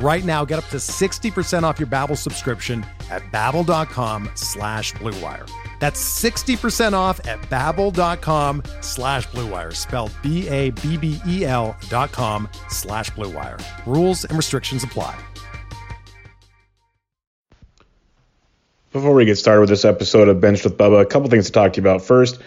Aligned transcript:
Right 0.00 0.24
now, 0.24 0.44
get 0.44 0.58
up 0.58 0.66
to 0.66 0.76
60% 0.76 1.64
off 1.64 1.80
your 1.80 1.88
Babbel 1.88 2.16
subscription 2.16 2.86
at 3.10 3.22
babbel.com 3.32 4.30
slash 4.34 4.92
bluewire. 4.94 5.50
That's 5.80 6.00
60% 6.22 6.92
off 6.92 7.24
at 7.26 7.40
babbel.com 7.42 8.62
slash 8.80 9.26
bluewire, 9.28 9.74
spelled 9.74 10.12
B-A-B-B-E-L 10.22 11.76
dot 11.88 12.12
com 12.12 12.48
slash 12.68 13.10
bluewire. 13.10 13.60
Rules 13.86 14.24
and 14.24 14.36
restrictions 14.36 14.84
apply. 14.84 15.18
Before 18.92 19.14
we 19.14 19.24
get 19.24 19.36
started 19.36 19.60
with 19.60 19.68
this 19.68 19.84
episode 19.84 20.28
of 20.28 20.40
Benched 20.40 20.64
with 20.64 20.78
Bubba, 20.78 21.02
a 21.02 21.06
couple 21.06 21.28
things 21.28 21.46
to 21.46 21.52
talk 21.52 21.74
to 21.74 21.80
you 21.80 21.86
about. 21.86 22.02
First, 22.02 22.40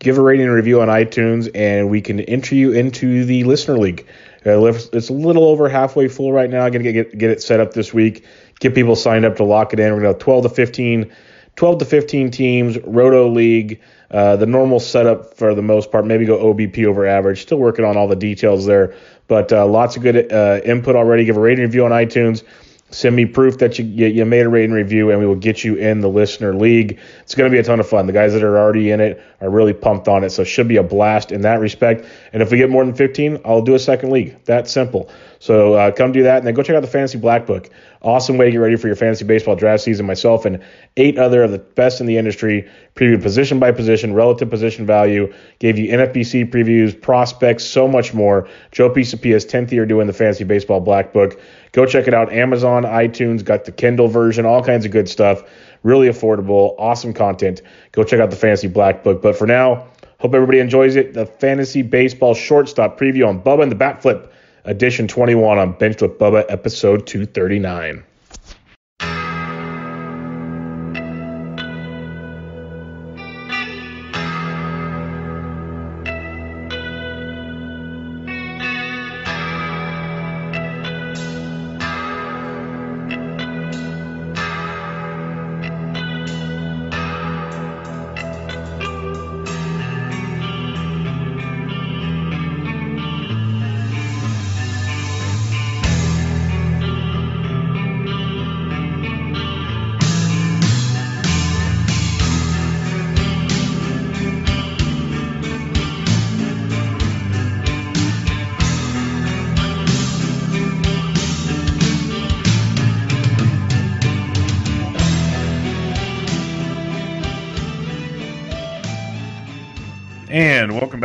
give 0.00 0.18
a 0.18 0.22
rating 0.22 0.46
and 0.46 0.54
review 0.54 0.80
on 0.80 0.88
iTunes, 0.88 1.48
and 1.54 1.88
we 1.88 2.00
can 2.00 2.20
enter 2.20 2.54
you 2.54 2.72
into 2.72 3.24
the 3.24 3.44
Listener 3.44 3.78
League. 3.78 4.06
Uh, 4.46 4.62
it's 4.92 5.08
a 5.08 5.12
little 5.12 5.44
over 5.44 5.68
halfway 5.68 6.08
full 6.08 6.32
right 6.32 6.48
now. 6.48 6.64
I'm 6.64 6.72
going 6.72 6.84
to 6.84 6.92
get, 6.92 7.18
get 7.18 7.30
it 7.30 7.42
set 7.42 7.58
up 7.58 7.72
this 7.72 7.92
week, 7.92 8.24
get 8.60 8.74
people 8.74 8.94
signed 8.94 9.24
up 9.24 9.36
to 9.36 9.44
lock 9.44 9.72
it 9.72 9.80
in. 9.80 9.86
We're 9.92 10.00
going 10.00 10.14
to 10.14 10.18
have 10.18 10.18
12 10.18 10.44
to 10.44 10.48
15, 10.50 11.12
12 11.56 11.78
to 11.78 11.84
15 11.84 12.30
teams, 12.30 12.78
Roto 12.84 13.28
League, 13.28 13.80
uh, 14.10 14.36
the 14.36 14.46
normal 14.46 14.78
setup 14.78 15.34
for 15.34 15.54
the 15.54 15.62
most 15.62 15.90
part. 15.90 16.06
Maybe 16.06 16.24
go 16.24 16.38
OBP 16.38 16.84
over 16.84 17.06
average. 17.06 17.42
Still 17.42 17.58
working 17.58 17.84
on 17.84 17.96
all 17.96 18.06
the 18.06 18.16
details 18.16 18.66
there, 18.66 18.94
but 19.26 19.52
uh, 19.52 19.66
lots 19.66 19.96
of 19.96 20.02
good 20.02 20.32
uh, 20.32 20.60
input 20.64 20.94
already. 20.94 21.24
Give 21.24 21.36
a 21.36 21.40
rating 21.40 21.64
review 21.64 21.84
on 21.84 21.90
iTunes. 21.90 22.44
Send 22.90 23.16
me 23.16 23.26
proof 23.26 23.58
that 23.58 23.80
you 23.80 23.84
you 23.84 24.24
made 24.24 24.46
a 24.46 24.48
rating 24.48 24.70
review, 24.70 25.10
and 25.10 25.18
we 25.18 25.26
will 25.26 25.34
get 25.34 25.64
you 25.64 25.74
in 25.74 26.00
the 26.00 26.08
listener 26.08 26.54
league. 26.54 27.00
It's 27.22 27.34
going 27.34 27.50
to 27.50 27.54
be 27.54 27.58
a 27.58 27.62
ton 27.64 27.80
of 27.80 27.88
fun. 27.88 28.06
The 28.06 28.12
guys 28.12 28.32
that 28.32 28.44
are 28.44 28.56
already 28.56 28.92
in 28.92 29.00
it 29.00 29.20
are 29.40 29.50
really 29.50 29.72
pumped 29.72 30.06
on 30.06 30.22
it, 30.22 30.30
so 30.30 30.42
it 30.42 30.44
should 30.46 30.68
be 30.68 30.76
a 30.76 30.84
blast 30.84 31.32
in 31.32 31.40
that 31.40 31.58
respect. 31.58 32.06
And 32.32 32.42
if 32.42 32.52
we 32.52 32.58
get 32.58 32.70
more 32.70 32.84
than 32.84 32.94
15, 32.94 33.40
I'll 33.44 33.62
do 33.62 33.74
a 33.74 33.78
second 33.78 34.12
league. 34.12 34.42
That 34.44 34.68
simple. 34.68 35.10
So 35.40 35.74
uh, 35.74 35.90
come 35.90 36.12
do 36.12 36.22
that, 36.22 36.38
and 36.38 36.46
then 36.46 36.54
go 36.54 36.62
check 36.62 36.76
out 36.76 36.80
the 36.80 36.86
Fantasy 36.86 37.18
Black 37.18 37.44
Book. 37.44 37.70
Awesome 38.02 38.36
way 38.36 38.46
to 38.46 38.50
get 38.50 38.58
ready 38.58 38.76
for 38.76 38.86
your 38.86 38.96
fantasy 38.96 39.24
baseball 39.24 39.56
draft 39.56 39.82
season. 39.82 40.06
Myself 40.06 40.44
and 40.44 40.62
eight 40.96 41.18
other 41.18 41.42
of 41.42 41.50
the 41.50 41.58
best 41.58 42.00
in 42.00 42.06
the 42.06 42.18
industry 42.18 42.68
previewed 42.94 43.22
position 43.22 43.58
by 43.58 43.72
position, 43.72 44.14
relative 44.14 44.48
position 44.50 44.86
value, 44.86 45.32
gave 45.58 45.78
you 45.78 45.90
NFBC 45.92 46.50
previews, 46.50 46.98
prospects, 47.00 47.64
so 47.64 47.88
much 47.88 48.14
more. 48.14 48.48
Joe 48.72 48.90
Pisapia's 48.90 49.44
10th 49.44 49.70
year 49.72 49.86
doing 49.86 50.06
the 50.06 50.12
Fantasy 50.12 50.44
Baseball 50.44 50.80
Black 50.80 51.12
Book. 51.12 51.40
Go 51.72 51.84
check 51.86 52.06
it 52.06 52.14
out. 52.14 52.32
Amazon, 52.32 52.84
iTunes, 52.84 53.44
got 53.44 53.64
the 53.64 53.72
Kindle 53.72 54.08
version, 54.08 54.46
all 54.46 54.62
kinds 54.62 54.84
of 54.84 54.90
good 54.90 55.08
stuff. 55.08 55.42
Really 55.82 56.08
affordable, 56.08 56.74
awesome 56.78 57.12
content. 57.12 57.62
Go 57.92 58.02
check 58.02 58.20
out 58.20 58.30
the 58.30 58.36
Fantasy 58.36 58.68
Black 58.68 59.04
Book. 59.04 59.20
But 59.22 59.36
for 59.36 59.46
now, 59.46 59.86
hope 60.18 60.34
everybody 60.34 60.58
enjoys 60.58 60.96
it. 60.96 61.14
The 61.14 61.26
Fantasy 61.26 61.82
Baseball 61.82 62.34
Shortstop 62.34 62.98
preview 62.98 63.28
on 63.28 63.40
Bubba 63.42 63.62
and 63.62 63.70
the 63.70 63.76
Bat 63.76 64.02
Flip, 64.02 64.32
edition 64.66 65.08
21 65.08 65.58
on 65.58 65.72
Bench 65.72 66.02
with 66.02 66.18
Bubba, 66.18 66.44
episode 66.48 67.06
239. 67.06 68.04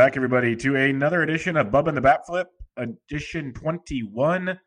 Back, 0.02 0.18
everybody, 0.18 0.56
to 0.56 0.76
another 0.76 1.22
edition 1.22 1.56
of 1.56 1.70
Bub 1.70 1.88
and 1.88 1.96
the 1.96 2.02
Bat 2.02 2.26
Flip, 2.26 2.48
edition 2.76 3.54
21, 3.54 4.60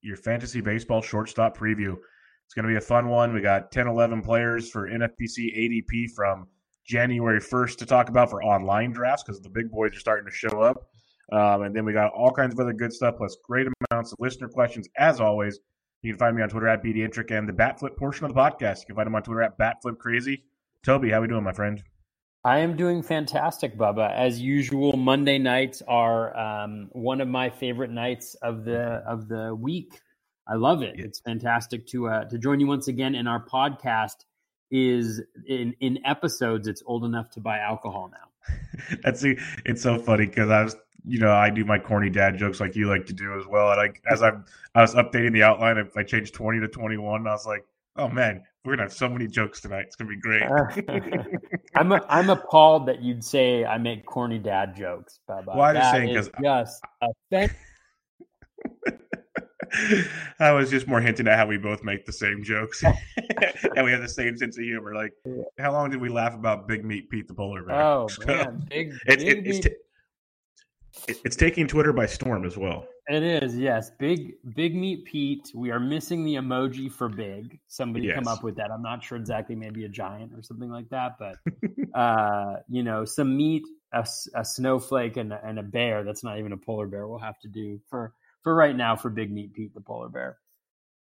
your 0.00 0.16
fantasy 0.16 0.62
baseball 0.62 1.02
shortstop 1.02 1.54
preview. 1.54 1.94
It's 2.46 2.54
going 2.54 2.62
to 2.62 2.70
be 2.70 2.76
a 2.76 2.80
fun 2.80 3.10
one. 3.10 3.34
We 3.34 3.42
got 3.42 3.70
10, 3.70 3.86
11 3.86 4.22
players 4.22 4.70
for 4.70 4.88
NFBC 4.88 5.54
ADP 5.58 6.12
from 6.16 6.46
January 6.86 7.38
1st 7.38 7.76
to 7.76 7.84
talk 7.84 8.08
about 8.08 8.30
for 8.30 8.42
online 8.42 8.92
drafts 8.92 9.22
because 9.22 9.42
the 9.42 9.50
big 9.50 9.70
boys 9.70 9.94
are 9.94 10.00
starting 10.00 10.24
to 10.24 10.34
show 10.34 10.62
up. 10.62 10.88
Um, 11.32 11.64
and 11.64 11.76
then 11.76 11.84
we 11.84 11.92
got 11.92 12.10
all 12.14 12.32
kinds 12.32 12.54
of 12.54 12.60
other 12.60 12.72
good 12.72 12.94
stuff, 12.94 13.16
plus 13.18 13.36
great 13.44 13.66
amounts 13.90 14.12
of 14.12 14.18
listener 14.20 14.48
questions. 14.48 14.88
As 14.96 15.20
always, 15.20 15.60
you 16.00 16.14
can 16.14 16.18
find 16.18 16.34
me 16.34 16.42
on 16.42 16.48
Twitter 16.48 16.68
at 16.68 16.82
BDintric 16.82 17.30
and 17.30 17.46
the 17.46 17.52
Batflip 17.52 17.94
portion 17.98 18.24
of 18.24 18.32
the 18.32 18.40
podcast. 18.40 18.78
You 18.78 18.86
can 18.86 18.96
find 18.96 19.06
him 19.06 19.16
on 19.16 19.22
Twitter 19.22 19.42
at 19.42 19.58
BatFlipCrazy. 19.58 20.38
Toby, 20.82 21.10
how 21.10 21.20
we 21.20 21.28
doing, 21.28 21.44
my 21.44 21.52
friend? 21.52 21.82
I 22.44 22.58
am 22.58 22.76
doing 22.76 23.02
fantastic, 23.02 23.76
Bubba. 23.76 24.12
As 24.14 24.40
usual, 24.40 24.96
Monday 24.96 25.38
nights 25.38 25.82
are 25.88 26.36
um, 26.36 26.88
one 26.92 27.20
of 27.20 27.28
my 27.28 27.50
favorite 27.50 27.90
nights 27.90 28.34
of 28.36 28.64
the 28.64 29.02
of 29.06 29.28
the 29.28 29.54
week. 29.54 30.00
I 30.46 30.54
love 30.54 30.82
it. 30.82 30.94
It's 30.98 31.18
fantastic 31.18 31.86
to 31.88 32.08
uh, 32.08 32.24
to 32.26 32.38
join 32.38 32.60
you 32.60 32.66
once 32.66 32.88
again. 32.88 33.16
And 33.16 33.28
our 33.28 33.44
podcast 33.44 34.24
is 34.70 35.20
in 35.46 35.74
in 35.80 35.98
episodes. 36.06 36.68
It's 36.68 36.82
old 36.86 37.04
enough 37.04 37.30
to 37.30 37.40
buy 37.40 37.58
alcohol 37.58 38.10
now. 38.12 38.56
That's 39.02 39.24
it's 39.24 39.82
so 39.82 39.98
funny 39.98 40.26
because 40.26 40.48
I 40.48 40.62
was 40.62 40.76
you 41.04 41.18
know 41.18 41.32
I 41.32 41.50
do 41.50 41.64
my 41.64 41.78
corny 41.78 42.08
dad 42.08 42.38
jokes 42.38 42.60
like 42.60 42.76
you 42.76 42.88
like 42.88 43.06
to 43.06 43.12
do 43.12 43.36
as 43.38 43.46
well. 43.46 43.72
And 43.72 43.80
I 43.80 43.92
as 44.10 44.22
I'm 44.22 44.44
I 44.76 44.82
was 44.82 44.94
updating 44.94 45.32
the 45.32 45.42
outline, 45.42 45.76
I 45.96 46.02
changed 46.04 46.34
twenty 46.34 46.60
to 46.60 46.68
twenty 46.68 46.98
one. 46.98 47.26
I 47.26 47.32
was 47.32 47.46
like, 47.46 47.64
oh 47.96 48.08
man, 48.08 48.44
we're 48.64 48.72
gonna 48.72 48.82
have 48.82 48.92
so 48.92 49.08
many 49.08 49.26
jokes 49.26 49.60
tonight. 49.60 49.84
It's 49.86 49.96
gonna 49.96 50.10
be 50.10 50.16
great. 50.16 50.42
Uh, 50.42 50.66
I'm 51.74 51.92
a, 51.92 52.04
I'm 52.08 52.30
appalled 52.30 52.86
that 52.86 53.02
you'd 53.02 53.24
say 53.24 53.64
I 53.64 53.78
make 53.78 54.04
corny 54.04 54.38
dad 54.38 54.76
jokes. 54.76 55.20
Bubba. 55.28 55.46
Well, 55.46 55.62
I'm 55.62 55.76
just 55.76 55.90
saying 55.90 56.08
because 56.08 56.30
just. 56.42 56.82
I 60.40 60.52
was 60.52 60.70
just 60.70 60.86
more 60.86 61.00
hinting 61.00 61.28
at 61.28 61.38
how 61.38 61.46
we 61.46 61.58
both 61.58 61.84
make 61.84 62.06
the 62.06 62.12
same 62.12 62.42
jokes 62.42 62.82
and 63.76 63.84
we 63.84 63.90
have 63.92 64.00
the 64.00 64.08
same 64.08 64.36
sense 64.36 64.56
of 64.58 64.64
humor. 64.64 64.94
Like, 64.94 65.12
how 65.58 65.72
long 65.72 65.90
did 65.90 66.00
we 66.00 66.08
laugh 66.08 66.34
about 66.34 66.68
Big 66.68 66.84
Meat 66.84 67.10
Pete 67.10 67.28
the 67.28 67.34
polar 67.34 67.62
bear? 67.64 67.80
Oh 67.80 68.08
man, 68.26 68.66
big, 68.68 68.94
it, 69.06 69.18
big 69.18 69.46
it, 69.46 69.46
it's, 69.46 69.66
t- 69.66 69.74
it's 71.06 71.36
taking 71.36 71.66
Twitter 71.66 71.92
by 71.92 72.06
storm 72.06 72.44
as 72.44 72.56
well. 72.56 72.86
It 73.08 73.22
is, 73.22 73.56
yes. 73.56 73.90
Big 73.98 74.34
Big 74.54 74.74
Meat 74.74 75.04
Pete. 75.04 75.50
We 75.54 75.70
are 75.70 75.80
missing 75.80 76.24
the 76.24 76.34
emoji 76.34 76.92
for 76.92 77.08
big. 77.08 77.58
Somebody 77.66 78.06
yes. 78.06 78.16
come 78.16 78.28
up 78.28 78.42
with 78.42 78.56
that. 78.56 78.70
I'm 78.70 78.82
not 78.82 79.02
sure 79.02 79.16
exactly, 79.16 79.56
maybe 79.56 79.84
a 79.84 79.88
giant 79.88 80.32
or 80.34 80.42
something 80.42 80.70
like 80.70 80.88
that. 80.90 81.16
But 81.18 81.36
uh, 81.98 82.56
you 82.68 82.82
know, 82.82 83.04
some 83.04 83.36
meat, 83.36 83.64
a, 83.92 84.06
a 84.34 84.44
snowflake, 84.44 85.16
and 85.16 85.32
a, 85.32 85.40
and 85.44 85.58
a 85.58 85.62
bear. 85.62 86.04
That's 86.04 86.22
not 86.22 86.38
even 86.38 86.52
a 86.52 86.56
polar 86.56 86.86
bear. 86.86 87.06
We'll 87.06 87.18
have 87.18 87.38
to 87.40 87.48
do 87.48 87.80
for 87.88 88.12
for 88.42 88.54
right 88.54 88.76
now 88.76 88.96
for 88.96 89.10
Big 89.10 89.32
Meat 89.32 89.54
Pete, 89.54 89.74
the 89.74 89.80
polar 89.80 90.08
bear. 90.08 90.38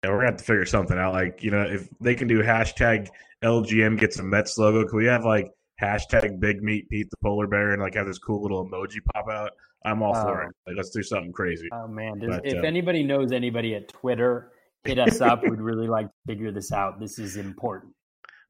Yeah, 0.02 0.10
we're 0.10 0.16
gonna 0.16 0.30
have 0.30 0.38
to 0.38 0.44
figure 0.44 0.66
something 0.66 0.98
out. 0.98 1.12
Like, 1.12 1.42
you 1.42 1.50
know, 1.50 1.62
if 1.62 1.88
they 2.00 2.14
can 2.14 2.26
do 2.26 2.42
hashtag 2.42 3.08
LGM 3.44 3.98
gets 3.98 4.18
a 4.18 4.22
Mets 4.22 4.58
logo, 4.58 4.88
can 4.88 4.96
we 4.96 5.06
have 5.06 5.24
like 5.24 5.52
hashtag 5.80 6.40
Big 6.40 6.62
Meat 6.62 6.88
Pete 6.88 7.10
the 7.10 7.16
polar 7.22 7.46
bear 7.46 7.72
and 7.72 7.82
like 7.82 7.94
have 7.94 8.06
this 8.06 8.18
cool 8.18 8.42
little 8.42 8.66
emoji 8.68 8.98
pop 9.12 9.28
out, 9.28 9.52
I'm 9.84 10.02
all 10.02 10.14
for 10.14 10.44
oh. 10.44 10.48
it. 10.48 10.54
Like, 10.66 10.76
let's 10.76 10.90
do 10.90 11.02
something 11.02 11.32
crazy. 11.32 11.68
Oh 11.72 11.88
man, 11.88 12.18
Does, 12.18 12.28
but, 12.28 12.46
if 12.46 12.62
uh, 12.62 12.66
anybody 12.66 13.02
knows 13.02 13.32
anybody 13.32 13.74
at 13.74 13.88
Twitter, 13.88 14.52
hit 14.84 14.98
us 14.98 15.20
up. 15.20 15.42
We'd 15.42 15.60
really 15.60 15.88
like 15.88 16.06
to 16.06 16.12
figure 16.26 16.52
this 16.52 16.72
out. 16.72 17.00
This 17.00 17.18
is 17.18 17.36
important. 17.36 17.92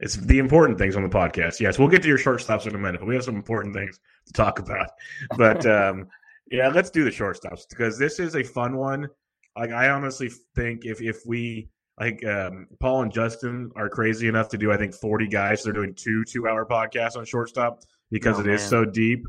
It's 0.00 0.17
the 0.17 0.38
important 0.38 0.79
things 0.79 0.96
on 0.96 1.02
the 1.02 1.08
podcast. 1.08 1.61
Yes, 1.61 1.79
we'll 1.79 1.88
get 1.88 2.02
to 2.02 2.08
your 2.08 2.19
shortstops 2.19 2.67
in 2.67 2.75
a 2.75 2.79
minute. 2.79 3.00
But 3.00 3.06
we 3.06 3.14
have 3.14 3.25
some 3.25 3.37
important 3.37 3.75
things 3.75 4.00
to 4.26 4.32
talk 4.32 4.58
about. 4.58 4.90
But 5.37 5.64
um, 5.67 6.08
yeah, 6.50 6.69
let's 6.69 6.90
do 6.90 7.05
the 7.05 7.11
shortstops 7.11 7.69
because 7.69 7.99
this 7.99 8.19
is 8.19 8.34
a 8.34 8.43
fun 8.43 8.76
one. 8.76 9.08
Like 9.56 9.70
I 9.70 9.90
honestly 9.90 10.31
think 10.56 10.84
if 10.84 11.00
if 11.00 11.20
we 11.26 11.69
like 12.00 12.25
um, 12.26 12.67
Paul 12.81 13.02
and 13.02 13.12
Justin 13.12 13.70
are 13.76 13.88
crazy 13.88 14.26
enough 14.29 14.49
to 14.49 14.58
do 14.58 14.73
I 14.73 14.76
think 14.76 14.94
40 14.94 15.29
guys. 15.29 15.62
They're 15.62 15.73
doing 15.73 15.94
two 15.94 16.25
two 16.25 16.49
hour 16.49 16.67
podcasts 16.67 17.17
on 17.17 17.25
shortstop 17.25 17.81
because 18.11 18.38
oh, 18.38 18.40
it 18.40 18.46
man. 18.46 18.55
is 18.55 18.62
so 18.62 18.84
deep. 18.84 19.26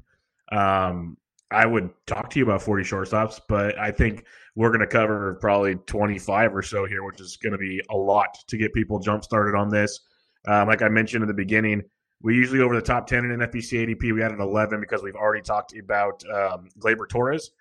Um, 0.51 1.17
I 1.53 1.65
would 1.65 1.89
talk 2.07 2.29
to 2.31 2.39
you 2.39 2.45
about 2.45 2.61
40 2.61 2.83
shortstops, 2.83 3.39
but 3.47 3.77
I 3.77 3.91
think 3.91 4.25
we're 4.55 4.69
going 4.69 4.81
to 4.81 4.87
cover 4.87 5.35
probably 5.35 5.75
25 5.75 6.55
or 6.55 6.61
so 6.61 6.85
here, 6.85 7.03
which 7.03 7.21
is 7.21 7.37
going 7.37 7.53
to 7.53 7.57
be 7.57 7.81
a 7.89 7.95
lot 7.95 8.37
to 8.47 8.57
get 8.57 8.73
people 8.73 8.99
jump 8.99 9.23
started 9.23 9.57
on 9.57 9.69
this. 9.69 9.99
Um, 10.47 10.67
like 10.67 10.81
I 10.81 10.89
mentioned 10.89 11.23
in 11.23 11.27
the 11.27 11.33
beginning, 11.33 11.83
we 12.21 12.35
usually 12.35 12.61
over 12.61 12.75
the 12.75 12.81
top 12.81 13.07
10 13.07 13.25
in 13.25 13.39
NFBC 13.39 13.87
ADP. 13.87 14.13
We 14.13 14.23
an 14.23 14.39
11 14.39 14.79
because 14.79 15.03
we've 15.03 15.15
already 15.15 15.43
talked 15.43 15.77
about 15.77 16.23
um, 16.29 16.69
Gleyber 16.79 17.07
Torres. 17.07 17.51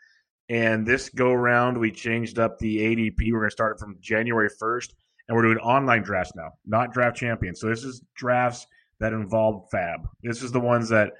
And 0.48 0.86
this 0.86 1.08
go 1.08 1.30
around, 1.30 1.78
we 1.78 1.90
changed 1.90 2.38
up 2.38 2.58
the 2.58 2.78
ADP. 2.78 3.32
We're 3.32 3.40
going 3.40 3.50
to 3.50 3.52
start 3.52 3.76
it 3.76 3.80
from 3.80 3.96
January 4.00 4.50
1st, 4.50 4.90
and 5.28 5.36
we're 5.36 5.42
doing 5.42 5.58
online 5.58 6.02
drafts 6.02 6.34
now, 6.34 6.52
not 6.66 6.92
draft 6.92 7.16
champions. 7.16 7.60
So 7.60 7.68
this 7.68 7.84
is 7.84 8.02
drafts 8.14 8.66
that 9.00 9.12
involve 9.12 9.68
FAAB. 9.72 10.04
This 10.22 10.42
is 10.42 10.52
the 10.52 10.60
ones 10.60 10.88
that 10.90 11.12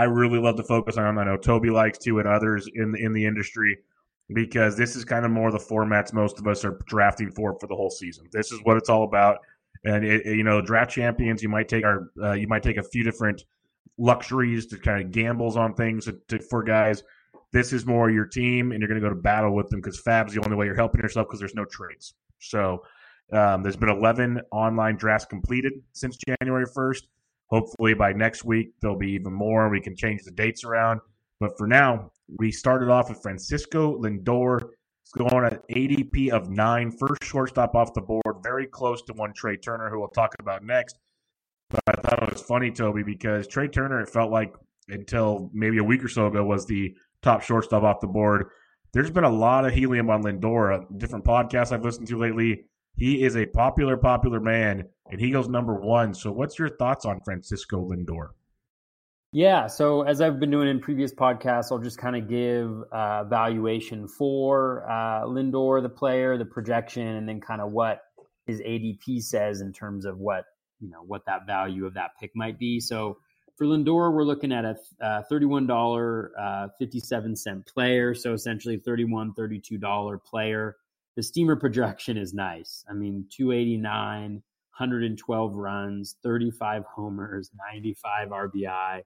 I 0.00 0.04
really 0.04 0.38
love 0.38 0.56
to 0.56 0.62
focus 0.62 0.96
on. 0.96 1.18
I 1.18 1.24
know 1.24 1.36
Toby 1.36 1.70
likes 1.70 1.98
to, 1.98 2.18
and 2.18 2.28
others 2.28 2.68
in 2.74 2.94
in 2.96 3.12
the 3.12 3.24
industry, 3.24 3.78
because 4.32 4.76
this 4.76 4.96
is 4.96 5.04
kind 5.04 5.24
of 5.24 5.30
more 5.30 5.50
the 5.50 5.58
formats 5.58 6.12
most 6.12 6.38
of 6.38 6.46
us 6.46 6.64
are 6.64 6.78
drafting 6.86 7.30
for 7.30 7.58
for 7.58 7.66
the 7.66 7.74
whole 7.74 7.90
season. 7.90 8.26
This 8.32 8.52
is 8.52 8.60
what 8.62 8.76
it's 8.76 8.88
all 8.88 9.04
about. 9.04 9.38
And 9.84 10.04
it, 10.04 10.26
you 10.26 10.42
know, 10.42 10.60
draft 10.60 10.90
champions, 10.90 11.42
you 11.42 11.48
might 11.48 11.68
take 11.68 11.84
our, 11.84 12.10
uh, 12.20 12.32
you 12.32 12.48
might 12.48 12.64
take 12.64 12.78
a 12.78 12.82
few 12.82 13.04
different 13.04 13.44
luxuries 13.96 14.66
to 14.66 14.78
kind 14.78 15.04
of 15.04 15.12
gambles 15.12 15.56
on 15.56 15.74
things 15.74 16.06
to, 16.06 16.18
to, 16.28 16.40
for 16.40 16.64
guys 16.64 17.04
this 17.52 17.72
is 17.72 17.86
more 17.86 18.10
your 18.10 18.26
team, 18.26 18.72
and 18.72 18.80
you're 18.80 18.88
going 18.88 19.00
to 19.00 19.06
go 19.06 19.12
to 19.12 19.20
battle 19.20 19.54
with 19.54 19.68
them 19.70 19.80
because 19.80 20.00
FAAB's 20.00 20.34
the 20.34 20.42
only 20.42 20.56
way 20.56 20.66
you're 20.66 20.74
helping 20.74 21.00
yourself 21.00 21.28
because 21.28 21.40
there's 21.40 21.54
no 21.54 21.64
trades. 21.64 22.14
So 22.38 22.82
um, 23.32 23.62
there's 23.62 23.76
been 23.76 23.88
11 23.88 24.40
online 24.52 24.96
drafts 24.96 25.26
completed 25.26 25.72
since 25.92 26.18
January 26.18 26.66
1st. 26.66 27.02
Hopefully 27.50 27.94
by 27.94 28.12
next 28.12 28.44
week 28.44 28.72
there'll 28.80 28.98
be 28.98 29.12
even 29.12 29.32
more. 29.32 29.68
We 29.68 29.80
can 29.80 29.96
change 29.96 30.22
the 30.24 30.30
dates 30.30 30.64
around. 30.64 31.00
But 31.40 31.56
for 31.56 31.66
now, 31.66 32.10
we 32.38 32.50
started 32.50 32.90
off 32.90 33.08
with 33.08 33.22
Francisco 33.22 33.98
Lindor. 33.98 34.70
It's 35.02 35.12
going 35.16 35.44
at 35.44 35.66
ADP 35.68 36.30
of 36.30 36.50
nine, 36.50 36.90
first 36.90 37.24
shortstop 37.24 37.74
off 37.74 37.94
the 37.94 38.02
board, 38.02 38.42
very 38.42 38.66
close 38.66 39.00
to 39.02 39.14
one 39.14 39.32
Trea 39.32 39.56
Turner, 39.56 39.88
who 39.88 40.00
we'll 40.00 40.08
talk 40.08 40.34
about 40.38 40.64
next. 40.64 40.98
But 41.70 41.80
I 41.86 41.92
thought 42.00 42.22
it 42.22 42.32
was 42.32 42.42
funny, 42.42 42.70
Toby, 42.70 43.02
because 43.02 43.46
Trea 43.46 43.68
Turner, 43.68 44.00
it 44.00 44.10
felt 44.10 44.30
like 44.30 44.54
until 44.88 45.50
maybe 45.54 45.78
a 45.78 45.84
week 45.84 46.04
or 46.04 46.08
so 46.08 46.26
ago, 46.26 46.44
was 46.44 46.66
the 46.66 46.94
top 47.22 47.42
shortstop 47.42 47.82
off 47.82 48.00
the 48.00 48.06
board. 48.06 48.46
There's 48.92 49.10
been 49.10 49.24
a 49.24 49.30
lot 49.30 49.64
of 49.64 49.72
helium 49.72 50.10
on 50.10 50.22
Lindor. 50.22 50.80
Uh, 50.80 50.84
different 50.96 51.24
podcasts 51.24 51.72
I've 51.72 51.84
listened 51.84 52.08
to 52.08 52.18
lately. 52.18 52.64
He 52.96 53.22
is 53.22 53.36
a 53.36 53.46
popular, 53.46 53.96
popular 53.96 54.40
man, 54.40 54.84
and 55.10 55.20
he 55.20 55.30
goes 55.30 55.48
number 55.48 55.74
one. 55.74 56.14
So, 56.14 56.32
what's 56.32 56.58
your 56.58 56.68
thoughts 56.68 57.04
on 57.04 57.20
Francisco 57.20 57.88
Lindor? 57.88 58.30
Yeah, 59.32 59.66
so 59.66 60.02
as 60.02 60.22
I've 60.22 60.40
been 60.40 60.50
doing 60.50 60.68
in 60.68 60.80
previous 60.80 61.12
podcasts, 61.12 61.70
I'll 61.70 61.78
just 61.78 61.98
kind 61.98 62.16
of 62.16 62.28
give 62.28 62.82
uh, 62.90 63.24
valuation 63.24 64.08
for 64.08 64.88
uh, 64.88 65.26
Lindor, 65.26 65.82
the 65.82 65.90
player, 65.90 66.38
the 66.38 66.46
projection, 66.46 67.06
and 67.06 67.28
then 67.28 67.38
kind 67.38 67.60
of 67.60 67.70
what 67.70 68.00
his 68.46 68.62
ADP 68.62 69.22
says 69.22 69.60
in 69.60 69.74
terms 69.74 70.06
of 70.06 70.18
what 70.18 70.46
you 70.80 70.88
know 70.88 71.02
what 71.06 71.26
that 71.26 71.46
value 71.46 71.84
of 71.84 71.94
that 71.94 72.12
pick 72.18 72.30
might 72.34 72.58
be. 72.58 72.80
So 72.80 73.18
for 73.58 73.66
Lindor, 73.66 74.14
we're 74.14 74.24
looking 74.24 74.52
at 74.52 74.64
a 74.64 74.76
uh, 75.02 75.22
$31.57 75.30 77.46
uh, 77.46 77.60
player. 77.66 78.14
So 78.14 78.32
essentially 78.32 78.78
$31, 78.78 79.34
$32 79.36 80.24
player. 80.24 80.76
The 81.16 81.22
steamer 81.24 81.56
projection 81.56 82.16
is 82.16 82.32
nice. 82.32 82.84
I 82.88 82.92
mean, 82.92 83.26
289, 83.36 84.40
112 84.78 85.54
runs, 85.54 86.16
35 86.22 86.84
homers, 86.94 87.50
95 87.72 88.28
RBI, 88.28 89.00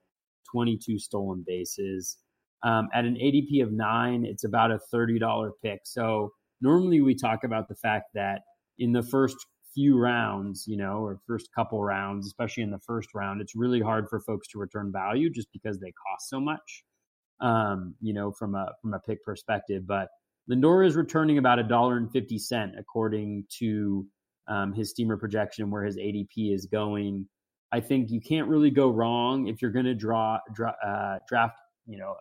22 0.50 0.98
stolen 0.98 1.44
bases. 1.46 2.19
Um, 2.62 2.88
at 2.94 3.04
an 3.04 3.14
ADP 3.14 3.62
of 3.62 3.72
nine, 3.72 4.24
it's 4.24 4.44
about 4.44 4.70
a 4.70 4.78
$30 4.94 5.50
pick. 5.62 5.80
So 5.84 6.30
normally 6.60 7.00
we 7.00 7.14
talk 7.14 7.44
about 7.44 7.69
the 7.69 7.74
fact 7.74 8.06
that 8.14 8.42
in 8.78 8.92
the 8.92 9.02
first 9.02 9.36
few 9.74 9.98
rounds, 9.98 10.64
you 10.66 10.76
know, 10.76 10.98
or 10.98 11.20
first 11.26 11.48
couple 11.54 11.82
rounds, 11.82 12.26
especially 12.26 12.62
in 12.62 12.70
the 12.70 12.78
first 12.78 13.08
round, 13.14 13.40
it's 13.40 13.56
really 13.56 13.80
hard 13.80 14.08
for 14.08 14.20
folks 14.20 14.48
to 14.48 14.58
return 14.58 14.92
value 14.92 15.30
just 15.30 15.48
because 15.52 15.80
they 15.80 15.92
cost 16.06 16.28
so 16.28 16.38
much. 16.38 16.84
Um, 17.40 17.96
you 18.00 18.14
know, 18.14 18.30
from 18.30 18.54
a 18.54 18.69
from 18.80 18.94
a 18.94 19.00
pick 19.00 19.24
perspective. 19.24 19.84
But 19.84 20.08
Lindor 20.48 20.86
is 20.86 20.94
returning 20.94 21.38
about 21.38 21.58
a 21.58 21.64
dollar 21.64 21.96
and 21.96 22.08
fifty 22.12 22.38
cent 22.38 22.74
according 22.78 23.46
to 23.58 24.06
um, 24.49 24.73
his 24.73 24.91
steamer 24.91 25.17
projection 25.17 25.71
where 25.71 25.85
his 25.85 25.97
ADP 25.97 26.55
is 26.55 26.67
going. 26.67 27.27
I 27.73 27.81
think 27.81 28.11
you 28.11 28.21
can't 28.21 28.49
really 28.49 28.71
go 28.71 28.91
wrong 28.91 29.47
if 29.47 29.62
you're 29.62 29.71
going 29.71 29.87
to 29.87 29.94
draw, 29.94 30.39
draw 30.53 30.73
uh, 30.85 31.19
draft, 31.27 31.56
you 31.87 31.99
know, 31.99 32.17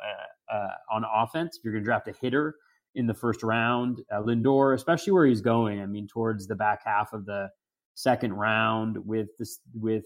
uh, 0.52 0.54
uh, 0.54 0.70
on 0.92 1.04
offense. 1.14 1.58
If 1.58 1.64
you're 1.64 1.74
going 1.74 1.84
to 1.84 1.86
draft 1.86 2.08
a 2.08 2.14
hitter, 2.14 2.56
in 2.96 3.08
the 3.08 3.14
first 3.14 3.44
round. 3.44 4.02
Uh, 4.12 4.22
Lindor, 4.22 4.76
especially 4.76 5.14
where 5.14 5.26
he's 5.26 5.42
going, 5.42 5.82
I 5.82 5.86
mean, 5.86 6.08
towards 6.08 6.48
the 6.48 6.56
back 6.56 6.82
half 6.86 7.14
of 7.14 7.26
the 7.26 7.50
second 7.96 8.34
round 8.34 8.98
with 9.06 9.30
this, 9.38 9.60
with 9.74 10.06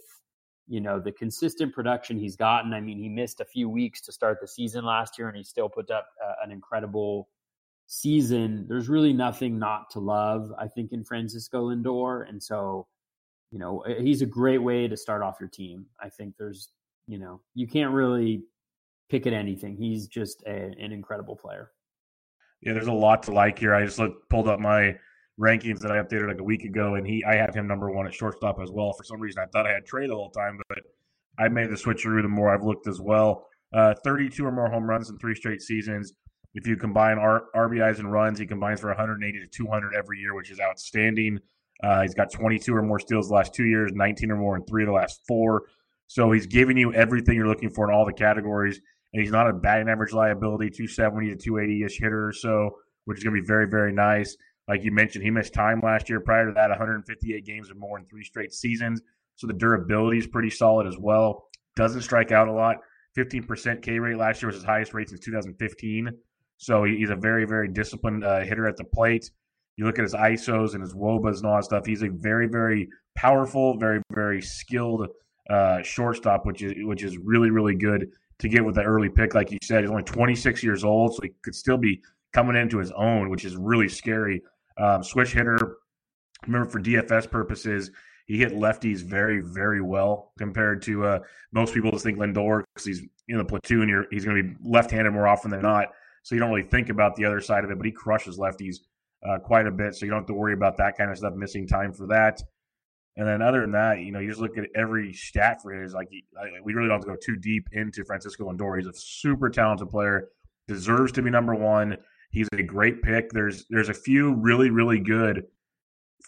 you 0.68 0.82
know 0.82 1.00
the 1.00 1.12
consistent 1.12 1.74
production 1.74 2.18
he's 2.18 2.36
gotten. 2.36 2.74
I 2.74 2.82
mean, 2.82 2.98
he 2.98 3.10
missed 3.10 3.42
a 3.42 3.46
few 3.46 3.70
weeks 3.70 4.02
to 4.02 4.12
start 4.12 4.40
the 4.42 4.48
season 4.48 4.86
last 4.86 5.18
year, 5.18 5.28
and 5.28 5.38
he 5.38 5.44
still 5.44 5.70
put 5.70 5.90
up 5.92 6.08
uh, 6.24 6.34
an 6.44 6.52
incredible 6.52 7.30
season. 7.88 8.66
There's 8.68 8.90
really 8.90 9.14
nothing 9.14 9.60
not 9.60 9.90
to 9.92 10.00
love, 10.00 10.52
I 10.58 10.68
think, 10.68 10.92
in 10.92 11.04
Francisco 11.04 11.70
Lindor, 11.70 12.28
and 12.28 12.42
so 12.42 12.88
you 13.52 13.60
know 13.60 13.84
he's 14.00 14.22
a 14.22 14.26
great 14.26 14.62
way 14.62 14.88
to 14.88 14.98
start 14.98 15.22
off 15.22 15.38
your 15.40 15.50
team. 15.50 15.86
I 16.00 16.10
think 16.10 16.36
there's 16.38 16.70
you 17.08 17.18
know 17.18 17.42
you 17.54 17.68
can't 17.68 17.94
really 17.94 18.44
pick 19.10 19.28
at 19.28 19.34
anything. 19.34 19.78
He's 19.78 20.08
just 20.08 20.44
a, 20.44 20.52
an 20.52 20.92
incredible 20.92 21.36
player. 21.36 21.72
Yeah, 22.62 22.74
there's 22.74 22.88
a 22.88 22.94
lot 22.94 23.24
to 23.24 23.31
like 23.31 23.59
here. 23.59 23.76
I 23.76 23.86
just 23.86 24.00
looked, 24.00 24.28
pulled 24.30 24.48
up 24.48 24.59
my 24.59 24.98
rankings 25.40 25.80
that 25.80 25.92
I 25.92 25.98
updated 25.98 26.30
like 26.30 26.40
a 26.40 26.44
week 26.44 26.64
ago, 26.64 26.95
and 26.95 27.06
he 27.06 27.24
I 27.24 27.36
have 27.36 27.54
him 27.54 27.68
number 27.68 27.92
one 27.92 28.07
at 28.07 28.14
shortstop 28.14 28.59
as 28.62 28.71
well. 28.71 28.94
For 28.94 29.04
some 29.04 29.19
reason, 29.19 29.44
I 29.44 29.48
thought 29.48 29.68
I 29.68 29.74
had 29.74 29.86
Trea 29.86 30.07
the 30.07 30.16
whole 30.16 30.31
time, 30.31 30.59
but 30.69 30.80
I 31.38 31.50
made 31.50 31.69
the 31.69 31.76
switcheroo 31.76 32.21
the 32.21 32.30
more 32.30 32.54
I've 32.54 32.64
looked 32.64 32.88
as 32.88 33.02
well. 33.02 33.48
Uh, 33.74 33.94
32 34.04 34.45
or 34.45 34.52
more 34.52 34.69
home 34.69 34.90
runs 34.90 35.09
in 35.09 35.18
three 35.18 35.36
straight 35.36 35.62
seasons. 35.62 36.14
If 36.56 36.66
you 36.66 36.78
combine 36.78 37.19
R- 37.19 37.45
RBIs 37.56 38.00
and 38.00 38.12
runs, 38.12 38.40
he 38.40 38.47
combines 38.47 38.80
for 38.80 38.88
180 38.88 39.40
to 39.40 39.47
200 39.47 39.94
every 39.94 40.19
year, 40.19 40.33
which 40.33 40.50
is 40.50 40.59
outstanding. 40.59 41.40
Uh, 41.83 42.02
he's 42.02 42.14
got 42.14 42.31
22 42.31 42.74
or 42.74 42.81
more 42.81 43.00
steals 43.00 43.28
the 43.28 43.35
last 43.35 43.54
two 43.54 43.66
years, 43.66 43.92
19 43.94 44.31
or 44.31 44.38
more 44.38 44.56
in 44.56 44.64
three 44.66 44.83
of 44.83 44.88
the 44.88 44.94
last 44.94 45.21
four. 45.28 45.64
So 46.07 46.31
he's 46.31 46.47
giving 46.47 46.78
you 46.78 46.94
everything 46.94 47.35
you're 47.35 47.47
looking 47.47 47.69
for 47.69 47.90
in 47.90 47.95
all 47.95 48.06
the 48.06 48.14
categories 48.14 48.80
and 49.14 49.21
he's 49.21 49.31
not 49.31 49.50
a 49.50 49.54
batting 49.54 49.90
average 49.90 50.14
liability, 50.14 50.69
270 50.69 51.30
to 51.30 51.35
280 51.35 51.83
ish 51.85 52.00
hitter 52.00 52.28
or 52.28 52.33
so, 52.33 52.71
which 53.06 53.18
is 53.18 53.24
going 53.24 53.35
to 53.35 53.42
be 53.42 53.47
very, 53.47 53.68
very 53.68 53.94
nice. 53.94 54.35
Like 54.68 54.83
you 54.83 54.92
mentioned, 54.92 55.24
he 55.24 55.31
missed 55.31 55.54
time 55.54 55.80
last 55.83 56.09
year. 56.09 56.19
Prior 56.19 56.47
to 56.47 56.54
that, 56.54 56.69
158 56.69 57.45
games 57.45 57.69
or 57.69 57.76
more 57.76 57.97
in 57.97 58.06
three 58.06 58.24
straight 58.24 58.52
seasons. 58.52 59.02
So 59.35 59.47
the 59.47 59.54
durability 59.54 60.18
is 60.18 60.28
pretty 60.28 60.50
solid 60.50 60.88
as 60.88 60.97
well. 60.97 61.47
Doesn't 61.76 62.02
strike 62.02 62.31
out 62.31 62.47
a 62.47 62.52
lot. 62.52 62.78
15% 63.18 63.81
K 63.81 64.00
rate 64.00 64.18
last 64.18 64.42
year 64.42 64.47
was 64.47 64.56
his 64.56 64.66
highest 64.66 64.94
rate 64.94 65.09
since 65.09 65.21
2015. 65.21 66.09
So 66.57 66.83
he's 66.83 67.09
a 67.09 67.16
very, 67.16 67.45
very 67.45 67.68
disciplined 67.68 68.24
uh, 68.24 68.42
hitter 68.42 68.68
at 68.68 68.78
the 68.78 68.83
plate. 68.83 69.30
You 69.78 69.85
look 69.85 70.00
at 70.00 70.04
his 70.04 70.14
ISOs 70.14 70.74
and 70.74 70.81
his 70.81 70.94
WOBAs 70.94 71.38
and 71.38 71.45
all 71.45 71.57
that 71.57 71.66
stuff. 71.66 71.85
He's 71.85 72.02
a 72.02 72.09
very, 72.09 72.47
very 72.47 72.90
powerful, 73.16 73.78
very, 73.78 74.02
very 74.14 74.42
skilled 74.42 75.07
uh, 75.50 75.81
shortstop, 75.83 76.45
which 76.45 76.62
is 76.62 76.74
which 76.85 77.04
is 77.04 77.18
really, 77.18 77.50
really 77.50 77.76
good 77.76 78.09
to 78.40 78.50
get 78.50 78.64
with 78.64 78.76
that 78.76 78.85
early 78.85 79.09
pick. 79.09 79.33
Like 79.35 79.52
you 79.52 79.59
said, 79.64 79.81
he's 79.81 79.92
only 79.92 80.04
26 80.04 80.64
years 80.64 80.83
old, 80.83 81.16
so 81.16 81.21
he 81.24 81.31
could 81.44 81.56
still 81.56 81.78
be 81.78 82.02
coming 82.33 82.56
into 82.56 82.78
his 82.78 82.92
own, 82.92 83.30
which 83.30 83.45
is 83.45 83.56
really 83.56 83.90
scary. 83.90 84.42
Um, 84.78 85.04
switch 85.04 85.33
hitter. 85.33 85.78
Remember, 86.45 86.69
for 86.69 86.80
DFS 86.80 87.30
purposes, 87.30 87.92
he 88.26 88.38
hit 88.38 88.54
lefties 88.54 89.02
very, 89.02 89.42
very 89.42 89.81
well 89.81 90.33
compared 90.38 90.81
to 90.83 91.06
uh, 91.06 91.19
most 91.54 91.74
people 91.74 91.92
just 91.92 92.04
think 92.04 92.18
Lindor 92.18 92.64
because 92.74 92.85
he's 92.85 93.02
in 93.28 93.38
the 93.38 93.45
platoon. 93.45 94.06
He's 94.12 94.26
going 94.26 94.38
to 94.38 94.44
be 94.44 94.56
left-handed 94.64 95.12
more 95.12 95.28
often 95.28 95.52
than 95.52 95.62
not, 95.62 95.88
so 96.26 96.34
you 96.34 96.42
don't 96.42 96.50
really 96.50 96.68
think 96.68 96.90
about 96.90 97.16
the 97.16 97.24
other 97.24 97.40
side 97.40 97.64
of 97.64 97.70
it. 97.70 97.78
But 97.78 97.86
he 97.86 97.92
crushes 97.92 98.40
lefties 98.40 98.78
uh, 99.24 99.38
quite 99.38 99.68
a 99.68 99.72
bit, 99.72 99.94
so 99.94 100.06
you 100.06 100.10
don't 100.10 100.22
have 100.22 100.28
to 100.28 100.34
worry 100.34 100.54
about 100.54 100.76
that 100.78 100.98
kind 100.98 101.12
of 101.12 101.18
stuff. 101.20 101.36
Missing 101.36 101.68
time 101.68 101.94
for 101.94 102.08
that. 102.08 102.42
And 103.16 103.28
then 103.28 103.44
other 103.44 103.62
than 103.62 103.74
that, 103.74 104.00
you 104.00 104.12
know, 104.12 104.18
you 104.18 104.30
just 104.30 104.42
look 104.42 104.58
at 104.58 104.66
every 104.76 105.14
stat 105.14 105.62
for 105.62 105.72
his. 105.72 105.94
Like, 105.94 106.10
we 106.64 106.74
really 106.74 106.88
don't 106.88 106.96
have 106.96 107.06
to 107.06 107.12
go 107.12 107.16
too 107.24 107.36
deep 107.36 107.68
into 107.74 108.04
Francisco 108.04 108.52
Lindor. 108.52 108.76
He's 108.76 108.88
a 108.88 108.94
super 108.94 109.52
talented 109.52 109.92
player, 109.92 110.30
deserves 110.68 111.12
to 111.12 111.22
be 111.22 111.30
number 111.30 111.54
one. 111.54 111.96
He's 112.32 112.50
a 112.54 112.64
great 112.64 113.04
pick. 113.04 113.30
There's 113.30 113.66
there's 113.70 113.90
a 113.90 113.94
few 113.94 114.34
really 114.34 114.72
really 114.72 115.00
good 115.00 115.46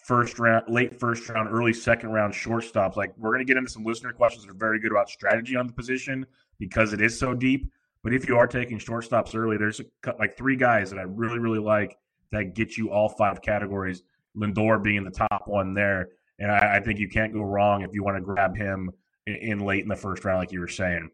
first 0.04 0.38
round, 0.38 0.66
late 0.68 0.98
first 1.00 1.28
round, 1.28 1.48
early 1.50 1.72
second 1.72 2.10
round 2.10 2.34
shortstops. 2.34 2.94
Like 2.94 3.12
we're 3.18 3.36
to 3.36 3.44
get 3.44 3.56
into 3.56 3.70
some 3.70 3.84
listener 3.84 4.12
questions 4.12 4.44
that 4.44 4.52
are 4.52 4.54
very 4.54 4.78
good 4.78 4.92
about 4.92 5.10
strategy 5.10 5.56
on 5.56 5.66
the 5.66 5.72
position 5.72 6.24
because 6.60 6.92
it 6.92 7.00
is 7.00 7.18
so 7.18 7.34
deep. 7.34 7.72
But 8.02 8.14
if 8.14 8.28
you 8.28 8.36
are 8.36 8.46
taking 8.46 8.78
shortstops 8.78 9.34
early, 9.34 9.56
there's 9.56 9.80
a, 9.80 9.84
like 10.18 10.36
three 10.36 10.56
guys 10.56 10.90
that 10.90 10.98
I 10.98 11.02
really 11.02 11.38
really 11.38 11.58
like 11.58 11.96
that 12.32 12.54
get 12.54 12.76
you 12.76 12.90
all 12.90 13.08
five 13.08 13.42
categories. 13.42 14.02
Lindor 14.36 14.82
being 14.82 15.04
the 15.04 15.10
top 15.10 15.44
one 15.46 15.74
there. 15.74 16.10
And 16.38 16.50
I, 16.50 16.76
I 16.76 16.80
think 16.80 17.00
you 17.00 17.08
can't 17.08 17.32
go 17.32 17.42
wrong 17.42 17.82
if 17.82 17.90
you 17.92 18.04
want 18.04 18.16
to 18.16 18.20
grab 18.20 18.56
him 18.56 18.90
in, 19.26 19.34
in 19.34 19.58
late 19.60 19.82
in 19.82 19.88
the 19.88 19.96
first 19.96 20.24
round, 20.24 20.38
like 20.38 20.52
you 20.52 20.60
were 20.60 20.68
saying. 20.68 21.10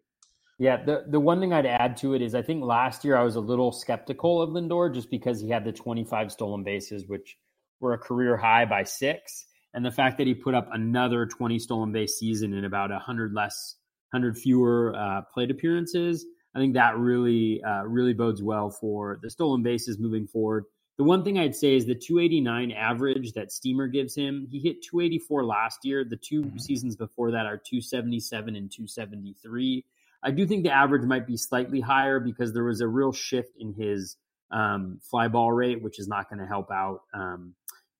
Yeah, 0.58 0.84
the 0.84 1.04
the 1.08 1.18
one 1.18 1.40
thing 1.40 1.52
I'd 1.52 1.66
add 1.66 1.96
to 1.98 2.14
it 2.14 2.22
is 2.22 2.34
I 2.34 2.42
think 2.42 2.62
last 2.62 3.04
year 3.04 3.16
I 3.16 3.24
was 3.24 3.34
a 3.34 3.40
little 3.40 3.72
skeptical 3.72 4.40
of 4.40 4.50
Lindor 4.50 4.94
just 4.94 5.10
because 5.10 5.40
he 5.40 5.48
had 5.48 5.64
the 5.64 5.72
25 5.72 6.30
stolen 6.30 6.62
bases, 6.62 7.08
which 7.08 7.36
were 7.80 7.94
a 7.94 7.98
career 7.98 8.36
high 8.36 8.64
by 8.64 8.84
six, 8.84 9.46
and 9.74 9.84
the 9.84 9.90
fact 9.90 10.16
that 10.18 10.28
he 10.28 10.34
put 10.34 10.54
up 10.54 10.68
another 10.72 11.26
20 11.26 11.58
stolen 11.58 11.90
base 11.90 12.18
season 12.18 12.54
in 12.54 12.64
about 12.64 12.90
100 12.90 13.34
less, 13.34 13.76
100 14.12 14.38
fewer 14.38 14.94
uh, 14.96 15.22
plate 15.32 15.50
appearances. 15.50 16.24
I 16.54 16.58
think 16.60 16.74
that 16.74 16.96
really 16.96 17.62
uh, 17.62 17.82
really 17.84 18.14
bodes 18.14 18.42
well 18.42 18.70
for 18.70 19.18
the 19.22 19.30
stolen 19.30 19.62
bases 19.62 19.98
moving 19.98 20.26
forward. 20.26 20.64
The 20.96 21.04
one 21.04 21.24
thing 21.24 21.38
I'd 21.38 21.56
say 21.56 21.74
is 21.74 21.86
the 21.86 21.94
289 21.96 22.70
average 22.70 23.32
that 23.32 23.50
Steamer 23.50 23.88
gives 23.88 24.14
him. 24.14 24.46
He 24.48 24.60
hit 24.60 24.82
284 24.82 25.44
last 25.44 25.80
year. 25.82 26.04
The 26.04 26.16
2 26.16 26.42
mm-hmm. 26.42 26.58
seasons 26.58 26.94
before 26.94 27.32
that 27.32 27.46
are 27.46 27.56
277 27.58 28.54
and 28.54 28.70
273. 28.70 29.84
I 30.22 30.30
do 30.30 30.46
think 30.46 30.62
the 30.62 30.70
average 30.70 31.04
might 31.04 31.26
be 31.26 31.36
slightly 31.36 31.80
higher 31.80 32.20
because 32.20 32.52
there 32.52 32.64
was 32.64 32.80
a 32.80 32.86
real 32.86 33.12
shift 33.12 33.56
in 33.58 33.74
his 33.74 34.16
um, 34.52 35.00
fly 35.10 35.26
ball 35.28 35.52
rate, 35.52 35.82
which 35.82 35.98
is 35.98 36.06
not 36.06 36.30
going 36.30 36.38
to 36.38 36.46
help 36.46 36.70
out, 36.70 37.00
um, 37.12 37.54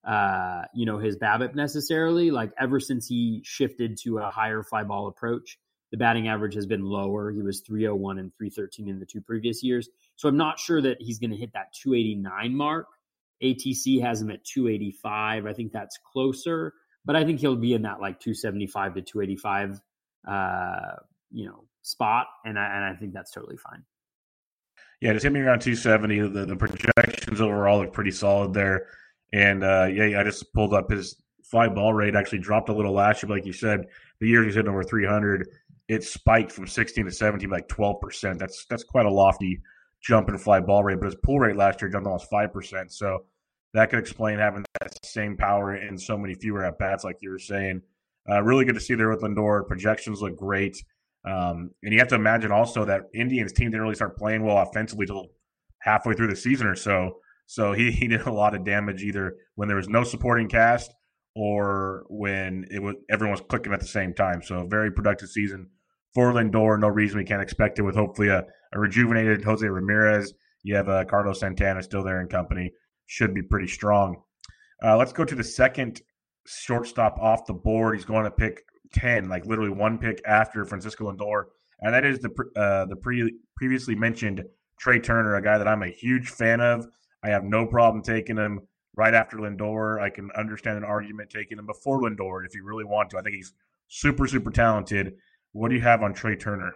uh, 0.07 0.63
you 0.73 0.87
know, 0.87 0.99
his 0.99 1.19
BABIP 1.19 1.57
necessarily. 1.57 2.31
Like 2.31 2.53
ever 2.59 2.79
since 2.79 3.09
he 3.09 3.43
shifted 3.45 3.99
to 4.05 4.19
a 4.19 4.31
higher 4.31 4.63
fly 4.63 4.85
ball 4.85 5.09
approach, 5.09 5.59
the 5.95 5.99
batting 5.99 6.27
average 6.27 6.55
has 6.55 6.67
been 6.67 6.83
lower. 6.83 7.31
He 7.31 7.41
was 7.41 7.61
301 7.61 8.19
and 8.19 8.33
313 8.37 8.89
in 8.89 8.99
the 8.99 9.07
two 9.07 9.21
previous 9.21 9.63
years. 9.63 9.89
So 10.17 10.29
I'm 10.29 10.37
not 10.37 10.59
sure 10.59 10.83
that 10.83 10.97
he's 10.99 11.21
going 11.21 11.31
to 11.31 11.37
hit 11.37 11.53
that 11.53 11.73
289 11.73 12.53
mark. 12.53 12.89
ATC 13.41 14.03
has 14.03 14.21
him 14.21 14.29
at 14.33 14.45
285. 14.45 15.47
I 15.47 15.53
think 15.53 15.71
that's 15.71 15.97
closer, 15.99 16.73
but 17.05 17.15
I 17.15 17.23
think 17.23 17.39
he'll 17.39 17.55
be 17.55 17.75
in 17.75 17.83
that 17.83 18.01
like 18.01 18.19
275 18.19 18.95
to 18.95 19.03
285, 19.03 19.81
uh, 20.27 20.97
you 21.31 21.47
know, 21.47 21.63
spot, 21.83 22.27
and 22.45 22.59
I, 22.59 22.75
and 22.75 22.85
I 22.85 22.97
think 22.97 23.13
that's 23.13 23.31
totally 23.31 23.57
fine. 23.57 23.85
Yeah, 25.01 25.13
just 25.13 25.23
hit 25.23 25.33
me 25.33 25.43
around 25.43 25.61
270. 25.61 26.29
The, 26.29 26.45
the 26.45 26.57
projections 26.57 27.41
overall 27.41 27.79
look 27.79 27.93
pretty 27.93 28.11
solid 28.11 28.53
there. 28.53 28.89
And 29.33 29.63
uh, 29.63 29.87
yeah, 29.93 30.19
I 30.19 30.25
just 30.25 30.53
pulled 30.55 30.75
up 30.75 30.91
his 30.91 31.23
fly 31.45 31.69
ball 31.69 31.95
rate 31.95 32.17
actually 32.17 32.39
dropped 32.39 32.69
a 32.69 32.73
little 32.73 32.93
last 32.93 33.23
year, 33.23 33.31
like 33.31 33.47
you 33.47 33.53
said, 33.53 33.87
the 34.19 34.27
year 34.27 34.43
he's 34.43 34.55
hitting 34.55 34.71
over 34.71 34.83
300 34.83 35.47
it 35.89 36.05
spiked 36.05 36.53
from 36.53 36.67
16 36.67 37.05
to 37.05 37.11
17 37.11 37.51
like 37.51 37.69
12%. 37.69 38.39
That's 38.39 38.65
that's 38.67 38.85
quite 38.85 39.07
a 39.07 39.11
lofty 39.11 39.61
jump 40.03 40.29
in 40.29 40.39
fly 40.39 40.61
ball 40.61 40.85
rate, 40.85 40.99
but 41.01 41.07
his 41.07 41.17
pull 41.17 41.39
rate 41.39 41.57
last 41.57 41.81
year 41.81 41.91
jumped 41.91 42.07
almost 42.07 42.31
5%. 42.31 42.93
So 42.93 43.25
that 43.73 43.91
could 43.91 43.99
explain 43.99 44.39
having 44.39 44.65
that 44.81 45.05
same 45.05 45.37
power 45.37 45.77
in 45.77 45.99
so 45.99 46.17
many 46.17 46.35
fewer 46.35 46.65
at 46.65 46.79
bats, 46.79 47.05
like 47.05 47.17
you 47.21 47.31
were 47.31 47.39
saying. 47.39 47.83
Uh, 48.29 48.43
really 48.43 48.65
good 48.65 48.75
to 48.75 48.81
see 48.81 48.95
there 48.95 49.11
with 49.11 49.21
Lindor. 49.21 49.67
Projections 49.67 50.23
look 50.23 50.37
great. 50.37 50.83
Um, 51.27 51.71
and 51.83 51.93
you 51.93 51.99
have 51.99 52.09
to 52.09 52.15
imagine 52.15 52.53
also 52.53 52.85
that 52.85 53.03
Indians 53.15 53.53
team 53.53 53.71
didn't 53.71 53.83
really 53.83 53.95
start 53.95 54.17
playing 54.17 54.45
well 54.45 54.59
offensively 54.59 55.07
till 55.07 55.29
halfway 55.81 56.15
through 56.15 56.29
the 56.29 56.37
season 56.37 56.67
or 56.67 56.77
so. 56.77 57.17
So 57.47 57.73
he, 57.73 57.91
he 57.93 58.09
did 58.09 58.23
a 58.23 58.33
lot 58.33 58.55
of 58.55 58.65
damage 58.65 59.03
either 59.03 59.37
when 59.55 59.69
there 59.69 59.77
was 59.77 59.89
no 59.89 60.05
supporting 60.05 60.49
cast 60.49 60.95
or 61.35 62.05
when 62.09 62.67
it 62.71 62.81
was 62.81 62.95
everyone 63.11 63.33
was 63.33 63.45
clicking 63.49 63.73
at 63.73 63.81
the 63.81 63.87
same 63.87 64.15
time. 64.15 64.43
So 64.43 64.67
very 64.67 64.91
productive 64.91 65.29
season 65.29 65.69
for 66.15 66.33
Lindor. 66.33 66.79
No 66.79 66.89
reason 66.89 67.19
we 67.19 67.25
can't 67.25 67.43
expect 67.43 67.79
it 67.79 67.83
with 67.83 67.97
hopefully 67.97 68.29
a, 68.29 68.45
a 68.73 68.79
rejuvenated 68.79 69.45
Jose 69.45 69.67
Ramirez. 69.67 70.33
You 70.63 70.77
have 70.77 70.89
uh, 70.89 71.05
Carlos 71.05 71.41
Santana 71.41 71.83
still 71.83 72.03
there 72.03 72.21
in 72.21 72.29
company. 72.29 72.73
Should 73.07 73.35
be 73.35 73.43
pretty 73.43 73.69
strong. 73.69 74.23
Uh, 74.83 74.97
let's 74.97 75.13
go 75.13 75.25
to 75.25 75.35
the 75.35 75.45
second 75.45 76.01
shortstop 76.47 77.19
off 77.19 77.47
the 77.47 77.53
board. 77.53 77.97
He's 77.97 78.05
going 78.05 78.25
to 78.25 78.31
pick 78.31 78.63
10, 78.95 79.29
like 79.29 79.45
literally 79.47 79.71
one 79.71 79.99
pick 79.99 80.23
after 80.27 80.65
Francisco 80.65 81.11
Lindor. 81.11 81.45
And 81.81 81.93
that 81.93 82.05
is 82.05 82.21
the 82.21 82.31
uh, 82.57 82.87
the 82.87 82.97
pre- 82.97 83.35
previously 83.57 83.95
mentioned 83.95 84.43
Trea 84.79 85.01
Turner, 85.01 85.35
a 85.35 85.43
guy 85.43 85.59
that 85.59 85.69
I'm 85.69 85.83
a 85.83 85.89
huge 85.89 86.29
fan 86.29 86.61
of. 86.61 86.87
I 87.23 87.31
have 87.31 87.45
no 87.45 87.67
problem 87.67 88.03
taking 88.03 88.37
him 88.37 88.61
right 88.97 89.15
after 89.15 89.37
Lindor. 89.39 90.01
I 90.01 90.11
can 90.11 90.31
understand 90.37 90.79
an 90.79 90.85
argument 90.85 91.31
taking 91.31 91.59
him 91.59 91.67
before 91.67 92.01
Lindor 92.01 92.47
if 92.47 92.55
you 92.55 92.65
really 92.65 92.85
want 92.85 93.11
to. 93.11 93.19
I 93.19 93.23
think 93.23 93.37
he's 93.37 93.53
super, 93.89 94.27
super 94.27 94.51
talented. 94.51 95.15
What 95.53 95.69
do 95.69 95.75
you 95.75 95.83
have 95.83 96.03
on 96.03 96.15
Trea 96.15 96.37
Turner? 96.37 96.75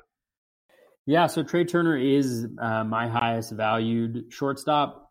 Yeah, 1.07 1.27
so 1.27 1.43
Trea 1.43 1.65
Turner 1.65 1.97
is 1.97 2.47
uh, 2.61 2.85
my 2.85 3.09
highest 3.09 3.53
valued 3.53 4.27
shortstop, 4.31 5.11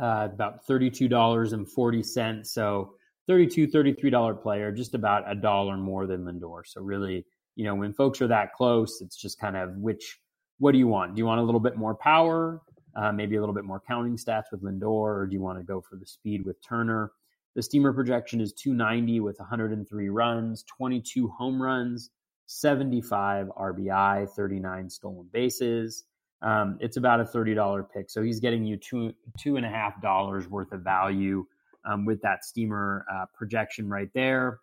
uh, 0.00 0.28
about 0.32 0.66
$32.40. 0.66 2.46
So 2.46 2.94
$32, 3.30 3.72
$33 3.72 4.42
player, 4.42 4.72
just 4.72 4.94
about 4.94 5.30
a 5.30 5.34
dollar 5.34 5.76
more 5.76 6.06
than 6.06 6.24
Lindor. 6.24 6.62
So 6.66 6.82
really, 6.82 7.24
you 7.54 7.64
know, 7.64 7.74
when 7.76 7.92
folks 7.92 8.20
are 8.20 8.26
that 8.28 8.52
close, 8.54 9.00
it's 9.00 9.16
just 9.16 9.38
kind 9.38 9.56
of 9.56 9.76
which, 9.76 10.18
what 10.58 10.72
do 10.72 10.78
you 10.78 10.88
want? 10.88 11.14
Do 11.14 11.20
you 11.20 11.26
want 11.26 11.40
a 11.40 11.44
little 11.44 11.60
bit 11.60 11.76
more 11.76 11.94
power? 11.94 12.60
Uh, 12.96 13.12
maybe 13.12 13.36
a 13.36 13.40
little 13.40 13.54
bit 13.54 13.64
more 13.64 13.80
counting 13.86 14.16
stats 14.16 14.44
with 14.50 14.62
Lindor, 14.62 14.84
or 14.84 15.26
do 15.26 15.34
you 15.34 15.40
want 15.40 15.58
to 15.58 15.64
go 15.64 15.80
for 15.80 15.96
the 15.96 16.06
speed 16.06 16.44
with 16.44 16.62
Turner? 16.62 17.12
The 17.54 17.62
steamer 17.62 17.92
projection 17.92 18.40
is 18.40 18.52
290 18.52 19.20
with 19.20 19.38
103 19.38 20.08
runs, 20.08 20.64
22 20.64 21.28
home 21.28 21.62
runs, 21.62 22.10
75 22.46 23.48
RBI, 23.56 24.28
39 24.30 24.90
stolen 24.90 25.28
bases. 25.32 26.04
Um, 26.42 26.76
it's 26.80 26.96
about 26.96 27.20
a 27.20 27.24
$30 27.24 27.88
pick. 27.90 28.10
So 28.10 28.22
he's 28.22 28.40
getting 28.40 28.64
you 28.64 28.76
two, 28.76 29.14
two 29.38 29.56
and 29.56 29.64
a 29.64 29.68
half 29.68 30.00
dollars 30.02 30.48
worth 30.48 30.72
of 30.72 30.80
value 30.80 31.46
um, 31.84 32.04
with 32.04 32.20
that 32.22 32.44
steamer 32.44 33.06
uh, 33.12 33.26
projection 33.34 33.88
right 33.88 34.10
there. 34.14 34.60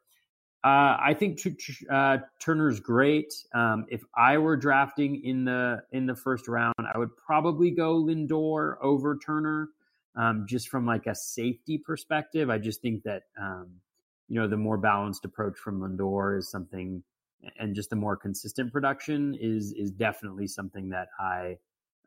Uh, 0.64 0.96
I 1.00 1.16
think 1.18 1.40
uh, 1.90 2.18
Turner's 2.40 2.80
great. 2.80 3.34
Um, 3.54 3.86
if 3.90 4.04
I 4.16 4.38
were 4.38 4.56
drafting 4.56 5.24
in 5.24 5.44
the 5.44 5.82
in 5.92 6.06
the 6.06 6.16
first 6.16 6.48
round, 6.48 6.76
I 6.78 7.00
would 7.00 7.16
probably 7.18 7.72
go 7.72 7.96
Lindor 7.96 8.76
over 8.80 9.18
Turner, 9.18 9.70
um, 10.16 10.46
just 10.48 10.70
from 10.70 10.86
like 10.86 11.08
a 11.08 11.16
safety 11.16 11.80
perspective. 11.80 12.52
I 12.52 12.60
just 12.60 12.80
think 12.80 13.02
that 13.04 13.24
um, 13.42 13.70
you 14.28 14.40
know 14.40 14.48
the 14.48 14.58
more 14.58 14.78
balanced 14.78 15.26
approach 15.26 15.58
from 15.58 15.80
Lindor 15.80 16.38
is 16.38 16.52
something, 16.52 17.02
and 17.58 17.74
just 17.74 17.90
the 17.90 17.96
more 17.96 18.16
consistent 18.16 18.72
production 18.72 19.36
is 19.42 19.74
is 19.74 19.90
definitely 19.90 20.46
something 20.46 20.90
that 20.90 21.08
I 21.20 21.58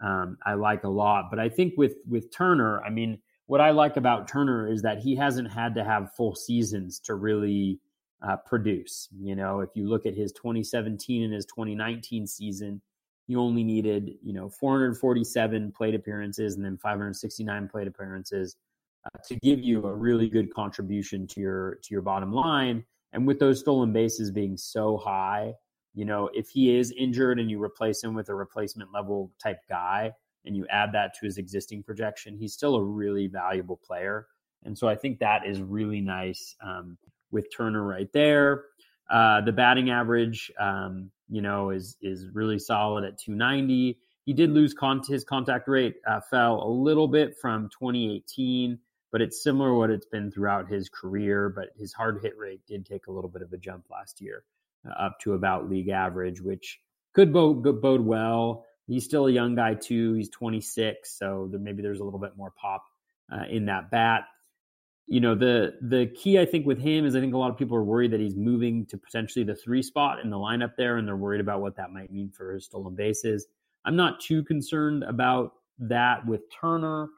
um, 0.00 0.38
I 0.46 0.54
like 0.54 0.84
a 0.84 0.88
lot. 0.88 1.24
But 1.28 1.40
I 1.40 1.48
think 1.48 1.74
with 1.76 1.96
with 2.08 2.30
Turner, 2.30 2.80
I 2.84 2.90
mean, 2.90 3.18
what 3.46 3.60
I 3.60 3.70
like 3.70 3.96
about 3.96 4.28
Turner 4.28 4.70
is 4.72 4.82
that 4.82 4.98
he 4.98 5.16
hasn't 5.16 5.50
had 5.50 5.74
to 5.74 5.82
have 5.82 6.14
full 6.14 6.36
seasons 6.36 7.00
to 7.00 7.16
really 7.16 7.80
uh, 8.26 8.36
produce. 8.36 9.08
You 9.20 9.36
know, 9.36 9.60
if 9.60 9.70
you 9.74 9.88
look 9.88 10.06
at 10.06 10.14
his 10.14 10.32
2017 10.32 11.24
and 11.24 11.32
his 11.32 11.46
2019 11.46 12.26
season, 12.26 12.80
he 13.26 13.36
only 13.36 13.64
needed, 13.64 14.12
you 14.22 14.32
know, 14.32 14.48
447 14.48 15.72
plate 15.72 15.94
appearances 15.94 16.56
and 16.56 16.64
then 16.64 16.76
569 16.76 17.68
plate 17.68 17.88
appearances 17.88 18.56
uh, 19.04 19.18
to 19.28 19.36
give 19.36 19.60
you 19.60 19.84
a 19.84 19.94
really 19.94 20.28
good 20.28 20.52
contribution 20.52 21.26
to 21.28 21.40
your 21.40 21.78
to 21.82 21.88
your 21.90 22.02
bottom 22.02 22.32
line. 22.32 22.84
And 23.12 23.26
with 23.26 23.38
those 23.38 23.60
stolen 23.60 23.92
bases 23.92 24.30
being 24.30 24.56
so 24.56 24.96
high, 24.96 25.54
you 25.94 26.04
know, 26.04 26.28
if 26.34 26.48
he 26.48 26.76
is 26.76 26.92
injured 26.92 27.38
and 27.38 27.50
you 27.50 27.62
replace 27.62 28.02
him 28.02 28.14
with 28.14 28.28
a 28.28 28.34
replacement 28.34 28.92
level 28.92 29.32
type 29.42 29.60
guy 29.68 30.12
and 30.44 30.56
you 30.56 30.66
add 30.68 30.92
that 30.92 31.14
to 31.14 31.26
his 31.26 31.38
existing 31.38 31.82
projection, 31.82 32.36
he's 32.36 32.52
still 32.52 32.74
a 32.74 32.82
really 32.82 33.28
valuable 33.28 33.80
player. 33.86 34.26
And 34.64 34.76
so 34.76 34.88
I 34.88 34.96
think 34.96 35.20
that 35.20 35.46
is 35.46 35.60
really 35.60 36.00
nice. 36.00 36.56
Um, 36.62 36.98
with 37.34 37.54
Turner 37.54 37.82
right 37.82 38.10
there. 38.14 38.64
Uh, 39.10 39.42
the 39.42 39.52
batting 39.52 39.90
average, 39.90 40.50
um, 40.58 41.10
you 41.28 41.42
know, 41.42 41.70
is 41.70 41.96
is 42.00 42.28
really 42.32 42.58
solid 42.58 43.04
at 43.04 43.18
290. 43.18 43.98
He 44.24 44.32
did 44.32 44.50
lose 44.50 44.72
con- 44.72 45.02
his 45.06 45.24
contact 45.24 45.68
rate 45.68 45.96
uh, 46.06 46.20
fell 46.30 46.62
a 46.62 46.70
little 46.70 47.08
bit 47.08 47.36
from 47.36 47.68
2018, 47.68 48.78
but 49.12 49.20
it's 49.20 49.42
similar 49.42 49.74
what 49.74 49.90
it's 49.90 50.06
been 50.06 50.30
throughout 50.30 50.70
his 50.70 50.88
career. 50.88 51.50
But 51.50 51.70
his 51.76 51.92
hard 51.92 52.20
hit 52.22 52.38
rate 52.38 52.62
did 52.66 52.86
take 52.86 53.08
a 53.08 53.12
little 53.12 53.28
bit 53.28 53.42
of 53.42 53.52
a 53.52 53.58
jump 53.58 53.84
last 53.90 54.22
year, 54.22 54.44
uh, 54.88 54.94
up 54.94 55.18
to 55.20 55.34
about 55.34 55.68
league 55.68 55.90
average, 55.90 56.40
which 56.40 56.80
could 57.12 57.32
bode, 57.32 57.82
bode 57.82 58.00
well. 58.00 58.64
He's 58.86 59.04
still 59.04 59.26
a 59.26 59.30
young 59.30 59.54
guy 59.54 59.74
too. 59.74 60.14
He's 60.14 60.30
26, 60.30 61.10
so 61.18 61.48
there, 61.50 61.60
maybe 61.60 61.82
there's 61.82 62.00
a 62.00 62.04
little 62.04 62.18
bit 62.20 62.36
more 62.36 62.52
pop 62.58 62.84
uh, 63.30 63.44
in 63.50 63.66
that 63.66 63.90
bat. 63.90 64.24
You 65.06 65.20
know 65.20 65.34
the 65.34 65.74
the 65.82 66.06
key 66.14 66.38
I 66.38 66.46
think 66.46 66.66
with 66.66 66.78
him 66.78 67.04
is 67.04 67.14
I 67.14 67.20
think 67.20 67.34
a 67.34 67.38
lot 67.38 67.50
of 67.50 67.58
people 67.58 67.76
are 67.76 67.84
worried 67.84 68.10
that 68.12 68.20
he's 68.20 68.36
moving 68.36 68.86
to 68.86 68.96
potentially 68.96 69.44
the 69.44 69.54
three 69.54 69.82
spot 69.82 70.20
in 70.20 70.30
the 70.30 70.36
lineup 70.36 70.76
there, 70.76 70.96
and 70.96 71.06
they're 71.06 71.16
worried 71.16 71.40
about 71.40 71.60
what 71.60 71.76
that 71.76 71.92
might 71.92 72.10
mean 72.10 72.30
for 72.30 72.54
his 72.54 72.64
stolen 72.64 72.94
bases. 72.94 73.46
I'm 73.84 73.96
not 73.96 74.20
too 74.20 74.42
concerned 74.42 75.04
about 75.04 75.52
that 75.78 76.26
with 76.26 76.42
Turner, 76.50 77.08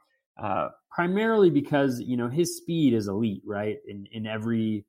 uh, 0.42 0.70
primarily 0.90 1.48
because 1.48 2.00
you 2.00 2.16
know 2.16 2.28
his 2.28 2.56
speed 2.56 2.92
is 2.92 3.06
elite, 3.06 3.42
right? 3.46 3.76
In 3.86 4.06
in 4.10 4.26
every 4.26 4.84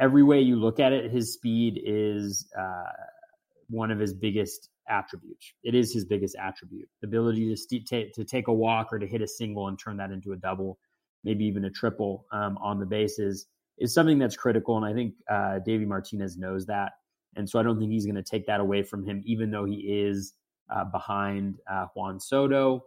every 0.00 0.22
way 0.22 0.40
you 0.40 0.56
look 0.56 0.78
at 0.78 0.92
it, 0.92 1.10
his 1.10 1.32
speed 1.32 1.80
is 1.84 2.46
uh, 2.56 2.92
one 3.68 3.90
of 3.90 3.98
his 3.98 4.14
biggest 4.14 4.68
attributes. 4.88 5.54
It 5.64 5.74
is 5.74 5.92
his 5.92 6.04
biggest 6.04 6.36
attribute: 6.36 6.88
the 7.00 7.08
ability 7.08 7.48
to 7.48 7.56
st- 7.56 8.12
to 8.14 8.24
take 8.24 8.46
a 8.46 8.52
walk 8.52 8.92
or 8.92 9.00
to 9.00 9.08
hit 9.08 9.22
a 9.22 9.28
single 9.28 9.66
and 9.66 9.76
turn 9.76 9.96
that 9.96 10.12
into 10.12 10.32
a 10.32 10.36
double 10.36 10.78
maybe 11.24 11.44
even 11.44 11.64
a 11.64 11.70
triple 11.70 12.26
um, 12.32 12.58
on 12.58 12.78
the 12.78 12.86
bases 12.86 13.46
is 13.78 13.94
something 13.94 14.18
that's 14.18 14.36
critical. 14.36 14.76
And 14.76 14.86
I 14.86 14.92
think 14.92 15.14
uh, 15.30 15.58
Davey 15.60 15.84
Martinez 15.84 16.36
knows 16.36 16.66
that. 16.66 16.92
And 17.36 17.48
so 17.48 17.58
I 17.58 17.62
don't 17.62 17.78
think 17.78 17.90
he's 17.90 18.04
going 18.04 18.16
to 18.16 18.22
take 18.22 18.46
that 18.46 18.60
away 18.60 18.82
from 18.82 19.04
him, 19.04 19.22
even 19.24 19.50
though 19.50 19.64
he 19.64 19.76
is 19.76 20.34
uh, 20.74 20.84
behind 20.84 21.56
uh, 21.70 21.86
Juan 21.94 22.20
Soto. 22.20 22.84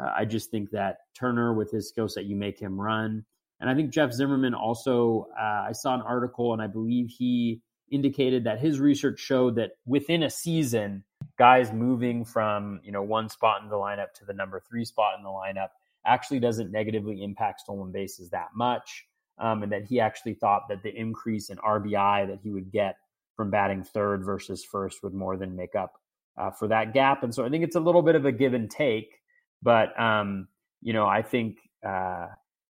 Uh, 0.00 0.10
I 0.16 0.24
just 0.24 0.50
think 0.50 0.70
that 0.70 0.98
Turner, 1.14 1.54
with 1.54 1.70
his 1.70 1.88
skill 1.88 2.08
set, 2.08 2.24
you 2.24 2.36
make 2.36 2.58
him 2.60 2.80
run. 2.80 3.24
And 3.60 3.68
I 3.68 3.74
think 3.74 3.90
Jeff 3.90 4.12
Zimmerman 4.12 4.54
also, 4.54 5.26
uh, 5.38 5.66
I 5.68 5.72
saw 5.72 5.94
an 5.94 6.02
article 6.02 6.52
and 6.52 6.62
I 6.62 6.68
believe 6.68 7.08
he 7.08 7.60
indicated 7.90 8.44
that 8.44 8.60
his 8.60 8.78
research 8.78 9.18
showed 9.18 9.56
that 9.56 9.72
within 9.84 10.22
a 10.22 10.30
season, 10.30 11.02
guys 11.38 11.72
moving 11.72 12.24
from 12.24 12.80
you 12.84 12.92
know 12.92 13.02
one 13.02 13.28
spot 13.28 13.62
in 13.62 13.68
the 13.68 13.76
lineup 13.76 14.12
to 14.14 14.24
the 14.24 14.32
number 14.32 14.60
three 14.68 14.84
spot 14.84 15.14
in 15.16 15.22
the 15.22 15.28
lineup 15.28 15.68
actually 16.08 16.40
doesn't 16.40 16.72
negatively 16.72 17.22
impact 17.22 17.60
stolen 17.60 17.92
bases 17.92 18.30
that 18.30 18.48
much. 18.54 19.04
Um, 19.40 19.62
and 19.62 19.70
that 19.70 19.84
he 19.84 20.00
actually 20.00 20.34
thought 20.34 20.62
that 20.68 20.82
the 20.82 20.92
increase 20.92 21.48
in 21.48 21.58
RBI 21.58 22.26
that 22.26 22.40
he 22.42 22.50
would 22.50 22.72
get 22.72 22.96
from 23.36 23.52
batting 23.52 23.84
third 23.84 24.24
versus 24.24 24.64
first 24.64 25.04
would 25.04 25.14
more 25.14 25.36
than 25.36 25.54
make 25.54 25.76
up 25.76 25.92
uh, 26.36 26.50
for 26.50 26.66
that 26.66 26.92
gap. 26.92 27.22
And 27.22 27.32
so 27.32 27.44
I 27.44 27.48
think 27.48 27.62
it's 27.62 27.76
a 27.76 27.80
little 27.80 28.02
bit 28.02 28.16
of 28.16 28.24
a 28.24 28.32
give 28.32 28.54
and 28.54 28.68
take. 28.68 29.20
But 29.62 29.98
um, 30.00 30.48
you 30.82 30.92
know, 30.92 31.06
I 31.06 31.22
think 31.22 31.58
uh, 31.86 32.26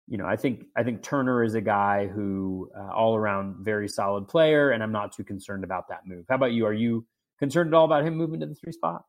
you 0.07 0.17
know, 0.17 0.27
I 0.27 0.37
think 0.37 0.65
I 0.77 0.83
think 0.83 1.03
Turner 1.03 1.45
is 1.45 1.55
a 1.55 1.61
guy 1.61 2.07
who 2.07 2.71
uh, 2.77 2.91
all 2.93 3.15
around 3.15 3.57
very 3.65 3.89
solid 3.89 4.27
player, 4.27 4.71
and 4.71 4.83
I'm 4.83 4.93
not 4.93 5.13
too 5.13 5.25
concerned 5.25 5.65
about 5.65 5.89
that 5.89 6.07
move. 6.07 6.25
How 6.29 6.37
about 6.37 6.53
you? 6.53 6.67
Are 6.67 6.73
you 6.73 7.07
concerned 7.39 7.69
at 7.69 7.77
all 7.77 7.85
about 7.85 8.05
him 8.05 8.17
moving 8.17 8.41
to 8.41 8.47
the 8.47 8.55
three 8.55 8.73
spot? 8.73 9.05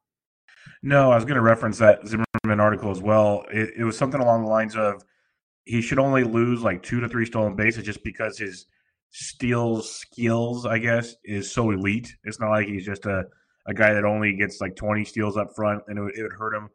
No, 0.82 1.12
I 1.12 1.16
was 1.16 1.26
going 1.26 1.36
to 1.36 1.42
reference 1.42 1.78
that 1.80 2.08
Zimmerman 2.08 2.60
article 2.60 2.92
as 2.92 3.02
well. 3.02 3.46
It, 3.52 3.72
it 3.78 3.84
was 3.84 3.98
something 3.98 4.22
along 4.22 4.44
the 4.44 4.50
lines 4.50 4.76
of 4.76 5.04
he 5.66 5.82
should 5.82 6.00
only 6.00 6.24
lose 6.24 6.62
like 6.62 6.82
two 6.82 7.00
to 7.00 7.10
three 7.10 7.26
stolen 7.26 7.56
bases 7.56 7.84
just 7.84 8.04
because 8.04 8.38
his 8.38 8.66
steals 9.12 9.90
skills, 9.92 10.66
I 10.66 10.80
guess, 10.80 11.16
is 11.24 11.52
so 11.52 11.72
elite. 11.72 12.16
It's 12.24 12.40
not 12.40 12.50
like 12.50 12.68
he's 12.68 12.86
just 12.86 13.06
a, 13.06 13.26
a 13.68 13.74
guy 13.74 13.94
that 13.94 14.06
only 14.06 14.36
gets 14.36 14.62
like 14.62 14.76
20 14.76 15.04
steals 15.06 15.38
up 15.38 15.50
front 15.56 15.84
and 15.88 15.98
it 15.98 16.02
would, 16.02 16.18
it 16.18 16.24
would 16.24 16.34
hurt 16.34 16.56
him. 16.56 16.70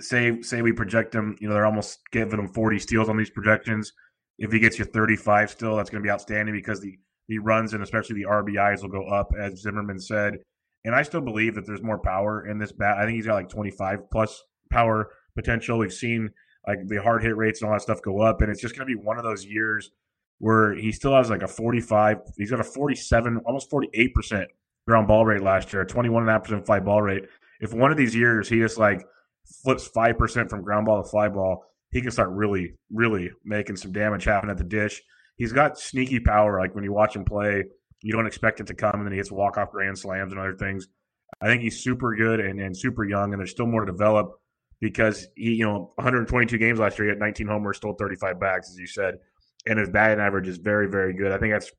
Say 0.00 0.40
say 0.40 0.62
we 0.62 0.72
project 0.72 1.14
him, 1.14 1.36
you 1.40 1.48
know, 1.48 1.54
they're 1.54 1.66
almost 1.66 2.00
giving 2.12 2.38
him 2.38 2.48
40 2.48 2.78
steals 2.78 3.08
on 3.08 3.16
these 3.16 3.30
projections. 3.30 3.92
If 4.38 4.50
he 4.50 4.58
gets 4.58 4.78
you 4.78 4.86
35 4.86 5.50
still, 5.50 5.76
that's 5.76 5.90
going 5.90 6.02
to 6.02 6.06
be 6.06 6.10
outstanding 6.10 6.54
because 6.54 6.80
the, 6.80 6.98
the 7.28 7.38
runs 7.38 7.74
and 7.74 7.82
especially 7.82 8.16
the 8.16 8.28
RBIs 8.28 8.82
will 8.82 8.88
go 8.88 9.06
up, 9.08 9.32
as 9.38 9.60
Zimmerman 9.60 10.00
said. 10.00 10.38
And 10.84 10.94
I 10.94 11.02
still 11.02 11.20
believe 11.20 11.54
that 11.54 11.66
there's 11.66 11.82
more 11.82 11.98
power 11.98 12.46
in 12.46 12.58
this 12.58 12.72
bat. 12.72 12.98
I 12.98 13.04
think 13.04 13.16
he's 13.16 13.26
got 13.26 13.34
like 13.34 13.48
25 13.48 14.10
plus 14.10 14.42
power 14.70 15.10
potential. 15.34 15.78
We've 15.78 15.92
seen 15.92 16.30
like 16.66 16.78
the 16.86 17.02
hard 17.02 17.22
hit 17.22 17.36
rates 17.36 17.60
and 17.60 17.68
all 17.68 17.74
that 17.74 17.82
stuff 17.82 18.02
go 18.02 18.20
up, 18.20 18.40
and 18.40 18.50
it's 18.50 18.60
just 18.60 18.76
going 18.76 18.86
to 18.86 18.94
be 18.94 19.00
one 19.00 19.18
of 19.18 19.24
those 19.24 19.44
years 19.44 19.90
where 20.38 20.74
he 20.74 20.90
still 20.90 21.14
has 21.14 21.30
like 21.30 21.42
a 21.42 21.48
45. 21.48 22.18
He's 22.36 22.50
got 22.50 22.60
a 22.60 22.64
47, 22.64 23.38
almost 23.46 23.70
48 23.70 24.14
percent 24.14 24.48
ground 24.86 25.06
ball 25.06 25.24
rate 25.24 25.42
last 25.42 25.72
year, 25.72 25.84
21.5 25.84 26.42
percent 26.42 26.66
fly 26.66 26.80
ball 26.80 27.02
rate. 27.02 27.24
If 27.60 27.72
one 27.72 27.92
of 27.92 27.96
these 27.96 28.14
years 28.14 28.48
he 28.48 28.58
just 28.58 28.78
like 28.78 29.04
flips 29.62 29.86
five 29.86 30.18
percent 30.18 30.50
from 30.50 30.62
ground 30.62 30.86
ball 30.86 31.02
to 31.02 31.08
fly 31.08 31.28
ball, 31.28 31.64
he 31.90 32.00
can 32.00 32.10
start 32.10 32.30
really, 32.30 32.74
really 32.90 33.30
making 33.44 33.76
some 33.76 33.92
damage 33.92 34.24
happen 34.24 34.50
at 34.50 34.58
the 34.58 34.64
dish. 34.64 35.00
He's 35.36 35.52
got 35.52 35.78
sneaky 35.78 36.20
power. 36.20 36.58
Like 36.58 36.74
when 36.74 36.84
you 36.84 36.92
watch 36.92 37.14
him 37.14 37.24
play, 37.24 37.64
you 38.02 38.12
don't 38.12 38.26
expect 38.26 38.60
it 38.60 38.66
to 38.66 38.74
come, 38.74 38.94
and 38.94 39.06
then 39.06 39.12
he 39.12 39.18
hits 39.18 39.30
walk 39.30 39.56
off 39.56 39.70
grand 39.70 39.98
slams 39.98 40.32
and 40.32 40.40
other 40.40 40.54
things. 40.54 40.88
I 41.40 41.46
think 41.46 41.62
he's 41.62 41.82
super 41.82 42.14
good 42.14 42.40
and, 42.40 42.60
and 42.60 42.76
super 42.76 43.04
young, 43.04 43.32
and 43.32 43.40
there's 43.40 43.50
still 43.50 43.66
more 43.66 43.84
to 43.84 43.92
develop 43.92 44.32
because 44.80 45.28
he, 45.36 45.54
you 45.54 45.64
know, 45.64 45.92
122 45.94 46.58
games 46.58 46.78
last 46.78 46.98
year, 46.98 47.06
he 47.06 47.10
had 47.10 47.18
19 47.18 47.46
homers, 47.46 47.76
stole 47.78 47.94
35 47.94 48.40
bags, 48.40 48.68
as 48.68 48.78
you 48.78 48.86
said, 48.86 49.14
and 49.66 49.78
his 49.78 49.88
batting 49.88 50.20
average 50.20 50.48
is 50.48 50.58
very, 50.58 50.88
very 50.88 51.14
good. 51.14 51.32
I 51.32 51.38
think 51.38 51.52
that's 51.52 51.70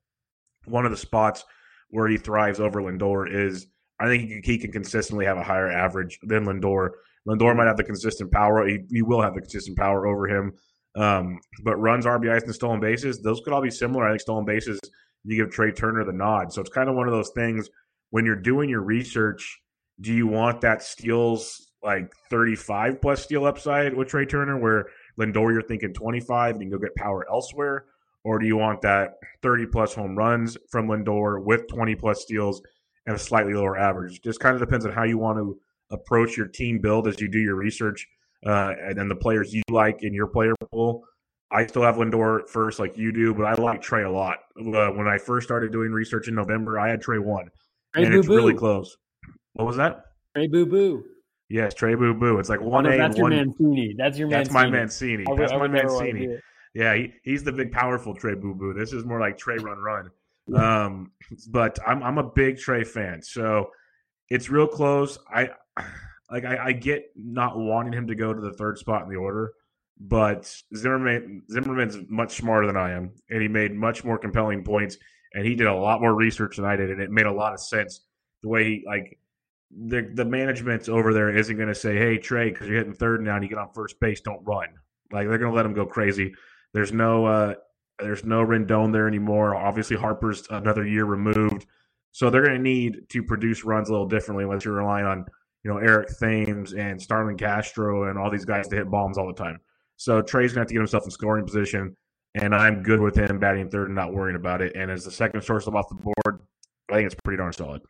one 0.64 0.86
of 0.86 0.90
the 0.90 0.96
spots 0.96 1.44
where 1.90 2.08
he 2.08 2.16
thrives 2.16 2.60
over 2.60 2.80
Lindor. 2.80 3.30
Is 3.30 3.66
I 4.00 4.06
think 4.06 4.44
he, 4.44 4.58
can 4.58 4.72
consistently 4.72 5.26
have 5.26 5.36
a 5.36 5.44
higher 5.44 5.70
average 5.70 6.18
than 6.22 6.46
Lindor. 6.46 6.90
Lindor 7.28 7.56
might 7.56 7.66
have 7.66 7.76
the 7.76 7.84
consistent 7.84 8.32
power. 8.32 8.66
He, 8.66 8.80
he 8.90 9.02
will 9.02 9.22
have 9.22 9.34
the 9.34 9.40
consistent 9.40 9.78
power 9.78 10.06
over 10.06 10.26
him. 10.26 10.52
Um, 10.96 11.38
but 11.62 11.76
runs, 11.76 12.06
RBIs, 12.06 12.44
and 12.44 12.54
stolen 12.54 12.80
bases, 12.80 13.20
those 13.20 13.40
could 13.42 13.52
all 13.52 13.62
be 13.62 13.70
similar. 13.70 14.06
I 14.06 14.10
think 14.10 14.20
stolen 14.20 14.44
bases 14.44 14.78
you 15.24 15.36
give 15.36 15.52
Trea 15.52 15.72
Turner 15.72 16.04
the 16.04 16.12
nod. 16.12 16.52
So 16.52 16.60
it's 16.60 16.70
kind 16.70 16.88
of 16.88 16.94
one 16.94 17.08
of 17.08 17.12
those 17.12 17.30
things 17.30 17.68
when 18.10 18.24
you're 18.24 18.36
doing 18.36 18.68
your 18.68 18.82
research. 18.82 19.60
Do 20.00 20.12
you 20.12 20.26
want 20.26 20.60
that 20.62 20.82
steals 20.82 21.72
like 21.82 22.12
35 22.30 23.00
plus 23.00 23.22
steal 23.22 23.44
upside 23.44 23.94
with 23.94 24.08
Trea 24.08 24.26
Turner, 24.26 24.58
where 24.58 24.86
Lindor 25.18 25.52
you're 25.52 25.62
thinking 25.62 25.92
25 25.92 26.54
and 26.54 26.62
you 26.62 26.70
can 26.70 26.78
go 26.78 26.82
get 26.82 26.94
power 26.96 27.26
elsewhere, 27.30 27.84
or 28.24 28.38
do 28.38 28.46
you 28.46 28.56
want 28.56 28.80
that 28.82 29.14
30 29.42 29.66
plus 29.66 29.94
home 29.94 30.16
runs 30.16 30.56
from 30.70 30.88
Lindor 30.88 31.42
with 31.44 31.68
20 31.68 31.94
plus 31.94 32.22
steals 32.22 32.62
and 33.06 33.14
a 33.14 33.18
slightly 33.18 33.54
lower 33.54 33.78
average? 33.78 34.20
Just 34.22 34.40
kind 34.40 34.54
of 34.54 34.60
depends 34.60 34.86
on 34.86 34.92
how 34.92 35.04
you 35.04 35.18
want 35.18 35.38
to 35.38 35.58
approach 35.90 36.36
your 36.36 36.46
team 36.46 36.80
build 36.80 37.06
as 37.06 37.20
you 37.20 37.28
do 37.28 37.38
your 37.38 37.54
research 37.54 38.06
uh, 38.46 38.72
and 38.80 38.98
then 38.98 39.08
the 39.08 39.14
players 39.14 39.54
you 39.54 39.62
like 39.70 40.02
in 40.02 40.14
your 40.14 40.26
player 40.26 40.54
pool. 40.72 41.04
I 41.50 41.66
still 41.66 41.82
have 41.82 41.96
Lindor 41.96 42.48
first, 42.48 42.78
like 42.78 42.96
you 42.96 43.12
do, 43.12 43.34
but 43.34 43.44
I 43.44 43.54
like 43.54 43.80
Trey 43.80 44.02
a 44.02 44.10
lot. 44.10 44.38
Uh, 44.58 44.90
when 44.90 45.06
I 45.06 45.18
first 45.18 45.46
started 45.46 45.72
doing 45.72 45.92
research 45.92 46.28
in 46.28 46.34
November, 46.34 46.78
I 46.78 46.88
had 46.88 47.00
Trey 47.00 47.18
one, 47.18 47.48
Trey 47.94 48.04
and 48.04 48.12
Boo 48.12 48.18
it's 48.18 48.28
really 48.28 48.54
close. 48.54 48.96
What 49.54 49.66
was 49.66 49.76
that? 49.76 50.04
Trey 50.34 50.48
Boo 50.48 50.66
Boo. 50.66 51.04
Yes, 51.48 51.74
Trey 51.74 51.94
Boo 51.94 52.14
Boo. 52.14 52.38
It's 52.38 52.48
like 52.48 52.60
one 52.60 52.86
A. 52.86 52.96
That's 52.96 53.18
one... 53.18 53.32
your 53.32 53.44
Mancini. 53.44 53.94
That's 53.96 54.18
your 54.18 54.28
That's 54.28 54.50
Mancini. 54.50 54.70
my 54.70 54.78
Mancini. 54.78 55.24
That's 55.36 55.52
my 55.52 55.68
Mancini. 55.68 56.38
Yeah, 56.74 56.94
he, 56.96 57.12
he's 57.22 57.44
the 57.44 57.52
big, 57.52 57.70
powerful 57.70 58.14
Trey 58.14 58.34
Boo 58.34 58.54
Boo. 58.54 58.72
This 58.72 58.92
is 58.92 59.04
more 59.04 59.20
like 59.20 59.38
Trey 59.38 59.58
Run 59.58 59.78
Run. 59.78 60.10
Um, 60.54 61.12
but 61.48 61.78
I'm 61.86 62.02
I'm 62.02 62.18
a 62.18 62.24
big 62.24 62.58
Trey 62.58 62.84
fan, 62.84 63.22
so 63.22 63.70
it's 64.28 64.50
real 64.50 64.66
close. 64.66 65.18
I 65.32 65.50
like 66.30 66.44
I, 66.44 66.66
I 66.66 66.72
get 66.72 67.10
not 67.16 67.56
wanting 67.56 67.92
him 67.92 68.08
to 68.08 68.14
go 68.14 68.32
to 68.32 68.40
the 68.40 68.52
third 68.54 68.78
spot 68.78 69.04
in 69.04 69.08
the 69.08 69.16
order 69.16 69.52
but 69.98 70.54
Zimmerman 70.76 71.42
Zimmerman's 71.50 71.98
much 72.08 72.36
smarter 72.36 72.66
than 72.66 72.76
I 72.76 72.92
am, 72.92 73.12
and 73.30 73.42
he 73.42 73.48
made 73.48 73.74
much 73.74 74.04
more 74.04 74.18
compelling 74.18 74.64
points, 74.64 74.96
and 75.34 75.46
he 75.46 75.54
did 75.54 75.66
a 75.66 75.74
lot 75.74 76.00
more 76.00 76.14
research 76.14 76.56
than 76.56 76.64
I 76.64 76.76
did, 76.76 76.90
and 76.90 77.00
it 77.00 77.10
made 77.10 77.26
a 77.26 77.32
lot 77.32 77.52
of 77.52 77.60
sense. 77.60 78.00
The 78.42 78.48
way 78.48 78.64
he 78.64 78.84
like 78.86 79.18
the 79.70 80.10
the 80.14 80.24
management 80.24 80.88
over 80.88 81.12
there 81.12 81.34
isn't 81.36 81.56
going 81.56 81.68
to 81.68 81.74
say, 81.74 81.96
"Hey 81.96 82.18
Trey, 82.18 82.50
because 82.50 82.68
you're 82.68 82.78
hitting 82.78 82.94
third 82.94 83.22
now 83.22 83.34
and 83.34 83.44
you 83.44 83.48
get 83.48 83.58
on 83.58 83.72
first 83.74 83.98
base, 84.00 84.20
don't 84.20 84.44
run." 84.44 84.68
Like 85.12 85.28
they're 85.28 85.38
going 85.38 85.52
to 85.52 85.56
let 85.56 85.66
him 85.66 85.74
go 85.74 85.86
crazy. 85.86 86.34
There's 86.72 86.92
no 86.92 87.26
uh, 87.26 87.54
there's 88.00 88.24
no 88.24 88.44
Rendon 88.44 88.92
there 88.92 89.06
anymore. 89.06 89.54
Obviously 89.54 89.96
Harper's 89.96 90.46
another 90.50 90.86
year 90.86 91.04
removed, 91.04 91.66
so 92.12 92.30
they're 92.30 92.44
going 92.44 92.56
to 92.56 92.62
need 92.62 93.08
to 93.10 93.22
produce 93.22 93.64
runs 93.64 93.88
a 93.88 93.92
little 93.92 94.08
differently 94.08 94.44
unless 94.44 94.64
you're 94.64 94.74
relying 94.74 95.06
on 95.06 95.24
you 95.62 95.70
know 95.70 95.78
Eric 95.78 96.08
Thames 96.18 96.74
and 96.74 97.00
Starlin 97.00 97.36
Castro 97.36 98.10
and 98.10 98.18
all 98.18 98.30
these 98.30 98.44
guys 98.44 98.66
to 98.68 98.76
hit 98.76 98.90
bombs 98.90 99.18
all 99.18 99.28
the 99.28 99.40
time. 99.40 99.60
So 99.96 100.22
Trey's 100.22 100.52
gonna 100.52 100.62
have 100.62 100.68
to 100.68 100.74
get 100.74 100.80
himself 100.80 101.04
in 101.04 101.10
scoring 101.10 101.44
position, 101.44 101.96
and 102.34 102.54
I'm 102.54 102.82
good 102.82 103.00
with 103.00 103.16
him 103.16 103.38
batting 103.38 103.70
third 103.70 103.86
and 103.86 103.94
not 103.94 104.12
worrying 104.12 104.36
about 104.36 104.60
it. 104.62 104.74
And 104.74 104.90
as 104.90 105.04
the 105.04 105.10
second 105.10 105.42
source 105.42 105.66
off 105.66 105.88
the 105.88 105.94
board, 105.94 106.40
I 106.90 106.94
think 106.94 107.06
it's 107.06 107.16
pretty 107.24 107.38
darn 107.38 107.52
solid. 107.52 107.82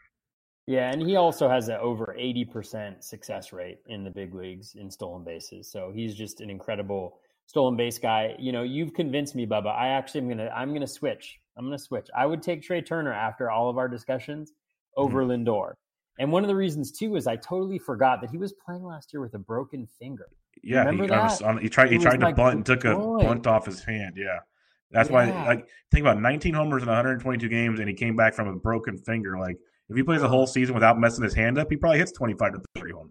Yeah, 0.66 0.90
and 0.90 1.02
he 1.02 1.16
also 1.16 1.48
has 1.48 1.68
an 1.68 1.76
over 1.76 2.16
80% 2.18 3.04
success 3.04 3.52
rate 3.52 3.80
in 3.86 4.02
the 4.02 4.10
big 4.10 4.34
leagues 4.34 4.76
in 4.76 4.90
stolen 4.90 5.22
bases. 5.22 5.70
So 5.70 5.92
he's 5.94 6.14
just 6.14 6.40
an 6.40 6.48
incredible 6.48 7.18
stolen 7.46 7.76
base 7.76 7.98
guy. 7.98 8.34
You 8.38 8.52
know, 8.52 8.62
you've 8.62 8.94
convinced 8.94 9.34
me, 9.34 9.46
Bubba. 9.46 9.74
I 9.74 9.88
actually 9.88 10.22
am 10.22 10.28
gonna 10.28 10.50
I'm 10.54 10.72
gonna 10.72 10.86
switch. 10.86 11.38
I'm 11.56 11.66
gonna 11.66 11.78
switch. 11.78 12.08
I 12.16 12.24
would 12.24 12.42
take 12.42 12.62
Trea 12.62 12.80
Turner 12.80 13.12
after 13.12 13.50
all 13.50 13.68
of 13.68 13.76
our 13.76 13.88
discussions 13.88 14.52
over 14.96 15.22
mm-hmm. 15.22 15.48
Lindor. 15.48 15.74
And 16.18 16.32
one 16.32 16.44
of 16.44 16.48
the 16.48 16.56
reasons 16.56 16.92
too 16.92 17.16
is 17.16 17.26
I 17.26 17.36
totally 17.36 17.78
forgot 17.78 18.20
that 18.22 18.30
he 18.30 18.38
was 18.38 18.54
playing 18.64 18.84
last 18.84 19.12
year 19.12 19.20
with 19.20 19.34
a 19.34 19.38
broken 19.38 19.86
finger. 19.98 20.28
Yeah, 20.64 20.90
he, 20.90 20.96
was, 20.96 21.42
on, 21.42 21.58
he 21.58 21.68
tried. 21.68 21.92
He, 21.92 21.98
tried 21.98 22.20
to 22.20 22.32
bunt 22.32 22.56
and 22.56 22.66
took 22.66 22.84
a 22.84 22.96
bunt 22.96 23.46
off 23.46 23.66
his 23.66 23.84
hand. 23.84 24.14
Yeah, 24.16 24.40
that's 24.90 25.10
yeah. 25.10 25.14
why. 25.14 25.46
Like, 25.46 25.68
think 25.90 26.02
about 26.02 26.20
19 26.20 26.54
homers 26.54 26.82
in 26.82 26.88
122 26.88 27.48
games, 27.48 27.80
and 27.80 27.88
he 27.88 27.94
came 27.94 28.16
back 28.16 28.34
from 28.34 28.48
a 28.48 28.56
broken 28.56 28.96
finger. 28.96 29.38
Like, 29.38 29.56
if 29.88 29.96
he 29.96 30.02
plays 30.02 30.22
a 30.22 30.28
whole 30.28 30.46
season 30.46 30.74
without 30.74 30.98
messing 30.98 31.22
his 31.22 31.34
hand 31.34 31.58
up, 31.58 31.68
he 31.70 31.76
probably 31.76 31.98
hits 31.98 32.12
25 32.12 32.52
to 32.54 32.60
30 32.76 32.92
homers. 32.92 33.10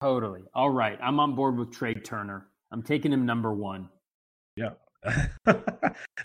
Totally. 0.00 0.42
All 0.54 0.70
right, 0.70 0.98
I'm 1.02 1.18
on 1.18 1.34
board 1.34 1.58
with 1.58 1.72
Trea 1.72 1.94
Turner. 1.94 2.46
I'm 2.70 2.82
taking 2.82 3.12
him 3.12 3.26
number 3.26 3.52
one. 3.52 3.88
Yeah, 4.56 4.70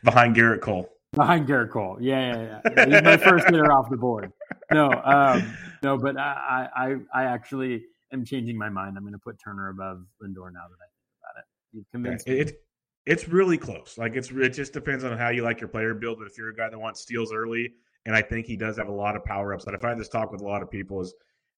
behind 0.03 0.35
Gerrit 0.35 0.61
Cole. 0.61 0.89
Behind 1.13 1.47
Gerrit 1.47 1.71
Cole, 1.71 1.97
yeah, 1.99 2.35
yeah, 2.35 2.59
yeah. 2.75 2.85
He's 2.85 3.01
my 3.01 3.17
first 3.17 3.45
hitter 3.49 3.71
off 3.71 3.89
the 3.89 3.97
board. 3.97 4.31
No, 4.71 4.91
um, 4.91 5.57
no, 5.81 5.97
but 5.97 6.17
I, 6.17 6.67
I, 6.75 6.95
I 7.13 7.23
actually 7.23 7.85
am 8.13 8.25
changing 8.25 8.57
my 8.57 8.69
mind. 8.69 8.97
I'm 8.97 9.03
going 9.03 9.13
to 9.13 9.19
put 9.19 9.37
Turner 9.43 9.69
above 9.69 10.05
Lindor 10.21 10.51
now 10.51 10.65
that 10.69 10.79
I 10.79 10.87
think 10.87 11.13
about 11.21 11.39
it. 11.39 11.45
You've 11.73 11.91
convinced 11.91 12.27
me. 12.27 12.39
It, 12.39 12.61
it's 13.05 13.27
really 13.27 13.57
close. 13.57 13.97
Like 13.97 14.15
it's 14.15 14.29
it 14.31 14.49
just 14.49 14.73
depends 14.73 15.03
on 15.03 15.17
how 15.17 15.29
you 15.29 15.43
like 15.43 15.61
your 15.61 15.69
player 15.69 15.93
build. 15.93 16.19
But 16.19 16.27
if 16.27 16.37
you're 16.37 16.49
a 16.49 16.55
guy 16.55 16.69
that 16.69 16.77
wants 16.77 17.01
steals 17.01 17.31
early, 17.31 17.73
and 18.05 18.15
I 18.15 18.21
think 18.21 18.45
he 18.45 18.57
does 18.57 18.77
have 18.77 18.89
a 18.89 18.93
lot 18.93 19.15
of 19.15 19.23
power 19.23 19.53
upside. 19.53 19.73
I 19.73 19.79
find 19.79 19.99
this 19.99 20.09
talk 20.09 20.31
with 20.31 20.41
a 20.41 20.45
lot 20.45 20.61
of 20.61 20.69
people 20.69 21.01
is 21.01 21.13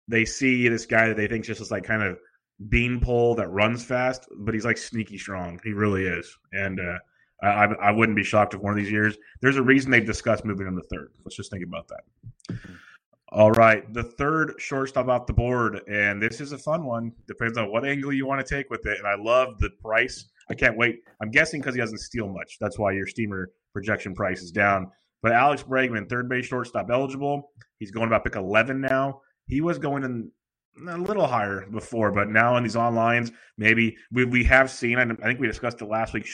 they 0.08 0.26
see 0.26 0.68
this 0.68 0.86
guy 0.86 1.08
that 1.08 1.18
they 1.18 1.28
think 1.28 1.46
just 1.46 1.62
is 1.62 1.72
like 1.72 1.84
kind 1.84 2.04
of 2.04 2.20
beanpole 2.68 3.36
that 3.36 3.50
runs 3.50 3.84
fast, 3.84 4.28
but 4.38 4.54
he's 4.54 4.66
like 4.66 4.78
sneaky 4.78 5.18
strong. 5.18 5.60
He 5.64 5.74
really 5.74 6.06
is, 6.06 6.38
and 6.52 6.80
uh, 6.80 6.98
I, 7.42 7.66
I 7.66 7.92
wouldn't 7.92 8.16
be 8.16 8.24
shocked 8.24 8.54
if 8.54 8.62
one 8.62 8.72
of 8.72 8.78
these 8.78 8.92
years 8.92 9.18
there's 9.42 9.58
a 9.58 9.64
reason 9.64 9.92
they've 9.92 10.06
discussed 10.06 10.46
moving 10.46 10.68
him 10.68 10.76
to 10.76 10.84
third. 10.88 11.12
Let's 11.26 11.36
just 11.36 11.52
think 11.52 11.64
about 11.64 11.88
that. 11.88 12.58
All 13.32 13.52
right, 13.52 13.92
the 13.94 14.02
third 14.02 14.56
shortstop 14.58 15.08
off 15.08 15.28
the 15.28 15.34
board, 15.34 15.82
and 15.88 16.20
this 16.20 16.42
is 16.42 16.52
a 16.52 16.58
fun 16.58 16.84
one. 16.84 17.12
Depends 17.28 17.60
on 17.60 17.72
what 17.72 17.86
angle 17.86 18.12
you 18.12 18.26
want 18.26 18.46
to 18.46 18.56
take 18.56 18.72
with 18.72 18.88
it. 18.88 18.98
And 18.98 19.08
I 19.08 19.14
love 19.16 19.60
the 19.60 19.70
price. 19.82 20.26
I 20.50 20.56
can't 20.56 20.76
wait. 20.76 21.02
I'm 21.22 21.30
guessing 21.30 21.62
because 21.62 21.76
he 21.76 21.82
doesn't 21.82 22.00
steal 22.00 22.28
much. 22.28 22.58
That's 22.60 22.80
why 22.80 22.92
your 22.94 23.06
steamer 23.06 23.52
projection 23.72 24.16
price 24.16 24.42
is 24.42 24.50
down. 24.52 24.90
But 25.22 25.34
Alex 25.34 25.62
Bregman, 25.62 26.10
third 26.10 26.28
base 26.28 26.48
shortstop 26.48 26.90
eligible. 26.90 27.52
He's 27.78 27.92
going 27.92 28.08
about 28.08 28.24
pick 28.24 28.36
11 28.36 28.82
now. 28.82 29.22
He 29.46 29.62
was 29.62 29.78
going 29.78 30.04
in 30.04 30.32
a 30.88 30.98
little 30.98 31.28
higher 31.28 31.68
before, 31.72 32.12
but 32.12 32.30
now 32.30 32.58
in 32.58 32.64
these 32.64 32.76
onlines, 32.76 33.32
maybe 33.60 33.96
we, 34.12 34.26
we 34.26 34.44
have 34.46 34.72
seen, 34.72 34.98
I 34.98 35.06
think 35.06 35.40
we 35.40 35.46
discussed 35.46 35.82
it 35.84 35.86
last 35.86 36.14
week 36.16 36.28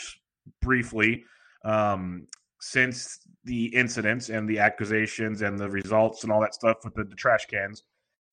briefly, 0.62 1.25
um, 1.65 2.27
since 2.62 3.19
the 3.45 3.67
incidents 3.67 4.29
and 4.29 4.49
the 4.49 4.60
accusations 4.60 5.41
and 5.41 5.58
the 5.58 5.69
results 5.69 6.23
and 6.23 6.31
all 6.31 6.41
that 6.41 6.53
stuff 6.53 6.77
with 6.84 6.95
the, 6.95 7.03
the 7.03 7.15
trash 7.15 7.45
cans. 7.45 7.84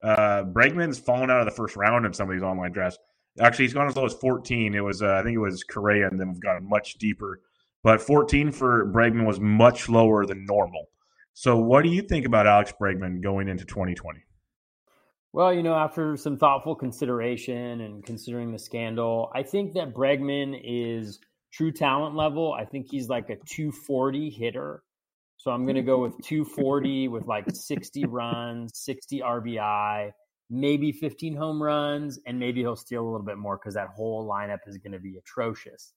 Uh, 0.03 0.43
Bregman's 0.43 0.99
fallen 0.99 1.31
out 1.31 1.41
of 1.41 1.47
the 1.47 1.53
first 1.53 1.77
round 1.77 2.05
in 2.05 2.13
some 2.13 2.29
of 2.29 2.35
these 2.35 2.43
online 2.43 2.73
drafts. 2.73 2.99
Actually, 3.41 3.67
he's 3.67 3.75
gone 3.75 3.87
as 3.87 3.97
low 3.97 4.05
as 4.05 4.15
14. 4.15 4.75
It 4.75 4.81
was, 4.81 5.01
uh, 5.03 5.15
I 5.15 5.23
think 5.23 5.37
it 5.37 5.41
was 5.41 5.63
Correa, 5.63 6.09
and 6.09 6.19
then 6.19 6.33
we've 6.33 6.43
gone 6.43 6.69
much 6.69 6.95
deeper. 6.95 7.41
But 7.85 8.01
14 8.01 8.53
for 8.53 8.87
Bregman 8.87 9.27
was 9.27 9.41
much 9.41 9.89
lower 9.89 10.27
than 10.27 10.45
normal. 10.45 10.89
So, 11.35 11.57
what 11.57 11.83
do 11.83 11.89
you 11.89 12.03
think 12.03 12.27
about 12.27 12.47
Alex 12.47 12.73
Bregman 12.81 13.23
going 13.23 13.49
into 13.49 13.65
2020? 13.65 14.21
Well, 15.33 15.53
you 15.55 15.63
know, 15.63 15.75
after 15.75 16.17
some 16.17 16.37
thoughtful 16.37 16.75
consideration 16.75 17.81
and 17.81 18.05
considering 18.05 18.53
the 18.53 18.59
scandal, 18.59 19.31
I 19.35 19.43
think 19.43 19.73
that 19.75 19.95
Bregman 19.95 20.61
is 20.63 21.21
true 21.51 21.73
talent 21.73 22.15
level. 22.15 22.53
I 22.53 22.67
think 22.67 22.89
he's 22.91 23.09
like 23.09 23.31
a 23.31 23.37
240 23.37 24.29
hitter. 24.29 24.83
So 25.43 25.51
I'm 25.51 25.65
going 25.65 25.75
to 25.75 25.83
go 25.83 25.99
with 25.99 26.13
240 26.23 27.09
with 27.09 27.27
like 27.27 27.47
60 27.53 28.05
runs, 28.05 28.79
60 28.79 29.23
RBI, 29.23 30.13
maybe 30.49 30.93
15 30.93 31.35
home 31.35 31.61
runs, 31.61 32.21
and 32.29 32.39
maybe 32.39 32.61
he'll 32.61 32.77
steal 32.77 33.03
a 33.03 33.09
little 33.11 33.27
bit 33.27 33.39
more 33.39 33.59
because 33.59 33.75
that 33.75 33.89
whole 33.89 34.25
lineup 34.25 34.61
is 34.69 34.79
going 34.79 34.93
to 34.93 35.01
be 35.01 35.17
atrocious. 35.17 35.95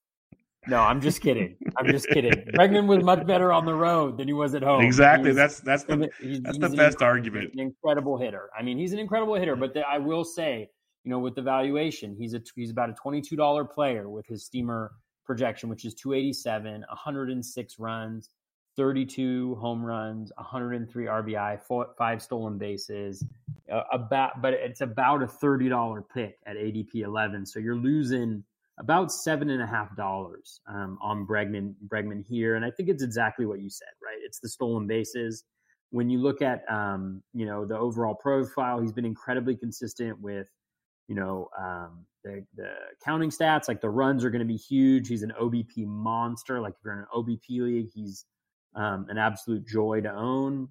No, 0.68 0.80
I'm 0.80 1.00
just 1.00 1.22
kidding. 1.22 1.58
I'm 1.78 1.86
just 1.92 2.08
kidding. 2.08 2.32
Bregman 2.56 2.88
was 2.88 3.04
much 3.04 3.28
better 3.28 3.54
on 3.54 3.66
the 3.66 3.76
road 3.76 4.18
than 4.18 4.28
he 4.28 4.34
was 4.34 4.56
at 4.56 4.64
home. 4.64 4.82
Exactly. 4.82 5.30
He's, 5.30 5.36
that's 5.36 5.60
that's 5.60 5.84
the 5.84 6.10
he's, 6.20 6.42
that's 6.42 6.58
he's 6.58 6.72
the 6.72 6.76
best 6.76 7.04
argument. 7.04 7.54
An 7.54 7.60
incredible 7.60 8.18
hitter. 8.18 8.50
I 8.58 8.64
mean, 8.64 8.80
he's 8.80 8.94
an 8.94 8.98
incredible 8.98 9.36
hitter. 9.36 9.56
But 9.56 9.76
the, 9.76 9.82
I 9.82 10.00
will 10.00 10.24
say, 10.24 10.68
you 11.04 11.12
know, 11.12 11.20
with 11.20 11.36
the 11.36 11.44
valuation, 11.44 12.16
he's 12.18 12.34
a 12.34 12.42
he's 12.56 12.72
about 12.72 12.90
a 12.90 12.94
twenty 12.94 13.22
two 13.22 13.36
dollar 13.36 13.64
player 13.64 14.10
with 14.10 14.26
his 14.26 14.44
steamer 14.44 14.94
projection, 15.24 15.70
which 15.70 15.86
is 15.86 15.94
two 15.94 16.14
eighty 16.14 16.34
seven, 16.34 16.82
one 16.82 16.84
hundred 16.90 17.30
and 17.30 17.46
six 17.46 17.78
runs, 17.78 18.32
thirty 18.78 19.06
two 19.06 19.56
home 19.56 19.84
runs, 19.84 20.32
one 20.36 20.46
hundred 20.46 20.74
and 20.74 20.90
three 20.90 21.06
RBI, 21.06 21.62
four, 21.62 21.88
five 21.98 22.22
stolen 22.22 22.58
bases. 22.58 23.24
Uh, 23.72 23.82
about, 23.92 24.42
but 24.42 24.54
it's 24.54 24.82
about 24.82 25.24
a 25.24 25.28
thirty 25.28 25.70
dollar 25.70 26.02
pick 26.02 26.38
at 26.46 26.56
ADP 26.56 26.96
eleven. 26.96 27.46
So 27.46 27.60
you're 27.60 27.76
losing 27.76 28.44
about 28.78 29.12
seven 29.12 29.50
and 29.50 29.62
a 29.62 29.68
half 29.68 29.96
dollars 29.96 30.60
um, 30.68 30.98
on 31.02 31.26
Bregman 31.26 31.74
Bregman 31.88 32.24
here, 32.26 32.56
and 32.56 32.66
I 32.66 32.72
think 32.72 32.90
it's 32.90 33.04
exactly 33.04 33.46
what 33.46 33.60
you 33.60 33.70
said, 33.70 33.88
right? 34.04 34.18
It's 34.24 34.40
the 34.40 34.50
stolen 34.50 34.88
bases. 34.88 35.44
When 35.92 36.10
you 36.10 36.20
look 36.20 36.42
at 36.42 36.70
um, 36.70 37.24
you 37.34 37.46
know 37.46 37.66
the 37.66 37.78
overall 37.78 38.16
profile, 38.16 38.82
he's 38.82 38.92
been 38.92 39.06
incredibly 39.06 39.56
consistent 39.56 40.20
with 40.22 40.48
you 41.08 41.16
know 41.16 41.50
um, 41.58 42.06
the 42.24 42.46
the 42.56 42.72
counting 43.04 43.30
stats. 43.30 43.68
Like 43.68 43.82
the 43.82 43.90
runs 43.90 44.26
are 44.26 44.30
going 44.30 44.40
to 44.40 44.46
be 44.46 44.58
huge. 44.58 45.08
He's 45.08 45.24
an 45.24 45.34
OBP 45.42 45.86
monster. 45.86 46.60
Like 46.60 46.74
if 46.74 46.80
you're 46.84 46.94
in 46.94 47.00
an 47.00 47.06
OBP 47.16 47.62
league, 47.62 47.90
he's 47.94 48.26
um, 48.76 49.08
an 49.10 49.18
absolute 49.18 49.68
joy 49.68 50.02
to 50.02 50.14
own. 50.14 50.70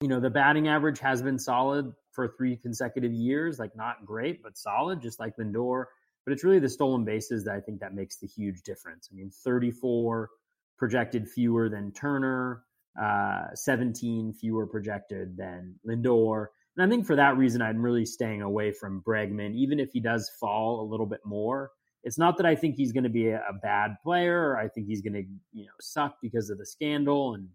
You 0.00 0.08
know 0.08 0.20
the 0.20 0.30
batting 0.30 0.68
average 0.68 1.00
has 1.00 1.22
been 1.22 1.38
solid 1.38 1.92
for 2.12 2.28
three 2.36 2.56
consecutive 2.56 3.12
years. 3.12 3.58
Like 3.58 3.76
not 3.76 4.04
great, 4.06 4.42
but 4.42 4.56
solid, 4.56 5.00
just 5.00 5.18
like 5.20 5.36
Lindor 5.36 5.86
but 6.28 6.34
it's 6.34 6.44
really 6.44 6.58
the 6.58 6.68
stolen 6.68 7.06
bases 7.06 7.44
that 7.44 7.54
I 7.54 7.60
think 7.60 7.80
that 7.80 7.94
makes 7.94 8.18
the 8.18 8.26
huge 8.26 8.60
difference. 8.60 9.08
I 9.10 9.14
mean, 9.14 9.30
34 9.30 10.28
projected 10.76 11.26
fewer 11.26 11.70
than 11.70 11.90
Turner, 11.92 12.64
uh, 13.00 13.46
17 13.54 14.34
fewer 14.34 14.66
projected 14.66 15.38
than 15.38 15.76
Lindor. 15.88 16.48
And 16.76 16.84
I 16.84 16.88
think 16.90 17.06
for 17.06 17.16
that 17.16 17.38
reason, 17.38 17.62
I'm 17.62 17.80
really 17.80 18.04
staying 18.04 18.42
away 18.42 18.72
from 18.72 19.00
Bregman, 19.00 19.54
even 19.54 19.80
if 19.80 19.90
he 19.90 20.00
does 20.00 20.30
fall 20.38 20.82
a 20.82 20.86
little 20.86 21.06
bit 21.06 21.20
more. 21.24 21.70
It's 22.04 22.18
not 22.18 22.36
that 22.36 22.46
I 22.46 22.54
think 22.54 22.76
he's 22.76 22.92
going 22.92 23.04
to 23.04 23.10
be 23.10 23.28
a, 23.28 23.38
a 23.48 23.52
bad 23.62 23.96
player 24.02 24.50
or 24.50 24.58
I 24.58 24.68
think 24.68 24.86
he's 24.86 25.02
going 25.02 25.14
to, 25.14 25.24
you 25.52 25.64
know, 25.64 25.72
suck 25.80 26.16
because 26.22 26.48
of 26.50 26.58
the 26.58 26.66
scandal 26.66 27.34
and 27.34 27.48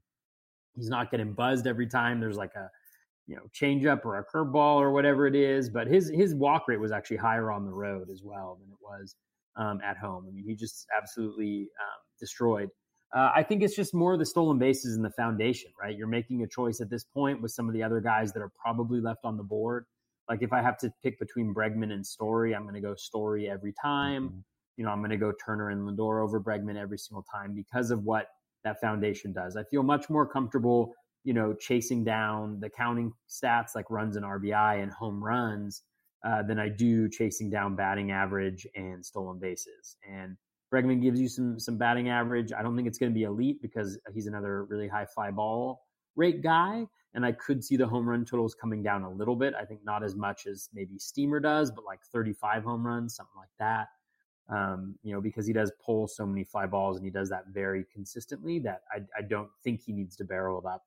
he's 0.76 0.90
not 0.90 1.12
getting 1.12 1.34
buzzed 1.34 1.68
every 1.68 1.88
time 1.88 2.20
there's 2.20 2.38
like 2.38 2.54
a 2.56 2.70
you 3.28 3.36
know 3.36 3.44
changeup 3.54 4.06
or 4.06 4.18
a 4.18 4.26
curveball 4.26 4.76
or 4.76 4.92
whatever 4.92 5.28
it 5.28 5.36
is. 5.36 5.70
But 5.70 5.88
his 5.88 6.12
his 6.14 6.36
walk 6.36 6.68
rate 6.68 6.80
was 6.80 6.92
actually 6.92 7.18
higher 7.18 7.52
on 7.52 7.66
the 7.66 7.72
road 7.72 8.10
as 8.12 8.22
well 8.24 8.58
than 8.60 8.70
it 8.70 8.78
was 8.82 9.16
um, 9.56 9.80
at 9.84 9.98
home. 9.98 10.26
I 10.28 10.32
mean, 10.32 10.46
he 10.46 10.56
just 10.56 10.86
absolutely 10.96 11.70
um, 11.82 12.02
destroyed. 12.20 12.70
Uh, 13.16 13.32
I 13.36 13.44
think 13.44 13.62
it's 13.62 13.76
just 13.76 13.94
more 13.94 14.18
the 14.18 14.26
stolen 14.26 14.58
bases 14.58 14.96
and 14.96 15.06
the 15.06 15.12
foundation, 15.12 15.72
right? 15.80 15.96
You're 15.96 16.08
making 16.08 16.42
a 16.42 16.48
choice 16.48 16.82
at 16.82 16.90
this 16.90 17.04
point 17.04 17.42
with 17.44 17.52
some 17.52 17.68
of 17.68 17.74
the 17.74 17.84
other 17.84 18.02
guys 18.02 18.34
that 18.34 18.42
are 18.42 18.52
probably 18.60 19.00
left 19.00 19.20
on 19.24 19.38
the 19.38 19.44
board. 19.44 19.86
Like 20.30 20.42
if 20.42 20.54
I 20.54 20.62
have 20.62 20.78
to 20.80 20.94
pick 21.04 21.20
between 21.20 21.54
Bregman 21.54 21.92
and 21.92 22.06
Story, 22.06 22.56
I'm 22.56 22.64
going 22.64 22.76
to 22.76 22.82
go 22.82 22.96
Story 22.96 23.50
every 23.50 23.74
time. 23.82 24.30
Mm-hmm. 24.30 24.40
You 24.78 24.86
know, 24.86 24.92
I'm 24.92 25.00
going 25.00 25.12
to 25.12 25.18
go 25.18 25.34
Turner 25.46 25.70
and 25.70 25.88
Lindor 25.88 26.24
over 26.24 26.42
Bregman 26.42 26.78
every 26.78 26.98
single 26.98 27.24
time 27.32 27.54
because 27.54 27.92
of 27.92 28.04
what 28.04 28.28
that 28.64 28.80
foundation 28.82 29.34
does. 29.34 29.56
I 29.56 29.64
feel 29.64 29.84
much 29.84 30.10
more 30.10 30.26
comfortable 30.26 30.94
you 31.24 31.34
know, 31.34 31.54
chasing 31.54 32.04
down 32.04 32.60
the 32.60 32.70
counting 32.70 33.14
stats 33.30 33.76
like 33.76 33.90
runs 33.90 34.16
and 34.16 34.26
RBI 34.26 34.82
and 34.82 34.92
home 34.92 35.24
runs 35.24 35.84
uh, 36.26 36.44
than 36.44 36.60
I 36.60 36.70
do 36.70 37.10
chasing 37.10 37.50
down 37.50 37.76
batting 37.76 38.12
average 38.12 38.68
and 38.76 39.06
stolen 39.06 39.40
bases. 39.40 39.98
And 40.10 40.38
Bregman 40.74 41.02
gives 41.02 41.20
you 41.20 41.30
some 41.30 41.60
some 41.60 41.78
batting 41.78 42.10
average. 42.10 42.52
I 42.52 42.62
don't 42.62 42.76
think 42.76 42.88
it's 42.88 42.98
going 42.98 43.12
to 43.12 43.18
be 43.18 43.24
elite 43.24 43.62
because 43.62 43.98
he's 44.14 44.28
another 44.28 44.66
really 44.66 44.88
high 44.88 45.06
fly 45.06 45.32
ball 45.32 45.82
rate 46.16 46.42
guy. 46.42 46.86
And 47.16 47.26
I 47.26 47.32
could 47.32 47.64
see 47.64 47.78
the 47.78 47.88
home 47.88 48.10
run 48.10 48.26
totals 48.26 48.56
coming 48.56 48.82
down 48.82 49.04
a 49.04 49.12
little 49.12 49.36
bit. 49.36 49.54
I 49.60 49.66
think 49.66 49.82
not 49.84 50.04
as 50.04 50.16
much 50.16 50.48
as 50.48 50.70
maybe 50.74 50.98
Steamer 50.98 51.40
does, 51.40 51.72
but 51.72 51.86
like 51.86 52.00
35 52.12 52.64
home 52.64 52.86
runs, 52.86 53.16
something 53.16 53.38
like 53.38 53.50
that. 53.60 53.88
Um, 54.50 54.96
you 55.04 55.14
know, 55.14 55.22
because 55.22 55.48
he 55.48 55.54
does 55.54 55.72
pull 55.84 56.08
so 56.08 56.26
many 56.26 56.44
fly 56.44 56.66
balls 56.66 56.98
and 56.98 57.06
he 57.06 57.12
does 57.12 57.30
that 57.30 57.46
very 57.54 57.86
consistently 57.94 58.60
that 58.60 58.82
I, 58.92 59.00
I 59.18 59.22
don't 59.22 59.50
think 59.64 59.82
he 59.82 59.94
needs 59.94 60.16
to 60.18 60.26
barrel 60.26 60.60
it 60.60 60.66
up 60.66 60.84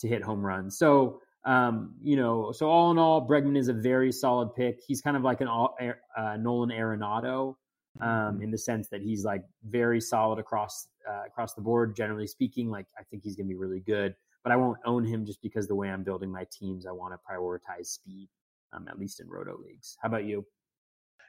to 0.00 0.08
hit 0.08 0.22
home 0.22 0.44
runs. 0.44 0.78
So, 0.78 1.20
um, 1.44 1.94
you 2.02 2.16
know, 2.16 2.52
so 2.52 2.68
all 2.68 2.90
in 2.90 2.98
all, 2.98 3.26
Bregman 3.26 3.56
is 3.56 3.68
a 3.68 3.72
very 3.72 4.12
solid 4.12 4.54
pick. 4.54 4.80
He's 4.86 5.00
kind 5.00 5.16
of 5.16 5.22
like 5.22 5.40
an 5.40 5.48
uh, 5.48 6.36
Nolan 6.36 6.70
Arenado 6.70 7.56
um, 8.00 8.08
mm-hmm. 8.08 8.42
in 8.42 8.50
the 8.50 8.58
sense 8.58 8.88
that 8.88 9.02
he's 9.02 9.24
like 9.24 9.42
very 9.68 10.00
solid 10.00 10.38
across 10.38 10.88
uh, 11.08 11.22
across 11.26 11.54
the 11.54 11.60
board. 11.60 11.96
Generally 11.96 12.28
speaking, 12.28 12.70
like 12.70 12.86
I 12.98 13.02
think 13.04 13.22
he's 13.22 13.36
going 13.36 13.46
to 13.46 13.48
be 13.48 13.58
really 13.58 13.80
good. 13.80 14.14
But 14.44 14.52
I 14.52 14.56
won't 14.56 14.78
own 14.84 15.04
him 15.04 15.24
just 15.24 15.40
because 15.40 15.68
the 15.68 15.74
way 15.74 15.88
I'm 15.88 16.02
building 16.02 16.30
my 16.30 16.46
teams, 16.50 16.86
I 16.86 16.92
want 16.92 17.14
to 17.14 17.18
prioritize 17.30 17.86
speed, 17.86 18.28
um, 18.72 18.88
at 18.88 18.98
least 18.98 19.20
in 19.20 19.28
roto 19.28 19.56
leagues. 19.64 19.96
How 20.02 20.08
about 20.08 20.24
you? 20.24 20.44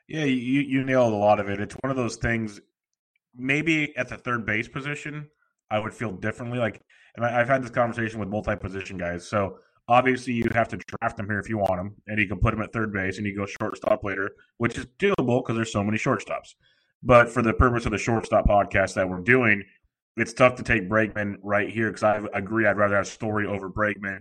Yeah, 0.07 0.25
you 0.25 0.61
you 0.61 0.83
nailed 0.83 1.13
a 1.13 1.17
lot 1.17 1.39
of 1.39 1.49
it. 1.49 1.61
It's 1.61 1.75
one 1.81 1.91
of 1.91 1.97
those 1.97 2.15
things. 2.15 2.59
Maybe 3.35 3.95
at 3.97 4.09
the 4.09 4.17
third 4.17 4.45
base 4.45 4.67
position, 4.67 5.27
I 5.69 5.79
would 5.79 5.93
feel 5.93 6.11
differently. 6.11 6.59
Like 6.59 6.81
and 7.15 7.25
I, 7.25 7.31
have 7.31 7.47
had 7.47 7.63
this 7.63 7.71
conversation 7.71 8.19
with 8.19 8.29
multi 8.29 8.55
position 8.55 8.97
guys. 8.97 9.27
So 9.27 9.59
obviously 9.87 10.33
you 10.33 10.45
have 10.53 10.67
to 10.69 10.77
draft 10.77 11.19
him 11.19 11.27
here 11.27 11.39
if 11.39 11.49
you 11.49 11.57
want 11.57 11.79
him, 11.79 11.95
and 12.07 12.19
you 12.19 12.27
can 12.27 12.39
put 12.39 12.53
him 12.53 12.61
at 12.61 12.73
third 12.73 12.91
base 12.91 13.17
and 13.17 13.27
you 13.27 13.35
go 13.35 13.45
shortstop 13.45 14.03
later, 14.03 14.31
which 14.57 14.77
is 14.77 14.85
doable 14.99 15.43
because 15.43 15.55
there's 15.55 15.71
so 15.71 15.83
many 15.83 15.97
shortstops. 15.97 16.55
But 17.03 17.29
for 17.29 17.41
the 17.41 17.53
purpose 17.53 17.85
of 17.85 17.91
the 17.91 17.97
shortstop 17.97 18.47
podcast 18.47 18.93
that 18.95 19.09
we're 19.09 19.19
doing, 19.19 19.63
it's 20.17 20.33
tough 20.33 20.55
to 20.55 20.63
take 20.63 20.89
Bregman 20.89 21.37
right 21.41 21.69
here 21.69 21.89
because 21.91 22.03
I 22.03 22.21
agree 22.33 22.65
I'd 22.65 22.77
rather 22.77 22.95
have 22.95 23.07
Story 23.07 23.47
over 23.47 23.69
Bregman 23.69 24.19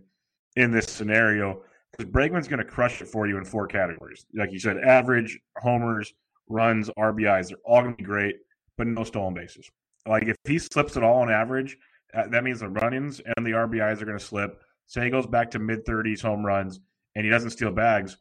in 0.57 0.71
this 0.71 0.87
scenario 0.87 1.63
because 1.91 2.11
Bregman's 2.11 2.49
going 2.49 2.59
to 2.59 2.65
crush 2.65 3.03
it 3.03 3.09
for 3.09 3.27
you 3.27 3.37
in 3.37 3.45
four 3.45 3.67
categories. 3.67 4.25
Like 4.35 4.53
you 4.53 4.59
said, 4.59 4.79
average, 4.79 5.39
homers, 5.59 6.13
runs, 6.49 6.89
RBIs, 6.99 7.49
they're 7.49 7.59
all 7.65 7.83
going 7.83 7.93
to 7.93 7.97
be 7.97 8.05
great, 8.05 8.37
but 8.79 8.87
no 8.87 9.05
stolen 9.05 9.35
bases. 9.35 9.71
Like 10.07 10.25
if 10.25 10.37
he 10.45 10.59
slips 10.59 10.97
at 10.97 11.03
all 11.03 11.21
on 11.23 11.31
average, 11.31 11.77
that 12.13 12.45
means 12.45 12.61
the 12.61 12.69
run-ins 12.69 13.21
and 13.37 13.47
the 13.47 13.53
RBIs 13.53 14.01
are 14.03 14.07
going 14.07 14.19
to 14.19 14.25
slip. 14.25 14.61
Say 14.87 15.05
he 15.05 15.11
goes 15.11 15.27
back 15.27 15.51
to 15.53 15.59
mid 15.59 15.85
30s 15.85 16.21
home 16.21 16.45
runs 16.45 16.81
and 17.15 17.25
he 17.25 17.31
doesn't 17.31 17.51
steal 17.51 17.71
bags. 17.71 18.17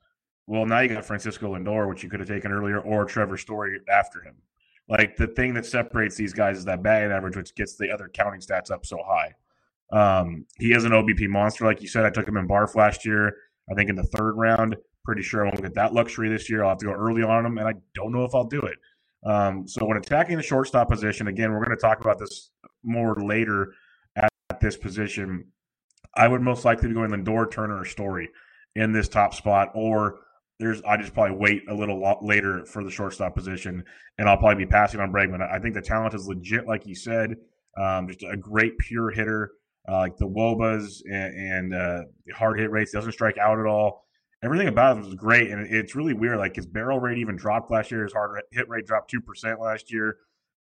Well, 0.47 0.65
now 0.65 0.79
you 0.79 0.89
got 0.89 1.05
Francisco 1.05 1.55
Lindor, 1.55 1.87
which 1.87 2.03
you 2.03 2.09
could 2.09 2.19
have 2.19 2.29
taken 2.29 2.51
earlier, 2.51 2.79
or 2.79 3.05
Trevor 3.05 3.37
Story 3.37 3.79
after 3.89 4.21
him. 4.21 4.35
Like 4.91 5.15
the 5.15 5.27
thing 5.27 5.53
that 5.53 5.65
separates 5.65 6.17
these 6.17 6.33
guys 6.33 6.57
is 6.57 6.65
that 6.65 6.83
batting 6.83 7.13
average, 7.13 7.37
which 7.37 7.55
gets 7.55 7.77
the 7.77 7.89
other 7.89 8.09
counting 8.13 8.41
stats 8.41 8.69
up 8.69 8.85
so 8.85 9.01
high. 9.01 9.33
Um, 9.89 10.45
he 10.59 10.73
is 10.73 10.83
an 10.83 10.91
OBP 10.91 11.29
monster, 11.29 11.65
like 11.65 11.81
you 11.81 11.87
said. 11.87 12.05
I 12.05 12.09
took 12.09 12.27
him 12.27 12.35
in 12.35 12.45
Barf 12.45 12.75
last 12.75 13.05
year. 13.05 13.33
I 13.71 13.73
think 13.73 13.89
in 13.89 13.95
the 13.95 14.03
third 14.03 14.33
round. 14.33 14.75
Pretty 15.05 15.21
sure 15.21 15.45
I 15.45 15.49
won't 15.49 15.61
get 15.61 15.75
that 15.75 15.93
luxury 15.93 16.27
this 16.27 16.49
year. 16.49 16.63
I'll 16.63 16.71
have 16.71 16.77
to 16.79 16.87
go 16.87 16.91
early 16.91 17.23
on 17.23 17.45
him, 17.45 17.57
and 17.57 17.67
I 17.69 17.73
don't 17.95 18.11
know 18.11 18.25
if 18.25 18.35
I'll 18.35 18.43
do 18.43 18.59
it. 18.59 18.77
Um, 19.25 19.65
so 19.65 19.85
when 19.85 19.95
attacking 19.95 20.35
the 20.35 20.43
shortstop 20.43 20.89
position, 20.89 21.27
again, 21.27 21.51
we're 21.51 21.63
going 21.63 21.75
to 21.75 21.81
talk 21.81 22.01
about 22.01 22.19
this 22.19 22.51
more 22.83 23.15
later 23.15 23.73
at, 24.17 24.29
at 24.49 24.59
this 24.59 24.75
position. 24.75 25.45
I 26.15 26.27
would 26.27 26.41
most 26.41 26.65
likely 26.65 26.89
be 26.89 26.95
going 26.95 27.11
Lindor, 27.11 27.49
Turner, 27.49 27.79
or 27.79 27.85
Story 27.85 28.29
in 28.75 28.91
this 28.91 29.07
top 29.07 29.33
spot, 29.33 29.69
or 29.73 30.19
there's 30.61 30.81
I 30.83 30.95
just 30.95 31.13
probably 31.13 31.35
wait 31.35 31.63
a 31.67 31.73
little 31.73 32.19
later 32.21 32.63
for 32.65 32.83
the 32.83 32.91
shortstop 32.91 33.35
position, 33.35 33.83
and 34.19 34.29
I'll 34.29 34.37
probably 34.37 34.63
be 34.63 34.69
passing 34.69 34.99
on 34.99 35.11
Bregman. 35.11 35.41
I 35.41 35.57
think 35.57 35.73
the 35.73 35.81
talent 35.81 36.13
is 36.13 36.27
legit, 36.27 36.67
like 36.67 36.85
you 36.85 36.93
said. 36.93 37.35
Um, 37.77 38.07
just 38.07 38.23
a 38.23 38.37
great 38.37 38.77
pure 38.77 39.09
hitter, 39.09 39.53
uh, 39.89 39.97
like 39.97 40.17
the 40.17 40.27
wOBAs 40.27 41.01
and, 41.05 41.73
and 41.73 41.73
uh, 41.73 42.01
hard 42.35 42.59
hit 42.59 42.69
rates. 42.69 42.91
Doesn't 42.91 43.11
strike 43.11 43.39
out 43.39 43.59
at 43.59 43.65
all. 43.65 44.05
Everything 44.43 44.67
about 44.67 44.97
him 44.97 45.03
is 45.03 45.15
great, 45.15 45.49
and 45.49 45.65
it's 45.73 45.95
really 45.95 46.13
weird. 46.13 46.37
Like 46.37 46.55
his 46.55 46.67
barrel 46.67 46.99
rate 46.99 47.17
even 47.17 47.35
dropped 47.35 47.71
last 47.71 47.89
year. 47.89 48.03
His 48.03 48.13
hard 48.13 48.41
hit 48.51 48.69
rate 48.69 48.85
dropped 48.85 49.09
two 49.09 49.21
percent 49.21 49.59
last 49.59 49.91
year, 49.91 50.17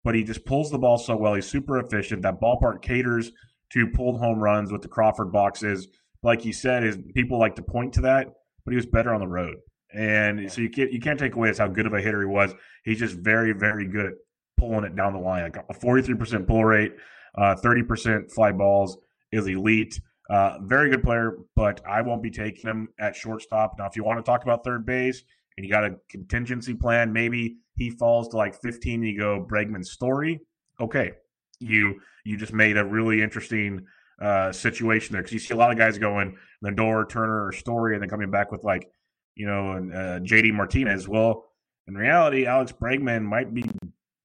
but 0.03 0.13
he 0.13 0.23
just 0.23 0.45
pulls 0.45 0.69
the 0.69 0.77
ball 0.77 0.99
so 0.99 1.17
well. 1.17 1.33
He's 1.33 1.47
super 1.47 1.79
efficient. 1.79 2.21
That 2.21 2.39
ballpark 2.39 2.83
caters 2.83 3.31
to 3.71 3.87
pulled 3.87 4.19
home 4.19 4.39
runs 4.39 4.71
with 4.71 4.83
the 4.83 4.87
Crawford 4.87 5.31
boxes. 5.31 5.87
Like 6.21 6.45
you 6.45 6.53
said, 6.53 6.83
is 6.83 6.99
people 7.15 7.39
like 7.39 7.55
to 7.55 7.63
point 7.63 7.93
to 7.93 8.01
that, 8.01 8.27
but 8.63 8.71
he 8.71 8.75
was 8.75 8.85
better 8.85 9.13
on 9.13 9.21
the 9.21 9.27
road. 9.27 9.55
And 9.93 10.51
so 10.51 10.61
you 10.61 10.69
can't 10.69 10.91
you 10.91 10.99
can't 10.99 11.17
take 11.17 11.35
away 11.35 11.49
as 11.49 11.57
how 11.57 11.67
good 11.67 11.85
of 11.85 11.93
a 11.93 12.01
hitter 12.01 12.19
he 12.19 12.27
was. 12.27 12.53
He's 12.83 12.99
just 12.99 13.15
very 13.15 13.53
very 13.53 13.87
good 13.87 14.05
at 14.05 14.13
pulling 14.57 14.83
it 14.83 14.95
down 14.95 15.13
the 15.13 15.19
line. 15.19 15.43
Like 15.43 15.57
a 15.69 15.73
forty 15.73 16.01
three 16.01 16.15
percent 16.15 16.47
pull 16.47 16.65
rate, 16.65 16.93
uh, 17.37 17.55
thirty 17.55 17.81
uh, 17.81 17.85
percent 17.85 18.31
fly 18.31 18.51
balls 18.51 18.97
is 19.31 19.47
elite. 19.47 19.99
Uh, 20.29 20.57
very 20.63 20.89
good 20.89 21.03
player, 21.03 21.37
but 21.55 21.81
I 21.87 22.01
won't 22.01 22.21
be 22.21 22.29
taking 22.29 22.69
him 22.69 22.89
at 22.99 23.15
shortstop. 23.15 23.75
Now, 23.79 23.85
if 23.85 23.95
you 23.95 24.03
want 24.03 24.19
to 24.19 24.29
talk 24.29 24.43
about 24.43 24.63
third 24.65 24.85
base 24.85 25.23
and 25.55 25.65
you 25.65 25.71
got 25.71 25.85
a 25.85 25.95
contingency 26.09 26.73
plan, 26.73 27.13
maybe 27.13 27.59
he 27.77 27.89
falls 27.89 28.27
to 28.29 28.37
like 28.37 28.59
fifteen. 28.61 29.01
And 29.01 29.09
you 29.09 29.17
go 29.17 29.47
Bregman 29.49 29.85
story. 29.85 30.41
Okay, 30.81 31.13
you 31.59 32.01
you 32.25 32.35
just 32.35 32.53
made 32.53 32.77
a 32.77 32.83
really 32.83 33.21
interesting 33.21 33.85
uh, 34.21 34.51
situation 34.51 35.13
there 35.13 35.21
because 35.21 35.33
you 35.33 35.39
see 35.39 35.53
a 35.53 35.57
lot 35.57 35.71
of 35.71 35.77
guys 35.77 35.97
going 35.97 36.35
Lindor, 36.63 37.07
Turner, 37.07 37.47
or 37.47 37.51
Story, 37.53 37.93
and 37.93 38.01
then 38.01 38.09
coming 38.09 38.29
back 38.29 38.51
with 38.51 38.65
like 38.65 38.89
you 39.37 39.45
know, 39.45 39.73
and 39.73 39.93
uh, 39.93 40.19
JD 40.19 40.53
Martinez. 40.53 41.07
Well, 41.07 41.45
in 41.87 41.95
reality, 41.95 42.47
Alex 42.47 42.71
Bregman 42.71 43.23
might 43.23 43.53
be 43.53 43.63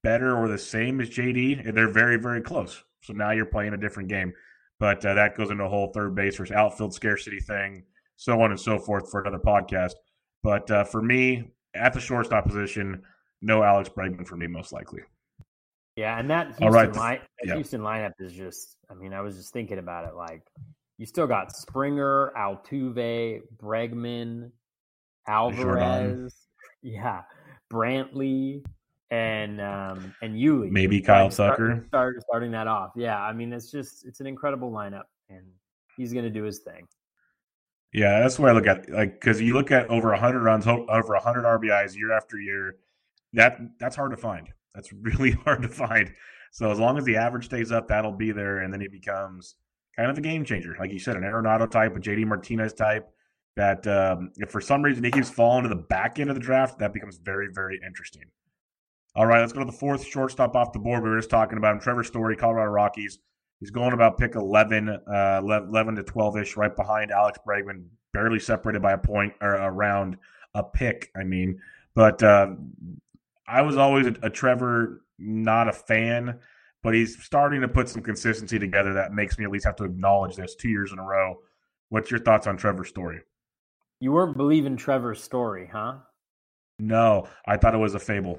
better 0.03 0.37
or 0.37 0.49
the 0.49 0.59
same 0.59 1.01
as 1.01 1.11
JD. 1.11 1.75
They're 1.75 1.93
very, 1.93 2.19
very 2.19 2.41
close. 2.41 2.83
So 3.03 3.13
now 3.13 3.33
you're 3.33 3.47
playing 3.47 3.75
a 3.75 3.77
different 3.77 4.09
game. 4.09 4.33
But 4.81 5.05
uh, 5.05 5.15
that 5.15 5.37
goes 5.37 5.51
into 5.51 5.65
a 5.65 5.69
whole 5.69 5.93
third 5.93 6.15
base 6.15 6.37
versus 6.37 6.57
outfield 6.57 6.95
scarcity 6.95 7.41
thing, 7.41 7.85
so 8.17 8.41
on 8.41 8.51
and 8.51 8.59
so 8.59 8.79
forth 8.79 9.11
for 9.11 9.21
another 9.21 9.39
podcast. 9.39 9.93
But 10.43 10.69
uh, 10.71 10.85
for 10.85 11.03
me, 11.03 11.53
at 11.75 11.93
the 11.93 12.01
shortstop 12.01 12.47
position, 12.47 13.03
no 13.43 13.63
Alex 13.63 13.91
Bregman 13.91 14.27
for 14.27 14.37
me, 14.37 14.47
most 14.47 14.73
likely. 14.73 15.03
Yeah, 15.95 16.19
and 16.19 16.31
that 16.31 16.47
Houston, 16.59 16.73
right. 16.73 16.97
line, 16.97 17.21
yeah. 17.45 17.55
Houston 17.55 17.83
lineup 17.83 18.13
is 18.19 18.33
just, 18.33 18.77
I 18.91 18.95
mean, 18.95 19.13
I 19.13 19.21
was 19.21 19.37
just 19.37 19.53
thinking 19.53 19.79
about 19.79 20.09
it. 20.09 20.15
Like, 20.15 20.43
you 20.99 21.07
still 21.07 21.27
got 21.27 21.55
Springer, 21.55 22.33
Altuve, 22.37 23.43
Bregman, 23.63 24.51
Alvarez, 25.27 26.35
yeah, 26.83 27.23
Brantley, 27.73 28.65
and 29.11 29.61
um, 29.61 30.15
and 30.23 30.35
Yuli. 30.35 30.71
Maybe 30.71 31.01
Kyle 31.01 31.31
Tucker. 31.31 31.85
Start, 31.87 31.87
start, 31.87 32.23
starting 32.29 32.51
that 32.53 32.67
off. 32.67 32.93
Yeah, 32.97 33.21
I 33.21 33.33
mean 33.33 33.53
it's 33.53 33.71
just 33.71 34.07
it's 34.07 34.21
an 34.21 34.27
incredible 34.27 34.73
lineup, 34.73 35.05
and 35.29 35.45
he's 35.97 36.13
going 36.13 36.25
to 36.25 36.31
do 36.31 36.43
his 36.45 36.61
thing. 36.61 36.87
Yeah, 37.93 38.21
that's 38.21 38.39
what 38.39 38.49
I 38.49 38.53
look 38.53 38.67
at. 38.67 38.89
Like 38.89 39.21
because 39.21 39.41
you 39.41 39.53
look 39.55 39.71
at 39.71 39.89
over 39.89 40.15
hundred 40.15 40.43
runs, 40.43 40.67
over 40.67 41.17
hundred 41.17 41.45
RBIs 41.45 41.95
year 41.95 42.13
after 42.13 42.39
year. 42.39 42.77
That 43.35 43.59
that's 43.79 43.97
hard 43.97 44.11
to 44.13 44.17
find. 44.17 44.49
That's 44.75 44.93
really 45.03 45.33
hard 45.33 45.63
to 45.63 45.69
find. 45.69 46.13
So 46.53 46.71
as 46.71 46.79
long 46.79 46.99
as 46.99 47.05
the 47.05 47.17
average 47.17 47.47
stays 47.47 47.73
up, 47.73 47.89
that'll 47.89 48.13
be 48.13 48.33
there, 48.33 48.61
and 48.61 48.73
then 48.73 48.81
he 48.81 48.89
becomes 48.89 49.57
kind 49.97 50.11
of 50.11 50.17
a 50.17 50.21
game 50.21 50.45
changer, 50.45 50.75
like 50.79 50.91
you 50.91 50.99
said, 50.99 51.17
an 51.17 51.23
Arenado 51.23 51.71
type, 51.71 51.97
a 51.97 52.01
JD 52.01 52.27
Martinez 52.27 52.73
type 52.73 53.11
that 53.57 53.87
um, 53.87 54.33
if 54.37 54.51
for 54.51 54.61
some 54.61 54.83
reason 54.83 55.05
he 55.05 55.11
keeps 55.11 55.31
falling 55.31 55.65
to 55.65 55.69
the 55.69 55.75
back 55.75 56.19
end 56.19 56.31
of 56.31 56.37
the 56.37 56.41
draft, 56.41 56.79
that 56.79 56.93
becomes 56.93 57.19
very, 57.19 57.49
very 57.53 57.81
interesting. 57.87 58.25
All 59.15 59.27
right, 59.27 59.41
let's 59.41 59.53
go 59.53 59.61
to 59.61 59.67
the 59.67 59.73
fourth 59.73 60.07
shortstop 60.07 60.57
off 60.57 60.73
the 60.73 60.79
board. 60.79 61.03
We 61.03 61.11
were 61.11 61.19
just 61.19 61.29
talking 61.29 61.59
about 61.59 61.75
him, 61.75 61.81
Trevor 61.81 62.03
Story, 62.03 62.35
Colorado 62.35 62.71
Rockies. 62.71 63.19
He's 63.61 63.71
going 63.71 63.93
about 63.93 64.19
pick 64.19 64.35
11, 64.35 64.89
uh, 64.89 65.41
11 65.43 65.95
to 65.97 66.03
12 66.03 66.39
ish, 66.39 66.57
right 66.57 66.75
behind 66.75 67.11
Alex 67.11 67.39
Bregman, 67.47 67.85
barely 68.13 68.41
separated 68.41 68.81
by 68.81 68.93
a 68.93 68.99
point 68.99 69.35
or 69.43 69.53
around 69.53 70.17
a 70.55 70.63
pick. 70.63 71.11
I 71.15 71.25
mean, 71.25 71.61
but 71.95 72.23
uh, 72.23 72.55
I 73.47 73.61
was 73.61 73.77
always 73.77 74.07
a, 74.07 74.17
a 74.23 74.31
Trevor, 74.31 75.03
not 75.19 75.69
a 75.69 75.73
fan, 75.73 76.39
but 76.83 76.95
he's 76.95 77.23
starting 77.23 77.61
to 77.61 77.69
put 77.69 77.89
some 77.89 78.03
consistency 78.03 78.59
together 78.59 78.95
that 78.95 79.13
makes 79.13 79.39
me 79.39 79.45
at 79.45 79.51
least 79.51 79.67
have 79.67 79.77
to 79.77 79.85
acknowledge 79.85 80.37
this 80.37 80.55
two 80.55 80.71
years 80.71 80.91
in 80.91 80.99
a 80.99 81.05
row. 81.05 81.37
What's 81.91 82.11
your 82.11 82.21
thoughts 82.21 82.47
on 82.47 82.57
Trevor 82.57 82.85
Story? 82.85 83.21
You 84.03 84.11
weren't 84.11 84.37
believing 84.37 84.77
Trevor's 84.77 85.23
story, 85.23 85.71
huh? 85.73 85.99
No, 86.81 87.29
I 87.47 87.57
thought 87.57 87.73
it 87.73 87.79
was 87.79 87.95
a 87.95 88.01
fable. 88.01 88.37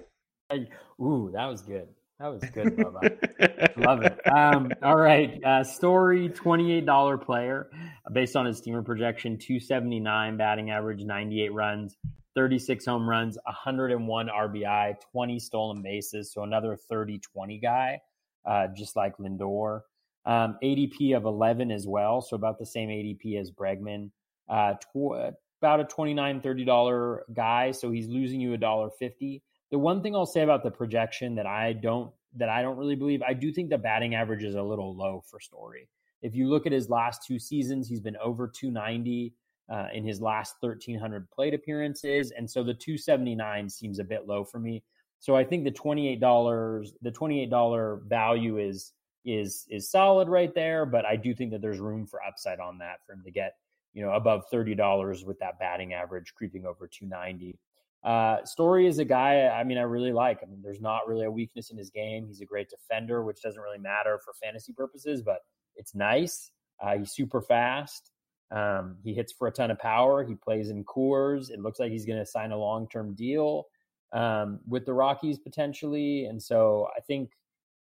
Ooh, 1.00 1.32
that 1.34 1.46
was 1.46 1.62
good. 1.62 1.88
That 2.20 2.28
was 2.28 2.44
good, 2.54 2.76
Bubba. 2.78 3.78
Love 3.78 4.02
it. 4.02 4.20
Um, 4.28 4.74
all 4.84 4.98
right. 4.98 5.42
Uh, 5.42 5.64
story 5.64 6.28
$28 6.28 7.26
player 7.26 7.70
based 8.12 8.36
on 8.36 8.46
his 8.46 8.58
steamer 8.58 8.82
projection 8.82 9.38
279 9.38 10.36
batting 10.36 10.70
average, 10.70 11.02
98 11.06 11.54
runs, 11.54 11.96
36 12.36 12.86
home 12.86 13.10
runs, 13.10 13.38
101 13.46 14.28
RBI, 14.28 14.96
20 15.14 15.40
stolen 15.40 15.82
bases. 15.82 16.34
So 16.34 16.44
another 16.44 16.76
30 16.76 17.20
20 17.20 17.60
guy, 17.60 18.02
uh, 18.46 18.68
just 18.76 18.98
like 18.98 19.16
Lindor. 19.16 19.84
Um, 20.26 20.58
ADP 20.62 21.16
of 21.16 21.24
11 21.24 21.72
as 21.72 21.88
well. 21.88 22.20
So 22.20 22.36
about 22.36 22.60
the 22.60 22.66
same 22.66 22.90
ADP 22.90 23.40
as 23.40 23.50
Bregman. 23.50 24.12
Uh, 24.50 24.74
tw- 24.74 25.34
about 25.64 25.80
a 25.80 25.86
$29, 25.86 26.44
$30 26.44 27.20
guy. 27.34 27.72
So 27.72 27.90
he's 27.90 28.10
losing 28.10 28.42
you 28.42 28.54
a 28.54 28.58
dollar 28.58 28.90
fifty. 29.00 29.42
The 29.72 29.80
one 29.80 30.04
thing 30.04 30.14
I'll 30.14 30.26
say 30.26 30.42
about 30.42 30.62
the 30.62 30.70
projection 30.70 31.36
that 31.36 31.46
I 31.46 31.72
don't 31.72 32.12
that 32.36 32.50
I 32.50 32.62
don't 32.62 32.76
really 32.78 32.96
believe, 32.96 33.22
I 33.22 33.34
do 33.34 33.54
think 33.54 33.70
the 33.70 33.78
batting 33.78 34.16
average 34.16 34.44
is 34.44 34.56
a 34.56 34.62
little 34.62 34.94
low 34.94 35.24
for 35.30 35.40
Story. 35.40 35.88
If 36.22 36.36
you 36.36 36.50
look 36.50 36.66
at 36.66 36.74
his 36.74 36.90
last 36.90 37.26
two 37.26 37.40
seasons, 37.40 37.88
he's 37.88 38.02
been 38.02 38.18
over 38.18 38.48
290 38.48 39.34
uh, 39.72 39.88
in 39.94 40.04
his 40.04 40.20
last 40.20 40.56
1,300 40.60 41.30
plate 41.32 41.54
appearances, 41.54 42.32
and 42.32 42.50
so 42.50 42.62
the 42.64 42.74
279 42.74 43.70
seems 43.70 44.00
a 44.00 44.04
bit 44.04 44.28
low 44.28 44.44
for 44.44 44.60
me. 44.60 44.84
So 45.20 45.38
I 45.38 45.46
think 45.46 45.64
the 45.64 45.72
$28 45.72 46.92
the 47.02 47.12
$28 47.12 48.10
value 48.10 48.58
is 48.58 48.92
is 49.24 49.66
is 49.70 49.90
solid 49.90 50.28
right 50.28 50.54
there, 50.54 50.86
but 50.86 51.06
I 51.06 51.16
do 51.16 51.34
think 51.34 51.52
that 51.52 51.62
there's 51.62 51.80
room 51.80 52.06
for 52.06 52.22
upside 52.22 52.60
on 52.60 52.78
that 52.80 52.98
for 53.06 53.14
him 53.14 53.24
to 53.24 53.32
get 53.32 53.56
you 53.94 54.04
know, 54.04 54.12
above 54.12 54.44
$30 54.52 55.26
with 55.26 55.40
that 55.40 55.60
batting 55.60 55.94
average 55.94 56.34
creeping 56.36 56.66
over 56.66 56.88
290. 56.88 57.58
Uh, 58.04 58.44
Story 58.44 58.86
is 58.86 59.00
a 59.00 59.06
guy 59.06 59.48
I 59.48 59.64
mean 59.64 59.78
I 59.78 59.84
really 59.84 60.12
like. 60.12 60.40
I 60.44 60.46
mean, 60.46 60.62
there's 60.62 60.82
not 60.82 61.08
really 61.08 61.26
a 61.26 61.32
weakness 61.32 61.70
in 61.72 61.78
his 61.78 61.90
game. 61.90 62.28
He's 62.28 62.42
a 62.42 62.46
great 62.46 62.70
defender, 62.70 63.24
which 63.24 63.42
doesn't 63.42 63.62
really 63.62 63.78
matter 63.78 64.20
for 64.24 64.34
fantasy 64.34 64.74
purposes, 64.74 65.22
but 65.22 65.40
it's 65.76 65.96
nice. 65.96 66.52
Uh, 66.82 66.98
he's 66.98 67.12
super 67.12 67.42
fast. 67.42 68.12
Um, 68.52 68.98
he 69.04 69.14
hits 69.14 69.32
for 69.32 69.48
a 69.48 69.52
ton 69.52 69.72
of 69.72 69.80
power. 69.80 70.24
He 70.24 70.36
plays 70.36 70.70
in 70.70 70.84
Coors. 70.84 71.50
It 71.50 71.60
looks 71.60 71.80
like 71.80 71.92
he's 71.92 72.06
going 72.06 72.20
to 72.20 72.26
sign 72.26 72.52
a 72.52 72.58
long 72.58 72.88
term 72.88 73.16
deal 73.16 73.66
um, 74.12 74.60
with 74.68 74.86
the 74.86 74.94
Rockies 74.94 75.40
potentially, 75.40 76.26
and 76.26 76.42
so 76.42 76.88
I 76.96 77.00
think 77.02 77.32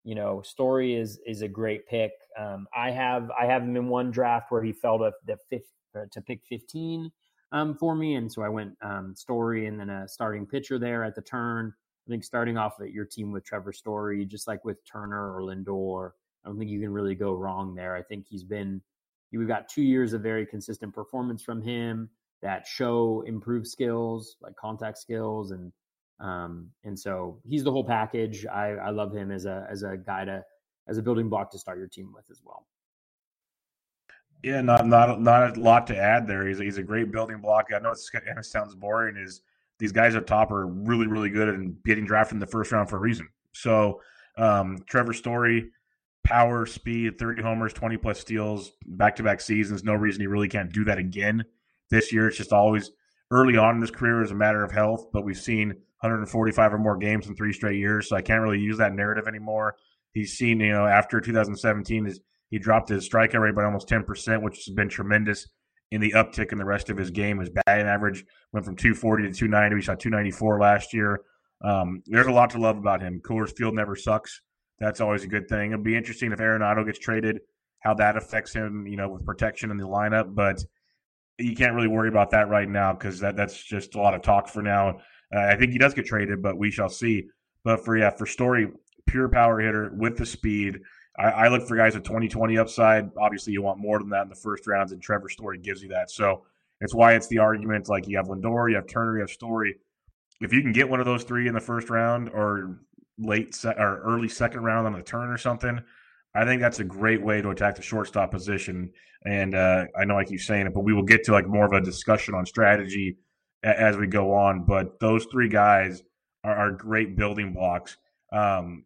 you 0.02 0.14
know 0.14 0.42
Story 0.42 0.94
is 0.94 1.20
is 1.24 1.42
a 1.42 1.48
great 1.48 1.86
pick. 1.86 2.12
Um, 2.38 2.66
I 2.76 2.90
have 2.90 3.30
I 3.30 3.46
have 3.46 3.62
him 3.62 3.76
in 3.76 3.88
one 3.88 4.10
draft 4.10 4.50
where 4.50 4.62
he 4.62 4.72
fell 4.72 4.98
to 4.98 5.12
the 5.26 5.38
fifth 5.48 5.70
to 6.10 6.20
pick 6.20 6.44
15 6.48 7.10
um, 7.52 7.74
for 7.74 7.94
me. 7.94 8.16
And 8.16 8.30
so 8.30 8.42
I 8.42 8.48
went 8.48 8.76
um, 8.82 9.14
Story 9.14 9.66
and 9.66 9.78
then 9.78 9.90
a 9.90 10.08
starting 10.08 10.46
pitcher 10.46 10.78
there 10.78 11.04
at 11.04 11.14
the 11.14 11.22
turn. 11.22 11.72
I 12.06 12.10
think 12.10 12.24
starting 12.24 12.56
off 12.56 12.80
at 12.80 12.92
your 12.92 13.04
team 13.04 13.32
with 13.32 13.44
Trevor 13.44 13.72
Story, 13.72 14.24
just 14.24 14.46
like 14.46 14.64
with 14.64 14.78
Turner 14.90 15.34
or 15.34 15.42
Lindor, 15.42 16.10
I 16.44 16.48
don't 16.48 16.58
think 16.58 16.70
you 16.70 16.80
can 16.80 16.92
really 16.92 17.14
go 17.14 17.32
wrong 17.32 17.74
there. 17.74 17.96
I 17.96 18.02
think 18.02 18.26
he's 18.28 18.44
been, 18.44 18.80
we've 19.32 19.48
got 19.48 19.68
two 19.68 19.82
years 19.82 20.12
of 20.12 20.22
very 20.22 20.46
consistent 20.46 20.94
performance 20.94 21.42
from 21.42 21.60
him 21.60 22.08
that 22.42 22.66
show 22.66 23.24
improved 23.26 23.66
skills, 23.66 24.36
like 24.40 24.54
contact 24.54 24.98
skills. 24.98 25.50
And, 25.50 25.72
um, 26.20 26.70
and 26.84 26.98
so 26.98 27.40
he's 27.44 27.64
the 27.64 27.72
whole 27.72 27.84
package. 27.84 28.46
I, 28.46 28.74
I 28.74 28.90
love 28.90 29.12
him 29.12 29.32
as 29.32 29.44
a, 29.44 29.66
as 29.68 29.82
a 29.82 29.96
guy 29.96 30.24
to, 30.24 30.44
as 30.86 30.98
a 30.98 31.02
building 31.02 31.28
block 31.28 31.50
to 31.50 31.58
start 31.58 31.78
your 31.78 31.88
team 31.88 32.12
with 32.14 32.26
as 32.30 32.40
well. 32.44 32.66
Yeah, 34.42 34.60
not 34.60 34.86
not 34.86 35.20
not 35.20 35.56
a 35.56 35.60
lot 35.60 35.86
to 35.88 35.96
add 35.96 36.26
there. 36.26 36.46
He's 36.46 36.58
he's 36.58 36.78
a 36.78 36.82
great 36.82 37.10
building 37.10 37.38
block. 37.38 37.66
I 37.74 37.78
know 37.78 37.92
it 37.92 38.44
sounds 38.44 38.74
boring. 38.74 39.16
Is 39.16 39.42
these 39.78 39.92
guys 39.92 40.14
up 40.14 40.26
top 40.26 40.50
are 40.50 40.66
really 40.66 41.06
really 41.06 41.30
good 41.30 41.48
at 41.48 41.84
getting 41.84 42.06
drafted 42.06 42.34
in 42.34 42.40
the 42.40 42.46
first 42.46 42.72
round 42.72 42.88
for 42.88 42.96
a 42.96 43.00
reason. 43.00 43.28
So 43.52 44.00
um, 44.36 44.78
Trevor 44.86 45.12
Story, 45.12 45.70
power, 46.24 46.66
speed, 46.66 47.18
30 47.18 47.42
homers, 47.42 47.72
20 47.72 47.96
plus 47.96 48.20
steals, 48.20 48.72
back 48.86 49.16
to 49.16 49.22
back 49.22 49.40
seasons. 49.40 49.82
No 49.82 49.94
reason 49.94 50.20
he 50.20 50.26
really 50.26 50.48
can't 50.48 50.72
do 50.72 50.84
that 50.84 50.98
again 50.98 51.44
this 51.90 52.12
year. 52.12 52.28
It's 52.28 52.36
just 52.36 52.52
always 52.52 52.90
early 53.30 53.56
on 53.56 53.76
in 53.76 53.80
his 53.80 53.90
career 53.90 54.22
as 54.22 54.30
a 54.30 54.34
matter 54.34 54.62
of 54.62 54.72
health, 54.72 55.06
but 55.12 55.24
we've 55.24 55.38
seen 55.38 55.68
145 56.00 56.74
or 56.74 56.78
more 56.78 56.96
games 56.96 57.26
in 57.26 57.34
three 57.34 57.52
straight 57.52 57.78
years, 57.78 58.08
so 58.08 58.16
I 58.16 58.22
can't 58.22 58.42
really 58.42 58.60
use 58.60 58.78
that 58.78 58.92
narrative 58.92 59.26
anymore. 59.26 59.76
He's 60.12 60.34
seen, 60.36 60.60
you 60.60 60.72
know, 60.72 60.86
after 60.86 61.20
2017, 61.20 62.04
his, 62.04 62.20
he 62.50 62.58
dropped 62.58 62.88
his 62.88 63.08
strikeout 63.08 63.40
rate 63.40 63.54
by 63.54 63.64
almost 63.64 63.88
10%, 63.88 64.42
which 64.42 64.64
has 64.66 64.74
been 64.74 64.88
tremendous 64.88 65.48
in 65.90 66.00
the 66.00 66.12
uptick 66.12 66.52
in 66.52 66.58
the 66.58 66.64
rest 66.64 66.90
of 66.90 66.96
his 66.96 67.10
game. 67.10 67.38
His 67.38 67.50
batting 67.50 67.86
average 67.86 68.24
went 68.52 68.64
from 68.64 68.76
240 68.76 69.24
to 69.24 69.32
290. 69.32 69.74
We 69.74 69.82
saw 69.82 69.94
294 69.94 70.60
last 70.60 70.92
year. 70.92 71.20
Um, 71.62 72.02
there's 72.06 72.26
a 72.26 72.32
lot 72.32 72.50
to 72.50 72.58
love 72.58 72.76
about 72.76 73.00
him. 73.00 73.20
Coors 73.24 73.56
Field 73.56 73.74
never 73.74 73.96
sucks. 73.96 74.42
That's 74.78 75.00
always 75.00 75.24
a 75.24 75.28
good 75.28 75.48
thing. 75.48 75.72
It'll 75.72 75.82
be 75.82 75.96
interesting 75.96 76.32
if 76.32 76.38
Arenado 76.38 76.84
gets 76.84 76.98
traded, 76.98 77.40
how 77.80 77.94
that 77.94 78.16
affects 78.16 78.52
him, 78.52 78.86
you 78.86 78.96
know, 78.96 79.08
with 79.08 79.24
protection 79.24 79.70
in 79.70 79.78
the 79.78 79.86
lineup. 79.86 80.34
But 80.34 80.62
you 81.38 81.54
can't 81.54 81.74
really 81.74 81.88
worry 81.88 82.08
about 82.08 82.30
that 82.30 82.48
right 82.48 82.68
now 82.68 82.92
because 82.92 83.20
that, 83.20 83.36
that's 83.36 83.62
just 83.62 83.94
a 83.94 84.00
lot 84.00 84.14
of 84.14 84.22
talk 84.22 84.48
for 84.48 84.62
now. 84.62 85.00
Uh, 85.34 85.40
I 85.40 85.56
think 85.56 85.72
he 85.72 85.78
does 85.78 85.94
get 85.94 86.06
traded, 86.06 86.42
but 86.42 86.58
we 86.58 86.70
shall 86.70 86.88
see. 86.88 87.26
But 87.64 87.84
for 87.84 87.96
yeah, 87.96 88.10
for 88.10 88.26
Story, 88.26 88.68
pure 89.06 89.28
power 89.28 89.60
hitter 89.60 89.92
with 89.96 90.16
the 90.16 90.26
speed. 90.26 90.80
I, 91.18 91.24
I 91.24 91.48
look 91.48 91.66
for 91.66 91.76
guys 91.76 91.94
with 91.94 92.04
2020 92.04 92.58
upside. 92.58 93.10
Obviously, 93.18 93.52
you 93.52 93.62
want 93.62 93.78
more 93.78 93.98
than 93.98 94.10
that 94.10 94.22
in 94.22 94.28
the 94.28 94.34
first 94.34 94.66
rounds, 94.66 94.92
and 94.92 95.02
Trevor 95.02 95.28
Story 95.28 95.58
gives 95.58 95.82
you 95.82 95.88
that. 95.88 96.10
So 96.10 96.44
it's 96.80 96.94
why 96.94 97.14
it's 97.14 97.28
the 97.28 97.38
argument. 97.38 97.88
Like 97.88 98.06
you 98.06 98.16
have 98.16 98.26
Lindor, 98.26 98.70
you 98.70 98.76
have 98.76 98.86
Turner, 98.86 99.16
you 99.16 99.20
have 99.20 99.30
Story. 99.30 99.76
If 100.40 100.52
you 100.52 100.60
can 100.60 100.72
get 100.72 100.88
one 100.88 101.00
of 101.00 101.06
those 101.06 101.24
three 101.24 101.48
in 101.48 101.54
the 101.54 101.60
first 101.60 101.88
round 101.88 102.28
or 102.28 102.80
late 103.18 103.54
se- 103.54 103.74
or 103.78 104.00
early 104.02 104.28
second 104.28 104.62
round 104.62 104.86
on 104.86 104.92
the 104.92 105.02
turn 105.02 105.30
or 105.30 105.38
something, 105.38 105.80
I 106.34 106.44
think 106.44 106.60
that's 106.60 106.80
a 106.80 106.84
great 106.84 107.22
way 107.22 107.40
to 107.40 107.48
attack 107.50 107.76
the 107.76 107.82
shortstop 107.82 108.30
position. 108.30 108.90
And 109.24 109.54
uh, 109.54 109.86
I 109.98 110.04
know 110.04 110.18
I 110.18 110.24
keep 110.24 110.40
saying 110.40 110.66
it, 110.66 110.74
but 110.74 110.84
we 110.84 110.92
will 110.92 111.02
get 111.02 111.24
to 111.24 111.32
like 111.32 111.48
more 111.48 111.64
of 111.64 111.72
a 111.72 111.80
discussion 111.80 112.34
on 112.34 112.44
strategy 112.44 113.16
a- 113.64 113.80
as 113.80 113.96
we 113.96 114.06
go 114.06 114.34
on. 114.34 114.64
But 114.64 115.00
those 115.00 115.24
three 115.32 115.48
guys 115.48 116.02
are, 116.44 116.54
are 116.54 116.70
great 116.72 117.16
building 117.16 117.54
blocks. 117.54 117.96
Um, 118.32 118.84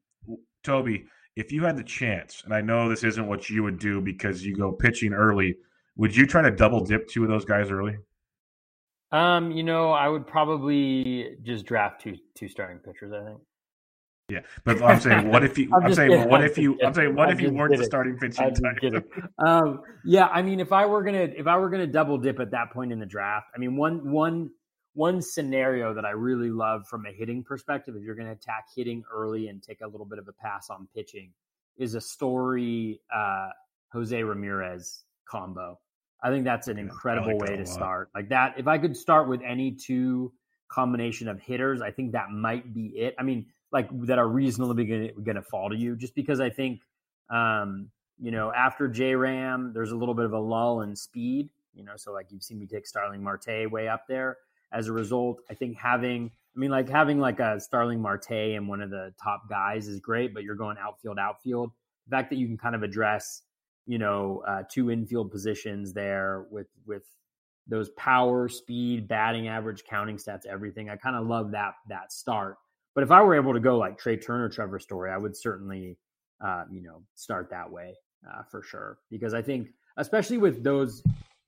Toby, 0.62 1.06
if 1.40 1.50
you 1.50 1.64
had 1.64 1.76
the 1.76 1.82
chance, 1.82 2.42
and 2.44 2.52
I 2.52 2.60
know 2.60 2.88
this 2.88 3.02
isn't 3.02 3.26
what 3.26 3.48
you 3.48 3.62
would 3.62 3.78
do 3.78 4.02
because 4.02 4.44
you 4.44 4.54
go 4.54 4.70
pitching 4.70 5.14
early, 5.14 5.56
would 5.96 6.14
you 6.14 6.26
try 6.26 6.42
to 6.42 6.50
double 6.50 6.84
dip 6.84 7.08
two 7.08 7.22
of 7.22 7.30
those 7.30 7.46
guys 7.46 7.70
early? 7.70 7.96
Um, 9.10 9.50
you 9.50 9.62
know, 9.62 9.90
I 9.90 10.06
would 10.06 10.26
probably 10.26 11.36
just 11.42 11.64
draft 11.64 12.02
two 12.02 12.16
two 12.34 12.46
starting 12.46 12.78
pitchers. 12.78 13.10
I 13.12 13.24
think. 13.24 13.40
Yeah, 14.28 14.40
but 14.64 14.80
I'm 14.82 15.00
saying, 15.00 15.28
what 15.30 15.42
if 15.42 15.56
you? 15.58 15.68
I'm, 15.74 15.86
I'm 15.86 15.94
saying, 15.94 16.28
what 16.28 16.44
if 16.44 16.58
you? 16.58 16.78
I'm 16.84 16.92
saying, 16.94 17.16
what 17.16 17.30
if 17.30 17.40
you 17.40 17.52
weren't 17.52 17.76
the 17.76 17.84
starting 17.84 18.18
pitching 18.18 18.54
type? 18.54 19.12
um, 19.38 19.80
yeah, 20.04 20.26
I 20.26 20.42
mean, 20.42 20.60
if 20.60 20.72
I 20.72 20.84
were 20.84 21.02
gonna, 21.02 21.28
if 21.36 21.46
I 21.46 21.56
were 21.56 21.70
gonna 21.70 21.86
double 21.86 22.18
dip 22.18 22.38
at 22.38 22.50
that 22.50 22.70
point 22.70 22.92
in 22.92 23.00
the 23.00 23.06
draft, 23.06 23.46
I 23.54 23.58
mean, 23.58 23.76
one 23.76 24.12
one 24.12 24.50
one 24.94 25.22
scenario 25.22 25.94
that 25.94 26.04
I 26.04 26.10
really 26.10 26.50
love 26.50 26.86
from 26.86 27.06
a 27.06 27.12
hitting 27.12 27.42
perspective, 27.44 27.94
if 27.96 28.02
you're 28.02 28.14
going 28.14 28.26
to 28.26 28.32
attack 28.32 28.66
hitting 28.74 29.04
early 29.12 29.48
and 29.48 29.62
take 29.62 29.80
a 29.82 29.86
little 29.86 30.06
bit 30.06 30.18
of 30.18 30.28
a 30.28 30.32
pass 30.32 30.70
on 30.70 30.88
pitching, 30.94 31.30
is 31.76 31.94
a 31.94 32.00
story 32.00 33.00
uh, 33.14 33.50
Jose 33.92 34.22
Ramirez 34.22 35.04
combo. 35.26 35.78
I 36.22 36.30
think 36.30 36.44
that's 36.44 36.68
an 36.68 36.78
incredible 36.78 37.38
like 37.38 37.48
way 37.48 37.56
to 37.56 37.64
start. 37.64 38.10
Like 38.14 38.28
that, 38.28 38.54
if 38.58 38.66
I 38.66 38.78
could 38.78 38.96
start 38.96 39.28
with 39.28 39.40
any 39.42 39.72
two 39.72 40.32
combination 40.68 41.28
of 41.28 41.40
hitters, 41.40 41.80
I 41.80 41.90
think 41.90 42.12
that 42.12 42.30
might 42.30 42.74
be 42.74 42.88
it. 42.88 43.14
I 43.18 43.22
mean, 43.22 43.46
like 43.72 43.88
that 44.06 44.18
are 44.18 44.28
reasonably 44.28 44.84
going 44.84 45.36
to 45.36 45.42
fall 45.42 45.70
to 45.70 45.76
you, 45.76 45.96
just 45.96 46.14
because 46.14 46.40
I 46.40 46.50
think, 46.50 46.82
um, 47.30 47.88
you 48.18 48.30
know, 48.30 48.52
after 48.52 48.86
J 48.86 49.14
Ram, 49.14 49.72
there's 49.72 49.92
a 49.92 49.96
little 49.96 50.14
bit 50.14 50.26
of 50.26 50.32
a 50.32 50.38
lull 50.38 50.82
in 50.82 50.94
speed. 50.94 51.48
You 51.72 51.84
know, 51.84 51.96
so 51.96 52.12
like 52.12 52.26
you've 52.30 52.42
seen 52.42 52.58
me 52.58 52.66
take 52.66 52.86
Starling 52.86 53.22
Marte 53.22 53.70
way 53.70 53.88
up 53.88 54.06
there. 54.06 54.36
As 54.72 54.88
a 54.88 54.92
result, 54.92 55.40
I 55.50 55.54
think 55.54 55.76
having, 55.76 56.30
I 56.56 56.58
mean, 56.58 56.70
like 56.70 56.88
having 56.88 57.18
like 57.18 57.40
a 57.40 57.60
Starling 57.60 58.00
Marte 58.00 58.30
and 58.30 58.68
one 58.68 58.80
of 58.80 58.90
the 58.90 59.12
top 59.22 59.48
guys 59.48 59.88
is 59.88 60.00
great, 60.00 60.32
but 60.34 60.42
you're 60.42 60.54
going 60.54 60.76
outfield, 60.78 61.18
outfield. 61.18 61.70
The 62.06 62.16
fact 62.16 62.30
that 62.30 62.36
you 62.36 62.46
can 62.46 62.56
kind 62.56 62.74
of 62.74 62.82
address, 62.82 63.42
you 63.86 63.98
know, 63.98 64.42
uh, 64.46 64.62
two 64.70 64.90
infield 64.90 65.30
positions 65.30 65.92
there 65.92 66.46
with 66.50 66.68
with 66.86 67.04
those 67.66 67.90
power, 67.90 68.48
speed, 68.48 69.06
batting 69.06 69.48
average, 69.48 69.84
counting 69.84 70.16
stats, 70.16 70.46
everything. 70.46 70.90
I 70.90 70.96
kind 70.96 71.16
of 71.16 71.26
love 71.26 71.52
that 71.52 71.74
that 71.88 72.12
start. 72.12 72.56
But 72.94 73.04
if 73.04 73.10
I 73.10 73.22
were 73.22 73.36
able 73.36 73.52
to 73.52 73.60
go 73.60 73.78
like 73.78 73.98
Trea 73.98 74.16
Turner, 74.16 74.48
Trevor 74.48 74.78
Story, 74.80 75.10
I 75.10 75.16
would 75.16 75.36
certainly, 75.36 75.96
uh, 76.44 76.64
you 76.70 76.82
know, 76.82 77.02
start 77.14 77.48
that 77.50 77.70
way 77.70 77.94
uh, 78.28 78.42
for 78.50 78.62
sure. 78.62 78.98
Because 79.10 79.34
I 79.34 79.42
think, 79.42 79.68
especially 79.96 80.38
with 80.38 80.64
those 80.64 81.02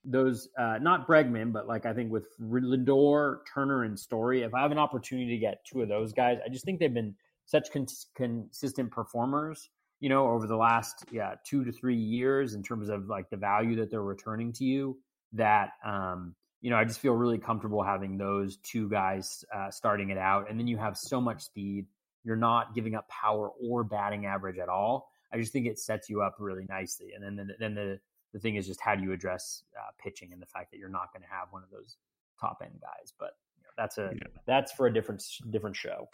those 0.04 0.48
uh, 0.58 0.78
not 0.80 1.06
Bregman, 1.06 1.52
but 1.52 1.66
like 1.66 1.86
I 1.86 1.92
think 1.92 2.10
with 2.10 2.26
Lindor, 2.40 3.38
Turner, 3.52 3.84
and 3.84 3.98
Story, 3.98 4.42
if 4.42 4.54
I 4.54 4.62
have 4.62 4.72
an 4.72 4.78
opportunity 4.78 5.30
to 5.30 5.38
get 5.38 5.64
two 5.64 5.82
of 5.82 5.88
those 5.88 6.12
guys, 6.12 6.38
I 6.44 6.48
just 6.48 6.64
think 6.64 6.80
they've 6.80 6.92
been 6.92 7.14
such 7.46 7.70
con- 7.72 7.86
consistent 8.14 8.90
performers, 8.90 9.68
you 10.00 10.08
know, 10.08 10.28
over 10.28 10.46
the 10.46 10.56
last 10.56 11.04
yeah 11.12 11.34
two 11.46 11.64
to 11.64 11.72
three 11.72 11.96
years 11.96 12.54
in 12.54 12.62
terms 12.62 12.88
of 12.88 13.06
like 13.08 13.30
the 13.30 13.36
value 13.36 13.76
that 13.76 13.90
they're 13.90 14.02
returning 14.02 14.52
to 14.54 14.64
you. 14.64 14.98
That 15.34 15.70
um, 15.84 16.34
you 16.60 16.70
know, 16.70 16.76
I 16.76 16.84
just 16.84 17.00
feel 17.00 17.14
really 17.14 17.38
comfortable 17.38 17.82
having 17.82 18.18
those 18.18 18.56
two 18.58 18.88
guys 18.88 19.44
uh, 19.54 19.70
starting 19.70 20.10
it 20.10 20.18
out, 20.18 20.50
and 20.50 20.58
then 20.58 20.66
you 20.66 20.78
have 20.78 20.96
so 20.96 21.20
much 21.20 21.42
speed. 21.42 21.86
You're 22.24 22.36
not 22.36 22.74
giving 22.74 22.94
up 22.94 23.08
power 23.08 23.50
or 23.62 23.82
batting 23.82 24.26
average 24.26 24.58
at 24.58 24.68
all. 24.68 25.10
I 25.32 25.38
just 25.38 25.52
think 25.52 25.66
it 25.66 25.78
sets 25.78 26.08
you 26.08 26.22
up 26.22 26.36
really 26.38 26.66
nicely, 26.68 27.12
and 27.14 27.24
then 27.24 27.46
the, 27.46 27.54
then 27.58 27.74
the 27.74 28.00
the 28.32 28.38
thing 28.38 28.56
is 28.56 28.66
just 28.66 28.80
how 28.80 28.94
do 28.94 29.02
you 29.02 29.12
address 29.12 29.64
uh, 29.78 29.90
pitching 30.02 30.32
and 30.32 30.40
the 30.40 30.46
fact 30.46 30.70
that 30.70 30.78
you're 30.78 30.88
not 30.88 31.12
going 31.12 31.22
to 31.22 31.28
have 31.28 31.48
one 31.50 31.62
of 31.62 31.70
those 31.70 31.96
top 32.40 32.58
end 32.62 32.80
guys. 32.80 33.12
But 33.18 33.36
you 33.56 33.62
know, 33.64 33.70
that's 33.76 33.98
a 33.98 34.10
yeah. 34.14 34.40
that's 34.46 34.72
for 34.72 34.86
a 34.86 34.92
different 34.92 35.22
different 35.50 35.76
show. 35.76 36.08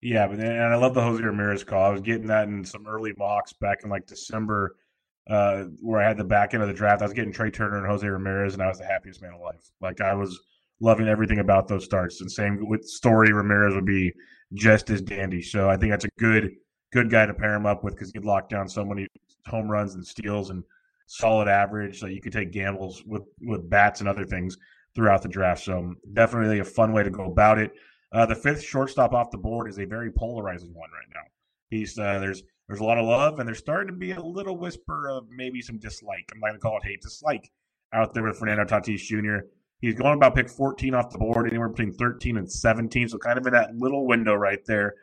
Yeah, 0.00 0.26
but 0.26 0.40
and 0.40 0.62
I 0.62 0.76
love 0.76 0.94
the 0.94 1.02
Jose 1.02 1.22
Ramirez 1.22 1.62
call. 1.62 1.84
I 1.84 1.90
was 1.90 2.00
getting 2.00 2.26
that 2.26 2.48
in 2.48 2.64
some 2.64 2.86
early 2.86 3.12
mocks 3.16 3.52
back 3.52 3.84
in 3.84 3.90
like 3.90 4.06
December, 4.06 4.76
uh, 5.30 5.64
where 5.80 6.00
I 6.00 6.08
had 6.08 6.16
the 6.16 6.24
back 6.24 6.54
end 6.54 6.62
of 6.62 6.68
the 6.68 6.74
draft. 6.74 7.02
I 7.02 7.04
was 7.04 7.14
getting 7.14 7.32
Trea 7.32 7.50
Turner 7.50 7.78
and 7.78 7.86
Jose 7.86 8.06
Ramirez, 8.06 8.54
and 8.54 8.62
I 8.62 8.68
was 8.68 8.78
the 8.78 8.84
happiest 8.84 9.22
man 9.22 9.34
alive. 9.34 9.62
Like 9.80 10.00
I 10.00 10.14
was 10.14 10.40
loving 10.80 11.06
everything 11.06 11.38
about 11.38 11.68
those 11.68 11.84
starts. 11.84 12.20
And 12.20 12.30
same 12.30 12.68
with 12.68 12.84
Story 12.84 13.32
Ramirez 13.32 13.74
would 13.74 13.86
be 13.86 14.12
just 14.54 14.90
as 14.90 15.00
dandy. 15.00 15.40
So 15.40 15.70
I 15.70 15.76
think 15.76 15.92
that's 15.92 16.04
a 16.04 16.10
good 16.18 16.50
good 16.92 17.08
guy 17.08 17.24
to 17.24 17.32
pair 17.32 17.54
him 17.54 17.64
up 17.64 17.82
with 17.82 17.94
because 17.94 18.10
he'd 18.12 18.24
lock 18.24 18.50
down 18.50 18.68
so 18.68 18.84
many 18.84 19.06
home 19.46 19.70
runs 19.70 19.94
and 19.94 20.06
steals 20.06 20.50
and 20.50 20.62
solid 21.06 21.48
average 21.48 22.00
that 22.00 22.12
you 22.12 22.20
could 22.20 22.32
take 22.32 22.52
gambles 22.52 23.02
with 23.06 23.22
with 23.40 23.68
bats 23.68 24.00
and 24.00 24.08
other 24.08 24.24
things 24.24 24.56
throughout 24.94 25.22
the 25.22 25.28
draft. 25.28 25.62
So 25.62 25.94
definitely 26.12 26.58
a 26.58 26.64
fun 26.64 26.92
way 26.92 27.02
to 27.02 27.10
go 27.10 27.24
about 27.24 27.58
it. 27.58 27.72
Uh, 28.12 28.26
the 28.26 28.34
fifth 28.34 28.62
shortstop 28.62 29.12
off 29.12 29.30
the 29.30 29.38
board 29.38 29.68
is 29.68 29.78
a 29.78 29.84
very 29.84 30.10
polarizing 30.10 30.74
one 30.74 30.90
right 30.90 31.08
now. 31.14 31.22
He's 31.70 31.98
uh, 31.98 32.18
there's 32.18 32.42
there's 32.68 32.80
a 32.80 32.84
lot 32.84 32.98
of 32.98 33.06
love 33.06 33.38
and 33.38 33.46
there's 33.46 33.58
starting 33.58 33.88
to 33.88 33.98
be 33.98 34.12
a 34.12 34.20
little 34.20 34.56
whisper 34.56 35.08
of 35.08 35.26
maybe 35.30 35.60
some 35.60 35.78
dislike. 35.78 36.30
I'm 36.32 36.40
not 36.40 36.48
gonna 36.48 36.58
call 36.58 36.78
it 36.78 36.86
hate, 36.86 37.02
dislike 37.02 37.50
out 37.92 38.14
there 38.14 38.22
with 38.22 38.38
Fernando 38.38 38.64
Tatis 38.64 39.00
Jr. 39.00 39.46
He's 39.80 39.94
going 39.94 40.14
about 40.14 40.36
pick 40.36 40.48
14 40.48 40.94
off 40.94 41.10
the 41.10 41.18
board, 41.18 41.48
anywhere 41.48 41.68
between 41.68 41.92
13 41.92 42.36
and 42.36 42.50
17, 42.50 43.08
so 43.08 43.18
kind 43.18 43.38
of 43.38 43.46
in 43.46 43.52
that 43.52 43.74
little 43.74 44.06
window 44.06 44.34
right 44.34 44.64
there. 44.64 44.94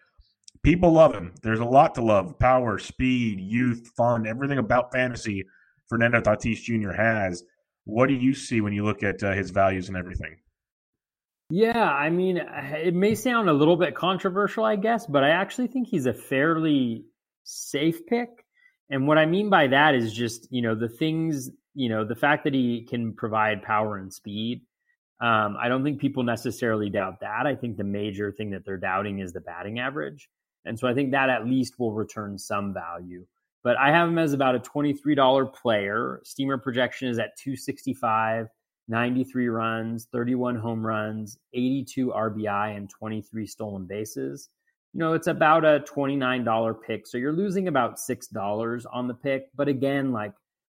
People 0.63 0.93
love 0.93 1.13
him. 1.13 1.33
There's 1.41 1.59
a 1.59 1.65
lot 1.65 1.95
to 1.95 2.01
love: 2.01 2.37
power, 2.39 2.77
speed, 2.77 3.39
youth, 3.39 3.91
fun, 3.97 4.27
everything 4.27 4.57
about 4.57 4.91
fantasy 4.91 5.45
Fernando 5.89 6.21
Tatis 6.21 6.61
Jr. 6.61 6.91
has. 6.91 7.43
What 7.85 8.07
do 8.07 8.13
you 8.13 8.33
see 8.33 8.61
when 8.61 8.73
you 8.73 8.85
look 8.85 9.03
at 9.03 9.23
uh, 9.23 9.33
his 9.33 9.49
values 9.49 9.87
and 9.87 9.97
everything? 9.97 10.37
Yeah, 11.49 11.83
I 11.83 12.11
mean, 12.11 12.37
it 12.37 12.93
may 12.93 13.15
sound 13.15 13.49
a 13.49 13.53
little 13.53 13.75
bit 13.75 13.95
controversial, 13.95 14.63
I 14.63 14.75
guess, 14.75 15.07
but 15.07 15.23
I 15.23 15.29
actually 15.29 15.67
think 15.67 15.87
he's 15.87 16.05
a 16.05 16.13
fairly 16.13 17.05
safe 17.43 18.05
pick. 18.05 18.29
And 18.91 19.07
what 19.07 19.17
I 19.17 19.25
mean 19.25 19.49
by 19.49 19.67
that 19.67 19.95
is 19.95 20.13
just, 20.13 20.47
you 20.51 20.61
know, 20.61 20.75
the 20.75 20.89
things, 20.89 21.49
you 21.73 21.89
know, 21.89 22.05
the 22.05 22.15
fact 22.15 22.43
that 22.43 22.53
he 22.53 22.85
can 22.87 23.13
provide 23.13 23.63
power 23.63 23.97
and 23.97 24.13
speed. 24.13 24.61
Um, 25.21 25.57
I 25.59 25.69
don't 25.69 25.83
think 25.83 25.99
people 25.99 26.23
necessarily 26.23 26.89
doubt 26.89 27.21
that. 27.21 27.47
I 27.47 27.55
think 27.55 27.77
the 27.77 27.83
major 27.83 28.31
thing 28.31 28.51
that 28.51 28.63
they're 28.63 28.77
doubting 28.77 29.19
is 29.19 29.33
the 29.33 29.41
batting 29.41 29.79
average. 29.79 30.29
And 30.65 30.77
so 30.77 30.87
I 30.87 30.93
think 30.93 31.11
that 31.11 31.29
at 31.29 31.47
least 31.47 31.79
will 31.79 31.93
return 31.93 32.37
some 32.37 32.73
value 32.75 33.25
but 33.63 33.77
I 33.77 33.91
have 33.91 34.07
him 34.07 34.17
as 34.17 34.33
about 34.33 34.55
a 34.55 34.59
$23 34.59 35.53
player. 35.53 36.21
Steamer 36.23 36.57
projection 36.57 37.09
is 37.09 37.19
at 37.19 37.37
265, 37.37 38.47
93 38.87 39.47
runs, 39.49 40.07
31 40.11 40.55
home 40.55 40.85
runs, 40.85 41.37
82 41.53 42.07
RBI, 42.07 42.75
and 42.75 42.89
23 42.89 43.45
stolen 43.45 43.85
bases. 43.85 44.49
you 44.93 44.99
know, 44.99 45.13
it's 45.13 45.27
about 45.27 45.65
a 45.65 45.81
$29 45.81 46.75
pick. 46.85 47.05
So 47.05 47.17
you're 47.17 47.33
losing 47.33 47.67
about 47.67 47.97
$6 47.97 48.85
on 48.91 49.07
the 49.07 49.13
pick. 49.13 49.49
But 49.55 49.67
again, 49.67 50.11
like, 50.11 50.33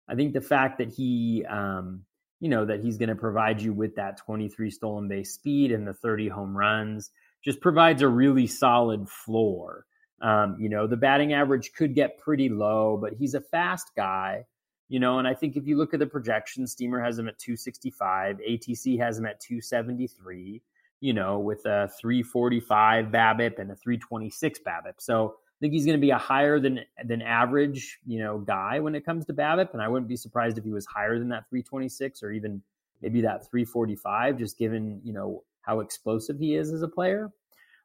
I 0.09 0.15
think 0.15 0.35
the 0.35 0.41
fact 0.41 0.79
that 0.79 0.89
he, 0.93 1.45
um, 1.49 2.03
you 2.41 2.49
know, 2.49 2.65
that 2.67 2.81
he's 2.81 2.99
going 2.99 3.09
to 3.09 3.15
provide 3.15 3.63
you 3.63 3.73
with 3.73 3.95
that 3.97 4.19
23 4.19 4.71
stolen 4.71 5.09
base 5.09 5.33
speed 5.33 5.73
and 5.73 5.87
the 5.87 5.95
30 5.95 6.29
home 6.29 6.57
runs 6.57 7.11
just 7.45 7.61
provides 7.61 8.03
a 8.03 8.09
really 8.09 8.47
solid 8.47 9.09
floor. 9.09 9.87
Um, 10.23 10.57
you 10.59 10.69
know, 10.69 10.87
the 10.87 10.97
batting 10.97 11.33
average 11.33 11.73
could 11.73 11.95
get 11.95 12.19
pretty 12.19 12.49
low, 12.49 12.97
but 12.97 13.13
he's 13.13 13.35
a 13.35 13.41
fast 13.41 13.91
guy, 13.97 14.45
you 14.89 15.01
know, 15.01 15.19
and 15.19 15.27
I 15.27 15.35
think 15.35 15.57
if 15.57 15.67
you 15.67 15.77
look 15.77 15.93
at 15.93 16.01
the 16.01 16.07
projection, 16.07 16.67
Steamer 16.67 17.03
has 17.03 17.19
him 17.19 17.29
at 17.29 17.39
265, 17.39 18.39
ATC 18.39 18.99
has 19.01 19.19
him 19.19 19.27
at 19.27 19.41
273 19.41 20.63
you 21.03 21.13
know, 21.13 21.41
with 21.41 21.67
a 21.67 21.91
345 22.01 23.07
BABIP 23.07 23.59
and 23.59 23.73
a 23.73 23.75
326 23.75 24.61
BABIP. 24.61 24.95
So 24.99 25.35
I 25.35 25.59
think 25.61 25.73
he's 25.73 25.85
going 25.85 25.99
to 25.99 26.01
be 26.01 26.11
a 26.11 26.19
higher 26.19 26.61
than 26.61 26.81
than 27.05 27.21
average, 27.21 27.99
you 28.07 28.21
know, 28.21 28.39
guy 28.39 28.79
when 28.79 28.95
it 28.95 29.05
comes 29.05 29.27
to 29.27 29.35
BABIP, 29.35 29.73
and 29.73 29.83
I 29.83 29.89
wouldn't 29.89 30.09
be 30.09 30.17
surprised 30.17 30.59
if 30.59 30.65
he 30.65 30.71
was 30.71 30.87
higher 30.87 31.19
than 31.19 31.29
that 31.31 31.49
326 31.51 32.23
or 32.23 32.31
even 32.31 32.63
maybe 33.03 33.21
that 33.23 33.51
345, 33.51 34.39
just 34.39 34.57
given 34.57 35.01
you 35.03 35.13
know 35.13 35.43
how 35.63 35.81
explosive 35.81 36.39
he 36.39 36.55
is 36.55 36.73
as 36.73 36.83
a 36.83 36.89
player. 36.89 37.33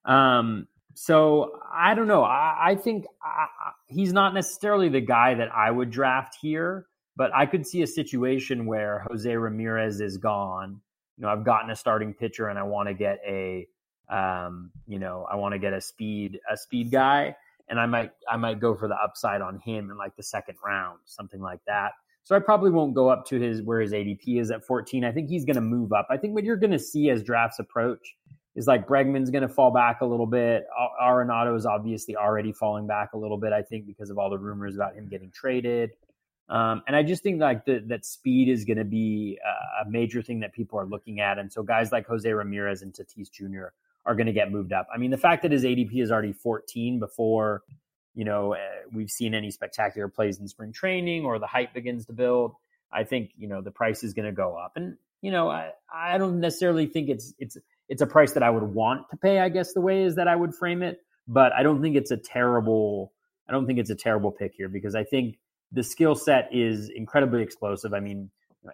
Um, 0.06 0.68
so 0.94 1.60
I 1.72 1.94
don't 1.94 2.08
know. 2.08 2.24
I, 2.24 2.70
I 2.70 2.76
think 2.76 3.06
I, 3.22 3.48
he's 3.88 4.14
not 4.14 4.34
necessarily 4.34 4.90
the 4.90 5.02
guy 5.02 5.36
that 5.36 5.50
I 5.54 5.72
would 5.72 5.92
draft 5.92 6.38
here, 6.42 6.88
but 7.16 7.32
I 7.36 7.46
could 7.46 7.66
see 7.66 7.82
a 7.82 7.88
situation 7.88 8.66
where 8.66 9.06
Jose 9.10 9.36
Ramirez 9.36 10.02
is 10.02 10.18
gone 10.18 10.82
you 11.18 11.24
know, 11.24 11.30
I've 11.30 11.44
gotten 11.44 11.70
a 11.72 11.76
starting 11.76 12.14
pitcher 12.14 12.48
and 12.48 12.60
I 12.60 12.64
want 12.64 12.90
to 12.90 12.94
get 12.94 13.20
a, 13.28 13.68
um, 14.10 14.72
you 14.88 15.00
know, 15.00 15.26
I 15.30 15.36
want 15.36 15.54
to 15.54 15.60
get 15.60 15.74
a 15.74 15.82
speed, 15.82 16.40
a 16.50 16.56
speed 16.56 16.92
guy, 16.92 17.36
and 17.68 17.80
I 17.80 17.86
might, 17.88 18.12
I 18.30 18.38
might 18.38 18.60
go 18.60 18.76
for 18.76 18.88
the 18.88 18.96
upside 18.96 19.42
on 19.42 19.60
him 19.60 19.90
in 19.90 19.98
like 19.98 20.16
the 20.16 20.24
second 20.24 20.56
round, 20.64 21.00
something 21.06 21.42
like 21.42 21.60
that. 21.66 21.94
So 22.24 22.36
I 22.36 22.40
probably 22.40 22.72
won't 22.72 22.94
go 22.94 23.10
up 23.10 23.26
to 23.28 23.40
his 23.40 23.62
where 23.62 23.82
his 23.82 23.94
ADP 23.94 24.40
is 24.40 24.52
at 24.52 24.64
14. 24.64 25.04
I 25.04 25.12
think 25.12 25.30
he's 25.30 25.46
going 25.46 25.56
to 25.56 25.62
move 25.62 25.92
up. 25.92 26.08
I 26.10 26.18
think 26.18 26.36
what 26.36 26.44
you're 26.44 26.58
going 26.58 26.72
to 26.72 26.80
see 26.80 27.10
as 27.10 27.24
drafts 27.24 27.60
approach 27.60 28.16
is 28.58 28.66
like 28.66 28.88
Bregman's 28.88 29.30
going 29.30 29.44
to 29.44 29.48
fall 29.48 29.70
back 29.70 30.02
a 30.02 30.06
little 30.06 30.26
bit. 30.26 30.66
Arenado 31.00 31.56
is 31.56 31.68
obviously 31.68 32.16
already 32.16 32.52
falling 32.52 32.88
back 32.88 33.14
a 33.14 33.18
little 33.18 33.38
bit. 33.38 33.54
I 33.54 33.62
think 33.62 33.86
because 33.86 34.10
of 34.10 34.18
all 34.18 34.32
the 34.32 34.40
rumors 34.40 34.76
about 34.76 34.96
him 34.96 35.08
getting 35.08 35.30
traded. 35.30 35.92
Um, 36.50 36.82
and 36.88 36.96
I 36.96 37.04
just 37.04 37.22
think 37.22 37.40
like 37.40 37.66
the, 37.66 37.84
that 37.86 38.04
speed 38.04 38.50
is 38.50 38.66
going 38.66 38.80
to 38.80 38.84
be 38.84 39.38
a 39.86 39.88
major 39.88 40.24
thing 40.24 40.40
that 40.40 40.54
people 40.54 40.80
are 40.80 40.88
looking 40.88 41.20
at. 41.20 41.38
And 41.38 41.54
so 41.54 41.62
guys 41.62 41.92
like 41.92 42.08
Jose 42.08 42.28
Ramirez 42.28 42.82
and 42.82 42.92
Tatis 42.92 43.32
Jr. 43.32 43.68
are 44.08 44.16
going 44.16 44.26
to 44.26 44.34
get 44.34 44.52
moved 44.52 44.74
up. 44.74 44.88
I 44.92 44.98
mean, 44.98 45.12
the 45.12 45.18
fact 45.18 45.44
that 45.44 45.52
his 45.52 45.64
ADP 45.64 46.02
is 46.02 46.10
already 46.10 46.34
14 46.34 46.98
before, 46.98 47.62
you 48.16 48.26
know, 48.26 48.56
uh, 48.56 48.58
we've 48.92 49.12
seen 49.12 49.36
any 49.36 49.52
spectacular 49.52 50.08
plays 50.08 50.40
in 50.40 50.48
spring 50.48 50.72
training 50.72 51.26
or 51.26 51.38
the 51.38 51.46
hype 51.46 51.76
begins 51.76 52.08
to 52.08 52.14
build, 52.14 52.54
I 52.92 53.04
think, 53.04 53.34
you 53.38 53.48
know, 53.48 53.62
the 53.62 53.70
price 53.70 54.04
is 54.04 54.16
going 54.16 54.26
to 54.26 54.32
go 54.32 54.56
up. 54.56 54.72
And, 54.78 54.98
you 55.22 55.30
know, 55.30 55.52
I, 55.52 55.74
I 55.94 56.18
don't 56.18 56.40
necessarily 56.40 56.88
think 56.88 57.10
it's, 57.10 57.36
it's, 57.38 57.58
it's 57.90 58.02
a 58.02 58.08
price 58.08 58.34
that 58.34 58.44
I 58.44 58.50
would 58.50 58.64
want 58.64 59.10
to 59.12 59.18
pay, 59.18 59.40
I 59.40 59.50
guess 59.50 59.74
the 59.74 59.82
way 59.82 60.04
is 60.04 60.16
that 60.16 60.28
I 60.28 60.36
would 60.36 60.54
frame 60.54 60.84
it. 60.84 61.00
But 61.28 61.52
I 61.54 61.64
don't 61.64 61.82
think 61.82 61.96
it's 61.96 62.12
a 62.12 62.18
terrible, 62.18 63.14
I 63.50 63.52
don't 63.52 63.66
think 63.66 63.80
it's 63.80 63.90
a 63.90 63.96
terrible 63.96 64.32
pick 64.32 64.54
here 64.56 64.70
because 64.70 64.96
I 64.96 65.04
think 65.04 65.38
the 65.72 65.84
skill 65.84 66.16
set 66.16 66.50
is 66.52 66.90
incredibly 66.90 67.42
explosive. 67.42 67.94
I 67.94 68.00
mean, 68.00 68.30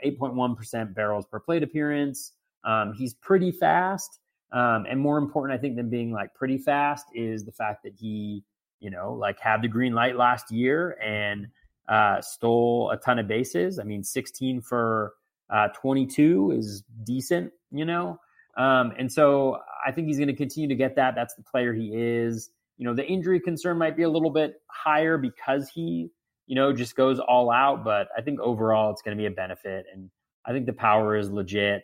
8.1% 0.05 0.93
barrels 0.93 1.25
per 1.25 1.39
plate 1.39 1.63
appearance. 1.63 2.31
Um, 2.63 2.93
he's 2.93 3.13
pretty 3.13 3.51
fast. 3.51 4.19
Um, 4.51 4.85
and 4.87 4.99
more 4.99 5.17
important, 5.17 5.57
I 5.57 5.61
think, 5.61 5.75
than 5.75 5.89
being 5.89 6.11
like 6.11 6.33
pretty 6.35 6.59
fast 6.59 7.07
is 7.13 7.43
the 7.43 7.51
fact 7.51 7.83
that 7.83 7.93
he, 7.95 8.43
you 8.79 8.91
know, 8.91 9.13
like 9.13 9.39
had 9.39 9.63
the 9.63 9.67
green 9.67 9.93
light 9.93 10.15
last 10.15 10.51
year 10.51 10.95
and 11.03 11.47
uh, 11.89 12.21
stole 12.21 12.91
a 12.91 12.97
ton 12.97 13.17
of 13.17 13.27
bases. 13.27 13.79
I 13.79 13.83
mean, 13.83 14.03
16 14.03 14.61
for 14.61 15.13
uh, 15.49 15.69
22 15.69 16.51
is 16.51 16.83
decent, 17.03 17.51
you 17.71 17.85
know. 17.85 18.19
Um, 18.57 18.93
and 18.97 19.11
so 19.11 19.57
I 19.85 19.91
think 19.91 20.07
he's 20.07 20.17
going 20.17 20.27
to 20.27 20.35
continue 20.35 20.69
to 20.69 20.75
get 20.75 20.95
that. 20.95 21.15
That's 21.15 21.35
the 21.35 21.43
player 21.43 21.73
he 21.73 21.91
is. 21.93 22.49
You 22.77 22.85
know, 22.85 22.93
the 22.93 23.05
injury 23.05 23.39
concern 23.39 23.77
might 23.77 23.95
be 23.95 24.03
a 24.03 24.09
little 24.09 24.31
bit 24.31 24.55
higher 24.67 25.17
because 25.17 25.69
he 25.69 26.11
you 26.47 26.55
know, 26.55 26.73
just 26.73 26.95
goes 26.95 27.19
all 27.19 27.51
out. 27.51 27.83
But 27.83 28.07
I 28.17 28.21
think 28.21 28.39
overall 28.39 28.91
it's 28.91 29.01
going 29.01 29.17
to 29.17 29.21
be 29.21 29.27
a 29.27 29.31
benefit, 29.31 29.85
and 29.93 30.09
I 30.45 30.51
think 30.51 30.65
the 30.65 30.73
power 30.73 31.15
is 31.15 31.29
legit. 31.29 31.83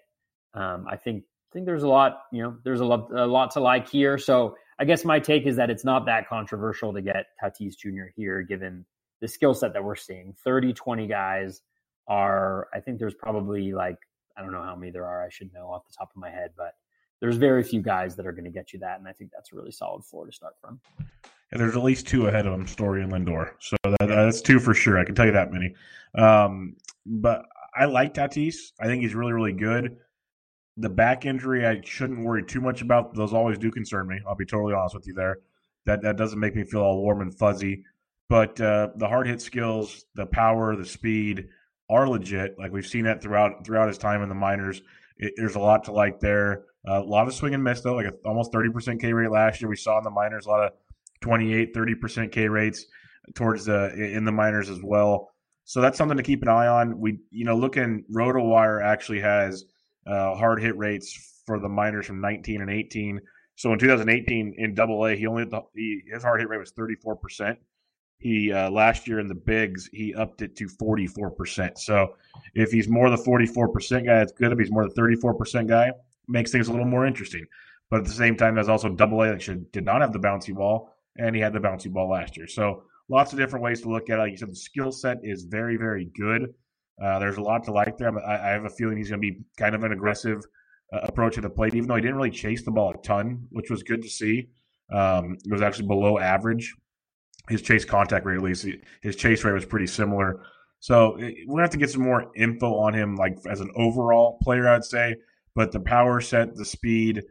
Um, 0.53 0.85
I 0.89 0.97
think 0.97 1.23
I 1.23 1.53
think 1.53 1.65
there's 1.65 1.83
a 1.83 1.87
lot, 1.87 2.21
you 2.31 2.43
know, 2.43 2.57
there's 2.63 2.79
a 2.79 2.85
lot, 2.85 3.11
a 3.11 3.25
lot 3.25 3.51
to 3.51 3.59
like 3.59 3.89
here. 3.89 4.17
So 4.17 4.55
I 4.77 4.85
guess 4.85 5.03
my 5.03 5.19
take 5.19 5.47
is 5.47 5.55
that 5.55 5.69
it's 5.69 5.83
not 5.83 6.05
that 6.05 6.27
controversial 6.29 6.93
to 6.93 7.01
get 7.01 7.25
Tatis 7.43 7.75
Jr. 7.75 8.11
here, 8.15 8.43
given 8.43 8.85
the 9.19 9.27
skill 9.27 9.53
set 9.53 9.73
that 9.73 9.83
we're 9.83 9.95
seeing. 9.95 10.35
30, 10.43 10.73
20 10.73 11.07
guys 11.07 11.61
are, 12.07 12.67
I 12.73 12.81
think 12.81 12.99
there's 12.99 13.15
probably 13.15 13.73
like, 13.73 13.97
I 14.39 14.41
don't 14.41 14.53
know 14.53 14.63
how 14.63 14.75
many 14.75 14.91
there 14.91 15.05
are. 15.05 15.23
I 15.23 15.29
should 15.29 15.53
know 15.53 15.67
off 15.67 15.85
the 15.85 15.93
top 15.93 16.11
of 16.15 16.17
my 16.17 16.29
head, 16.29 16.51
but 16.55 16.75
there's 17.19 17.35
very 17.35 17.61
few 17.61 17.81
guys 17.81 18.15
that 18.15 18.25
are 18.25 18.31
going 18.31 18.45
to 18.45 18.49
get 18.49 18.71
you 18.71 18.79
that. 18.79 18.97
And 18.97 19.07
I 19.07 19.11
think 19.11 19.31
that's 19.31 19.51
a 19.51 19.55
really 19.55 19.71
solid 19.71 20.05
floor 20.05 20.25
to 20.25 20.31
start 20.31 20.55
from 20.61 20.79
and 21.51 21.59
there's 21.59 21.75
at 21.75 21.83
least 21.83 22.07
two 22.07 22.27
ahead 22.27 22.45
of 22.45 22.53
him, 22.53 22.67
Story 22.67 23.03
and 23.03 23.11
Lindor. 23.11 23.51
So 23.59 23.75
that, 23.83 24.07
that's 24.07 24.41
two 24.41 24.59
for 24.59 24.73
sure. 24.73 24.99
I 24.99 25.03
can 25.03 25.15
tell 25.15 25.25
you 25.25 25.31
that 25.31 25.51
many. 25.51 25.73
Um, 26.15 26.75
but 27.05 27.45
I 27.75 27.85
like 27.85 28.13
Tatis. 28.13 28.71
I 28.79 28.85
think 28.85 29.01
he's 29.01 29.15
really, 29.15 29.33
really 29.33 29.53
good. 29.53 29.97
The 30.77 30.89
back 30.89 31.25
injury, 31.25 31.65
I 31.65 31.81
shouldn't 31.83 32.23
worry 32.23 32.43
too 32.43 32.61
much 32.61 32.81
about. 32.81 33.15
Those 33.15 33.33
always 33.33 33.57
do 33.57 33.71
concern 33.71 34.07
me. 34.07 34.19
I'll 34.27 34.35
be 34.35 34.45
totally 34.45 34.73
honest 34.73 34.95
with 34.95 35.07
you 35.07 35.13
there. 35.13 35.39
That 35.85 36.01
that 36.03 36.17
doesn't 36.17 36.39
make 36.39 36.55
me 36.55 36.63
feel 36.63 36.81
all 36.81 37.01
warm 37.01 37.21
and 37.21 37.33
fuzzy. 37.33 37.83
But 38.29 38.61
uh, 38.61 38.89
the 38.95 39.07
hard 39.07 39.27
hit 39.27 39.41
skills, 39.41 40.05
the 40.13 40.27
power, 40.27 40.75
the 40.75 40.85
speed 40.85 41.49
are 41.89 42.07
legit. 42.07 42.57
Like 42.57 42.71
we've 42.71 42.87
seen 42.87 43.05
that 43.05 43.21
throughout 43.21 43.65
throughout 43.65 43.87
his 43.87 43.97
time 43.97 44.21
in 44.21 44.29
the 44.29 44.35
minors. 44.35 44.81
It, 45.17 45.33
there's 45.37 45.55
a 45.55 45.59
lot 45.59 45.83
to 45.85 45.91
like 45.91 46.19
there. 46.19 46.65
Uh, 46.87 47.01
a 47.01 47.03
lot 47.03 47.27
of 47.27 47.33
swing 47.33 47.53
and 47.53 47.63
miss 47.63 47.81
though, 47.81 47.95
like 47.95 48.05
a, 48.05 48.13
almost 48.25 48.53
30% 48.53 49.01
K 49.01 49.11
rate 49.11 49.31
last 49.31 49.61
year. 49.61 49.69
We 49.69 49.75
saw 49.75 49.97
in 49.97 50.03
the 50.03 50.09
minors 50.09 50.45
a 50.45 50.49
lot 50.49 50.65
of 50.65 50.71
28, 51.21 51.75
30% 51.75 52.31
K 52.31 52.47
rates 52.47 52.85
towards 53.35 53.65
the 53.65 53.93
in 53.93 54.25
the 54.25 54.31
minors 54.31 54.69
as 54.69 54.79
well. 54.81 55.31
So 55.65 55.81
that's 55.81 55.97
something 55.97 56.17
to 56.17 56.23
keep 56.23 56.41
an 56.41 56.47
eye 56.47 56.67
on. 56.67 56.99
We, 56.99 57.19
you 57.29 57.45
know, 57.45 57.55
looking 57.55 58.03
RotoWire 58.11 58.83
actually 58.83 59.19
has 59.19 59.65
uh, 60.07 60.35
hard 60.35 60.61
hit 60.61 60.75
rates 60.77 61.41
for 61.45 61.59
the 61.59 61.69
minors 61.69 62.07
from 62.07 62.21
19 62.21 62.61
and 62.61 62.71
18. 62.71 63.19
So 63.55 63.73
in 63.73 63.79
2018 63.79 64.55
in 64.57 64.73
Double 64.73 65.05
A, 65.05 65.15
he 65.15 65.27
only 65.27 65.45
he, 65.75 66.01
his 66.11 66.23
hard 66.23 66.39
hit 66.39 66.49
rate 66.49 66.59
was 66.59 66.71
34 66.71 67.17
percent. 67.17 67.59
He 68.19 68.51
uh, 68.51 68.69
last 68.69 69.07
year 69.07 69.19
in 69.19 69.27
the 69.27 69.35
bigs 69.35 69.89
he 69.91 70.13
upped 70.13 70.41
it 70.41 70.55
to 70.57 70.67
44 70.67 71.31
percent. 71.31 71.79
So 71.79 72.15
if 72.53 72.71
he's 72.71 72.87
more 72.87 73.09
the 73.09 73.17
44 73.17 73.69
percent 73.69 74.05
guy, 74.05 74.19
that's 74.19 74.33
good. 74.33 74.51
If 74.51 74.59
he's 74.59 74.71
more 74.71 74.87
the 74.87 74.93
34 74.93 75.33
percent 75.33 75.67
guy, 75.67 75.91
makes 76.27 76.51
things 76.51 76.67
a 76.67 76.71
little 76.71 76.87
more 76.87 77.05
interesting. 77.05 77.45
But 77.89 78.01
at 78.01 78.05
the 78.05 78.11
same 78.11 78.35
time, 78.35 78.55
there's 78.55 78.69
also 78.69 78.89
Double 78.89 79.21
A 79.23 79.29
that 79.29 79.41
should, 79.41 79.71
did 79.71 79.83
not 79.83 80.01
have 80.01 80.13
the 80.13 80.19
bouncy 80.19 80.53
ball 80.53 80.93
and 81.17 81.35
he 81.35 81.41
had 81.41 81.53
the 81.53 81.59
bouncy 81.59 81.91
ball 81.91 82.09
last 82.09 82.37
year. 82.37 82.47
So 82.47 82.83
lots 83.09 83.33
of 83.33 83.39
different 83.39 83.63
ways 83.63 83.81
to 83.81 83.89
look 83.89 84.09
at 84.09 84.19
it. 84.19 84.21
Like 84.21 84.31
you 84.31 84.37
said, 84.37 84.51
the 84.51 84.55
skill 84.55 84.91
set 84.91 85.17
is 85.23 85.43
very, 85.43 85.75
very 85.75 86.05
good. 86.15 86.53
Uh, 87.03 87.17
there's 87.19 87.37
a 87.37 87.41
lot 87.41 87.63
to 87.63 87.71
like 87.71 87.97
there. 87.97 88.17
I, 88.25 88.49
I 88.49 88.51
have 88.51 88.65
a 88.65 88.69
feeling 88.69 88.97
he's 88.97 89.09
going 89.09 89.21
to 89.21 89.31
be 89.31 89.39
kind 89.57 89.73
of 89.73 89.83
an 89.83 89.91
aggressive 89.91 90.41
uh, 90.93 90.99
approach 91.03 91.37
at 91.37 91.43
the 91.43 91.49
plate, 91.49 91.75
even 91.75 91.87
though 91.87 91.95
he 91.95 92.01
didn't 92.01 92.17
really 92.17 92.29
chase 92.29 92.63
the 92.63 92.71
ball 92.71 92.91
a 92.91 93.01
ton, 93.01 93.47
which 93.51 93.69
was 93.69 93.83
good 93.83 94.01
to 94.01 94.09
see. 94.09 94.49
Um, 94.91 95.37
it 95.45 95.51
was 95.51 95.61
actually 95.61 95.87
below 95.87 96.19
average. 96.19 96.75
His 97.49 97.61
chase 97.61 97.83
contact 97.83 98.25
rate, 98.25 98.37
at 98.37 98.43
least, 98.43 98.67
his 99.01 99.15
chase 99.15 99.43
rate 99.43 99.53
was 99.53 99.65
pretty 99.65 99.87
similar. 99.87 100.41
So 100.79 101.15
we're 101.17 101.45
gonna 101.47 101.63
have 101.63 101.71
to 101.71 101.77
get 101.77 101.89
some 101.89 102.03
more 102.03 102.31
info 102.35 102.75
on 102.75 102.93
him, 102.93 103.15
like 103.15 103.37
as 103.49 103.59
an 103.59 103.71
overall 103.75 104.37
player, 104.41 104.67
I'd 104.69 104.85
say. 104.85 105.15
But 105.55 105.71
the 105.71 105.79
power 105.79 106.21
set, 106.21 106.55
the 106.55 106.63
speed, 106.63 107.23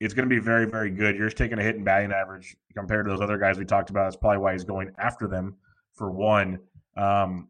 it's 0.00 0.14
to 0.14 0.26
be 0.26 0.38
very, 0.38 0.66
very 0.66 0.90
good. 0.90 1.16
You're 1.16 1.26
just 1.26 1.36
taking 1.36 1.58
a 1.58 1.62
hit 1.62 1.76
in 1.76 1.84
batting 1.84 2.12
average 2.12 2.56
compared 2.74 3.06
to 3.06 3.10
those 3.10 3.20
other 3.20 3.38
guys 3.38 3.58
we 3.58 3.64
talked 3.64 3.90
about. 3.90 4.04
That's 4.04 4.16
probably 4.16 4.38
why 4.38 4.52
he's 4.52 4.64
going 4.64 4.90
after 4.98 5.26
them 5.26 5.56
for 5.94 6.10
one. 6.10 6.58
Um, 6.96 7.48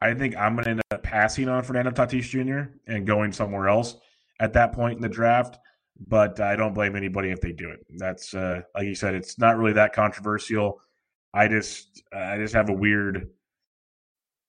I 0.00 0.14
think 0.14 0.36
I'm 0.36 0.56
to 0.56 0.68
end 0.68 0.80
up 0.90 1.02
passing 1.02 1.48
on 1.48 1.62
Fernando 1.62 1.90
Tatis 1.90 2.28
Jr. 2.28 2.70
and 2.86 3.06
going 3.06 3.32
somewhere 3.32 3.68
else 3.68 3.96
at 4.40 4.52
that 4.52 4.72
point 4.72 4.96
in 4.96 5.02
the 5.02 5.08
draft. 5.08 5.58
But 6.06 6.38
I 6.40 6.54
don't 6.54 6.74
blame 6.74 6.94
anybody 6.94 7.30
if 7.30 7.40
they 7.40 7.50
do 7.50 7.70
it. 7.70 7.80
That's 7.96 8.32
uh, 8.32 8.62
like 8.74 8.86
you 8.86 8.94
said, 8.94 9.14
it's 9.14 9.38
not 9.38 9.58
really 9.58 9.72
that 9.72 9.92
controversial. 9.92 10.80
I 11.34 11.48
just, 11.48 12.02
I 12.12 12.36
just 12.38 12.54
have 12.54 12.68
a 12.68 12.72
weird 12.72 13.28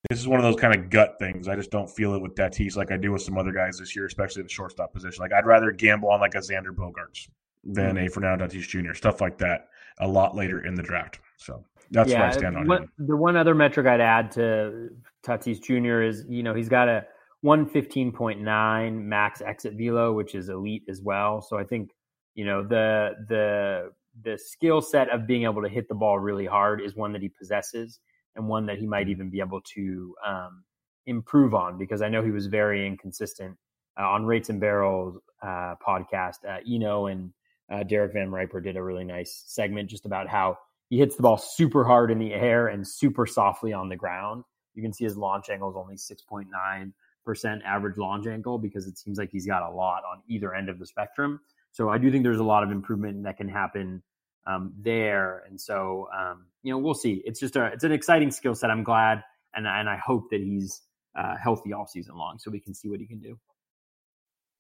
this 0.10 0.20
is 0.20 0.28
one 0.28 0.40
of 0.40 0.44
those 0.44 0.56
kind 0.56 0.74
of 0.74 0.90
gut 0.90 1.18
things. 1.20 1.48
I 1.48 1.56
just 1.56 1.72
don't 1.72 1.90
feel 1.90 2.14
it 2.14 2.22
with 2.22 2.36
Tatis 2.36 2.78
like 2.78 2.92
I 2.92 2.98
do 2.98 3.12
with 3.12 3.22
some 3.22 3.38
other 3.38 3.52
guys 3.52 3.78
this 3.80 3.96
year, 3.96 4.06
especially 4.06 4.42
in 4.42 4.46
the 4.46 4.54
shortstop 4.54 4.94
position. 4.94 5.22
Like 5.22 5.34
I'd 5.34 5.46
rather 5.46 5.72
gamble 5.72 6.10
on 6.10 6.22
like 6.22 6.36
a 6.36 6.40
Xander 6.40 6.72
Bogaerts 6.72 7.28
than 7.64 7.96
mm-hmm. 7.96 8.08
a 8.08 8.10
Fernando 8.10 8.48
Tatis 8.48 8.68
Jr. 8.68 8.94
Stuff 8.94 9.20
like 9.20 9.38
that 9.40 9.68
a 10.00 10.08
lot 10.08 10.36
later 10.36 10.66
in 10.66 10.76
the 10.76 10.82
draft. 10.82 11.20
So 11.38 11.66
that's 11.92 12.10
yeah, 12.10 12.20
where 12.20 12.30
I 12.30 12.32
stand 12.32 12.56
on 12.56 12.72
it. 12.72 12.90
The 12.98 13.18
one 13.18 13.36
other 13.36 13.54
metric 13.54 13.88
I'd 13.88 14.00
add 14.00 14.32
to 14.34 14.90
Tatis 15.24 15.62
Jr. 15.62 16.02
is 16.02 16.24
you 16.30 16.44
know 16.44 16.54
he's 16.54 16.70
got 16.70 16.88
a 16.88 17.06
115.9 17.44 19.04
max 19.04 19.42
exit 19.42 19.74
velo, 19.74 20.14
which 20.14 20.34
is 20.34 20.48
elite 20.48 20.84
as 20.88 21.02
well. 21.02 21.42
So 21.42 21.58
I 21.58 21.66
think 21.66 21.92
you 22.36 22.46
know 22.46 22.64
the 22.64 23.16
the 23.28 23.92
the 24.24 24.38
skill 24.38 24.82
set 24.82 25.10
of 25.10 25.28
being 25.28 25.44
able 25.44 25.62
to 25.62 25.70
hit 25.70 25.88
the 25.88 25.96
ball 25.96 26.20
really 26.20 26.46
hard 26.46 26.82
is 26.82 26.96
one 26.96 27.14
that 27.14 27.22
he 27.22 27.30
possesses 27.30 28.00
and 28.36 28.48
one 28.48 28.66
that 28.66 28.78
he 28.78 28.88
might 28.88 29.04
mm-hmm. 29.04 29.12
even 29.12 29.30
be 29.30 29.40
able 29.40 29.62
to 29.62 30.16
um, 30.26 30.64
improve 31.06 31.54
on 31.54 31.78
because 31.78 32.02
I 32.02 32.10
know 32.10 32.24
he 32.24 32.32
was 32.32 32.48
very 32.48 32.86
inconsistent 32.86 33.58
uh, 34.00 34.08
on 34.08 34.26
Rates 34.26 34.50
and 34.50 34.60
Barrels 34.60 35.18
uh, 35.42 35.76
podcast. 35.86 36.46
Uh, 36.48 36.60
Eno 36.68 37.08
and 37.08 37.32
uh, 37.72 37.84
Derek 37.84 38.14
Van 38.14 38.32
Riper 38.32 38.62
did 38.62 38.78
a 38.78 38.84
really 38.84 39.04
nice 39.04 39.44
segment 39.48 39.90
just 39.90 40.06
about 40.06 40.28
how 40.28 40.58
he 40.90 40.98
hits 40.98 41.16
the 41.16 41.22
ball 41.22 41.38
super 41.38 41.84
hard 41.84 42.12
in 42.12 42.18
the 42.18 42.34
air 42.34 42.68
and 42.68 42.88
super 42.88 43.26
softly 43.26 43.74
on 43.74 43.90
the 43.90 43.96
ground. 43.96 44.44
You 44.74 44.82
can 44.82 44.94
see 44.94 45.04
his 45.04 45.18
launch 45.18 45.50
angle 45.50 45.70
is 45.70 45.76
only 45.76 45.96
6.9% 45.96 47.64
average 47.64 47.98
launch 47.98 48.28
angle 48.28 48.58
because 48.58 48.88
it 48.88 48.98
seems 48.98 49.18
like 49.18 49.30
he's 49.32 49.46
got 49.46 49.62
a 49.62 49.70
lot 49.70 50.04
on 50.12 50.22
either 50.28 50.56
end 50.56 50.70
of 50.70 50.80
the 50.80 50.86
spectrum. 50.86 51.40
So 51.72 51.90
I 51.90 51.98
do 51.98 52.12
think 52.12 52.24
there's 52.24 52.40
a 52.40 52.44
lot 52.44 52.64
of 52.64 52.72
improvement 52.72 53.24
that 53.24 53.38
can 53.38 53.48
happen 53.48 54.02
um, 54.50 54.74
there. 54.80 55.44
And 55.48 55.60
so, 55.60 56.08
um, 56.18 56.46
you 56.64 56.72
know, 56.72 56.80
we'll 56.80 56.94
see. 56.94 57.22
It's 57.26 57.40
just 57.40 57.56
a, 57.56 57.68
it's 57.68 57.84
an 57.84 57.92
exciting 57.92 58.32
skill 58.32 58.56
set. 58.56 58.72
I'm 58.72 58.84
glad. 58.84 59.24
And, 59.56 59.68
and 59.68 59.90
I 59.90 59.98
hope 59.98 60.30
that 60.32 60.42
he's 60.42 60.82
uh, 61.18 61.36
healthy 61.42 61.74
all 61.74 61.88
season 61.88 62.16
long 62.16 62.40
so 62.40 62.52
we 62.52 62.60
can 62.60 62.74
see 62.74 62.90
what 62.90 63.00
he 63.00 63.06
can 63.06 63.20
do. 63.20 63.38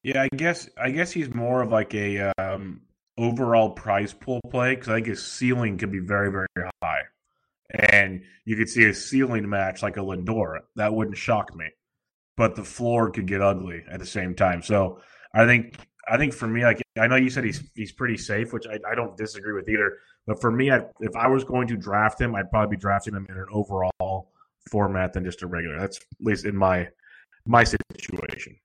Yeah, 0.03 0.23
I 0.23 0.29
guess, 0.35 0.69
I 0.77 0.91
guess 0.91 1.11
he's 1.11 1.33
more 1.33 1.61
of 1.61 1.71
like 1.71 1.93
a, 1.93 2.31
um, 2.37 2.81
overall 3.17 3.71
prize 3.71 4.13
pool 4.13 4.39
play 4.49 4.75
because 4.75 4.87
I 4.89 4.95
think 4.95 5.07
his 5.07 5.25
ceiling 5.25 5.77
could 5.77 5.91
be 5.91 5.99
very, 5.99 6.31
very 6.31 6.47
high. 6.81 7.01
And 7.69 8.23
you 8.45 8.55
could 8.55 8.69
see 8.69 8.85
a 8.85 8.93
ceiling 8.93 9.47
match 9.47 9.83
like 9.83 9.97
a 9.97 10.01
Lindor. 10.01 10.59
That 10.75 10.93
wouldn't 10.93 11.17
shock 11.17 11.55
me. 11.55 11.67
But 12.37 12.55
the 12.55 12.63
floor 12.63 13.11
could 13.11 13.27
get 13.27 13.41
ugly 13.41 13.83
at 13.91 13.99
the 13.99 14.05
same 14.05 14.35
time. 14.35 14.61
So 14.61 15.01
I 15.33 15.45
think 15.45 15.75
I 16.09 16.17
think 16.17 16.33
for 16.33 16.47
me, 16.47 16.63
like 16.63 16.81
I 16.99 17.07
know 17.07 17.15
you 17.15 17.29
said 17.29 17.43
he's 17.43 17.63
he's 17.75 17.91
pretty 17.91 18.17
safe, 18.17 18.51
which 18.51 18.65
I, 18.67 18.79
I 18.89 18.95
don't 18.95 19.15
disagree 19.15 19.53
with 19.53 19.69
either. 19.69 19.97
But 20.25 20.41
for 20.41 20.51
me, 20.51 20.71
I, 20.71 20.81
if 20.99 21.15
I 21.15 21.27
was 21.27 21.43
going 21.43 21.67
to 21.67 21.77
draft 21.77 22.19
him, 22.19 22.35
I'd 22.35 22.49
probably 22.49 22.75
be 22.75 22.79
drafting 22.79 23.15
him 23.15 23.25
in 23.29 23.35
an 23.35 23.45
overall 23.51 24.31
format 24.69 25.13
than 25.13 25.23
just 25.23 25.41
a 25.41 25.47
regular. 25.47 25.79
That's 25.79 25.97
at 25.97 26.03
least 26.25 26.45
in 26.45 26.55
my 26.55 26.87
my 27.45 27.63
situation. 27.63 28.57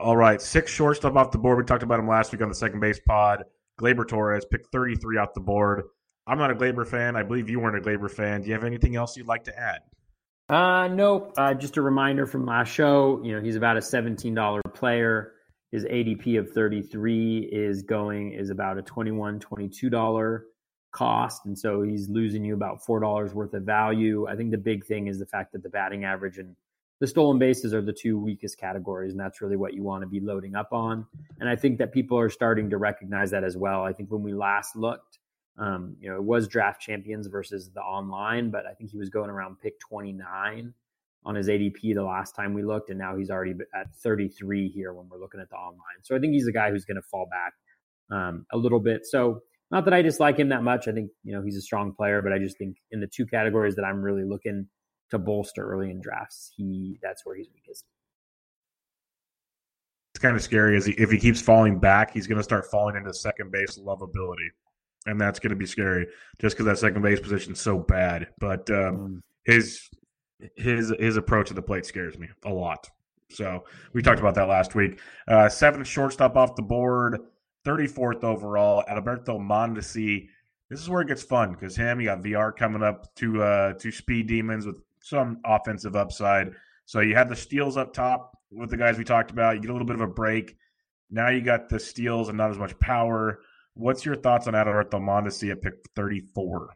All 0.00 0.16
right, 0.16 0.40
six 0.40 0.72
shortstop 0.72 1.16
off 1.16 1.32
the 1.32 1.38
board. 1.38 1.58
We 1.58 1.64
talked 1.64 1.82
about 1.82 1.98
him 1.98 2.08
last 2.08 2.32
week 2.32 2.42
on 2.42 2.48
the 2.48 2.54
second 2.54 2.80
base 2.80 3.00
pod. 3.00 3.44
Gleyber 3.80 4.06
Torres 4.06 4.44
picked 4.44 4.70
33 4.72 5.18
off 5.18 5.34
the 5.34 5.40
board. 5.40 5.84
I'm 6.26 6.38
not 6.38 6.50
a 6.50 6.54
Gleyber 6.54 6.86
fan. 6.86 7.16
I 7.16 7.22
believe 7.22 7.48
you 7.48 7.58
weren't 7.58 7.76
a 7.76 7.80
Gleyber 7.80 8.10
fan. 8.10 8.42
Do 8.42 8.48
you 8.48 8.52
have 8.54 8.64
anything 8.64 8.96
else 8.96 9.16
you'd 9.16 9.26
like 9.26 9.44
to 9.44 9.58
add? 9.58 9.80
Uh, 10.48 10.88
nope. 10.88 11.34
Uh, 11.36 11.54
just 11.54 11.76
a 11.76 11.82
reminder 11.82 12.26
from 12.26 12.46
last 12.46 12.68
show. 12.68 13.20
You 13.24 13.36
know, 13.36 13.42
he's 13.42 13.56
about 13.56 13.76
a 13.76 13.80
$17 13.80 14.60
player. 14.74 15.32
His 15.70 15.84
ADP 15.84 16.38
of 16.38 16.50
33 16.50 17.50
is 17.52 17.82
going 17.82 18.32
is 18.32 18.50
about 18.50 18.78
a 18.78 18.82
21 18.82 19.40
$22 19.40 20.40
cost. 20.92 21.44
And 21.44 21.58
so 21.58 21.82
he's 21.82 22.08
losing 22.08 22.44
you 22.44 22.54
about 22.54 22.80
$4 22.86 23.34
worth 23.34 23.54
of 23.54 23.62
value. 23.62 24.26
I 24.26 24.36
think 24.36 24.50
the 24.50 24.58
big 24.58 24.86
thing 24.86 25.06
is 25.06 25.18
the 25.18 25.26
fact 25.26 25.52
that 25.52 25.62
the 25.62 25.68
batting 25.68 26.04
average 26.04 26.38
and 26.38 26.56
the 27.00 27.06
stolen 27.06 27.38
bases 27.38 27.72
are 27.74 27.82
the 27.82 27.92
two 27.92 28.18
weakest 28.18 28.58
categories, 28.58 29.12
and 29.12 29.20
that's 29.20 29.40
really 29.40 29.56
what 29.56 29.72
you 29.72 29.84
want 29.84 30.02
to 30.02 30.08
be 30.08 30.18
loading 30.18 30.56
up 30.56 30.72
on. 30.72 31.06
And 31.38 31.48
I 31.48 31.54
think 31.54 31.78
that 31.78 31.92
people 31.92 32.18
are 32.18 32.28
starting 32.28 32.70
to 32.70 32.76
recognize 32.76 33.30
that 33.30 33.44
as 33.44 33.56
well. 33.56 33.84
I 33.84 33.92
think 33.92 34.10
when 34.10 34.22
we 34.24 34.34
last 34.34 34.74
looked, 34.74 35.20
um, 35.58 35.96
you 36.00 36.10
know, 36.10 36.16
it 36.16 36.24
was 36.24 36.48
draft 36.48 36.80
champions 36.80 37.28
versus 37.28 37.70
the 37.70 37.80
online, 37.80 38.50
but 38.50 38.66
I 38.66 38.74
think 38.74 38.90
he 38.90 38.98
was 38.98 39.10
going 39.10 39.30
around 39.30 39.60
pick 39.60 39.78
29 39.80 40.74
on 41.24 41.34
his 41.34 41.48
ADP 41.48 41.94
the 41.94 42.02
last 42.02 42.34
time 42.34 42.54
we 42.54 42.62
looked, 42.62 42.90
and 42.90 42.98
now 42.98 43.16
he's 43.16 43.30
already 43.30 43.54
at 43.74 43.94
33 44.02 44.68
here 44.68 44.92
when 44.92 45.08
we're 45.08 45.18
looking 45.18 45.40
at 45.40 45.50
the 45.50 45.56
online. 45.56 46.02
So 46.02 46.16
I 46.16 46.18
think 46.18 46.32
he's 46.32 46.46
a 46.46 46.52
guy 46.52 46.70
who's 46.70 46.84
going 46.84 46.96
to 46.96 47.02
fall 47.02 47.28
back 47.30 47.52
um, 48.10 48.46
a 48.52 48.56
little 48.56 48.80
bit. 48.80 49.04
So 49.04 49.42
not 49.70 49.84
that 49.84 49.94
I 49.94 50.02
dislike 50.02 50.38
him 50.38 50.48
that 50.48 50.62
much. 50.62 50.88
I 50.88 50.92
think 50.92 51.10
you 51.24 51.34
know 51.34 51.42
he's 51.42 51.56
a 51.56 51.60
strong 51.60 51.92
player, 51.92 52.22
but 52.22 52.32
I 52.32 52.38
just 52.38 52.56
think 52.58 52.76
in 52.90 53.00
the 53.00 53.06
two 53.06 53.26
categories 53.26 53.76
that 53.76 53.84
I'm 53.84 54.02
really 54.02 54.24
looking 54.24 54.66
to 55.10 55.18
bolster 55.18 55.68
early 55.68 55.90
in 55.90 56.00
drafts, 56.00 56.50
he 56.56 56.98
that's 57.02 57.24
where 57.26 57.36
he's 57.36 57.48
weakest. 57.54 57.84
It's 60.14 60.22
kind 60.22 60.36
of 60.36 60.42
scary 60.42 60.76
as 60.76 60.86
he, 60.86 60.92
if 60.92 61.10
he 61.10 61.18
keeps 61.18 61.40
falling 61.40 61.78
back, 61.78 62.12
he's 62.12 62.26
going 62.26 62.38
to 62.38 62.44
start 62.44 62.66
falling 62.70 62.96
into 62.96 63.12
second 63.12 63.52
base 63.52 63.78
lovability, 63.78 64.48
and 65.06 65.20
that's 65.20 65.38
going 65.38 65.50
to 65.50 65.56
be 65.56 65.66
scary 65.66 66.06
just 66.40 66.56
because 66.56 66.66
that 66.66 66.78
second 66.78 67.02
base 67.02 67.20
position 67.20 67.52
is 67.52 67.60
so 67.60 67.78
bad. 67.78 68.28
But 68.38 68.70
um, 68.70 68.96
mm. 68.96 69.20
his 69.44 69.86
his 70.56 70.92
his 70.98 71.16
approach 71.16 71.48
to 71.48 71.54
the 71.54 71.62
plate 71.62 71.86
scares 71.86 72.18
me 72.18 72.28
a 72.44 72.50
lot. 72.50 72.88
So 73.30 73.64
we 73.92 74.02
talked 74.02 74.20
about 74.20 74.34
that 74.36 74.48
last 74.48 74.74
week. 74.74 75.00
Uh, 75.26 75.48
seventh 75.48 75.86
shortstop 75.86 76.36
off 76.36 76.56
the 76.56 76.62
board, 76.62 77.20
34th 77.64 78.24
overall, 78.24 78.84
Alberto 78.88 79.38
Mondesi. 79.38 80.28
This 80.70 80.80
is 80.80 80.88
where 80.88 81.02
it 81.02 81.08
gets 81.08 81.22
fun 81.22 81.52
because 81.52 81.76
him, 81.76 82.00
you 82.00 82.06
got 82.06 82.22
Villar 82.22 82.52
coming 82.52 82.82
up 82.82 83.14
to 83.16 83.42
uh, 83.42 83.72
to 83.74 83.90
Speed 83.90 84.28
Demons 84.28 84.66
with 84.66 84.80
some 85.00 85.40
offensive 85.44 85.96
upside. 85.96 86.52
So 86.86 87.00
you 87.00 87.14
have 87.14 87.28
the 87.28 87.36
steals 87.36 87.76
up 87.76 87.92
top 87.92 88.38
with 88.50 88.70
the 88.70 88.76
guys 88.76 88.96
we 88.96 89.04
talked 89.04 89.30
about. 89.30 89.56
You 89.56 89.60
get 89.60 89.70
a 89.70 89.72
little 89.72 89.86
bit 89.86 89.96
of 89.96 90.02
a 90.02 90.06
break. 90.06 90.56
Now 91.10 91.28
you 91.28 91.40
got 91.42 91.68
the 91.68 91.80
steals 91.80 92.28
and 92.28 92.38
not 92.38 92.50
as 92.50 92.58
much 92.58 92.78
power. 92.78 93.40
What's 93.74 94.04
your 94.04 94.16
thoughts 94.16 94.46
on 94.46 94.54
Adalberto 94.54 95.00
Mondesi 95.00 95.50
at 95.50 95.62
pick 95.62 95.74
34? 95.94 96.70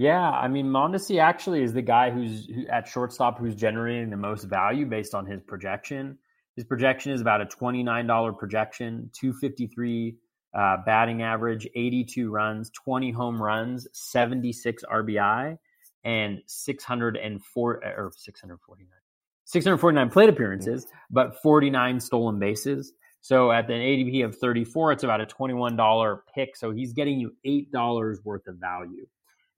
Yeah, 0.00 0.30
I 0.30 0.48
mean 0.48 0.64
Mondesi 0.64 1.20
actually 1.20 1.62
is 1.62 1.74
the 1.74 1.82
guy 1.82 2.10
who's 2.10 2.46
who, 2.46 2.66
at 2.68 2.88
shortstop 2.88 3.38
who's 3.38 3.54
generating 3.54 4.08
the 4.08 4.16
most 4.16 4.44
value 4.44 4.86
based 4.86 5.14
on 5.14 5.26
his 5.26 5.42
projection. 5.42 6.16
His 6.56 6.64
projection 6.64 7.12
is 7.12 7.20
about 7.20 7.42
a 7.42 7.44
$29 7.44 8.38
projection, 8.38 9.10
253 9.12 10.16
uh, 10.58 10.76
batting 10.86 11.20
average, 11.20 11.68
82 11.74 12.30
runs, 12.30 12.70
20 12.82 13.10
home 13.10 13.42
runs, 13.42 13.86
76 13.92 14.82
RBI 14.90 15.58
and 16.04 16.38
604 16.46 17.70
or 17.84 18.10
649 18.16 18.88
649 19.44 20.10
plate 20.10 20.30
appearances, 20.30 20.86
but 21.10 21.42
49 21.42 22.00
stolen 22.00 22.38
bases. 22.38 22.94
So 23.20 23.52
at 23.52 23.66
the 23.66 23.74
ADP 23.74 24.24
of 24.24 24.38
34, 24.38 24.92
it's 24.92 25.04
about 25.04 25.20
a 25.20 25.26
$21 25.26 26.20
pick. 26.34 26.56
So 26.56 26.70
he's 26.70 26.94
getting 26.94 27.20
you 27.20 27.34
$8 27.46 28.24
worth 28.24 28.46
of 28.46 28.54
value. 28.56 29.06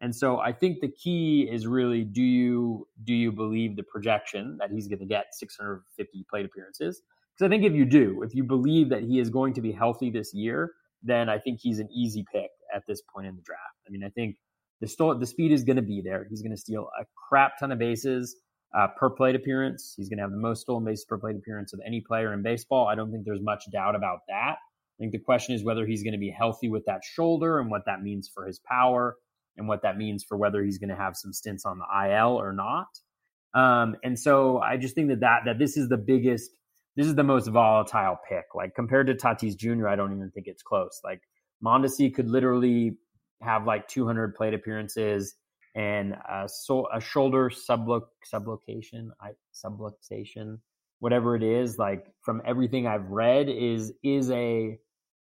And 0.03 0.15
so 0.15 0.41
I 0.41 0.53
think 0.53 0.81
the 0.81 0.91
key 0.91 1.49
is 1.51 1.65
really 1.65 2.03
do 2.03 2.23
you 2.23 2.89
do 3.05 3.15
you 3.15 3.31
believe 3.31 3.77
the 3.77 3.85
projection 3.85 4.57
that 4.59 4.71
he's 4.71 4.89
going 4.89 4.99
to 4.99 5.07
get 5.07 5.27
650 5.31 6.27
plate 6.29 6.45
appearances? 6.45 7.01
Because 7.33 7.47
I 7.47 7.49
think 7.49 7.65
if 7.65 7.73
you 7.73 7.85
do, 7.85 8.23
if 8.23 8.35
you 8.35 8.43
believe 8.43 8.91
that 8.91 9.05
he 9.05 9.21
is 9.21 9.31
going 9.31 9.55
to 9.55 9.61
be 9.61 9.71
healthy 9.71 10.11
this 10.11 10.35
year, 10.35 10.73
then 11.05 11.29
I 11.29 11.39
think 11.39 11.61
he's 11.63 11.79
an 11.79 11.89
easy 11.91 12.25
pick 12.33 12.51
at 12.75 12.83
this 12.89 13.01
point 13.15 13.29
in 13.29 13.37
the 13.37 13.43
draft. 13.43 13.79
I 13.87 13.91
mean, 13.91 14.03
I 14.05 14.11
think 14.11 14.37
the, 14.81 15.17
the 15.19 15.27
speed 15.27 15.53
is 15.53 15.63
going 15.63 15.77
to 15.77 15.83
be 15.83 16.03
there. 16.05 16.27
He's 16.29 16.43
going 16.43 16.53
to 16.53 16.61
steal 16.61 16.89
a 17.01 17.05
crap 17.29 17.59
ton 17.59 17.71
of 17.71 17.79
bases 17.79 18.37
uh, 18.77 18.89
per 18.99 19.09
plate 19.09 19.37
appearance. 19.37 19.95
He's 19.97 20.09
going 20.09 20.19
to 20.19 20.25
have 20.25 20.33
the 20.33 20.37
most 20.37 20.63
stolen 20.63 20.85
bases 20.85 21.05
per 21.05 21.17
plate 21.17 21.37
appearance 21.37 21.73
of 21.73 21.81
any 21.87 22.01
player 22.01 22.33
in 22.33 22.43
baseball. 22.43 22.89
I 22.89 22.97
don't 22.97 23.13
think 23.13 23.25
there's 23.25 23.41
much 23.41 23.65
doubt 23.73 23.95
about 23.95 24.21
that. 24.29 24.57
I 24.57 24.99
think 24.99 25.13
the 25.13 25.21
question 25.21 25.55
is 25.55 25.65
whether 25.65 25.87
he's 25.87 26.03
going 26.03 26.13
to 26.13 26.19
be 26.19 26.31
healthy 26.31 26.69
with 26.69 26.85
that 26.87 27.03
shoulder 27.05 27.61
and 27.61 27.71
what 27.71 27.87
that 27.87 28.03
means 28.03 28.29
for 28.33 28.47
his 28.47 28.59
power 28.59 29.17
and 29.57 29.69
what 29.69 29.83
that 29.83 29.97
means 29.97 30.25
for 30.25 30.37
whether 30.37 30.63
he's 30.63 30.79
going 30.79 30.91
to 30.91 30.97
have 30.97 31.17
some 31.17 31.33
stints 31.33 31.65
on 31.65 31.79
the 31.79 32.11
IL 32.11 32.41
or 32.41 32.53
not. 32.53 32.89
Um, 33.55 33.97
and 34.03 34.19
so 34.19 34.59
I 34.59 34.77
just 34.77 34.95
think 34.95 35.09
that, 35.09 35.21
that 35.21 35.41
that 35.45 35.59
this 35.59 35.77
is 35.77 35.89
the 35.89 35.99
biggest, 35.99 36.51
this 36.97 37.07
is 37.07 37.15
the 37.15 37.25
most 37.25 37.49
volatile 37.49 38.19
pick. 38.29 38.47
Like 38.55 38.75
compared 38.75 39.09
to 39.09 39.15
Tatis 39.15 39.57
Jr., 39.57 39.89
I 39.89 39.97
don't 39.97 40.13
even 40.13 40.31
think 40.31 40.47
it's 40.47 40.63
close. 40.63 41.01
Like 41.05 41.21
Mondesi 41.65 42.13
could 42.13 42.29
literally 42.29 42.97
have 43.43 43.67
like 43.67 43.89
200 43.89 44.35
plate 44.35 44.55
appearances 44.55 45.35
and 45.75 46.15
a, 46.29 46.49
so, 46.49 46.87
a 46.93 47.01
shoulder 47.01 47.51
subluc 47.51 48.03
subluxation, 48.33 49.09
I, 49.21 49.31
subluxation, 49.55 50.59
whatever 51.01 51.35
it 51.35 51.43
is. 51.43 51.79
Like 51.79 52.07
from 52.23 52.43
everything 52.45 52.87
I've 52.87 53.09
read, 53.09 53.49
is 53.49 53.93
is 54.03 54.31
a 54.31 54.79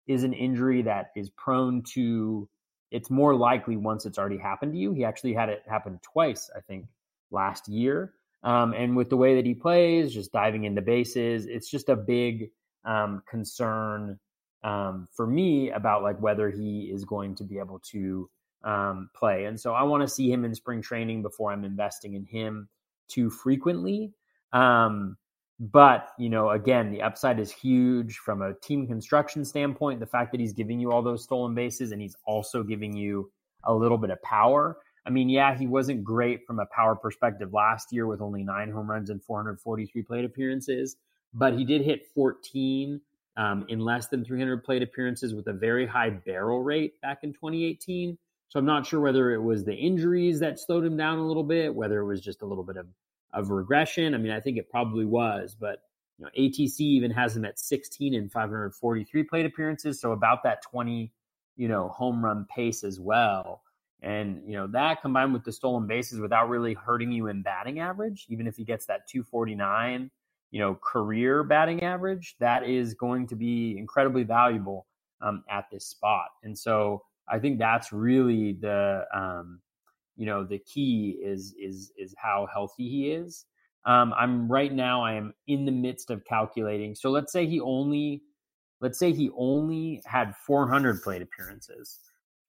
is 0.08 0.24
an 0.24 0.32
injury 0.32 0.82
that 0.82 1.06
is 1.16 1.30
prone 1.30 1.82
to. 1.94 2.48
It's 2.90 3.10
more 3.10 3.34
likely 3.34 3.76
once 3.76 4.06
it's 4.06 4.18
already 4.18 4.38
happened 4.38 4.72
to 4.72 4.78
you. 4.78 4.92
He 4.92 5.04
actually 5.04 5.34
had 5.34 5.48
it 5.48 5.62
happen 5.68 6.00
twice, 6.02 6.50
I 6.54 6.60
think, 6.60 6.86
last 7.30 7.68
year. 7.68 8.14
Um, 8.42 8.72
and 8.72 8.96
with 8.96 9.10
the 9.10 9.16
way 9.16 9.36
that 9.36 9.46
he 9.46 9.54
plays, 9.54 10.14
just 10.14 10.32
diving 10.32 10.64
into 10.64 10.82
bases, 10.82 11.46
it's 11.46 11.70
just 11.70 11.88
a 11.88 11.96
big 11.96 12.50
um, 12.84 13.22
concern 13.28 14.18
um, 14.62 15.08
for 15.14 15.26
me 15.26 15.70
about 15.70 16.02
like 16.02 16.20
whether 16.20 16.50
he 16.50 16.90
is 16.92 17.04
going 17.04 17.34
to 17.36 17.44
be 17.44 17.58
able 17.58 17.80
to 17.90 18.28
um, 18.64 19.10
play. 19.14 19.44
And 19.44 19.58
so 19.58 19.72
I 19.72 19.82
want 19.82 20.02
to 20.02 20.08
see 20.08 20.30
him 20.30 20.44
in 20.44 20.54
spring 20.54 20.82
training 20.82 21.22
before 21.22 21.52
I'm 21.52 21.64
investing 21.64 22.14
in 22.14 22.24
him 22.24 22.68
too 23.08 23.30
frequently. 23.30 24.12
Um, 24.52 25.16
but 25.60 26.08
you 26.18 26.30
know, 26.30 26.50
again, 26.50 26.90
the 26.90 27.02
upside 27.02 27.38
is 27.38 27.52
huge 27.52 28.16
from 28.16 28.40
a 28.40 28.54
team 28.54 28.86
construction 28.86 29.44
standpoint. 29.44 30.00
The 30.00 30.06
fact 30.06 30.32
that 30.32 30.40
he's 30.40 30.54
giving 30.54 30.80
you 30.80 30.90
all 30.90 31.02
those 31.02 31.22
stolen 31.22 31.54
bases 31.54 31.92
and 31.92 32.00
he's 32.00 32.16
also 32.24 32.62
giving 32.62 32.96
you 32.96 33.30
a 33.64 33.74
little 33.74 33.98
bit 33.98 34.10
of 34.10 34.20
power. 34.22 34.78
I 35.06 35.10
mean, 35.10 35.28
yeah, 35.28 35.56
he 35.56 35.66
wasn't 35.66 36.02
great 36.02 36.46
from 36.46 36.60
a 36.60 36.66
power 36.66 36.96
perspective 36.96 37.52
last 37.52 37.92
year 37.92 38.06
with 38.06 38.20
only 38.20 38.42
nine 38.42 38.70
home 38.70 38.90
runs 38.90 39.10
and 39.10 39.22
443 39.22 40.02
plate 40.02 40.24
appearances, 40.24 40.96
but 41.34 41.54
he 41.54 41.64
did 41.64 41.82
hit 41.82 42.06
14 42.14 43.00
um, 43.36 43.64
in 43.68 43.80
less 43.80 44.08
than 44.08 44.24
300 44.24 44.64
plate 44.64 44.82
appearances 44.82 45.34
with 45.34 45.46
a 45.46 45.52
very 45.52 45.86
high 45.86 46.10
barrel 46.10 46.62
rate 46.62 47.00
back 47.00 47.18
in 47.22 47.32
2018. 47.32 48.16
So 48.48 48.58
I'm 48.58 48.66
not 48.66 48.86
sure 48.86 49.00
whether 49.00 49.32
it 49.32 49.42
was 49.42 49.64
the 49.64 49.74
injuries 49.74 50.40
that 50.40 50.58
slowed 50.58 50.84
him 50.84 50.96
down 50.96 51.18
a 51.18 51.26
little 51.26 51.44
bit, 51.44 51.74
whether 51.74 52.00
it 52.00 52.06
was 52.06 52.20
just 52.20 52.42
a 52.42 52.46
little 52.46 52.64
bit 52.64 52.76
of, 52.76 52.86
of 53.32 53.50
regression. 53.50 54.14
I 54.14 54.18
mean, 54.18 54.32
I 54.32 54.40
think 54.40 54.58
it 54.58 54.70
probably 54.70 55.04
was, 55.04 55.56
but 55.58 55.82
you 56.18 56.24
know, 56.24 56.30
ATC 56.38 56.80
even 56.80 57.10
has 57.12 57.36
him 57.36 57.44
at 57.44 57.58
16 57.58 58.14
and 58.14 58.30
543 58.30 59.22
plate 59.24 59.46
appearances, 59.46 60.00
so 60.00 60.12
about 60.12 60.42
that 60.44 60.62
20, 60.62 61.12
you 61.56 61.68
know, 61.68 61.88
home 61.88 62.24
run 62.24 62.46
pace 62.54 62.84
as 62.84 63.00
well. 63.00 63.62
And 64.02 64.42
you 64.46 64.54
know 64.54 64.66
that 64.68 65.02
combined 65.02 65.34
with 65.34 65.44
the 65.44 65.52
stolen 65.52 65.86
bases 65.86 66.20
without 66.20 66.48
really 66.48 66.72
hurting 66.72 67.12
you 67.12 67.26
in 67.26 67.42
batting 67.42 67.80
average, 67.80 68.26
even 68.28 68.46
if 68.46 68.56
he 68.56 68.64
gets 68.64 68.86
that 68.86 69.06
249, 69.08 70.10
you 70.50 70.60
know, 70.60 70.74
career 70.74 71.44
batting 71.44 71.82
average, 71.82 72.34
that 72.40 72.66
is 72.66 72.94
going 72.94 73.26
to 73.26 73.36
be 73.36 73.76
incredibly 73.76 74.22
valuable 74.22 74.86
um, 75.20 75.44
at 75.50 75.66
this 75.70 75.84
spot. 75.84 76.28
And 76.42 76.58
so 76.58 77.02
I 77.28 77.38
think 77.38 77.58
that's 77.58 77.92
really 77.92 78.54
the 78.54 79.04
um, 79.14 79.60
you 80.16 80.26
know 80.26 80.44
the 80.44 80.58
key 80.58 81.18
is 81.22 81.54
is 81.60 81.92
is 81.96 82.14
how 82.18 82.48
healthy 82.52 82.88
he 82.88 83.10
is. 83.12 83.44
Um, 83.84 84.12
I'm 84.16 84.50
right 84.50 84.72
now. 84.72 85.02
I 85.02 85.14
am 85.14 85.32
in 85.46 85.64
the 85.64 85.72
midst 85.72 86.10
of 86.10 86.24
calculating. 86.24 86.94
So 86.94 87.10
let's 87.10 87.32
say 87.32 87.46
he 87.46 87.60
only, 87.60 88.22
let's 88.80 88.98
say 88.98 89.12
he 89.12 89.30
only 89.36 90.02
had 90.04 90.36
400 90.46 91.02
plate 91.02 91.22
appearances. 91.22 91.98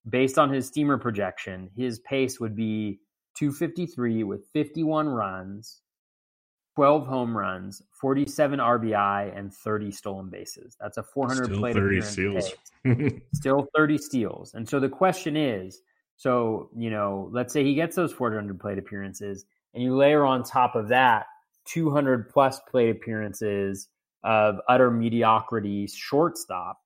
Based 0.09 0.37
on 0.37 0.51
his 0.51 0.67
steamer 0.67 0.97
projection, 0.97 1.69
his 1.75 1.99
pace 1.99 2.39
would 2.39 2.55
be 2.55 2.99
253 3.37 4.23
with 4.23 4.47
51 4.51 5.07
runs, 5.07 5.81
12 6.75 7.05
home 7.05 7.37
runs, 7.37 7.81
47 7.91 8.59
RBI, 8.59 9.37
and 9.37 9.53
30 9.53 9.91
stolen 9.91 10.29
bases. 10.29 10.75
That's 10.81 10.97
a 10.97 11.03
400 11.03 11.45
Still 11.45 11.57
plate 11.59 11.75
30 11.75 12.01
steals. 12.01 12.53
Still 13.33 13.67
30 13.75 13.97
steals. 13.99 14.53
And 14.53 14.67
so 14.67 14.79
the 14.79 14.89
question 14.89 15.37
is, 15.37 15.81
so 16.21 16.69
you 16.77 16.91
know, 16.91 17.29
let's 17.31 17.51
say 17.51 17.63
he 17.63 17.73
gets 17.73 17.95
those 17.95 18.13
400 18.13 18.59
plate 18.59 18.77
appearances 18.77 19.43
and 19.73 19.81
you 19.81 19.95
layer 19.97 20.23
on 20.23 20.43
top 20.43 20.75
of 20.75 20.89
that 20.89 21.25
200 21.65 22.29
plus 22.29 22.59
plate 22.69 22.91
appearances 22.91 23.87
of 24.23 24.57
utter 24.69 24.91
mediocrity 24.91 25.87
shortstop, 25.87 26.77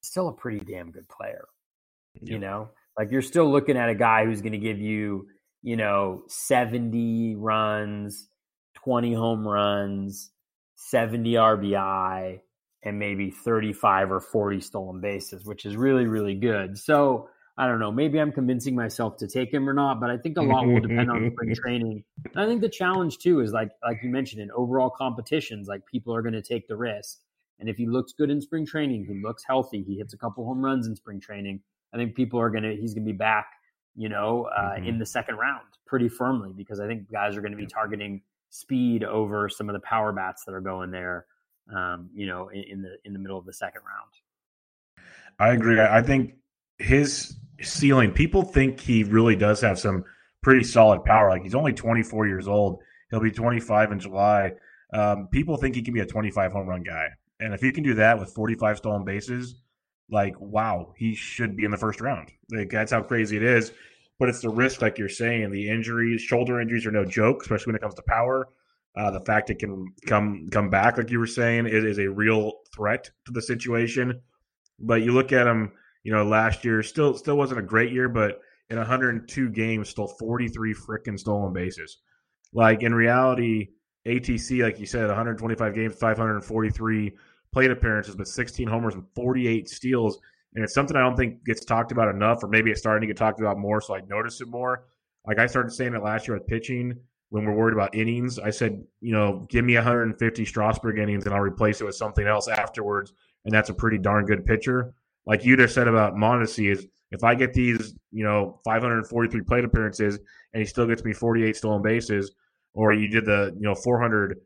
still 0.00 0.28
a 0.28 0.32
pretty 0.32 0.60
damn 0.60 0.90
good 0.90 1.06
player. 1.06 1.44
Yep. 2.14 2.30
You 2.30 2.38
know, 2.38 2.70
like 2.96 3.10
you're 3.10 3.20
still 3.20 3.52
looking 3.52 3.76
at 3.76 3.90
a 3.90 3.94
guy 3.94 4.24
who's 4.24 4.40
going 4.40 4.52
to 4.52 4.58
give 4.58 4.80
you, 4.80 5.26
you 5.62 5.76
know, 5.76 6.22
70 6.28 7.36
runs, 7.36 8.26
20 8.76 9.12
home 9.12 9.46
runs, 9.46 10.30
70 10.76 11.34
RBI, 11.34 12.40
and 12.82 12.98
maybe 12.98 13.30
35 13.30 14.12
or 14.12 14.20
40 14.20 14.62
stolen 14.62 15.02
bases, 15.02 15.44
which 15.44 15.66
is 15.66 15.76
really, 15.76 16.06
really 16.06 16.36
good. 16.36 16.78
So, 16.78 17.28
I 17.62 17.66
don't 17.68 17.78
know. 17.78 17.92
Maybe 17.92 18.20
I'm 18.20 18.32
convincing 18.32 18.74
myself 18.74 19.18
to 19.18 19.28
take 19.28 19.54
him 19.54 19.68
or 19.68 19.72
not, 19.72 20.00
but 20.00 20.10
I 20.10 20.16
think 20.16 20.36
a 20.36 20.42
lot 20.42 20.66
will 20.66 20.80
depend 20.80 21.08
on 21.12 21.30
spring 21.30 21.54
training. 21.62 22.04
And 22.24 22.42
I 22.42 22.46
think 22.46 22.60
the 22.60 22.68
challenge 22.68 23.18
too 23.18 23.38
is 23.38 23.52
like 23.52 23.70
like 23.84 23.98
you 24.02 24.10
mentioned 24.10 24.42
in 24.42 24.50
overall 24.50 24.90
competitions, 24.90 25.68
like 25.68 25.86
people 25.86 26.12
are 26.12 26.22
going 26.22 26.34
to 26.34 26.42
take 26.42 26.66
the 26.66 26.76
risk. 26.76 27.18
And 27.60 27.68
if 27.68 27.76
he 27.76 27.86
looks 27.86 28.12
good 28.12 28.30
in 28.30 28.40
spring 28.40 28.66
training, 28.66 29.04
he 29.04 29.22
looks 29.22 29.44
healthy, 29.46 29.84
he 29.86 29.96
hits 29.96 30.12
a 30.12 30.18
couple 30.18 30.44
home 30.44 30.64
runs 30.64 30.88
in 30.88 30.96
spring 30.96 31.20
training. 31.20 31.60
I 31.94 31.98
think 31.98 32.16
people 32.16 32.40
are 32.40 32.50
going 32.50 32.64
to 32.64 32.74
he's 32.74 32.94
going 32.94 33.06
to 33.06 33.12
be 33.12 33.16
back, 33.16 33.46
you 33.94 34.08
know, 34.08 34.48
uh, 34.56 34.72
mm-hmm. 34.72 34.86
in 34.86 34.98
the 34.98 35.06
second 35.06 35.36
round 35.36 35.66
pretty 35.86 36.08
firmly 36.08 36.52
because 36.56 36.80
I 36.80 36.88
think 36.88 37.12
guys 37.12 37.36
are 37.36 37.42
going 37.42 37.52
to 37.52 37.58
be 37.58 37.66
targeting 37.66 38.22
speed 38.50 39.04
over 39.04 39.48
some 39.48 39.68
of 39.68 39.74
the 39.74 39.80
power 39.80 40.12
bats 40.12 40.44
that 40.46 40.52
are 40.52 40.60
going 40.60 40.90
there, 40.90 41.26
um, 41.72 42.10
you 42.12 42.26
know, 42.26 42.48
in, 42.48 42.64
in 42.64 42.82
the 42.82 42.96
in 43.04 43.12
the 43.12 43.20
middle 43.20 43.38
of 43.38 43.46
the 43.46 43.52
second 43.52 43.82
round. 43.86 45.06
I 45.38 45.52
agree. 45.52 45.80
I 45.80 46.02
think 46.02 46.34
his 46.82 47.36
ceiling, 47.60 48.12
people 48.12 48.42
think 48.42 48.80
he 48.80 49.04
really 49.04 49.36
does 49.36 49.60
have 49.60 49.78
some 49.78 50.04
pretty 50.42 50.64
solid 50.64 51.04
power. 51.04 51.30
Like 51.30 51.42
he's 51.42 51.54
only 51.54 51.72
24 51.72 52.26
years 52.26 52.48
old. 52.48 52.80
He'll 53.10 53.20
be 53.20 53.30
25 53.30 53.92
in 53.92 54.00
July. 54.00 54.52
Um, 54.92 55.28
people 55.30 55.56
think 55.56 55.74
he 55.74 55.82
can 55.82 55.94
be 55.94 56.00
a 56.00 56.06
25 56.06 56.52
home 56.52 56.66
run 56.66 56.82
guy. 56.82 57.06
And 57.40 57.54
if 57.54 57.60
he 57.60 57.72
can 57.72 57.84
do 57.84 57.94
that 57.94 58.18
with 58.18 58.34
45 58.34 58.78
stolen 58.78 59.04
bases, 59.04 59.54
like, 60.10 60.38
wow, 60.40 60.92
he 60.96 61.14
should 61.14 61.56
be 61.56 61.64
in 61.64 61.70
the 61.70 61.76
first 61.76 62.00
round. 62.00 62.30
Like, 62.50 62.70
that's 62.70 62.92
how 62.92 63.02
crazy 63.02 63.36
it 63.36 63.42
is. 63.42 63.72
But 64.18 64.28
it's 64.28 64.40
the 64.40 64.50
risk, 64.50 64.82
like 64.82 64.98
you're 64.98 65.08
saying, 65.08 65.50
the 65.50 65.68
injuries, 65.68 66.20
shoulder 66.20 66.60
injuries 66.60 66.86
are 66.86 66.92
no 66.92 67.04
joke, 67.04 67.42
especially 67.42 67.70
when 67.70 67.76
it 67.76 67.82
comes 67.82 67.94
to 67.94 68.02
power. 68.06 68.48
Uh, 68.94 69.10
the 69.10 69.20
fact 69.20 69.50
it 69.50 69.58
can 69.58 69.86
come 70.06 70.48
come 70.52 70.68
back, 70.68 70.98
like 70.98 71.10
you 71.10 71.18
were 71.18 71.26
saying, 71.26 71.66
is 71.66 71.98
a 71.98 72.08
real 72.08 72.52
threat 72.74 73.10
to 73.24 73.32
the 73.32 73.40
situation. 73.40 74.20
But 74.78 75.02
you 75.02 75.12
look 75.12 75.32
at 75.32 75.46
him 75.46 75.72
you 76.04 76.12
know, 76.12 76.24
last 76.24 76.64
year 76.64 76.82
still 76.82 77.14
still 77.14 77.36
wasn't 77.36 77.60
a 77.60 77.62
great 77.62 77.92
year, 77.92 78.08
but 78.08 78.40
in 78.70 78.78
102 78.78 79.50
games, 79.50 79.90
stole 79.90 80.08
43 80.08 80.74
freaking 80.74 81.18
stolen 81.18 81.52
bases. 81.52 81.98
Like 82.52 82.82
in 82.82 82.94
reality, 82.94 83.68
ATC, 84.06 84.62
like 84.62 84.80
you 84.80 84.86
said, 84.86 85.06
125 85.06 85.74
games, 85.74 85.94
543 85.94 87.12
plate 87.52 87.70
appearances, 87.70 88.16
but 88.16 88.28
16 88.28 88.66
homers 88.66 88.94
and 88.94 89.04
48 89.14 89.68
steals. 89.68 90.18
And 90.54 90.64
it's 90.64 90.74
something 90.74 90.96
I 90.96 91.00
don't 91.00 91.16
think 91.16 91.44
gets 91.44 91.64
talked 91.64 91.92
about 91.92 92.08
enough, 92.14 92.42
or 92.42 92.48
maybe 92.48 92.70
it's 92.70 92.80
starting 92.80 93.02
to 93.02 93.06
get 93.06 93.16
talked 93.16 93.40
about 93.40 93.58
more, 93.58 93.80
so 93.80 93.94
I 93.94 94.00
notice 94.02 94.40
it 94.40 94.48
more. 94.48 94.84
Like 95.26 95.38
I 95.38 95.46
started 95.46 95.72
saying 95.72 95.94
it 95.94 96.02
last 96.02 96.26
year 96.26 96.36
with 96.36 96.46
pitching 96.46 96.98
when 97.30 97.44
we're 97.44 97.54
worried 97.54 97.74
about 97.74 97.94
innings. 97.94 98.38
I 98.38 98.50
said, 98.50 98.84
you 99.00 99.12
know, 99.12 99.46
give 99.48 99.64
me 99.64 99.74
150 99.74 100.44
Strasburg 100.44 100.98
innings 100.98 101.24
and 101.24 101.34
I'll 101.34 101.40
replace 101.40 101.80
it 101.80 101.84
with 101.84 101.94
something 101.94 102.26
else 102.26 102.48
afterwards. 102.48 103.12
And 103.44 103.54
that's 103.54 103.70
a 103.70 103.74
pretty 103.74 103.98
darn 103.98 104.26
good 104.26 104.44
pitcher 104.44 104.94
like 105.26 105.44
you 105.44 105.56
just 105.56 105.74
said 105.74 105.88
about 105.88 106.14
Mondesi, 106.14 106.70
is 106.70 106.86
if 107.10 107.24
I 107.24 107.34
get 107.34 107.52
these, 107.52 107.94
you 108.10 108.24
know, 108.24 108.60
543 108.64 109.42
plate 109.42 109.64
appearances 109.64 110.18
and 110.52 110.60
he 110.60 110.66
still 110.66 110.86
gets 110.86 111.04
me 111.04 111.12
48 111.12 111.56
stolen 111.56 111.82
bases, 111.82 112.32
or 112.74 112.92
you 112.92 113.08
did 113.08 113.26
the, 113.26 113.52
you 113.54 113.62
know, 113.62 113.74
400 113.74 114.38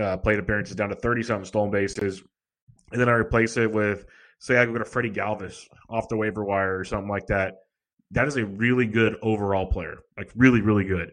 uh, 0.00 0.16
plate 0.18 0.38
appearances 0.38 0.76
down 0.76 0.88
to 0.90 0.94
30 0.94 1.22
something 1.22 1.44
stolen 1.44 1.70
bases, 1.70 2.22
and 2.92 3.00
then 3.00 3.08
I 3.08 3.12
replace 3.12 3.56
it 3.56 3.70
with, 3.70 4.06
say, 4.38 4.56
I 4.56 4.66
go 4.66 4.78
to 4.78 4.84
Freddie 4.84 5.10
Galvis 5.10 5.66
off 5.88 6.08
the 6.08 6.16
waiver 6.16 6.44
wire 6.44 6.78
or 6.78 6.84
something 6.84 7.08
like 7.08 7.26
that. 7.26 7.54
That 8.10 8.28
is 8.28 8.36
a 8.36 8.44
really 8.44 8.86
good 8.86 9.16
overall 9.22 9.66
player, 9.66 9.98
like 10.16 10.30
really, 10.36 10.60
really 10.60 10.84
good. 10.84 11.12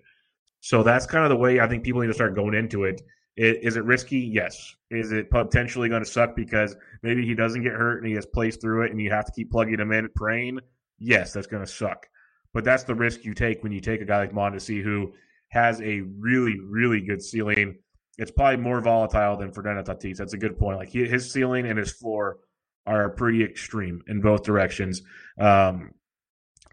So 0.60 0.84
that's 0.84 1.08
kind 1.08 1.24
of 1.24 1.30
the 1.30 1.38
way 1.38 1.60
I 1.60 1.68
think 1.68 1.84
people 1.84 2.02
need 2.02 2.08
to 2.08 2.14
start 2.14 2.36
going 2.36 2.54
into 2.54 2.84
it 2.84 3.02
is 3.38 3.78
it 3.78 3.84
risky? 3.84 4.20
Yes. 4.20 4.76
Is 4.90 5.12
it 5.12 5.30
potentially 5.30 5.90
going 5.90 6.04
to 6.04 6.10
suck 6.10 6.36
because 6.36 6.76
maybe 7.02 7.26
he 7.26 7.34
doesn't 7.34 7.64
get 7.64 7.74
hurt 7.74 8.00
and 8.00 8.08
he 8.08 8.14
has 8.14 8.26
plays 8.26 8.58
through 8.58 8.84
it 8.84 8.92
and 8.92 9.02
you 9.02 9.10
have 9.12 9.26
to 9.26 9.32
keep 9.32 9.52
plugging 9.52 9.80
him 9.80 9.92
in 9.92 10.10
praying? 10.16 10.60
Yes, 11.00 11.34
that's 11.34 11.48
going 11.48 11.66
to 11.66 11.72
suck. 11.72 12.08
But 12.54 12.66
that's 12.66 12.84
the 12.84 12.96
risk 12.96 13.24
you 13.24 13.34
take 13.34 13.64
when 13.64 13.72
you 13.72 13.80
take 13.80 14.02
a 14.02 14.06
guy 14.06 14.18
like 14.18 14.34
Mondesi 14.34 14.84
who 14.84 15.14
has 15.50 15.82
a 15.82 16.02
really, 16.20 16.60
really 16.60 17.02
good 17.02 17.22
ceiling. 17.22 17.78
It's 18.18 18.32
probably 18.32 18.58
more 18.58 18.82
volatile 18.82 19.38
than 19.38 19.52
Fernando 19.52 19.82
Tatis. 19.82 20.18
That's 20.18 20.34
a 20.34 20.38
good 20.38 20.60
point. 20.60 20.78
Like 20.78 20.90
he, 20.90 21.08
his 21.08 21.32
ceiling 21.32 21.66
and 21.66 21.80
his 21.80 21.92
floor 21.92 22.40
are 22.86 23.10
pretty 23.10 23.44
extreme 23.44 24.02
in 24.08 24.22
both 24.22 24.44
directions. 24.44 25.02
Um, 25.40 25.92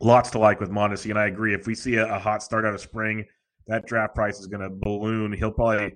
lots 0.01 0.31
to 0.31 0.39
like 0.39 0.61
with 0.61 0.71
Mondesi, 0.71 1.11
and 1.11 1.19
I 1.19 1.27
agree. 1.27 1.55
If 1.55 1.67
we 1.67 1.75
see 1.75 1.97
a, 1.97 2.15
a 2.15 2.19
hot 2.19 2.43
start 2.43 2.65
out 2.65 2.75
of 2.75 2.81
spring, 2.81 3.25
that 3.69 3.87
draft 3.87 4.15
price 4.15 4.41
is 4.41 4.47
going 4.47 4.63
to 4.63 4.71
balloon. 4.71 5.33
He'll 5.33 5.53
probably 5.53 5.95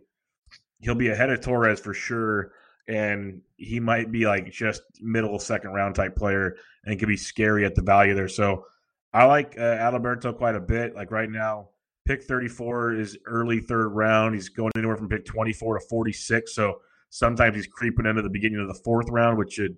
he'll 0.83 0.95
be 0.95 1.09
ahead 1.09 1.31
of 1.31 1.41
Torres 1.41 1.81
for 1.81 1.95
sure, 1.95 2.53
and 2.89 3.41
he 3.57 3.81
might 3.81 4.13
be 4.13 4.27
like 4.27 4.51
just 4.51 4.83
middle 5.01 5.39
second 5.39 5.71
round 5.71 5.95
type 5.95 6.17
player 6.17 6.57
and 6.85 6.99
could 6.99 7.09
be 7.09 7.17
scary 7.17 7.65
at 7.65 7.75
the 7.75 7.83
value 7.83 8.15
there. 8.15 8.29
So 8.29 8.67
I 9.13 9.25
like 9.25 9.55
uh, 9.57 9.61
Adalberto 9.63 10.37
quite 10.37 10.57
a 10.57 10.61
bit. 10.61 10.95
Like 10.95 11.11
right 11.11 11.31
now, 11.31 11.69
pick 12.07 12.25
34 12.25 12.95
is 12.95 13.17
early 13.27 13.61
third 13.61 13.89
round. 13.89 14.35
He's 14.35 14.49
going 14.49 14.73
anywhere 14.77 14.97
from 14.97 15.09
pick 15.09 15.25
24 15.25 15.79
to 15.79 15.87
46. 15.87 16.55
So 16.55 16.81
sometimes 17.11 17.57
he's 17.57 17.67
creeping 17.67 18.07
into 18.07 18.23
the 18.23 18.31
beginning 18.31 18.61
of 18.61 18.69
the 18.69 18.81
fourth 18.83 19.09
round, 19.11 19.39
which 19.39 19.55
should 19.55 19.77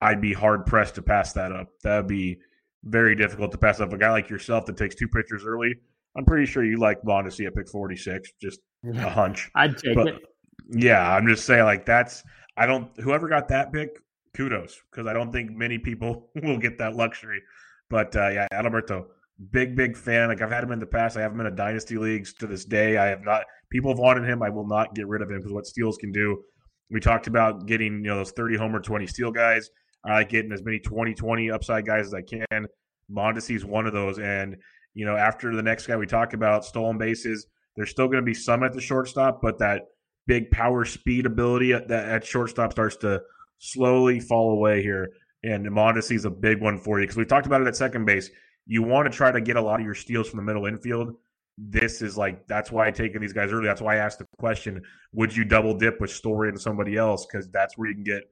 I'd 0.00 0.20
be 0.20 0.32
hard 0.32 0.66
pressed 0.66 0.94
to 0.96 1.02
pass 1.02 1.32
that 1.32 1.52
up. 1.52 1.68
That'd 1.82 2.06
be 2.06 2.38
very 2.84 3.16
difficult 3.16 3.50
to 3.52 3.58
pass 3.58 3.80
up. 3.80 3.92
A 3.92 3.98
guy 3.98 4.10
like 4.12 4.30
yourself 4.30 4.66
that 4.66 4.76
takes 4.76 4.94
two 4.94 5.08
pitchers 5.08 5.44
early, 5.44 5.74
I'm 6.16 6.24
pretty 6.24 6.46
sure 6.46 6.64
you 6.64 6.78
like 6.78 7.02
Mondesi 7.02 7.46
at 7.46 7.54
pick 7.54 7.68
46. 7.68 8.32
Just 8.40 8.60
a 8.84 9.10
hunch. 9.10 9.50
I'd 9.54 9.76
take 9.76 9.94
but, 9.94 10.08
it. 10.08 10.22
Yeah, 10.68 11.14
I'm 11.14 11.26
just 11.26 11.44
saying 11.44 11.64
like 11.64 11.86
that's 11.86 12.22
I 12.56 12.66
don't 12.66 12.88
whoever 13.00 13.28
got 13.28 13.48
that 13.48 13.72
pick, 13.72 13.98
kudos 14.34 14.80
because 14.90 15.06
I 15.06 15.12
don't 15.12 15.32
think 15.32 15.50
many 15.50 15.78
people 15.78 16.30
will 16.42 16.58
get 16.58 16.78
that 16.78 16.96
luxury. 16.96 17.42
But 17.88 18.14
uh, 18.16 18.28
yeah, 18.28 18.46
Alberto, 18.52 19.08
big 19.50 19.76
big 19.76 19.96
fan. 19.96 20.28
Like 20.28 20.42
I've 20.42 20.50
had 20.50 20.64
him 20.64 20.72
in 20.72 20.78
the 20.78 20.86
past. 20.86 21.16
I 21.16 21.20
have 21.20 21.32
him 21.32 21.40
in 21.40 21.46
a 21.46 21.50
dynasty 21.50 21.98
leagues 21.98 22.34
to 22.34 22.46
this 22.46 22.64
day. 22.64 22.96
I 22.96 23.06
have 23.06 23.22
not. 23.22 23.44
People 23.70 23.90
have 23.90 23.98
wanted 23.98 24.28
him. 24.28 24.42
I 24.42 24.50
will 24.50 24.66
not 24.66 24.94
get 24.94 25.06
rid 25.08 25.22
of 25.22 25.30
him 25.30 25.38
because 25.38 25.52
what 25.52 25.66
steals 25.66 25.96
can 25.96 26.12
do. 26.12 26.42
We 26.90 27.00
talked 27.00 27.26
about 27.26 27.66
getting 27.66 28.04
you 28.04 28.10
know 28.10 28.16
those 28.16 28.32
30 28.32 28.56
homer 28.56 28.80
20 28.80 29.06
steal 29.06 29.30
guys. 29.30 29.70
I 30.04 30.14
like 30.14 30.28
getting 30.28 30.52
as 30.52 30.62
many 30.62 30.78
20-20 30.78 31.52
upside 31.52 31.84
guys 31.84 32.06
as 32.06 32.14
I 32.14 32.22
can. 32.22 32.66
Mondesi's 33.10 33.64
one 33.64 33.86
of 33.86 33.92
those, 33.92 34.18
and 34.18 34.56
you 34.94 35.04
know 35.04 35.16
after 35.16 35.54
the 35.54 35.62
next 35.62 35.86
guy 35.86 35.96
we 35.96 36.06
talk 36.06 36.32
about 36.32 36.64
stolen 36.64 36.98
bases, 36.98 37.46
there's 37.76 37.90
still 37.90 38.06
going 38.06 38.18
to 38.18 38.22
be 38.22 38.34
some 38.34 38.62
at 38.62 38.72
the 38.72 38.80
shortstop, 38.80 39.40
but 39.42 39.58
that 39.58 39.82
big 40.26 40.50
power 40.50 40.84
speed 40.84 41.26
ability 41.26 41.72
uh, 41.72 41.80
at, 41.80 41.90
at 41.90 42.24
shortstop 42.24 42.72
starts 42.72 42.96
to 42.96 43.22
slowly 43.58 44.20
fall 44.20 44.52
away 44.52 44.82
here. 44.82 45.10
And 45.42 45.66
Mondesi 45.66 46.16
is 46.16 46.24
a 46.24 46.30
big 46.30 46.60
one 46.60 46.78
for 46.78 46.98
you 46.98 47.04
because 47.04 47.16
we 47.16 47.24
talked 47.24 47.46
about 47.46 47.60
it 47.60 47.68
at 47.68 47.76
second 47.76 48.04
base. 48.04 48.30
You 48.66 48.82
want 48.82 49.10
to 49.10 49.16
try 49.16 49.30
to 49.30 49.40
get 49.40 49.56
a 49.56 49.62
lot 49.62 49.80
of 49.80 49.86
your 49.86 49.94
steals 49.94 50.28
from 50.28 50.38
the 50.38 50.42
middle 50.42 50.66
infield. 50.66 51.14
This 51.56 52.02
is 52.02 52.18
like 52.18 52.46
that's 52.48 52.70
why 52.70 52.88
I 52.88 52.90
taken 52.90 53.22
these 53.22 53.32
guys 53.32 53.52
early. 53.52 53.66
That's 53.66 53.80
why 53.80 53.94
I 53.94 53.98
asked 53.98 54.18
the 54.18 54.26
question: 54.38 54.82
Would 55.12 55.34
you 55.34 55.44
double 55.44 55.74
dip 55.74 56.00
with 56.00 56.10
Story 56.10 56.48
and 56.48 56.60
somebody 56.60 56.96
else? 56.96 57.26
Because 57.26 57.48
that's 57.48 57.78
where 57.78 57.88
you 57.88 57.94
can 57.94 58.04
get 58.04 58.24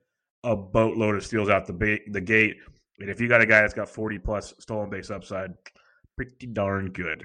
a 0.42 0.54
boatload 0.54 1.14
of 1.16 1.24
steals 1.24 1.48
out 1.48 1.66
the 1.66 1.72
ba- 1.72 1.98
the 2.10 2.20
gate. 2.20 2.56
And 2.98 3.08
if 3.08 3.20
you 3.20 3.28
got 3.28 3.40
a 3.40 3.46
guy 3.46 3.60
that's 3.60 3.74
got 3.74 3.88
40 3.88 4.18
plus 4.18 4.54
stolen 4.60 4.90
base 4.90 5.10
upside, 5.10 5.52
pretty 6.16 6.46
darn 6.46 6.90
good. 6.90 7.24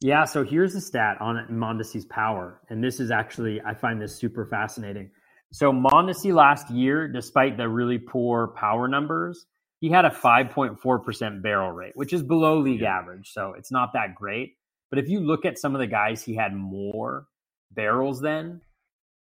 Yeah, 0.00 0.24
so 0.24 0.44
here's 0.44 0.74
the 0.74 0.80
stat 0.80 1.16
on 1.20 1.46
Mondesi's 1.50 2.04
power. 2.04 2.60
And 2.68 2.84
this 2.84 3.00
is 3.00 3.10
actually, 3.10 3.60
I 3.62 3.74
find 3.74 4.00
this 4.00 4.16
super 4.16 4.44
fascinating. 4.44 5.10
So 5.52 5.72
Mondesi 5.72 6.34
last 6.34 6.70
year, 6.70 7.08
despite 7.08 7.56
the 7.56 7.68
really 7.68 7.98
poor 7.98 8.48
power 8.48 8.88
numbers, 8.88 9.46
he 9.80 9.88
had 9.88 10.04
a 10.04 10.10
5.4% 10.10 11.42
barrel 11.42 11.72
rate, 11.72 11.92
which 11.94 12.12
is 12.12 12.22
below 12.22 12.58
league 12.58 12.80
yeah. 12.80 12.98
average. 12.98 13.30
So 13.32 13.54
it's 13.56 13.72
not 13.72 13.92
that 13.94 14.14
great. 14.14 14.56
But 14.90 14.98
if 14.98 15.08
you 15.08 15.20
look 15.20 15.44
at 15.44 15.58
some 15.58 15.74
of 15.74 15.80
the 15.80 15.86
guys 15.86 16.22
he 16.22 16.34
had 16.34 16.54
more 16.54 17.26
barrels 17.72 18.20
than, 18.20 18.60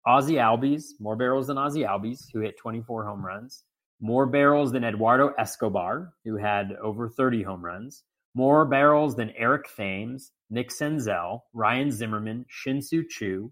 Ozzy 0.07 0.35
Albies, 0.35 0.91
more 0.99 1.15
barrels 1.15 1.47
than 1.47 1.57
Ozzy 1.57 1.87
Albies, 1.87 2.25
who 2.31 2.41
hit 2.41 2.57
24 2.57 3.05
home 3.05 3.25
runs, 3.25 3.63
more 3.99 4.27
barrels 4.27 4.71
than 4.71 4.83
Eduardo 4.83 5.33
Escobar, 5.39 6.13
who 6.23 6.37
had 6.37 6.73
over 6.81 7.09
30 7.09 7.43
home 7.43 7.65
runs, 7.65 8.03
more 8.35 8.65
barrels 8.65 9.15
than 9.15 9.31
Eric 9.37 9.65
Thames, 9.75 10.31
Nick 10.49 10.69
Senzel, 10.69 11.41
Ryan 11.53 11.91
Zimmerman, 11.91 12.45
Shin-Soo 12.47 13.05
Choo, 13.09 13.51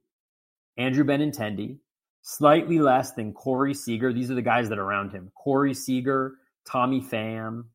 Andrew 0.78 1.04
Benintendi, 1.04 1.80
slightly 2.22 2.80
less 2.80 3.14
than 3.14 3.34
Corey 3.34 3.74
Seager. 3.74 4.14
These 4.14 4.30
are 4.30 4.36
the 4.36 4.42
guys 4.42 4.70
that 4.70 4.78
are 4.78 4.84
around 4.84 5.12
him. 5.12 5.32
Corey 5.36 5.74
Seager, 5.74 6.34
Tommy 6.66 7.02
Pham, 7.02 7.66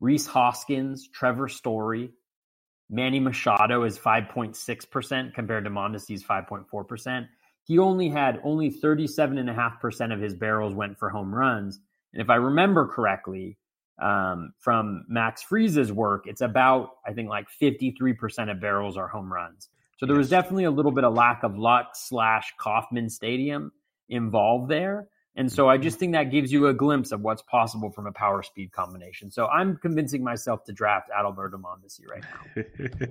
Rhys 0.00 0.26
Hoskins, 0.26 1.08
Trevor 1.08 1.48
Story, 1.48 2.10
Manny 2.90 3.20
Machado 3.20 3.84
is 3.84 3.98
5.6% 3.98 5.32
compared 5.32 5.64
to 5.64 5.70
Mondesi's 5.70 6.24
5.4%. 6.24 7.28
He 7.64 7.78
only 7.78 8.08
had 8.08 8.40
only 8.42 8.70
37.5% 8.70 10.12
of 10.12 10.20
his 10.20 10.34
barrels 10.34 10.74
went 10.74 10.98
for 10.98 11.08
home 11.08 11.32
runs. 11.32 11.78
And 12.12 12.20
if 12.20 12.28
I 12.28 12.34
remember 12.34 12.88
correctly, 12.88 13.58
um, 14.00 14.52
from 14.58 15.04
Max 15.08 15.42
Fries's 15.42 15.92
work, 15.92 16.26
it's 16.26 16.40
about, 16.40 16.90
I 17.06 17.12
think, 17.12 17.28
like 17.28 17.46
53% 17.60 18.50
of 18.50 18.60
barrels 18.60 18.96
are 18.96 19.08
home 19.08 19.32
runs. 19.32 19.68
So 19.98 20.06
there 20.06 20.16
yes. 20.16 20.20
was 20.20 20.30
definitely 20.30 20.64
a 20.64 20.70
little 20.70 20.92
bit 20.92 21.04
of 21.04 21.14
lack 21.14 21.42
of 21.42 21.58
luck 21.58 21.90
slash 21.94 22.54
Kauffman 22.58 23.10
Stadium 23.10 23.72
involved 24.08 24.70
there. 24.70 25.08
And 25.36 25.50
so 25.50 25.68
I 25.68 25.76
just 25.76 25.96
mm-hmm. 25.96 26.00
think 26.00 26.12
that 26.14 26.24
gives 26.24 26.50
you 26.50 26.66
a 26.66 26.74
glimpse 26.74 27.12
of 27.12 27.20
what's 27.20 27.42
possible 27.42 27.90
from 27.90 28.06
a 28.06 28.12
power 28.12 28.42
speed 28.42 28.72
combination. 28.72 29.30
So 29.30 29.46
I'm 29.46 29.76
convincing 29.76 30.24
myself 30.24 30.64
to 30.64 30.72
draft 30.72 31.10
Adalberto 31.16 31.60
Mondesi 31.60 32.06
right 32.10 32.24
now. 32.56 33.08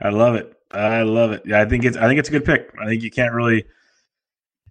I 0.00 0.08
love 0.08 0.34
it. 0.34 0.52
I 0.70 1.02
love 1.02 1.32
it. 1.32 1.42
Yeah, 1.44 1.60
I 1.60 1.66
think 1.66 1.84
it's 1.84 1.96
I 1.96 2.08
think 2.08 2.18
it's 2.18 2.28
a 2.28 2.32
good 2.32 2.44
pick. 2.44 2.72
I 2.80 2.86
think 2.86 3.02
you 3.02 3.10
can't 3.10 3.32
really 3.32 3.64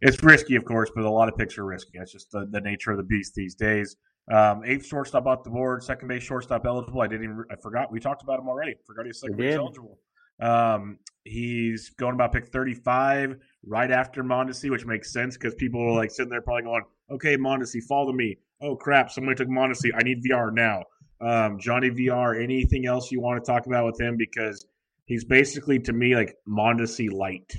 it's 0.02 0.22
risky, 0.24 0.56
of 0.56 0.66
course, 0.66 0.92
but 0.94 1.04
a 1.04 1.10
lot 1.10 1.30
of 1.30 1.38
picks 1.38 1.58
are 1.58 1.66
risky. 1.66 1.98
That's 1.98 2.12
just 2.12 2.32
the, 2.32 2.48
the 2.50 2.62
nature 2.62 2.92
of 2.92 2.98
the 2.98 3.04
beast 3.04 3.34
these 3.36 3.56
days. 3.56 3.96
Um, 4.30 4.64
eighth 4.64 4.86
shortstop 4.86 5.26
off 5.26 5.44
the 5.44 5.50
board, 5.50 5.84
second 5.84 6.08
base 6.08 6.24
shortstop 6.24 6.66
eligible. 6.66 7.02
I 7.02 7.08
didn't 7.08 7.24
even, 7.24 7.44
I 7.52 7.56
forgot. 7.56 7.92
We 7.92 8.00
talked 8.00 8.22
about 8.22 8.40
him 8.40 8.48
already. 8.48 8.76
Forgot 8.86 9.06
he's 9.08 9.20
second 9.20 9.38
base 9.38 9.56
eligible. 9.56 9.98
Um, 10.40 11.00
he's 11.24 11.90
going 11.92 12.14
about 12.14 12.32
pick 12.32 12.48
35 12.48 13.38
right 13.66 13.92
after 13.92 14.24
Mondesi, 14.24 14.70
which 14.70 14.86
makes 14.86 15.12
sense 15.12 15.36
because 15.36 15.56
people 15.56 15.82
are 15.82 15.96
like 15.96 16.12
sitting 16.12 16.30
there 16.30 16.42
probably 16.42 16.64
going, 16.64 16.84
okay, 17.12 17.38
Mondesi, 17.38 17.82
follow 17.84 18.14
me. 18.14 18.38
Oh, 18.62 18.76
crap. 18.76 19.10
Somebody 19.10 19.36
took 19.36 19.48
Mondesi. 19.48 19.90
I 19.98 20.04
need 20.04 20.22
Villar 20.22 20.52
now. 20.52 20.84
Um, 21.22 21.60
Johnny 21.60 21.90
Villar, 21.90 22.36
anything 22.36 22.86
else 22.86 23.12
you 23.12 23.20
want 23.20 23.44
to 23.44 23.52
talk 23.52 23.66
about 23.66 23.86
with 23.86 24.00
him? 24.00 24.16
Because 24.16 24.66
he's 25.06 25.26
basically, 25.26 25.80
to 25.80 25.94
me, 25.94 26.16
like 26.16 26.36
Mondesi 26.48 27.12
light. 27.12 27.56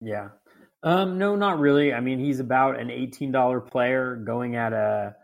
Yeah. 0.00 0.28
Um, 0.82 1.18
no, 1.18 1.36
not 1.36 1.58
really. 1.58 1.92
I 1.92 2.00
mean, 2.00 2.18
he's 2.18 2.40
about 2.40 2.78
an 2.78 2.88
$18 2.88 3.66
player 3.66 4.16
going 4.16 4.56
at 4.56 4.72
a 4.72 5.14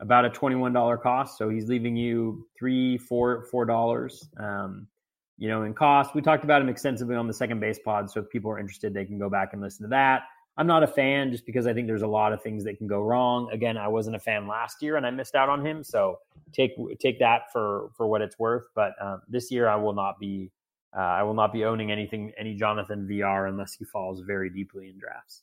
about 0.00 0.24
a 0.24 0.30
$21 0.30 1.00
cost. 1.02 1.38
So 1.38 1.48
he's 1.48 1.68
leaving 1.68 1.96
you 1.96 2.46
three, 2.58 2.98
four, 2.98 3.42
four 3.50 3.64
dollars. 3.64 4.28
Um, 4.38 4.88
you 5.36 5.48
know, 5.48 5.62
in 5.62 5.74
cost. 5.74 6.14
We 6.14 6.22
talked 6.22 6.44
about 6.44 6.62
him 6.62 6.68
extensively 6.68 7.16
on 7.16 7.26
the 7.26 7.34
second 7.34 7.60
base 7.60 7.78
pod. 7.78 8.10
So 8.10 8.20
if 8.20 8.30
people 8.30 8.50
are 8.50 8.58
interested, 8.58 8.94
they 8.94 9.04
can 9.04 9.18
go 9.18 9.28
back 9.28 9.52
and 9.52 9.60
listen 9.60 9.82
to 9.82 9.88
that. 9.90 10.22
I'm 10.56 10.68
not 10.68 10.84
a 10.84 10.86
fan 10.86 11.32
just 11.32 11.44
because 11.46 11.66
I 11.66 11.74
think 11.74 11.88
there's 11.88 12.02
a 12.02 12.06
lot 12.06 12.32
of 12.32 12.40
things 12.40 12.62
that 12.64 12.78
can 12.78 12.86
go 12.86 13.00
wrong. 13.00 13.50
Again, 13.50 13.76
I 13.76 13.88
wasn't 13.88 14.14
a 14.14 14.20
fan 14.20 14.46
last 14.46 14.80
year 14.82 14.96
and 14.96 15.04
I 15.04 15.10
missed 15.10 15.34
out 15.34 15.48
on 15.48 15.66
him. 15.66 15.82
So 15.82 16.20
take 16.52 16.76
take 17.00 17.18
that 17.18 17.50
for 17.52 17.90
for 17.96 18.06
what 18.06 18.22
it's 18.22 18.38
worth. 18.38 18.68
But 18.74 18.92
um, 19.00 19.22
this 19.28 19.50
year, 19.50 19.68
I 19.68 19.74
will 19.74 19.94
not 19.94 20.20
be 20.20 20.52
uh, 20.96 21.00
I 21.00 21.24
will 21.24 21.34
not 21.34 21.52
be 21.52 21.64
owning 21.64 21.90
anything 21.90 22.32
any 22.38 22.54
Jonathan 22.54 23.08
Villar 23.08 23.46
unless 23.46 23.74
he 23.74 23.84
falls 23.84 24.20
very 24.20 24.48
deeply 24.48 24.88
in 24.90 24.98
drafts. 24.98 25.42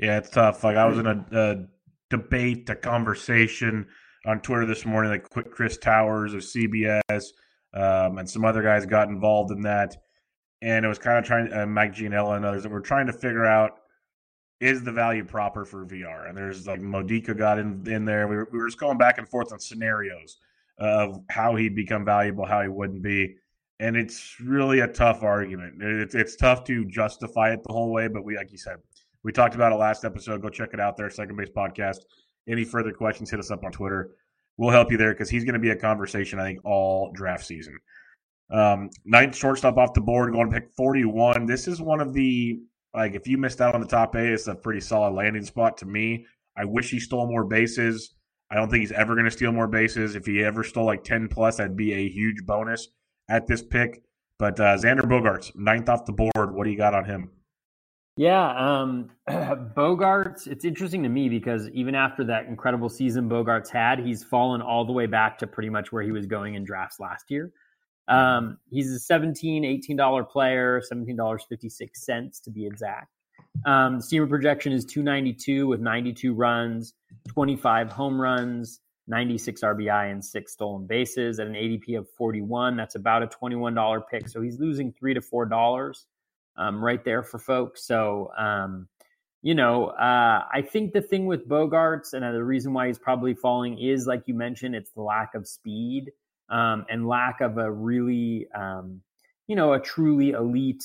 Yeah, 0.00 0.18
it's 0.18 0.30
tough. 0.30 0.64
Like 0.64 0.76
I 0.76 0.86
was 0.86 0.98
in 0.98 1.06
a, 1.06 1.26
a 1.32 1.66
debate, 2.10 2.68
a 2.70 2.76
conversation 2.76 3.86
on 4.26 4.40
Twitter 4.40 4.66
this 4.66 4.84
morning, 4.84 5.10
like 5.10 5.28
Quick 5.28 5.50
Chris 5.50 5.78
Towers 5.78 6.34
of 6.34 6.40
CBS 6.40 7.24
um, 7.74 8.18
and 8.18 8.28
some 8.28 8.44
other 8.44 8.62
guys 8.62 8.86
got 8.86 9.08
involved 9.08 9.50
in 9.50 9.62
that. 9.62 9.96
And 10.60 10.84
it 10.84 10.88
was 10.88 10.98
kind 10.98 11.18
of 11.18 11.24
trying, 11.24 11.52
uh, 11.52 11.66
Mike 11.66 11.94
Gianella 11.94 12.36
and 12.36 12.44
others, 12.44 12.64
that 12.64 12.72
were 12.72 12.80
trying 12.80 13.06
to 13.06 13.12
figure 13.12 13.46
out 13.46 13.78
is 14.60 14.82
the 14.82 14.92
value 14.92 15.24
proper 15.24 15.64
for 15.64 15.84
Villar? 15.84 16.26
And 16.26 16.36
there's 16.36 16.66
like 16.66 16.80
Modica 16.80 17.34
got 17.34 17.58
in, 17.58 17.84
in 17.86 18.04
there. 18.04 18.26
We 18.26 18.36
were, 18.36 18.48
we 18.50 18.58
were 18.58 18.66
just 18.66 18.78
going 18.78 18.98
back 18.98 19.18
and 19.18 19.28
forth 19.28 19.52
on 19.52 19.60
scenarios 19.60 20.38
of 20.78 21.22
how 21.30 21.54
he'd 21.54 21.74
become 21.74 22.04
valuable, 22.04 22.44
how 22.44 22.62
he 22.62 22.68
wouldn't 22.68 23.02
be. 23.02 23.36
And 23.80 23.96
it's 23.96 24.40
really 24.40 24.80
a 24.80 24.88
tough 24.88 25.22
argument. 25.22 25.80
It's, 25.80 26.14
it's 26.16 26.34
tough 26.34 26.64
to 26.64 26.84
justify 26.86 27.52
it 27.52 27.62
the 27.62 27.72
whole 27.72 27.92
way, 27.92 28.08
but 28.08 28.24
we, 28.24 28.36
like 28.36 28.50
you 28.50 28.58
said, 28.58 28.78
we 29.24 29.32
talked 29.32 29.54
about 29.54 29.72
it 29.72 29.76
last 29.76 30.04
episode. 30.04 30.42
Go 30.42 30.48
check 30.48 30.70
it 30.72 30.80
out 30.80 30.96
there, 30.96 31.10
Second 31.10 31.36
Base 31.36 31.50
Podcast. 31.54 31.98
Any 32.48 32.64
further 32.64 32.92
questions, 32.92 33.30
hit 33.30 33.40
us 33.40 33.50
up 33.50 33.64
on 33.64 33.72
Twitter. 33.72 34.10
We'll 34.56 34.70
help 34.70 34.90
you 34.90 34.98
there 34.98 35.12
because 35.12 35.30
he's 35.30 35.44
going 35.44 35.54
to 35.54 35.60
be 35.60 35.70
a 35.70 35.76
conversation, 35.76 36.40
I 36.40 36.44
think, 36.44 36.64
all 36.64 37.12
draft 37.12 37.44
season. 37.44 37.78
Um, 38.50 38.90
ninth 39.04 39.36
shortstop 39.36 39.76
off 39.76 39.94
the 39.94 40.00
board, 40.00 40.32
going 40.32 40.50
to 40.50 40.60
pick 40.60 40.70
41. 40.76 41.46
This 41.46 41.68
is 41.68 41.80
one 41.80 42.00
of 42.00 42.12
the, 42.12 42.60
like, 42.94 43.14
if 43.14 43.28
you 43.28 43.38
missed 43.38 43.60
out 43.60 43.74
on 43.74 43.80
the 43.80 43.86
top 43.86 44.14
A, 44.14 44.32
it's 44.32 44.48
a 44.48 44.54
pretty 44.54 44.80
solid 44.80 45.14
landing 45.14 45.44
spot 45.44 45.76
to 45.78 45.86
me. 45.86 46.26
I 46.56 46.64
wish 46.64 46.90
he 46.90 46.98
stole 46.98 47.28
more 47.28 47.44
bases. 47.44 48.14
I 48.50 48.56
don't 48.56 48.70
think 48.70 48.80
he's 48.80 48.92
ever 48.92 49.14
going 49.14 49.26
to 49.26 49.30
steal 49.30 49.52
more 49.52 49.68
bases. 49.68 50.16
If 50.16 50.26
he 50.26 50.42
ever 50.42 50.64
stole 50.64 50.86
like 50.86 51.04
10 51.04 51.28
plus, 51.28 51.58
that'd 51.58 51.76
be 51.76 51.92
a 51.92 52.08
huge 52.08 52.46
bonus 52.46 52.88
at 53.28 53.46
this 53.46 53.62
pick. 53.62 54.02
But 54.38 54.58
uh, 54.58 54.76
Xander 54.76 55.02
Bogaerts, 55.02 55.54
ninth 55.54 55.88
off 55.88 56.06
the 56.06 56.12
board. 56.12 56.54
What 56.54 56.64
do 56.64 56.70
you 56.70 56.76
got 56.76 56.94
on 56.94 57.04
him? 57.04 57.30
Yeah, 58.18 58.48
um, 58.48 59.10
Bogaerts. 59.28 60.48
It's 60.48 60.64
interesting 60.64 61.04
to 61.04 61.08
me 61.08 61.28
because 61.28 61.68
even 61.68 61.94
after 61.94 62.24
that 62.24 62.46
incredible 62.46 62.88
season 62.88 63.30
Bogaerts 63.30 63.70
had, 63.70 64.00
he's 64.00 64.24
fallen 64.24 64.60
all 64.60 64.84
the 64.84 64.92
way 64.92 65.06
back 65.06 65.38
to 65.38 65.46
pretty 65.46 65.70
much 65.70 65.92
where 65.92 66.02
he 66.02 66.10
was 66.10 66.26
going 66.26 66.56
in 66.56 66.64
drafts 66.64 66.98
last 66.98 67.30
year. 67.30 67.52
Um, 68.08 68.58
he's 68.70 68.90
a 68.90 68.98
17 68.98 69.62
$18 69.62 70.28
player, 70.28 70.82
$17.56 70.92 72.42
to 72.42 72.50
be 72.50 72.66
exact. 72.66 73.06
Um, 73.64 74.00
steamer 74.00 74.26
projection 74.26 74.72
is 74.72 74.84
292 74.84 75.68
with 75.68 75.78
92 75.80 76.34
runs, 76.34 76.94
25 77.28 77.92
home 77.92 78.20
runs, 78.20 78.80
96 79.06 79.60
RBI, 79.60 80.10
and 80.10 80.24
six 80.24 80.54
stolen 80.54 80.88
bases 80.88 81.38
at 81.38 81.46
an 81.46 81.54
ADP 81.54 81.96
of 81.96 82.08
41. 82.18 82.76
That's 82.76 82.96
about 82.96 83.22
a 83.22 83.28
$21 83.28 84.02
pick. 84.10 84.28
So 84.28 84.40
he's 84.42 84.58
losing 84.58 84.92
three 84.92 85.14
to 85.14 85.20
four 85.20 85.46
dollars 85.46 86.06
um, 86.58 86.84
right 86.84 87.02
there 87.04 87.22
for 87.22 87.38
folks. 87.38 87.86
So, 87.86 88.30
um, 88.36 88.88
you 89.40 89.54
know, 89.54 89.86
uh, 89.86 90.44
I 90.52 90.62
think 90.62 90.92
the 90.92 91.00
thing 91.00 91.26
with 91.26 91.48
Bogaerts 91.48 92.12
and 92.12 92.22
the 92.22 92.42
reason 92.42 92.72
why 92.72 92.88
he's 92.88 92.98
probably 92.98 93.34
falling 93.34 93.78
is, 93.78 94.06
like 94.06 94.24
you 94.26 94.34
mentioned, 94.34 94.74
it's 94.74 94.90
the 94.90 95.02
lack 95.02 95.34
of 95.34 95.46
speed 95.46 96.10
um, 96.50 96.84
and 96.90 97.06
lack 97.06 97.40
of 97.40 97.56
a 97.56 97.70
really, 97.70 98.48
um, 98.54 99.00
you 99.46 99.54
know, 99.54 99.74
a 99.74 99.80
truly 99.80 100.30
elite 100.30 100.84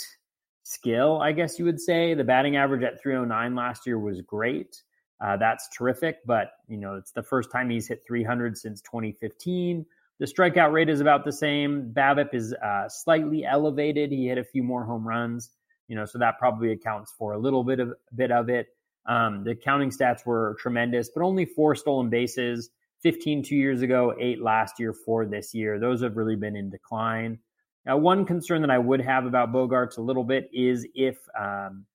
skill, 0.61 1.19
I 1.19 1.31
guess 1.31 1.57
you 1.57 1.65
would 1.65 1.81
say. 1.81 2.13
The 2.13 2.23
batting 2.23 2.55
average 2.55 2.83
at 2.83 3.01
309 3.01 3.55
last 3.55 3.87
year 3.87 3.97
was 3.97 4.21
great. 4.21 4.81
Uh, 5.19 5.37
that's 5.37 5.67
terrific, 5.75 6.17
but, 6.25 6.51
you 6.67 6.77
know, 6.77 6.95
it's 6.95 7.11
the 7.11 7.23
first 7.23 7.51
time 7.51 7.69
he's 7.69 7.87
hit 7.87 8.03
300 8.05 8.57
since 8.57 8.81
2015. 8.81 9.85
The 10.19 10.25
strikeout 10.25 10.71
rate 10.71 10.89
is 10.89 11.01
about 11.01 11.25
the 11.25 11.31
same. 11.31 11.91
BABIP 11.93 12.33
is 12.33 12.53
uh, 12.53 12.87
slightly 12.87 13.45
elevated. 13.45 14.11
He 14.11 14.27
hit 14.27 14.37
a 14.37 14.43
few 14.43 14.63
more 14.63 14.83
home 14.85 15.07
runs 15.07 15.49
you 15.93 15.99
know, 15.99 16.05
so 16.05 16.17
that 16.17 16.39
probably 16.39 16.71
accounts 16.71 17.13
for 17.15 17.33
a 17.33 17.37
little 17.37 17.63
bit 17.63 17.79
of 17.79 17.93
bit 18.15 18.31
of 18.31 18.49
it. 18.49 18.69
Um, 19.05 19.43
the 19.43 19.53
counting 19.53 19.91
stats 19.91 20.25
were 20.25 20.57
tremendous, 20.59 21.07
but 21.13 21.21
only 21.21 21.45
four 21.45 21.75
stolen 21.75 22.09
bases, 22.09 22.71
15 23.01 23.43
two 23.43 23.55
years 23.55 23.83
ago, 23.83 24.15
eight 24.19 24.41
last 24.41 24.79
year, 24.79 24.91
four 24.91 25.27
this 25.27 25.53
year. 25.53 25.77
Those 25.77 26.01
have 26.01 26.17
really 26.17 26.35
been 26.35 26.55
in 26.55 26.71
decline. 26.71 27.37
Now, 27.85 27.97
one 27.97 28.25
concern 28.25 28.61
that 28.61 28.71
I 28.71 28.79
would 28.79 29.01
have 29.01 29.27
about 29.27 29.53
Bogaerts 29.53 29.99
a 29.99 30.01
little 30.01 30.23
bit 30.23 30.49
is 30.51 30.87
if 30.95 31.19
um, 31.39 31.85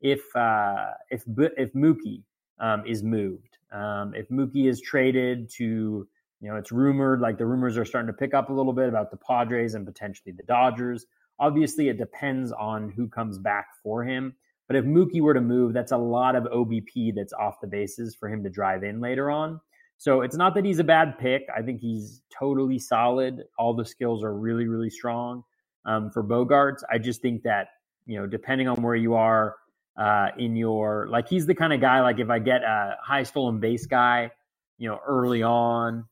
if 0.00 0.20
uh, 0.36 0.92
if 1.10 1.24
if 1.26 1.72
Mookie 1.72 2.22
um, 2.60 2.84
is 2.86 3.02
moved, 3.02 3.58
um, 3.72 4.14
if 4.14 4.28
Mookie 4.28 4.68
is 4.68 4.80
traded 4.80 5.50
to 5.56 6.06
you 6.40 6.48
know, 6.48 6.56
it's 6.56 6.70
rumored 6.70 7.20
like 7.20 7.36
the 7.36 7.46
rumors 7.46 7.76
are 7.76 7.84
starting 7.84 8.06
to 8.06 8.12
pick 8.12 8.32
up 8.32 8.48
a 8.48 8.52
little 8.52 8.72
bit 8.72 8.88
about 8.88 9.10
the 9.10 9.16
Padres 9.16 9.74
and 9.74 9.84
potentially 9.84 10.32
the 10.32 10.44
Dodgers. 10.44 11.04
Obviously, 11.40 11.88
it 11.88 11.98
depends 11.98 12.52
on 12.52 12.90
who 12.90 13.08
comes 13.08 13.38
back 13.38 13.66
for 13.82 14.04
him. 14.04 14.34
But 14.68 14.76
if 14.76 14.84
Mookie 14.84 15.20
were 15.20 15.34
to 15.34 15.40
move, 15.40 15.72
that's 15.72 15.90
a 15.90 15.96
lot 15.96 16.36
of 16.36 16.44
OBP 16.44 17.14
that's 17.16 17.32
off 17.32 17.60
the 17.60 17.66
bases 17.66 18.14
for 18.14 18.28
him 18.28 18.44
to 18.44 18.50
drive 18.50 18.84
in 18.84 19.00
later 19.00 19.28
on. 19.28 19.60
So 19.98 20.20
it's 20.20 20.36
not 20.36 20.54
that 20.54 20.64
he's 20.64 20.78
a 20.78 20.84
bad 20.84 21.18
pick. 21.18 21.46
I 21.54 21.62
think 21.62 21.80
he's 21.80 22.22
totally 22.30 22.78
solid. 22.78 23.42
All 23.58 23.74
the 23.74 23.84
skills 23.84 24.22
are 24.22 24.32
really, 24.32 24.68
really 24.68 24.88
strong 24.88 25.42
um, 25.84 26.10
for 26.10 26.22
Bogaerts. 26.22 26.82
I 26.90 26.98
just 26.98 27.20
think 27.20 27.42
that, 27.42 27.68
you 28.06 28.18
know, 28.18 28.26
depending 28.26 28.68
on 28.68 28.80
where 28.82 28.94
you 28.94 29.14
are 29.14 29.56
uh, 29.98 30.28
in 30.38 30.56
your, 30.56 31.08
like, 31.10 31.28
he's 31.28 31.46
the 31.46 31.54
kind 31.54 31.72
of 31.72 31.80
guy, 31.80 32.00
like, 32.00 32.18
if 32.18 32.30
I 32.30 32.38
get 32.38 32.62
a 32.62 32.96
high 33.02 33.24
stolen 33.24 33.60
base 33.60 33.86
guy, 33.86 34.30
you 34.78 34.88
know, 34.88 35.00
early 35.06 35.42
on, 35.42 36.06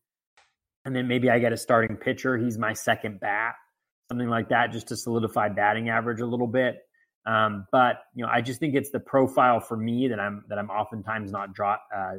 and 0.84 0.94
then 0.96 1.08
maybe 1.08 1.30
I 1.30 1.38
get 1.38 1.52
a 1.52 1.56
starting 1.56 1.96
pitcher. 1.96 2.36
He's 2.36 2.58
my 2.58 2.72
second 2.72 3.20
bat, 3.20 3.54
something 4.08 4.28
like 4.28 4.48
that, 4.48 4.72
just 4.72 4.88
to 4.88 4.96
solidify 4.96 5.48
batting 5.50 5.88
average 5.88 6.20
a 6.20 6.26
little 6.26 6.46
bit. 6.46 6.78
Um, 7.26 7.66
but 7.70 8.04
you 8.14 8.24
know, 8.24 8.30
I 8.32 8.40
just 8.40 8.58
think 8.58 8.74
it's 8.74 8.90
the 8.90 9.00
profile 9.00 9.60
for 9.60 9.76
me 9.76 10.08
that 10.08 10.18
I'm 10.18 10.44
that 10.48 10.58
I'm 10.58 10.70
oftentimes 10.70 11.30
not 11.30 11.52
draw, 11.52 11.76
uh, 11.94 12.14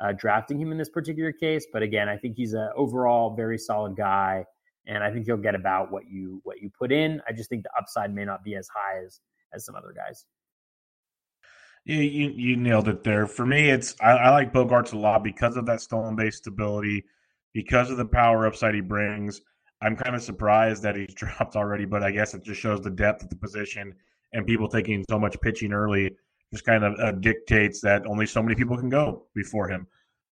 uh, 0.00 0.12
drafting 0.12 0.58
him 0.58 0.72
in 0.72 0.78
this 0.78 0.88
particular 0.88 1.32
case. 1.32 1.66
But 1.70 1.82
again, 1.82 2.08
I 2.08 2.16
think 2.16 2.36
he's 2.36 2.54
an 2.54 2.70
overall 2.74 3.34
very 3.34 3.58
solid 3.58 3.96
guy, 3.96 4.46
and 4.86 5.04
I 5.04 5.12
think 5.12 5.26
he'll 5.26 5.36
get 5.36 5.54
about 5.54 5.92
what 5.92 6.04
you 6.08 6.40
what 6.44 6.62
you 6.62 6.70
put 6.76 6.92
in. 6.92 7.20
I 7.28 7.32
just 7.32 7.50
think 7.50 7.64
the 7.64 7.70
upside 7.78 8.14
may 8.14 8.24
not 8.24 8.42
be 8.42 8.54
as 8.54 8.68
high 8.68 9.04
as 9.04 9.20
as 9.52 9.66
some 9.66 9.74
other 9.74 9.92
guys. 9.94 10.24
Yeah, 11.84 12.00
you, 12.00 12.30
you 12.30 12.56
nailed 12.56 12.88
it 12.88 13.02
there. 13.02 13.26
For 13.26 13.46
me, 13.46 13.70
it's 13.70 13.94
I, 14.00 14.12
I 14.12 14.30
like 14.30 14.52
Bogaerts 14.52 14.92
a 14.92 14.98
lot 14.98 15.22
because 15.22 15.56
of 15.56 15.66
that 15.66 15.80
stolen 15.80 16.16
base 16.16 16.36
stability 16.36 17.04
because 17.52 17.90
of 17.90 17.96
the 17.96 18.04
power 18.04 18.46
upside 18.46 18.74
he 18.74 18.80
brings. 18.80 19.42
I'm 19.80 19.96
kind 19.96 20.14
of 20.14 20.22
surprised 20.22 20.82
that 20.82 20.96
he's 20.96 21.14
dropped 21.14 21.56
already, 21.56 21.84
but 21.84 22.02
I 22.02 22.10
guess 22.10 22.34
it 22.34 22.42
just 22.42 22.60
shows 22.60 22.80
the 22.80 22.90
depth 22.90 23.22
of 23.22 23.30
the 23.30 23.36
position 23.36 23.94
and 24.32 24.46
people 24.46 24.68
taking 24.68 25.04
so 25.08 25.18
much 25.18 25.40
pitching 25.40 25.72
early 25.72 26.14
just 26.52 26.64
kind 26.64 26.84
of 26.84 26.98
uh, 26.98 27.12
dictates 27.12 27.80
that 27.82 28.06
only 28.06 28.26
so 28.26 28.42
many 28.42 28.54
people 28.54 28.76
can 28.76 28.88
go 28.88 29.26
before 29.34 29.68
him. 29.68 29.86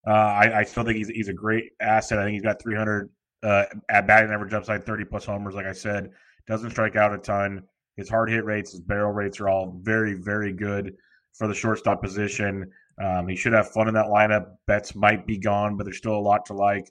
Uh, 0.07 0.11
I, 0.11 0.61
I, 0.61 0.63
still 0.63 0.85
think 0.85 0.97
he's, 0.97 1.09
he's 1.09 1.29
a 1.29 1.35
great 1.35 1.73
asset. 1.81 2.19
I 2.19 2.25
think 2.25 2.35
he's 2.35 2.43
got 2.43 2.63
300 2.63 3.11
uh, 3.43 3.65
at 3.91 4.07
batting 4.07 4.31
average 4.31 4.55
upside, 4.55 4.87
30 4.87 5.05
plus 5.05 5.25
homers. 5.25 5.55
Like 5.55 5.67
I 5.67 5.73
said, 5.73 6.11
doesn't 6.47 6.71
strike 6.71 6.97
out 6.97 7.13
a 7.13 7.19
ton. 7.19 7.63
His 7.97 8.09
hard 8.09 8.31
hit 8.31 8.45
rates, 8.45 8.71
his 8.71 8.81
barrel 8.81 9.13
rates 9.13 9.41
are 9.41 9.49
all 9.49 9.79
very, 9.83 10.15
very 10.15 10.53
good 10.53 10.95
for 11.35 11.49
the 11.49 11.55
shortstop 11.55 12.03
position. 12.03 12.71
Um, 13.03 13.27
he 13.29 13.37
should 13.37 13.53
have 13.53 13.71
fun 13.73 13.89
in 13.89 13.95
that 13.95 14.07
lineup. 14.07 14.57
Betts 14.67 14.95
might 14.95 15.27
be 15.27 15.39
gone, 15.39 15.77
but 15.77 15.85
there's 15.85 15.99
still 15.99 16.17
a 16.17 16.21
lot 16.21 16.47
to 16.47 16.55
like 16.55 16.91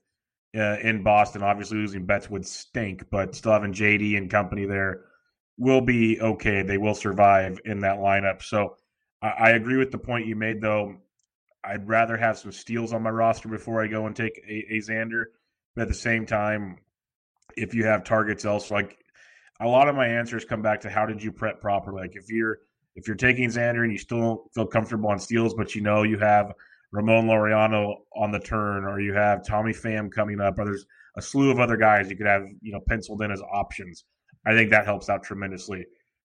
uh, 0.55 0.77
in 0.81 1.03
Boston. 1.03 1.43
Obviously, 1.43 1.77
losing 1.77 2.05
Betts 2.05 2.29
would 2.29 2.45
stink, 2.45 3.09
but 3.09 3.35
still 3.35 3.51
having 3.51 3.73
JD 3.73 4.17
and 4.17 4.29
company 4.29 4.65
there 4.65 5.01
will 5.57 5.81
be 5.81 6.19
okay. 6.21 6.63
They 6.63 6.77
will 6.77 6.95
survive 6.95 7.59
in 7.65 7.81
that 7.81 7.97
lineup. 7.97 8.41
So 8.41 8.75
I, 9.21 9.27
I 9.27 9.49
agree 9.51 9.77
with 9.77 9.91
the 9.91 9.97
point 9.97 10.27
you 10.27 10.35
made, 10.35 10.61
though. 10.61 10.97
I'd 11.63 11.87
rather 11.87 12.15
have 12.15 12.37
some 12.37 12.51
steals 12.51 12.93
on 12.93 13.01
my 13.01 13.09
roster 13.09 13.49
before 13.49 13.83
I 13.83 13.87
go 13.87 14.05
and 14.05 14.15
take 14.15 14.39
a, 14.47 14.75
a 14.75 14.77
Xander. 14.81 15.25
But 15.75 15.83
at 15.83 15.87
the 15.87 15.95
same 15.95 16.25
time, 16.25 16.77
if 17.57 17.73
you 17.73 17.85
have 17.85 18.03
targets 18.03 18.45
else, 18.45 18.69
like 18.69 18.97
a 19.59 19.67
lot 19.67 19.89
of 19.89 19.95
my 19.95 20.07
answers 20.07 20.45
come 20.45 20.61
back 20.61 20.81
to 20.81 20.89
how 20.89 21.05
did 21.05 21.23
you 21.23 21.31
prep 21.31 21.61
properly? 21.61 22.01
Like 22.01 22.15
if 22.15 22.29
you're 22.29 22.59
if 22.95 23.07
you're 23.07 23.17
taking 23.17 23.49
Xander 23.49 23.83
and 23.83 23.91
you 23.91 23.97
still 23.97 24.49
feel 24.53 24.67
comfortable 24.67 25.09
on 25.09 25.19
steals, 25.19 25.53
but 25.53 25.75
you 25.75 25.81
know 25.81 26.03
you 26.03 26.17
have 26.19 26.53
Ramon 26.95 27.25
Laureano 27.25 27.95
on 28.15 28.31
the 28.31 28.39
turn, 28.39 28.85
or 28.85 28.99
you 28.99 29.13
have 29.13 29.45
Tommy 29.45 29.73
Pham 29.73 30.11
coming 30.11 30.39
up, 30.39 30.57
or 30.57 30.65
there's 30.65 30.85
a 31.17 31.21
slew 31.21 31.51
of 31.51 31.59
other 31.59 31.77
guys 31.77 32.09
you 32.09 32.15
could 32.15 32.27
have, 32.27 32.43
you 32.61 32.71
know, 32.71 32.79
penciled 32.87 33.21
in 33.21 33.31
as 33.31 33.41
options. 33.41 34.05
I 34.45 34.53
think 34.53 34.69
that 34.71 34.85
helps 34.85 35.09
out 35.09 35.23
tremendously. 35.23 35.85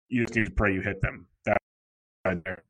You 0.10 0.24
just 0.24 0.36
need 0.36 0.46
to 0.46 0.52
pray 0.52 0.74
you 0.74 0.82
hit 0.82 1.02
them. 1.02 1.28
That 1.46 1.58
right 2.26 2.44
there. 2.44 2.64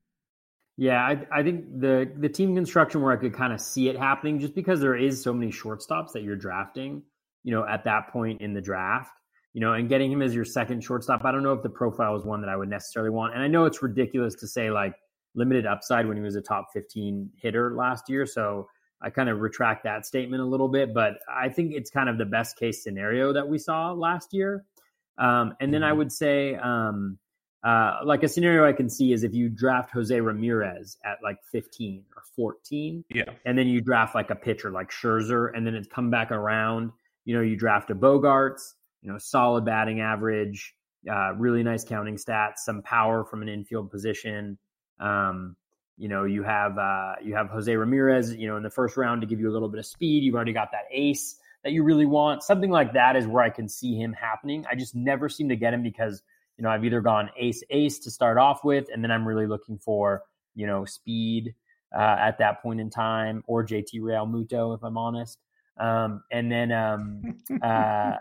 Yeah, 0.77 1.01
I, 1.01 1.25
I 1.31 1.43
think 1.43 1.79
the 1.79 2.11
the 2.17 2.29
team 2.29 2.53
construction 2.53 3.01
where 3.01 3.11
I 3.11 3.17
could 3.17 3.33
kind 3.33 3.51
of 3.51 3.59
see 3.59 3.89
it 3.89 3.97
happening, 3.97 4.39
just 4.39 4.53
because 4.53 4.79
there 4.79 4.95
is 4.95 5.21
so 5.21 5.33
many 5.33 5.51
shortstops 5.51 6.11
that 6.13 6.21
you're 6.21 6.35
drafting, 6.35 7.01
you 7.43 7.51
know, 7.51 7.65
at 7.65 7.85
that 7.85 8.09
point 8.09 8.41
in 8.41 8.53
the 8.53 8.61
draft, 8.61 9.11
you 9.53 9.61
know, 9.61 9.73
and 9.73 9.89
getting 9.89 10.11
him 10.11 10.21
as 10.21 10.35
your 10.35 10.45
second 10.45 10.83
shortstop. 10.83 11.25
I 11.25 11.31
don't 11.31 11.41
know 11.41 11.53
if 11.53 11.63
the 11.63 11.69
profile 11.69 12.15
is 12.15 12.25
one 12.25 12.41
that 12.41 12.49
I 12.49 12.55
would 12.55 12.69
necessarily 12.69 13.09
want, 13.09 13.33
and 13.33 13.41
I 13.41 13.47
know 13.47 13.65
it's 13.65 13.81
ridiculous 13.81 14.35
to 14.35 14.47
say 14.47 14.69
like 14.69 14.93
limited 15.37 15.65
upside 15.65 16.07
when 16.07 16.17
he 16.17 16.23
was 16.23 16.35
a 16.35 16.41
top 16.41 16.67
15 16.73 17.29
hitter 17.37 17.75
last 17.75 18.09
year. 18.09 18.25
So 18.25 18.67
I 19.01 19.11
kind 19.11 19.29
of 19.29 19.39
retract 19.39 19.83
that 19.83 20.05
statement 20.05 20.41
a 20.41 20.45
little 20.45 20.67
bit, 20.67 20.93
but 20.93 21.19
I 21.29 21.49
think 21.49 21.73
it's 21.73 21.89
kind 21.89 22.09
of 22.09 22.17
the 22.17 22.25
best 22.25 22.57
case 22.57 22.83
scenario 22.83 23.31
that 23.33 23.47
we 23.47 23.59
saw 23.59 23.91
last 23.91 24.33
year. 24.33 24.65
Um, 25.17 25.55
and 25.59 25.73
then 25.73 25.83
I 25.83 25.89
mm-hmm. 25.89 25.99
would 25.99 26.11
say, 26.11 26.55
um, 26.55 27.17
uh, 27.63 27.99
like 28.05 28.23
a 28.23 28.27
scenario 28.27 28.65
I 28.65 28.73
can 28.73 28.89
see 28.89 29.13
is 29.13 29.23
if 29.23 29.33
you 29.33 29.49
draft 29.49 29.91
Jose 29.91 30.19
Ramirez 30.19 30.97
at 31.03 31.17
like 31.23 31.37
15 31.51 32.03
or 32.15 32.23
14, 32.35 33.03
yeah, 33.09 33.23
and 33.45 33.57
then 33.57 33.67
you 33.67 33.81
draft 33.81 34.15
like 34.15 34.29
a 34.29 34.35
pitcher 34.35 34.71
like 34.71 34.91
Scherzer, 34.91 35.49
and 35.55 35.65
then 35.65 35.73
it's 35.73 35.87
come 35.87 36.09
back 36.09 36.31
around. 36.31 36.91
You 37.25 37.35
know, 37.35 37.41
you 37.41 37.57
draft 37.57 37.89
a 37.89 37.95
Bogaerts, 37.95 38.73
you 39.01 39.11
know, 39.11 39.17
solid 39.17 39.65
batting 39.65 39.99
average, 40.01 40.75
uh, 41.11 41.33
really 41.33 41.63
nice 41.63 41.83
counting 41.83 42.15
stats, 42.15 42.57
some 42.57 42.81
power 42.83 43.25
from 43.25 43.41
an 43.41 43.49
infield 43.49 43.91
position, 43.91 44.57
um, 44.99 45.55
you 45.97 46.07
know, 46.07 46.25
you 46.25 46.43
have 46.43 46.77
uh, 46.77 47.15
you 47.23 47.35
have 47.35 47.49
Jose 47.49 47.75
Ramirez, 47.75 48.33
you 48.33 48.47
know, 48.47 48.57
in 48.57 48.63
the 48.63 48.69
first 48.69 48.97
round 48.97 49.21
to 49.21 49.27
give 49.27 49.39
you 49.39 49.49
a 49.49 49.53
little 49.53 49.69
bit 49.69 49.79
of 49.79 49.85
speed. 49.85 50.23
You've 50.23 50.35
already 50.35 50.53
got 50.53 50.71
that 50.71 50.85
ace 50.91 51.37
that 51.63 51.71
you 51.71 51.83
really 51.83 52.05
want. 52.05 52.43
Something 52.43 52.69
like 52.69 52.93
that 52.93 53.15
is 53.15 53.25
where 53.25 53.43
I 53.43 53.49
can 53.49 53.67
see 53.67 53.95
him 53.95 54.13
happening. 54.13 54.65
I 54.69 54.75
just 54.75 54.95
never 54.95 55.27
seem 55.27 55.49
to 55.49 55.55
get 55.55 55.73
him 55.73 55.81
because 55.81 56.21
you 56.57 56.63
know 56.63 56.69
I've 56.69 56.85
either 56.85 57.01
gone 57.01 57.31
ace 57.35 57.63
ace 57.71 57.99
to 57.99 58.11
start 58.11 58.37
off 58.37 58.63
with, 58.63 58.85
and 58.93 59.03
then 59.03 59.11
I'm 59.11 59.27
really 59.27 59.47
looking 59.47 59.79
for 59.79 60.23
you 60.53 60.67
know 60.67 60.85
speed 60.85 61.55
uh, 61.95 62.17
at 62.19 62.37
that 62.37 62.61
point 62.61 62.79
in 62.79 62.91
time, 62.91 63.43
or 63.47 63.65
JT 63.65 63.95
Realmuto 63.95 64.75
if 64.75 64.83
I'm 64.83 64.97
honest. 64.97 65.39
Um, 65.79 66.23
and 66.31 66.51
then 66.51 66.71
um, 66.71 67.37
uh, 67.61 68.13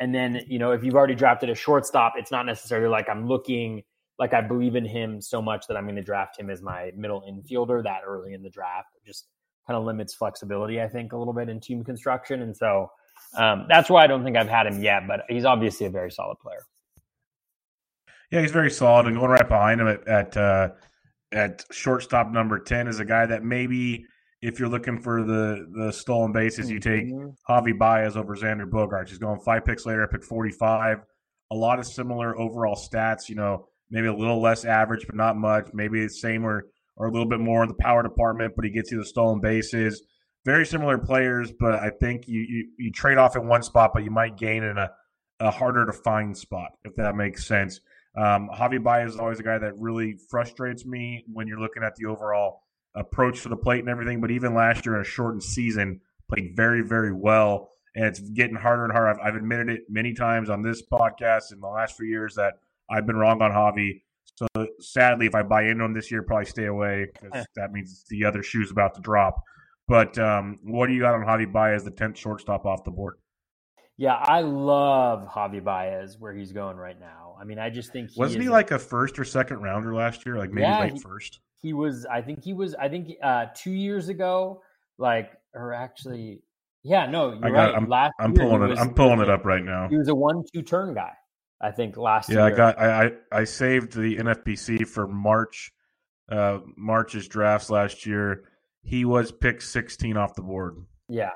and 0.00 0.12
then 0.12 0.44
you 0.48 0.58
know 0.58 0.72
if 0.72 0.82
you've 0.82 0.96
already 0.96 1.14
drafted 1.14 1.48
a 1.48 1.54
shortstop, 1.54 2.14
it's 2.16 2.32
not 2.32 2.44
necessarily 2.44 2.88
like 2.88 3.08
I'm 3.08 3.28
looking 3.28 3.84
like 4.18 4.34
I 4.34 4.40
believe 4.40 4.74
in 4.74 4.84
him 4.84 5.20
so 5.20 5.40
much 5.40 5.66
that 5.68 5.76
I'm 5.76 5.84
going 5.84 5.96
to 5.96 6.02
draft 6.02 6.38
him 6.38 6.50
as 6.50 6.62
my 6.62 6.92
middle 6.96 7.22
infielder 7.22 7.82
that 7.84 8.00
early 8.06 8.34
in 8.34 8.42
the 8.42 8.50
draft. 8.50 8.88
Just 9.06 9.26
kind 9.66 9.76
of 9.76 9.84
limits 9.84 10.14
flexibility, 10.14 10.80
I 10.80 10.88
think, 10.88 11.12
a 11.12 11.16
little 11.16 11.34
bit 11.34 11.48
in 11.48 11.60
team 11.60 11.84
construction, 11.84 12.42
and 12.42 12.56
so 12.56 12.90
um, 13.36 13.66
that's 13.68 13.90
why 13.90 14.04
I 14.04 14.06
don't 14.06 14.24
think 14.24 14.36
I've 14.36 14.48
had 14.48 14.66
him 14.66 14.82
yet. 14.82 15.06
But 15.06 15.22
he's 15.28 15.44
obviously 15.44 15.86
a 15.86 15.90
very 15.90 16.10
solid 16.10 16.38
player. 16.38 16.64
Yeah, 18.30 18.40
he's 18.40 18.50
very 18.50 18.70
solid, 18.70 19.06
and 19.06 19.16
going 19.16 19.30
right 19.30 19.48
behind 19.48 19.80
him 19.80 19.88
at 19.88 20.06
at, 20.08 20.36
uh, 20.36 20.70
at 21.32 21.64
shortstop 21.70 22.30
number 22.30 22.58
ten 22.58 22.88
is 22.88 23.00
a 23.00 23.04
guy 23.04 23.26
that 23.26 23.44
maybe 23.44 24.04
if 24.40 24.58
you're 24.58 24.68
looking 24.68 24.98
for 25.00 25.24
the 25.24 25.66
the 25.74 25.92
stolen 25.92 26.32
bases, 26.32 26.70
you 26.70 26.78
take 26.78 27.06
mm-hmm. 27.06 27.30
Javi 27.50 27.76
Baez 27.76 28.16
over 28.16 28.36
Xander 28.36 28.68
Bogaerts. 28.68 29.08
He's 29.08 29.18
going 29.18 29.40
five 29.40 29.64
picks 29.64 29.86
later, 29.86 30.06
pick 30.06 30.24
45. 30.24 31.00
A 31.50 31.54
lot 31.54 31.78
of 31.78 31.86
similar 31.86 32.38
overall 32.38 32.76
stats. 32.76 33.28
You 33.28 33.36
know, 33.36 33.67
maybe 33.90 34.06
a 34.06 34.14
little 34.14 34.40
less 34.40 34.64
average, 34.64 35.06
but 35.06 35.16
not 35.16 35.36
much. 35.36 35.68
Maybe 35.72 36.02
the 36.02 36.10
same 36.10 36.44
or 36.44 36.66
or 36.96 37.06
a 37.06 37.12
little 37.12 37.28
bit 37.28 37.40
more 37.40 37.62
in 37.62 37.68
the 37.68 37.74
power 37.74 38.02
department, 38.02 38.54
but 38.56 38.64
he 38.64 38.70
gets 38.70 38.90
you 38.90 38.98
the 38.98 39.04
stolen 39.04 39.40
bases. 39.40 40.02
Very 40.44 40.66
similar 40.66 40.98
players, 40.98 41.52
but 41.52 41.74
I 41.74 41.90
think 41.90 42.26
you 42.26 42.40
you, 42.40 42.68
you 42.78 42.92
trade 42.92 43.18
off 43.18 43.36
in 43.36 43.46
one 43.46 43.62
spot, 43.62 43.92
but 43.94 44.04
you 44.04 44.10
might 44.10 44.36
gain 44.36 44.62
in 44.62 44.78
a, 44.78 44.90
a 45.40 45.50
harder 45.50 45.86
to 45.86 45.92
find 45.92 46.36
spot, 46.36 46.72
if 46.84 46.96
that 46.96 47.14
makes 47.14 47.46
sense. 47.46 47.80
Um, 48.16 48.48
Javi 48.52 48.82
Baez 48.82 49.14
is 49.14 49.18
always 49.18 49.38
a 49.38 49.44
guy 49.44 49.58
that 49.58 49.78
really 49.78 50.16
frustrates 50.28 50.84
me 50.84 51.24
when 51.32 51.46
you're 51.46 51.60
looking 51.60 51.84
at 51.84 51.94
the 51.96 52.06
overall 52.06 52.62
approach 52.94 53.42
to 53.42 53.48
the 53.48 53.56
plate 53.56 53.80
and 53.80 53.88
everything. 53.88 54.20
But 54.20 54.32
even 54.32 54.54
last 54.54 54.84
year 54.84 54.96
in 54.96 55.02
a 55.02 55.04
shortened 55.04 55.44
season, 55.44 56.00
played 56.28 56.56
very, 56.56 56.82
very 56.82 57.12
well. 57.12 57.70
And 57.94 58.06
it's 58.06 58.20
getting 58.20 58.56
harder 58.56 58.84
and 58.84 58.92
harder. 58.92 59.08
I've, 59.08 59.28
I've 59.28 59.36
admitted 59.36 59.68
it 59.70 59.82
many 59.88 60.14
times 60.14 60.50
on 60.50 60.62
this 60.62 60.82
podcast 60.82 61.52
in 61.52 61.60
the 61.60 61.68
last 61.68 61.96
few 61.96 62.06
years 62.06 62.34
that 62.34 62.54
I've 62.90 63.06
been 63.06 63.16
wrong 63.16 63.42
on 63.42 63.50
Javi. 63.50 64.02
So 64.36 64.46
sadly, 64.78 65.26
if 65.26 65.34
I 65.34 65.42
buy 65.42 65.64
into 65.64 65.84
him 65.84 65.94
this 65.94 66.10
year, 66.10 66.22
probably 66.22 66.46
stay 66.46 66.66
away 66.66 67.06
because 67.12 67.46
that 67.56 67.72
means 67.72 68.04
the 68.08 68.24
other 68.24 68.42
shoe's 68.42 68.70
about 68.70 68.94
to 68.94 69.00
drop. 69.00 69.42
But 69.88 70.18
um, 70.18 70.58
what 70.62 70.86
do 70.86 70.92
you 70.92 71.00
got 71.00 71.14
on 71.14 71.22
Javi 71.22 71.50
Baez, 71.50 71.82
the 71.82 71.90
tenth 71.90 72.18
shortstop 72.18 72.66
off 72.66 72.84
the 72.84 72.90
board? 72.90 73.16
Yeah, 73.96 74.14
I 74.14 74.42
love 74.42 75.28
Javi 75.28 75.64
Baez 75.64 76.18
where 76.18 76.32
he's 76.32 76.52
going 76.52 76.76
right 76.76 76.98
now. 77.00 77.36
I 77.40 77.44
mean, 77.44 77.58
I 77.58 77.70
just 77.70 77.92
think 77.92 78.10
he 78.10 78.20
wasn't 78.20 78.42
he 78.42 78.48
like 78.48 78.70
a 78.70 78.78
first 78.78 79.18
or 79.18 79.24
second 79.24 79.58
rounder 79.58 79.94
last 79.94 80.24
year, 80.24 80.36
like 80.36 80.50
maybe 80.50 80.68
yeah, 80.68 80.80
late 80.80 80.92
he, 80.92 80.98
first. 81.00 81.40
He 81.60 81.72
was. 81.72 82.06
I 82.06 82.22
think 82.22 82.44
he 82.44 82.52
was. 82.52 82.74
I 82.74 82.88
think 82.88 83.12
uh, 83.22 83.46
two 83.56 83.72
years 83.72 84.08
ago, 84.08 84.62
like 84.98 85.30
or 85.54 85.72
actually, 85.72 86.42
yeah, 86.84 87.06
no, 87.06 87.30
you're 87.30 87.40
got, 87.40 87.52
right. 87.52 87.74
I'm, 87.74 87.88
last 87.88 88.12
I'm 88.20 88.34
pulling 88.34 88.62
it. 88.62 88.66
Was, 88.68 88.78
I'm 88.78 88.94
pulling 88.94 89.20
it 89.20 89.30
up 89.30 89.44
right 89.44 89.64
now. 89.64 89.88
He 89.88 89.96
was 89.96 90.08
a 90.08 90.14
one-two 90.14 90.62
turn 90.62 90.94
guy. 90.94 91.12
I 91.60 91.70
think 91.72 91.96
last 91.96 92.28
yeah, 92.28 92.36
year. 92.36 92.44
I 92.44 92.50
got 92.50 92.78
I, 92.78 93.04
I, 93.04 93.10
I 93.32 93.44
saved 93.44 93.92
the 93.92 94.16
NFBC 94.16 94.86
for 94.86 95.08
March 95.08 95.72
uh, 96.30 96.58
March's 96.76 97.26
drafts 97.26 97.70
last 97.70 98.06
year, 98.06 98.44
he 98.82 99.04
was 99.04 99.32
picked 99.32 99.62
16 99.62 100.16
off 100.16 100.34
the 100.34 100.42
board. 100.42 100.76
Yeah. 101.08 101.32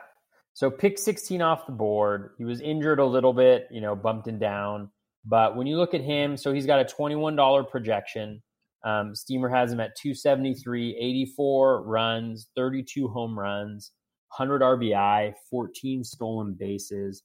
So 0.54 0.70
pick 0.70 0.98
16 0.98 1.40
off 1.40 1.66
the 1.66 1.72
board. 1.72 2.32
He 2.36 2.44
was 2.44 2.60
injured 2.60 2.98
a 2.98 3.06
little 3.06 3.32
bit, 3.32 3.68
you 3.70 3.80
know, 3.80 3.96
bumped 3.96 4.28
him 4.28 4.38
down. 4.38 4.90
But 5.24 5.56
when 5.56 5.66
you 5.66 5.76
look 5.78 5.94
at 5.94 6.02
him, 6.02 6.36
so 6.36 6.52
he's 6.52 6.66
got 6.66 6.80
a 6.80 6.84
$21 6.84 7.70
projection. 7.70 8.42
Um, 8.84 9.14
Steamer 9.14 9.48
has 9.48 9.72
him 9.72 9.80
at 9.80 9.96
273, 9.96 10.96
84 11.00 11.84
runs, 11.84 12.48
32 12.56 13.08
home 13.08 13.38
runs, 13.38 13.92
100 14.36 14.60
RBI, 14.60 15.32
14 15.48 16.04
stolen 16.04 16.56
bases. 16.58 17.22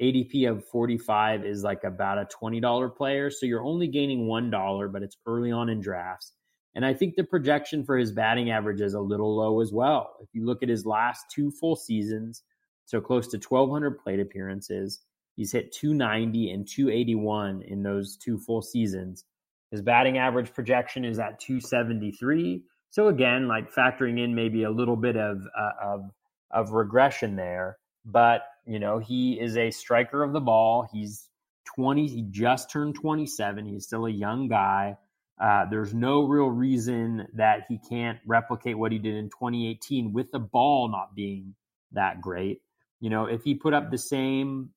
ADP 0.00 0.50
of 0.50 0.64
45 0.66 1.44
is 1.44 1.62
like 1.62 1.84
about 1.84 2.18
a 2.18 2.28
$20 2.42 2.96
player. 2.96 3.30
So 3.30 3.46
you're 3.46 3.64
only 3.64 3.88
gaining 3.88 4.26
$1, 4.26 4.92
but 4.92 5.02
it's 5.02 5.16
early 5.26 5.50
on 5.50 5.68
in 5.68 5.80
drafts. 5.80 6.32
And 6.74 6.84
I 6.84 6.92
think 6.92 7.16
the 7.16 7.24
projection 7.24 7.84
for 7.84 7.96
his 7.96 8.12
batting 8.12 8.50
average 8.50 8.82
is 8.82 8.92
a 8.92 9.00
little 9.00 9.34
low 9.34 9.62
as 9.62 9.72
well. 9.72 10.16
If 10.20 10.28
you 10.34 10.44
look 10.44 10.62
at 10.62 10.68
his 10.68 10.84
last 10.84 11.24
two 11.34 11.50
full 11.50 11.74
seasons, 11.74 12.42
so 12.84 13.00
close 13.00 13.26
to 13.28 13.38
1,200 13.38 13.98
plate 13.98 14.20
appearances, 14.20 15.00
he's 15.36 15.52
hit 15.52 15.72
290 15.72 16.50
and 16.50 16.68
281 16.68 17.62
in 17.62 17.82
those 17.82 18.18
two 18.18 18.38
full 18.38 18.60
seasons. 18.60 19.24
His 19.70 19.80
batting 19.80 20.18
average 20.18 20.52
projection 20.52 21.04
is 21.04 21.18
at 21.18 21.40
273. 21.40 22.62
So 22.90 23.08
again, 23.08 23.48
like 23.48 23.72
factoring 23.72 24.22
in 24.22 24.34
maybe 24.34 24.64
a 24.64 24.70
little 24.70 24.96
bit 24.96 25.16
of 25.16 25.42
uh, 25.58 25.70
of 25.82 26.10
of 26.52 26.72
regression 26.72 27.36
there, 27.36 27.78
but 28.04 28.42
you 28.66 28.78
know 28.78 28.98
he 28.98 29.40
is 29.40 29.56
a 29.56 29.70
striker 29.70 30.22
of 30.22 30.32
the 30.32 30.40
ball. 30.40 30.88
He's 30.92 31.28
20. 31.74 32.06
He 32.06 32.22
just 32.30 32.70
turned 32.70 32.94
27. 32.94 33.66
He's 33.66 33.84
still 33.84 34.06
a 34.06 34.10
young 34.10 34.48
guy. 34.48 34.96
Uh, 35.38 35.66
there's 35.68 35.92
no 35.92 36.22
real 36.22 36.46
reason 36.46 37.26
that 37.34 37.66
he 37.68 37.78
can't 37.90 38.18
replicate 38.26 38.78
what 38.78 38.92
he 38.92 38.98
did 38.98 39.14
in 39.14 39.26
2018 39.26 40.12
with 40.12 40.30
the 40.32 40.38
ball 40.38 40.88
not 40.88 41.14
being 41.14 41.54
that 41.92 42.20
great. 42.20 42.62
You 43.00 43.10
know, 43.10 43.26
if 43.26 43.42
he 43.44 43.54
put 43.54 43.74
up 43.74 43.90
the 43.90 43.98
same, 43.98 44.70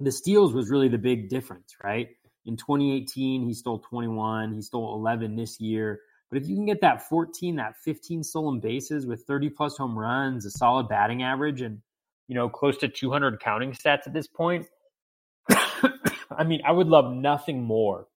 the 0.00 0.10
steals 0.10 0.54
was 0.54 0.70
really 0.70 0.88
the 0.88 0.98
big 0.98 1.28
difference, 1.28 1.76
right? 1.82 2.08
In 2.46 2.56
2018, 2.56 3.44
he 3.44 3.52
stole 3.52 3.80
21. 3.80 4.54
He 4.54 4.62
stole 4.62 4.94
11 4.94 5.36
this 5.36 5.60
year. 5.60 6.00
But 6.30 6.40
if 6.40 6.48
you 6.48 6.56
can 6.56 6.66
get 6.66 6.80
that 6.80 7.06
14, 7.08 7.56
that 7.56 7.76
15 7.84 8.22
stolen 8.22 8.60
bases 8.60 9.06
with 9.06 9.24
30 9.26 9.50
plus 9.50 9.76
home 9.76 9.98
runs, 9.98 10.46
a 10.46 10.50
solid 10.50 10.88
batting 10.88 11.22
average, 11.22 11.60
and 11.60 11.80
you 12.28 12.34
know 12.34 12.48
close 12.48 12.78
to 12.78 12.88
200 12.88 13.40
counting 13.40 13.72
stats 13.72 14.06
at 14.06 14.12
this 14.12 14.26
point, 14.26 14.66
I 15.48 16.44
mean, 16.46 16.62
I 16.66 16.72
would 16.72 16.88
love 16.88 17.12
nothing 17.12 17.62
more 17.62 18.06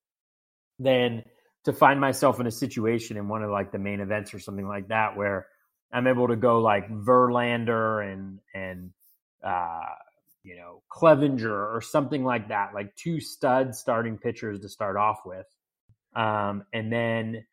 than 0.78 1.24
to 1.64 1.72
find 1.72 2.00
myself 2.00 2.40
in 2.40 2.46
a 2.46 2.50
situation 2.50 3.16
in 3.16 3.28
one 3.28 3.42
of 3.42 3.50
like 3.50 3.72
the 3.72 3.78
main 3.78 4.00
events 4.00 4.32
or 4.32 4.38
something 4.38 4.66
like 4.66 4.88
that 4.88 5.16
where 5.16 5.46
I'm 5.92 6.06
able 6.06 6.28
to 6.28 6.36
go 6.36 6.60
like 6.60 6.88
Verlander 6.88 8.12
and 8.12 8.40
and 8.54 8.90
uh, 9.44 9.84
you 10.48 10.56
know, 10.56 10.82
Clevinger 10.90 11.50
or 11.74 11.82
something 11.82 12.24
like 12.24 12.48
that, 12.48 12.74
like 12.74 12.96
two 12.96 13.20
stud 13.20 13.74
starting 13.74 14.16
pitchers 14.16 14.60
to 14.60 14.68
start 14.68 14.96
off 14.96 15.20
with. 15.26 15.46
Um, 16.16 16.64
and 16.72 16.90
then, 16.92 17.44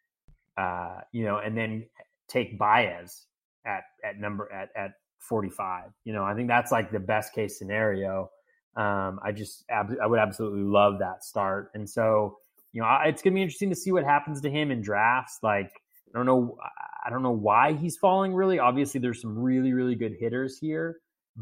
uh, 0.57 1.01
you 1.11 1.25
know, 1.25 1.37
and 1.37 1.57
then 1.57 1.87
take 2.29 2.57
Baez 2.57 3.25
at, 3.65 3.83
at 4.03 4.17
number 4.17 4.51
at, 4.51 4.69
at 4.75 4.91
45. 5.25 5.91
You 6.03 6.13
know, 6.13 6.23
I 6.23 6.33
think 6.33 6.47
that's 6.47 6.71
like 6.71 6.91
the 6.91 6.99
best 6.99 7.33
case 7.33 7.57
scenario. 7.57 8.29
Um, 8.75 9.19
I 9.23 9.31
just, 9.31 9.63
I 9.69 10.05
would 10.05 10.19
absolutely 10.19 10.63
love 10.63 10.99
that 10.99 11.23
start. 11.23 11.71
And 11.73 11.89
so, 11.89 12.37
you 12.73 12.81
know, 12.81 12.97
it's 13.05 13.21
going 13.21 13.33
to 13.33 13.35
be 13.35 13.41
interesting 13.41 13.69
to 13.69 13.75
see 13.75 13.91
what 13.91 14.03
happens 14.03 14.41
to 14.41 14.49
him 14.49 14.71
in 14.71 14.81
drafts. 14.81 15.39
Like, 15.41 15.71
I 16.13 16.17
don't 16.17 16.25
know, 16.25 16.57
I 17.05 17.09
don't 17.09 17.23
know 17.23 17.31
why 17.31 17.73
he's 17.73 17.97
falling 17.97 18.33
really. 18.33 18.59
Obviously, 18.59 18.99
there's 18.99 19.21
some 19.21 19.37
really, 19.37 19.73
really 19.73 19.95
good 19.95 20.13
hitters 20.19 20.57
here. 20.59 20.97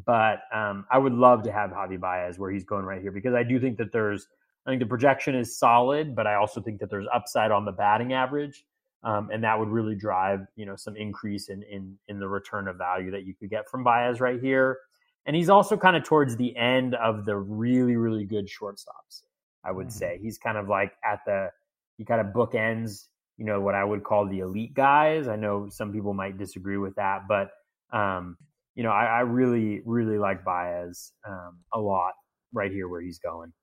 But 0.05 0.39
um, 0.53 0.85
I 0.91 0.97
would 0.97 1.13
love 1.13 1.43
to 1.43 1.51
have 1.51 1.69
Javi 1.69 1.99
Baez 1.99 2.39
where 2.39 2.51
he's 2.51 2.65
going 2.65 2.85
right 2.85 3.01
here 3.01 3.11
because 3.11 3.35
I 3.35 3.43
do 3.43 3.59
think 3.59 3.77
that 3.77 3.91
there's, 3.91 4.27
I 4.65 4.71
think 4.71 4.81
the 4.81 4.87
projection 4.87 5.35
is 5.35 5.57
solid, 5.57 6.15
but 6.15 6.25
I 6.25 6.35
also 6.35 6.61
think 6.61 6.79
that 6.79 6.89
there's 6.89 7.05
upside 7.13 7.51
on 7.51 7.65
the 7.65 7.71
batting 7.71 8.13
average. 8.13 8.63
Um, 9.03 9.29
and 9.33 9.43
that 9.43 9.59
would 9.59 9.67
really 9.67 9.95
drive, 9.95 10.41
you 10.55 10.65
know, 10.65 10.75
some 10.75 10.95
increase 10.95 11.49
in, 11.49 11.63
in 11.63 11.97
in 12.07 12.19
the 12.19 12.27
return 12.27 12.67
of 12.67 12.77
value 12.77 13.11
that 13.11 13.25
you 13.25 13.33
could 13.35 13.49
get 13.49 13.69
from 13.69 13.83
Baez 13.83 14.21
right 14.21 14.39
here. 14.41 14.77
And 15.25 15.35
he's 15.35 15.49
also 15.49 15.77
kind 15.77 15.95
of 15.95 16.03
towards 16.03 16.35
the 16.35 16.55
end 16.55 16.95
of 16.95 17.25
the 17.25 17.35
really, 17.35 17.95
really 17.95 18.25
good 18.25 18.47
shortstops. 18.47 19.23
I 19.63 19.71
would 19.71 19.87
mm-hmm. 19.87 19.97
say 19.97 20.19
he's 20.21 20.37
kind 20.37 20.57
of 20.57 20.67
like 20.67 20.93
at 21.03 21.19
the 21.25 21.49
he 21.97 22.05
kind 22.05 22.21
of 22.21 22.33
bookends, 22.33 23.07
you 23.37 23.45
know, 23.45 23.59
what 23.61 23.75
I 23.75 23.83
would 23.83 24.03
call 24.03 24.27
the 24.27 24.39
elite 24.39 24.73
guys. 24.73 25.27
I 25.27 25.35
know 25.35 25.67
some 25.69 25.91
people 25.91 26.13
might 26.13 26.37
disagree 26.37 26.77
with 26.77 26.95
that, 26.95 27.23
but 27.27 27.49
um, 27.91 28.37
you 28.75 28.83
know, 28.83 28.91
I, 28.91 29.05
I 29.05 29.19
really, 29.21 29.81
really 29.85 30.17
like 30.17 30.43
Baez 30.43 31.11
um, 31.27 31.59
a 31.73 31.79
lot 31.79 32.13
right 32.53 32.71
here 32.71 32.87
where 32.87 33.01
he's 33.01 33.19
going. 33.19 33.53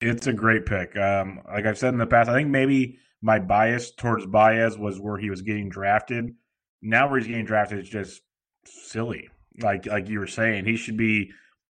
It's 0.00 0.26
a 0.26 0.32
great 0.32 0.66
pick. 0.66 0.96
Um, 0.96 1.40
like 1.46 1.64
I've 1.64 1.78
said 1.78 1.94
in 1.94 1.98
the 1.98 2.06
past, 2.06 2.28
I 2.28 2.34
think 2.34 2.48
maybe 2.48 2.98
my 3.22 3.38
bias 3.38 3.92
towards 3.92 4.26
Baez 4.26 4.76
was 4.76 5.00
where 5.00 5.16
he 5.16 5.30
was 5.30 5.42
getting 5.42 5.68
drafted. 5.68 6.34
Now 6.82 7.08
where 7.08 7.18
he's 7.18 7.28
getting 7.28 7.44
drafted 7.44 7.78
is 7.78 7.88
just 7.88 8.22
silly. 8.66 9.28
Like 9.60 9.86
like 9.86 10.08
you 10.08 10.18
were 10.18 10.26
saying, 10.26 10.64
he 10.64 10.76
should 10.76 10.96
be 10.96 11.30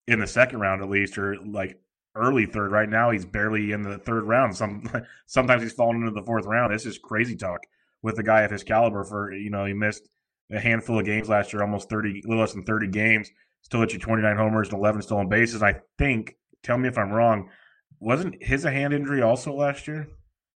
in 0.09 0.21
the 0.21 0.27
second 0.27 0.61
round 0.61 0.83
at 0.83 0.91
least, 0.91 1.17
or 1.19 1.37
like 1.45 1.79
early 2.15 2.47
third. 2.47 2.73
Right 2.73 2.89
now, 2.89 3.11
he's 3.11 3.25
barely 3.25 3.73
in 3.73 3.83
the 3.83 3.99
third 3.99 4.25
round. 4.25 4.57
Some 4.57 4.91
sometimes 5.27 5.63
he's 5.63 5.73
falling 5.73 6.01
into 6.01 6.13
the 6.13 6.27
fourth 6.27 6.47
round. 6.47 6.73
This 6.75 6.87
is 6.87 6.99
crazy 6.99 7.37
talk 7.37 7.61
with 8.03 8.19
a 8.19 8.23
guy 8.23 8.43
of 8.43 8.51
his 8.51 8.65
caliber. 8.65 9.05
For 9.05 9.33
you 9.33 9.51
know, 9.51 9.65
he 9.65 9.73
missed 9.73 10.09
a 10.51 10.59
handful 10.59 10.99
of 10.99 11.05
games 11.05 11.29
last 11.29 11.53
year, 11.53 11.63
almost 11.63 11.89
30, 11.89 12.11
a 12.25 12.29
little 12.29 12.41
less 12.41 12.53
than 12.53 12.65
30 12.65 12.89
games, 12.89 13.31
still 13.63 13.81
hit 13.81 13.93
you 13.93 13.99
29 13.99 14.37
homers 14.37 14.69
and 14.69 14.79
11 14.79 15.03
stolen 15.03 15.29
bases. 15.29 15.63
I 15.63 15.81
think, 15.99 16.37
tell 16.63 16.79
me 16.79 16.89
if 16.89 16.99
I'm 16.99 17.11
wrong, 17.11 17.51
wasn't 17.99 18.43
his 18.43 18.65
a 18.65 18.71
hand 18.71 18.95
injury 18.95 19.23
also 19.23 19.53
last 19.53 19.89
year? 19.89 20.09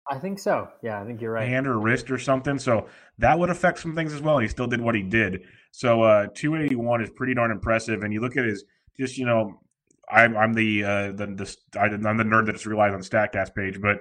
I 0.10 0.18
think 0.18 0.40
so. 0.40 0.70
Yeah, 0.82 1.00
I 1.00 1.06
think 1.06 1.22
you're 1.22 1.32
right. 1.32 1.48
Hand 1.48 1.68
or 1.68 1.80
wrist 1.80 2.10
or 2.10 2.18
something. 2.18 2.58
So 2.58 2.88
that 3.20 3.38
would 3.38 3.50
affect 3.50 3.80
some 3.80 3.96
things 3.96 4.14
as 4.14 4.22
well. 4.22 4.40
He 4.40 4.48
still 4.48 4.68
did 4.68 4.82
what 4.82 4.96
he 4.96 5.04
did. 5.04 5.44
So 5.72 6.02
uh, 6.02 6.28
281 6.34 7.04
is 7.04 7.10
pretty 7.12 7.36
darn 7.36 7.52
impressive. 7.52 8.02
And 8.02 8.12
you 8.12 8.20
look 8.20 8.36
at 8.36 8.46
his, 8.46 8.64
just, 9.00 9.18
you 9.18 9.26
know, 9.26 9.60
I'm, 10.10 10.36
I'm 10.36 10.54
the, 10.54 10.84
uh, 10.84 11.12
the, 11.12 11.28
the, 11.28 11.80
I'm 11.80 12.18
the 12.18 12.24
nerd 12.24 12.48
that 12.48 12.54
just 12.54 12.66
relies 12.66 12.94
on 12.94 13.02
StatCast 13.02 13.54
page, 13.54 13.80
but, 13.80 14.00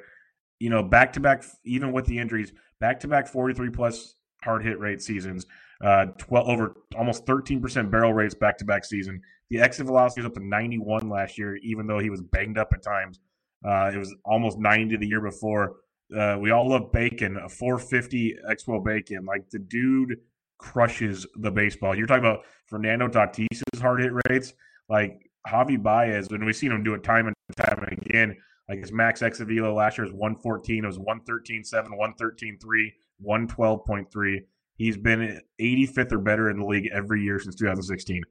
you 0.59 0.71
know, 0.71 0.83
back 0.83 1.13
to 1.13 1.21
back, 1.21 1.45
even 1.65 1.93
with 1.93 2.07
the 2.07 2.19
injuries, 2.19 2.53
back 2.81 3.01
to 3.01 3.09
back 3.09 3.29
43 3.29 3.69
plus 3.71 4.15
hard 4.43 4.65
hit 4.65 4.79
rate 4.79 5.03
seasons. 5.03 5.47
Uh, 5.85 6.07
12 6.17 6.49
over 6.49 6.77
almost 6.97 7.25
13% 7.27 7.91
barrel 7.91 8.13
rates 8.13 8.35
back 8.35 8.59
to 8.59 8.65
back 8.65 8.85
season. 8.85 9.21
The 9.51 9.61
exit 9.61 9.87
velocity 9.87 10.23
was 10.23 10.27
up 10.27 10.35
to 10.35 10.45
91 10.45 11.09
last 11.09 11.39
year, 11.39 11.57
even 11.57 11.87
though 11.87 11.99
he 11.99 12.11
was 12.11 12.21
banged 12.21 12.59
up 12.59 12.73
at 12.73 12.83
times. 12.83 13.21
Uh, 13.65 13.91
it 13.95 13.99
was 13.99 14.15
almost 14.25 14.59
90 14.59 14.97
the 14.97 15.07
year 15.07 15.21
before. 15.21 15.77
Uh, 16.17 16.39
we 16.41 16.51
all 16.51 16.69
love 16.69 16.91
Bacon, 16.93 17.37
a 17.37 17.49
450 17.49 18.37
Expo 18.51 18.83
Bacon. 18.83 19.25
Like 19.25 19.51
the 19.51 19.59
dude 19.59 20.19
crushes 20.59 21.27
the 21.37 21.51
baseball. 21.51 21.97
You're 21.97 22.07
talking 22.07 22.25
about 22.25 22.45
Fernando 22.67 23.09
Tatis's 23.09 23.81
hard 23.81 24.01
hit 24.01 24.13
rates. 24.29 24.55
Like 24.89 25.29
Javi 25.47 25.83
Baez, 25.83 26.29
and 26.29 26.45
we've 26.45 26.57
seen 26.57 26.73
him 26.73 26.83
do 26.83 26.95
it 26.95 27.03
time 27.03 27.27
and 27.27 27.37
time 27.57 27.79
and 27.83 27.99
again. 28.07 28.37
Like 28.69 28.81
his 28.81 28.93
max 28.93 29.23
exit 29.23 29.49
velo 29.49 29.75
last 29.75 29.99
year 29.99 30.05
was 30.05 30.13
114. 30.13 30.85
It 30.85 30.87
was 30.87 30.99
113.7, 30.99 31.89
113.3, 31.89 32.93
112.3. 33.27 34.39
He's 34.77 34.97
been 34.97 35.41
85th 35.61 36.13
or 36.13 36.19
better 36.19 36.51
in 36.51 36.59
the 36.59 36.67
league 36.67 36.89
every 36.93 37.23
year 37.23 37.39
since 37.39 37.55
2016. 37.55 38.23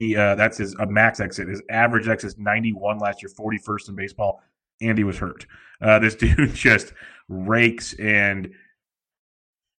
He 0.00 0.16
uh, 0.16 0.34
that's 0.34 0.58
his 0.58 0.74
a 0.74 0.86
max 0.86 1.20
exit. 1.20 1.48
His 1.48 1.62
average 1.70 2.08
exit 2.08 2.28
is 2.28 2.38
91 2.38 2.98
last 2.98 3.22
year, 3.22 3.30
41st 3.30 3.90
in 3.90 3.94
baseball, 3.94 4.42
and 4.80 4.98
he 4.98 5.04
was 5.04 5.18
hurt. 5.18 5.46
Uh, 5.80 5.98
this 6.00 6.14
dude 6.14 6.54
just 6.54 6.92
rakes 7.28 7.94
and 7.94 8.52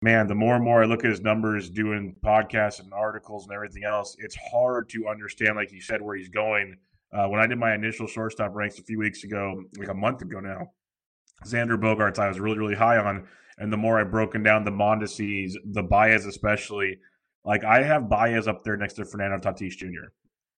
man, 0.01 0.27
the 0.27 0.35
more 0.35 0.55
and 0.55 0.63
more 0.63 0.83
I 0.83 0.85
look 0.85 1.03
at 1.03 1.09
his 1.09 1.21
numbers, 1.21 1.69
doing 1.69 2.15
podcasts 2.23 2.79
and 2.79 2.93
articles 2.93 3.45
and 3.45 3.55
everything 3.55 3.85
else, 3.85 4.15
it's 4.19 4.35
hard 4.51 4.87
to 4.89 5.07
understand, 5.07 5.55
like 5.55 5.71
you 5.71 5.81
said, 5.81 6.01
where 6.01 6.15
he's 6.15 6.29
going. 6.29 6.75
Uh, 7.11 7.27
when 7.27 7.39
I 7.39 7.47
did 7.47 7.57
my 7.57 7.73
initial 7.73 8.07
shortstop 8.07 8.53
ranks 8.53 8.77
a 8.77 8.83
few 8.83 8.99
weeks 8.99 9.23
ago, 9.23 9.63
like 9.77 9.87
a 9.87 9.93
month 9.93 10.21
ago 10.21 10.39
now, 10.39 10.71
Xander 11.45 11.79
Bogaerts 11.79 12.19
I 12.19 12.27
was 12.27 12.39
really 12.39 12.57
really 12.57 12.75
high 12.75 12.97
on 12.97 13.27
and 13.57 13.71
the 13.71 13.77
more 13.77 13.99
I've 13.99 14.11
broken 14.11 14.43
down 14.43 14.65
the 14.65 14.71
Mondesi's, 14.71 15.57
the 15.65 15.83
Baez 15.83 16.25
especially, 16.25 16.99
like 17.43 17.63
I 17.63 17.83
have 17.83 18.09
Baez 18.09 18.47
up 18.47 18.63
there 18.63 18.77
next 18.77 18.93
to 18.93 19.05
Fernando 19.05 19.37
Tatis 19.37 19.77
Jr. 19.77 20.09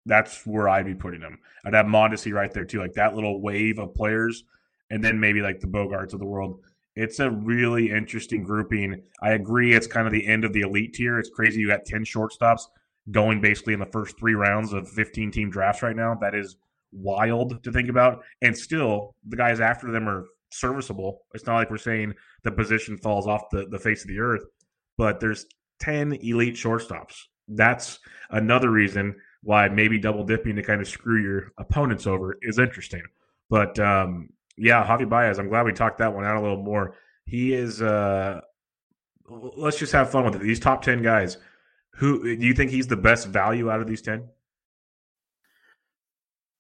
That's 0.08 0.46
where 0.46 0.70
I'd 0.70 0.86
be 0.86 0.96
putting 0.96 1.22
him. 1.22 1.40
I'd 1.66 1.74
have 1.74 1.86
Mondesi 1.86 2.34
right 2.34 2.52
there 2.52 2.66
too, 2.66 2.80
like 2.80 2.94
that 2.94 3.16
little 3.16 3.42
wave 3.42 3.78
of 3.78 3.94
players, 3.94 4.44
and 4.90 5.04
then 5.04 5.20
maybe 5.20 5.42
like 5.42 5.60
the 5.60 5.68
Bogaerts 5.68 6.14
of 6.14 6.20
the 6.20 6.26
world. 6.26 6.62
It's 6.96 7.20
a 7.20 7.30
really 7.30 7.92
interesting 7.92 8.44
grouping. 8.44 9.04
I 9.22 9.32
agree. 9.32 9.76
It's 9.76 9.86
kind 9.86 10.08
of 10.08 10.14
the 10.14 10.26
end 10.26 10.46
of 10.46 10.54
the 10.54 10.62
elite 10.62 10.94
tier. 10.94 11.20
It's 11.20 11.30
crazy. 11.30 11.60
You 11.60 11.68
got 11.68 11.86
ten 11.86 12.04
shortstops 12.04 12.64
going 13.12 13.40
basically 13.42 13.74
in 13.74 13.80
the 13.80 13.86
first 13.86 14.18
three 14.18 14.34
rounds 14.34 14.74
of 14.74 14.90
15 14.90 15.32
team 15.32 15.50
drafts 15.50 15.82
right 15.82 15.96
now. 15.96 16.16
That 16.16 16.36
is 16.36 16.58
wild 16.92 17.64
to 17.64 17.72
think 17.72 17.90
about. 17.90 18.24
And 18.42 18.58
still, 18.58 19.16
the 19.28 19.38
guys 19.38 19.60
after 19.60 19.92
them 19.92 20.10
are 20.10 20.26
serviceable. 20.52 21.22
It's 21.34 21.46
not 21.46 21.56
like 21.56 21.70
we're 21.70 21.78
saying 21.78 22.14
the 22.44 22.52
position 22.52 22.98
falls 22.98 23.28
off 23.28 23.50
the, 23.52 23.66
the 23.70 23.80
face 23.80 24.02
of 24.02 24.10
the 24.10 24.20
earth, 24.20 24.44
but 24.98 25.20
there's 25.20 25.46
10 25.80 26.14
elite 26.22 26.56
shortstops. 26.56 27.16
That's 27.48 28.00
another 28.30 28.70
reason 28.70 29.16
why 29.48 29.70
maybe 29.70 29.98
double 29.98 30.26
dipping 30.26 30.58
to 30.58 30.62
kind 30.62 30.82
of 30.82 30.90
screw 30.90 31.22
your 31.22 31.54
opponents 31.58 32.06
over 32.06 32.38
is 32.42 32.60
interesting. 32.60 33.02
But 33.50 33.80
um, 33.80 34.28
yeah, 34.58 34.86
Javi 34.86 35.08
Baez, 35.08 35.40
I'm 35.40 35.48
glad 35.48 35.66
we 35.66 35.72
talked 35.72 36.00
that 36.00 36.14
one 36.14 36.26
out 36.26 36.36
a 36.36 36.42
little 36.42 36.62
more. 36.62 36.96
He 37.26 37.54
is, 37.54 37.82
uh, 37.82 38.42
let's 39.26 39.80
just 39.80 39.94
have 39.94 40.12
fun 40.12 40.26
with 40.26 40.36
it. 40.36 40.42
These 40.42 40.60
top 40.60 40.82
10 40.82 41.02
guys, 41.02 41.38
who 41.92 42.36
do 42.36 42.46
you 42.46 42.54
think 42.54 42.72
he's 42.72 42.88
the 42.88 42.98
best 42.98 43.30
value 43.30 43.72
out 43.72 43.80
of 43.80 43.88
these 43.88 44.02
10? 44.02 44.28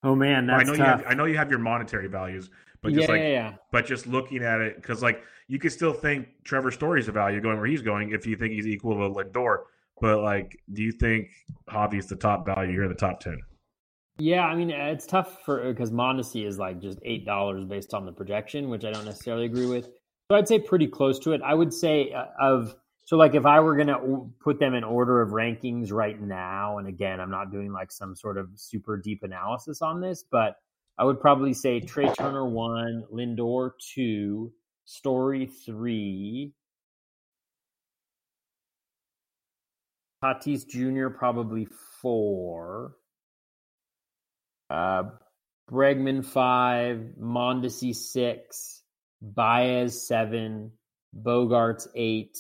Oh 0.03 0.15
man, 0.15 0.49
I 0.49 0.63
know 0.63 0.67
tough. 0.67 0.77
you 0.77 0.83
have, 0.85 1.03
I 1.09 1.13
know 1.13 1.25
you 1.25 1.35
have 1.35 1.49
your 1.49 1.59
monetary 1.59 2.07
values, 2.07 2.49
but 2.81 2.93
just 2.93 3.09
yeah, 3.09 3.13
like 3.13 3.21
yeah, 3.21 3.27
yeah. 3.27 3.53
but 3.69 3.85
just 3.85 4.07
looking 4.07 4.45
at 4.45 4.61
it 4.61 4.77
because 4.77 5.03
like 5.03 5.21
you 5.49 5.59
could 5.59 5.73
still 5.73 5.91
think 5.91 6.29
Trevor 6.45 6.71
Story's 6.71 7.09
a 7.09 7.11
value 7.11 7.41
going 7.41 7.57
where 7.57 7.67
he's 7.67 7.81
going 7.81 8.11
if 8.11 8.25
you 8.25 8.37
think 8.37 8.53
he's 8.53 8.65
equal 8.65 8.93
to 8.93 9.13
Lindor. 9.13 9.63
But 10.01 10.21
like, 10.21 10.57
do 10.71 10.83
you 10.83 10.91
think 10.91 11.27
Javi's 11.69 12.07
the 12.07 12.15
top 12.15 12.45
value 12.45 12.71
here 12.71 12.83
in 12.83 12.89
the 12.89 12.95
top 12.95 13.19
ten? 13.19 13.39
Yeah, 14.19 14.45
I 14.45 14.55
mean 14.55 14.71
it's 14.71 15.05
tough 15.05 15.43
for 15.43 15.71
because 15.71 15.91
Mondesi 15.91 16.45
is 16.45 16.57
like 16.57 16.81
just 16.81 16.99
eight 17.03 17.25
dollars 17.25 17.65
based 17.65 17.93
on 17.93 18.05
the 18.05 18.11
projection, 18.11 18.69
which 18.69 18.83
I 18.83 18.91
don't 18.91 19.05
necessarily 19.05 19.45
agree 19.45 19.67
with. 19.67 19.85
So 20.29 20.37
I'd 20.37 20.47
say 20.47 20.59
pretty 20.59 20.87
close 20.87 21.19
to 21.19 21.33
it. 21.33 21.41
I 21.41 21.53
would 21.53 21.73
say 21.73 22.11
uh, 22.11 22.25
of 22.39 22.75
so 23.05 23.15
like 23.15 23.35
if 23.35 23.45
I 23.45 23.59
were 23.59 23.75
gonna 23.75 23.99
put 24.41 24.59
them 24.59 24.73
in 24.73 24.83
order 24.83 25.21
of 25.21 25.29
rankings 25.31 25.91
right 25.91 26.19
now, 26.19 26.79
and 26.79 26.87
again, 26.87 27.19
I'm 27.19 27.29
not 27.29 27.51
doing 27.51 27.71
like 27.71 27.91
some 27.91 28.15
sort 28.15 28.37
of 28.37 28.49
super 28.55 28.97
deep 28.97 29.21
analysis 29.23 29.81
on 29.81 30.01
this, 30.01 30.23
but 30.29 30.55
I 30.97 31.03
would 31.03 31.21
probably 31.21 31.53
say 31.53 31.79
Trea 31.79 32.11
Turner 32.13 32.45
one, 32.45 33.03
Lindor 33.13 33.71
two, 33.93 34.51
Story 34.85 35.45
three, 35.45 36.53
Tatis 40.23 40.67
Jr. 40.67 41.09
probably 41.09 41.67
four. 42.01 42.95
Uh, 44.69 45.03
Bregman 45.69 46.25
five, 46.25 46.99
Mondesi 47.21 47.95
six, 47.95 48.83
Baez 49.21 50.07
seven, 50.07 50.71
Bogaerts 51.15 51.87
eight, 51.95 52.37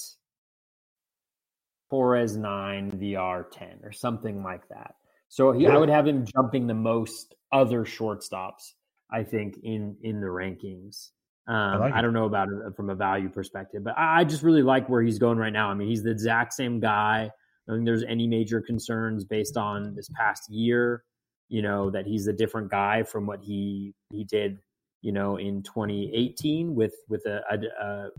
Torres 1.89 2.37
nine, 2.37 2.91
Villar 2.91 3.47
ten, 3.51 3.79
or 3.83 3.91
something 3.91 4.43
like 4.43 4.67
that. 4.69 4.95
So 5.29 5.51
he, 5.51 5.67
I 5.67 5.77
would 5.77 5.89
have 5.89 6.07
him 6.07 6.25
jumping 6.25 6.67
the 6.67 6.73
most 6.73 7.35
other 7.51 7.83
shortstops. 7.83 8.73
I 9.11 9.23
think 9.23 9.57
in 9.63 9.97
in 10.01 10.21
the 10.21 10.27
rankings. 10.27 11.09
Um, 11.47 11.55
I, 11.55 11.77
like 11.77 11.93
I, 11.93 12.01
don't 12.01 12.13
know 12.13 12.25
about 12.25 12.49
it 12.49 12.75
from 12.75 12.89
a 12.89 12.95
value 12.95 13.29
perspective, 13.29 13.81
but 13.81 13.97
I, 13.97 14.19
I 14.19 14.23
just 14.25 14.43
really 14.43 14.63
like 14.63 14.89
where 14.89 15.01
he's 15.01 15.17
going 15.17 15.37
right 15.37 15.53
now. 15.53 15.69
I 15.69 15.75
mean, 15.75 15.87
he's 15.87 16.03
the 16.03 16.11
exact 16.11 16.53
same 16.53 16.81
guy. 16.81 17.31
I 17.69 17.73
think 17.73 17.85
there's 17.85 18.03
any 18.03 18.27
major 18.27 18.61
concerns 18.61 19.25
based 19.25 19.57
on 19.57 19.95
this 19.95 20.09
past 20.15 20.49
year 20.49 21.03
you 21.49 21.61
know 21.61 21.89
that 21.89 22.05
he's 22.05 22.27
a 22.27 22.33
different 22.33 22.69
guy 22.69 23.03
from 23.03 23.25
what 23.25 23.39
he 23.41 23.93
he 24.11 24.23
did 24.23 24.59
you 25.01 25.11
know 25.11 25.37
in 25.37 25.63
2018 25.63 26.75
with 26.75 26.93
with 27.09 27.25
a, 27.25 27.41
a, 27.49 27.85
a, 27.85 28.09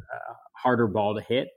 harder 0.54 0.88
ball 0.88 1.14
to 1.14 1.20
hit. 1.20 1.48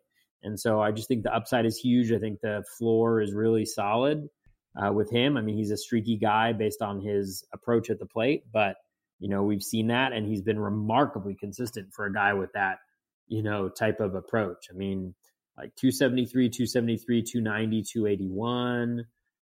And 0.44 0.60
so 0.60 0.82
i 0.82 0.92
just 0.92 1.08
think 1.08 1.24
the 1.24 1.34
upside 1.34 1.66
is 1.66 1.78
huge. 1.78 2.12
I 2.12 2.20
think 2.20 2.42
the 2.42 2.64
floor 2.78 3.22
is 3.22 3.34
really 3.34 3.66
solid 3.66 4.28
uh, 4.76 4.92
with 4.92 5.12
him. 5.12 5.38
I 5.38 5.42
mean 5.42 5.56
he's 5.56 5.72
a 5.72 5.78
streaky 5.78 6.18
guy 6.18 6.54
based 6.54 6.82
on 6.82 7.00
his 7.00 7.44
approach 7.54 7.90
at 7.90 8.00
the 8.00 8.06
plate 8.06 8.44
but 8.52 8.76
you 9.20 9.30
know 9.30 9.44
we've 9.44 9.64
seen 9.64 9.88
that 9.88 10.14
and 10.14 10.28
he's 10.28 10.42
been 10.42 10.60
remarkably 10.60 11.36
consistent 11.36 11.94
for 11.94 12.06
a 12.06 12.14
guy 12.14 12.34
with 12.34 12.52
that 12.54 12.80
you 13.28 13.44
know 13.44 13.70
type 13.70 14.00
of 14.00 14.16
approach. 14.16 14.68
I 14.72 14.76
mean 14.76 15.16
like 15.62 15.76
273 15.76 16.50
273 16.50 17.22
290 17.22 17.84
281 17.84 19.06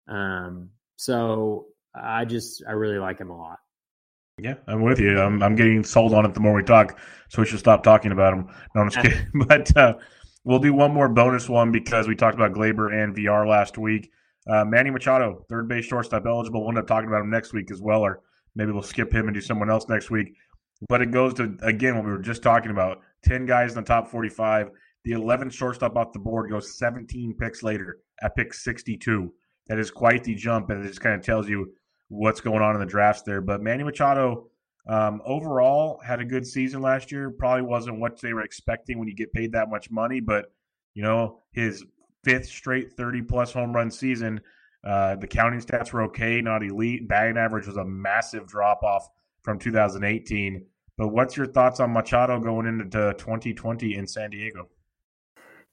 um 0.08 0.70
so 0.98 1.66
I 1.96 2.26
just 2.26 2.64
I 2.68 2.72
really 2.72 3.00
like 3.00 3.20
him 3.20 3.30
a 3.30 3.38
lot. 3.38 3.60
Yeah, 4.38 4.56
I'm 4.68 4.82
with 4.82 5.00
you. 5.00 5.20
I'm 5.20 5.42
I'm 5.42 5.56
getting 5.56 5.84
sold 5.84 6.14
on 6.14 6.26
it 6.26 6.34
the 6.34 6.40
more 6.40 6.54
we 6.54 6.64
talk, 6.64 7.00
so 7.30 7.42
we 7.42 7.48
should 7.48 7.60
stop 7.60 7.84
talking 7.84 8.12
about 8.12 8.34
him. 8.34 8.48
No, 8.74 8.82
I'm 8.82 8.90
just 8.90 9.06
kidding. 9.06 9.28
but 9.48 9.76
uh, 9.78 9.96
we'll 10.44 10.60
do 10.60 10.74
one 10.74 10.94
more 10.94 11.08
bonus 11.08 11.48
one 11.48 11.72
because 11.72 12.08
we 12.08 12.16
talked 12.16 12.36
about 12.36 12.52
Gleyber 12.52 12.94
and 12.94 13.16
Villar 13.16 13.48
last 13.48 13.78
week. 13.78 14.12
Uh, 14.48 14.66
Manny 14.66 14.92
Machado, 14.92 15.46
third 15.50 15.68
base 15.68 15.86
shortstop 15.86 16.26
eligible. 16.26 16.62
We'll 16.62 16.70
end 16.70 16.78
up 16.78 16.88
talking 16.88 17.08
about 17.08 17.22
him 17.22 17.30
next 17.30 17.54
week 17.54 17.72
as 17.72 17.82
well, 17.82 18.02
or 18.02 18.22
maybe 18.56 18.72
we'll 18.72 18.84
skip 18.84 19.14
him 19.14 19.28
and 19.28 19.34
do 19.34 19.42
someone 19.42 19.70
else 19.70 19.88
next 19.88 20.12
week. 20.12 20.36
But 20.90 21.02
it 21.02 21.12
goes 21.12 21.34
to 21.36 21.58
again 21.62 21.96
what 21.96 22.04
we 22.04 22.12
were 22.12 22.20
just 22.20 22.44
talking 22.44 22.72
about: 22.72 23.00
ten 23.24 23.46
guys 23.46 23.72
in 23.72 23.84
the 23.84 23.88
top 23.88 24.10
45. 24.10 24.70
The 25.06 25.12
11th 25.12 25.54
shortstop 25.54 25.96
off 25.96 26.14
the 26.14 26.20
board 26.20 26.50
goes 26.50 26.78
17 26.78 27.36
picks 27.40 27.62
later 27.62 28.00
at 28.22 28.36
pick 28.36 28.54
62. 28.54 29.32
That 29.68 29.80
is 29.80 29.92
quite 29.92 30.24
the 30.24 30.34
jump, 30.34 30.72
and 30.72 30.84
it 30.84 30.88
just 30.88 31.00
kind 31.00 31.16
of 31.16 31.24
tells 31.24 31.48
you 31.48 31.74
what's 32.08 32.42
going 32.42 32.62
on 32.62 32.74
in 32.74 32.80
the 32.80 32.88
drafts 32.88 33.22
there. 33.22 33.40
But 33.40 33.62
Manny 33.62 33.84
Machado 33.84 34.48
um, 34.88 35.22
overall 35.24 36.00
had 36.04 36.22
a 36.22 36.26
good 36.26 36.46
season 36.46 36.82
last 36.82 37.12
year. 37.12 37.30
Probably 37.30 37.62
wasn't 37.62 38.00
what 38.00 38.20
they 38.20 38.34
were 38.34 38.42
expecting 38.42 38.98
when 38.98 39.08
you 39.08 39.16
get 39.16 39.32
paid 39.32 39.52
that 39.52 39.70
much 39.70 39.92
money, 39.92 40.20
but 40.20 40.52
you 40.96 41.04
know 41.04 41.42
his 41.52 41.86
fifth 42.24 42.48
straight 42.48 42.94
30 42.94 43.22
plus 43.24 43.54
home 43.54 43.74
run 43.74 43.92
season. 43.92 44.42
Uh, 44.84 45.16
the 45.16 45.28
counting 45.28 45.60
stats 45.60 45.94
were 45.94 46.04
okay, 46.04 46.42
not 46.42 46.64
elite. 46.64 47.08
Batting 47.08 47.38
average 47.38 47.68
was 47.68 47.78
a 47.78 47.86
massive 47.86 48.48
drop 48.48 48.82
off 48.84 49.08
from 49.44 49.60
2018. 49.60 50.66
But 50.98 51.10
what's 51.10 51.38
your 51.38 51.48
thoughts 51.48 51.80
on 51.80 51.92
Machado 51.92 52.40
going 52.40 52.66
into 52.68 53.14
2020 53.18 53.96
in 53.96 54.08
San 54.08 54.30
Diego? 54.30 54.68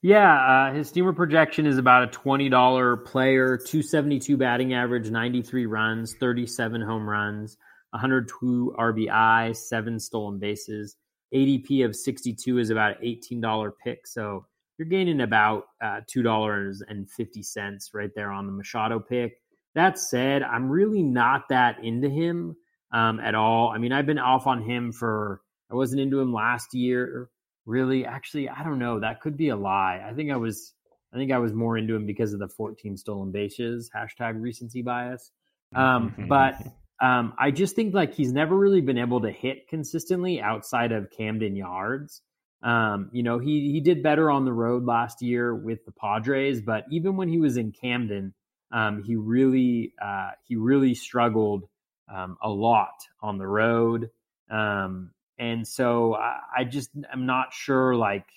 Yeah, 0.05 0.33
uh, 0.33 0.73
his 0.73 0.89
steamer 0.89 1.13
projection 1.13 1.65
is 1.65 1.77
about 1.77 2.03
a 2.03 2.07
twenty 2.07 2.49
dollar 2.49 2.97
player, 2.97 3.57
two 3.57 3.81
seventy 3.81 4.19
two 4.19 4.35
batting 4.35 4.73
average, 4.73 5.09
ninety 5.09 5.41
three 5.41 5.65
runs, 5.65 6.13
thirty 6.19 6.45
seven 6.45 6.81
home 6.81 7.09
runs, 7.09 7.55
one 7.91 8.01
hundred 8.01 8.27
two 8.27 8.75
RBI, 8.77 9.55
seven 9.55 10.01
stolen 10.01 10.39
bases. 10.39 10.97
ADP 11.33 11.85
of 11.85 11.95
sixty 11.95 12.35
two 12.35 12.57
is 12.57 12.69
about 12.69 12.97
an 12.97 12.97
eighteen 13.01 13.39
dollar 13.39 13.71
pick, 13.71 14.05
so 14.05 14.45
you're 14.77 14.89
gaining 14.89 15.21
about 15.21 15.67
uh, 15.81 16.01
two 16.05 16.21
dollars 16.21 16.83
and 16.85 17.09
fifty 17.09 17.41
cents 17.41 17.91
right 17.93 18.11
there 18.13 18.29
on 18.29 18.45
the 18.45 18.51
Machado 18.51 18.99
pick. 18.99 19.37
That 19.73 19.97
said, 19.97 20.43
I'm 20.43 20.69
really 20.69 21.01
not 21.01 21.47
that 21.47 21.81
into 21.81 22.09
him 22.09 22.57
um, 22.91 23.21
at 23.21 23.35
all. 23.35 23.69
I 23.69 23.77
mean, 23.77 23.93
I've 23.93 24.05
been 24.05 24.19
off 24.19 24.47
on 24.47 24.63
him 24.63 24.91
for 24.91 25.39
I 25.71 25.75
wasn't 25.75 26.01
into 26.01 26.19
him 26.19 26.33
last 26.33 26.73
year 26.73 27.29
really 27.65 28.05
actually 28.05 28.49
i 28.49 28.63
don't 28.63 28.79
know 28.79 28.99
that 28.99 29.21
could 29.21 29.37
be 29.37 29.49
a 29.49 29.55
lie. 29.55 30.03
I 30.05 30.13
think 30.13 30.31
i 30.31 30.35
was 30.35 30.73
i 31.13 31.17
think 31.17 31.31
i 31.31 31.37
was 31.37 31.53
more 31.53 31.77
into 31.77 31.95
him 31.95 32.05
because 32.05 32.33
of 32.33 32.39
the 32.39 32.47
14 32.47 32.97
stolen 32.97 33.31
bases 33.31 33.89
hashtag 33.95 34.41
recency 34.41 34.81
bias. 34.81 35.31
Um, 35.75 36.13
but 36.27 36.55
um, 37.01 37.33
i 37.37 37.51
just 37.51 37.75
think 37.75 37.93
like 37.93 38.13
he's 38.13 38.31
never 38.31 38.55
really 38.57 38.81
been 38.81 38.97
able 38.97 39.21
to 39.21 39.31
hit 39.31 39.67
consistently 39.67 40.41
outside 40.41 40.91
of 40.91 41.09
camden 41.11 41.55
yards. 41.55 42.21
Um, 42.61 43.09
you 43.11 43.23
know 43.23 43.39
he 43.39 43.71
he 43.71 43.81
did 43.81 44.01
better 44.01 44.31
on 44.31 44.45
the 44.45 44.53
road 44.53 44.85
last 44.85 45.21
year 45.21 45.53
with 45.53 45.83
the 45.85 45.91
padres 45.91 46.61
but 46.61 46.85
even 46.89 47.17
when 47.17 47.27
he 47.27 47.39
was 47.39 47.57
in 47.57 47.73
camden 47.73 48.33
um, 48.73 49.03
he 49.03 49.15
really 49.15 49.93
uh, 50.01 50.31
he 50.43 50.55
really 50.55 50.95
struggled 50.95 51.65
um, 52.13 52.37
a 52.41 52.49
lot 52.49 52.95
on 53.21 53.37
the 53.37 53.47
road. 53.47 54.09
Um, 54.49 55.11
and 55.37 55.67
so 55.67 56.15
I, 56.15 56.63
just 56.63 56.91
I 56.95 57.03
just 57.03 57.11
am 57.11 57.25
not 57.25 57.53
sure. 57.53 57.95
Like, 57.95 58.27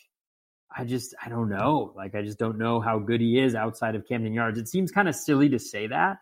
I 0.75 0.85
just 0.85 1.15
I 1.25 1.29
don't 1.29 1.49
know. 1.49 1.93
Like, 1.97 2.15
I 2.15 2.23
just 2.23 2.39
don't 2.39 2.59
know 2.59 2.81
how 2.81 2.99
good 2.99 3.21
he 3.21 3.39
is 3.39 3.55
outside 3.55 3.95
of 3.95 4.07
Camden 4.07 4.33
Yards. 4.33 4.59
It 4.59 4.69
seems 4.69 4.91
kind 4.91 5.09
of 5.09 5.15
silly 5.15 5.49
to 5.51 5.59
say 5.59 5.87
that, 5.89 6.19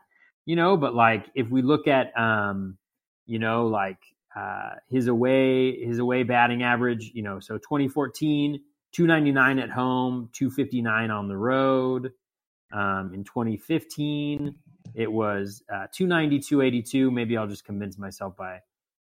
you 0.47 0.57
know. 0.57 0.77
But 0.77 0.95
like, 0.95 1.27
if 1.35 1.49
we 1.49 1.63
look 1.63 1.87
at, 1.87 2.17
um, 2.19 2.79
you 3.27 3.39
know, 3.39 3.67
like 3.67 3.99
uh, 4.37 4.71
his 4.91 5.07
away 5.07 5.85
his 5.85 5.99
away 5.99 6.23
batting 6.23 6.63
average, 6.63 7.13
you 7.15 7.23
know, 7.23 7.41
so 7.41 7.57
2014, 7.59 8.61
299 8.93 9.59
at 9.59 9.71
home, 9.71 10.29
259 10.33 11.11
on 11.11 11.29
the 11.29 11.37
road. 11.37 12.13
Um, 12.73 13.13
in 13.15 13.23
2015, 13.23 14.57
it 14.95 15.11
was 15.11 15.63
uh, 15.73 15.87
290, 15.93 16.41
282. 16.41 17.11
Maybe 17.11 17.37
I'll 17.37 17.47
just 17.47 17.65
convince 17.65 17.99
myself 17.99 18.37
by 18.37 18.61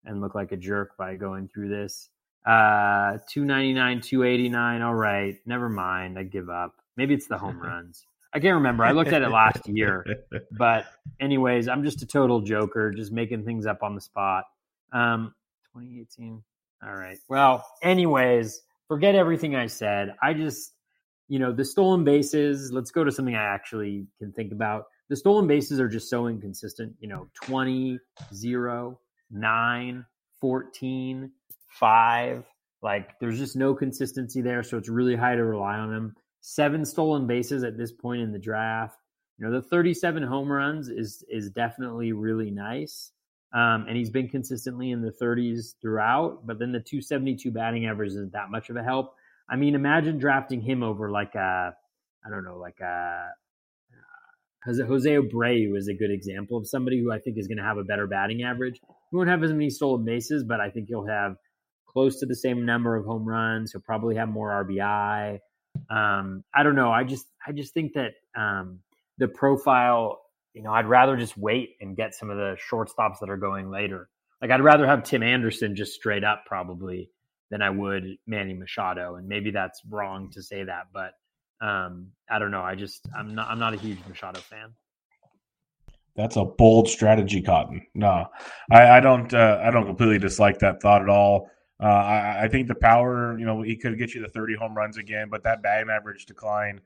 and 0.04 0.20
look 0.20 0.34
like 0.34 0.52
a 0.52 0.56
jerk 0.56 0.96
by 0.96 1.14
going 1.16 1.48
through 1.48 1.68
this. 1.68 2.10
Uh, 2.46 3.18
299, 3.28 4.00
289. 4.02 4.82
All 4.82 4.94
right. 4.94 5.36
Never 5.46 5.68
mind. 5.68 6.18
I 6.18 6.24
give 6.24 6.50
up. 6.50 6.74
Maybe 6.96 7.14
it's 7.14 7.26
the 7.26 7.38
home 7.38 7.58
runs. 7.62 8.04
I 8.32 8.40
can't 8.40 8.54
remember. 8.54 8.84
I 8.84 8.90
looked 8.90 9.12
at 9.12 9.22
it 9.22 9.30
last 9.30 9.68
year. 9.68 10.04
But, 10.50 10.86
anyways, 11.20 11.68
I'm 11.68 11.84
just 11.84 12.02
a 12.02 12.06
total 12.06 12.40
joker, 12.40 12.90
just 12.90 13.12
making 13.12 13.44
things 13.44 13.66
up 13.66 13.82
on 13.82 13.94
the 13.94 14.00
spot. 14.00 14.44
Um, 14.92 15.34
2018. 15.72 16.42
All 16.84 16.94
right. 16.94 17.18
Well, 17.28 17.64
anyways, 17.82 18.60
forget 18.88 19.14
everything 19.14 19.56
I 19.56 19.66
said. 19.66 20.14
I 20.22 20.34
just, 20.34 20.72
you 21.28 21.38
know, 21.38 21.52
the 21.52 21.64
stolen 21.64 22.04
bases, 22.04 22.72
let's 22.72 22.90
go 22.90 23.04
to 23.04 23.12
something 23.12 23.34
I 23.34 23.42
actually 23.42 24.06
can 24.18 24.32
think 24.32 24.52
about. 24.52 24.84
The 25.08 25.16
stolen 25.16 25.46
bases 25.46 25.80
are 25.80 25.88
just 25.88 26.10
so 26.10 26.26
inconsistent, 26.26 26.94
you 27.00 27.08
know, 27.08 27.28
20, 27.42 27.98
0, 28.34 28.98
9, 29.30 30.04
14, 30.40 31.30
5, 31.68 32.44
Like 32.82 33.18
there's 33.20 33.38
just 33.38 33.56
no 33.56 33.74
consistency 33.74 34.40
there, 34.40 34.62
so 34.62 34.76
it's 34.76 34.88
really 34.88 35.16
high 35.16 35.34
to 35.34 35.44
rely 35.44 35.76
on 35.76 35.92
him. 35.92 36.14
Seven 36.40 36.84
stolen 36.84 37.26
bases 37.26 37.64
at 37.64 37.78
this 37.78 37.92
point 37.92 38.22
in 38.22 38.32
the 38.32 38.38
draft. 38.38 38.98
You 39.38 39.46
know, 39.46 39.52
the 39.52 39.62
37 39.62 40.22
home 40.22 40.50
runs 40.50 40.88
is 40.88 41.24
is 41.28 41.50
definitely 41.50 42.12
really 42.12 42.50
nice. 42.50 43.10
Um, 43.52 43.86
and 43.88 43.96
he's 43.96 44.10
been 44.10 44.28
consistently 44.28 44.90
in 44.90 45.00
the 45.00 45.12
30s 45.12 45.74
throughout, 45.80 46.44
but 46.44 46.58
then 46.58 46.72
the 46.72 46.80
272 46.80 47.52
batting 47.52 47.86
average 47.86 48.08
isn't 48.10 48.32
that 48.32 48.50
much 48.50 48.68
of 48.68 48.76
a 48.76 48.82
help. 48.82 49.14
I 49.48 49.54
mean, 49.54 49.76
imagine 49.76 50.18
drafting 50.18 50.60
him 50.60 50.82
over 50.82 51.10
like 51.10 51.36
a, 51.36 51.72
I 52.26 52.30
don't 52.30 52.44
know, 52.44 52.58
like 52.58 52.80
a 52.80 53.28
Jose, 54.64 54.82
Jose 54.82 55.10
Abreu 55.10 55.76
is 55.76 55.88
a 55.88 55.94
good 55.94 56.10
example 56.10 56.56
of 56.56 56.66
somebody 56.66 57.00
who 57.00 57.12
I 57.12 57.18
think 57.18 57.36
is 57.38 57.46
going 57.46 57.58
to 57.58 57.64
have 57.64 57.76
a 57.76 57.84
better 57.84 58.06
batting 58.06 58.42
average. 58.42 58.80
He 59.14 59.16
won't 59.16 59.30
have 59.30 59.44
as 59.44 59.52
many 59.52 59.70
stolen 59.70 60.04
bases, 60.04 60.42
but 60.42 60.58
I 60.60 60.70
think 60.70 60.88
he'll 60.88 61.06
have 61.06 61.36
close 61.86 62.18
to 62.18 62.26
the 62.26 62.34
same 62.34 62.66
number 62.66 62.96
of 62.96 63.06
home 63.06 63.24
runs. 63.24 63.70
He'll 63.70 63.80
probably 63.80 64.16
have 64.16 64.28
more 64.28 64.50
RBI. 64.64 65.38
Um, 65.88 66.42
I 66.52 66.64
don't 66.64 66.74
know. 66.74 66.90
I 66.90 67.04
just 67.04 67.24
I 67.46 67.52
just 67.52 67.72
think 67.74 67.92
that 67.92 68.14
um, 68.36 68.80
the 69.18 69.28
profile. 69.28 70.20
You 70.52 70.64
know, 70.64 70.72
I'd 70.72 70.86
rather 70.86 71.16
just 71.16 71.38
wait 71.38 71.76
and 71.80 71.96
get 71.96 72.12
some 72.12 72.28
of 72.28 72.36
the 72.36 72.56
shortstops 72.68 73.20
that 73.20 73.30
are 73.30 73.36
going 73.36 73.70
later. 73.70 74.08
Like 74.42 74.50
I'd 74.50 74.64
rather 74.64 74.84
have 74.84 75.04
Tim 75.04 75.22
Anderson 75.22 75.76
just 75.76 75.92
straight 75.92 76.24
up 76.24 76.42
probably 76.46 77.08
than 77.52 77.62
I 77.62 77.70
would 77.70 78.18
Manny 78.26 78.54
Machado. 78.54 79.14
And 79.14 79.28
maybe 79.28 79.52
that's 79.52 79.80
wrong 79.88 80.30
to 80.32 80.42
say 80.42 80.64
that, 80.64 80.88
but 80.92 81.12
um, 81.64 82.08
I 82.28 82.40
don't 82.40 82.50
know. 82.50 82.62
I 82.62 82.74
just 82.74 83.06
I'm 83.16 83.36
not 83.36 83.48
I'm 83.48 83.60
not 83.60 83.74
a 83.74 83.76
huge 83.76 83.98
Machado 84.08 84.40
fan. 84.40 84.74
That's 86.16 86.36
a 86.36 86.44
bold 86.44 86.88
strategy, 86.88 87.42
Cotton. 87.42 87.86
No, 87.94 88.26
I, 88.70 88.98
I 88.98 89.00
don't. 89.00 89.32
Uh, 89.32 89.60
I 89.62 89.70
don't 89.70 89.86
completely 89.86 90.18
dislike 90.18 90.58
that 90.60 90.80
thought 90.80 91.02
at 91.02 91.08
all. 91.08 91.50
Uh, 91.82 91.86
I, 91.86 92.44
I, 92.44 92.48
think 92.48 92.68
the 92.68 92.74
power, 92.76 93.36
you 93.36 93.44
know, 93.44 93.60
he 93.60 93.76
could 93.76 93.98
get 93.98 94.14
you 94.14 94.22
the 94.22 94.28
30 94.28 94.54
home 94.54 94.76
runs 94.76 94.96
again, 94.96 95.28
but 95.28 95.42
that 95.42 95.60
batting 95.60 95.90
average 95.90 96.24
decline, 96.24 96.80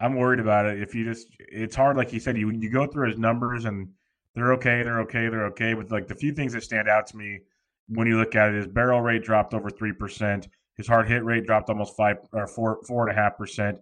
I'm 0.00 0.14
worried 0.14 0.40
about 0.40 0.64
it. 0.64 0.80
If 0.80 0.94
you 0.94 1.04
just, 1.04 1.28
it's 1.38 1.76
hard, 1.76 1.98
like 1.98 2.14
you 2.14 2.20
said, 2.20 2.38
you 2.38 2.50
you 2.50 2.70
go 2.70 2.86
through 2.86 3.10
his 3.10 3.18
numbers 3.18 3.66
and 3.66 3.88
they're 4.34 4.54
okay, 4.54 4.82
they're 4.82 5.00
okay, 5.00 5.28
they're 5.28 5.46
okay. 5.46 5.74
But 5.74 5.90
like 5.90 6.08
the 6.08 6.14
few 6.14 6.32
things 6.32 6.54
that 6.54 6.62
stand 6.62 6.88
out 6.88 7.06
to 7.08 7.16
me 7.16 7.40
when 7.88 8.06
you 8.06 8.16
look 8.16 8.34
at 8.34 8.48
it, 8.48 8.54
his 8.54 8.66
barrel 8.66 9.02
rate 9.02 9.22
dropped 9.22 9.52
over 9.52 9.68
three 9.68 9.92
percent, 9.92 10.48
his 10.76 10.86
hard 10.86 11.08
hit 11.08 11.24
rate 11.24 11.46
dropped 11.46 11.68
almost 11.68 11.96
five 11.96 12.16
or 12.32 12.46
four 12.46 12.80
four 12.86 13.08
and 13.08 13.16
a 13.16 13.20
half 13.20 13.36
percent. 13.36 13.78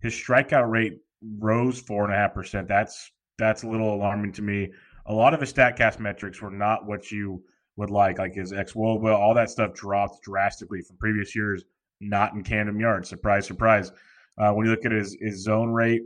His 0.00 0.14
strikeout 0.14 0.70
rate 0.70 0.98
rose 1.38 1.80
four 1.80 2.04
and 2.04 2.12
a 2.12 2.16
half 2.16 2.34
percent. 2.34 2.68
That's 2.68 3.10
that's 3.38 3.62
a 3.62 3.68
little 3.68 3.94
alarming 3.94 4.32
to 4.32 4.42
me. 4.42 4.72
A 5.06 5.12
lot 5.12 5.34
of 5.34 5.40
his 5.40 5.52
Statcast 5.52 5.98
metrics 6.00 6.42
were 6.42 6.50
not 6.50 6.86
what 6.86 7.10
you 7.10 7.42
would 7.76 7.90
like, 7.90 8.18
like 8.18 8.34
his 8.34 8.52
xwOBA, 8.52 9.14
all 9.14 9.34
that 9.34 9.50
stuff 9.50 9.72
dropped 9.72 10.22
drastically 10.22 10.82
from 10.82 10.96
previous 10.96 11.34
years. 11.34 11.64
Not 12.00 12.34
in 12.34 12.44
Camden 12.44 12.78
Yards. 12.78 13.08
Surprise, 13.08 13.46
surprise. 13.46 13.90
Uh, 14.36 14.52
when 14.52 14.66
you 14.66 14.70
look 14.70 14.84
at 14.84 14.92
his 14.92 15.16
his 15.20 15.42
zone 15.42 15.70
rate, 15.70 16.02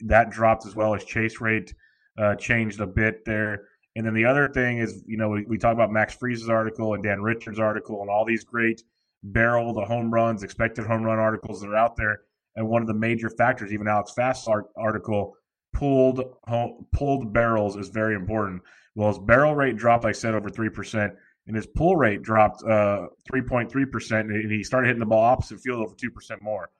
that 0.00 0.30
dropped 0.30 0.64
as 0.64 0.74
well. 0.74 0.94
His 0.94 1.04
chase 1.04 1.40
rate 1.42 1.74
uh, 2.16 2.36
changed 2.36 2.80
a 2.80 2.86
bit 2.86 3.24
there. 3.26 3.64
And 3.96 4.06
then 4.06 4.14
the 4.14 4.24
other 4.24 4.48
thing 4.48 4.78
is, 4.78 5.02
you 5.06 5.18
know, 5.18 5.28
we, 5.28 5.44
we 5.44 5.58
talk 5.58 5.74
about 5.74 5.92
Max 5.92 6.14
Fries's 6.14 6.48
article 6.48 6.94
and 6.94 7.02
Dan 7.02 7.20
Richards' 7.20 7.58
article 7.58 8.00
and 8.00 8.08
all 8.08 8.24
these 8.24 8.44
great 8.44 8.82
barrel, 9.22 9.74
the 9.74 9.84
home 9.84 10.10
runs, 10.10 10.42
expected 10.42 10.86
home 10.86 11.02
run 11.02 11.18
articles 11.18 11.60
that 11.60 11.68
are 11.68 11.76
out 11.76 11.96
there 11.96 12.20
and 12.56 12.66
one 12.66 12.82
of 12.82 12.88
the 12.88 12.94
major 12.94 13.30
factors, 13.30 13.72
even 13.72 13.86
Alex 13.86 14.12
Fast's 14.12 14.48
article, 14.76 15.36
pulled 15.76 16.22
pulled 16.92 17.32
barrels 17.32 17.76
is 17.76 17.88
very 17.88 18.14
important. 18.14 18.62
Well, 18.94 19.08
his 19.08 19.18
barrel 19.18 19.54
rate 19.54 19.76
dropped, 19.76 20.04
like 20.04 20.10
I 20.10 20.18
said, 20.18 20.34
over 20.34 20.48
three 20.48 20.70
percent, 20.70 21.12
and 21.46 21.54
his 21.54 21.66
pull 21.66 21.96
rate 21.96 22.22
dropped 22.22 22.62
uh, 22.64 23.08
three 23.28 23.42
point 23.42 23.70
three 23.70 23.84
percent, 23.84 24.30
and 24.30 24.50
he 24.50 24.64
started 24.64 24.86
hitting 24.86 25.00
the 25.00 25.06
ball 25.06 25.22
opposite 25.22 25.60
field 25.60 25.80
over 25.80 25.94
two 25.94 26.10
percent 26.10 26.42
more. 26.42 26.70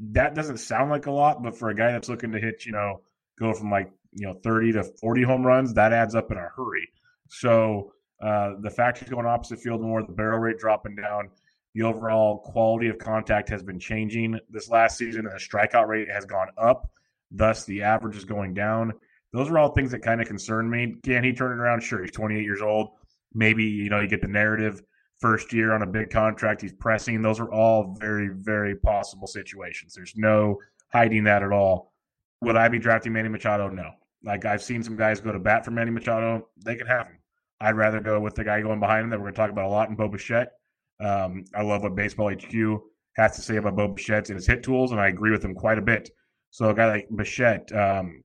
That 0.00 0.34
doesn't 0.34 0.58
sound 0.58 0.90
like 0.90 1.06
a 1.06 1.10
lot, 1.10 1.42
but 1.42 1.58
for 1.58 1.68
a 1.68 1.74
guy 1.74 1.92
that's 1.92 2.08
looking 2.08 2.32
to 2.32 2.38
hit, 2.38 2.64
you 2.64 2.72
know, 2.72 3.02
go 3.38 3.52
from 3.52 3.70
like 3.70 3.90
you 4.12 4.26
know 4.26 4.34
thirty 4.42 4.72
to 4.72 4.82
forty 4.82 5.22
home 5.22 5.46
runs, 5.46 5.74
that 5.74 5.92
adds 5.92 6.14
up 6.14 6.30
in 6.32 6.38
a 6.38 6.48
hurry. 6.56 6.88
So 7.28 7.92
uh, 8.22 8.52
the 8.60 8.70
fact 8.70 8.98
he's 8.98 9.10
going 9.10 9.26
opposite 9.26 9.60
field 9.60 9.82
more, 9.82 10.02
the 10.02 10.12
barrel 10.12 10.38
rate 10.38 10.58
dropping 10.58 10.96
down, 10.96 11.28
the 11.74 11.82
overall 11.82 12.38
quality 12.38 12.88
of 12.88 12.98
contact 12.98 13.50
has 13.50 13.62
been 13.62 13.78
changing 13.78 14.40
this 14.48 14.70
last 14.70 14.96
season, 14.96 15.26
and 15.26 15.34
the 15.34 15.38
strikeout 15.38 15.86
rate 15.86 16.08
has 16.10 16.24
gone 16.24 16.48
up. 16.56 16.90
Thus, 17.30 17.64
the 17.64 17.82
average 17.82 18.16
is 18.16 18.24
going 18.24 18.54
down. 18.54 18.92
Those 19.32 19.50
are 19.50 19.58
all 19.58 19.70
things 19.70 19.90
that 19.90 20.02
kind 20.02 20.20
of 20.20 20.26
concern 20.26 20.70
me. 20.70 20.96
Can 21.02 21.24
he 21.24 21.32
turn 21.32 21.52
it 21.52 21.60
around? 21.60 21.82
Sure, 21.82 22.02
he's 22.02 22.10
28 22.12 22.42
years 22.42 22.62
old. 22.62 22.90
Maybe 23.34 23.64
you 23.64 23.90
know 23.90 24.00
you 24.00 24.08
get 24.08 24.22
the 24.22 24.28
narrative 24.28 24.82
first 25.20 25.52
year 25.52 25.72
on 25.72 25.82
a 25.82 25.86
big 25.86 26.10
contract. 26.10 26.62
He's 26.62 26.72
pressing. 26.72 27.20
Those 27.20 27.40
are 27.40 27.52
all 27.52 27.96
very, 27.98 28.28
very 28.28 28.76
possible 28.76 29.26
situations. 29.26 29.94
There's 29.94 30.14
no 30.16 30.58
hiding 30.92 31.24
that 31.24 31.42
at 31.42 31.52
all. 31.52 31.92
Would 32.40 32.56
I 32.56 32.68
be 32.68 32.78
drafting 32.78 33.12
Manny 33.12 33.28
Machado? 33.28 33.68
No. 33.68 33.90
Like 34.24 34.44
I've 34.44 34.62
seen 34.62 34.82
some 34.82 34.96
guys 34.96 35.20
go 35.20 35.32
to 35.32 35.38
bat 35.38 35.64
for 35.64 35.70
Manny 35.70 35.90
Machado. 35.90 36.48
They 36.64 36.76
can 36.76 36.86
have 36.86 37.06
him. 37.06 37.18
I'd 37.60 37.76
rather 37.76 38.00
go 38.00 38.20
with 38.20 38.34
the 38.34 38.44
guy 38.44 38.60
going 38.60 38.80
behind 38.80 39.04
him 39.04 39.10
that 39.10 39.18
we're 39.18 39.24
going 39.24 39.34
to 39.34 39.40
talk 39.40 39.50
about 39.50 39.66
a 39.66 39.68
lot 39.68 39.88
in 39.88 39.96
Bo 39.96 40.08
Bichette. 40.08 40.52
Um, 41.00 41.44
I 41.54 41.62
love 41.62 41.82
what 41.82 41.96
Baseball 41.96 42.30
HQ 42.32 42.80
has 43.16 43.36
to 43.36 43.42
say 43.42 43.56
about 43.56 43.76
Bo 43.76 43.88
Bichette 43.88 44.28
and 44.28 44.36
his 44.36 44.46
hit 44.46 44.62
tools, 44.62 44.92
and 44.92 45.00
I 45.00 45.08
agree 45.08 45.32
with 45.32 45.44
him 45.44 45.54
quite 45.54 45.78
a 45.78 45.82
bit. 45.82 46.10
So 46.50 46.70
a 46.70 46.74
guy 46.74 46.88
like 46.88 47.08
Bichette, 47.14 47.70
um, 47.72 48.22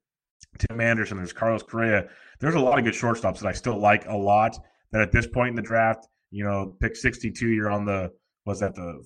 Tim 0.57 0.79
Anderson, 0.81 1.17
there's 1.17 1.33
Carlos 1.33 1.63
Correa. 1.63 2.07
There's 2.39 2.55
a 2.55 2.59
lot 2.59 2.77
of 2.77 2.85
good 2.85 2.93
shortstops 2.93 3.39
that 3.39 3.47
I 3.47 3.53
still 3.53 3.77
like 3.77 4.05
a 4.07 4.15
lot. 4.15 4.57
That 4.91 5.01
at 5.01 5.11
this 5.11 5.25
point 5.25 5.49
in 5.49 5.55
the 5.55 5.61
draft, 5.61 6.07
you 6.29 6.43
know, 6.43 6.75
pick 6.79 6.95
62, 6.95 7.47
you're 7.47 7.71
on 7.71 7.85
the 7.85 8.11
was 8.45 8.59
that 8.59 8.75
the 8.75 9.01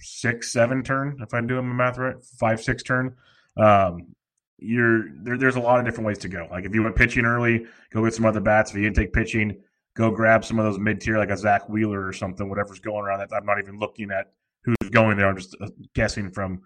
six 0.00 0.52
seven 0.52 0.82
turn 0.82 1.16
if 1.20 1.32
I'm 1.32 1.46
doing 1.46 1.66
my 1.68 1.74
math 1.74 1.98
right, 1.98 2.16
five 2.38 2.60
six 2.60 2.82
turn. 2.82 3.14
Um, 3.56 4.14
you're 4.58 5.04
there, 5.22 5.38
there's 5.38 5.56
a 5.56 5.60
lot 5.60 5.78
of 5.78 5.84
different 5.84 6.06
ways 6.06 6.18
to 6.18 6.28
go. 6.28 6.48
Like 6.50 6.64
if 6.64 6.74
you 6.74 6.82
went 6.82 6.96
pitching 6.96 7.24
early, 7.24 7.66
go 7.92 8.04
get 8.04 8.14
some 8.14 8.26
other 8.26 8.40
bats. 8.40 8.70
If 8.70 8.76
you 8.76 8.82
didn't 8.82 8.96
take 8.96 9.12
pitching, 9.12 9.60
go 9.96 10.10
grab 10.10 10.44
some 10.44 10.58
of 10.58 10.64
those 10.64 10.78
mid 10.78 11.00
tier, 11.00 11.18
like 11.18 11.30
a 11.30 11.36
Zack 11.36 11.68
Wheeler 11.68 12.04
or 12.04 12.12
something, 12.12 12.48
whatever's 12.48 12.80
going 12.80 13.04
around. 13.04 13.20
That 13.20 13.34
I'm 13.34 13.46
not 13.46 13.58
even 13.60 13.78
looking 13.78 14.10
at 14.10 14.32
who's 14.64 14.90
going 14.90 15.16
there. 15.16 15.28
I'm 15.28 15.36
just 15.36 15.56
uh, 15.60 15.68
guessing 15.94 16.30
from 16.30 16.62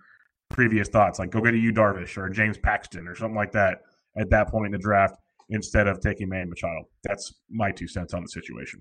previous 0.53 0.89
thoughts. 0.89 1.19
Like 1.19 1.31
go 1.31 1.41
get 1.41 1.55
a 1.55 1.59
Yu 1.59 1.73
Darvish 1.73 2.17
or 2.17 2.29
James 2.29 2.59
Paxton 2.59 3.09
or 3.09 3.15
something 3.15 3.37
like 3.37 3.53
that 3.53 3.79
at 4.17 4.31
that 4.31 4.49
point 4.49 4.67
in 4.67 4.73
the 4.73 4.79
draft 4.79 5.17
instead 5.51 5.87
of 5.87 6.01
taking 6.01 6.29
Manny 6.29 6.49
Machado. 6.49 6.89
That's 7.03 7.35
my 7.51 7.73
two 7.73 7.89
cents 7.89 8.15
on 8.15 8.23
the 8.23 8.29
situation. 8.29 8.81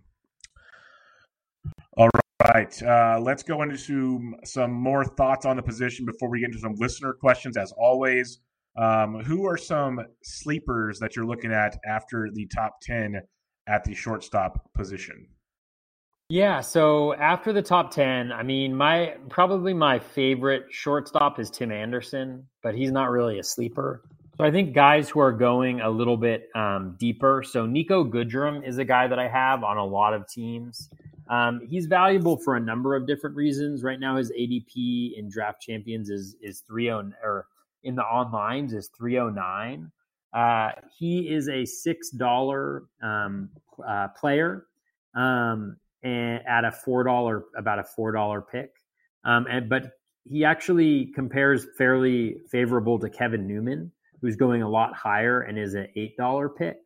All 1.98 2.10
right, 2.44 2.84
uh, 2.84 3.20
let's 3.22 3.44
go 3.44 3.62
into 3.62 3.78
some, 3.78 4.36
some 4.44 4.72
more 4.72 5.06
thoughts 5.06 5.46
on 5.46 5.56
the 5.56 5.62
position 5.62 6.06
before 6.06 6.30
we 6.30 6.40
get 6.40 6.48
into 6.48 6.60
some 6.60 6.76
listener 6.78 7.14
questions. 7.14 7.58
As 7.58 7.72
always, 7.74 8.40
um, 8.78 9.20
who 9.24 9.46
are 9.46 9.58
some 9.58 10.00
sleepers 10.24 11.00
that 11.00 11.16
you're 11.16 11.26
looking 11.26 11.52
at 11.52 11.78
after 11.86 12.30
the 12.34 12.48
top 12.48 12.80
ten 12.82 13.22
at 13.68 13.84
the 13.84 13.94
shortstop 13.94 14.74
position? 14.74 15.28
Yeah, 16.32 16.62
so 16.62 17.14
after 17.16 17.52
the 17.52 17.62
top 17.62 17.92
10, 17.92 18.32
I 18.32 18.42
mean, 18.42 18.74
my 18.74 19.18
probably 19.28 19.74
my 19.74 20.00
favorite 20.00 20.64
shortstop 20.72 21.42
is 21.42 21.50
Tim 21.50 21.74
Anderson, 21.74 22.48
but 22.64 22.74
he's 22.74 22.90
not 22.90 23.10
really 23.10 23.40
a 23.40 23.44
sleeper. 23.44 24.02
So 24.38 24.46
I 24.46 24.50
think 24.50 24.74
guys 24.74 25.10
who 25.10 25.20
are 25.20 25.34
going 25.34 25.82
a 25.82 25.90
little 25.90 26.16
bit 26.16 26.48
um, 26.56 26.96
deeper. 26.98 27.44
So 27.46 27.68
Niko 27.68 28.10
Goodrum 28.10 28.66
is 28.66 28.78
a 28.78 28.86
guy 28.86 29.08
that 29.08 29.20
I 29.20 29.28
have 29.28 29.66
on 29.66 29.76
a 29.76 29.84
lot 29.84 30.14
of 30.14 30.26
teams. 30.26 30.90
Um, 31.30 31.60
he's 31.68 31.88
valuable 31.88 32.38
for 32.38 32.56
a 32.56 32.62
number 32.62 32.96
of 32.96 33.06
different 33.06 33.36
reasons. 33.36 33.84
Right 33.84 34.00
now, 34.00 34.16
his 34.16 34.32
ADP 34.32 35.20
in 35.20 35.28
Draft 35.30 35.62
Champions 35.62 36.10
is 36.10 36.38
is 36.42 36.62
three 36.66 36.90
oh 36.90 37.12
or 37.22 37.48
in 37.84 37.96
the 37.96 38.04
onlines 38.04 38.74
is 38.74 38.90
three 38.98 39.20
oh 39.20 39.28
nine. 39.28 39.92
Uh, 40.34 40.70
he 40.98 41.30
is 41.30 41.50
a 41.50 41.66
six 41.66 42.10
dollar 42.10 42.84
um, 43.04 43.50
uh, 43.86 44.08
player 44.18 44.66
um, 45.16 45.76
and 46.04 46.42
at 46.48 46.66
a 46.66 46.72
four 46.72 47.04
dollar 47.04 47.44
about 47.56 47.80
a 47.80 47.84
four 47.84 48.12
dollar 48.12 48.42
pick. 48.42 48.72
Um, 49.24 49.46
and 49.50 49.70
but 49.70 49.92
he 50.30 50.46
actually 50.46 51.08
compares 51.14 51.66
fairly 51.78 52.38
favorable 52.52 53.00
to 53.00 53.10
Kevin 53.10 53.48
Newman, 53.48 53.92
who's 54.22 54.36
going 54.36 54.62
a 54.62 54.70
lot 54.70 54.94
higher 54.94 55.42
and 55.42 55.58
is 55.58 55.74
an 55.74 55.88
eight 55.96 56.18
dollar 56.18 56.50
pick. 56.50 56.78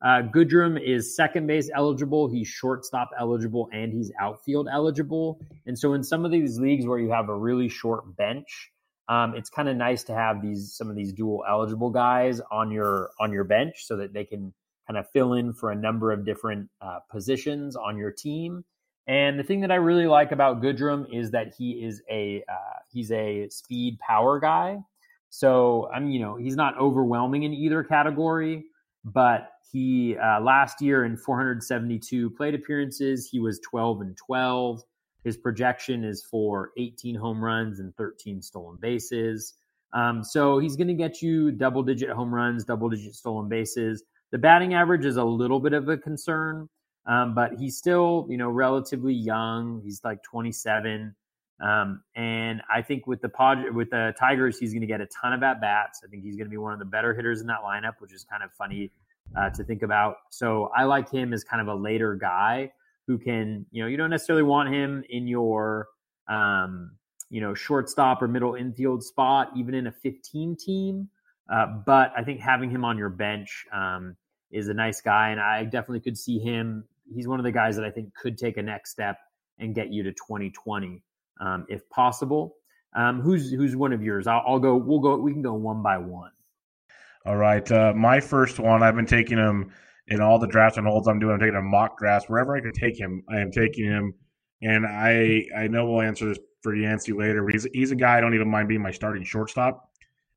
Uh, 0.00 0.22
Goodrum 0.22 0.80
is 0.80 1.16
second 1.16 1.48
base 1.48 1.68
eligible. 1.74 2.28
He's 2.28 2.46
shortstop 2.46 3.10
eligible 3.18 3.68
and 3.72 3.92
he's 3.92 4.12
outfield 4.20 4.68
eligible. 4.70 5.40
And 5.66 5.76
so 5.76 5.92
in 5.94 6.04
some 6.04 6.24
of 6.24 6.30
these 6.30 6.58
leagues 6.58 6.86
where 6.86 7.00
you 7.00 7.10
have 7.10 7.28
a 7.28 7.34
really 7.34 7.68
short 7.68 8.16
bench, 8.16 8.70
um, 9.08 9.34
it's 9.34 9.50
kind 9.50 9.68
of 9.68 9.76
nice 9.76 10.04
to 10.04 10.14
have 10.14 10.40
these 10.40 10.74
some 10.76 10.88
of 10.88 10.94
these 10.94 11.12
dual 11.12 11.42
eligible 11.48 11.90
guys 11.90 12.40
on 12.50 12.70
your 12.70 13.10
on 13.18 13.32
your 13.32 13.44
bench 13.44 13.86
so 13.86 13.96
that 13.96 14.12
they 14.12 14.24
can 14.24 14.52
kind 14.88 14.98
of 14.98 15.08
fill 15.10 15.34
in 15.34 15.52
for 15.52 15.70
a 15.70 15.76
number 15.76 16.10
of 16.10 16.24
different 16.24 16.68
uh, 16.80 17.00
positions 17.10 17.76
on 17.76 17.96
your 17.96 18.10
team. 18.10 18.64
And 19.06 19.38
the 19.38 19.42
thing 19.42 19.60
that 19.60 19.70
I 19.70 19.76
really 19.76 20.06
like 20.06 20.32
about 20.32 20.62
Goodrum 20.62 21.06
is 21.12 21.30
that 21.30 21.54
he 21.56 21.84
is 21.84 22.02
a 22.10 22.42
uh, 22.48 22.78
he's 22.90 23.10
a 23.12 23.48
speed 23.50 23.98
power 24.00 24.38
guy. 24.38 24.78
So 25.30 25.88
I'm 25.94 26.10
you 26.10 26.20
know 26.20 26.36
he's 26.36 26.56
not 26.56 26.78
overwhelming 26.78 27.44
in 27.44 27.52
either 27.52 27.82
category, 27.82 28.64
but 29.04 29.50
he 29.70 30.16
uh, 30.16 30.40
last 30.40 30.80
year 30.80 31.04
in 31.04 31.16
472 31.16 32.30
plate 32.30 32.54
appearances 32.54 33.28
he 33.30 33.40
was 33.40 33.60
12 33.60 34.00
and 34.02 34.16
12. 34.16 34.82
His 35.24 35.36
projection 35.36 36.04
is 36.04 36.22
for 36.22 36.70
18 36.78 37.14
home 37.14 37.44
runs 37.44 37.80
and 37.80 37.94
13 37.96 38.40
stolen 38.40 38.78
bases. 38.80 39.54
Um, 39.92 40.22
so 40.22 40.58
he's 40.58 40.76
going 40.76 40.88
to 40.88 40.94
get 40.94 41.22
you 41.22 41.50
double 41.50 41.82
digit 41.82 42.10
home 42.10 42.34
runs, 42.34 42.64
double 42.64 42.88
digit 42.88 43.14
stolen 43.14 43.48
bases. 43.48 44.04
The 44.30 44.38
batting 44.38 44.74
average 44.74 45.04
is 45.04 45.16
a 45.16 45.24
little 45.24 45.60
bit 45.60 45.72
of 45.72 45.88
a 45.88 45.96
concern, 45.96 46.68
um, 47.06 47.34
but 47.34 47.54
he's 47.58 47.76
still, 47.76 48.26
you 48.28 48.36
know, 48.36 48.50
relatively 48.50 49.14
young. 49.14 49.80
He's 49.82 50.00
like 50.04 50.22
27. 50.22 51.14
Um, 51.60 52.02
and 52.14 52.62
I 52.72 52.82
think 52.82 53.06
with 53.06 53.20
the 53.20 53.28
Pod- 53.28 53.74
with 53.74 53.90
the 53.90 54.14
Tigers, 54.18 54.58
he's 54.58 54.72
going 54.72 54.82
to 54.82 54.86
get 54.86 55.00
a 55.00 55.06
ton 55.06 55.32
of 55.32 55.42
at 55.42 55.60
bats. 55.60 56.02
I 56.04 56.08
think 56.08 56.22
he's 56.22 56.36
going 56.36 56.46
to 56.46 56.50
be 56.50 56.56
one 56.56 56.72
of 56.72 56.78
the 56.78 56.84
better 56.84 57.14
hitters 57.14 57.40
in 57.40 57.46
that 57.48 57.62
lineup, 57.64 57.94
which 58.00 58.12
is 58.12 58.24
kind 58.24 58.42
of 58.42 58.52
funny 58.52 58.90
uh, 59.36 59.50
to 59.50 59.64
think 59.64 59.82
about. 59.82 60.16
So 60.30 60.70
I 60.76 60.84
like 60.84 61.10
him 61.10 61.32
as 61.32 61.44
kind 61.44 61.60
of 61.60 61.68
a 61.68 61.74
later 61.74 62.14
guy 62.14 62.72
who 63.06 63.18
can, 63.18 63.66
you 63.70 63.82
know, 63.82 63.88
you 63.88 63.96
don't 63.96 64.10
necessarily 64.10 64.42
want 64.42 64.72
him 64.72 65.02
in 65.08 65.26
your, 65.26 65.88
um, 66.28 66.92
you 67.30 67.40
know, 67.40 67.54
shortstop 67.54 68.22
or 68.22 68.28
middle 68.28 68.54
infield 68.54 69.02
spot, 69.02 69.50
even 69.56 69.74
in 69.74 69.86
a 69.86 69.92
15 69.92 70.56
team. 70.56 71.08
Uh, 71.48 71.66
but 71.86 72.12
I 72.16 72.24
think 72.24 72.40
having 72.40 72.70
him 72.70 72.84
on 72.84 72.98
your 72.98 73.08
bench 73.08 73.64
um, 73.72 74.16
is 74.50 74.68
a 74.68 74.74
nice 74.74 75.00
guy, 75.00 75.30
and 75.30 75.40
I 75.40 75.64
definitely 75.64 76.00
could 76.00 76.18
see 76.18 76.38
him. 76.38 76.84
He's 77.12 77.26
one 77.26 77.40
of 77.40 77.44
the 77.44 77.52
guys 77.52 77.76
that 77.76 77.84
I 77.84 77.90
think 77.90 78.14
could 78.14 78.36
take 78.36 78.56
a 78.58 78.62
next 78.62 78.90
step 78.90 79.16
and 79.58 79.74
get 79.74 79.90
you 79.92 80.02
to 80.02 80.12
2020 80.12 81.02
um, 81.40 81.66
if 81.68 81.88
possible. 81.90 82.56
Um, 82.94 83.20
who's 83.20 83.50
who's 83.50 83.76
one 83.76 83.92
of 83.92 84.02
yours? 84.02 84.26
I'll, 84.26 84.42
I'll, 84.46 84.58
go. 84.58 84.76
We'll 84.76 85.00
go. 85.00 85.16
We 85.16 85.32
can 85.32 85.42
go 85.42 85.54
one 85.54 85.82
by 85.82 85.98
one. 85.98 86.30
All 87.26 87.36
right. 87.36 87.70
Uh, 87.70 87.92
my 87.94 88.20
first 88.20 88.58
one. 88.58 88.82
I've 88.82 88.94
been 88.94 89.06
taking 89.06 89.38
him 89.38 89.72
in 90.08 90.20
all 90.20 90.38
the 90.38 90.46
drafts 90.46 90.78
and 90.78 90.86
holds 90.86 91.06
I'm 91.06 91.18
doing. 91.18 91.34
I'm 91.34 91.40
taking 91.40 91.56
a 91.56 91.62
mock 91.62 91.98
draft 91.98 92.30
wherever 92.30 92.56
I 92.56 92.60
can 92.60 92.72
take 92.72 92.98
him. 92.98 93.22
I 93.28 93.40
am 93.40 93.50
taking 93.50 93.84
him, 93.84 94.14
and 94.62 94.86
I 94.86 95.44
I 95.56 95.68
know 95.68 95.86
we'll 95.86 96.02
answer 96.02 96.28
this 96.28 96.38
for 96.62 96.74
Yancey 96.74 97.12
later. 97.12 97.42
But 97.44 97.52
he's 97.52 97.66
he's 97.74 97.90
a 97.90 97.96
guy 97.96 98.16
I 98.16 98.20
don't 98.20 98.34
even 98.34 98.50
mind 98.50 98.68
being 98.68 98.82
my 98.82 98.90
starting 98.90 99.24
shortstop, 99.24 99.87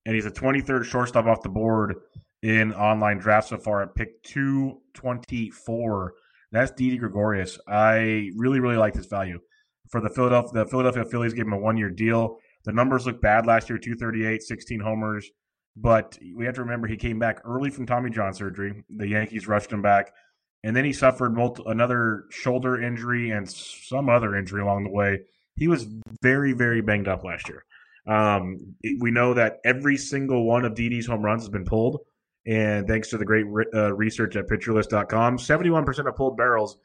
and 0.05 0.15
he's 0.15 0.25
a 0.25 0.31
23rd 0.31 0.85
shortstop 0.85 1.25
off 1.25 1.41
the 1.41 1.49
board 1.49 1.95
in 2.43 2.73
online 2.73 3.17
draft 3.17 3.49
so 3.49 3.57
far 3.57 3.83
at 3.83 3.95
pick 3.95 4.21
224. 4.23 6.13
That's 6.51 6.71
Didi 6.71 6.97
Gregorius. 6.97 7.59
I 7.67 8.31
really 8.35 8.59
really 8.59 8.77
like 8.77 8.93
this 8.93 9.05
value 9.05 9.39
for 9.89 10.01
the 10.01 10.09
Philadelphia. 10.09 10.63
The 10.63 10.69
Philadelphia 10.69 11.05
Phillies 11.05 11.33
gave 11.33 11.45
him 11.45 11.53
a 11.53 11.57
one 11.57 11.77
year 11.77 11.89
deal. 11.89 12.37
The 12.63 12.71
numbers 12.71 13.05
look 13.05 13.21
bad 13.21 13.45
last 13.45 13.69
year 13.69 13.77
238, 13.77 14.41
16 14.41 14.79
homers. 14.79 15.29
But 15.77 16.17
we 16.35 16.45
have 16.45 16.55
to 16.55 16.61
remember 16.61 16.87
he 16.87 16.97
came 16.97 17.17
back 17.17 17.41
early 17.45 17.69
from 17.69 17.85
Tommy 17.85 18.09
John 18.09 18.33
surgery. 18.33 18.83
The 18.89 19.07
Yankees 19.07 19.47
rushed 19.47 19.71
him 19.71 19.81
back. 19.81 20.11
And 20.63 20.75
then 20.75 20.85
he 20.85 20.93
suffered 20.93 21.33
multi- 21.33 21.63
another 21.65 22.25
shoulder 22.29 22.81
injury 22.81 23.31
and 23.31 23.49
some 23.49 24.09
other 24.09 24.35
injury 24.35 24.61
along 24.61 24.83
the 24.83 24.91
way. 24.91 25.21
He 25.55 25.67
was 25.67 25.87
very, 26.21 26.53
very 26.53 26.81
banged 26.81 27.07
up 27.07 27.23
last 27.23 27.49
year. 27.49 27.63
Um, 28.07 28.75
we 28.99 29.11
know 29.11 29.33
that 29.33 29.59
every 29.63 29.97
single 29.97 30.45
one 30.45 30.65
of 30.65 30.75
Didi's 30.75 31.05
home 31.05 31.23
runs 31.23 31.43
has 31.43 31.49
been 31.49 31.65
pulled. 31.65 31.99
And 32.47 32.87
thanks 32.87 33.09
to 33.09 33.17
the 33.17 33.25
great 33.25 33.45
re- 33.47 33.65
uh, 33.73 33.93
research 33.93 34.35
at 34.35 34.47
pitcherlist.com, 34.47 35.37
71% 35.37 36.07
of 36.07 36.15
pulled 36.15 36.37
barrels 36.37 36.77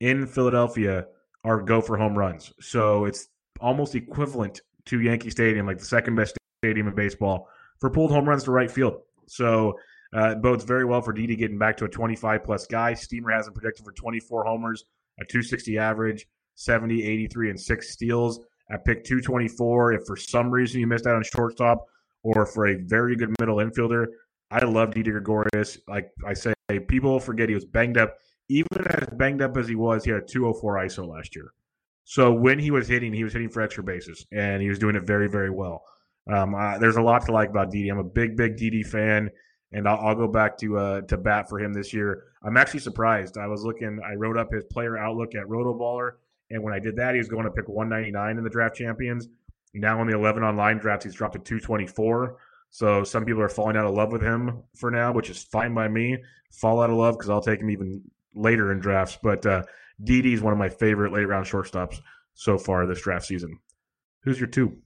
in 0.00 0.26
Philadelphia– 0.26 1.06
are 1.44 1.60
go 1.60 1.80
for 1.80 1.96
home 1.96 2.16
runs. 2.16 2.52
So 2.60 3.04
it's 3.04 3.28
almost 3.60 3.94
equivalent 3.94 4.60
to 4.86 5.00
Yankee 5.00 5.30
Stadium, 5.30 5.66
like 5.66 5.78
the 5.78 5.84
second 5.84 6.14
best 6.14 6.36
stadium 6.64 6.88
in 6.88 6.94
baseball, 6.94 7.48
for 7.80 7.90
pulled 7.90 8.10
home 8.10 8.28
runs 8.28 8.44
to 8.44 8.52
right 8.52 8.70
field. 8.70 8.94
So 9.26 9.74
uh, 10.16 10.30
it 10.30 10.42
bodes 10.42 10.64
very 10.64 10.84
well 10.84 11.02
for 11.02 11.12
Didi 11.12 11.36
getting 11.36 11.58
back 11.58 11.76
to 11.78 11.84
a 11.84 11.88
25 11.88 12.44
plus 12.44 12.66
guy. 12.66 12.94
Steamer 12.94 13.30
has 13.30 13.46
him 13.46 13.54
projected 13.54 13.84
for 13.84 13.92
24 13.92 14.44
homers, 14.44 14.84
a 15.20 15.24
260 15.24 15.78
average, 15.78 16.26
70, 16.54 17.02
83, 17.02 17.50
and 17.50 17.60
six 17.60 17.92
steals 17.92 18.40
at 18.70 18.84
pick 18.84 19.04
224. 19.04 19.94
If 19.94 20.06
for 20.06 20.16
some 20.16 20.50
reason 20.50 20.80
you 20.80 20.86
missed 20.86 21.06
out 21.06 21.16
on 21.16 21.22
shortstop 21.22 21.86
or 22.22 22.46
for 22.46 22.68
a 22.68 22.74
very 22.74 23.16
good 23.16 23.34
middle 23.40 23.56
infielder, 23.56 24.06
I 24.50 24.64
love 24.64 24.92
Didi 24.92 25.10
Gregorius. 25.10 25.78
Like 25.88 26.10
I 26.26 26.34
say, 26.34 26.54
people 26.88 27.18
forget 27.20 27.48
he 27.48 27.54
was 27.54 27.64
banged 27.64 27.98
up 27.98 28.16
even 28.52 28.86
as 28.86 29.08
banged 29.14 29.40
up 29.40 29.56
as 29.56 29.66
he 29.66 29.74
was, 29.74 30.04
he 30.04 30.10
had 30.10 30.22
a 30.22 30.26
204 30.26 30.76
ISO 30.76 31.08
last 31.08 31.34
year. 31.34 31.52
So 32.04 32.32
when 32.32 32.58
he 32.58 32.70
was 32.70 32.88
hitting, 32.88 33.12
he 33.12 33.24
was 33.24 33.32
hitting 33.32 33.48
for 33.48 33.62
extra 33.62 33.82
bases, 33.82 34.26
and 34.32 34.60
he 34.60 34.68
was 34.68 34.78
doing 34.78 34.96
it 34.96 35.04
very, 35.04 35.28
very 35.28 35.50
well. 35.50 35.84
Um, 36.30 36.52
there's 36.80 36.96
a 36.96 37.02
lot 37.02 37.24
to 37.26 37.32
like 37.32 37.48
about 37.48 37.70
Didi. 37.70 37.88
I'm 37.88 37.98
a 37.98 38.04
big, 38.04 38.36
big 38.36 38.56
Didi 38.56 38.82
fan, 38.82 39.30
and 39.72 39.88
I'll, 39.88 40.08
I'll 40.08 40.14
go 40.14 40.28
back 40.28 40.58
to 40.58 40.78
uh, 40.78 41.00
to 41.02 41.16
bat 41.16 41.48
for 41.48 41.60
him 41.60 41.72
this 41.72 41.92
year. 41.94 42.24
I'm 42.42 42.56
actually 42.56 42.80
surprised. 42.80 43.38
I 43.38 43.46
was 43.46 43.62
looking, 43.64 44.00
I 44.04 44.14
wrote 44.14 44.36
up 44.36 44.52
his 44.52 44.64
player 44.64 44.98
outlook 44.98 45.34
at 45.34 45.46
Rotoballer, 45.46 46.12
and 46.52 46.62
when 46.62 46.74
I 46.74 46.78
did 46.78 46.96
that, 46.96 47.14
he 47.14 47.18
was 47.18 47.28
going 47.28 47.44
to 47.44 47.50
pick 47.50 47.68
199 47.68 48.38
in 48.38 48.44
the 48.44 48.50
draft 48.50 48.76
champions. 48.76 49.28
Now 49.74 50.00
in 50.02 50.08
the 50.08 50.14
11 50.14 50.42
online 50.42 50.78
drafts, 50.78 51.04
he's 51.04 51.14
dropped 51.14 51.34
to 51.34 51.40
224. 51.40 52.36
So 52.70 53.04
some 53.04 53.24
people 53.24 53.42
are 53.42 53.48
falling 53.48 53.76
out 53.76 53.86
of 53.86 53.94
love 53.94 54.12
with 54.12 54.22
him 54.22 54.62
for 54.76 54.90
now, 54.90 55.12
which 55.12 55.30
is 55.30 55.42
fine 55.42 55.74
by 55.74 55.88
me. 55.88 56.18
Fall 56.52 56.82
out 56.82 56.90
of 56.90 56.96
love 56.96 57.16
because 57.16 57.30
I'll 57.30 57.42
take 57.42 57.60
him 57.60 57.70
even 57.70 58.02
later 58.34 58.72
in 58.72 58.80
drafts. 58.80 59.18
But 59.22 59.44
uh, 59.46 59.62
Didi 60.02 60.34
is 60.34 60.42
one 60.42 60.52
of 60.52 60.58
my 60.58 60.68
favorite 60.68 61.12
late 61.12 61.26
round 61.26 61.46
shortstops 61.46 62.00
so 62.34 62.58
far 62.58 62.86
this 62.86 63.02
draft 63.02 63.26
season. 63.26 63.58
Who's 64.24 64.38
your 64.38 64.48
two? 64.48 64.76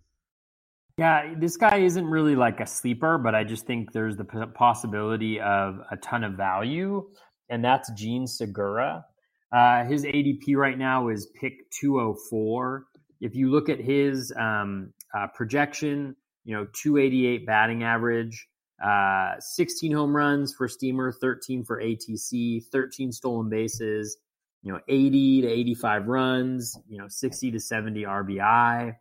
Yeah, 0.98 1.34
this 1.36 1.56
guy 1.56 1.78
isn't 1.78 2.06
really 2.06 2.36
like 2.36 2.60
a 2.60 2.66
sleeper, 2.66 3.18
but 3.18 3.34
I 3.34 3.44
just 3.44 3.66
think 3.66 3.93
there's 3.93 4.16
the 4.16 4.24
possibility 4.24 5.38
of 5.40 5.80
a 5.90 5.97
ton 5.98 6.24
of 6.24 6.34
value, 6.34 7.06
and 7.51 7.62
that's 7.62 7.90
Jean 7.93 8.26
Segura. 8.26 9.05
Uh, 9.52 9.85
his 9.85 10.05
ADP 10.05 10.56
right 10.56 10.78
now 10.78 11.09
is 11.09 11.27
pick 11.40 11.70
204. 11.70 12.86
If 13.20 13.35
you 13.35 13.51
look 13.51 13.68
at 13.68 13.81
his 13.81 14.32
um, 14.36 14.93
uh, 15.16 15.28
projection, 15.35 16.16
you 16.44 16.55
know, 16.55 16.66
288 16.73 17.47
batting 17.47 17.82
average, 17.82 18.48
uh, 18.85 19.35
16 19.39 19.93
home 19.93 20.14
runs 20.14 20.55
for 20.55 20.68
Steamer, 20.68 21.12
13 21.12 21.64
for 21.64 21.81
ATC, 21.81 22.64
13 22.70 23.12
stolen 23.12 23.48
bases, 23.48 24.18
you 24.62 24.73
know, 24.73 24.81
80 24.89 25.43
to 25.43 25.48
85 25.48 26.06
runs, 26.09 26.78
you 26.89 26.98
know, 26.98 27.09
60 27.09 27.52
to 27.52 27.60
70 27.60 28.02
RBI. 28.02 28.97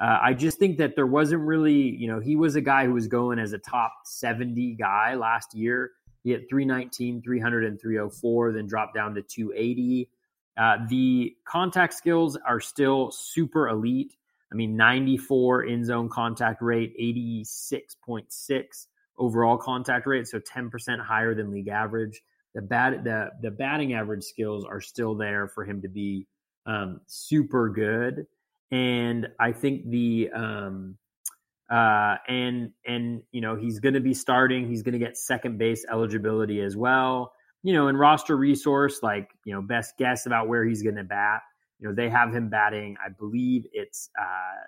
Uh, 0.00 0.18
I 0.22 0.32
just 0.32 0.58
think 0.58 0.78
that 0.78 0.94
there 0.94 1.06
wasn't 1.06 1.42
really, 1.42 1.96
you 1.96 2.06
know, 2.06 2.20
he 2.20 2.36
was 2.36 2.54
a 2.54 2.60
guy 2.60 2.86
who 2.86 2.92
was 2.92 3.08
going 3.08 3.38
as 3.40 3.52
a 3.52 3.58
top 3.58 3.92
70 4.04 4.76
guy 4.76 5.14
last 5.14 5.54
year. 5.54 5.90
He 6.24 6.30
hit 6.30 6.48
319, 6.48 7.22
300, 7.22 7.64
and 7.64 7.80
304, 7.80 8.52
then 8.52 8.66
dropped 8.66 8.94
down 8.94 9.14
to 9.14 9.22
280. 9.22 10.08
Uh, 10.56 10.76
the 10.88 11.36
contact 11.44 11.94
skills 11.94 12.36
are 12.46 12.60
still 12.60 13.10
super 13.10 13.68
elite. 13.68 14.16
I 14.52 14.54
mean, 14.54 14.76
94 14.76 15.64
in 15.64 15.84
zone 15.84 16.08
contact 16.08 16.62
rate, 16.62 16.94
86.6 17.00 18.86
overall 19.18 19.56
contact 19.56 20.06
rate, 20.06 20.26
so 20.26 20.40
10% 20.40 21.00
higher 21.00 21.34
than 21.34 21.50
league 21.50 21.68
average. 21.68 22.22
The 22.54 22.62
bat 22.62 23.04
the 23.04 23.30
the 23.42 23.50
batting 23.50 23.92
average 23.92 24.24
skills 24.24 24.64
are 24.64 24.80
still 24.80 25.14
there 25.14 25.48
for 25.48 25.64
him 25.64 25.82
to 25.82 25.88
be 25.88 26.26
um, 26.66 27.00
super 27.06 27.68
good, 27.68 28.26
and 28.70 29.28
I 29.38 29.52
think 29.52 29.90
the 29.90 30.30
um, 30.34 30.96
uh, 31.70 32.16
and 32.26 32.70
and 32.86 33.22
you 33.30 33.40
know 33.40 33.56
he's 33.56 33.80
going 33.80 33.94
to 33.94 34.00
be 34.00 34.14
starting. 34.14 34.68
He's 34.68 34.82
going 34.82 34.94
to 34.94 34.98
get 34.98 35.16
second 35.16 35.58
base 35.58 35.84
eligibility 35.90 36.60
as 36.60 36.76
well. 36.76 37.32
You 37.62 37.74
know, 37.74 37.88
in 37.88 37.96
roster 37.96 38.36
resource, 38.36 39.00
like 39.02 39.30
you 39.44 39.52
know, 39.54 39.62
best 39.62 39.96
guess 39.98 40.26
about 40.26 40.48
where 40.48 40.64
he's 40.64 40.82
going 40.82 40.96
to 40.96 41.04
bat. 41.04 41.42
You 41.78 41.88
know, 41.88 41.94
they 41.94 42.08
have 42.08 42.34
him 42.34 42.48
batting. 42.48 42.96
I 43.04 43.10
believe 43.10 43.66
it's 43.72 44.10
uh, 44.18 44.66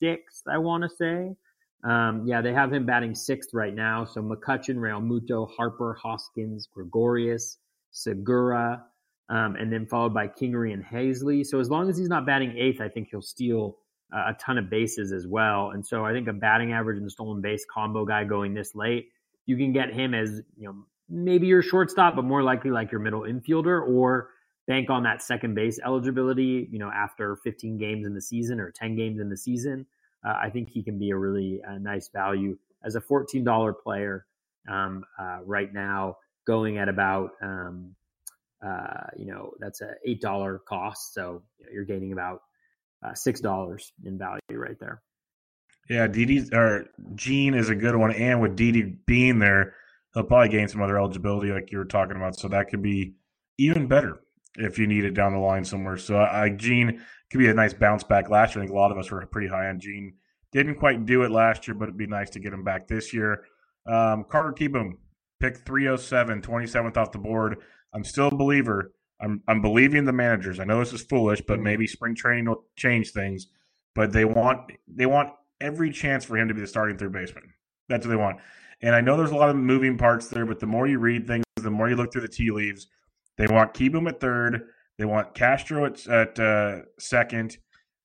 sixth. 0.00 0.42
I 0.48 0.58
want 0.58 0.82
to 0.82 0.88
say. 0.88 1.36
Um, 1.84 2.24
yeah, 2.26 2.40
they 2.40 2.52
have 2.52 2.72
him 2.72 2.86
batting 2.86 3.14
sixth 3.14 3.50
right 3.52 3.74
now. 3.74 4.04
So 4.04 4.22
McCutchen, 4.22 4.76
Realmuto, 4.76 5.48
Harper, 5.56 5.94
Hoskins, 6.00 6.68
Gregorius, 6.72 7.58
Segura, 7.90 8.84
um, 9.28 9.56
and 9.56 9.72
then 9.72 9.86
followed 9.86 10.14
by 10.14 10.28
Kingery 10.28 10.72
and 10.72 10.84
Haseley. 10.84 11.44
So 11.44 11.58
as 11.58 11.70
long 11.70 11.88
as 11.88 11.98
he's 11.98 12.08
not 12.08 12.24
batting 12.24 12.56
eighth, 12.56 12.80
I 12.80 12.88
think 12.88 13.08
he'll 13.10 13.20
steal 13.20 13.78
a 14.12 14.34
ton 14.38 14.58
of 14.58 14.68
bases 14.68 15.12
as 15.12 15.26
well. 15.26 15.70
And 15.70 15.84
so 15.84 16.04
I 16.04 16.12
think 16.12 16.28
a 16.28 16.32
batting 16.32 16.72
average 16.72 16.98
and 16.98 17.10
stolen 17.10 17.40
base 17.40 17.64
combo 17.72 18.04
guy 18.04 18.24
going 18.24 18.54
this 18.54 18.74
late, 18.74 19.08
you 19.46 19.56
can 19.56 19.72
get 19.72 19.92
him 19.92 20.14
as 20.14 20.42
you 20.56 20.68
know 20.68 20.74
maybe 21.08 21.46
your 21.46 21.62
shortstop, 21.62 22.16
but 22.16 22.24
more 22.24 22.42
likely 22.42 22.70
like 22.70 22.92
your 22.92 23.00
middle 23.00 23.22
infielder 23.22 23.86
or 23.86 24.30
bank 24.66 24.90
on 24.90 25.02
that 25.02 25.22
second 25.22 25.54
base 25.54 25.78
eligibility. 25.84 26.68
You 26.70 26.78
know, 26.78 26.90
after 26.90 27.36
15 27.36 27.78
games 27.78 28.06
in 28.06 28.14
the 28.14 28.20
season 28.20 28.60
or 28.60 28.70
10 28.70 28.96
games 28.96 29.20
in 29.20 29.28
the 29.28 29.36
season 29.36 29.86
uh, 30.24 30.34
I 30.40 30.50
think 30.50 30.68
he 30.68 30.82
can 30.82 30.98
be 30.98 31.10
a 31.10 31.16
really 31.16 31.60
uh, 31.68 31.78
nice 31.78 32.08
value 32.08 32.56
as 32.84 32.94
a 32.94 33.00
$14 33.00 33.74
player 33.82 34.26
um, 34.68 35.04
uh, 35.18 35.38
right 35.44 35.72
now, 35.72 36.16
going 36.46 36.78
at 36.78 36.88
about, 36.88 37.32
um, 37.42 37.94
uh, 38.64 39.06
you 39.16 39.26
know, 39.26 39.52
that's 39.58 39.80
a 39.80 39.94
$8 40.06 40.58
cost. 40.64 41.14
So 41.14 41.42
you 41.58 41.66
know, 41.66 41.72
you're 41.72 41.84
gaining 41.84 42.12
about 42.12 42.42
uh, 43.04 43.10
$6 43.10 43.82
in 44.04 44.18
value 44.18 44.40
right 44.50 44.78
there. 44.78 45.02
Yeah, 45.88 46.06
Didi 46.06 46.48
or 46.52 46.86
Jean 47.14 47.54
is 47.54 47.68
a 47.68 47.74
good 47.74 47.96
one. 47.96 48.12
And 48.12 48.40
with 48.40 48.56
Didi 48.56 48.96
being 49.06 49.38
there, 49.38 49.74
he'll 50.14 50.24
probably 50.24 50.48
gain 50.48 50.68
some 50.68 50.82
other 50.82 50.98
eligibility 50.98 51.50
like 51.50 51.72
you 51.72 51.78
were 51.78 51.84
talking 51.84 52.16
about. 52.16 52.36
So 52.36 52.48
that 52.48 52.68
could 52.68 52.82
be 52.82 53.14
even 53.58 53.88
better. 53.88 54.20
if 54.56 54.78
you 54.78 54.86
need 54.86 55.04
it 55.04 55.14
down 55.14 55.32
the 55.32 55.38
line 55.38 55.64
somewhere. 55.64 55.96
So 55.96 56.18
uh, 56.18 56.48
Jean 56.50 57.00
could 57.30 57.38
be 57.38 57.48
a 57.48 57.54
nice 57.54 57.72
bounce 57.72 58.04
back 58.04 58.28
last 58.28 58.54
year. 58.54 58.62
I 58.62 58.66
think 58.66 58.76
a 58.76 58.78
lot 58.78 58.92
of 58.92 58.98
us 58.98 59.10
were 59.10 59.24
pretty 59.26 59.48
high 59.48 59.68
on 59.68 59.80
Jean. 59.80 60.14
Didn't 60.52 60.74
quite 60.74 61.06
do 61.06 61.22
it 61.22 61.30
last 61.30 61.66
year, 61.66 61.74
but 61.74 61.84
it'd 61.84 61.96
be 61.96 62.06
nice 62.06 62.30
to 62.30 62.38
get 62.40 62.52
him 62.52 62.62
back 62.62 62.86
this 62.86 63.14
year. 63.14 63.44
Um, 63.86 64.24
Carter 64.28 64.52
Kieboom, 64.52 64.92
pick 65.40 65.56
307, 65.64 66.42
27th 66.42 66.96
off 66.96 67.12
the 67.12 67.18
board. 67.18 67.56
I'm 67.94 68.04
still 68.04 68.28
a 68.28 68.34
believer. 68.34 68.92
I'm 69.22 69.42
I'm 69.48 69.62
believing 69.62 70.04
the 70.04 70.12
managers. 70.12 70.58
I 70.58 70.64
know 70.64 70.80
this 70.80 70.92
is 70.92 71.02
foolish, 71.02 71.40
but 71.46 71.54
mm-hmm. 71.54 71.64
maybe 71.64 71.86
spring 71.86 72.14
training 72.14 72.46
will 72.46 72.64
change 72.76 73.12
things. 73.12 73.46
But 73.94 74.12
they 74.12 74.24
want 74.24 74.72
they 74.88 75.06
want 75.06 75.30
every 75.60 75.92
chance 75.92 76.24
for 76.24 76.36
him 76.36 76.48
to 76.48 76.54
be 76.54 76.60
the 76.60 76.66
starting 76.66 76.98
third 76.98 77.12
baseman. 77.12 77.54
That's 77.88 78.06
what 78.06 78.10
they 78.10 78.16
want. 78.16 78.38
And 78.80 78.94
I 78.94 79.00
know 79.00 79.16
there's 79.16 79.30
a 79.30 79.36
lot 79.36 79.50
of 79.50 79.56
moving 79.56 79.96
parts 79.96 80.28
there, 80.28 80.44
but 80.44 80.58
the 80.58 80.66
more 80.66 80.88
you 80.88 80.98
read 80.98 81.26
things, 81.26 81.44
the 81.56 81.70
more 81.70 81.88
you 81.88 81.94
look 81.94 82.12
through 82.12 82.22
the 82.22 82.28
tea 82.28 82.50
leaves. 82.50 82.88
They 83.38 83.46
want 83.46 83.74
Kieboom 83.74 84.08
at 84.08 84.20
third. 84.20 84.66
They 84.98 85.04
want 85.04 85.34
Castro 85.34 85.86
at, 85.86 86.06
at 86.08 86.38
uh, 86.38 86.80
second. 86.98 87.58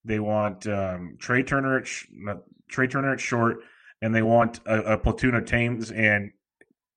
They 0.04 0.20
want 0.20 0.66
um, 0.66 1.16
Trea 1.18 1.42
Turner 1.42 1.78
at 1.78 1.86
sh- 1.86 2.06
Trea 2.68 2.88
Turner 2.88 3.12
at 3.12 3.20
short, 3.20 3.58
and 4.00 4.14
they 4.14 4.22
want 4.22 4.60
a, 4.66 4.94
a 4.94 4.98
platoon 4.98 5.34
of 5.34 5.44
Thames 5.44 5.90
and 5.90 6.30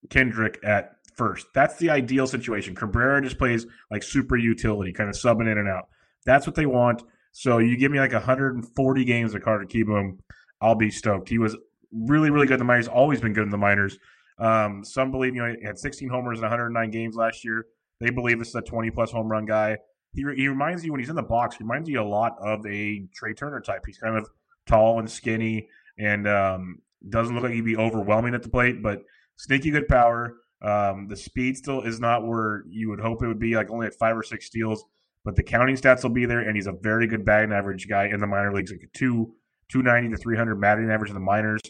Kendrick 0.09 0.59
at 0.63 0.95
first. 1.15 1.47
That's 1.53 1.77
the 1.77 1.89
ideal 1.89 2.27
situation. 2.27 2.75
Cabrera 2.75 3.21
just 3.21 3.37
plays 3.37 3.65
like 3.89 4.03
super 4.03 4.37
utility, 4.37 4.93
kind 4.93 5.09
of 5.09 5.15
subbing 5.15 5.51
in 5.51 5.57
and 5.57 5.69
out. 5.69 5.87
That's 6.25 6.45
what 6.45 6.55
they 6.55 6.65
want. 6.65 7.03
So 7.31 7.59
you 7.59 7.77
give 7.77 7.91
me 7.91 7.99
like 7.99 8.13
140 8.13 9.05
games 9.05 9.33
of 9.33 9.41
Carter 9.41 9.65
Kieboom, 9.65 10.19
I'll 10.61 10.75
be 10.75 10.91
stoked. 10.91 11.29
He 11.29 11.37
was 11.37 11.55
really, 11.91 12.29
really 12.29 12.45
good 12.45 12.55
in 12.55 12.59
the 12.59 12.65
minors. 12.65 12.87
Always 12.87 13.19
been 13.19 13.33
good 13.33 13.43
in 13.43 13.49
the 13.49 13.57
minors. 13.57 13.97
Um, 14.37 14.83
some 14.83 15.11
believe 15.11 15.35
you 15.35 15.45
know 15.45 15.55
he 15.59 15.65
had 15.65 15.77
16 15.77 16.09
homers 16.09 16.39
in 16.39 16.43
109 16.43 16.91
games 16.91 17.15
last 17.15 17.43
year. 17.43 17.65
They 17.99 18.09
believe 18.09 18.39
this 18.39 18.49
is 18.49 18.55
a 18.55 18.61
20 18.61 18.89
plus 18.91 19.11
home 19.11 19.27
run 19.27 19.45
guy. 19.45 19.77
He, 20.13 20.25
he 20.35 20.47
reminds 20.47 20.83
you 20.83 20.91
when 20.91 20.99
he's 20.99 21.09
in 21.09 21.15
the 21.15 21.23
box. 21.23 21.55
He 21.55 21.63
reminds 21.63 21.87
you 21.87 22.01
a 22.01 22.03
lot 22.03 22.35
of 22.39 22.65
a 22.65 23.05
Trea 23.13 23.33
Turner 23.33 23.61
type. 23.61 23.83
He's 23.85 23.97
kind 23.97 24.17
of 24.17 24.27
tall 24.67 24.99
and 24.99 25.09
skinny, 25.09 25.69
and 25.97 26.27
um, 26.27 26.79
doesn't 27.09 27.33
look 27.33 27.43
like 27.43 27.53
he'd 27.53 27.65
be 27.65 27.77
overwhelming 27.77 28.33
at 28.33 28.43
the 28.43 28.49
plate, 28.49 28.81
but 28.81 29.03
sneaky 29.37 29.71
good 29.71 29.87
power. 29.87 30.35
Um, 30.61 31.07
the 31.07 31.15
speed 31.15 31.57
still 31.57 31.81
is 31.81 31.99
not 31.99 32.25
where 32.25 32.63
you 32.69 32.89
would 32.89 32.99
hope 32.99 33.23
it 33.23 33.27
would 33.27 33.39
be, 33.39 33.55
like 33.55 33.69
only 33.71 33.87
at 33.87 33.95
five 33.95 34.15
or 34.15 34.23
six 34.23 34.45
steals, 34.45 34.83
but 35.25 35.35
the 35.35 35.43
counting 35.43 35.75
stats 35.75 36.03
will 36.03 36.11
be 36.11 36.25
there, 36.25 36.41
and 36.41 36.55
he's 36.55 36.67
a 36.67 36.73
very 36.73 37.07
good 37.07 37.25
batting 37.25 37.51
average 37.51 37.87
guy 37.87 38.05
in 38.07 38.19
the 38.19 38.27
minor 38.27 38.53
leagues, 38.53 38.71
like 38.71 38.87
two 38.93 39.33
290 39.71 40.15
to 40.15 40.21
300 40.21 40.55
batting 40.55 40.91
average 40.91 41.09
in 41.09 41.13
the 41.13 41.19
minors. 41.19 41.61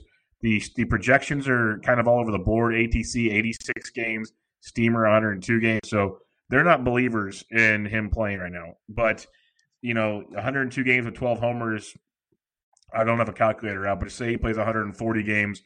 The 0.42 0.62
the 0.76 0.86
projections 0.86 1.48
are 1.48 1.80
kind 1.80 2.00
of 2.00 2.08
all 2.08 2.20
over 2.20 2.32
the 2.32 2.40
board. 2.40 2.74
ATC 2.74 3.32
86 3.32 3.92
games, 3.92 4.32
Steamer 4.62 5.04
102 5.04 5.60
games. 5.60 5.82
So 5.86 6.18
they're 6.50 6.64
not 6.64 6.84
believers 6.84 7.44
in 7.52 7.86
him 7.86 8.10
playing 8.10 8.40
right 8.40 8.52
now. 8.52 8.74
But 8.90 9.26
you 9.82 9.94
know, 9.94 10.24
102 10.30 10.84
games 10.84 11.06
with 11.06 11.16
12 11.16 11.40
homers. 11.40 11.96
I 12.94 13.04
don't 13.04 13.20
have 13.20 13.30
a 13.30 13.34
calculator 13.34 13.88
out, 13.88 14.00
but 14.00 14.12
say 14.12 14.32
he 14.32 14.38
plays 14.38 14.58
140 14.58 15.24
games, 15.24 15.62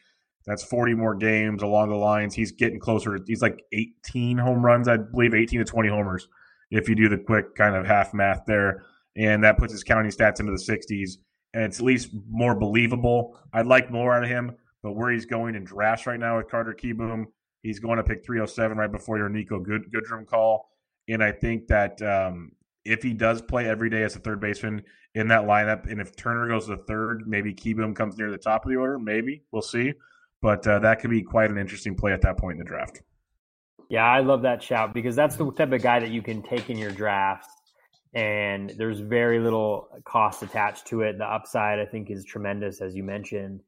that's 0.46 0.64
40 0.64 0.94
more 0.94 1.16
games 1.16 1.64
along 1.64 1.90
the 1.90 1.96
lines. 1.96 2.36
He's 2.36 2.52
getting 2.52 2.80
closer. 2.80 3.18
He's 3.26 3.42
like 3.42 3.64
18 3.72 4.38
home 4.38 4.64
runs, 4.64 4.88
I 4.88 4.98
believe, 4.98 5.34
18 5.34 5.60
to 5.60 5.66
20 5.66 5.90
homers 5.90 6.28
if 6.72 6.88
you 6.90 6.96
do 6.96 7.10
the 7.10 7.18
quick 7.18 7.56
kind 7.56 7.76
of 7.76 7.86
half 7.86 8.14
math 8.14 8.44
there. 8.46 8.84
And 9.16 9.44
that 9.44 9.58
puts 9.58 9.72
his 9.72 9.84
counting 9.84 10.12
stats 10.12 10.40
into 10.40 10.52
the 10.52 10.58
60s 10.58 11.18
and 11.54 11.64
it's 11.64 11.80
at 11.80 11.86
least 11.86 12.10
more 12.30 12.54
believable. 12.54 13.40
I'd 13.54 13.66
like 13.66 13.90
more 13.90 14.14
out 14.14 14.24
of 14.24 14.30
him, 14.30 14.56
but 14.84 14.92
where 14.92 15.10
he's 15.12 15.26
going 15.26 15.56
in 15.56 15.64
drafts 15.64 16.06
right 16.06 16.20
now 16.20 16.38
with 16.38 16.50
Carter 16.50 16.76
Kieboom, 16.80 17.26
he's 17.64 17.80
going 17.80 17.98
to 17.98 18.04
pick 18.04 18.26
307 18.26 18.78
right 18.78 18.92
before 18.92 19.18
your 19.18 19.30
Niko 19.30 19.64
Good- 19.64 19.92
Goodrum 19.92 20.28
call. 20.28 20.70
And 21.08 21.24
I 21.24 21.32
think 21.32 21.68
that 21.68 22.02
um, 22.02 22.52
if 22.84 23.02
he 23.02 23.14
does 23.14 23.42
play 23.42 23.68
every 23.68 23.90
day 23.90 24.04
as 24.04 24.16
a 24.16 24.20
third 24.20 24.42
baseman 24.42 24.84
in 25.14 25.30
that 25.30 25.44
lineup, 25.44 25.90
and 25.90 26.02
if 26.02 26.16
Turner 26.16 26.50
goes 26.50 26.68
to 26.68 26.76
third, 26.76 27.24
maybe 27.26 27.54
Kieboom 27.54 27.96
comes 27.96 28.18
near 28.18 28.30
the 28.30 28.38
top 28.38 28.66
of 28.66 28.72
the 28.72 28.78
order. 28.78 29.00
Maybe 29.00 29.44
we'll 29.54 29.62
see, 29.62 29.94
but 30.46 30.68
uh, 30.68 30.78
that 30.78 31.00
could 31.00 31.10
be 31.10 31.24
quite 31.24 31.50
an 31.50 31.58
interesting 31.58 31.96
play 31.96 32.14
at 32.14 32.22
that 32.22 32.38
point 32.38 32.54
in 32.54 32.60
the 32.60 32.66
draft. 32.66 33.02
Yeah, 33.90 34.06
I 34.06 34.20
love 34.20 34.44
that 34.44 34.62
shout 34.62 34.94
because 34.94 35.16
that's 35.16 35.36
the 35.38 35.52
type 35.52 35.72
of 35.72 35.82
guy 35.82 36.00
that 36.00 36.12
you 36.12 36.22
can 36.22 36.44
take 36.44 36.70
in 36.70 36.78
your 36.78 36.92
drafts 36.92 37.48
and 38.14 38.72
there's 38.78 39.00
very 39.00 39.40
little 39.40 39.90
cost 40.04 40.44
attached 40.44 40.86
to 40.86 41.02
it. 41.02 41.18
The 41.18 41.26
upside, 41.26 41.80
I 41.80 41.86
think, 41.86 42.12
is 42.12 42.24
tremendous, 42.26 42.80
as 42.80 42.96
you 42.96 43.04
mentioned. 43.04 43.62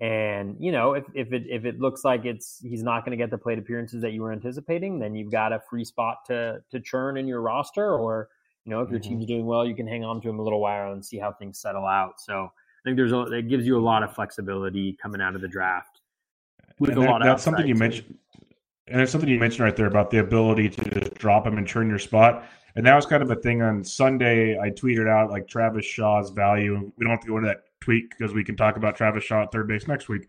And 0.00 0.56
you 0.58 0.72
know, 0.72 0.94
if 0.94 1.04
if 1.14 1.32
it 1.32 1.44
if 1.48 1.64
it 1.64 1.78
looks 1.78 2.04
like 2.04 2.24
it's 2.24 2.58
he's 2.64 2.82
not 2.82 3.04
going 3.04 3.16
to 3.16 3.22
get 3.22 3.30
the 3.30 3.38
plate 3.38 3.60
appearances 3.60 4.02
that 4.02 4.10
you 4.10 4.20
were 4.20 4.32
anticipating, 4.32 4.98
then 4.98 5.14
you've 5.14 5.30
got 5.30 5.52
a 5.52 5.60
free 5.70 5.84
spot 5.84 6.16
to 6.26 6.58
to 6.72 6.80
churn 6.80 7.16
in 7.16 7.28
your 7.28 7.42
roster. 7.42 7.94
Or 7.94 8.28
you 8.64 8.70
know, 8.70 8.80
if 8.80 8.90
your 8.90 8.98
mm-hmm. 8.98 9.08
team's 9.08 9.26
doing 9.26 9.46
well, 9.46 9.64
you 9.64 9.76
can 9.76 9.86
hang 9.86 10.02
on 10.02 10.20
to 10.22 10.28
him 10.28 10.40
a 10.40 10.42
little 10.42 10.60
while 10.60 10.94
and 10.94 11.04
see 11.04 11.16
how 11.16 11.30
things 11.30 11.60
settle 11.60 11.86
out. 11.86 12.14
So 12.18 12.34
I 12.42 12.82
think 12.84 12.96
there's 12.96 13.12
a 13.12 13.22
it 13.32 13.48
gives 13.48 13.64
you 13.64 13.78
a 13.78 13.84
lot 13.84 14.02
of 14.02 14.12
flexibility 14.12 14.98
coming 15.00 15.20
out 15.20 15.36
of 15.36 15.40
the 15.40 15.48
draft. 15.48 15.93
With 16.78 16.90
and 16.90 16.98
a 16.98 17.00
that, 17.02 17.10
lot 17.10 17.22
of 17.22 17.26
that's 17.26 17.42
something 17.42 17.66
you 17.66 17.74
too. 17.74 17.80
mentioned, 17.80 18.18
and 18.88 18.98
there's 18.98 19.10
something 19.10 19.30
you 19.30 19.38
mentioned 19.38 19.64
right 19.64 19.76
there 19.76 19.86
about 19.86 20.10
the 20.10 20.18
ability 20.18 20.68
to 20.70 21.00
just 21.00 21.14
drop 21.14 21.46
him 21.46 21.58
and 21.58 21.66
turn 21.66 21.88
your 21.88 21.98
spot. 21.98 22.46
And 22.76 22.84
that 22.86 22.94
was 22.96 23.06
kind 23.06 23.22
of 23.22 23.30
a 23.30 23.36
thing 23.36 23.62
on 23.62 23.84
Sunday. 23.84 24.58
I 24.58 24.70
tweeted 24.70 25.08
out 25.08 25.30
like 25.30 25.46
Travis 25.46 25.84
Shaw's 25.84 26.30
value. 26.30 26.92
We 26.96 27.04
don't 27.04 27.12
have 27.12 27.20
to 27.20 27.28
go 27.28 27.36
into 27.36 27.48
that 27.48 27.64
tweet 27.80 28.10
because 28.10 28.34
we 28.34 28.42
can 28.42 28.56
talk 28.56 28.76
about 28.76 28.96
Travis 28.96 29.22
Shaw 29.22 29.42
at 29.42 29.52
third 29.52 29.68
base 29.68 29.86
next 29.86 30.08
week. 30.08 30.26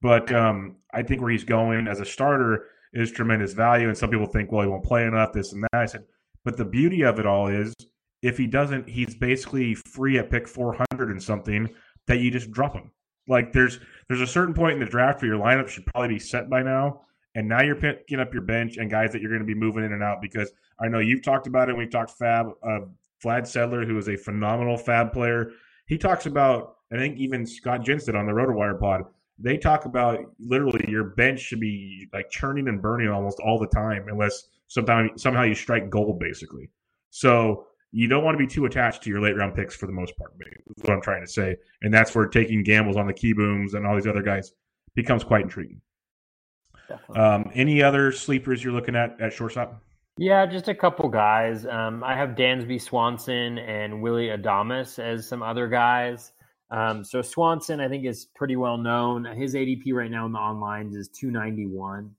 But 0.00 0.32
um, 0.32 0.76
I 0.92 1.02
think 1.02 1.20
where 1.20 1.30
he's 1.30 1.44
going 1.44 1.88
as 1.88 2.00
a 2.00 2.04
starter 2.04 2.66
is 2.92 3.10
tremendous 3.10 3.52
value. 3.52 3.88
And 3.88 3.96
some 3.96 4.10
people 4.10 4.26
think, 4.26 4.52
well, 4.52 4.62
he 4.62 4.68
won't 4.68 4.84
play 4.84 5.04
enough, 5.04 5.32
this 5.32 5.52
and 5.52 5.64
that. 5.64 5.74
I 5.74 5.86
said, 5.86 6.04
but 6.44 6.56
the 6.56 6.64
beauty 6.64 7.02
of 7.02 7.18
it 7.18 7.26
all 7.26 7.48
is 7.48 7.74
if 8.22 8.38
he 8.38 8.46
doesn't, 8.46 8.88
he's 8.88 9.14
basically 9.14 9.74
free 9.74 10.18
at 10.18 10.30
pick 10.30 10.46
400 10.46 11.10
and 11.10 11.22
something 11.22 11.68
that 12.06 12.20
you 12.20 12.30
just 12.30 12.50
drop 12.52 12.74
him. 12.74 12.90
Like 13.28 13.52
there's 13.52 13.78
there's 14.08 14.20
a 14.20 14.26
certain 14.26 14.54
point 14.54 14.74
in 14.74 14.80
the 14.80 14.86
draft 14.86 15.22
where 15.22 15.32
your 15.32 15.40
lineup 15.40 15.68
should 15.68 15.86
probably 15.86 16.08
be 16.08 16.18
set 16.18 16.50
by 16.50 16.62
now 16.62 17.02
and 17.34 17.48
now 17.48 17.62
you're 17.62 17.76
picking 17.76 18.20
up 18.20 18.32
your 18.32 18.42
bench 18.42 18.76
and 18.76 18.90
guys 18.90 19.12
that 19.12 19.22
you're 19.22 19.30
going 19.30 19.40
to 19.40 19.46
be 19.46 19.54
moving 19.54 19.84
in 19.84 19.92
and 19.92 20.02
out 20.02 20.20
because 20.20 20.52
I 20.80 20.88
know 20.88 20.98
you've 20.98 21.22
talked 21.22 21.46
about 21.46 21.68
it. 21.68 21.76
We've 21.76 21.90
talked 21.90 22.18
FAAB, 22.18 22.52
uh, 22.62 22.80
Vlad 23.24 23.42
Sedler, 23.42 23.86
who 23.86 23.96
is 23.96 24.08
a 24.08 24.16
phenomenal 24.16 24.76
FAAB 24.76 25.12
player. 25.12 25.52
He 25.86 25.96
talks 25.96 26.26
about, 26.26 26.76
I 26.92 26.96
think 26.96 27.18
even 27.18 27.46
Scott 27.46 27.84
Jensen 27.84 28.16
on 28.16 28.26
the 28.26 28.32
RotoWire 28.32 28.78
pod, 28.78 29.04
they 29.38 29.56
talk 29.56 29.86
about 29.86 30.20
literally 30.38 30.84
your 30.88 31.04
bench 31.04 31.40
should 31.40 31.60
be 31.60 32.08
like 32.12 32.30
churning 32.30 32.68
and 32.68 32.82
burning 32.82 33.08
almost 33.08 33.40
all 33.40 33.58
the 33.58 33.66
time 33.66 34.06
unless 34.08 34.44
sometimes 34.68 35.22
somehow 35.22 35.42
you 35.42 35.54
strike 35.54 35.88
gold 35.88 36.20
basically. 36.20 36.68
So 37.10 37.66
you 37.92 38.08
don't 38.08 38.24
want 38.24 38.34
to 38.34 38.38
be 38.38 38.46
too 38.46 38.64
attached 38.64 39.02
to 39.02 39.10
your 39.10 39.20
late 39.20 39.36
round 39.36 39.54
picks 39.54 39.76
for 39.76 39.86
the 39.86 39.92
most 39.92 40.16
part. 40.16 40.32
Is 40.40 40.82
what 40.82 40.94
I'm 40.94 41.02
trying 41.02 41.24
to 41.24 41.30
say, 41.30 41.56
and 41.82 41.92
that's 41.92 42.14
where 42.14 42.26
taking 42.26 42.62
gambles 42.62 42.96
on 42.96 43.06
the 43.06 43.14
Kiebooms 43.14 43.74
and 43.74 43.86
all 43.86 43.94
these 43.94 44.06
other 44.06 44.22
guys 44.22 44.52
becomes 44.94 45.22
quite 45.22 45.42
intriguing. 45.42 45.80
Um, 47.14 47.50
any 47.54 47.82
other 47.82 48.12
sleepers 48.12 48.62
you're 48.62 48.72
looking 48.72 48.96
at 48.96 49.20
at 49.20 49.32
shortstop? 49.32 49.82
Yeah, 50.18 50.44
just 50.44 50.68
a 50.68 50.74
couple 50.74 51.08
guys. 51.08 51.66
Um, 51.66 52.04
I 52.04 52.14
have 52.14 52.30
Dansby 52.30 52.80
Swanson 52.80 53.58
and 53.58 54.02
Willy 54.02 54.26
Adames 54.26 54.98
as 54.98 55.26
some 55.26 55.42
other 55.42 55.68
guys. 55.68 56.32
Um, 56.70 57.04
so 57.04 57.22
Swanson, 57.22 57.80
I 57.80 57.88
think, 57.88 58.06
is 58.06 58.26
pretty 58.34 58.56
well 58.56 58.76
known. 58.76 59.24
His 59.24 59.54
ADP 59.54 59.92
right 59.92 60.10
now 60.10 60.26
in 60.26 60.32
the 60.32 60.38
online 60.38 60.94
is 60.94 61.08
291. 61.08 62.10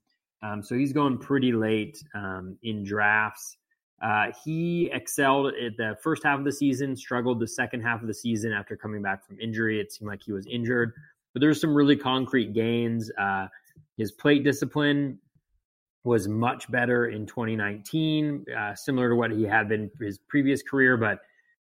Um, 0.42 0.62
so 0.62 0.76
he's 0.76 0.92
going 0.92 1.18
pretty 1.18 1.52
late 1.52 2.02
um, 2.14 2.56
in 2.62 2.84
drafts. 2.84 3.56
Uh, 4.02 4.26
he 4.44 4.90
excelled 4.92 5.54
at 5.54 5.76
the 5.76 5.96
first 6.02 6.24
half 6.24 6.38
of 6.38 6.44
the 6.44 6.52
season, 6.52 6.96
struggled 6.96 7.40
the 7.40 7.48
second 7.48 7.80
half 7.80 8.02
of 8.02 8.06
the 8.06 8.14
season 8.14 8.52
after 8.52 8.76
coming 8.76 9.02
back 9.02 9.26
from 9.26 9.38
injury. 9.40 9.80
It 9.80 9.92
seemed 9.92 10.08
like 10.08 10.22
he 10.22 10.32
was 10.32 10.46
injured, 10.46 10.92
but 11.32 11.40
there's 11.40 11.60
some 11.60 11.74
really 11.74 11.96
concrete 11.96 12.52
gains. 12.52 13.10
Uh, 13.18 13.46
his 13.96 14.12
plate 14.12 14.44
discipline 14.44 15.18
was 16.04 16.28
much 16.28 16.70
better 16.70 17.06
in 17.06 17.26
2019, 17.26 18.44
uh, 18.56 18.74
similar 18.74 19.08
to 19.08 19.14
what 19.14 19.30
he 19.30 19.44
had 19.44 19.68
been 19.68 19.90
his 20.00 20.18
previous 20.18 20.62
career, 20.62 20.96
but 20.98 21.20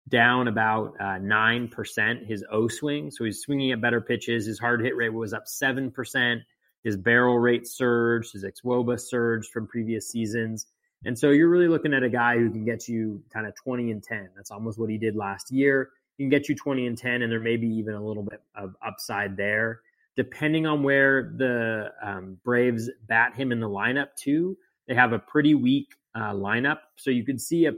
down 0.08 0.48
about 0.48 0.94
uh, 0.98 1.18
9% 1.20 2.26
his 2.26 2.44
O 2.50 2.66
swing. 2.66 3.10
So 3.10 3.24
he's 3.24 3.40
swinging 3.40 3.70
at 3.70 3.80
better 3.80 4.00
pitches. 4.00 4.46
His 4.46 4.58
hard 4.58 4.82
hit 4.82 4.96
rate 4.96 5.12
was 5.12 5.32
up 5.32 5.44
7%. 5.46 6.40
His 6.82 6.96
barrel 6.96 7.38
rate 7.38 7.68
surged. 7.68 8.32
His 8.32 8.44
xwOBA 8.44 8.98
surged 8.98 9.50
from 9.52 9.68
previous 9.68 10.08
seasons. 10.08 10.66
And 11.04 11.18
so 11.18 11.30
you're 11.30 11.48
really 11.48 11.68
looking 11.68 11.94
at 11.94 12.02
a 12.02 12.08
guy 12.08 12.38
who 12.38 12.50
can 12.50 12.64
get 12.64 12.88
you 12.88 13.22
kind 13.32 13.46
of 13.46 13.54
20 13.56 13.90
and 13.90 14.02
10. 14.02 14.30
That's 14.36 14.50
almost 14.50 14.78
what 14.78 14.90
he 14.90 14.98
did 14.98 15.16
last 15.16 15.50
year. 15.50 15.90
He 16.16 16.24
can 16.24 16.30
get 16.30 16.48
you 16.48 16.54
20 16.54 16.86
and 16.86 16.96
10, 16.96 17.22
and 17.22 17.32
there 17.32 17.40
may 17.40 17.56
be 17.56 17.68
even 17.68 17.94
a 17.94 18.04
little 18.04 18.22
bit 18.22 18.42
of 18.54 18.76
upside 18.84 19.36
there 19.36 19.80
depending 20.16 20.66
on 20.66 20.82
where 20.82 21.32
the 21.36 21.90
um, 22.02 22.38
Braves 22.44 22.90
bat 23.06 23.34
him 23.34 23.52
in 23.52 23.60
the 23.60 23.68
lineup, 23.68 24.08
too, 24.16 24.56
they 24.86 24.94
have 24.94 25.12
a 25.12 25.18
pretty 25.18 25.54
weak 25.54 25.88
uh, 26.14 26.32
lineup. 26.32 26.78
So 26.96 27.10
you 27.10 27.24
could 27.24 27.40
see 27.40 27.66
a, 27.66 27.72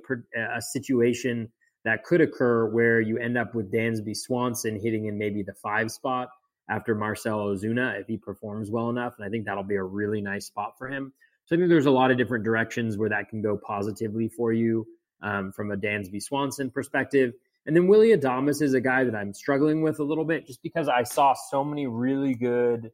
a 0.56 0.60
situation 0.60 1.50
that 1.84 2.04
could 2.04 2.20
occur 2.20 2.66
where 2.66 3.00
you 3.00 3.18
end 3.18 3.36
up 3.36 3.54
with 3.54 3.72
Dansby 3.72 4.16
Swanson 4.16 4.80
hitting 4.80 5.06
in 5.06 5.18
maybe 5.18 5.42
the 5.42 5.54
five 5.54 5.90
spot 5.90 6.30
after 6.68 6.94
Marcell 6.94 7.46
Ozuna 7.46 8.00
if 8.00 8.06
he 8.06 8.16
performs 8.16 8.70
well 8.70 8.88
enough. 8.88 9.14
And 9.18 9.26
I 9.26 9.28
think 9.28 9.44
that'll 9.44 9.62
be 9.62 9.76
a 9.76 9.82
really 9.82 10.22
nice 10.22 10.46
spot 10.46 10.76
for 10.78 10.88
him. 10.88 11.12
So 11.46 11.56
I 11.56 11.58
think 11.58 11.68
there's 11.68 11.86
a 11.86 11.90
lot 11.90 12.10
of 12.10 12.18
different 12.18 12.44
directions 12.44 12.96
where 12.96 13.08
that 13.10 13.28
can 13.28 13.42
go 13.42 13.56
positively 13.56 14.28
for 14.28 14.52
you. 14.52 14.86
um, 15.22 15.52
from 15.52 15.70
a 15.72 15.76
Dansby 15.76 16.22
Swanson 16.22 16.70
perspective. 16.70 17.32
And 17.66 17.74
then 17.74 17.86
Willy 17.88 18.10
Adames 18.16 18.60
is 18.60 18.74
a 18.74 18.80
guy 18.80 19.04
that 19.04 19.14
I'm 19.14 19.32
struggling 19.32 19.80
with 19.82 19.98
a 19.98 20.04
little 20.04 20.24
bit 20.24 20.46
just 20.46 20.62
because 20.62 20.88
I 20.88 21.02
saw 21.02 21.34
so 21.34 21.64
many 21.64 21.86
really 21.86 22.34
good 22.34 22.92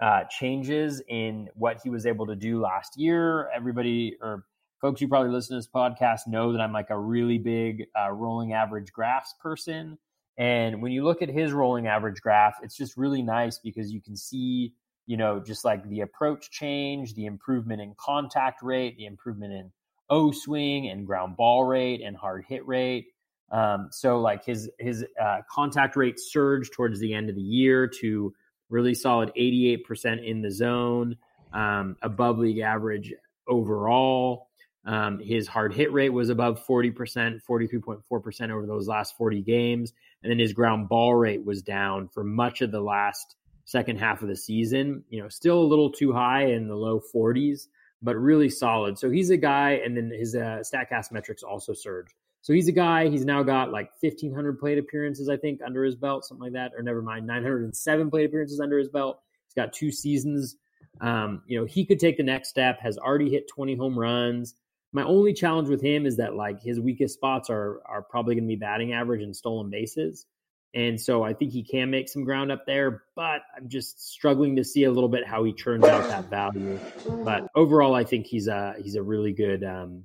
uh, 0.00 0.24
changes 0.24 1.00
in 1.08 1.48
what 1.54 1.80
he 1.84 1.90
was 1.90 2.04
able 2.04 2.26
to 2.26 2.34
do 2.34 2.60
last 2.60 2.98
year. 2.98 3.48
Everybody 3.54 4.16
or 4.20 4.44
folks 4.80 5.00
who 5.00 5.06
probably 5.06 5.30
listen 5.30 5.54
to 5.54 5.58
this 5.58 5.68
podcast 5.72 6.26
know 6.26 6.50
that 6.52 6.60
I'm 6.60 6.72
like 6.72 6.90
a 6.90 6.98
really 6.98 7.38
big 7.38 7.84
uh, 7.96 8.10
rolling 8.10 8.52
average 8.52 8.92
graphs 8.92 9.34
person. 9.40 9.96
And 10.36 10.82
when 10.82 10.90
you 10.90 11.04
look 11.04 11.22
at 11.22 11.28
his 11.28 11.52
rolling 11.52 11.86
average 11.86 12.20
graph, 12.20 12.56
it's 12.62 12.76
just 12.76 12.96
really 12.96 13.22
nice 13.22 13.58
because 13.58 13.92
you 13.92 14.00
can 14.00 14.16
see, 14.16 14.72
you 15.06 15.16
know, 15.16 15.40
just 15.40 15.64
like 15.64 15.88
the 15.88 16.00
approach 16.00 16.50
change, 16.50 17.14
the 17.14 17.26
improvement 17.26 17.80
in 17.80 17.94
contact 17.98 18.62
rate, 18.62 18.96
the 18.96 19.06
improvement 19.06 19.52
in 19.52 19.72
O 20.10 20.30
swing 20.30 20.88
and 20.88 21.06
ground 21.06 21.36
ball 21.36 21.64
rate 21.64 22.02
and 22.02 22.16
hard 22.16 22.44
hit 22.48 22.66
rate. 22.66 23.06
Um, 23.50 23.88
so 23.90 24.20
like 24.20 24.44
his 24.44 24.70
his 24.78 25.04
uh, 25.20 25.40
contact 25.50 25.96
rate 25.96 26.18
surged 26.18 26.72
towards 26.72 27.00
the 27.00 27.12
end 27.12 27.28
of 27.28 27.34
the 27.34 27.42
year 27.42 27.86
to 28.00 28.32
really 28.70 28.94
solid 28.94 29.30
88% 29.38 30.26
in 30.26 30.40
the 30.40 30.50
zone, 30.50 31.16
um, 31.52 31.96
above 32.02 32.38
league 32.38 32.60
average 32.60 33.12
overall. 33.46 34.48
Um, 34.84 35.20
his 35.20 35.46
hard 35.46 35.72
hit 35.74 35.92
rate 35.92 36.08
was 36.08 36.28
above 36.28 36.64
40%, 36.66 37.40
43.4% 37.48 38.50
over 38.50 38.66
those 38.66 38.88
last 38.88 39.16
40 39.16 39.42
games. 39.42 39.92
And 40.22 40.30
then 40.30 40.38
his 40.38 40.52
ground 40.52 40.88
ball 40.88 41.14
rate 41.14 41.44
was 41.44 41.62
down 41.62 42.08
for 42.08 42.24
much 42.24 42.62
of 42.62 42.72
the 42.72 42.80
last 42.80 43.36
second 43.72 43.98
half 43.98 44.22
of 44.22 44.28
the 44.28 44.36
season. 44.36 45.02
You 45.08 45.22
know, 45.22 45.28
still 45.28 45.58
a 45.58 45.64
little 45.64 45.90
too 45.90 46.12
high 46.12 46.46
in 46.46 46.68
the 46.68 46.76
low 46.76 47.00
40s, 47.12 47.68
but 48.02 48.16
really 48.16 48.50
solid. 48.50 48.98
So 48.98 49.10
he's 49.10 49.30
a 49.30 49.36
guy, 49.36 49.80
and 49.84 49.96
then 49.96 50.10
his 50.10 50.36
uh, 50.36 50.62
StatCast 50.62 51.10
metrics 51.10 51.42
also 51.42 51.72
surged. 51.72 52.14
So 52.42 52.52
he's 52.52 52.68
a 52.68 52.72
guy. 52.72 53.08
He's 53.08 53.24
now 53.24 53.42
got 53.42 53.72
like 53.72 53.90
1,500 54.00 54.58
plate 54.58 54.78
appearances, 54.78 55.28
I 55.28 55.36
think, 55.36 55.60
under 55.64 55.84
his 55.84 55.96
belt, 55.96 56.24
something 56.24 56.42
like 56.42 56.52
that. 56.52 56.72
Or 56.76 56.82
never 56.82 57.00
mind, 57.00 57.26
907 57.26 58.10
plate 58.10 58.26
appearances 58.26 58.60
under 58.60 58.78
his 58.78 58.88
belt. 58.88 59.20
He's 59.46 59.54
got 59.54 59.72
two 59.72 59.90
seasons. 59.90 60.56
Um, 61.00 61.42
you 61.46 61.58
know, 61.58 61.64
he 61.64 61.84
could 61.84 61.98
take 61.98 62.16
the 62.16 62.22
next 62.22 62.50
step. 62.50 62.78
Has 62.80 62.98
already 62.98 63.30
hit 63.30 63.48
20 63.48 63.76
home 63.76 63.98
runs. 63.98 64.54
My 64.92 65.04
only 65.04 65.32
challenge 65.32 65.68
with 65.68 65.80
him 65.80 66.04
is 66.04 66.16
that 66.16 66.34
like 66.34 66.60
his 66.60 66.78
weakest 66.78 67.14
spots 67.14 67.48
are 67.48 67.80
are 67.86 68.02
probably 68.02 68.34
going 68.34 68.44
to 68.44 68.48
be 68.48 68.56
batting 68.56 68.92
average 68.92 69.22
and 69.22 69.34
stolen 69.34 69.70
bases. 69.70 70.26
And 70.74 70.98
so 70.98 71.22
I 71.22 71.34
think 71.34 71.52
he 71.52 71.62
can 71.62 71.90
make 71.90 72.08
some 72.08 72.24
ground 72.24 72.50
up 72.50 72.64
there, 72.64 73.02
but 73.14 73.42
I'm 73.54 73.68
just 73.68 74.10
struggling 74.10 74.56
to 74.56 74.64
see 74.64 74.84
a 74.84 74.90
little 74.90 75.08
bit 75.08 75.26
how 75.26 75.44
he 75.44 75.52
churns 75.52 75.84
out 75.84 76.08
that 76.08 76.30
value. 76.30 76.78
But 77.24 77.48
overall, 77.54 77.94
I 77.94 78.04
think 78.04 78.26
he's 78.26 78.48
a 78.48 78.74
he's 78.82 78.94
a 78.94 79.02
really 79.02 79.32
good 79.32 79.64
um, 79.64 80.04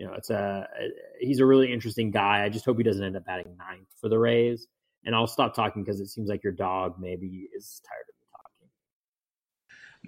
you 0.00 0.06
know, 0.06 0.14
it's 0.14 0.30
a 0.30 0.66
he's 1.20 1.40
a 1.40 1.44
really 1.44 1.70
interesting 1.70 2.10
guy. 2.10 2.42
I 2.42 2.48
just 2.48 2.64
hope 2.64 2.78
he 2.78 2.82
doesn't 2.82 3.04
end 3.04 3.18
up 3.18 3.26
batting 3.26 3.54
ninth 3.58 3.86
for 4.00 4.08
the 4.08 4.18
Rays. 4.18 4.66
And 5.04 5.14
I'll 5.14 5.26
stop 5.26 5.54
talking 5.54 5.84
because 5.84 6.00
it 6.00 6.08
seems 6.08 6.28
like 6.28 6.42
your 6.42 6.54
dog 6.54 6.96
maybe 6.98 7.48
is 7.54 7.82
tired 7.86 8.06
of 8.08 8.14
me 8.18 8.26
talking. 8.32 8.68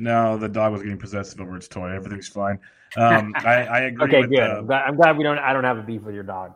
No, 0.04 0.38
the 0.38 0.48
dog 0.48 0.72
was 0.72 0.82
getting 0.82 0.98
possessive 0.98 1.40
over 1.42 1.56
its 1.56 1.68
toy. 1.68 1.90
Everything's 1.90 2.28
fine. 2.28 2.58
Um, 2.96 3.34
I, 3.36 3.64
I, 3.64 3.80
agree. 3.84 4.04
okay, 4.06 4.20
with, 4.22 4.30
good. 4.30 4.70
Uh, 4.70 4.74
I'm 4.74 4.96
glad 4.96 5.18
we 5.18 5.24
don't. 5.24 5.38
I 5.38 5.52
don't 5.52 5.64
have 5.64 5.76
a 5.76 5.82
beef 5.82 6.00
with 6.00 6.14
your 6.14 6.24
dog. 6.24 6.54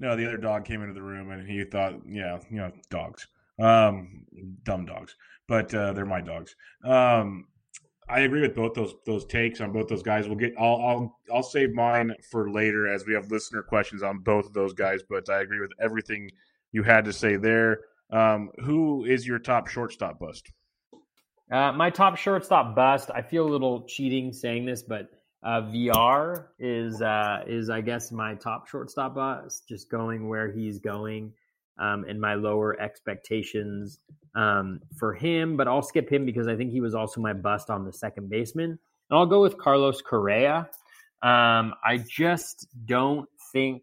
No, 0.00 0.16
the 0.16 0.26
other 0.26 0.38
dog 0.38 0.64
came 0.64 0.80
into 0.80 0.94
the 0.94 1.02
room 1.02 1.30
and 1.30 1.48
he 1.48 1.62
thought, 1.64 2.00
yeah, 2.08 2.38
you 2.50 2.56
know, 2.56 2.72
dogs, 2.88 3.28
um, 3.60 4.24
dumb 4.62 4.86
dogs, 4.86 5.14
but 5.46 5.72
uh, 5.74 5.92
they're 5.92 6.06
my 6.06 6.22
dogs. 6.22 6.56
Um, 6.82 7.46
I 8.08 8.20
agree 8.20 8.40
with 8.40 8.56
both 8.56 8.74
those 8.74 8.94
those 9.06 9.24
takes 9.26 9.60
on 9.60 9.72
both 9.72 9.88
those 9.88 10.02
guys. 10.02 10.26
We'll 10.26 10.38
get. 10.38 10.54
I'll 10.58 10.76
I'll 10.76 11.18
I'll 11.32 11.42
save 11.42 11.72
mine 11.74 12.12
for 12.30 12.50
later 12.50 12.88
as 12.88 13.06
we 13.06 13.14
have 13.14 13.30
listener 13.30 13.62
questions 13.62 14.02
on 14.02 14.18
both 14.18 14.46
of 14.46 14.52
those 14.52 14.72
guys. 14.72 15.02
But 15.08 15.28
I 15.30 15.42
agree 15.42 15.60
with 15.60 15.70
everything 15.78 16.30
you 16.72 16.82
had 16.82 17.04
to 17.04 17.12
say 17.12 17.36
there. 17.36 17.80
Um, 18.10 18.50
who 18.64 19.04
is 19.04 19.26
your 19.26 19.38
top 19.38 19.68
shortstop 19.68 20.18
bust? 20.18 20.50
Uh, 21.52 21.72
my 21.72 21.90
top 21.90 22.16
shortstop 22.16 22.74
bust. 22.74 23.10
I 23.14 23.22
feel 23.22 23.46
a 23.46 23.50
little 23.50 23.82
cheating 23.86 24.32
saying 24.32 24.66
this, 24.66 24.82
but 24.82 25.10
uh, 25.42 25.62
Villar 25.62 26.52
is 26.58 27.00
uh, 27.00 27.44
is 27.46 27.70
I 27.70 27.80
guess 27.80 28.12
my 28.12 28.34
top 28.34 28.68
shortstop 28.68 29.14
bust. 29.14 29.68
Just 29.68 29.90
going 29.90 30.28
where 30.28 30.50
he's 30.50 30.78
going 30.78 31.32
um, 31.78 32.04
and 32.08 32.20
my 32.20 32.34
lower 32.34 32.80
expectations 32.80 33.98
um, 34.34 34.80
for 34.98 35.14
him, 35.14 35.56
but 35.56 35.66
I'll 35.66 35.82
skip 35.82 36.10
him 36.10 36.26
because 36.26 36.46
I 36.46 36.56
think 36.56 36.70
he 36.70 36.80
was 36.80 36.94
also 36.94 37.20
my 37.20 37.32
bust 37.32 37.70
on 37.70 37.84
the 37.84 37.92
second 37.92 38.28
baseman. 38.28 38.70
And 38.70 39.18
I'll 39.18 39.26
go 39.26 39.40
with 39.40 39.58
Carlos 39.58 40.02
Correa. 40.02 40.68
Um, 41.22 41.74
I 41.84 42.04
just 42.08 42.68
don't 42.84 43.28
think 43.52 43.82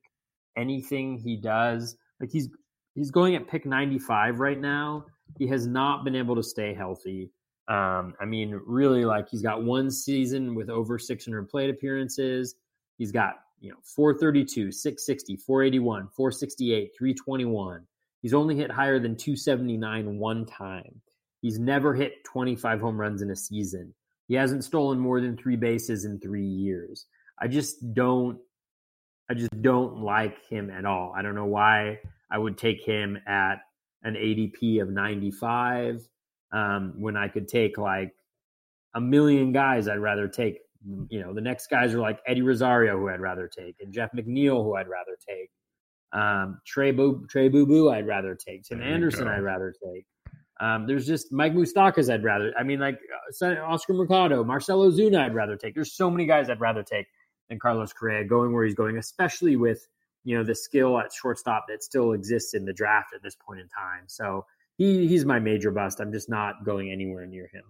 anything 0.56 1.18
he 1.18 1.38
does, 1.38 1.96
like 2.20 2.32
he's 2.32 2.50
he's 2.96 3.12
going 3.12 3.36
at 3.36 3.48
pick 3.48 3.66
95 3.66 4.40
right 4.40 4.60
now. 4.60 5.06
He 5.38 5.48
has 5.48 5.68
not 5.68 6.04
been 6.04 6.16
able 6.16 6.36
to 6.36 6.44
stay 6.44 6.74
healthy. 6.74 7.32
Um, 7.68 8.14
I 8.20 8.26
mean, 8.26 8.60
really, 8.66 9.04
like 9.06 9.30
he's 9.30 9.42
got 9.42 9.64
one 9.64 9.92
season 9.92 10.56
with 10.56 10.70
over 10.70 10.98
600 10.98 11.50
plate 11.50 11.70
appearances. 11.70 12.56
He's 12.98 13.12
got 13.12 13.36
you 13.60 13.70
know 13.70 13.78
432, 13.84 14.72
660, 14.72 15.36
481, 15.36 16.08
468, 16.16 16.92
321. 16.98 17.86
He's 18.22 18.34
only 18.34 18.56
hit 18.56 18.72
higher 18.72 19.00
than 19.00 19.16
279 19.16 20.18
one 20.18 20.46
time. 20.46 21.02
He's 21.42 21.60
never 21.60 21.94
hit 21.94 22.24
25 22.24 22.80
home 22.80 23.00
runs 23.00 23.22
in 23.22 23.32
a 23.32 23.36
season. 23.36 23.94
He 24.28 24.34
hasn't 24.34 24.64
stolen 24.64 25.00
more 25.00 25.22
than 25.22 25.38
3 25.38 25.56
bases 25.56 26.06
in 26.06 26.20
3 26.20 26.44
years. 26.44 27.06
I 27.40 27.48
just 27.48 27.94
don't 27.94 28.40
I 29.30 29.34
just 29.34 29.62
don't 29.62 30.00
like 30.00 30.46
him 30.48 30.70
at 30.70 30.86
all. 30.86 31.14
I 31.16 31.22
don't 31.22 31.36
know 31.36 31.46
why 31.46 32.00
I 32.32 32.38
would 32.38 32.58
take 32.58 32.84
him 32.84 33.18
at 33.28 33.56
an 34.04 34.16
ADP 34.16 34.82
of 34.82 34.90
95 34.90 36.08
um, 36.52 36.94
when 36.98 37.18
I 37.18 37.28
could 37.28 37.48
take 37.48 37.78
like 37.78 38.14
a 38.96 39.02
million 39.02 39.52
guys 39.52 39.88
I'd 39.88 40.00
rather 40.00 40.28
take 40.28 40.60
you 41.10 41.22
know, 41.22 41.34
the 41.34 41.42
next 41.42 41.68
guys 41.68 41.94
are 41.94 42.00
like 42.00 42.20
Eddie 42.26 42.42
Rosario, 42.42 42.98
who 42.98 43.10
I'd 43.10 43.20
rather 43.20 43.48
take, 43.48 43.76
and 43.82 43.94
Jeff 43.94 44.12
McNeil, 44.14 44.64
who 44.64 44.76
I'd 44.76 44.88
rather 44.88 45.18
take. 45.28 45.50
Um, 46.14 46.62
Trey 46.66 46.92
Boo 46.92 47.26
Trey 47.30 47.50
Boo 47.50 47.66
Boo, 47.66 47.90
I'd 47.90 48.08
rather 48.08 48.36
take. 48.36 48.64
Tim 48.64 48.82
Anderson, 48.82 49.28
I'd 49.28 49.44
rather 49.44 49.74
take. 49.84 50.06
Um, 50.60 50.88
there's 50.88 51.06
just 51.06 51.32
Mike 51.32 51.54
Moustakas, 51.54 52.12
I'd 52.12 52.24
rather. 52.24 52.54
I 52.58 52.64
mean, 52.64 52.80
like 52.80 53.00
uh, 53.42 53.56
Oscar 53.66 53.94
Mercado, 53.94 54.44
Marcell 54.44 54.90
Ozuna, 54.90 55.26
I'd 55.26 55.36
rather 55.36 55.58
take. 55.58 55.76
There's 55.76 55.94
so 55.94 56.10
many 56.10 56.26
guys 56.26 56.50
I'd 56.50 56.62
rather 56.62 56.84
take 56.84 57.08
than 57.50 57.60
Carlos 57.60 57.94
Correa 57.94 58.24
going 58.24 58.54
where 58.54 58.64
he's 58.64 58.76
going, 58.76 58.98
especially 58.98 59.56
with 59.56 59.88
you 60.24 60.38
know 60.38 60.44
the 60.44 60.56
skill 60.56 60.98
at 61.00 61.12
shortstop 61.12 61.66
that 61.68 61.84
still 61.84 62.14
exists 62.14 62.54
in 62.54 62.66
the 62.66 62.74
draft 62.74 63.14
at 63.14 63.22
this 63.22 63.36
point 63.36 63.60
in 63.60 63.68
time. 63.68 64.04
So 64.08 64.46
he 64.78 65.08
he's 65.08 65.26
my 65.26 65.40
major 65.40 65.72
bust. 65.72 66.00
I'm 66.00 66.12
just 66.12 66.30
not 66.30 66.64
going 66.64 66.92
anywhere 66.92 67.26
near 67.26 67.50
him. 67.52 67.64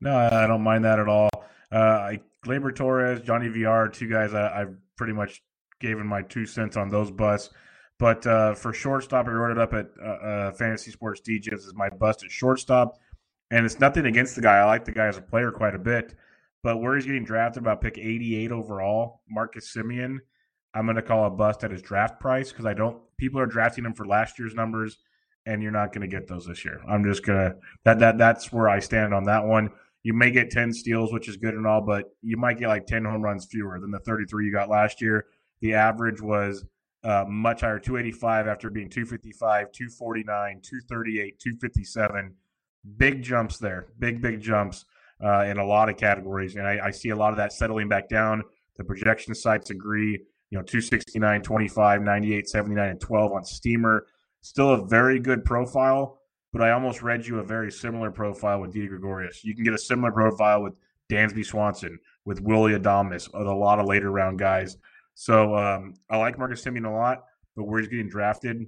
No, 0.00 0.16
I 0.16 0.46
don't 0.46 0.62
mind 0.62 0.84
that 0.84 0.98
at 0.98 1.08
all. 1.08 1.30
Uh, 1.72 2.12
Gleyber 2.44 2.74
Torres, 2.74 3.20
Johnny 3.20 3.48
Villar, 3.48 3.88
two 3.88 4.08
guys 4.08 4.32
I, 4.32 4.62
I 4.62 4.66
pretty 4.96 5.12
much 5.12 5.42
gave 5.80 5.98
him 5.98 6.06
my 6.06 6.22
two 6.22 6.46
cents 6.46 6.76
on 6.76 6.88
those 6.88 7.10
busts. 7.10 7.50
But 7.98 8.24
uh, 8.26 8.54
for 8.54 8.72
shortstop, 8.72 9.26
I 9.26 9.30
wrote 9.30 9.50
it 9.50 9.58
up 9.58 9.74
at 9.74 9.88
uh, 10.00 10.08
uh, 10.08 10.52
Fantasy 10.52 10.92
Sports 10.92 11.20
DJs 11.20 11.66
as 11.66 11.74
my 11.74 11.88
bust 11.88 12.22
at 12.22 12.30
shortstop. 12.30 12.96
And 13.50 13.64
it's 13.64 13.80
nothing 13.80 14.06
against 14.06 14.36
the 14.36 14.42
guy. 14.42 14.58
I 14.58 14.64
like 14.64 14.84
the 14.84 14.92
guy 14.92 15.06
as 15.06 15.16
a 15.16 15.22
player 15.22 15.50
quite 15.50 15.74
a 15.74 15.80
bit. 15.80 16.14
But 16.62 16.80
where 16.80 16.94
he's 16.94 17.06
getting 17.06 17.24
drafted 17.24 17.62
about 17.62 17.80
pick 17.80 17.98
88 17.98 18.52
overall, 18.52 19.22
Marcus 19.28 19.72
Semien, 19.74 20.18
I'm 20.74 20.86
going 20.86 20.96
to 20.96 21.02
call 21.02 21.24
a 21.24 21.30
bust 21.30 21.64
at 21.64 21.70
his 21.70 21.82
draft 21.82 22.20
price 22.20 22.52
because 22.52 22.66
I 22.66 22.74
don't, 22.74 23.00
people 23.16 23.40
are 23.40 23.46
drafting 23.46 23.84
him 23.84 23.94
for 23.94 24.06
last 24.06 24.38
year's 24.38 24.54
numbers 24.54 24.98
and 25.48 25.62
you're 25.62 25.72
not 25.72 25.92
going 25.92 26.02
to 26.02 26.14
get 26.14 26.28
those 26.28 26.46
this 26.46 26.62
year. 26.62 26.82
I'm 26.86 27.02
just 27.02 27.24
going 27.24 27.38
to, 27.38 27.56
that, 27.84 27.98
that, 28.00 28.18
that's 28.18 28.52
where 28.52 28.68
I 28.68 28.80
stand 28.80 29.14
on 29.14 29.24
that 29.24 29.44
one. 29.44 29.70
You 30.02 30.12
may 30.12 30.30
get 30.30 30.50
10 30.50 30.72
steals, 30.74 31.10
which 31.10 31.26
is 31.26 31.38
good 31.38 31.54
and 31.54 31.66
all, 31.66 31.80
but 31.80 32.04
you 32.22 32.36
might 32.36 32.58
get 32.58 32.68
like 32.68 32.86
10 32.86 33.06
home 33.06 33.22
runs 33.22 33.46
fewer 33.46 33.80
than 33.80 33.90
the 33.90 33.98
33 34.00 34.44
you 34.44 34.52
got 34.52 34.68
last 34.68 35.00
year. 35.00 35.24
The 35.60 35.72
average 35.72 36.20
was 36.20 36.66
uh, 37.02 37.24
much 37.26 37.62
higher 37.62 37.78
285 37.78 38.46
after 38.46 38.68
being 38.68 38.90
255, 38.90 39.72
249, 39.72 40.60
238, 40.62 41.40
257. 41.40 42.34
Big 42.98 43.22
jumps 43.22 43.58
there, 43.58 43.88
big, 43.98 44.20
big 44.20 44.40
jumps 44.40 44.84
uh, 45.24 45.44
in 45.44 45.56
a 45.56 45.64
lot 45.64 45.88
of 45.88 45.96
categories. 45.96 46.56
And 46.56 46.66
I, 46.66 46.78
I, 46.84 46.90
see 46.90 47.08
a 47.08 47.16
lot 47.16 47.32
of 47.32 47.38
that 47.38 47.52
settling 47.52 47.88
back 47.88 48.08
down. 48.08 48.42
The 48.76 48.84
projection 48.84 49.34
sites 49.34 49.70
agree, 49.70 50.12
you 50.50 50.58
know, 50.58 50.62
269, 50.62 51.42
25, 51.42 52.02
98, 52.02 52.48
79, 52.48 52.88
and 52.88 53.00
12 53.00 53.32
on 53.32 53.44
Steamer. 53.44 54.06
Still 54.40 54.72
a 54.72 54.86
very 54.86 55.18
good 55.18 55.44
profile, 55.44 56.18
but 56.52 56.62
I 56.62 56.70
almost 56.70 57.02
read 57.02 57.26
you 57.26 57.38
a 57.38 57.44
very 57.44 57.70
similar 57.70 58.10
profile 58.10 58.60
with 58.60 58.72
Didi 58.72 58.88
Gregorius. 58.88 59.44
You 59.44 59.54
can 59.54 59.64
get 59.64 59.74
a 59.74 59.78
similar 59.78 60.12
profile 60.12 60.62
with 60.62 60.74
Dansby 61.10 61.44
Swanson, 61.44 61.98
with 62.24 62.40
Willy 62.40 62.72
Adames, 62.72 63.32
with 63.32 63.46
a 63.46 63.54
lot 63.54 63.78
of 63.78 63.86
later 63.86 64.10
round 64.10 64.38
guys. 64.38 64.76
So 65.14 65.56
um, 65.56 65.94
I 66.10 66.16
like 66.16 66.38
Marcus 66.38 66.64
Semien 66.64 66.86
a 66.86 66.90
lot, 66.90 67.24
but 67.56 67.64
where 67.64 67.80
he's 67.80 67.88
getting 67.88 68.08
drafted, 68.08 68.66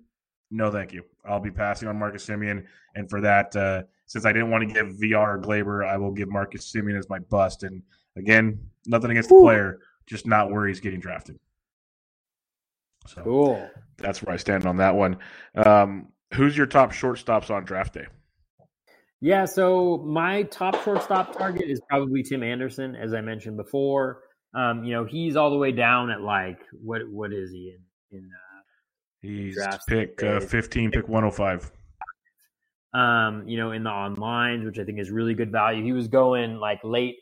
no, 0.50 0.70
thank 0.70 0.92
you. 0.92 1.04
I'll 1.24 1.40
be 1.40 1.50
passing 1.50 1.88
on 1.88 1.98
Marcus 1.98 2.26
Semien, 2.26 2.64
and 2.96 3.08
for 3.08 3.20
that, 3.20 3.54
uh, 3.54 3.82
since 4.06 4.26
I 4.26 4.32
didn't 4.32 4.50
want 4.50 4.68
to 4.68 4.74
give 4.74 4.98
Villar 4.98 5.36
or 5.36 5.40
Gleyber, 5.40 5.86
I 5.86 5.96
will 5.96 6.10
give 6.10 6.28
Marcus 6.28 6.72
Semien 6.72 6.98
as 6.98 7.08
my 7.08 7.20
bust. 7.20 7.62
And 7.62 7.82
again, 8.16 8.58
nothing 8.86 9.12
against 9.12 9.28
the 9.28 9.36
player, 9.36 9.78
just 10.06 10.26
not 10.26 10.50
where 10.50 10.66
he's 10.66 10.80
getting 10.80 10.98
drafted. 10.98 11.38
So 13.06 13.22
cool. 13.22 13.70
That's 13.98 14.22
where 14.22 14.34
I 14.34 14.36
stand 14.36 14.66
on 14.66 14.76
that 14.78 14.94
one. 14.94 15.18
Um, 15.54 16.08
who's 16.34 16.56
your 16.56 16.66
top 16.66 16.92
shortstops 16.92 17.50
on 17.50 17.64
draft 17.64 17.94
day? 17.94 18.06
Yeah, 19.20 19.44
so 19.44 19.98
my 19.98 20.44
top 20.44 20.82
shortstop 20.82 21.36
target 21.36 21.68
is 21.68 21.80
probably 21.88 22.22
Tim 22.22 22.42
Anderson, 22.42 22.96
as 22.96 23.12
I 23.12 23.20
mentioned 23.20 23.58
before. 23.58 24.22
Um, 24.54 24.82
you 24.84 24.92
know, 24.92 25.04
he's 25.04 25.36
all 25.36 25.50
the 25.50 25.58
way 25.58 25.72
down 25.72 26.10
at 26.10 26.22
like 26.22 26.58
what 26.82 27.02
what 27.08 27.32
is 27.32 27.50
he 27.50 27.74
in 28.10 28.18
in 28.18 28.24
uh 28.24 28.50
He's 29.20 29.58
pick 29.86 30.22
uh, 30.22 30.40
15, 30.40 30.92
pick 30.92 31.06
105. 31.06 31.70
Um, 32.92 33.46
you 33.46 33.58
know, 33.58 33.72
in 33.72 33.84
the 33.84 33.90
online, 33.90 34.64
which 34.64 34.78
I 34.78 34.84
think 34.84 34.98
is 34.98 35.10
really 35.10 35.34
good 35.34 35.52
value. 35.52 35.84
He 35.84 35.92
was 35.92 36.08
going 36.08 36.56
like 36.56 36.80
late 36.82 37.16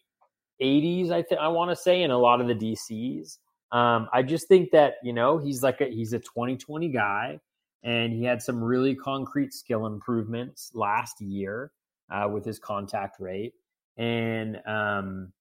80s, 0.62 1.10
I 1.10 1.22
think 1.22 1.40
I 1.40 1.48
want 1.48 1.70
to 1.70 1.76
say, 1.76 2.02
in 2.02 2.10
a 2.10 2.18
lot 2.18 2.40
of 2.40 2.46
the 2.46 2.54
DCs. 2.54 3.38
Um, 3.70 4.08
I 4.12 4.22
just 4.22 4.48
think 4.48 4.70
that 4.70 4.94
you 5.02 5.12
know 5.12 5.38
he's 5.38 5.62
like 5.62 5.80
a, 5.80 5.86
he's 5.86 6.12
a 6.12 6.18
2020 6.18 6.88
guy, 6.88 7.40
and 7.82 8.12
he 8.12 8.24
had 8.24 8.42
some 8.42 8.62
really 8.62 8.94
concrete 8.94 9.52
skill 9.52 9.86
improvements 9.86 10.70
last 10.74 11.20
year 11.20 11.72
uh, 12.10 12.28
with 12.32 12.44
his 12.44 12.58
contact 12.58 13.20
rate, 13.20 13.52
and 13.96 14.58
um, 14.66 15.32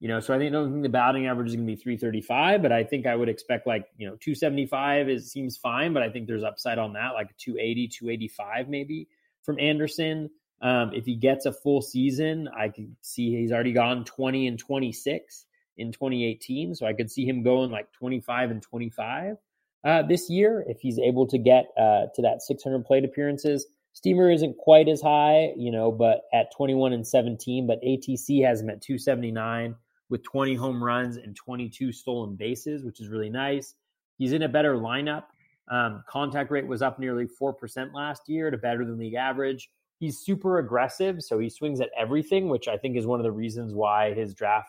you 0.00 0.08
know, 0.08 0.20
so 0.20 0.34
I 0.34 0.38
think 0.38 0.48
I 0.48 0.52
don't 0.52 0.72
think 0.72 0.82
the 0.82 0.88
batting 0.88 1.26
average 1.26 1.48
is 1.48 1.54
going 1.54 1.66
to 1.66 1.72
be 1.72 1.80
335, 1.80 2.60
but 2.60 2.70
I 2.70 2.84
think 2.84 3.06
I 3.06 3.16
would 3.16 3.28
expect 3.28 3.66
like 3.66 3.86
you 3.96 4.06
know 4.06 4.16
275 4.16 5.08
is 5.08 5.30
seems 5.30 5.56
fine, 5.56 5.92
but 5.92 6.02
I 6.02 6.10
think 6.10 6.26
there's 6.26 6.44
upside 6.44 6.78
on 6.78 6.92
that, 6.94 7.14
like 7.14 7.36
280, 7.38 7.88
285 7.88 8.68
maybe 8.68 9.08
from 9.42 9.58
Anderson. 9.58 10.28
Um, 10.60 10.92
if 10.92 11.04
he 11.04 11.16
gets 11.16 11.46
a 11.46 11.52
full 11.52 11.82
season, 11.82 12.48
I 12.48 12.68
can 12.68 12.96
see 13.02 13.36
he's 13.36 13.52
already 13.52 13.72
gone 13.72 14.04
20 14.04 14.46
and 14.48 14.58
26 14.58 15.46
in 15.78 15.92
2018. 15.92 16.74
So 16.74 16.86
I 16.86 16.92
could 16.92 17.10
see 17.10 17.24
him 17.24 17.42
going 17.42 17.70
like 17.70 17.92
25 17.92 18.50
and 18.50 18.62
25 18.62 19.36
uh, 19.84 20.02
this 20.02 20.28
year 20.28 20.64
if 20.66 20.80
he's 20.80 20.98
able 20.98 21.26
to 21.26 21.38
get 21.38 21.66
uh, 21.78 22.06
to 22.14 22.22
that 22.22 22.42
600 22.42 22.84
plate 22.84 23.04
appearances. 23.04 23.66
Steamer 23.92 24.30
isn't 24.30 24.58
quite 24.58 24.88
as 24.88 25.00
high, 25.00 25.52
you 25.56 25.70
know, 25.70 25.90
but 25.90 26.22
at 26.34 26.52
21 26.54 26.92
and 26.92 27.06
17. 27.06 27.66
But 27.66 27.80
ATC 27.82 28.44
has 28.44 28.60
him 28.60 28.68
at 28.68 28.82
279 28.82 29.74
with 30.10 30.22
20 30.22 30.54
home 30.54 30.82
runs 30.82 31.16
and 31.16 31.34
22 31.34 31.92
stolen 31.92 32.36
bases, 32.36 32.84
which 32.84 33.00
is 33.00 33.08
really 33.08 33.30
nice. 33.30 33.74
He's 34.18 34.32
in 34.32 34.42
a 34.42 34.48
better 34.48 34.76
lineup. 34.76 35.24
Um, 35.68 36.04
contact 36.08 36.50
rate 36.50 36.66
was 36.66 36.82
up 36.82 36.98
nearly 36.98 37.26
4% 37.40 37.92
last 37.92 38.28
year 38.28 38.50
to 38.50 38.56
better 38.56 38.84
than 38.84 38.98
league 38.98 39.14
average. 39.14 39.70
He's 39.98 40.18
super 40.18 40.58
aggressive, 40.58 41.22
so 41.22 41.38
he 41.38 41.48
swings 41.48 41.80
at 41.80 41.88
everything, 41.98 42.48
which 42.48 42.68
I 42.68 42.76
think 42.76 42.96
is 42.96 43.06
one 43.06 43.18
of 43.18 43.24
the 43.24 43.32
reasons 43.32 43.72
why 43.74 44.12
his 44.12 44.34
draft 44.34 44.68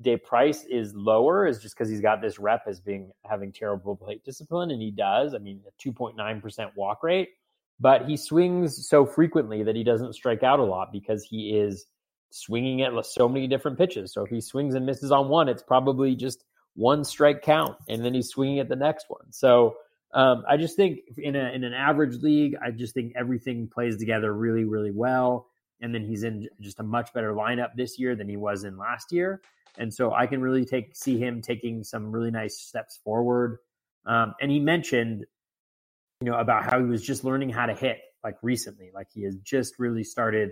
day 0.00 0.16
price 0.16 0.64
is 0.64 0.94
lower 0.94 1.46
is 1.46 1.60
just 1.60 1.76
because 1.76 1.90
he's 1.90 2.00
got 2.00 2.22
this 2.22 2.38
rep 2.38 2.62
as 2.66 2.80
being 2.80 3.10
having 3.24 3.52
terrible 3.52 3.96
plate 3.96 4.24
discipline, 4.24 4.70
and 4.70 4.80
he 4.80 4.90
does. 4.90 5.34
I 5.34 5.38
mean, 5.38 5.60
a 5.66 5.88
2.9% 5.88 6.70
walk 6.76 7.02
rate, 7.02 7.30
but 7.78 8.06
he 8.06 8.16
swings 8.16 8.88
so 8.88 9.04
frequently 9.04 9.62
that 9.62 9.76
he 9.76 9.84
doesn't 9.84 10.14
strike 10.14 10.42
out 10.42 10.60
a 10.60 10.64
lot 10.64 10.92
because 10.92 11.24
he 11.24 11.56
is 11.58 11.86
swinging 12.30 12.82
at 12.82 12.92
so 13.04 13.28
many 13.28 13.46
different 13.46 13.76
pitches. 13.76 14.12
So 14.12 14.24
if 14.24 14.30
he 14.30 14.40
swings 14.40 14.74
and 14.74 14.86
misses 14.86 15.10
on 15.10 15.28
one, 15.28 15.48
it's 15.48 15.62
probably 15.62 16.14
just 16.14 16.44
one 16.74 17.04
strike 17.04 17.42
count, 17.42 17.76
and 17.88 18.04
then 18.04 18.14
he's 18.14 18.28
swinging 18.28 18.60
at 18.60 18.68
the 18.68 18.76
next 18.76 19.06
one. 19.08 19.32
So 19.32 19.76
um, 20.12 20.44
I 20.48 20.56
just 20.56 20.76
think 20.76 21.00
in 21.18 21.36
a 21.36 21.50
in 21.52 21.64
an 21.64 21.74
average 21.74 22.22
league, 22.22 22.56
I 22.64 22.70
just 22.70 22.94
think 22.94 23.12
everything 23.16 23.68
plays 23.68 23.96
together 23.96 24.32
really, 24.32 24.64
really 24.64 24.92
well. 24.92 25.49
And 25.80 25.94
then 25.94 26.04
he's 26.04 26.22
in 26.22 26.48
just 26.60 26.80
a 26.80 26.82
much 26.82 27.12
better 27.12 27.32
lineup 27.32 27.70
this 27.74 27.98
year 27.98 28.14
than 28.14 28.28
he 28.28 28.36
was 28.36 28.64
in 28.64 28.76
last 28.76 29.12
year. 29.12 29.40
And 29.78 29.92
so 29.92 30.12
I 30.12 30.26
can 30.26 30.40
really 30.40 30.64
take 30.64 30.94
see 30.94 31.18
him 31.18 31.42
taking 31.42 31.84
some 31.84 32.12
really 32.12 32.30
nice 32.30 32.58
steps 32.58 32.98
forward. 33.02 33.58
Um, 34.06 34.34
and 34.40 34.50
he 34.50 34.60
mentioned, 34.60 35.24
you 36.20 36.30
know, 36.30 36.38
about 36.38 36.64
how 36.64 36.78
he 36.78 36.84
was 36.84 37.02
just 37.02 37.24
learning 37.24 37.50
how 37.50 37.66
to 37.66 37.74
hit 37.74 37.98
like 38.22 38.36
recently, 38.42 38.90
like 38.94 39.08
he 39.12 39.22
has 39.22 39.36
just 39.36 39.78
really 39.78 40.04
started 40.04 40.50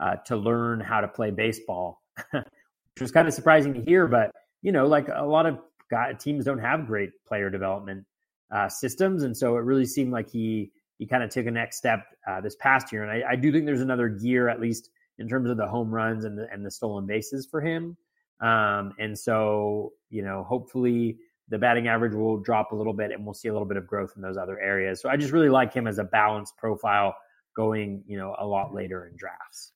uh, 0.00 0.16
to 0.26 0.36
learn 0.36 0.80
how 0.80 1.00
to 1.00 1.08
play 1.08 1.30
baseball, 1.30 2.02
which 2.30 3.00
was 3.00 3.10
kind 3.10 3.28
of 3.28 3.34
surprising 3.34 3.74
to 3.74 3.82
hear. 3.82 4.06
But 4.06 4.30
you 4.62 4.72
know, 4.72 4.86
like 4.86 5.08
a 5.08 5.26
lot 5.26 5.46
of 5.46 5.58
guy, 5.90 6.12
teams 6.14 6.44
don't 6.44 6.58
have 6.58 6.86
great 6.86 7.10
player 7.26 7.50
development 7.50 8.06
uh, 8.50 8.68
systems, 8.68 9.22
and 9.22 9.36
so 9.36 9.56
it 9.56 9.64
really 9.64 9.86
seemed 9.86 10.12
like 10.12 10.30
he 10.30 10.72
he 11.02 11.06
kind 11.08 11.24
of 11.24 11.30
took 11.30 11.46
a 11.46 11.50
next 11.50 11.78
step 11.78 12.06
uh, 12.28 12.40
this 12.40 12.54
past 12.54 12.92
year. 12.92 13.02
And 13.02 13.10
I, 13.10 13.32
I, 13.32 13.34
do 13.34 13.50
think 13.50 13.66
there's 13.66 13.80
another 13.80 14.08
gear, 14.08 14.48
at 14.48 14.60
least 14.60 14.90
in 15.18 15.28
terms 15.28 15.50
of 15.50 15.56
the 15.56 15.66
home 15.66 15.92
runs 15.92 16.24
and 16.24 16.38
the 16.38 16.46
and 16.52 16.64
the 16.64 16.70
stolen 16.70 17.06
bases 17.06 17.44
for 17.44 17.60
him. 17.60 17.96
Um, 18.40 18.94
and 19.00 19.18
so 19.18 19.94
you 20.10 20.22
know, 20.22 20.44
hopefully 20.44 21.18
the 21.48 21.58
batting 21.58 21.88
average 21.88 22.14
will 22.14 22.38
drop 22.38 22.70
a 22.70 22.76
little 22.76 22.92
bit, 22.92 23.10
and 23.10 23.24
we'll 23.24 23.34
see 23.34 23.48
a 23.48 23.52
little 23.52 23.66
bit 23.66 23.78
of 23.78 23.84
growth 23.84 24.12
in 24.14 24.22
those 24.22 24.36
other 24.36 24.60
areas. 24.60 25.02
So 25.02 25.08
I 25.08 25.16
just 25.16 25.32
really 25.32 25.48
like 25.48 25.74
him 25.74 25.88
as 25.88 25.98
a 25.98 26.04
balanced 26.04 26.56
profile 26.56 27.16
going, 27.56 28.04
you 28.06 28.16
know, 28.16 28.36
a 28.38 28.46
lot 28.46 28.72
later 28.72 29.08
in 29.08 29.16
drafts. 29.16 29.72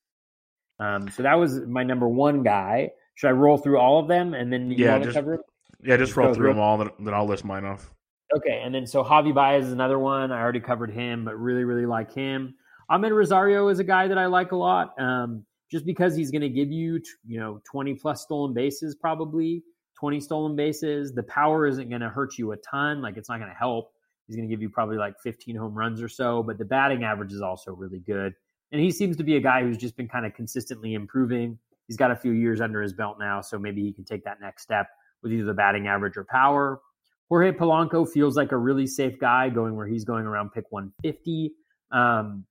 Um, 0.78 1.10
so 1.10 1.24
that 1.24 1.34
was 1.34 1.60
my 1.62 1.82
number 1.82 2.08
one 2.08 2.44
guy. 2.44 2.90
Should 3.16 3.28
I 3.28 3.32
roll 3.32 3.58
through 3.58 3.80
all 3.80 3.98
of 3.98 4.06
them 4.06 4.32
and 4.32 4.52
then 4.52 4.70
you 4.70 4.84
yeah, 4.84 4.92
want 4.92 5.04
just, 5.04 5.16
to 5.16 5.20
cover 5.20 5.34
it? 5.34 5.40
Yeah, 5.82 5.96
just 5.96 6.16
roll 6.16 6.32
through 6.32 6.50
them 6.50 6.60
all, 6.60 6.78
then 6.78 7.14
I'll 7.14 7.26
list 7.26 7.44
mine 7.44 7.64
off. 7.64 7.90
Okay, 8.36 8.60
and 8.62 8.74
then 8.74 8.86
so 8.86 9.02
Javi 9.02 9.34
Baez 9.34 9.64
is 9.64 9.72
another 9.72 9.98
one. 9.98 10.30
I 10.30 10.38
already 10.42 10.60
covered 10.60 10.90
him, 10.90 11.24
but 11.24 11.40
really, 11.40 11.64
really 11.64 11.86
like 11.86 12.12
him. 12.12 12.54
Amed 12.90 13.10
Rosario 13.10 13.68
is 13.68 13.78
a 13.78 13.84
guy 13.84 14.08
that 14.08 14.18
I 14.18 14.26
like 14.26 14.52
a 14.52 14.56
lot, 14.56 14.92
um, 15.00 15.46
just 15.70 15.86
because 15.86 16.14
he's 16.14 16.30
going 16.30 16.42
to 16.42 16.50
give 16.50 16.70
you, 16.70 17.00
you 17.26 17.40
know, 17.40 17.62
twenty 17.64 17.94
plus 17.94 18.20
stolen 18.20 18.52
bases, 18.52 18.94
probably 18.94 19.62
twenty 19.98 20.20
stolen 20.20 20.54
bases. 20.54 21.14
The 21.14 21.22
power 21.22 21.66
isn't 21.66 21.88
going 21.88 22.02
to 22.02 22.10
hurt 22.10 22.36
you 22.36 22.52
a 22.52 22.58
ton; 22.58 23.00
like 23.00 23.16
it's 23.16 23.30
not 23.30 23.38
going 23.38 23.50
to 23.50 23.56
help. 23.56 23.94
He's 24.26 24.36
going 24.36 24.46
to 24.46 24.54
give 24.54 24.60
you 24.60 24.68
probably 24.68 24.98
like 24.98 25.18
fifteen 25.22 25.56
home 25.56 25.74
runs 25.74 26.02
or 26.02 26.08
so, 26.08 26.42
but 26.42 26.58
the 26.58 26.66
batting 26.66 27.04
average 27.04 27.32
is 27.32 27.40
also 27.40 27.72
really 27.72 28.00
good. 28.00 28.34
And 28.70 28.82
he 28.82 28.90
seems 28.90 29.16
to 29.16 29.24
be 29.24 29.36
a 29.36 29.40
guy 29.40 29.62
who's 29.62 29.78
just 29.78 29.96
been 29.96 30.08
kind 30.08 30.26
of 30.26 30.34
consistently 30.34 30.92
improving. 30.92 31.58
He's 31.86 31.96
got 31.96 32.10
a 32.10 32.16
few 32.16 32.32
years 32.32 32.60
under 32.60 32.82
his 32.82 32.92
belt 32.92 33.16
now, 33.18 33.40
so 33.40 33.58
maybe 33.58 33.82
he 33.82 33.94
can 33.94 34.04
take 34.04 34.24
that 34.24 34.42
next 34.42 34.62
step 34.62 34.88
with 35.22 35.32
either 35.32 35.44
the 35.44 35.54
batting 35.54 35.86
average 35.86 36.18
or 36.18 36.24
power. 36.24 36.80
Jorge 37.28 37.52
Polanco 37.52 38.08
feels 38.08 38.36
like 38.36 38.52
a 38.52 38.56
really 38.56 38.86
safe 38.86 39.18
guy 39.18 39.48
going 39.48 39.74
where 39.76 39.86
he's 39.86 40.04
going 40.04 40.26
around 40.26 40.50
pick 40.50 40.64
150. 40.70 41.52
Um, 41.90 42.44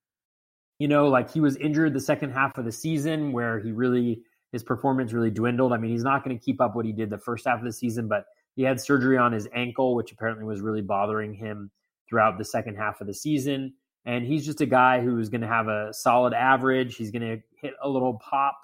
you 0.79 0.87
know, 0.87 1.07
like 1.07 1.31
he 1.31 1.39
was 1.39 1.55
injured 1.57 1.93
the 1.93 2.01
second 2.01 2.31
half 2.31 2.57
of 2.57 2.65
the 2.65 2.71
season 2.71 3.31
where 3.31 3.59
he 3.59 3.71
really, 3.71 4.21
his 4.51 4.63
performance 4.63 5.13
really 5.13 5.31
dwindled. 5.31 5.71
I 5.71 5.77
mean, 5.77 5.91
he's 5.91 6.03
not 6.03 6.25
going 6.25 6.37
to 6.37 6.43
keep 6.43 6.59
up 6.59 6.75
what 6.75 6.85
he 6.85 6.91
did 6.91 7.09
the 7.09 7.17
first 7.17 7.45
half 7.45 7.59
of 7.59 7.65
the 7.65 7.71
season, 7.71 8.07
but 8.09 8.25
he 8.55 8.63
had 8.63 8.81
surgery 8.81 9.17
on 9.17 9.31
his 9.31 9.47
ankle, 9.53 9.95
which 9.95 10.11
apparently 10.11 10.43
was 10.45 10.61
really 10.61 10.81
bothering 10.81 11.33
him 11.33 11.71
throughout 12.09 12.37
the 12.37 12.45
second 12.45 12.75
half 12.75 12.99
of 12.99 13.07
the 13.07 13.13
season. 13.13 13.73
And 14.05 14.25
he's 14.25 14.45
just 14.45 14.61
a 14.61 14.65
guy 14.65 15.01
who's 15.01 15.29
going 15.29 15.41
to 15.41 15.47
have 15.47 15.67
a 15.67 15.93
solid 15.93 16.33
average. 16.33 16.95
He's 16.95 17.11
going 17.11 17.21
to 17.21 17.37
hit 17.59 17.73
a 17.81 17.89
little 17.89 18.19
pop. 18.19 18.55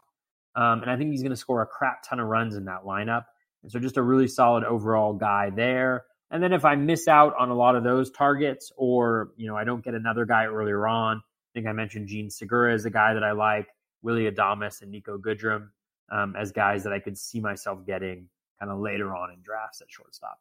Um, 0.55 0.81
and 0.81 0.91
I 0.91 0.97
think 0.97 1.11
he's 1.11 1.23
going 1.23 1.31
to 1.31 1.37
score 1.37 1.61
a 1.61 1.65
crap 1.65 2.03
ton 2.03 2.19
of 2.19 2.27
runs 2.27 2.55
in 2.55 2.65
that 2.65 2.83
lineup. 2.85 3.23
And 3.63 3.71
so 3.71 3.79
just 3.79 3.97
a 3.97 4.01
really 4.01 4.27
solid 4.27 4.63
overall 4.63 5.13
guy 5.13 5.49
there. 5.49 6.05
And 6.31 6.41
then 6.41 6.53
if 6.53 6.63
I 6.63 6.75
miss 6.75 7.07
out 7.07 7.33
on 7.37 7.49
a 7.49 7.55
lot 7.55 7.75
of 7.75 7.83
those 7.83 8.09
targets 8.09 8.71
or, 8.77 9.31
you 9.35 9.47
know, 9.47 9.55
I 9.57 9.63
don't 9.63 9.83
get 9.83 9.93
another 9.93 10.25
guy 10.25 10.45
earlier 10.45 10.87
on, 10.87 11.17
I 11.17 11.49
think 11.53 11.67
I 11.67 11.73
mentioned 11.73 12.07
Jean 12.07 12.29
Segura 12.29 12.73
as 12.73 12.85
a 12.85 12.89
guy 12.89 13.13
that 13.13 13.23
I 13.23 13.33
like, 13.33 13.67
Willy 14.01 14.31
Adames 14.31 14.81
and 14.81 14.93
Niko 14.93 15.19
Goodrum 15.19 15.69
um, 16.11 16.35
as 16.37 16.51
guys 16.51 16.83
that 16.83 16.93
I 16.93 16.99
could 16.99 17.17
see 17.17 17.39
myself 17.39 17.85
getting 17.85 18.27
kind 18.59 18.71
of 18.71 18.79
later 18.79 19.15
on 19.15 19.31
in 19.31 19.41
drafts 19.41 19.81
at 19.81 19.91
shortstop. 19.91 20.39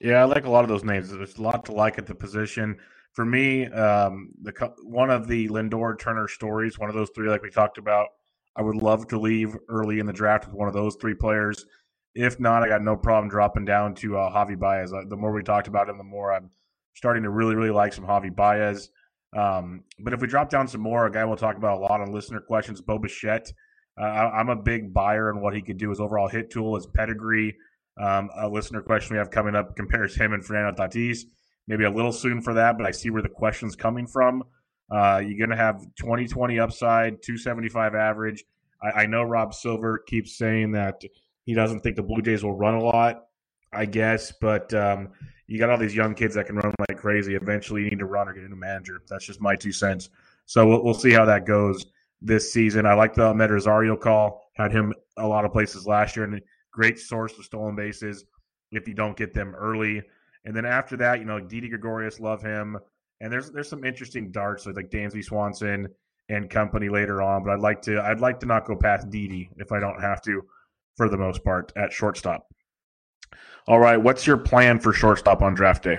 Yeah, 0.00 0.20
I 0.20 0.24
like 0.24 0.44
a 0.44 0.50
lot 0.50 0.64
of 0.64 0.68
those 0.68 0.84
names. 0.84 1.10
There's 1.10 1.38
a 1.38 1.42
lot 1.42 1.64
to 1.66 1.72
like 1.72 1.98
at 1.98 2.06
the 2.06 2.14
position. 2.14 2.78
For 3.12 3.24
me, 3.24 3.66
um, 3.66 4.30
the 4.42 4.52
one 4.82 5.10
of 5.10 5.28
the 5.28 5.48
Lindor 5.48 5.98
Turner 5.98 6.26
stories, 6.26 6.78
one 6.78 6.88
of 6.88 6.96
those 6.96 7.10
three, 7.14 7.28
like 7.28 7.42
we 7.42 7.50
talked 7.50 7.78
about, 7.78 8.08
I 8.56 8.62
would 8.62 8.76
love 8.76 9.06
to 9.08 9.18
leave 9.18 9.56
early 9.68 10.00
in 10.00 10.06
the 10.06 10.12
draft 10.12 10.46
with 10.46 10.54
one 10.54 10.66
of 10.66 10.74
those 10.74 10.96
three 10.96 11.14
players. 11.14 11.64
If 12.14 12.38
not, 12.38 12.62
I 12.62 12.68
got 12.68 12.82
no 12.82 12.96
problem 12.96 13.28
dropping 13.28 13.64
down 13.64 13.94
to 13.96 14.16
uh, 14.16 14.32
Javi 14.32 14.58
Baez. 14.58 14.92
Uh, 14.92 15.02
the 15.08 15.16
more 15.16 15.32
we 15.32 15.42
talked 15.42 15.66
about 15.66 15.88
him, 15.88 15.98
the 15.98 16.04
more 16.04 16.32
I'm 16.32 16.50
starting 16.94 17.24
to 17.24 17.30
really, 17.30 17.54
really 17.54 17.70
like 17.70 17.92
some 17.92 18.04
Javi 18.04 18.34
Baez. 18.34 18.90
Um, 19.36 19.82
but 19.98 20.12
if 20.12 20.20
we 20.20 20.28
drop 20.28 20.48
down 20.48 20.68
some 20.68 20.80
more, 20.80 21.06
a 21.06 21.10
guy 21.10 21.24
we'll 21.24 21.36
talk 21.36 21.56
about 21.56 21.78
a 21.78 21.80
lot 21.80 22.00
on 22.00 22.12
listener 22.12 22.40
questions, 22.40 22.80
Bo 22.80 22.98
Bichette. 22.98 23.52
Uh, 24.00 24.04
I, 24.04 24.40
am 24.40 24.48
a 24.48 24.56
big 24.56 24.92
buyer 24.92 25.30
in 25.30 25.40
what 25.40 25.54
he 25.54 25.62
could 25.62 25.76
do. 25.76 25.90
His 25.90 26.00
overall 26.00 26.28
hit 26.28 26.50
tool, 26.50 26.76
his 26.76 26.86
pedigree. 26.86 27.56
Um, 28.00 28.30
a 28.36 28.48
listener 28.48 28.82
question 28.82 29.14
we 29.14 29.18
have 29.18 29.30
coming 29.30 29.54
up 29.54 29.76
compares 29.76 30.16
him 30.16 30.32
and 30.32 30.44
Fernando 30.44 30.72
Tatis. 30.72 31.20
Maybe 31.66 31.84
a 31.84 31.90
little 31.90 32.12
soon 32.12 32.42
for 32.42 32.54
that, 32.54 32.76
but 32.76 32.86
I 32.86 32.90
see 32.90 33.10
where 33.10 33.22
the 33.22 33.28
question's 33.28 33.76
coming 33.76 34.06
from. 34.06 34.42
Uh, 34.90 35.22
you're 35.24 35.38
going 35.38 35.56
to 35.56 35.56
have 35.56 35.80
2020 35.98 36.58
upside, 36.58 37.22
275 37.22 37.94
average. 37.94 38.44
I, 38.82 39.02
I 39.02 39.06
know 39.06 39.22
Rob 39.22 39.54
Silver 39.54 39.98
keeps 39.98 40.36
saying 40.36 40.72
that 40.72 41.02
he 41.44 41.54
doesn't 41.54 41.80
think 41.80 41.96
the 41.96 42.02
Blue 42.02 42.22
Jays 42.22 42.42
will 42.42 42.56
run 42.56 42.74
a 42.74 42.82
lot, 42.82 43.26
I 43.72 43.86
guess, 43.86 44.32
but 44.40 44.72
um, 44.74 45.10
you 45.46 45.58
got 45.58 45.70
all 45.70 45.78
these 45.78 45.94
young 45.94 46.14
kids 46.14 46.34
that 46.34 46.46
can 46.46 46.56
run 46.56 46.74
like 46.88 46.98
crazy. 46.98 47.34
Eventually, 47.34 47.82
you 47.82 47.90
need 47.90 47.98
to 47.98 48.06
run 48.06 48.28
or 48.28 48.32
get 48.32 48.44
into 48.44 48.56
manager. 48.56 49.00
That's 49.08 49.26
just 49.26 49.40
my 49.40 49.56
two 49.56 49.72
cents. 49.72 50.08
So 50.46 50.66
we'll, 50.66 50.84
we'll 50.84 50.94
see 50.94 51.12
how 51.12 51.24
that 51.26 51.46
goes 51.46 51.86
this 52.20 52.52
season. 52.52 52.86
I 52.86 52.94
like 52.94 53.14
the 53.14 53.32
Amed 53.32 53.50
Rosario 53.50 53.96
call. 53.96 54.50
Had 54.54 54.72
him 54.72 54.94
a 55.16 55.26
lot 55.26 55.44
of 55.44 55.52
places 55.52 55.86
last 55.86 56.16
year, 56.16 56.24
and 56.24 56.40
great 56.70 56.98
source 56.98 57.38
of 57.38 57.44
stolen 57.44 57.76
bases 57.76 58.24
if 58.72 58.88
you 58.88 58.94
don't 58.94 59.16
get 59.16 59.34
them 59.34 59.54
early. 59.54 60.02
And 60.44 60.54
then 60.56 60.66
after 60.66 60.96
that, 60.98 61.20
you 61.20 61.24
know, 61.24 61.40
Didi 61.40 61.68
Gregorius, 61.68 62.20
love 62.20 62.42
him. 62.42 62.78
And 63.20 63.32
there's 63.32 63.50
there's 63.50 63.68
some 63.68 63.84
interesting 63.84 64.30
darts 64.30 64.66
like 64.66 64.90
Dansby 64.90 65.24
Swanson 65.24 65.88
and 66.28 66.50
company 66.50 66.88
later 66.88 67.22
on. 67.22 67.44
But 67.44 67.52
I'd 67.52 67.60
like 67.60 67.82
to 67.82 68.00
I'd 68.00 68.20
like 68.20 68.40
to 68.40 68.46
not 68.46 68.66
go 68.66 68.76
past 68.76 69.10
Didi 69.10 69.50
if 69.56 69.72
I 69.72 69.80
don't 69.80 70.00
have 70.00 70.20
to, 70.22 70.42
for 70.96 71.08
the 71.08 71.16
most 71.16 71.44
part 71.44 71.72
at 71.76 71.92
shortstop. 71.92 72.46
All 73.66 73.78
right, 73.78 73.96
what's 73.96 74.26
your 74.26 74.36
plan 74.36 74.78
for 74.78 74.92
shortstop 74.92 75.42
on 75.42 75.54
draft 75.54 75.84
day? 75.84 75.98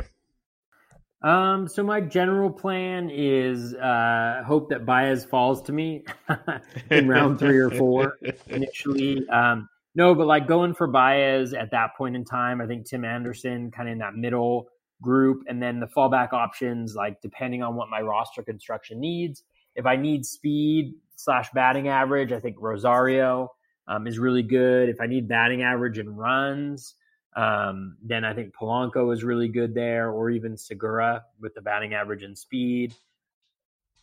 Um, 1.22 1.68
so 1.68 1.82
my 1.82 2.02
general 2.02 2.52
plan 2.52 3.10
is 3.12 3.74
uh, 3.74 4.44
hope 4.46 4.70
that 4.70 4.86
Baez 4.86 5.26
falls 5.26 5.64
to 5.64 5.72
me 5.72 6.04
in 6.92 7.08
round 7.08 7.40
three 7.40 7.58
or 7.58 7.72
four 7.72 8.18
initially. 8.48 9.28
Um, 9.30 9.68
no, 9.96 10.14
but 10.14 10.28
like 10.28 10.48
going 10.48 10.76
for 10.76 10.86
Baez 10.86 11.54
at 11.54 11.72
that 11.72 11.96
point 11.98 12.16
in 12.16 12.26
time, 12.26 12.62
I 12.62 12.68
think 12.68 12.86
Tim 12.86 13.04
Anderson 13.04 13.72
kind 13.72 13.90
of 13.90 13.94
in 13.94 14.00
that 14.00 14.14
middle 14.14 14.68
group, 15.02 15.44
and 15.48 15.62
then 15.62 15.80
the 15.80 15.88
fallback 15.88 16.32
options, 16.32 16.94
like 16.94 17.22
depending 17.22 17.64
on 17.64 17.76
what 17.76 17.90
my 17.90 18.02
roster 18.02 18.44
construction 18.44 19.00
needs. 19.00 19.44
If 19.76 19.88
I 19.88 19.96
need 19.96 20.26
speed 20.26 20.94
slash 21.16 21.50
batting 21.56 21.88
average, 21.88 22.34
I 22.34 22.40
think 22.40 22.58
Rosario 22.60 23.50
um, 23.88 24.08
is 24.08 24.20
really 24.20 24.44
good. 24.44 24.90
If 24.90 25.02
I 25.02 25.08
need 25.08 25.28
batting 25.28 25.64
average 25.64 25.98
and 25.98 26.18
runs, 26.18 26.96
um, 27.36 27.98
then 28.02 28.24
I 28.24 28.34
think 28.34 28.54
Polanco 28.56 29.14
is 29.14 29.24
really 29.24 29.48
good 29.48 29.74
there, 29.74 30.10
or 30.10 30.30
even 30.30 30.58
Segura 30.58 31.24
with 31.40 31.54
the 31.54 31.62
batting 31.62 31.94
average 31.94 32.24
and 32.24 32.38
speed. 32.38 32.94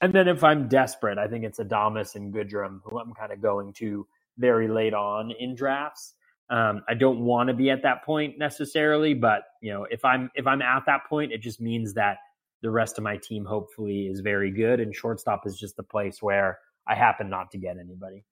And 0.00 0.12
then 0.12 0.28
if 0.28 0.42
I'm 0.42 0.68
desperate, 0.68 1.16
I 1.18 1.28
think 1.28 1.44
it's 1.44 1.58
Adames 1.60 2.16
and 2.16 2.34
Goodrum 2.34 2.80
who 2.84 2.98
I'm 2.98 3.14
kind 3.14 3.32
of 3.32 3.40
going 3.40 3.72
to 3.74 4.06
very 4.38 4.68
late 4.68 4.94
on 4.94 5.30
in 5.38 5.54
drafts. 5.54 6.14
Um, 6.50 6.82
I 6.88 6.94
don't 6.94 7.20
want 7.20 7.48
to 7.48 7.54
be 7.54 7.70
at 7.70 7.82
that 7.84 8.04
point 8.04 8.38
necessarily, 8.38 9.14
but 9.14 9.42
you 9.62 9.72
know, 9.72 9.86
if 9.90 10.04
I'm 10.04 10.30
if 10.34 10.46
I'm 10.46 10.60
at 10.60 10.82
that 10.86 11.02
point, 11.08 11.32
it 11.32 11.40
just 11.40 11.60
means 11.60 11.94
that 11.94 12.18
the 12.62 12.70
rest 12.70 12.98
of 12.98 13.04
my 13.04 13.16
team 13.16 13.44
hopefully 13.44 14.08
is 14.08 14.20
very 14.20 14.50
good, 14.50 14.80
and 14.80 14.94
shortstop 14.94 15.46
is 15.46 15.56
just 15.56 15.76
the 15.76 15.82
place 15.82 16.20
where 16.20 16.58
I 16.86 16.94
happen 16.94 17.30
not 17.30 17.50
to 17.52 17.58
get 17.58 17.78
anybody. 17.78 18.24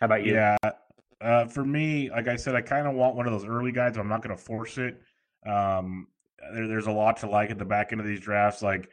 How 0.00 0.06
about 0.06 0.24
you? 0.24 0.34
Yeah, 0.34 0.56
uh, 1.20 1.46
for 1.46 1.64
me, 1.64 2.10
like 2.10 2.28
I 2.28 2.36
said, 2.36 2.54
I 2.54 2.60
kind 2.60 2.86
of 2.86 2.94
want 2.94 3.16
one 3.16 3.26
of 3.26 3.32
those 3.32 3.48
early 3.48 3.72
guys. 3.72 3.94
But 3.94 4.00
I'm 4.00 4.08
not 4.08 4.22
going 4.22 4.36
to 4.36 4.42
force 4.42 4.78
it. 4.78 5.00
Um, 5.46 6.08
there, 6.54 6.68
there's 6.68 6.86
a 6.86 6.92
lot 6.92 7.18
to 7.18 7.28
like 7.28 7.50
at 7.50 7.58
the 7.58 7.64
back 7.64 7.92
end 7.92 8.00
of 8.00 8.06
these 8.06 8.20
drafts. 8.20 8.62
Like 8.62 8.88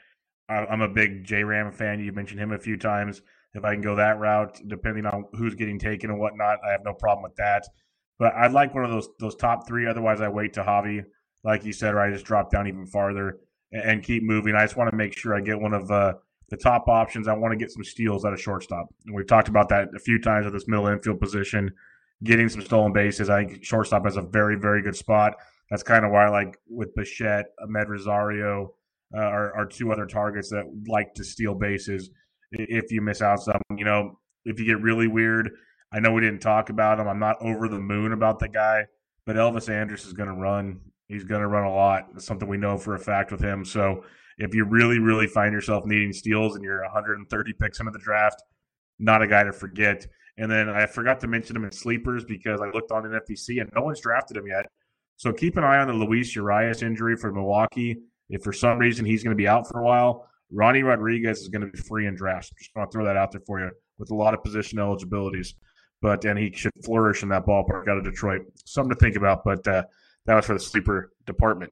I, 0.50 0.66
am 0.72 0.82
a 0.82 0.90
big 0.90 1.24
J 1.24 1.44
Ram 1.44 1.72
fan. 1.72 2.00
You 2.00 2.12
mentioned 2.12 2.40
him 2.40 2.52
a 2.52 2.60
few 2.60 2.78
times. 2.78 3.22
If 3.54 3.64
I 3.64 3.74
can 3.74 3.82
go 3.82 3.96
that 3.96 4.20
route, 4.20 4.60
depending 4.68 5.06
on 5.06 5.26
who's 5.34 5.56
getting 5.56 5.80
taken 5.80 6.10
and 6.10 6.20
whatnot, 6.20 6.60
I 6.68 6.72
have 6.72 6.84
no 6.84 6.94
problem 6.94 7.24
with 7.24 7.36
that. 7.38 7.64
But 8.20 8.34
I'd 8.34 8.52
like 8.52 8.74
one 8.74 8.84
of 8.84 8.92
those 8.92 9.10
those 9.20 9.36
top 9.36 9.68
three. 9.68 9.88
Otherwise, 9.88 10.22
I 10.22 10.28
wait 10.28 10.54
to 10.54 10.64
Javi, 10.64 11.04
like 11.44 11.64
you 11.64 11.74
said, 11.74 11.94
or 11.94 12.00
I 12.00 12.12
just 12.12 12.26
drop 12.26 12.52
down 12.52 12.68
even 12.68 12.86
farther 12.86 13.38
and, 13.72 13.84
and 13.84 14.04
keep 14.04 14.24
moving. 14.24 14.56
I 14.56 14.64
just 14.64 14.76
want 14.76 14.90
to 14.90 14.96
make 14.96 15.18
sure 15.18 15.36
I 15.36 15.42
get 15.42 15.60
one 15.60 15.74
of 15.74 15.92
uh, 15.92 16.14
the 16.50 16.58
top 16.58 16.88
options. 16.88 17.28
I 17.28 17.34
want 17.34 17.52
to 17.52 17.58
get 17.58 17.72
some 17.72 17.84
steals 17.84 18.26
at 18.26 18.34
a 18.34 18.38
shortstop. 18.38 18.88
And 19.06 19.16
we've 19.16 19.28
talked 19.28 19.48
about 19.48 19.70
that 19.70 19.90
a 19.96 20.00
few 20.00 20.20
times 20.20 20.46
at 20.46 20.54
this 20.54 20.68
middle 20.68 20.88
infield 20.88 21.20
position 21.20 21.72
getting 22.24 22.50
some 22.50 22.62
stolen 22.62 22.94
bases. 22.94 23.30
I 23.30 23.46
think 23.46 23.64
shortstop 23.64 24.06
has 24.06 24.18
a 24.18 24.22
very, 24.22 24.56
very 24.56 24.82
good 24.82 24.96
spot. 24.96 25.36
That's 25.70 25.84
kind 25.84 26.06
of 26.06 26.12
why, 26.12 26.30
like 26.30 26.58
with 26.70 26.94
Bichette, 26.96 27.48
Amed 27.64 27.90
Rosario, 27.90 28.74
uh, 29.16 29.22
are, 29.22 29.56
are 29.56 29.66
two 29.66 29.92
other 29.92 30.06
targets 30.06 30.50
that 30.50 30.66
like 30.88 31.14
to 31.16 31.24
steal 31.24 31.56
bases. 31.56 32.10
If 32.52 32.92
you 32.92 33.02
miss 33.02 33.22
out 33.22 33.42
some, 33.42 33.62
you 33.76 33.86
know, 33.86 34.20
if 34.46 34.60
you 34.60 34.66
get 34.66 34.82
really 34.82 35.08
weird, 35.08 35.52
I 35.92 36.00
know 36.00 36.12
we 36.12 36.22
didn't 36.22 36.42
talk 36.42 36.70
about 36.70 37.00
him. 37.00 37.08
I'm 37.08 37.20
not 37.20 37.38
over 37.42 37.68
the 37.68 37.80
moon 37.80 38.14
about 38.14 38.40
the 38.40 38.48
guy, 38.48 38.86
but 39.26 39.36
Elvis 39.36 39.70
Andrus 39.70 40.06
is 40.06 40.14
going 40.14 40.30
to 40.30 40.36
run. 40.36 40.80
He's 41.08 41.24
going 41.24 41.42
to 41.42 41.48
run 41.48 41.66
a 41.66 41.74
lot. 41.74 42.08
It's 42.16 42.26
something 42.26 42.48
we 42.48 42.58
know 42.58 42.78
for 42.78 42.96
a 42.96 43.00
fact 43.00 43.32
with 43.32 43.42
him. 43.42 43.66
So 43.66 44.04
if 44.38 44.54
you 44.54 44.66
really, 44.66 45.00
really 45.00 45.28
find 45.28 45.54
yourself 45.54 45.86
needing 45.86 46.12
steals 46.12 46.56
and 46.56 46.64
you're 46.64 46.82
130 46.84 47.54
picks 47.54 47.80
into 47.80 47.92
the 47.92 48.00
draft, 48.00 48.42
not 49.00 49.22
a 49.22 49.28
guy 49.28 49.44
to 49.44 49.54
forget. 49.54 50.06
And 50.38 50.52
then 50.52 50.68
I 50.70 50.86
forgot 50.86 51.20
to 51.22 51.28
mention 51.28 51.56
him 51.56 51.64
in 51.64 51.72
sleepers 51.72 52.26
because 52.26 52.60
I 52.62 52.70
looked 52.70 52.92
on 52.92 53.04
NFBC 53.04 53.62
and 53.62 53.70
no 53.74 53.84
one's 53.84 54.02
drafted 54.02 54.38
him 54.38 54.48
yet. 54.48 54.66
So 55.18 55.32
keep 55.32 55.56
an 55.56 55.64
eye 55.64 55.78
on 55.78 55.88
the 55.88 55.94
Luis 55.94 56.36
Urias 56.36 56.82
injury 56.82 57.16
for 57.16 57.32
Milwaukee. 57.32 57.98
If 58.30 58.44
for 58.44 58.52
some 58.52 58.78
reason 58.78 59.06
he's 59.06 59.24
going 59.24 59.36
to 59.36 59.42
be 59.42 59.48
out 59.48 59.68
for 59.68 59.80
a 59.80 59.86
while, 59.86 60.28
Ronny 60.52 60.84
Rodriguez 60.84 61.40
is 61.40 61.48
going 61.48 61.62
to 61.62 61.68
be 61.68 61.80
free 61.80 62.08
in 62.08 62.16
drafts. 62.16 62.52
Just 62.58 62.76
want 62.76 62.92
to 62.92 62.96
throw 62.96 63.06
that 63.06 63.16
out 63.16 63.32
there 63.32 63.42
for 63.48 63.60
you 63.60 63.72
with 63.98 64.12
a 64.12 64.16
lot 64.16 64.34
of 64.34 64.44
position 64.44 64.80
eligibilities. 64.80 65.56
But 66.02 66.26
and 66.26 66.38
he 66.38 66.52
should 66.52 66.74
flourish 66.84 67.24
in 67.24 67.30
that 67.30 67.46
ballpark 67.46 67.88
out 67.88 67.98
of 67.98 68.04
Detroit. 68.04 68.42
Something 68.66 68.92
to 68.92 69.00
think 69.00 69.16
about. 69.16 69.44
But 69.46 69.66
uh, 69.68 69.84
that 70.26 70.36
was 70.36 70.46
for 70.46 70.54
the 70.54 70.60
sleeper 70.60 71.12
department. 71.26 71.72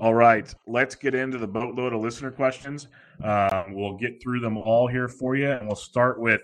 All 0.00 0.14
right, 0.14 0.52
let's 0.66 0.96
get 0.96 1.14
into 1.14 1.38
the 1.38 1.46
boatload 1.46 1.92
of 1.92 2.00
listener 2.00 2.32
questions. 2.32 2.88
Um, 3.22 3.74
we'll 3.74 3.96
get 3.96 4.20
through 4.20 4.40
them 4.40 4.56
all 4.58 4.88
here 4.88 5.06
for 5.06 5.36
you, 5.36 5.48
and 5.48 5.68
we'll 5.68 5.76
start 5.76 6.18
with 6.18 6.40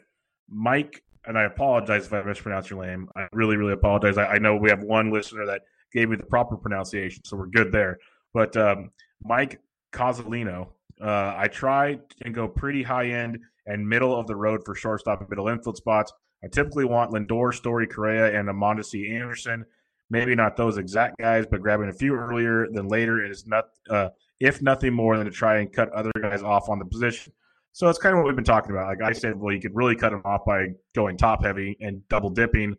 Mike, 0.48 1.02
and 1.26 1.36
I 1.36 1.44
apologize 1.44 2.06
if 2.06 2.12
I 2.12 2.22
mispronounce 2.22 2.70
your 2.70 2.86
name. 2.86 3.08
I 3.16 3.26
really, 3.32 3.56
really 3.56 3.72
apologize. 3.72 4.18
I, 4.18 4.26
I 4.26 4.38
know 4.38 4.54
we 4.54 4.70
have 4.70 4.84
one 4.84 5.10
listener 5.10 5.46
that 5.46 5.62
gave 5.92 6.10
me 6.10 6.16
the 6.16 6.26
proper 6.26 6.56
pronunciation, 6.56 7.24
so 7.24 7.36
we're 7.36 7.46
good 7.46 7.72
there. 7.72 7.98
But 8.32 8.56
um, 8.56 8.92
Mike 9.20 9.60
Cozzolino, 9.92 10.68
uh, 11.02 11.34
I 11.36 11.48
try 11.48 11.98
and 12.22 12.32
go 12.32 12.46
pretty 12.46 12.84
high 12.84 13.06
end 13.06 13.40
and 13.66 13.88
middle 13.88 14.16
of 14.16 14.28
the 14.28 14.36
road 14.36 14.60
for 14.64 14.76
shortstop 14.76 15.22
and 15.22 15.28
middle 15.28 15.48
infield 15.48 15.76
spots. 15.76 16.12
I 16.44 16.46
typically 16.46 16.84
want 16.84 17.12
Lindor, 17.12 17.52
Story, 17.52 17.88
Correa, 17.88 18.38
and 18.38 18.48
Mondesi 18.48 19.12
Anderson. 19.12 19.64
Maybe 20.10 20.34
not 20.34 20.56
those 20.56 20.76
exact 20.76 21.18
guys, 21.18 21.46
but 21.50 21.62
grabbing 21.62 21.88
a 21.88 21.92
few 21.92 22.14
earlier 22.14 22.66
than 22.70 22.88
later 22.88 23.24
is 23.24 23.46
not, 23.46 23.66
uh, 23.88 24.08
if 24.40 24.60
nothing 24.60 24.92
more 24.92 25.16
than 25.16 25.26
to 25.26 25.32
try 25.32 25.58
and 25.58 25.72
cut 25.72 25.90
other 25.92 26.10
guys 26.20 26.42
off 26.42 26.68
on 26.68 26.78
the 26.78 26.84
position. 26.84 27.32
So 27.72 27.88
it's 27.88 27.98
kind 27.98 28.14
of 28.14 28.18
what 28.18 28.26
we've 28.26 28.36
been 28.36 28.44
talking 28.44 28.72
about. 28.72 28.88
Like 28.88 29.02
I 29.02 29.12
said, 29.12 29.38
well, 29.38 29.54
you 29.54 29.60
could 29.60 29.74
really 29.74 29.94
cut 29.94 30.10
them 30.10 30.22
off 30.24 30.44
by 30.44 30.68
going 30.94 31.16
top 31.16 31.44
heavy 31.44 31.76
and 31.80 32.06
double 32.08 32.30
dipping, 32.30 32.76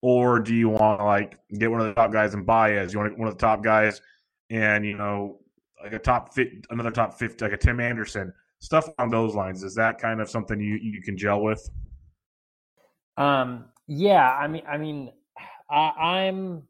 or 0.00 0.40
do 0.40 0.54
you 0.54 0.70
want 0.70 1.00
to 1.00 1.04
like 1.04 1.38
get 1.58 1.70
one 1.70 1.80
of 1.80 1.86
the 1.86 1.94
top 1.94 2.12
guys 2.12 2.32
and 2.32 2.46
Baez? 2.46 2.92
You 2.92 3.00
want 3.00 3.18
one 3.18 3.28
of 3.28 3.34
the 3.34 3.40
top 3.40 3.62
guys 3.62 4.00
and 4.48 4.84
you 4.84 4.96
know 4.96 5.40
like 5.82 5.92
a 5.92 5.98
top 5.98 6.34
fit, 6.34 6.66
another 6.70 6.90
top 6.90 7.18
fifty, 7.18 7.44
like 7.44 7.52
a 7.52 7.56
Tim 7.56 7.80
Anderson, 7.80 8.32
stuff 8.60 8.88
along 8.98 9.10
those 9.10 9.34
lines. 9.34 9.62
Is 9.62 9.74
that 9.74 9.98
kind 9.98 10.20
of 10.20 10.30
something 10.30 10.58
you 10.58 10.76
you 10.76 11.02
can 11.02 11.16
gel 11.16 11.42
with? 11.42 11.68
Um. 13.16 13.66
Yeah. 13.86 14.30
I 14.30 14.46
mean. 14.48 14.62
I 14.68 14.78
mean. 14.78 15.12
I, 15.70 15.90
I'm. 16.26 16.62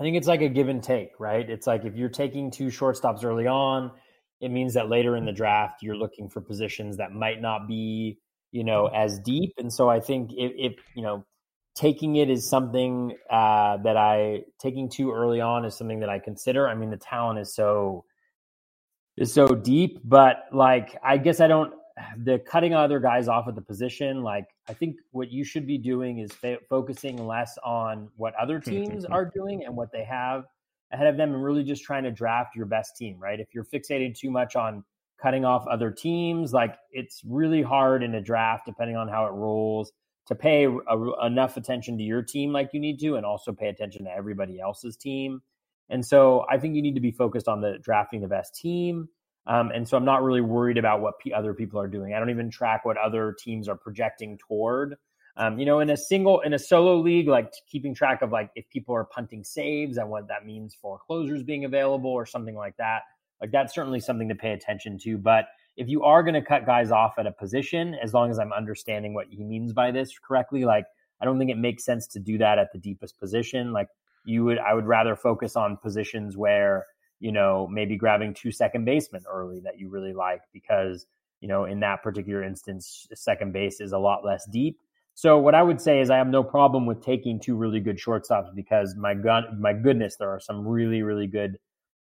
I 0.00 0.02
think 0.02 0.16
it's 0.16 0.26
like 0.26 0.40
a 0.40 0.48
give 0.48 0.68
and 0.68 0.82
take, 0.82 1.10
right? 1.20 1.48
It's 1.48 1.66
like 1.66 1.84
if 1.84 1.94
you're 1.94 2.08
taking 2.08 2.50
two 2.50 2.68
shortstops 2.68 3.22
early 3.22 3.46
on 3.46 3.92
it 4.40 4.50
means 4.50 4.74
that 4.74 4.88
later 4.88 5.16
in 5.16 5.24
the 5.24 5.32
draft 5.32 5.82
you're 5.82 5.96
looking 5.96 6.28
for 6.28 6.40
positions 6.40 6.96
that 6.96 7.12
might 7.12 7.40
not 7.40 7.68
be 7.68 8.18
you 8.52 8.64
know 8.64 8.86
as 8.86 9.18
deep. 9.20 9.52
And 9.58 9.72
so 9.72 9.88
i 9.88 10.00
think 10.00 10.32
if, 10.32 10.52
if 10.56 10.72
you 10.94 11.02
know 11.02 11.24
taking 11.76 12.16
it 12.16 12.28
is 12.28 12.48
something 12.48 13.16
uh, 13.30 13.76
that 13.84 13.96
i 13.96 14.40
taking 14.58 14.88
too 14.88 15.12
early 15.12 15.40
on 15.40 15.64
is 15.64 15.76
something 15.76 16.00
that 16.00 16.08
i 16.08 16.18
consider. 16.18 16.68
I 16.68 16.74
mean 16.74 16.90
the 16.90 16.96
talent 16.96 17.38
is 17.38 17.54
so 17.54 18.04
is 19.16 19.32
so 19.32 19.48
deep 19.48 19.98
but 20.04 20.44
like 20.52 20.96
i 21.04 21.18
guess 21.18 21.40
i 21.40 21.46
don't 21.46 21.74
the 22.24 22.38
cutting 22.38 22.72
other 22.74 22.98
guys 22.98 23.28
off 23.28 23.46
of 23.48 23.54
the 23.54 23.60
position 23.60 24.22
like 24.22 24.46
i 24.70 24.74
think 24.74 24.96
what 25.10 25.30
you 25.30 25.44
should 25.44 25.66
be 25.66 25.76
doing 25.76 26.18
is 26.18 26.32
fa- 26.32 26.58
focusing 26.68 27.26
less 27.26 27.58
on 27.64 28.08
what 28.16 28.34
other 28.34 28.58
hmm, 28.58 28.70
hmm, 28.70 28.76
hmm. 28.76 28.90
teams 28.90 29.04
are 29.04 29.24
doing 29.26 29.64
and 29.64 29.76
what 29.76 29.92
they 29.92 30.04
have 30.04 30.44
ahead 30.92 31.06
of 31.06 31.16
them 31.16 31.34
and 31.34 31.42
really 31.42 31.64
just 31.64 31.84
trying 31.84 32.04
to 32.04 32.10
draft 32.10 32.56
your 32.56 32.66
best 32.66 32.96
team, 32.96 33.18
right? 33.18 33.40
If 33.40 33.54
you're 33.54 33.64
fixated 33.64 34.18
too 34.18 34.30
much 34.30 34.56
on 34.56 34.84
cutting 35.22 35.44
off 35.44 35.66
other 35.68 35.90
teams, 35.90 36.52
like 36.52 36.76
it's 36.90 37.22
really 37.24 37.62
hard 37.62 38.02
in 38.02 38.14
a 38.14 38.20
draft, 38.20 38.66
depending 38.66 38.96
on 38.96 39.08
how 39.08 39.26
it 39.26 39.32
rolls, 39.32 39.92
to 40.26 40.34
pay 40.34 40.64
a, 40.64 41.26
enough 41.26 41.56
attention 41.56 41.98
to 41.98 42.04
your 42.04 42.22
team 42.22 42.52
like 42.52 42.70
you 42.72 42.80
need 42.80 42.98
to, 43.00 43.16
and 43.16 43.26
also 43.26 43.52
pay 43.52 43.68
attention 43.68 44.04
to 44.04 44.10
everybody 44.10 44.60
else's 44.60 44.96
team. 44.96 45.42
And 45.88 46.04
so 46.04 46.46
I 46.48 46.58
think 46.58 46.74
you 46.76 46.82
need 46.82 46.94
to 46.94 47.00
be 47.00 47.10
focused 47.10 47.48
on 47.48 47.60
the 47.60 47.78
drafting 47.82 48.20
the 48.20 48.28
best 48.28 48.54
team. 48.54 49.08
Um, 49.46 49.70
and 49.74 49.88
so 49.88 49.96
I'm 49.96 50.04
not 50.04 50.22
really 50.22 50.40
worried 50.40 50.78
about 50.78 51.00
what 51.00 51.18
p- 51.18 51.32
other 51.32 51.54
people 51.54 51.80
are 51.80 51.88
doing. 51.88 52.14
I 52.14 52.18
don't 52.18 52.30
even 52.30 52.50
track 52.50 52.84
what 52.84 52.96
other 52.96 53.34
teams 53.38 53.68
are 53.68 53.76
projecting 53.76 54.38
toward. 54.38 54.96
Um, 55.36 55.58
you 55.58 55.64
know, 55.64 55.80
in 55.80 55.90
a 55.90 55.96
single, 55.96 56.40
in 56.40 56.52
a 56.52 56.58
solo 56.58 57.00
league, 57.00 57.28
like 57.28 57.52
keeping 57.70 57.94
track 57.94 58.20
of 58.22 58.30
like 58.30 58.50
if 58.54 58.68
people 58.68 58.94
are 58.94 59.04
punting 59.04 59.44
saves 59.44 59.96
and 59.96 60.10
what 60.10 60.28
that 60.28 60.44
means 60.44 60.76
for 60.80 60.98
closers 61.06 61.42
being 61.42 61.64
available 61.64 62.10
or 62.10 62.26
something 62.26 62.54
like 62.54 62.76
that. 62.76 63.02
Like 63.40 63.50
that's 63.50 63.74
certainly 63.74 64.00
something 64.00 64.28
to 64.28 64.34
pay 64.34 64.52
attention 64.52 64.98
to. 64.98 65.16
But 65.16 65.46
if 65.76 65.88
you 65.88 66.02
are 66.02 66.22
going 66.22 66.34
to 66.34 66.42
cut 66.42 66.66
guys 66.66 66.90
off 66.90 67.14
at 67.18 67.26
a 67.26 67.32
position, 67.32 67.94
as 68.02 68.12
long 68.12 68.30
as 68.30 68.38
I'm 68.38 68.52
understanding 68.52 69.14
what 69.14 69.28
he 69.30 69.42
means 69.42 69.72
by 69.72 69.90
this 69.90 70.12
correctly, 70.18 70.64
like 70.64 70.84
I 71.20 71.24
don't 71.24 71.38
think 71.38 71.50
it 71.50 71.58
makes 71.58 71.84
sense 71.84 72.06
to 72.08 72.18
do 72.18 72.36
that 72.38 72.58
at 72.58 72.72
the 72.72 72.78
deepest 72.78 73.18
position. 73.18 73.72
Like 73.72 73.88
you 74.24 74.44
would, 74.44 74.58
I 74.58 74.74
would 74.74 74.86
rather 74.86 75.16
focus 75.16 75.56
on 75.56 75.78
positions 75.78 76.36
where 76.36 76.86
you 77.20 77.32
know 77.32 77.68
maybe 77.70 77.96
grabbing 77.96 78.34
two 78.34 78.50
second 78.50 78.84
basemen 78.84 79.22
early 79.30 79.60
that 79.60 79.78
you 79.78 79.88
really 79.88 80.12
like 80.12 80.42
because 80.52 81.06
you 81.40 81.48
know 81.48 81.64
in 81.64 81.80
that 81.80 82.02
particular 82.02 82.42
instance, 82.42 83.06
second 83.14 83.52
base 83.52 83.80
is 83.80 83.92
a 83.92 83.98
lot 83.98 84.24
less 84.24 84.46
deep 84.50 84.80
so 85.14 85.38
what 85.38 85.54
I 85.54 85.62
would 85.62 85.82
say 85.82 86.00
is 86.00 86.08
I 86.08 86.16
have 86.16 86.28
no 86.28 86.42
problem 86.42 86.86
with 86.86 87.04
taking 87.04 87.38
two 87.38 87.54
really 87.54 87.80
good 87.80 87.98
shortstops 87.98 88.54
because 88.54 88.96
my 88.96 89.12
gun, 89.12 89.60
my 89.60 89.74
goodness, 89.74 90.16
there 90.16 90.30
are 90.30 90.40
some 90.40 90.66
really 90.66 91.02
really 91.02 91.26
good 91.26 91.58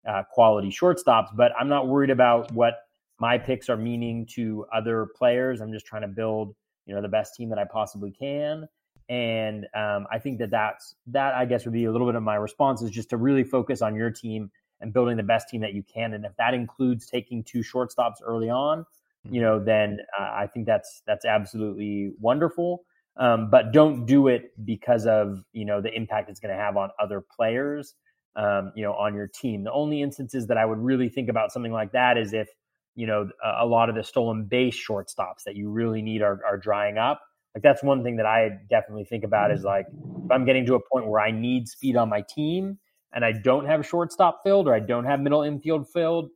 uh, 0.08 0.22
quality 0.32 0.70
shortstops. 0.70 1.36
But 1.36 1.52
I'm 1.60 1.68
not 1.68 1.88
worried 1.88 2.12
about 2.12 2.52
what 2.52 2.76
my 3.20 3.40
picks 3.40 3.70
are 3.70 3.78
meaning 3.78 4.28
to 4.34 4.66
other 4.72 5.08
players. 5.18 5.62
I'm 5.62 5.72
just 5.72 5.88
trying 5.88 6.04
to 6.04 6.08
build, 6.08 6.56
you 6.86 6.94
know, 6.94 7.02
the 7.02 7.08
best 7.08 7.34
team 7.36 7.50
that 7.50 7.58
I 7.58 7.66
possibly 7.66 8.12
can. 8.12 8.68
And 9.10 9.66
um, 9.74 10.06
I 10.12 10.20
think 10.20 10.38
that 10.38 10.52
that's 10.52 10.94
that. 11.08 11.34
I 11.34 11.46
guess 11.46 11.66
would 11.66 11.74
be 11.74 11.86
a 11.86 11.92
little 11.92 12.08
bit 12.08 12.16
of 12.16 12.24
my 12.24 12.36
response 12.36 12.82
is 12.82 12.92
just 12.92 13.10
to 13.12 13.18
really 13.18 13.44
focus 13.44 13.82
on 13.82 13.96
your 13.96 14.12
team 14.12 14.52
and 14.82 14.94
building 14.94 15.18
the 15.18 15.24
best 15.24 15.50
team 15.50 15.62
that 15.62 15.74
you 15.74 15.84
can. 15.84 16.14
And 16.14 16.26
if 16.26 16.36
that 16.38 16.54
includes 16.54 17.08
taking 17.08 17.44
two 17.44 17.60
shortstops 17.60 18.16
early 18.24 18.50
on, 18.50 18.86
you 19.30 19.42
know, 19.42 19.64
then 19.64 20.00
uh, 20.18 20.24
I 20.24 20.48
think 20.48 20.66
that's 20.66 21.02
that's 21.06 21.26
absolutely 21.26 22.12
wonderful. 22.20 22.84
Um, 23.18 23.50
but 23.50 23.72
don't 23.74 24.06
do 24.06 24.28
it 24.28 24.52
because 24.64 25.06
of 25.08 25.44
you 25.52 25.66
know 25.66 25.82
the 25.82 25.94
impact 25.94 26.30
it's 26.30 26.40
going 26.40 26.56
to 26.56 26.62
have 26.62 26.78
on 26.78 26.90
other 27.00 27.22
players, 27.22 27.96
um, 28.36 28.72
you 28.76 28.84
know, 28.84 28.94
on 28.94 29.16
your 29.16 29.28
team. 29.28 29.64
The 29.64 29.72
only 29.72 30.02
instances 30.02 30.48
that 30.48 30.58
I 30.58 30.66
would 30.66 30.80
really 30.80 31.10
think 31.10 31.30
about 31.30 31.52
something 31.52 31.72
like 31.72 31.92
that 31.94 32.18
is 32.18 32.34
if 32.34 32.48
you 32.96 33.08
know 33.08 33.30
a, 33.44 33.66
a 33.66 33.66
lot 33.66 33.90
of 33.90 33.96
the 33.96 34.04
stolen 34.04 34.46
base 34.46 34.78
shortstops 34.78 35.44
that 35.46 35.56
you 35.56 35.70
really 35.70 36.02
need 36.02 36.22
are, 36.22 36.40
are 36.46 36.58
drying 36.58 36.98
up. 36.98 37.22
Like 37.56 37.64
that's 37.64 37.82
one 37.82 38.04
thing 38.04 38.18
that 38.18 38.28
I 38.28 38.50
definitely 38.70 39.06
think 39.06 39.24
about 39.24 39.52
is 39.52 39.64
like 39.64 39.88
if 40.26 40.32
I'm 40.32 40.46
getting 40.46 40.66
to 40.68 40.76
a 40.76 40.80
point 40.80 41.08
where 41.08 41.20
I 41.20 41.32
need 41.32 41.68
speed 41.68 41.96
on 41.96 42.08
my 42.08 42.22
team 42.22 42.78
and 43.14 43.24
I 43.26 43.32
don't 43.32 43.66
have 43.66 43.86
shortstop 43.86 44.42
filled 44.44 44.68
or 44.68 44.74
I 44.74 44.80
don't 44.80 45.06
have 45.06 45.20
middle 45.20 45.44
infield 45.44 45.88
filled, 45.90 46.30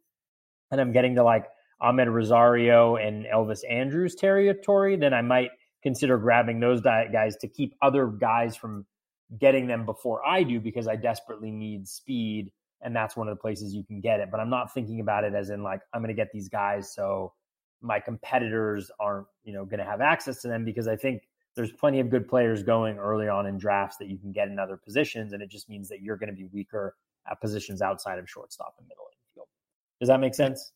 and 0.72 0.80
I'm 0.80 0.91
getting 0.91 1.15
to 1.15 1.23
like 1.23 1.45
Amed 1.81 2.14
Rosario 2.14 2.95
and 2.95 3.26
Elvis 3.26 3.61
Andrus 3.69 4.15
territory, 4.15 4.95
then 4.95 5.14
I 5.14 5.22
might 5.22 5.49
consider 5.81 6.18
grabbing 6.18 6.60
those 6.60 6.81
guys 6.81 7.35
to 7.38 7.48
keep 7.48 7.73
other 7.81 8.07
guys 8.07 8.56
from 8.56 8.85
getting 9.39 9.68
them 9.68 9.85
before 9.85 10.26
I 10.26 10.43
do 10.43 10.60
because 10.60 10.88
I 10.88 10.95
desperately 10.95 11.52
need 11.52 11.88
speed. 11.88 12.52
And 12.81 12.95
that's 12.95 13.15
one 13.15 13.27
of 13.27 13.35
the 13.35 13.41
places 13.41 13.73
you 13.73 13.84
can 13.84 13.99
get 13.99 14.19
it. 14.19 14.30
But 14.31 14.39
I'm 14.39 14.49
not 14.49 14.73
thinking 14.73 14.99
about 14.99 15.23
it 15.23 15.34
as 15.34 15.49
in 15.49 15.64
like, 15.64 15.81
I'm 15.93 16.02
going 16.02 16.10
to 16.10 16.19
get 16.19 16.31
these 16.31 16.49
guys 16.49 16.93
so 16.93 17.34
my 17.81 17.99
competitors 17.99 18.91
aren't, 18.99 19.27
you 19.43 19.53
know, 19.53 19.65
going 19.65 19.80
to 19.80 19.85
have 19.85 20.02
access 20.02 20.41
to 20.41 20.48
them 20.48 20.65
because 20.65 20.88
I 20.88 20.95
think 20.95 21.23
there's 21.56 21.72
plenty 21.72 21.99
of 21.99 22.10
good 22.10 22.28
players 22.28 22.64
going 22.64 22.98
early 22.98 23.28
on 23.28 23.45
in 23.45 23.57
drafts 23.57 23.98
that 23.98 24.07
you 24.07 24.18
can 24.18 24.32
get 24.32 24.48
in 24.48 24.60
other 24.60 24.78
positions. 24.78 25.34
And 25.34 25.41
it 25.41 25.49
just 25.49 25.69
means 25.69 25.90
that 25.90 26.02
you're 26.02 26.18
going 26.18 26.30
to 26.30 26.36
be 26.36 26.45
weaker 26.45 26.95
at 27.30 27.41
positions 27.41 27.82
outside 27.82 28.19
of 28.19 28.30
shortstop 28.30 28.76
and 28.80 28.88
middle 28.88 29.06
infield. 29.11 29.48
Does 29.99 30.07
that 30.07 30.19
make 30.19 30.34
sense? 30.34 30.72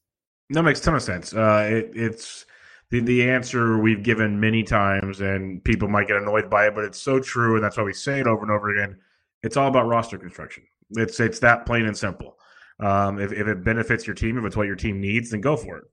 That 0.50 0.64
makes 0.64 0.80
ton 0.80 0.96
of 0.96 1.02
sense. 1.02 1.34
Uh, 1.34 1.68
it, 1.72 1.92
it's 1.96 2.46
the, 2.92 3.00
the 3.00 3.28
answer 3.30 3.80
we've 3.80 4.04
given 4.04 4.40
many 4.40 4.64
times, 4.64 5.22
and 5.22 5.64
people 5.64 5.88
might 5.88 6.08
get 6.08 6.18
annoyed 6.18 6.50
by 6.50 6.68
it, 6.68 6.76
but 6.76 6.84
it's 6.84 7.02
so 7.02 7.20
true, 7.20 7.56
and 7.56 7.64
that's 7.64 7.78
why 7.78 7.84
we 7.84 7.94
say 7.94 8.20
it 8.20 8.28
over 8.28 8.44
and 8.44 8.52
over 8.52 8.70
again. 8.70 8.98
It's 9.42 9.58
all 9.58 9.68
about 9.68 9.88
roster 9.88 10.18
construction. 10.20 10.64
It's 10.92 11.20
it's 11.20 11.40
that 11.40 11.66
plain 11.66 11.86
and 11.86 11.98
simple. 11.98 12.38
Um, 12.80 13.20
if, 13.20 13.32
if 13.32 13.48
it 13.48 13.64
benefits 13.64 14.06
your 14.06 14.14
team, 14.14 14.38
if 14.38 14.46
it's 14.46 14.56
what 14.56 14.68
your 14.68 14.76
team 14.76 15.02
needs, 15.02 15.32
then 15.32 15.42
go 15.42 15.58
for 15.58 15.78
it. 15.78 15.84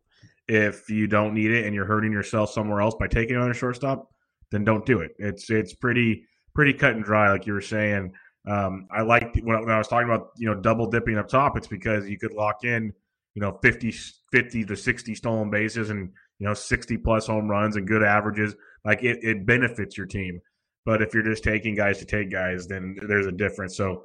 If 0.48 0.90
you 0.90 1.06
don't 1.06 1.32
need 1.32 1.50
it 1.50 1.64
and 1.64 1.74
you're 1.74 1.86
hurting 1.86 2.12
yourself 2.12 2.50
somewhere 2.50 2.80
else 2.80 2.94
by 2.98 3.06
taking 3.06 3.36
on 3.36 3.50
a 3.50 3.54
shortstop, 3.54 4.11
then 4.52 4.64
don't 4.64 4.86
do 4.86 5.00
it. 5.00 5.16
It's 5.18 5.50
it's 5.50 5.74
pretty 5.74 6.26
pretty 6.54 6.74
cut 6.74 6.94
and 6.94 7.04
dry, 7.04 7.32
like 7.32 7.46
you 7.46 7.54
were 7.54 7.60
saying. 7.60 8.12
Um, 8.48 8.88
I 8.90 9.02
like 9.02 9.34
when, 9.42 9.60
when 9.60 9.70
I 9.70 9.78
was 9.78 9.88
talking 9.88 10.08
about 10.08 10.30
you 10.36 10.46
know 10.46 10.60
double 10.60 10.88
dipping 10.88 11.18
up 11.18 11.28
top. 11.28 11.56
It's 11.56 11.66
because 11.66 12.08
you 12.08 12.18
could 12.18 12.32
lock 12.32 12.64
in 12.64 12.92
you 13.34 13.42
know 13.42 13.58
50, 13.62 13.90
50 14.30 14.64
to 14.64 14.76
60 14.76 15.14
stolen 15.14 15.50
bases 15.50 15.90
and 15.90 16.10
you 16.38 16.46
know 16.46 16.54
60 16.54 16.98
plus 16.98 17.26
home 17.26 17.48
runs 17.48 17.76
and 17.76 17.86
good 17.86 18.02
averages. 18.02 18.54
Like 18.84 19.02
it, 19.02 19.18
it 19.22 19.46
benefits 19.46 19.96
your 19.96 20.06
team. 20.06 20.40
But 20.84 21.00
if 21.00 21.14
you're 21.14 21.22
just 21.22 21.44
taking 21.44 21.74
guys 21.74 21.98
to 21.98 22.04
take 22.04 22.30
guys 22.30 22.66
then 22.66 22.96
there's 23.08 23.26
a 23.26 23.32
difference. 23.32 23.76
So 23.76 24.04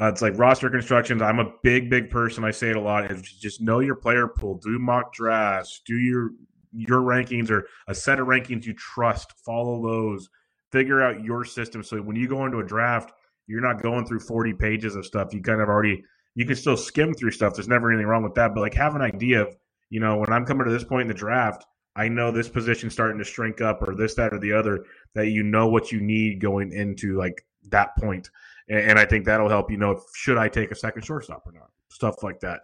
uh, 0.00 0.06
it's 0.06 0.22
like 0.22 0.36
roster 0.36 0.68
constructions. 0.68 1.22
I'm 1.22 1.38
a 1.38 1.52
big 1.62 1.88
big 1.88 2.10
person. 2.10 2.44
I 2.44 2.50
say 2.50 2.70
it 2.70 2.76
a 2.76 2.80
lot. 2.80 3.10
Is 3.10 3.22
just 3.22 3.60
know 3.60 3.78
your 3.78 3.94
player 3.94 4.26
pool. 4.26 4.58
Do 4.58 4.78
mock 4.78 5.12
drafts. 5.12 5.80
Do 5.86 5.94
your 5.94 6.30
your 6.74 7.00
rankings 7.00 7.50
or 7.50 7.66
a 7.88 7.94
set 7.94 8.18
of 8.18 8.26
rankings 8.26 8.64
you 8.64 8.74
trust 8.74 9.32
follow 9.44 9.82
those 9.82 10.28
figure 10.72 11.02
out 11.02 11.22
your 11.22 11.44
system 11.44 11.82
so 11.82 11.98
when 11.98 12.16
you 12.16 12.28
go 12.28 12.44
into 12.44 12.58
a 12.58 12.64
draft 12.64 13.12
you're 13.46 13.60
not 13.60 13.82
going 13.82 14.04
through 14.06 14.20
40 14.20 14.54
pages 14.54 14.96
of 14.96 15.06
stuff 15.06 15.32
you 15.32 15.40
kind 15.40 15.60
of 15.60 15.68
already 15.68 16.02
you 16.34 16.44
can 16.44 16.56
still 16.56 16.76
skim 16.76 17.14
through 17.14 17.30
stuff. 17.30 17.54
There's 17.54 17.68
never 17.68 17.90
anything 17.90 18.06
wrong 18.06 18.22
with 18.22 18.34
that. 18.34 18.54
But 18.54 18.60
like 18.60 18.74
have 18.74 18.94
an 18.94 19.02
idea 19.02 19.42
of, 19.42 19.56
you 19.90 20.00
know, 20.00 20.16
when 20.16 20.32
I'm 20.32 20.44
coming 20.44 20.66
to 20.66 20.72
this 20.72 20.84
point 20.84 21.02
in 21.02 21.08
the 21.08 21.14
draft, 21.14 21.64
I 21.96 22.08
know 22.08 22.32
this 22.32 22.48
position 22.48 22.90
starting 22.90 23.18
to 23.18 23.24
shrink 23.24 23.60
up 23.60 23.80
or 23.82 23.94
this, 23.94 24.14
that, 24.16 24.32
or 24.34 24.40
the 24.40 24.52
other, 24.52 24.84
that 25.14 25.28
you 25.28 25.44
know 25.44 25.68
what 25.68 25.92
you 25.92 26.00
need 26.00 26.40
going 26.40 26.72
into 26.72 27.16
like 27.16 27.46
that 27.70 27.96
point. 27.96 28.30
And, 28.68 28.98
I 28.98 29.04
think 29.04 29.26
that'll 29.26 29.48
help 29.48 29.70
you 29.70 29.76
know 29.76 29.92
if, 29.92 30.00
should 30.14 30.38
I 30.38 30.48
take 30.48 30.70
a 30.70 30.74
second 30.74 31.02
shortstop 31.02 31.46
or 31.46 31.52
not, 31.52 31.70
stuff 31.90 32.22
like 32.22 32.40
that. 32.40 32.62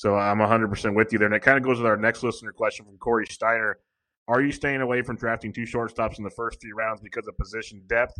So 0.00 0.16
I'm 0.16 0.38
100% 0.38 0.94
with 0.94 1.12
you 1.12 1.18
there. 1.18 1.26
And 1.26 1.34
it 1.34 1.42
kind 1.42 1.58
of 1.58 1.62
goes 1.62 1.76
with 1.76 1.86
our 1.86 1.98
next 1.98 2.22
listener 2.22 2.52
question 2.52 2.86
from 2.86 2.96
Corey 2.96 3.26
Steiner. 3.26 3.80
Are 4.28 4.40
you 4.40 4.50
staying 4.50 4.80
away 4.80 5.02
from 5.02 5.16
drafting 5.16 5.52
two 5.52 5.64
shortstops 5.64 6.16
in 6.16 6.24
the 6.24 6.30
first 6.30 6.58
few 6.58 6.74
rounds 6.74 7.02
because 7.02 7.28
of 7.28 7.36
position 7.36 7.82
depth 7.86 8.14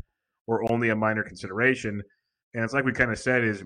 or 0.46 0.70
only 0.70 0.90
a 0.90 0.96
minor 0.96 1.22
consideration? 1.22 2.02
And 2.52 2.64
it's 2.64 2.74
like 2.74 2.84
we 2.84 2.92
kind 2.92 3.10
of 3.10 3.18
said 3.18 3.44
is 3.44 3.64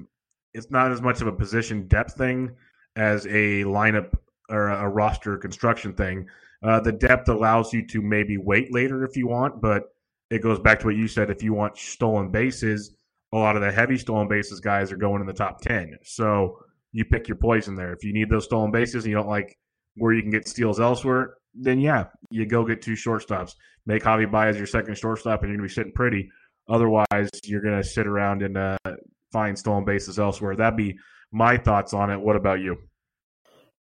it's 0.53 0.71
not 0.71 0.93
as 0.93 1.03
much 1.03 1.23
of 1.23 1.27
a 1.27 1.33
position 1.33 1.89
depth 1.89 2.15
thing 2.15 2.53
as 2.95 3.27
a 3.27 3.65
lineup 3.65 4.15
or 4.49 4.69
a 4.69 4.89
roster 4.89 5.37
construction 5.37 5.93
thing. 5.93 6.29
Uh, 6.63 6.79
the 6.79 6.93
depth 6.93 7.29
allows 7.29 7.73
you 7.73 7.85
to 7.89 8.01
maybe 8.01 8.37
wait 8.37 8.73
later 8.73 9.05
if 9.05 9.17
you 9.17 9.27
want, 9.27 9.61
but 9.61 9.93
it 10.31 10.41
goes 10.41 10.61
back 10.61 10.79
to 10.79 10.87
what 10.87 10.95
you 10.95 11.09
said. 11.09 11.31
If 11.31 11.43
you 11.43 11.53
want 11.53 11.79
stolen 11.79 12.31
bases, 12.31 12.95
a 13.33 13.37
lot 13.37 13.57
of 13.57 13.63
the 13.63 13.73
heavy 13.73 13.99
stolen 13.99 14.29
bases 14.29 14.61
guys 14.61 14.93
are 14.93 14.97
going 14.97 15.21
in 15.21 15.27
the 15.27 15.33
top 15.33 15.63
10. 15.63 15.99
So 16.05 16.61
you 16.95 17.05
pick 17.05 17.29
your 17.29 17.37
poison 17.37 17.75
there. 17.75 17.93
If 17.93 18.05
you 18.05 18.15
need 18.15 18.31
those 18.31 18.45
stolen 18.45 18.71
bases 18.71 19.05
and 19.05 19.11
you 19.11 19.17
don't 19.17 19.29
like 19.29 19.59
where 19.97 20.15
you 20.15 20.23
can 20.23 20.31
get 20.31 20.49
steals 20.49 20.81
elsewhere, 20.81 21.35
then 21.53 21.81
yeah, 21.81 22.05
you 22.31 22.47
go 22.47 22.65
get 22.65 22.81
two 22.81 22.93
shortstops. 22.93 23.57
Make 23.85 24.05
Javi 24.05 24.31
Baez 24.31 24.57
your 24.57 24.67
second 24.67 24.97
shortstop 24.97 25.43
and 25.43 25.51
you're 25.51 25.59
to 25.59 25.63
be 25.65 25.69
sitting 25.69 25.93
pretty. 25.93 26.31
Otherwise, 26.69 27.29
you're 27.43 27.61
to 27.61 27.83
sit 27.83 28.07
around 28.07 28.43
and 28.43 28.57
uh, 28.57 28.79
find 29.33 29.59
stolen 29.59 29.85
bases 29.85 30.21
elsewhere. 30.21 30.55
That'd 30.55 30.77
be 30.77 30.97
my 31.33 31.59
thoughts 31.59 31.93
on 31.93 32.11
it. 32.11 32.21
What 32.21 32.37
about 32.37 32.61
you? 32.61 32.77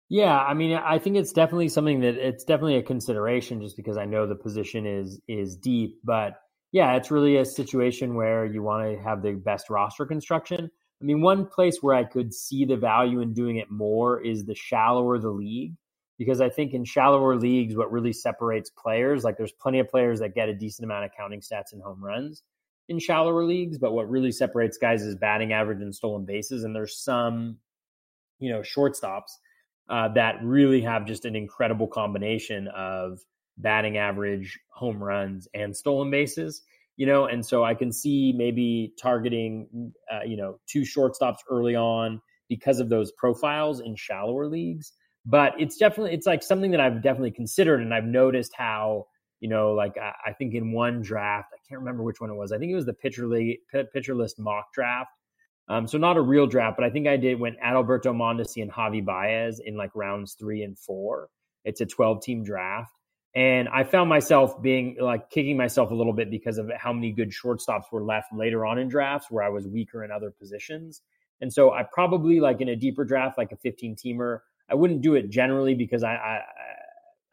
Yeah, 0.07 0.37
I 0.37 0.53
mean, 0.53 0.73
I 0.75 0.99
think 0.99 1.17
it's 1.17 1.33
definitely 1.33 1.69
something 1.69 1.99
that 2.01 2.15
it's 2.15 2.43
definitely 2.43 2.77
a 2.77 2.83
consideration, 2.83 3.61
just 3.61 3.75
because 3.75 3.97
I 3.97 4.05
know 4.05 4.25
the 4.25 4.35
position 4.35 4.85
is 4.85 5.19
is 5.27 5.55
deep. 5.55 5.99
But 6.03 6.33
yeah, 6.71 6.95
it's 6.95 7.11
really 7.11 7.37
a 7.37 7.45
situation 7.45 8.15
where 8.15 8.45
you 8.45 8.63
want 8.63 8.89
to 8.89 9.03
have 9.03 9.21
the 9.21 9.33
best 9.33 9.69
roster 9.69 10.05
construction. 10.05 10.69
I 11.01 11.05
mean, 11.05 11.21
one 11.21 11.45
place 11.45 11.77
where 11.81 11.95
I 11.95 12.03
could 12.03 12.33
see 12.33 12.65
the 12.65 12.75
value 12.75 13.21
in 13.21 13.33
doing 13.33 13.57
it 13.57 13.71
more 13.71 14.21
is 14.21 14.45
the 14.45 14.55
shallower 14.55 15.17
the 15.17 15.29
league, 15.29 15.75
because 16.17 16.41
I 16.41 16.49
think 16.49 16.73
in 16.73 16.83
shallower 16.83 17.37
leagues, 17.37 17.75
what 17.75 17.91
really 17.91 18.11
separates 18.11 18.69
players, 18.69 19.23
like 19.23 19.37
there's 19.37 19.53
plenty 19.53 19.79
of 19.79 19.87
players 19.87 20.19
that 20.19 20.35
get 20.35 20.49
a 20.49 20.53
decent 20.53 20.83
amount 20.83 21.05
of 21.05 21.11
counting 21.15 21.39
stats 21.39 21.71
and 21.71 21.81
home 21.81 22.03
runs 22.03 22.43
in 22.89 22.99
shallower 22.99 23.45
leagues, 23.45 23.77
but 23.77 23.93
what 23.93 24.09
really 24.09 24.31
separates 24.31 24.77
guys 24.77 25.03
is 25.03 25.15
batting 25.15 25.53
average 25.53 25.81
and 25.81 25.95
stolen 25.95 26.25
bases. 26.25 26.63
And 26.63 26.75
there's 26.75 26.97
some, 26.97 27.57
you 28.39 28.51
know, 28.51 28.59
shortstops 28.59 29.37
uh, 29.89 30.09
that 30.09 30.43
really 30.43 30.81
have 30.81 31.05
just 31.05 31.23
an 31.23 31.35
incredible 31.35 31.87
combination 31.87 32.67
of 32.67 33.19
batting 33.57 33.97
average, 33.97 34.59
home 34.69 35.01
runs, 35.01 35.47
and 35.53 35.75
stolen 35.75 36.11
bases. 36.11 36.63
You 36.99 37.05
know, 37.05 37.25
and 37.25 37.45
so 37.45 37.63
I 37.63 37.75
can 37.75 37.93
see 37.93 38.33
maybe 38.35 38.93
targeting, 39.01 39.93
uh, 40.11 40.25
you 40.25 40.35
know, 40.35 40.59
two 40.67 40.81
shortstops 40.81 41.37
early 41.49 41.73
on 41.73 42.21
because 42.49 42.81
of 42.81 42.89
those 42.89 43.13
profiles 43.13 43.79
in 43.79 43.95
shallower 43.95 44.47
leagues. 44.47 44.91
But 45.25 45.53
it's 45.57 45.77
definitely 45.77 46.13
it's 46.13 46.27
like 46.27 46.43
something 46.43 46.71
that 46.71 46.81
I've 46.81 47.01
definitely 47.01 47.31
considered, 47.31 47.79
and 47.79 47.93
I've 47.93 48.03
noticed 48.03 48.51
how 48.53 49.05
you 49.39 49.47
know, 49.47 49.71
like 49.71 49.97
I, 49.97 50.11
I, 50.27 50.33
think 50.33 50.53
in 50.53 50.73
one 50.73 51.01
draft, 51.01 51.51
I 51.53 51.59
can't 51.67 51.79
remember 51.79 52.03
which 52.03 52.19
one 52.19 52.29
it 52.29 52.35
was. 52.35 52.51
I 52.51 52.57
think 52.57 52.71
it 52.71 52.75
was 52.75 52.85
the 52.85 52.93
pitcher 52.93 53.25
league, 53.25 53.59
pitcher 53.93 54.13
list 54.13 54.37
mock 54.37 54.73
draft. 54.73 55.11
Um, 55.69 55.87
so 55.87 55.97
not 55.97 56.17
a 56.17 56.21
real 56.21 56.47
draft, 56.47 56.77
but 56.77 56.85
I 56.85 56.89
think 56.89 57.07
I 57.07 57.15
did 57.15 57.39
went 57.39 57.59
Adalberto 57.59 58.13
Mondesi 58.13 58.61
and 58.61 58.71
Javi 58.71 59.05
Baez 59.05 59.59
in 59.59 59.77
like 59.77 59.91
rounds 59.95 60.33
three 60.33 60.63
and 60.63 60.77
four. 60.77 61.29
It's 61.63 61.79
a 61.79 61.85
12 61.85 62.23
team 62.23 62.43
draft. 62.43 62.91
And 63.39 63.69
I 63.69 63.85
found 63.85 64.09
myself 64.09 64.61
being 64.61 64.97
like 64.99 65.29
kicking 65.29 65.55
myself 65.55 65.91
a 65.91 65.95
little 65.95 66.11
bit 66.11 66.29
because 66.29 66.57
of 66.57 66.69
how 66.77 66.91
many 66.91 67.13
good 67.13 67.31
shortstops 67.31 67.83
were 67.89 68.03
left 68.03 68.33
later 68.33 68.65
on 68.65 68.77
in 68.77 68.89
drafts 68.89 69.31
where 69.31 69.45
I 69.45 69.47
was 69.47 69.65
weaker 69.65 70.03
in 70.03 70.11
other 70.11 70.29
positions. 70.29 71.01
And 71.39 71.53
so 71.53 71.71
I 71.71 71.83
probably 71.89 72.41
like 72.41 72.59
in 72.59 72.67
a 72.67 72.75
deeper 72.75 73.05
draft, 73.05 73.37
like 73.37 73.53
a 73.53 73.55
15 73.55 73.95
teamer, 73.95 74.39
I 74.69 74.75
wouldn't 74.75 75.01
do 75.01 75.15
it 75.15 75.29
generally 75.29 75.73
because 75.73 76.03
I, 76.03 76.15
I 76.15 76.41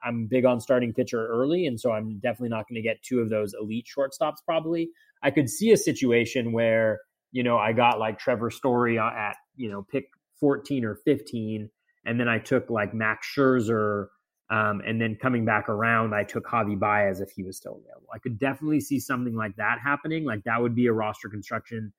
I'm 0.05 0.29
big 0.29 0.45
on 0.45 0.61
starting 0.61 0.95
pitcher 0.95 1.27
early, 1.27 1.67
and 1.67 1.81
so 1.81 1.91
I'm 1.91 2.21
definitely 2.21 2.51
not 2.51 2.69
going 2.69 2.81
to 2.81 2.89
get 2.89 3.03
two 3.03 3.19
of 3.19 3.29
those 3.29 3.53
elite 3.61 3.89
shortstops. 3.89 4.37
Probably, 4.45 4.91
I 5.25 5.33
could 5.33 5.51
see 5.51 5.73
a 5.73 5.77
situation 5.77 6.53
where 6.53 7.01
you 7.33 7.43
know 7.43 7.59
I 7.59 7.73
got 7.73 7.99
like 7.99 8.21
Trevor 8.21 8.51
Story 8.51 8.97
at 8.97 9.35
you 9.57 9.69
know 9.69 9.85
pick 9.91 10.05
14 10.39 10.85
or 10.85 10.95
15, 11.05 11.69
and 12.05 12.21
then 12.21 12.29
I 12.29 12.39
took 12.39 12.71
like 12.71 12.95
Max 12.95 13.27
Scherzer, 13.37 14.07
um, 14.49 14.81
and 14.87 15.01
then 15.01 15.17
coming 15.17 15.45
back 15.45 15.69
around, 15.69 16.15
I 16.15 16.23
took 16.23 16.47
Javi 16.47 16.79
Baez 16.79 17.21
if 17.21 17.31
he 17.31 17.43
was 17.43 17.57
still 17.57 17.81
available. 17.85 18.09
I 18.15 18.19
could 18.19 18.39
definitely 18.39 18.81
see 18.81 19.01
something 19.01 19.35
like 19.35 19.57
that 19.57 19.79
happening. 19.83 20.25
Like 20.25 20.45
that 20.45 20.61
would 20.61 20.75
be 20.75 20.87
a 20.87 20.93
roster 20.93 21.29
construction, 21.29 21.93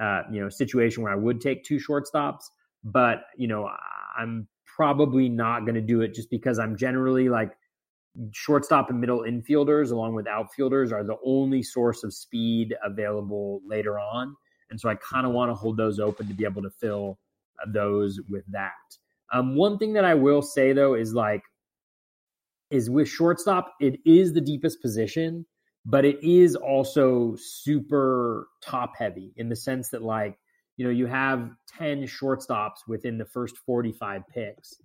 uh, 0.00 0.22
you 0.30 0.40
know, 0.40 0.48
situation 0.50 1.02
where 1.02 1.12
I 1.12 1.16
would 1.16 1.40
take 1.40 1.64
two 1.64 1.76
shortstops. 1.78 2.50
but 2.84 3.24
you 3.36 3.48
know, 3.48 3.68
I'm 4.18 4.46
probably 4.64 5.28
not 5.28 5.60
going 5.60 5.74
to 5.74 5.80
do 5.80 6.02
it 6.02 6.14
just 6.14 6.30
because 6.30 6.58
I'm 6.58 6.76
generally 6.76 7.28
like 7.28 7.52
shortstop 8.32 8.90
and 8.90 9.00
middle 9.00 9.20
infielders 9.20 9.90
along 9.90 10.14
with 10.14 10.26
outfielders 10.26 10.92
are 10.92 11.04
the 11.04 11.16
only 11.24 11.62
source 11.62 12.04
of 12.04 12.12
speed 12.12 12.74
available 12.84 13.60
later 13.66 13.98
on. 13.98 14.36
And 14.70 14.80
so 14.80 14.88
I 14.88 14.96
kind 14.96 15.26
of 15.26 15.32
want 15.32 15.50
to 15.50 15.54
hold 15.54 15.76
those 15.76 15.98
open 15.98 16.28
to 16.28 16.34
be 16.34 16.44
able 16.44 16.62
to 16.62 16.70
fill 16.70 17.18
uh, 17.62 17.70
those 17.72 18.20
with 18.28 18.44
that. 18.48 18.72
Um, 19.32 19.56
one 19.56 19.78
thing 19.78 19.92
that 19.94 20.04
I 20.04 20.14
will 20.14 20.42
say 20.42 20.72
though 20.72 20.94
is 20.94 21.14
like, 21.14 21.42
is 22.70 22.90
with 22.90 23.08
shortstop, 23.08 23.74
it 23.80 24.00
is 24.04 24.32
the 24.32 24.40
deepest 24.40 24.82
position, 24.82 25.46
but 25.86 26.04
it 26.04 26.22
is 26.22 26.54
also 26.54 27.34
super 27.38 28.48
top 28.62 28.92
heavy 28.98 29.32
in 29.36 29.48
the 29.48 29.56
sense 29.56 29.90
that 29.90 30.02
like, 30.02 30.38
you 30.76 30.84
know, 30.84 30.90
you 30.90 31.06
have 31.06 31.50
10 31.78 32.02
shortstops 32.04 32.86
within 32.86 33.18
the 33.18 33.24
first 33.24 33.56
45 33.66 34.22
picks, 34.32 34.76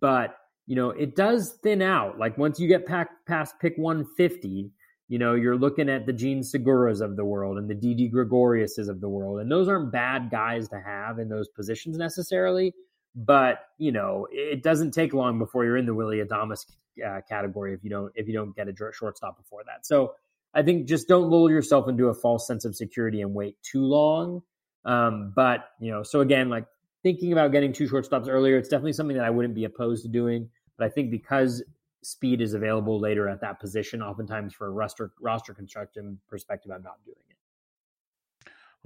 but 0.00 0.36
you 0.66 0.76
know, 0.76 0.90
it 0.90 1.16
does 1.16 1.58
thin 1.62 1.82
out. 1.82 2.18
Like 2.18 2.38
once 2.38 2.60
you 2.60 2.68
get 2.68 2.86
past 2.86 3.54
pick 3.60 3.74
150, 3.76 4.70
you 5.08 5.18
know, 5.18 5.34
you're 5.34 5.56
looking 5.56 5.88
at 5.88 6.06
the 6.06 6.12
Jean 6.12 6.40
Seguras 6.40 7.00
of 7.00 7.16
the 7.16 7.24
world 7.24 7.58
and 7.58 7.68
the 7.68 7.74
Didi 7.74 8.08
Gregoriuses 8.08 8.88
of 8.88 9.00
the 9.00 9.08
world. 9.08 9.40
And 9.40 9.50
those 9.50 9.68
aren't 9.68 9.92
bad 9.92 10.30
guys 10.30 10.68
to 10.68 10.80
have 10.80 11.18
in 11.18 11.28
those 11.28 11.48
positions 11.48 11.98
necessarily. 11.98 12.72
But, 13.14 13.66
you 13.78 13.92
know, 13.92 14.26
it 14.30 14.62
doesn't 14.62 14.92
take 14.92 15.12
long 15.12 15.38
before 15.38 15.64
you're 15.64 15.76
in 15.76 15.86
the 15.86 15.94
Willy 15.94 16.22
Adames 16.22 16.64
uh, 17.04 17.20
category 17.28 17.74
if 17.74 17.84
you 17.84 17.90
don't 17.90 18.12
if 18.14 18.26
you 18.26 18.32
don't 18.32 18.56
get 18.56 18.68
a 18.68 18.74
shortstop 18.92 19.36
before 19.36 19.62
that. 19.66 19.84
So 19.84 20.14
I 20.54 20.62
think 20.62 20.86
just 20.86 21.08
don't 21.08 21.30
lull 21.30 21.50
yourself 21.50 21.88
into 21.88 22.08
a 22.08 22.14
false 22.14 22.46
sense 22.46 22.64
of 22.64 22.74
security 22.74 23.20
and 23.20 23.34
wait 23.34 23.56
too 23.62 23.82
long. 23.82 24.42
Um, 24.84 25.32
but, 25.34 25.70
you 25.80 25.90
know, 25.90 26.02
so 26.02 26.20
again, 26.20 26.48
like 26.48 26.66
thinking 27.02 27.32
about 27.32 27.52
getting 27.52 27.72
two 27.72 27.88
shortstops 27.88 28.28
earlier, 28.28 28.56
it's 28.56 28.68
definitely 28.68 28.92
something 28.94 29.16
that 29.16 29.26
I 29.26 29.30
wouldn't 29.30 29.54
be 29.54 29.64
opposed 29.64 30.02
to 30.04 30.08
doing. 30.08 30.48
But 30.78 30.86
I 30.86 30.88
think 30.90 31.10
because 31.10 31.62
speed 32.02 32.40
is 32.40 32.54
available 32.54 32.98
later 32.98 33.28
at 33.28 33.40
that 33.42 33.60
position, 33.60 34.02
oftentimes 34.02 34.54
for 34.54 34.66
a 34.66 34.70
roster 34.70 35.12
roster 35.20 35.54
construction 35.54 36.18
perspective, 36.28 36.72
I'm 36.72 36.82
not 36.82 36.96
doing 37.04 37.16
it. 37.28 37.36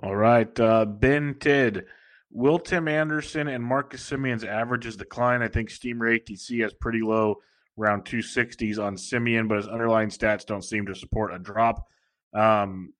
All 0.02 0.16
right, 0.16 0.60
uh, 0.60 0.84
Ben 0.84 1.36
Tid. 1.40 1.86
Will 2.30 2.58
Tim 2.58 2.88
Anderson 2.88 3.48
and 3.48 3.62
Marcus 3.62 4.02
Semien's 4.02 4.44
averages 4.44 4.96
decline? 4.96 5.42
I 5.42 5.48
think 5.48 5.70
Steamer 5.70 6.10
ATC 6.10 6.62
has 6.62 6.74
pretty 6.74 7.00
low, 7.00 7.36
around 7.78 8.04
260s 8.04 8.82
on 8.82 8.96
Simeon, 8.96 9.48
but 9.48 9.58
his 9.58 9.68
underlying 9.68 10.08
stats 10.08 10.44
don't 10.44 10.64
seem 10.64 10.86
to 10.86 10.94
support 10.94 11.34
a 11.34 11.38
drop. 11.38 11.86
Um, 12.34 12.92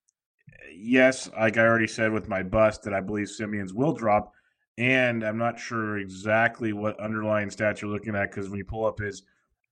yes, 0.74 1.28
like 1.36 1.56
I 1.58 1.62
already 1.62 1.86
said 1.86 2.12
with 2.12 2.28
my 2.28 2.42
bust, 2.42 2.82
that 2.84 2.94
I 2.94 3.00
believe 3.00 3.28
Semien's 3.28 3.74
will 3.74 3.92
drop 3.92 4.32
and 4.78 5.24
I'm 5.24 5.38
not 5.38 5.58
sure 5.58 5.98
exactly 5.98 6.72
what 6.72 7.00
underlying 7.00 7.48
stats 7.48 7.80
you're 7.80 7.90
looking 7.90 8.14
at 8.14 8.30
because 8.30 8.48
when 8.48 8.58
you 8.58 8.64
pull 8.64 8.84
up 8.84 8.98
his 8.98 9.22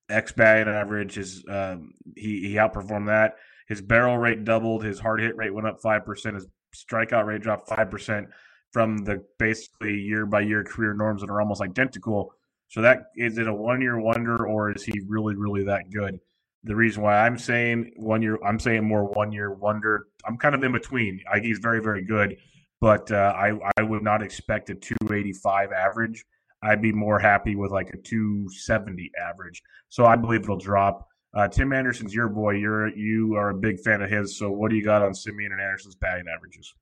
X 0.08 0.32
batting 0.32 0.72
average, 0.72 1.14
his 1.14 1.44
um, 1.48 1.92
he 2.16 2.48
he 2.48 2.54
outperformed 2.54 3.06
that. 3.06 3.36
His 3.66 3.80
barrel 3.80 4.18
rate 4.18 4.44
doubled. 4.44 4.84
His 4.84 4.98
hard 4.98 5.20
hit 5.20 5.36
rate 5.36 5.52
went 5.52 5.66
up 5.66 5.80
five 5.80 6.04
percent. 6.04 6.36
His 6.36 6.46
strikeout 6.74 7.26
rate 7.26 7.42
dropped 7.42 7.68
five 7.68 7.90
percent 7.90 8.28
from 8.74 8.98
the 8.98 9.24
basically 9.38 9.94
year 9.94 10.26
by 10.26 10.42
year 10.42 10.62
career 10.62 10.92
norms 10.92 11.22
that 11.22 11.30
are 11.30 11.40
almost 11.40 11.62
identical. 11.62 12.34
So 12.68 12.82
that 12.82 13.06
is 13.16 13.38
it 13.38 13.48
a 13.48 13.54
one 13.54 13.80
year 13.80 13.98
wonder 13.98 14.46
or 14.46 14.70
is 14.72 14.84
he 14.84 15.00
really 15.08 15.34
really 15.34 15.64
that 15.64 15.90
good? 15.90 16.20
The 16.64 16.76
reason 16.76 17.02
why 17.02 17.26
I'm 17.26 17.38
saying 17.38 17.92
one 17.96 18.20
year, 18.20 18.38
I'm 18.44 18.58
saying 18.58 18.84
more 18.84 19.04
one 19.04 19.32
year 19.32 19.52
wonder. 19.52 20.08
I'm 20.26 20.36
kind 20.36 20.54
of 20.54 20.62
in 20.64 20.72
between. 20.72 21.20
I, 21.32 21.38
he's 21.38 21.58
very 21.58 21.80
very 21.80 22.02
good 22.04 22.36
but 22.84 23.10
uh, 23.10 23.32
I 23.34 23.52
I 23.78 23.82
would 23.82 24.02
not 24.02 24.22
expect 24.22 24.68
a 24.68 24.74
285 24.74 25.72
average. 25.72 26.22
I'd 26.62 26.82
be 26.82 26.92
more 26.92 27.18
happy 27.18 27.56
with 27.56 27.70
like 27.70 27.88
a 27.94 27.96
270 27.96 29.10
average. 29.18 29.62
So 29.88 30.04
I 30.04 30.16
believe 30.16 30.42
it'll 30.42 30.58
drop. 30.58 31.08
Uh, 31.32 31.48
Tim 31.48 31.72
Anderson's 31.72 32.14
your 32.14 32.28
boy. 32.28 32.56
You're 32.56 32.94
you 32.94 33.36
are 33.36 33.48
a 33.48 33.54
big 33.54 33.80
fan 33.80 34.02
of 34.02 34.10
his. 34.10 34.36
So 34.36 34.50
what 34.50 34.70
do 34.70 34.76
you 34.76 34.84
got 34.84 35.00
on 35.00 35.12
Semien 35.12 35.52
and 35.52 35.62
Anderson's 35.62 35.94
batting 35.94 36.26
averages? 36.28 36.74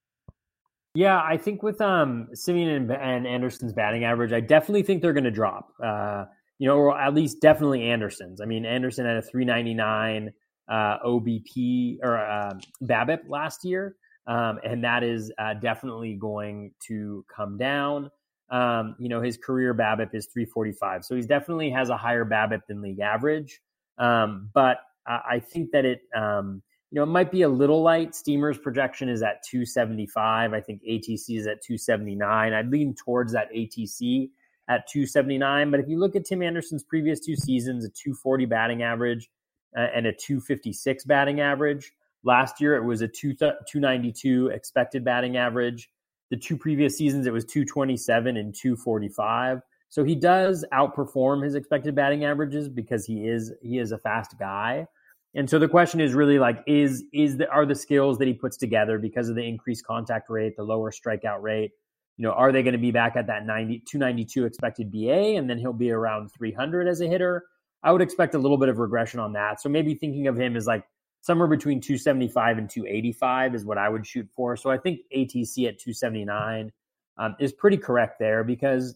Yeah, 0.94 1.22
I 1.22 1.36
think 1.36 1.62
with 1.62 1.80
um 1.80 2.28
Semien 2.34 2.76
and, 2.76 2.90
and 2.90 3.26
Anderson's 3.26 3.72
batting 3.72 4.04
average, 4.04 4.32
I 4.32 4.40
definitely 4.40 4.82
think 4.82 5.02
they're 5.02 5.12
going 5.12 5.24
to 5.24 5.30
drop. 5.30 5.72
Uh, 5.82 6.24
you 6.58 6.68
know, 6.68 6.76
or 6.76 6.98
at 6.98 7.14
least 7.14 7.40
definitely 7.40 7.88
Anderson's. 7.88 8.40
I 8.40 8.44
mean, 8.44 8.64
Anderson 8.64 9.04
had 9.06 9.16
a 9.16 9.22
399 9.22 10.30
uh, 10.68 10.98
OBP 11.04 11.98
or 12.02 12.18
uh, 12.18 12.52
BABIP 12.82 13.28
last 13.28 13.64
year 13.64 13.96
um, 14.26 14.58
and 14.64 14.84
that 14.84 15.02
is 15.02 15.32
uh, 15.38 15.54
definitely 15.54 16.14
going 16.14 16.72
to 16.86 17.24
come 17.34 17.58
down. 17.58 18.10
Um, 18.50 18.96
you 18.98 19.08
know, 19.08 19.20
his 19.20 19.36
career 19.36 19.74
BABIP 19.74 20.14
is 20.14 20.26
345, 20.26 21.04
so 21.04 21.16
he 21.16 21.22
definitely 21.22 21.70
has 21.70 21.88
a 21.88 21.96
higher 21.96 22.24
BABIP 22.24 22.60
than 22.68 22.82
league 22.82 23.00
average. 23.00 23.60
Um, 23.98 24.50
but 24.54 24.78
I 25.06 25.40
think 25.40 25.72
that 25.72 25.84
it, 25.84 26.02
um, 26.14 26.62
you 26.92 26.96
know, 26.96 27.04
it 27.04 27.06
might 27.06 27.30
be 27.32 27.40
a 27.40 27.48
little 27.48 27.82
light. 27.82 28.14
Steamer's 28.14 28.58
projection 28.58 29.08
is 29.08 29.22
at 29.22 29.42
275. 29.44 30.52
I 30.52 30.60
think 30.60 30.82
ATC 30.82 31.38
is 31.38 31.46
at 31.46 31.62
279. 31.62 32.52
I'd 32.52 32.68
lean 32.68 32.94
towards 32.94 33.32
that 33.32 33.50
ATC 33.50 34.28
at 34.68 34.86
279. 34.88 35.70
But 35.70 35.80
if 35.80 35.88
you 35.88 35.98
look 35.98 36.14
at 36.16 36.26
Tim 36.26 36.42
Anderson's 36.42 36.82
previous 36.82 37.18
two 37.18 37.34
seasons, 37.34 37.86
a 37.86 37.88
240 37.88 38.44
batting 38.44 38.82
average 38.82 39.30
uh, 39.74 39.86
and 39.94 40.06
a 40.06 40.12
256 40.12 41.06
batting 41.06 41.40
average. 41.40 41.92
Last 42.24 42.60
year, 42.60 42.76
it 42.76 42.84
was 42.84 43.00
a 43.00 43.08
two, 43.08 43.32
292 43.32 44.48
expected 44.48 45.02
batting 45.02 45.38
average. 45.38 45.88
The 46.30 46.36
two 46.36 46.58
previous 46.58 46.98
seasons, 46.98 47.26
it 47.26 47.32
was 47.32 47.46
227 47.46 48.36
and 48.36 48.54
245. 48.54 49.62
So 49.88 50.04
he 50.04 50.14
does 50.14 50.62
outperform 50.74 51.42
his 51.42 51.54
expected 51.54 51.94
batting 51.94 52.26
averages 52.26 52.68
because 52.68 53.06
he 53.06 53.26
is 53.26 53.52
he 53.62 53.78
is 53.78 53.92
a 53.92 53.98
fast 53.98 54.38
guy. 54.38 54.86
And 55.34 55.48
so 55.48 55.58
the 55.58 55.68
question 55.68 56.00
is 56.00 56.12
really 56.12 56.38
like 56.38 56.62
is 56.66 57.04
is 57.12 57.38
the 57.38 57.48
are 57.50 57.64
the 57.64 57.74
skills 57.74 58.18
that 58.18 58.28
he 58.28 58.34
puts 58.34 58.56
together 58.56 58.98
because 58.98 59.28
of 59.28 59.34
the 59.34 59.42
increased 59.42 59.86
contact 59.86 60.28
rate, 60.28 60.56
the 60.56 60.62
lower 60.62 60.90
strikeout 60.90 61.40
rate, 61.40 61.70
you 62.16 62.24
know, 62.24 62.32
are 62.32 62.52
they 62.52 62.62
going 62.62 62.74
to 62.74 62.78
be 62.78 62.90
back 62.90 63.16
at 63.16 63.26
that 63.28 63.46
90 63.46 63.82
292 63.88 64.44
expected 64.44 64.92
BA 64.92 65.36
and 65.36 65.48
then 65.48 65.58
he'll 65.58 65.72
be 65.72 65.90
around 65.90 66.30
300 66.32 66.86
as 66.86 67.00
a 67.00 67.06
hitter? 67.06 67.44
I 67.82 67.92
would 67.92 68.02
expect 68.02 68.34
a 68.34 68.38
little 68.38 68.58
bit 68.58 68.68
of 68.68 68.78
regression 68.78 69.20
on 69.20 69.32
that. 69.32 69.60
So 69.60 69.68
maybe 69.68 69.94
thinking 69.94 70.28
of 70.28 70.38
him 70.38 70.54
as 70.54 70.66
like 70.66 70.84
somewhere 71.22 71.48
between 71.48 71.80
275 71.80 72.58
and 72.58 72.70
285 72.70 73.54
is 73.54 73.64
what 73.64 73.78
I 73.78 73.88
would 73.88 74.06
shoot 74.06 74.28
for. 74.36 74.56
So 74.56 74.70
I 74.70 74.78
think 74.78 75.00
ATC 75.16 75.66
at 75.66 75.78
279 75.78 76.70
um, 77.18 77.36
is 77.40 77.52
pretty 77.52 77.78
correct 77.78 78.18
there 78.18 78.44
because 78.44 78.94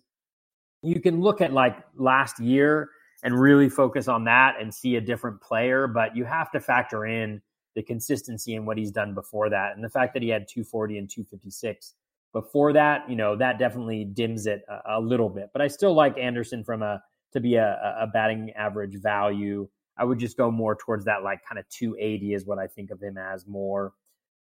you 0.82 1.00
can 1.00 1.20
look 1.20 1.40
at 1.40 1.52
like 1.52 1.78
last 1.96 2.38
year 2.38 2.90
and 3.26 3.38
really 3.38 3.68
focus 3.68 4.08
on 4.08 4.24
that 4.24 4.54
and 4.60 4.72
see 4.72 4.96
a 4.96 5.00
different 5.00 5.42
player, 5.42 5.86
but 5.86 6.16
you 6.16 6.24
have 6.24 6.50
to 6.52 6.60
factor 6.60 7.04
in 7.04 7.42
the 7.74 7.82
consistency 7.82 8.54
in 8.54 8.64
what 8.64 8.78
he's 8.78 8.90
done 8.90 9.12
before 9.12 9.50
that. 9.50 9.72
And 9.74 9.84
the 9.84 9.90
fact 9.90 10.14
that 10.14 10.22
he 10.22 10.30
had 10.30 10.48
240 10.48 10.96
and 10.96 11.10
256 11.10 11.94
before 12.32 12.72
that, 12.72 13.08
you 13.10 13.16
know, 13.16 13.36
that 13.36 13.58
definitely 13.58 14.04
dims 14.04 14.46
it 14.46 14.62
a, 14.68 14.96
a 14.96 15.00
little 15.00 15.28
bit. 15.28 15.50
But 15.52 15.60
I 15.60 15.68
still 15.68 15.94
like 15.94 16.16
Anderson 16.16 16.64
from 16.64 16.82
a 16.82 17.02
to 17.34 17.40
be 17.40 17.56
a, 17.56 17.96
a 18.00 18.06
batting 18.06 18.52
average 18.52 18.96
value 19.02 19.68
I 19.96 20.04
would 20.04 20.18
just 20.18 20.36
go 20.36 20.50
more 20.50 20.76
towards 20.76 21.04
that 21.06 21.22
like 21.22 21.40
kind 21.48 21.58
of 21.58 21.68
280 21.70 22.34
is 22.34 22.46
what 22.46 22.58
I 22.58 22.66
think 22.66 22.90
of 22.90 23.02
him 23.02 23.16
as 23.16 23.46
more. 23.46 23.94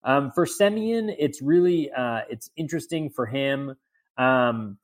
Um, 0.04 0.32
for 0.32 0.46
Semien, 0.46 1.14
it's 1.20 1.42
really 1.42 1.92
uh, 1.92 2.22
it's 2.30 2.50
interesting 2.56 3.10
for 3.10 3.26
him. 3.26 3.76
Um, 4.18 4.78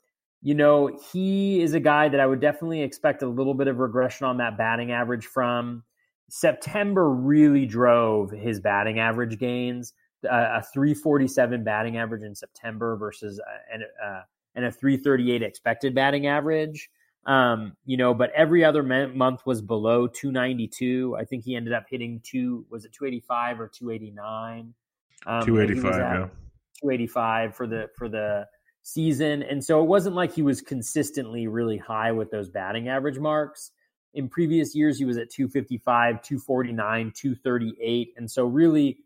you 0.48 0.54
know, 0.54 0.98
he 1.12 1.62
is 1.62 1.74
a 1.74 1.80
guy 1.82 2.08
that 2.08 2.22
I 2.22 2.26
would 2.26 2.40
definitely 2.40 2.82
expect 2.82 3.22
a 3.22 3.28
little 3.28 3.54
bit 3.54 3.68
of 3.68 3.80
regression 3.80 4.28
on 4.28 4.38
that 4.38 4.58
batting 4.58 4.94
average 4.94 5.26
from. 5.26 5.84
September 6.30 7.10
really 7.10 7.66
drove 7.66 8.32
his 8.32 8.62
batting 8.62 8.98
average 8.98 9.38
gains. 9.40 9.92
Uh, 10.24 10.60
a 10.60 10.64
347 10.64 11.66
batting 11.66 11.98
average 11.98 12.24
in 12.24 12.34
September 12.34 12.96
versus 12.96 13.42
uh, 13.42 13.74
and, 13.74 13.84
uh, 14.02 14.22
and 14.56 14.64
a 14.64 14.72
338 14.72 15.44
expected 15.44 15.94
batting 15.94 16.28
average. 16.28 16.90
Um, 17.26 17.76
you 17.84 17.98
know, 17.98 18.14
but 18.14 18.32
every 18.34 18.64
other 18.64 18.84
month 18.84 19.46
was 19.46 19.62
below 19.62 20.08
292. 20.08 21.18
I 21.20 21.26
think 21.26 21.44
he 21.44 21.58
ended 21.58 21.74
up 21.74 21.88
hitting 21.90 22.22
two, 22.24 22.66
was 22.70 22.86
it 22.86 22.94
285 22.94 23.60
or 23.60 23.68
289? 23.68 24.74
Um, 25.26 25.46
285, 25.46 26.00
yeah. 26.00 26.16
285 26.80 27.54
for 27.54 27.68
the 27.68 27.90
for 27.98 28.08
the 28.08 28.46
season, 28.88 29.44
and 29.44 29.64
so 29.64 29.82
it 29.82 29.88
wasn't 29.88 30.16
like 30.16 30.34
he 30.34 30.42
was 30.42 30.62
consistently 30.62 31.48
really 31.48 31.78
high 31.78 32.12
with 32.12 32.32
those 32.32 32.50
batting 32.50 32.88
average 32.88 33.20
marks. 33.20 33.72
In 34.14 34.30
previous 34.30 34.76
years, 34.76 34.98
he 34.98 35.06
was 35.06 35.18
at 35.18 35.30
255, 35.30 36.22
249, 36.22 37.12
238, 37.16 38.14
and 38.18 38.32
so 38.32 38.46
really 38.46 39.00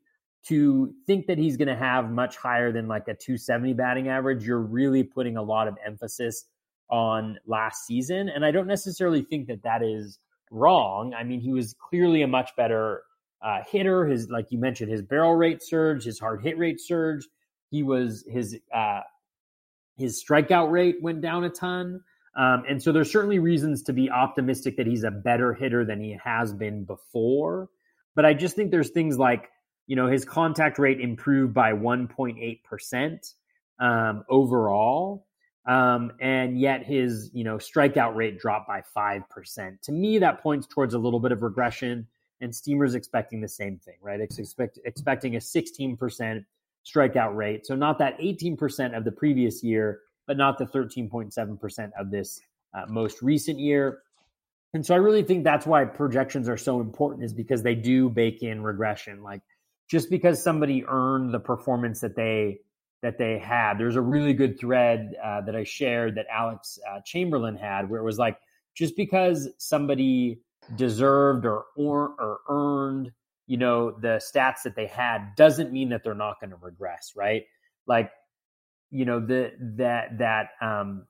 to 0.43 0.93
think 1.05 1.27
that 1.27 1.37
he's 1.37 1.57
going 1.57 1.67
to 1.67 1.75
have 1.75 2.11
much 2.11 2.35
higher 2.35 2.71
than 2.71 2.87
like 2.87 3.07
a 3.07 3.13
270 3.13 3.73
batting 3.73 4.07
average, 4.07 4.45
you're 4.45 4.59
really 4.59 5.03
putting 5.03 5.37
a 5.37 5.43
lot 5.43 5.67
of 5.67 5.77
emphasis 5.85 6.45
on 6.89 7.39
last 7.45 7.85
season. 7.85 8.27
And 8.29 8.43
I 8.43 8.51
don't 8.51 8.67
necessarily 8.67 9.21
think 9.21 9.47
that 9.47 9.63
that 9.63 9.83
is 9.83 10.19
wrong. 10.49 11.13
I 11.13 11.23
mean, 11.23 11.39
he 11.39 11.53
was 11.53 11.73
clearly 11.79 12.21
a 12.23 12.27
much 12.27 12.55
better 12.55 13.03
uh, 13.41 13.59
hitter. 13.69 14.07
His, 14.07 14.29
like 14.29 14.51
you 14.51 14.57
mentioned, 14.57 14.91
his 14.91 15.01
barrel 15.01 15.35
rate 15.35 15.61
surge, 15.63 16.05
his 16.05 16.19
hard 16.19 16.41
hit 16.43 16.57
rate 16.57 16.81
surge. 16.81 17.27
He 17.69 17.83
was 17.83 18.25
his 18.27 18.57
uh, 18.73 19.01
His 19.97 20.23
strikeout 20.23 20.71
rate 20.71 21.01
went 21.01 21.21
down 21.21 21.43
a 21.43 21.49
ton. 21.49 22.01
Um, 22.35 22.63
and 22.67 22.81
so 22.81 22.91
there's 22.91 23.11
certainly 23.11 23.39
reasons 23.39 23.83
to 23.83 23.93
be 23.93 24.09
optimistic 24.09 24.77
that 24.77 24.87
he's 24.87 25.03
a 25.03 25.11
better 25.11 25.53
hitter 25.53 25.83
than 25.85 25.99
he 25.99 26.17
has 26.23 26.53
been 26.53 26.85
before. 26.85 27.69
But 28.15 28.25
I 28.25 28.33
just 28.33 28.55
think 28.55 28.71
there's 28.71 28.89
things 28.89 29.17
like, 29.17 29.49
you 29.87 29.95
know, 29.95 30.07
his 30.07 30.23
contact 30.23 30.79
rate 30.79 30.99
improved 30.99 31.53
by 31.53 31.73
1.8% 31.73 33.33
um, 33.79 34.23
overall. 34.29 35.27
Um, 35.65 36.13
and 36.19 36.59
yet 36.59 36.85
his, 36.85 37.29
you 37.33 37.43
know, 37.43 37.57
strikeout 37.57 38.15
rate 38.15 38.39
dropped 38.39 38.67
by 38.67 38.81
5%. 38.97 39.81
To 39.83 39.91
me, 39.91 40.19
that 40.19 40.41
points 40.41 40.67
towards 40.67 40.93
a 40.93 40.99
little 40.99 41.19
bit 41.19 41.31
of 41.31 41.43
regression. 41.43 42.07
And 42.39 42.55
Steamer's 42.55 42.95
expecting 42.95 43.41
the 43.41 43.47
same 43.47 43.77
thing, 43.77 43.97
right? 44.01 44.19
It's 44.19 44.39
Expect, 44.39 44.79
expecting 44.85 45.35
a 45.35 45.39
16% 45.39 46.45
strikeout 46.85 47.35
rate. 47.35 47.65
So 47.65 47.75
not 47.75 47.99
that 47.99 48.17
18% 48.19 48.95
of 48.95 49.03
the 49.03 49.11
previous 49.11 49.63
year, 49.63 50.01
but 50.27 50.37
not 50.37 50.57
the 50.57 50.65
13.7% 50.65 51.91
of 51.99 52.11
this 52.11 52.41
uh, 52.73 52.85
most 52.87 53.21
recent 53.21 53.59
year. 53.59 53.99
And 54.73 54.85
so 54.85 54.93
I 54.93 54.97
really 54.97 55.23
think 55.23 55.43
that's 55.43 55.65
why 55.65 55.83
projections 55.83 56.47
are 56.47 56.57
so 56.57 56.79
important 56.79 57.23
is 57.23 57.33
because 57.33 57.61
they 57.61 57.75
do 57.75 58.09
bake 58.09 58.41
in 58.41 58.63
regression. 58.63 59.21
Like 59.21 59.41
just 59.89 60.09
because 60.09 60.41
somebody 60.41 60.85
earned 60.87 61.33
the 61.33 61.39
performance 61.39 61.99
that 61.99 62.15
they 62.15 62.59
that 63.01 63.17
they 63.17 63.39
had, 63.39 63.79
there's 63.79 63.95
a 63.95 64.01
really 64.01 64.33
good 64.33 64.59
thread 64.59 65.15
uh, 65.23 65.41
that 65.41 65.55
I 65.55 65.63
shared 65.63 66.15
that 66.15 66.27
Alex 66.31 66.77
uh, 66.89 66.99
Chamberlain 67.03 67.57
had 67.57 67.89
where 67.89 67.99
it 67.99 68.03
was 68.03 68.19
like 68.19 68.37
just 68.75 68.95
because 68.95 69.49
somebody 69.57 70.39
deserved 70.75 71.45
or 71.45 71.65
or, 71.75 72.13
or 72.19 72.39
earned 72.47 73.11
you 73.51 73.57
know 73.57 73.91
the 73.91 74.21
stats 74.33 74.63
that 74.63 74.75
they 74.75 74.87
had 74.87 75.35
doesn't 75.35 75.73
mean 75.73 75.89
that 75.89 76.03
they're 76.03 76.13
not 76.13 76.39
going 76.39 76.51
to 76.51 76.57
regress 76.61 77.11
right 77.15 77.43
like 77.85 78.09
you 78.89 79.03
know 79.03 79.19
the 79.19 79.51
that 79.59 80.17
that 80.17 80.49
um 80.61 81.05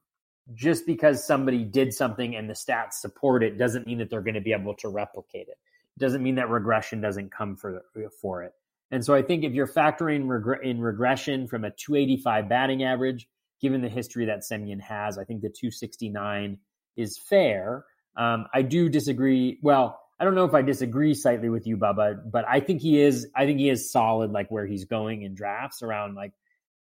just 0.53 0.85
because 0.85 1.25
somebody 1.25 1.63
did 1.63 1.93
something 1.93 2.35
and 2.35 2.49
the 2.49 2.53
stats 2.53 2.93
support 2.93 3.43
it 3.43 3.57
doesn't 3.57 3.85
mean 3.85 3.99
that 3.99 4.09
they're 4.09 4.21
going 4.21 4.35
to 4.35 4.41
be 4.41 4.53
able 4.53 4.75
to 4.75 4.89
replicate 4.89 5.47
it. 5.47 5.57
It 5.97 5.99
doesn't 5.99 6.23
mean 6.23 6.35
that 6.35 6.49
regression 6.49 7.01
doesn't 7.01 7.31
come 7.31 7.55
for 7.55 7.83
for 8.21 8.43
it. 8.43 8.53
And 8.89 9.05
so 9.05 9.13
I 9.13 9.21
think 9.21 9.43
if 9.43 9.53
you're 9.53 9.67
factoring 9.67 10.27
reg- 10.27 10.65
in 10.65 10.81
regression 10.81 11.47
from 11.47 11.63
a 11.63 11.71
285 11.71 12.49
batting 12.49 12.83
average, 12.83 13.27
given 13.61 13.81
the 13.81 13.89
history 13.89 14.25
that 14.25 14.39
Semien 14.39 14.81
has, 14.81 15.17
I 15.17 15.23
think 15.23 15.41
the 15.41 15.49
269 15.49 16.57
is 16.97 17.17
fair. 17.17 17.85
Um, 18.17 18.47
I 18.53 18.63
do 18.63 18.89
disagree. 18.89 19.59
Well, 19.61 19.99
I 20.21 20.23
don't 20.23 20.35
know 20.35 20.45
if 20.45 20.53
I 20.53 20.61
disagree 20.61 21.15
slightly 21.15 21.49
with 21.49 21.65
you, 21.65 21.77
Bubba, 21.77 22.21
but 22.31 22.45
I 22.47 22.59
think 22.59 22.79
he 22.79 23.01
is. 23.01 23.27
I 23.35 23.47
think 23.47 23.57
he 23.57 23.69
is 23.69 23.91
solid, 23.91 24.31
like 24.31 24.51
where 24.51 24.67
he's 24.67 24.85
going 24.85 25.23
in 25.23 25.33
drafts 25.33 25.81
around 25.81 26.13
like 26.13 26.31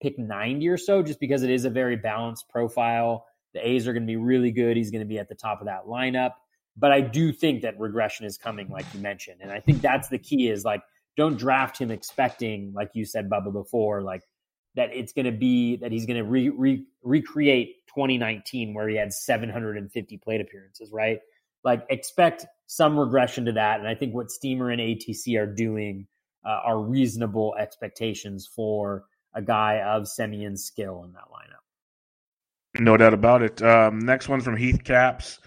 pick 0.01 0.17
90 0.17 0.67
or 0.69 0.77
so, 0.77 1.03
just 1.03 1.19
because 1.19 1.43
it 1.43 1.51
is 1.51 1.63
a 1.63 1.69
very 1.69 1.97
balanced 1.97 2.49
profile. 2.49 3.27
The 3.53 3.65
A's 3.65 3.87
are 3.87 3.93
going 3.93 4.01
to 4.01 4.07
be 4.07 4.15
really 4.15 4.49
good. 4.49 4.75
He's 4.75 4.89
going 4.89 5.03
to 5.03 5.07
be 5.07 5.19
at 5.19 5.29
the 5.29 5.35
top 5.35 5.61
of 5.61 5.67
that 5.67 5.85
lineup. 5.85 6.31
But 6.75 6.91
I 6.91 7.01
do 7.01 7.31
think 7.31 7.61
that 7.61 7.79
regression 7.79 8.25
is 8.25 8.39
coming, 8.39 8.69
like 8.69 8.85
you 8.95 9.01
mentioned. 9.01 9.41
And 9.41 9.51
I 9.51 9.59
think 9.59 9.81
that's 9.81 10.09
the 10.09 10.17
key 10.17 10.49
is 10.49 10.65
like, 10.65 10.81
don't 11.15 11.37
draft 11.37 11.77
him 11.77 11.91
expecting, 11.91 12.73
like 12.73 12.89
you 12.95 13.05
said, 13.05 13.29
Bubba, 13.29 13.53
before, 13.53 14.01
like 14.01 14.23
that 14.75 14.89
it's 14.93 15.13
going 15.13 15.25
to 15.25 15.31
be 15.31 15.75
that 15.77 15.91
he's 15.91 16.07
going 16.07 16.17
to 16.17 16.23
re, 16.23 16.49
re, 16.49 16.85
recreate 17.03 17.75
2019 17.89 18.73
where 18.73 18.89
he 18.89 18.95
had 18.95 19.13
750 19.13 20.17
plate 20.17 20.41
appearances, 20.41 20.91
right? 20.91 21.19
Like 21.67 21.85
expect 21.89 22.45
some 22.67 22.97
regression 22.97 23.43
to 23.43 23.51
that. 23.51 23.79
And 23.79 23.89
I 23.89 23.93
think 23.93 24.15
what 24.15 24.31
Steamer 24.31 24.69
and 24.69 24.79
ATC 24.79 25.37
are 25.37 25.45
doing 25.45 26.07
uh, 26.45 26.61
are 26.63 26.79
reasonable 26.79 27.55
expectations 27.59 28.47
for 28.47 29.03
a 29.33 29.41
guy 29.41 29.81
of 29.81 30.03
Semien's 30.03 30.63
skill 30.63 31.03
in 31.03 31.11
that 31.11 31.25
lineup. 31.25 32.81
No 32.81 32.95
doubt 32.95 33.13
about 33.13 33.41
it. 33.41 33.61
Um, 33.61 33.99
next 33.99 34.29
one 34.29 34.39
from 34.39 34.55
Heath 34.55 34.81
Caps. 34.81 35.39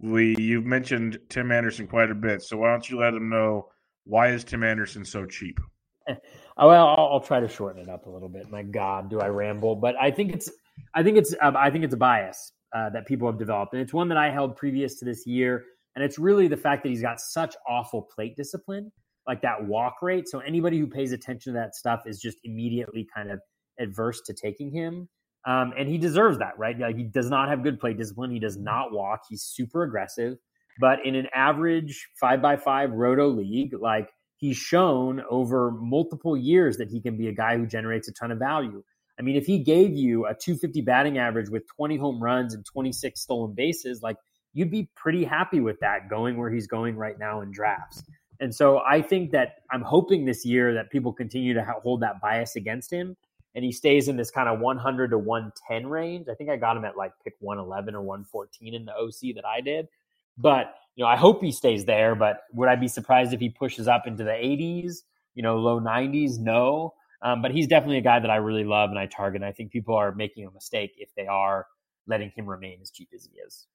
We 0.00 0.34
you've 0.36 0.66
mentioned 0.66 1.20
Tim 1.28 1.52
Anderson 1.52 1.86
quite 1.86 2.10
a 2.10 2.14
bit, 2.16 2.42
so 2.42 2.56
why 2.56 2.70
don't 2.72 2.90
you 2.90 2.98
let 2.98 3.14
him 3.14 3.28
know 3.28 3.68
why 4.02 4.30
is 4.32 4.42
Tim 4.42 4.64
Anderson 4.64 5.04
so 5.04 5.26
cheap? 5.26 5.60
Well, 6.60 6.88
I'll, 6.88 7.08
I'll, 7.12 7.20
try 7.20 7.38
to 7.38 7.46
shorten 7.46 7.80
it 7.82 7.88
up 7.88 8.06
a 8.06 8.10
little 8.10 8.28
bit. 8.28 8.50
My 8.50 8.64
God, 8.64 9.10
do 9.10 9.20
I 9.20 9.28
ramble? 9.28 9.76
But 9.76 9.94
I 9.94 10.10
think 10.10 10.32
it's, 10.32 10.50
I 10.92 11.04
think 11.04 11.16
it's, 11.16 11.32
uh, 11.40 11.52
I 11.54 11.70
think 11.70 11.84
it's 11.84 11.94
a 11.94 11.96
bias 11.96 12.50
uh, 12.74 12.90
that 12.90 13.06
people 13.06 13.28
have 13.28 13.38
developed, 13.38 13.72
and 13.72 13.82
it's 13.82 13.92
one 13.94 14.08
that 14.08 14.18
I 14.18 14.30
held 14.30 14.56
previous 14.56 14.98
to 15.00 15.04
this 15.04 15.26
year, 15.26 15.64
and 15.94 16.04
it's 16.04 16.18
really 16.18 16.48
the 16.48 16.56
fact 16.56 16.82
that 16.82 16.90
he's 16.90 17.02
got 17.02 17.20
such 17.20 17.54
awful 17.68 18.02
plate 18.02 18.36
discipline, 18.36 18.92
like 19.26 19.42
that 19.42 19.66
walk 19.66 19.96
rate. 20.02 20.28
So 20.28 20.38
anybody 20.40 20.78
who 20.78 20.86
pays 20.86 21.12
attention 21.12 21.54
to 21.54 21.58
that 21.58 21.74
stuff 21.74 22.02
is 22.06 22.20
just 22.20 22.38
immediately 22.44 23.06
kind 23.14 23.30
of 23.30 23.40
adverse 23.78 24.20
to 24.26 24.34
taking 24.34 24.70
him. 24.70 25.08
Um, 25.46 25.72
and 25.78 25.88
he 25.88 25.98
deserves 25.98 26.38
that, 26.38 26.58
right? 26.58 26.78
Like 26.78 26.96
he 26.96 27.04
does 27.04 27.30
not 27.30 27.48
have 27.48 27.62
good 27.62 27.80
plate 27.80 27.96
discipline. 27.96 28.30
He 28.30 28.38
does 28.38 28.56
not 28.56 28.92
walk. 28.92 29.22
He's 29.28 29.42
super 29.42 29.82
aggressive. 29.82 30.36
But 30.80 31.04
in 31.04 31.14
an 31.14 31.26
average 31.34 32.08
five 32.20 32.42
by 32.42 32.56
five 32.56 32.90
roto 32.90 33.28
league, 33.28 33.72
like 33.80 34.10
he's 34.36 34.56
shown 34.56 35.22
over 35.28 35.70
multiple 35.70 36.36
years 36.36 36.76
that 36.76 36.88
he 36.90 37.00
can 37.00 37.16
be 37.16 37.28
a 37.28 37.32
guy 37.32 37.56
who 37.56 37.66
generates 37.66 38.08
a 38.08 38.12
ton 38.12 38.30
of 38.30 38.38
value. 38.38 38.82
I 39.18 39.22
mean, 39.22 39.36
if 39.36 39.46
he 39.46 39.58
gave 39.58 39.94
you 39.94 40.26
a 40.26 40.34
250 40.34 40.80
batting 40.82 41.18
average 41.18 41.48
with 41.48 41.66
20 41.76 41.96
home 41.96 42.22
runs 42.22 42.54
and 42.54 42.64
26 42.64 43.20
stolen 43.20 43.54
bases, 43.54 44.02
like 44.02 44.16
you'd 44.52 44.70
be 44.70 44.88
pretty 44.94 45.24
happy 45.24 45.60
with 45.60 45.80
that 45.80 46.08
going 46.08 46.36
where 46.36 46.50
he's 46.50 46.66
going 46.66 46.96
right 46.96 47.18
now 47.18 47.40
in 47.40 47.50
drafts. 47.50 48.02
And 48.40 48.54
so 48.54 48.80
I 48.88 49.02
think 49.02 49.32
that 49.32 49.56
I'm 49.70 49.82
hoping 49.82 50.24
this 50.24 50.44
year 50.44 50.74
that 50.74 50.90
people 50.90 51.12
continue 51.12 51.54
to 51.54 51.64
hold 51.82 52.02
that 52.02 52.20
bias 52.20 52.54
against 52.54 52.92
him 52.92 53.16
and 53.54 53.64
he 53.64 53.72
stays 53.72 54.06
in 54.06 54.16
this 54.16 54.30
kind 54.30 54.48
of 54.48 54.60
100 54.60 55.10
to 55.10 55.18
110 55.18 55.86
range. 55.88 56.28
I 56.28 56.34
think 56.34 56.50
I 56.50 56.56
got 56.56 56.76
him 56.76 56.84
at 56.84 56.96
like 56.96 57.12
pick 57.24 57.34
111 57.40 57.94
or 57.94 58.02
114 58.02 58.74
in 58.74 58.84
the 58.84 58.92
OC 58.92 59.34
that 59.34 59.44
I 59.44 59.60
did. 59.60 59.88
But, 60.36 60.74
you 60.94 61.02
know, 61.02 61.10
I 61.10 61.16
hope 61.16 61.42
he 61.42 61.50
stays 61.50 61.84
there, 61.84 62.14
but 62.14 62.42
would 62.52 62.68
I 62.68 62.76
be 62.76 62.86
surprised 62.86 63.32
if 63.32 63.40
he 63.40 63.48
pushes 63.48 63.88
up 63.88 64.06
into 64.06 64.22
the 64.22 64.30
80s, 64.30 64.98
you 65.34 65.42
know, 65.42 65.56
low 65.56 65.80
90s? 65.80 66.38
No. 66.38 66.94
Um, 67.22 67.42
but 67.42 67.50
he's 67.50 67.66
definitely 67.66 67.98
a 67.98 68.02
guy 68.02 68.20
that 68.20 68.30
I 68.30 68.36
really 68.36 68.64
love 68.64 68.90
and 68.90 68.98
I 68.98 69.06
target. 69.06 69.42
And 69.42 69.48
I 69.48 69.52
think 69.52 69.72
people 69.72 69.94
are 69.94 70.14
making 70.14 70.46
a 70.46 70.50
mistake 70.50 70.92
if 70.98 71.14
they 71.16 71.26
are 71.26 71.66
letting 72.06 72.30
him 72.30 72.48
remain 72.48 72.78
as 72.80 72.90
cheap 72.90 73.08
as 73.14 73.28
he 73.30 73.38
is. 73.38 73.66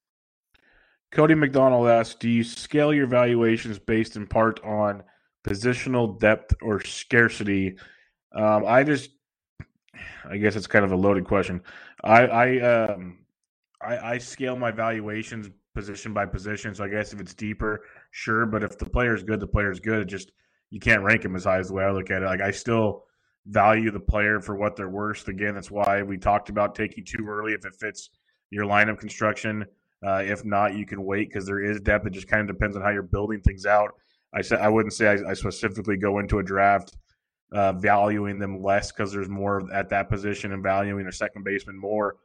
Cody 1.11 1.35
McDonald 1.35 1.87
asks, 1.87 2.15
do 2.15 2.29
you 2.29 2.43
scale 2.43 2.93
your 2.93 3.05
valuations 3.05 3.77
based 3.77 4.15
in 4.15 4.25
part 4.25 4.63
on 4.63 5.03
positional 5.45 6.19
depth 6.19 6.55
or 6.61 6.83
scarcity? 6.83 7.77
Um, 8.33 8.63
I 8.65 8.83
just 8.83 9.11
I 10.27 10.37
guess 10.37 10.55
it's 10.55 10.67
kind 10.67 10.85
of 10.85 10.91
a 10.91 10.95
loaded 10.95 11.25
question. 11.25 11.61
I 12.03 12.25
I 12.25 12.59
um 12.59 13.19
I, 13.81 13.97
I 13.97 14.17
scale 14.17 14.55
my 14.55 14.71
valuations 14.71 15.49
position 15.75 16.13
by 16.13 16.25
position. 16.25 16.73
So 16.73 16.83
I 16.83 16.87
guess 16.87 17.13
if 17.13 17.19
it's 17.19 17.33
deeper, 17.33 17.83
sure. 18.11 18.45
But 18.45 18.63
if 18.63 18.77
the 18.77 18.85
player 18.85 19.13
is 19.13 19.23
good, 19.23 19.39
the 19.39 19.47
player 19.47 19.71
is 19.71 19.79
good. 19.79 20.01
It 20.01 20.05
just 20.05 20.31
you 20.69 20.79
can't 20.79 21.03
rank 21.03 21.21
them 21.21 21.35
as 21.35 21.43
high 21.43 21.59
as 21.59 21.67
the 21.67 21.75
way 21.75 21.83
I 21.83 21.91
look 21.91 22.09
at 22.09 22.23
it. 22.23 22.25
Like 22.25 22.41
I 22.41 22.51
still 22.51 23.03
value 23.47 23.91
the 23.91 23.99
player 23.99 24.39
for 24.39 24.55
what 24.55 24.75
they're 24.75 24.89
worth. 24.89 25.27
Again, 25.27 25.55
that's 25.55 25.71
why 25.71 26.01
we 26.01 26.17
talked 26.17 26.49
about 26.49 26.75
taking 26.75 27.03
too 27.03 27.25
early 27.27 27.53
if 27.53 27.65
it 27.65 27.75
fits 27.79 28.09
your 28.49 28.65
lineup 28.65 28.99
construction. 28.99 29.65
Uh, 30.05 30.21
if 30.25 30.43
not, 30.43 30.75
you 30.75 30.85
can 30.85 31.03
wait 31.03 31.29
because 31.29 31.45
there 31.45 31.61
is 31.61 31.79
depth. 31.81 32.05
It 32.05 32.13
just 32.13 32.27
kind 32.27 32.47
of 32.49 32.55
depends 32.55 32.75
on 32.75 32.81
how 32.81 32.89
you're 32.89 33.03
building 33.03 33.41
things 33.41 33.65
out. 33.65 33.91
I 34.33 34.41
said 34.41 34.59
I 34.59 34.69
wouldn't 34.69 34.93
say 34.93 35.07
I, 35.07 35.31
I 35.31 35.33
specifically 35.33 35.97
go 35.97 36.19
into 36.19 36.39
a 36.39 36.43
draft 36.43 36.95
uh, 37.53 37.73
valuing 37.73 38.39
them 38.39 38.61
less 38.61 38.91
because 38.91 39.11
there's 39.11 39.29
more 39.29 39.71
at 39.71 39.89
that 39.89 40.09
position 40.09 40.51
and 40.53 40.63
valuing 40.63 41.07
a 41.07 41.11
second 41.11 41.43
baseman 41.43 41.77
more. 41.77 42.15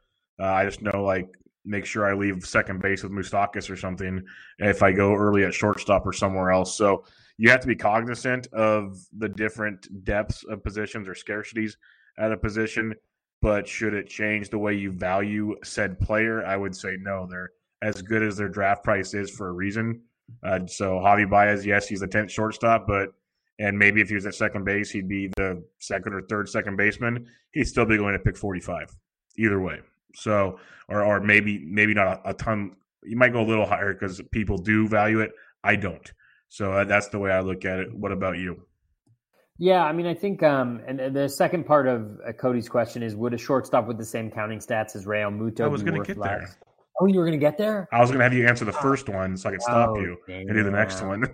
Uh, 0.41 0.47
I 0.47 0.65
just 0.65 0.83
know 0.83 1.05
like 1.05 1.29
make 1.65 1.85
sure 1.85 2.09
I 2.09 2.15
leave 2.15 2.45
second 2.45 2.81
base 2.81 3.03
with 3.03 3.13
Moustakas 3.13 3.69
or 3.69 3.77
something 3.77 4.25
if 4.59 4.83
I 4.83 4.91
go 4.91 5.15
early 5.15 5.45
at 5.45 5.53
shortstop 5.53 6.07
or 6.07 6.15
somewhere 6.15 6.51
else. 6.51 6.77
So 6.77 7.05
you 7.39 7.51
have 7.51 7.61
to 7.61 7.67
be 7.67 7.77
cognizant 7.77 8.49
of 8.49 8.99
the 9.17 9.29
different 9.29 10.05
depths 10.05 10.45
of 10.45 10.63
positions 10.63 11.09
or 11.09 11.15
scarcities 11.15 11.77
at 12.19 12.33
a 12.33 12.37
position. 12.37 12.95
But 13.41 13.69
should 13.69 13.95
it 13.95 14.09
change 14.09 14.51
the 14.51 14.59
way 14.59 14.75
you 14.75 14.91
value 14.91 15.55
said 15.63 16.01
player? 16.01 16.45
I 16.45 16.57
would 16.57 16.75
say 16.75 16.97
no. 17.01 17.27
They're 17.31 17.51
as 17.81 18.03
good 18.03 18.25
as 18.25 18.37
their 18.37 18.49
draft 18.49 18.83
price 18.83 19.15
is 19.15 19.31
for 19.31 19.49
a 19.49 19.53
reason. 19.53 20.03
Uh, 20.43 20.67
so 20.67 20.99
Javi 20.99 21.31
Baez, 21.31 21.65
yes, 21.65 21.87
he's 21.87 22.01
the 22.01 22.09
tenth 22.09 22.33
shortstop, 22.33 22.87
but 22.89 23.11
and 23.61 23.79
maybe 23.79 24.01
if 24.01 24.09
he 24.09 24.15
was 24.17 24.27
at 24.27 24.35
second 24.35 24.65
base, 24.65 24.91
he'd 24.91 25.09
be 25.09 25.29
the 25.37 25.63
second 25.79 26.15
or 26.15 26.23
third 26.23 26.49
second 26.49 26.77
baseman. 26.77 27.27
He'd 27.53 27.65
still 27.65 27.87
be 27.87 27.97
going 27.97 28.13
to 28.13 28.19
pick 28.19 28.37
45 28.37 28.95
either 29.37 29.61
way. 29.61 29.81
So, 30.15 30.59
or, 30.89 31.05
or 31.05 31.21
maybe, 31.21 31.65
maybe 31.65 31.95
not 31.95 32.21
a, 32.25 32.31
a 32.31 32.35
ton. 32.35 32.77
You 33.03 33.17
might 33.17 33.33
go 33.33 33.41
a 33.41 33.47
little 33.47 33.67
higher 33.67 33.93
because 33.93 34.21
people 34.33 34.59
do 34.59 34.87
value 34.89 35.21
it. 35.21 35.33
I 35.65 35.77
don't. 35.77 36.13
So 36.49 36.73
uh, 36.73 36.85
that's 36.85 37.09
the 37.09 37.19
way 37.19 37.31
I 37.31 37.41
look 37.41 37.65
at 37.65 37.79
it. 37.79 37.95
What 37.95 38.13
about 38.13 38.39
you? 38.39 38.63
Yeah, 39.59 39.85
I 39.85 39.93
mean, 39.93 40.07
I 40.07 40.15
think, 40.15 40.43
um, 40.43 40.81
and, 40.87 41.01
and 41.01 41.15
the 41.15 41.29
second 41.29 41.65
part 41.65 41.89
of 41.89 42.19
uh, 42.27 42.33
Cody's 42.33 42.69
question 42.69 43.03
is: 43.03 43.17
Would 43.17 43.35
a 43.35 43.39
shortstop 43.39 43.89
with 43.89 43.99
the 43.99 44.05
same 44.05 44.31
counting 44.31 44.61
stats 44.61 44.95
as 44.95 45.05
Realmuto? 45.05 45.63
I 45.63 45.67
was 45.67 45.83
going 45.83 46.01
to 46.01 46.07
get 46.07 46.17
less? 46.17 46.39
there. 46.39 46.59
Oh, 47.01 47.07
you 47.07 47.19
were 47.19 47.25
going 47.25 47.39
to 47.39 47.45
get 47.45 47.57
there? 47.57 47.89
I 47.93 48.01
was 48.01 48.11
going 48.11 48.19
to 48.19 48.25
have 48.25 48.35
you 48.35 48.47
answer 48.47 48.65
the 48.65 48.73
first 48.73 49.09
one 49.09 49.37
so 49.37 49.49
I 49.49 49.53
could 49.53 49.63
stop 49.63 49.91
oh, 49.91 50.01
you 50.01 50.17
damn. 50.27 50.41
and 50.41 50.55
do 50.55 50.65
the 50.65 50.71
next 50.71 51.03
one. 51.03 51.25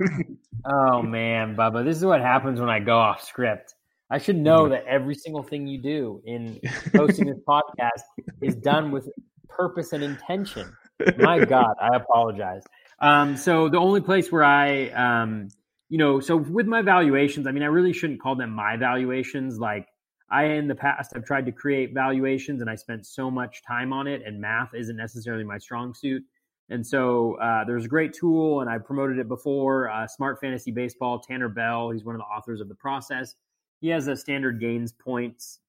oh, 0.67 1.01
man, 1.01 1.57
Bubba. 1.57 1.85
This 1.85 1.97
is 1.97 2.05
what 2.05 2.21
happens 2.21 2.61
when 2.61 2.69
I 2.69 2.81
go 2.81 2.99
off 2.99 3.23
script. 3.23 3.75
I 4.11 4.19
should 4.19 4.37
know 4.37 4.69
that 4.69 4.85
every 4.85 5.15
single 5.15 5.43
thing 5.43 5.67
you 5.67 5.79
do 5.79 6.23
in 6.27 6.61
hosting 6.95 7.27
this 7.27 7.39
podcast 7.49 8.03
is 8.43 8.57
done 8.57 8.91
with 8.91 9.09
purpose 9.49 9.93
and 9.93 10.05
intention. 10.05 10.71
My 11.19 11.43
God, 11.45 11.75
I 11.81 11.97
apologize. 11.97 12.63
Um, 13.01 13.37
so 13.37 13.69
the 13.69 13.79
only 13.79 14.01
place 14.01 14.31
where 14.31 14.45
I, 14.45 14.89
um, 14.91 15.49
you 15.89 15.99
know, 15.99 16.21
so 16.21 16.37
with 16.37 16.67
my 16.67 16.83
valuations, 16.83 17.47
I 17.47 17.53
mean, 17.53 17.63
I 17.63 17.67
really 17.67 17.93
shouldn't 17.93 18.21
call 18.21 18.37
them 18.37 18.51
my 18.51 18.77
valuations. 18.77 19.59
Like 19.59 19.89
I, 20.31 20.45
in 20.45 20.69
the 20.69 20.75
past, 20.75 21.13
I've 21.15 21.25
tried 21.25 21.47
to 21.47 21.53
create 21.53 21.93
valuations 21.93 22.61
and 22.61 22.71
I 22.71 22.75
spent 22.75 23.07
so 23.07 23.31
much 23.31 23.63
time 23.67 23.93
on 23.93 24.07
it, 24.07 24.23
and 24.25 24.41
math 24.41 24.75
isn't 24.75 24.97
necessarily 24.97 25.45
my 25.45 25.59
strong 25.59 25.95
suit. 25.95 26.23
And 26.71 26.87
so 26.87 27.35
uh, 27.41 27.65
there's 27.65 27.85
a 27.85 27.89
great 27.89 28.15
tool, 28.15 28.63
and 28.63 28.71
I 28.71 28.79
promoted 28.79 29.19
it 29.19 29.29
before. 29.29 29.91
Uh, 29.91 30.07
Smart 30.07 30.41
Fantasy 30.41 30.71
Baseball, 30.71 31.21
Tanner 31.21 31.51
Bell, 31.51 31.91
he's 31.91 32.05
one 32.05 32.15
of 32.15 32.21
the 32.21 32.25
authors 32.25 32.61
of 32.61 32.69
the 32.69 32.75
process. 32.75 33.35
He 33.81 33.89
has 33.89 34.07
a 34.09 34.17
standard 34.17 34.61
gains 34.61 34.93
points 34.93 35.61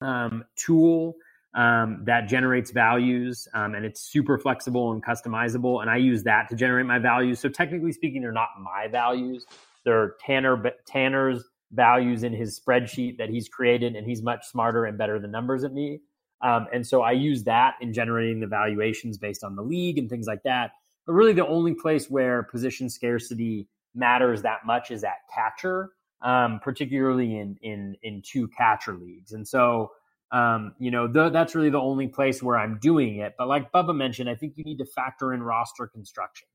um, 0.00 0.44
tool 0.54 1.16
um, 1.54 2.02
that 2.04 2.28
generates 2.28 2.70
values, 2.70 3.46
um, 3.54 3.74
and 3.74 3.84
it's 3.84 4.00
super 4.00 4.38
flexible 4.38 4.92
and 4.92 5.04
customizable. 5.04 5.82
And 5.82 5.90
I 5.90 5.96
use 5.96 6.22
that 6.24 6.48
to 6.48 6.56
generate 6.56 6.86
my 6.86 6.98
values. 6.98 7.40
So 7.40 7.48
technically 7.48 7.92
speaking, 7.92 8.22
they're 8.22 8.32
not 8.32 8.48
my 8.60 8.88
values; 8.88 9.46
they're 9.84 10.14
Tanner 10.24 10.72
Tanner's 10.86 11.44
values 11.72 12.22
in 12.22 12.32
his 12.32 12.58
spreadsheet 12.58 13.18
that 13.18 13.28
he's 13.28 13.48
created, 13.48 13.96
and 13.96 14.06
he's 14.06 14.22
much 14.22 14.46
smarter 14.46 14.84
and 14.84 14.96
better 14.96 15.18
than 15.18 15.30
numbers 15.30 15.64
at 15.64 15.72
me. 15.72 16.00
Um, 16.42 16.66
and 16.72 16.86
so 16.86 17.02
I 17.02 17.12
use 17.12 17.44
that 17.44 17.74
in 17.80 17.92
generating 17.92 18.40
the 18.40 18.46
valuations 18.46 19.16
based 19.16 19.44
on 19.44 19.54
the 19.54 19.62
league 19.62 19.96
and 19.96 20.10
things 20.10 20.26
like 20.26 20.42
that. 20.42 20.72
But 21.06 21.12
really, 21.12 21.32
the 21.32 21.46
only 21.46 21.74
place 21.74 22.10
where 22.10 22.42
position 22.42 22.88
scarcity 22.88 23.68
matters 23.94 24.42
that 24.42 24.64
much 24.64 24.90
is 24.90 25.04
at 25.04 25.18
catcher, 25.32 25.90
um, 26.22 26.60
particularly 26.62 27.38
in 27.38 27.56
in 27.62 27.96
in 28.02 28.22
two 28.24 28.48
catcher 28.48 28.96
leagues. 28.96 29.32
And 29.32 29.46
so, 29.46 29.92
um, 30.32 30.74
you 30.78 30.90
know, 30.90 31.06
the, 31.06 31.28
that's 31.28 31.54
really 31.54 31.70
the 31.70 31.80
only 31.80 32.08
place 32.08 32.42
where 32.42 32.58
I'm 32.58 32.78
doing 32.80 33.18
it. 33.18 33.34
But 33.36 33.48
like 33.48 33.70
Bubba 33.70 33.94
mentioned, 33.94 34.30
I 34.30 34.34
think 34.34 34.54
you 34.56 34.64
need 34.64 34.78
to 34.78 34.86
factor 34.86 35.32
in 35.32 35.42
roster 35.42 35.86
construction. 35.86 36.48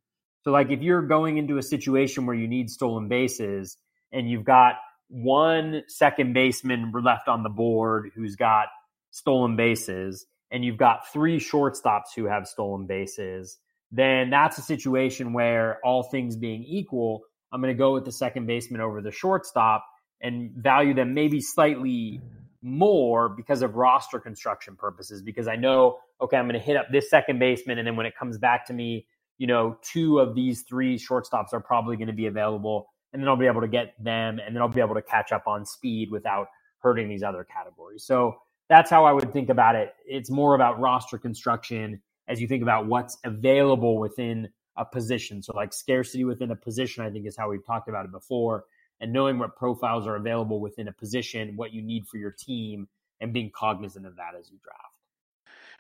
So, 0.44 0.52
like, 0.52 0.72
if 0.72 0.82
you're 0.82 1.04
going 1.04 1.38
into 1.38 1.58
a 1.58 1.64
situation 1.64 2.26
where 2.26 2.36
you 2.36 2.48
need 2.48 2.70
stolen 2.70 3.08
bases 3.08 3.78
and 4.12 4.30
you've 4.30 4.46
got 4.46 4.76
one 5.10 5.84
second 5.88 6.34
baseman 6.34 6.92
left 7.04 7.28
on 7.28 7.44
the 7.44 7.50
board 7.50 8.12
who's 8.16 8.36
got 8.36 8.68
stolen 9.12 9.56
bases 9.56 10.26
and 10.50 10.66
you've 10.66 10.78
got 10.78 11.08
three 11.12 11.40
shortstops 11.40 12.16
who 12.16 12.26
have 12.26 12.48
stolen 12.48 12.88
bases, 12.88 13.58
then 13.92 14.30
that's 14.30 14.58
a 14.58 14.62
situation 14.62 15.34
where 15.34 15.80
all 15.84 16.04
things 16.04 16.36
being 16.36 16.64
equal, 16.64 17.22
I'm 17.52 17.62
going 17.62 17.74
to 17.74 17.78
go 17.78 17.94
with 17.94 18.06
the 18.06 18.12
second 18.12 18.48
baseman 18.48 18.82
over 18.82 19.02
the 19.02 19.12
shortstop 19.12 19.86
and 20.22 20.52
value 20.56 20.94
them 20.94 21.14
maybe 21.14 21.42
slightly 21.42 22.22
more 22.62 23.30
because 23.30 23.62
of 23.62 23.76
roster 23.76 24.20
construction 24.20 24.76
purposes. 24.76 25.22
Because 25.22 25.48
I 25.48 25.56
know, 25.56 26.00
okay, 26.22 26.38
I'm 26.38 26.48
going 26.48 26.60
to 26.60 26.66
hit 26.66 26.76
up 26.76 26.88
this 26.92 27.10
second 27.10 27.40
baseman, 27.40 27.78
and 27.78 27.88
then 27.88 27.96
when 27.96 28.06
it 28.06 28.16
comes 28.18 28.38
back 28.38 28.66
to 28.68 28.74
me, 28.74 29.08
you 29.38 29.48
know, 29.48 29.78
two 29.82 30.20
of 30.20 30.36
these 30.36 30.64
three 30.64 30.98
shortstops 30.98 31.54
are 31.54 31.60
probably 31.60 31.96
going 31.96 32.08
to 32.08 32.14
be 32.14 32.28
available, 32.28 32.88
and 33.14 33.22
then 33.22 33.30
I'll 33.30 33.38
be 33.38 33.48
able 33.48 33.62
to 33.62 33.68
get 33.68 33.94
them, 34.04 34.40
and 34.40 34.56
then 34.56 34.62
I'll 34.62 34.68
be 34.68 34.82
able 34.82 34.96
to 34.96 35.02
catch 35.02 35.32
up 35.32 35.44
on 35.48 35.66
speed 35.66 36.12
without 36.12 36.48
hurting 36.80 37.10
these 37.10 37.24
other 37.24 37.44
categories. 37.44 38.04
So 38.04 38.36
that's 38.70 38.90
how 38.90 39.06
I 39.06 39.12
would 39.12 39.32
think 39.34 39.50
about 39.50 39.76
it. 39.76 39.94
It's 40.06 40.30
more 40.30 40.56
about 40.56 40.80
roster 40.80 41.18
construction 41.18 42.02
as 42.28 42.42
you 42.42 42.48
think 42.48 42.62
about 42.62 42.88
what's 42.88 43.18
available 43.24 43.98
within 44.00 44.50
a 44.76 44.86
position. 44.86 45.42
So, 45.42 45.54
like 45.56 45.74
scarcity 45.74 46.24
within 46.24 46.52
a 46.52 46.56
position, 46.56 47.04
I 47.04 47.10
think 47.10 47.26
is 47.26 47.38
how 47.38 47.50
we've 47.50 47.66
talked 47.66 47.90
about 47.90 48.06
it 48.06 48.12
before, 48.12 48.66
and 49.02 49.14
knowing 49.14 49.38
what 49.38 49.56
profiles 49.56 50.08
are 50.08 50.16
available 50.16 50.60
within 50.60 50.88
a 50.88 50.92
position, 50.92 51.56
what 51.56 51.74
you 51.74 51.82
need 51.82 52.08
for 52.08 52.18
your 52.18 52.32
team, 52.32 52.88
and 53.22 53.34
being 53.34 53.52
cognizant 53.54 54.06
of 54.06 54.16
that 54.16 54.34
as 54.40 54.50
you 54.52 54.58
draft. 54.64 54.94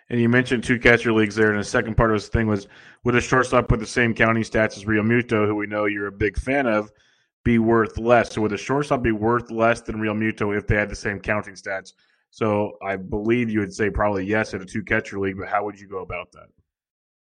And 0.10 0.22
you 0.22 0.30
mentioned 0.30 0.64
two 0.64 0.80
catcher 0.80 1.12
leagues 1.12 1.36
there, 1.36 1.52
and 1.52 1.60
the 1.60 1.66
second 1.66 1.96
part 1.98 2.12
of 2.12 2.16
this 2.16 2.30
thing 2.30 2.48
was 2.48 2.68
would 3.04 3.16
a 3.16 3.22
shortstop 3.22 3.70
with 3.70 3.82
the 3.82 3.86
same 3.86 4.14
counting 4.14 4.44
stats 4.44 4.78
as 4.78 4.86
Realmuto, 4.86 5.46
who 5.46 5.56
we 5.56 5.68
know 5.68 5.86
you're 5.86 6.08
a 6.08 6.12
big 6.12 6.38
fan 6.38 6.66
of, 6.66 6.92
be 7.44 7.60
worth 7.60 7.98
less? 7.98 8.34
So 8.34 8.42
would 8.42 8.54
a 8.54 8.58
shortstop 8.58 9.02
be 9.02 9.12
worth 9.12 9.52
less 9.52 9.82
than 9.82 9.98
Realmuto 9.98 10.58
if 10.58 10.66
they 10.66 10.76
had 10.76 10.90
the 10.90 10.96
same 10.96 11.20
counting 11.20 11.56
stats? 11.56 11.94
So 12.32 12.78
I 12.82 12.96
believe 12.96 13.50
you 13.50 13.60
would 13.60 13.74
say 13.74 13.90
probably 13.90 14.26
yes 14.26 14.54
at 14.54 14.62
a 14.62 14.66
two 14.66 14.84
catcher 14.84 15.20
league, 15.20 15.38
but 15.38 15.50
how 15.50 15.66
would 15.66 15.80
you 15.80 15.88
go 15.88 16.00
about 16.00 16.32
that? 16.34 16.48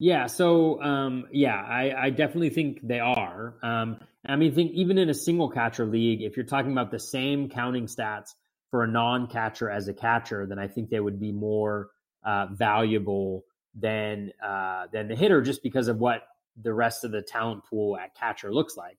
Yeah, 0.04 0.26
so 0.26 0.84
um, 0.84 1.28
yeah, 1.32 1.56
I, 1.56 2.08
I, 2.08 2.10
definitely 2.10 2.50
think 2.50 2.86
they 2.86 3.00
are. 3.00 3.56
Um, 3.64 4.02
I 4.26 4.36
mean, 4.36 4.54
think 4.54 4.74
even 4.74 4.98
in 4.98 5.10
a 5.10 5.14
single 5.14 5.50
catcher 5.50 5.86
league, 5.86 6.22
if 6.22 6.36
you're 6.36 6.46
talking 6.46 6.74
about 6.74 6.92
the 6.92 7.00
same 7.00 7.48
counting 7.48 7.86
stats 7.86 8.32
for 8.70 8.84
a 8.84 8.88
non-catcher 8.88 9.70
as 9.70 9.88
a 9.88 9.94
catcher, 9.94 10.46
then 10.46 10.60
I 10.60 10.68
think 10.68 10.90
they 10.90 11.00
would 11.00 11.22
be 11.22 11.32
more 11.32 11.88
uh, 12.26 12.48
valuable 12.52 13.46
than 13.76 14.34
uh, 14.46 14.88
than 14.92 15.08
the 15.08 15.16
hitter, 15.16 15.42
just 15.42 15.64
because 15.64 15.88
of 15.88 16.00
what 16.00 16.24
the 16.62 16.74
rest 16.74 17.06
of 17.06 17.12
the 17.12 17.22
talent 17.22 17.64
pool 17.64 17.96
at 17.96 18.14
catcher 18.14 18.54
looks 18.54 18.76
like. 18.76 18.98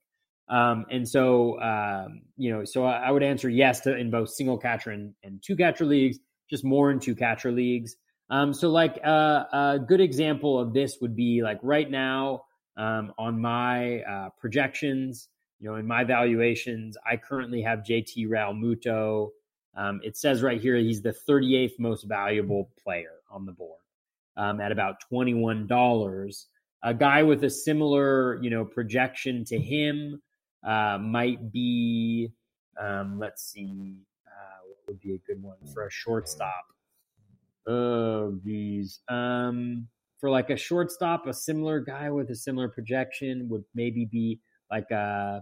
Um, 0.49 0.87
and 0.91 1.07
so, 1.07 1.61
um, 1.61 2.23
you 2.39 2.51
know, 2.51 2.65
so 2.65 2.87
I, 2.87 3.09
I, 3.09 3.11
would 3.11 3.23
answer 3.23 3.51
yes 3.51 3.81
to 3.81 3.95
in 3.95 4.11
both 4.11 4.31
single 4.31 4.57
catcher 4.57 4.91
and, 4.91 5.13
and 5.23 5.43
two 5.43 5.55
catcher 5.55 5.85
leagues, 5.85 6.19
just 6.49 6.65
more 6.65 6.91
in 6.91 6.99
two 6.99 7.15
catcher 7.15 7.53
leagues. 7.53 7.95
Um, 8.31 8.55
so, 8.55 8.71
like 8.71 8.99
uh, 9.05 9.45
a 9.53 9.79
good 9.79 10.01
example 10.01 10.59
of 10.59 10.73
this 10.73 10.99
would 11.01 11.15
be 11.15 11.43
like 11.43 11.59
right 11.63 11.91
now 11.91 12.45
um, 12.77 13.13
on 13.19 13.41
my 13.41 14.01
uh, 14.01 14.31
projections, 14.39 15.29
you 15.61 15.69
know, 15.69 15.77
in 15.77 15.87
my 15.87 16.05
valuations, 16.05 16.97
I 17.07 17.17
currently 17.17 17.63
have 17.63 17.81
JT 17.81 18.27
Realmuto. 18.29 19.31
Um, 19.77 20.01
it 20.05 20.17
says 20.17 20.43
right 20.43 20.61
here 20.61 20.77
he's 20.77 21.03
the 21.03 21.15
38th 21.29 21.79
most 21.79 22.05
valuable 22.05 22.71
player 22.83 23.21
on 23.31 23.45
the 23.45 23.53
board 23.53 23.81
um, 24.37 24.61
at 24.61 24.73
about 24.73 24.97
$21. 25.13 26.45
A 26.83 26.95
guy 26.95 27.23
with 27.23 27.45
a 27.45 27.51
similar, 27.51 28.43
you 28.43 28.51
know, 28.51 28.65
projection 28.65 29.45
to 29.47 29.59
him 29.59 30.21
uh, 30.67 30.99
might 30.99 31.51
be, 31.53 32.31
um, 32.81 33.19
let's 33.19 33.43
see, 33.43 33.97
uh, 34.27 34.67
what 34.67 34.79
would 34.87 35.01
be 35.01 35.15
a 35.15 35.19
good 35.19 35.43
one 35.43 35.57
for 35.73 35.87
a 35.87 35.91
shortstop? 35.91 36.74
Oh, 37.67 38.39
geez. 38.45 39.01
Um, 39.09 39.89
for 40.21 40.31
like 40.31 40.51
a 40.51 40.57
shortstop, 40.57 41.27
a 41.27 41.33
similar 41.35 41.81
guy 41.81 42.11
with 42.11 42.31
a 42.31 42.37
similar 42.37 42.69
projection 42.69 43.49
would 43.51 43.65
maybe 43.75 44.07
be 44.11 44.41
like 44.71 44.91
a 44.91 45.41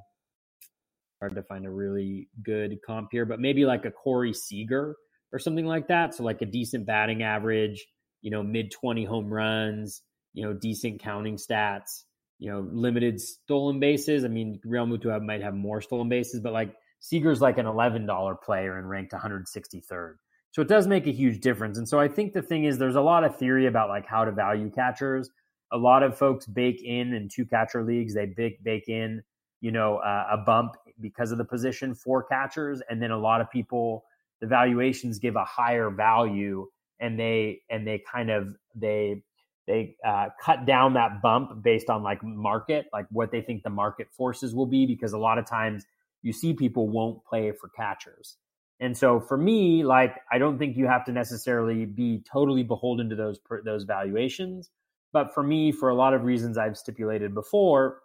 hard 1.20 1.34
to 1.34 1.42
find 1.44 1.66
a 1.66 1.70
really 1.70 2.28
good 2.42 2.78
comp 2.84 3.08
here, 3.12 3.24
but 3.24 3.40
maybe 3.40 3.64
like 3.64 3.84
a 3.84 3.90
Corey 3.90 4.32
Seager 4.32 4.96
or 5.32 5.38
something 5.38 5.66
like 5.66 5.88
that. 5.88 6.14
So 6.14 6.24
like 6.24 6.42
a 6.42 6.46
decent 6.46 6.86
batting 6.86 7.22
average, 7.22 7.86
you 8.22 8.30
know, 8.30 8.42
mid 8.42 8.70
twenty 8.70 9.04
home 9.04 9.32
runs, 9.32 10.02
you 10.34 10.44
know, 10.44 10.52
decent 10.52 11.00
counting 11.00 11.36
stats 11.36 12.04
you 12.42 12.50
know, 12.50 12.66
limited 12.72 13.20
stolen 13.20 13.78
bases. 13.78 14.24
I 14.24 14.28
mean, 14.28 14.58
Real 14.64 14.84
Realmuto 14.84 15.24
might 15.24 15.42
have 15.42 15.54
more 15.54 15.80
stolen 15.80 16.08
bases, 16.08 16.40
but 16.40 16.52
like 16.52 16.74
Seager's 16.98 17.40
like 17.40 17.56
an 17.56 17.66
$11 17.66 18.42
player 18.42 18.76
and 18.76 18.88
ranked 18.88 19.12
163rd. 19.12 20.14
So 20.52 20.60
it 20.60 20.68
does 20.68 20.86
make 20.86 21.06
a 21.06 21.12
huge 21.12 21.40
difference. 21.40 21.78
And 21.78 21.88
so 21.88 21.98
I 21.98 22.08
think 22.08 22.34
the 22.34 22.42
thing 22.42 22.64
is 22.64 22.78
there's 22.78 22.94
a 22.94 23.00
lot 23.00 23.24
of 23.24 23.36
theory 23.36 23.66
about 23.66 23.88
like 23.88 24.06
how 24.06 24.24
to 24.24 24.30
value 24.30 24.70
catchers. 24.70 25.30
A 25.72 25.78
lot 25.78 26.02
of 26.02 26.16
folks 26.16 26.46
bake 26.46 26.82
in 26.82 27.14
in 27.14 27.28
two 27.28 27.46
catcher 27.46 27.82
leagues, 27.82 28.14
they 28.14 28.26
bake, 28.26 28.62
bake 28.62 28.88
in, 28.88 29.22
you 29.62 29.72
know, 29.72 29.96
uh, 29.96 30.26
a 30.30 30.36
bump 30.36 30.74
because 31.00 31.32
of 31.32 31.38
the 31.38 31.44
position 31.44 31.94
for 31.94 32.22
catchers. 32.22 32.82
And 32.90 33.02
then 33.02 33.10
a 33.10 33.18
lot 33.18 33.40
of 33.40 33.50
people, 33.50 34.04
the 34.42 34.46
valuations 34.46 35.18
give 35.18 35.36
a 35.36 35.44
higher 35.44 35.88
value 35.88 36.66
and 37.00 37.18
they, 37.18 37.62
and 37.70 37.86
they 37.86 38.02
kind 38.12 38.30
of, 38.30 38.54
they, 38.74 39.22
they 39.66 39.96
uh, 40.04 40.28
cut 40.38 40.66
down 40.66 40.92
that 40.94 41.22
bump 41.22 41.62
based 41.62 41.88
on 41.88 42.02
like 42.02 42.22
market, 42.22 42.86
like 42.92 43.06
what 43.10 43.32
they 43.32 43.40
think 43.40 43.62
the 43.62 43.70
market 43.70 44.08
forces 44.12 44.54
will 44.54 44.66
be, 44.66 44.84
because 44.84 45.14
a 45.14 45.18
lot 45.18 45.38
of 45.38 45.46
times 45.46 45.86
you 46.20 46.32
see 46.34 46.52
people 46.52 46.90
won't 46.90 47.24
play 47.24 47.52
for 47.52 47.70
catchers. 47.70 48.36
And 48.80 48.96
so 48.96 49.20
for 49.20 49.36
me, 49.36 49.84
like 49.84 50.16
I 50.30 50.38
don't 50.38 50.58
think 50.58 50.76
you 50.76 50.86
have 50.86 51.04
to 51.04 51.12
necessarily 51.12 51.84
be 51.84 52.22
totally 52.30 52.62
beholden 52.62 53.08
to 53.10 53.16
those 53.16 53.38
those 53.64 53.84
valuations. 53.84 54.70
But 55.12 55.34
for 55.34 55.42
me, 55.42 55.72
for 55.72 55.90
a 55.90 55.94
lot 55.94 56.14
of 56.14 56.24
reasons 56.24 56.58
I've 56.58 56.76
stipulated 56.76 57.34
before, 57.34 58.00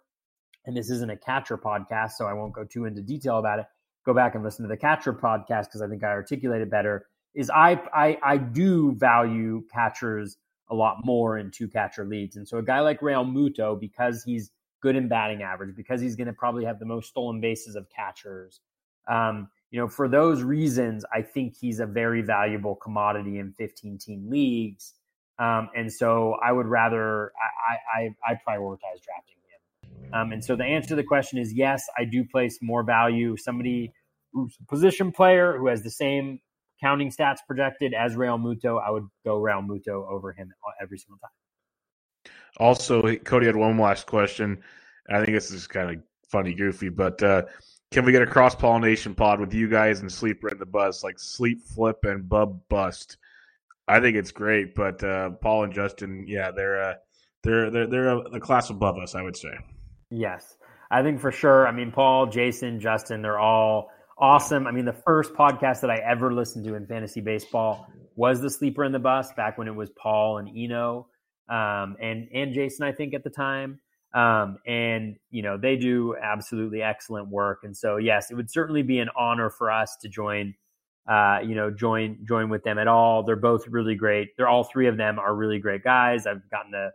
and 0.66 0.76
this 0.76 0.90
isn't 0.90 1.10
a 1.10 1.16
catcher 1.16 1.56
podcast, 1.56 2.12
so 2.12 2.26
I 2.26 2.34
won't 2.34 2.52
go 2.52 2.64
too 2.64 2.84
into 2.84 3.02
detail 3.02 3.38
about 3.38 3.58
it. 3.58 3.66
Go 4.04 4.14
back 4.14 4.34
and 4.34 4.44
listen 4.44 4.62
to 4.64 4.68
the 4.68 4.76
catcher 4.76 5.12
podcast 5.12 5.64
because 5.64 5.82
I 5.82 5.88
think 5.88 6.04
I 6.04 6.08
articulated 6.08 6.70
better. 6.70 7.06
Is 7.34 7.50
I 7.50 7.80
I, 7.92 8.18
I 8.22 8.36
do 8.36 8.92
value 8.92 9.64
catchers 9.72 10.36
a 10.70 10.74
lot 10.74 10.98
more 11.04 11.38
in 11.38 11.50
two 11.50 11.68
catcher 11.68 12.04
leads. 12.04 12.36
And 12.36 12.46
so 12.46 12.58
a 12.58 12.62
guy 12.62 12.80
like 12.80 13.00
Realmuto 13.00 13.78
because 13.78 14.22
he's 14.22 14.50
good 14.80 14.96
in 14.96 15.08
batting 15.08 15.42
average, 15.42 15.74
because 15.74 16.00
he's 16.00 16.16
going 16.16 16.26
to 16.26 16.32
probably 16.32 16.64
have 16.64 16.78
the 16.78 16.86
most 16.86 17.08
stolen 17.08 17.40
bases 17.40 17.74
of 17.74 17.88
catchers, 17.88 18.60
um, 19.08 19.48
you 19.70 19.80
know, 19.80 19.88
for 19.88 20.08
those 20.08 20.42
reasons, 20.42 21.04
I 21.12 21.22
think 21.22 21.54
he's 21.58 21.80
a 21.80 21.86
very 21.86 22.22
valuable 22.22 22.74
commodity 22.76 23.38
in 23.38 23.52
15 23.52 23.98
team 23.98 24.30
leagues. 24.30 24.94
Um, 25.38 25.68
and 25.76 25.92
so 25.92 26.36
I 26.42 26.52
would 26.52 26.66
rather, 26.66 27.32
I, 27.68 28.00
I, 28.00 28.32
I 28.32 28.34
prioritize 28.34 29.00
drafting 29.04 29.36
him. 29.46 30.14
Um, 30.14 30.32
and 30.32 30.44
so 30.44 30.56
the 30.56 30.64
answer 30.64 30.88
to 30.88 30.94
the 30.96 31.04
question 31.04 31.38
is 31.38 31.52
yes, 31.52 31.84
I 31.98 32.04
do 32.04 32.24
place 32.24 32.58
more 32.62 32.82
value. 32.82 33.36
Somebody 33.36 33.92
who's 34.32 34.56
a 34.60 34.66
position 34.66 35.12
player 35.12 35.56
who 35.58 35.68
has 35.68 35.82
the 35.82 35.90
same 35.90 36.40
counting 36.80 37.10
stats 37.10 37.38
projected 37.46 37.92
as 37.92 38.14
Realmuto, 38.14 38.82
I 38.84 38.90
would 38.90 39.06
go 39.24 39.40
Realmuto 39.40 40.08
over 40.08 40.32
him 40.32 40.52
every 40.80 40.98
single 40.98 41.18
time. 41.18 42.32
Also, 42.58 43.16
Cody 43.16 43.46
had 43.46 43.56
one 43.56 43.78
last 43.78 44.06
question. 44.06 44.62
I 45.10 45.24
think 45.24 45.32
this 45.36 45.50
is 45.50 45.66
kind 45.66 45.90
of 45.90 46.02
funny, 46.28 46.54
goofy, 46.54 46.88
but 46.88 47.22
uh, 47.22 47.42
can 47.90 48.04
we 48.04 48.12
get 48.12 48.22
a 48.22 48.26
cross 48.26 48.54
pollination 48.54 49.14
pod 49.14 49.40
with 49.40 49.54
you 49.54 49.68
guys 49.68 50.00
and 50.00 50.12
Sleeper 50.12 50.48
and 50.48 50.60
the 50.60 50.66
Bust, 50.66 51.02
like 51.02 51.18
Sleep 51.18 51.62
Flip 51.62 51.98
and 52.04 52.28
Bub 52.28 52.60
Bust? 52.68 53.16
I 53.86 54.00
think 54.00 54.16
it's 54.16 54.32
great, 54.32 54.74
but 54.74 55.02
uh, 55.02 55.30
Paul 55.30 55.64
and 55.64 55.72
Justin, 55.72 56.26
yeah, 56.28 56.50
they're 56.50 56.82
uh, 56.82 56.94
they're 57.42 57.70
they're 57.70 57.86
they're 57.86 58.08
a, 58.08 58.18
a 58.18 58.40
class 58.40 58.70
above 58.70 58.98
us, 58.98 59.14
I 59.14 59.22
would 59.22 59.36
say. 59.36 59.56
Yes, 60.10 60.56
I 60.90 61.02
think 61.02 61.20
for 61.20 61.32
sure. 61.32 61.66
I 61.66 61.72
mean, 61.72 61.92
Paul, 61.92 62.26
Jason, 62.26 62.80
Justin, 62.80 63.22
they're 63.22 63.38
all 63.38 63.90
awesome. 64.18 64.66
I 64.66 64.72
mean, 64.72 64.84
the 64.84 64.92
first 64.92 65.32
podcast 65.32 65.80
that 65.80 65.90
I 65.90 65.96
ever 65.96 66.32
listened 66.32 66.66
to 66.66 66.74
in 66.74 66.86
fantasy 66.86 67.20
baseball 67.20 67.86
was 68.16 68.40
the 68.40 68.50
Sleeper 68.50 68.84
and 68.84 68.94
the 68.94 68.98
Bust 68.98 69.34
back 69.36 69.56
when 69.56 69.68
it 69.68 69.74
was 69.74 69.90
Paul 69.90 70.38
and 70.38 70.50
Eno 70.54 71.06
um, 71.48 71.96
and 72.00 72.28
and 72.32 72.52
Jason, 72.52 72.86
I 72.86 72.92
think 72.92 73.14
at 73.14 73.24
the 73.24 73.30
time. 73.30 73.80
Um, 74.14 74.56
and 74.66 75.16
you 75.30 75.42
know 75.42 75.58
they 75.58 75.76
do 75.76 76.16
absolutely 76.20 76.82
excellent 76.82 77.28
work, 77.28 77.60
and 77.64 77.76
so 77.76 77.98
yes, 77.98 78.30
it 78.30 78.34
would 78.34 78.50
certainly 78.50 78.82
be 78.82 78.98
an 79.00 79.10
honor 79.16 79.50
for 79.50 79.70
us 79.70 79.96
to 80.02 80.08
join. 80.08 80.54
Uh, 81.06 81.40
you 81.42 81.54
know, 81.54 81.70
join 81.70 82.18
join 82.26 82.48
with 82.50 82.62
them 82.64 82.78
at 82.78 82.86
all. 82.86 83.22
They're 83.22 83.36
both 83.36 83.66
really 83.68 83.94
great. 83.94 84.36
They're 84.36 84.48
all 84.48 84.64
three 84.64 84.86
of 84.88 84.96
them 84.96 85.18
are 85.18 85.34
really 85.34 85.58
great 85.58 85.82
guys. 85.82 86.26
I've 86.26 86.48
gotten 86.50 86.70
the 86.70 86.90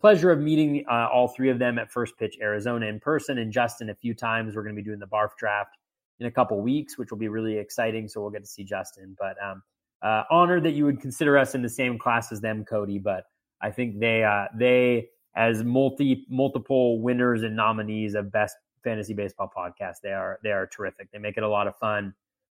pleasure 0.00 0.32
of 0.32 0.40
meeting 0.40 0.84
uh, 0.90 1.08
all 1.12 1.28
three 1.28 1.48
of 1.48 1.60
them 1.60 1.78
at 1.78 1.90
First 1.90 2.18
Pitch 2.18 2.36
Arizona 2.42 2.86
in 2.86 2.98
person, 3.00 3.38
and 3.38 3.52
Justin 3.52 3.90
a 3.90 3.94
few 3.94 4.14
times. 4.14 4.54
We're 4.54 4.62
going 4.62 4.74
to 4.74 4.82
be 4.82 4.84
doing 4.84 4.98
the 4.98 5.06
Barf 5.06 5.30
Draft 5.38 5.76
in 6.18 6.26
a 6.26 6.30
couple 6.30 6.60
weeks, 6.60 6.98
which 6.98 7.10
will 7.10 7.18
be 7.18 7.28
really 7.28 7.56
exciting. 7.56 8.08
So 8.08 8.20
we'll 8.20 8.30
get 8.30 8.42
to 8.42 8.48
see 8.48 8.64
Justin. 8.64 9.16
But 9.18 9.36
um, 9.42 9.62
uh, 10.02 10.24
honored 10.30 10.64
that 10.64 10.72
you 10.72 10.84
would 10.84 11.00
consider 11.00 11.38
us 11.38 11.54
in 11.54 11.62
the 11.62 11.68
same 11.68 11.98
class 11.98 12.32
as 12.32 12.40
them, 12.40 12.64
Cody. 12.64 12.98
But 12.98 13.24
I 13.60 13.70
think 13.70 14.00
they 14.00 14.24
uh, 14.24 14.46
they 14.56 15.08
as 15.34 15.62
multi 15.64 16.26
multiple 16.28 17.00
winners 17.00 17.42
and 17.42 17.56
nominees 17.56 18.14
of 18.14 18.30
best 18.32 18.56
fantasy 18.82 19.14
baseball 19.14 19.50
podcast. 19.54 19.96
They 20.02 20.12
are 20.12 20.38
they 20.42 20.50
are 20.50 20.66
terrific. 20.66 21.10
They 21.12 21.18
make 21.18 21.36
it 21.36 21.42
a 21.42 21.48
lot 21.48 21.66
of 21.66 21.76
fun, 21.76 22.14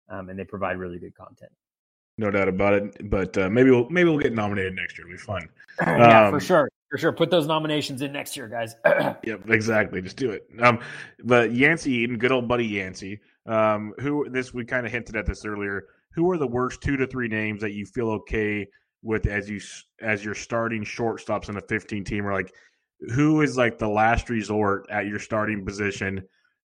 um, 0.09 0.29
and 0.29 0.37
they 0.37 0.43
provide 0.43 0.77
really 0.77 0.99
good 0.99 1.15
content. 1.15 1.51
No 2.17 2.31
doubt 2.31 2.47
about 2.47 2.73
it. 2.73 3.09
But 3.09 3.37
uh, 3.37 3.49
maybe 3.49 3.71
we'll 3.71 3.89
maybe 3.89 4.09
we'll 4.09 4.19
get 4.19 4.33
nominated 4.33 4.75
next 4.75 4.97
year. 4.97 5.07
It'll 5.07 5.17
be 5.17 5.21
fun. 5.21 5.49
yeah, 5.81 6.27
um, 6.27 6.33
for 6.33 6.39
sure. 6.39 6.69
For 6.89 6.97
sure. 6.97 7.11
Put 7.11 7.29
those 7.29 7.47
nominations 7.47 8.01
in 8.01 8.13
next 8.13 8.37
year, 8.37 8.47
guys. 8.47 8.75
yep, 9.23 9.49
exactly. 9.49 10.01
Just 10.01 10.15
do 10.15 10.31
it. 10.31 10.47
Um, 10.61 10.79
but 11.23 11.51
Yancey 11.51 11.91
Eden, 11.91 12.17
good 12.17 12.31
old 12.31 12.47
buddy 12.47 12.65
Yancey, 12.65 13.19
um, 13.45 13.93
who 13.99 14.29
this 14.29 14.53
we 14.53 14.63
kind 14.65 14.85
of 14.85 14.91
hinted 14.91 15.15
at 15.15 15.25
this 15.25 15.45
earlier. 15.45 15.85
Who 16.13 16.31
are 16.31 16.37
the 16.37 16.47
worst 16.47 16.81
two 16.81 16.97
to 16.97 17.05
three 17.05 17.27
names 17.27 17.61
that 17.61 17.73
you 17.73 17.85
feel 17.85 18.09
okay 18.09 18.67
with 19.01 19.27
as 19.27 19.49
you 19.49 19.59
as 20.01 20.23
your 20.23 20.33
starting 20.33 20.83
shortstops 20.83 21.49
in 21.49 21.57
a 21.57 21.61
15 21.61 22.03
team 22.03 22.25
or 22.25 22.33
like 22.33 22.53
who 23.13 23.41
is 23.41 23.57
like 23.57 23.77
the 23.77 23.87
last 23.87 24.29
resort 24.29 24.87
at 24.89 25.05
your 25.05 25.19
starting 25.19 25.63
position 25.63 26.23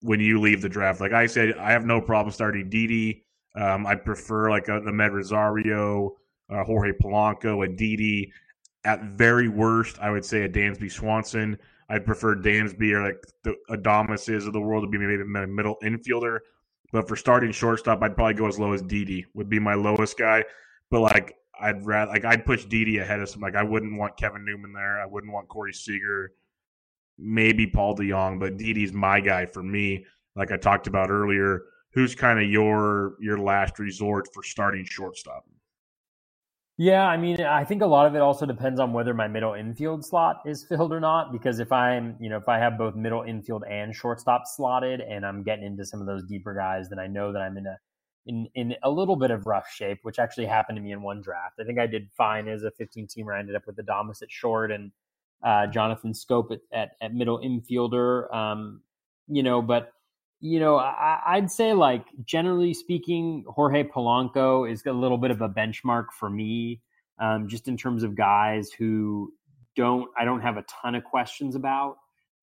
when 0.01 0.19
you 0.19 0.39
leave 0.39 0.61
the 0.61 0.69
draft 0.69 1.01
like 1.01 1.13
i 1.13 1.25
said 1.25 1.55
i 1.57 1.71
have 1.71 1.85
no 1.85 2.01
problem 2.01 2.31
starting 2.31 2.69
Didi. 2.69 3.23
Um, 3.55 3.85
i 3.85 3.95
prefer 3.95 4.49
like 4.49 4.67
a, 4.67 4.81
Amed 4.81 5.11
Rosario 5.11 6.15
uh, 6.49 6.63
jorge 6.63 6.91
polanco 7.01 7.63
and 7.63 7.77
Didi. 7.77 8.31
at 8.83 9.03
very 9.03 9.47
worst 9.47 9.97
i 9.99 10.09
would 10.09 10.25
say 10.25 10.43
a 10.43 10.49
dansby 10.49 10.91
swanson 10.91 11.57
i'd 11.89 12.05
prefer 12.05 12.35
dansby 12.35 12.91
or 12.91 13.03
like 13.03 13.23
the 13.43 13.55
Adames 13.69 14.47
of 14.47 14.53
the 14.53 14.59
world 14.59 14.83
to 14.83 14.89
be 14.89 14.97
maybe 14.97 15.21
a 15.21 15.47
middle 15.47 15.77
infielder 15.83 16.39
but 16.91 17.07
for 17.07 17.15
starting 17.15 17.51
shortstop 17.51 18.01
i'd 18.01 18.15
probably 18.15 18.33
go 18.33 18.47
as 18.47 18.59
low 18.59 18.73
as 18.73 18.81
Didi 18.81 19.25
would 19.35 19.49
be 19.49 19.59
my 19.59 19.75
lowest 19.75 20.17
guy 20.17 20.43
but 20.89 21.01
like 21.01 21.35
I'd 21.59 21.85
rather 21.85 22.11
like 22.11 22.25
I'd 22.25 22.45
push 22.45 22.65
Didi 22.65 22.99
ahead 22.99 23.19
of 23.19 23.29
some 23.29 23.41
like 23.41 23.55
I 23.55 23.63
wouldn't 23.63 23.97
want 23.97 24.17
Kevin 24.17 24.45
Newman 24.45 24.73
there. 24.73 25.01
I 25.01 25.05
wouldn't 25.05 25.33
want 25.33 25.47
Corey 25.47 25.73
Seager, 25.73 26.31
maybe 27.17 27.67
Paul 27.67 27.95
DeJong, 27.95 28.39
but 28.39 28.57
Didi's 28.57 28.93
my 28.93 29.19
guy 29.19 29.45
for 29.45 29.63
me. 29.63 30.05
Like 30.35 30.51
I 30.51 30.57
talked 30.57 30.87
about 30.87 31.09
earlier, 31.09 31.63
who's 31.93 32.15
kind 32.15 32.39
of 32.39 32.49
your 32.49 33.15
your 33.19 33.37
last 33.37 33.79
resort 33.79 34.27
for 34.33 34.43
starting 34.43 34.85
shortstop? 34.85 35.45
Yeah, 36.77 37.05
I 37.07 37.15
mean, 37.15 37.39
I 37.39 37.63
think 37.63 37.81
a 37.81 37.85
lot 37.85 38.05
of 38.05 38.15
it 38.15 38.21
also 38.21 38.45
depends 38.45 38.81
on 38.81 38.91
whether 38.91 39.13
my 39.13 39.29
middle 39.29 39.53
infield 39.53 40.05
slot 40.05 40.41
is 40.45 40.65
filled 40.67 40.91
or 40.91 40.99
not. 40.99 41.31
Because 41.31 41.59
if 41.59 41.71
I'm, 41.71 42.17
you 42.19 42.29
know, 42.29 42.35
if 42.35 42.49
I 42.49 42.59
have 42.59 42.77
both 42.77 42.95
middle 42.95 43.23
infield 43.23 43.63
and 43.69 43.95
shortstop 43.95 44.43
slotted, 44.45 44.99
and 44.99 45.25
I'm 45.25 45.41
getting 45.41 45.63
into 45.63 45.85
some 45.85 46.01
of 46.01 46.07
those 46.07 46.25
deeper 46.25 46.53
guys, 46.53 46.89
then 46.89 46.99
I 46.99 47.07
know 47.07 47.31
that 47.31 47.39
I'm 47.39 47.57
in 47.57 47.65
a 47.65 47.77
in 48.25 48.47
in 48.55 48.75
a 48.83 48.89
little 48.89 49.15
bit 49.15 49.31
of 49.31 49.45
rough 49.45 49.69
shape, 49.69 49.99
which 50.03 50.19
actually 50.19 50.45
happened 50.45 50.77
to 50.77 50.81
me 50.81 50.91
in 50.91 51.01
one 51.01 51.21
draft. 51.21 51.59
I 51.59 51.63
think 51.63 51.79
I 51.79 51.87
did 51.87 52.09
fine 52.17 52.47
as 52.47 52.63
a 52.63 52.71
15 52.71 53.07
teamer. 53.07 53.35
I 53.35 53.39
ended 53.39 53.55
up 53.55 53.67
with 53.67 53.77
Adames 53.77 54.21
at 54.21 54.31
short 54.31 54.71
and 54.71 54.91
uh, 55.43 55.67
Jonathan 55.67 56.13
Schoop 56.13 56.51
at, 56.51 56.59
at, 56.71 56.91
at 57.01 57.13
middle 57.13 57.39
infielder. 57.39 58.33
Um, 58.33 58.81
you 59.27 59.43
know, 59.43 59.61
but 59.61 59.91
you 60.41 60.59
know, 60.59 60.75
I, 60.75 61.39
would 61.39 61.49
say 61.49 61.73
like 61.73 62.05
generally 62.23 62.73
speaking, 62.73 63.45
Jorge 63.47 63.83
Polanco 63.83 64.69
is 64.69 64.83
a 64.85 64.91
little 64.91 65.17
bit 65.17 65.31
of 65.31 65.41
a 65.41 65.49
benchmark 65.49 66.07
for 66.11 66.29
me, 66.29 66.81
um, 67.19 67.47
just 67.47 67.67
in 67.67 67.77
terms 67.77 68.03
of 68.03 68.15
guys 68.15 68.71
who 68.71 69.33
don't 69.75 70.09
I 70.17 70.25
don't 70.25 70.41
have 70.41 70.57
a 70.57 70.63
ton 70.63 70.95
of 70.95 71.03
questions 71.03 71.55
about. 71.55 71.97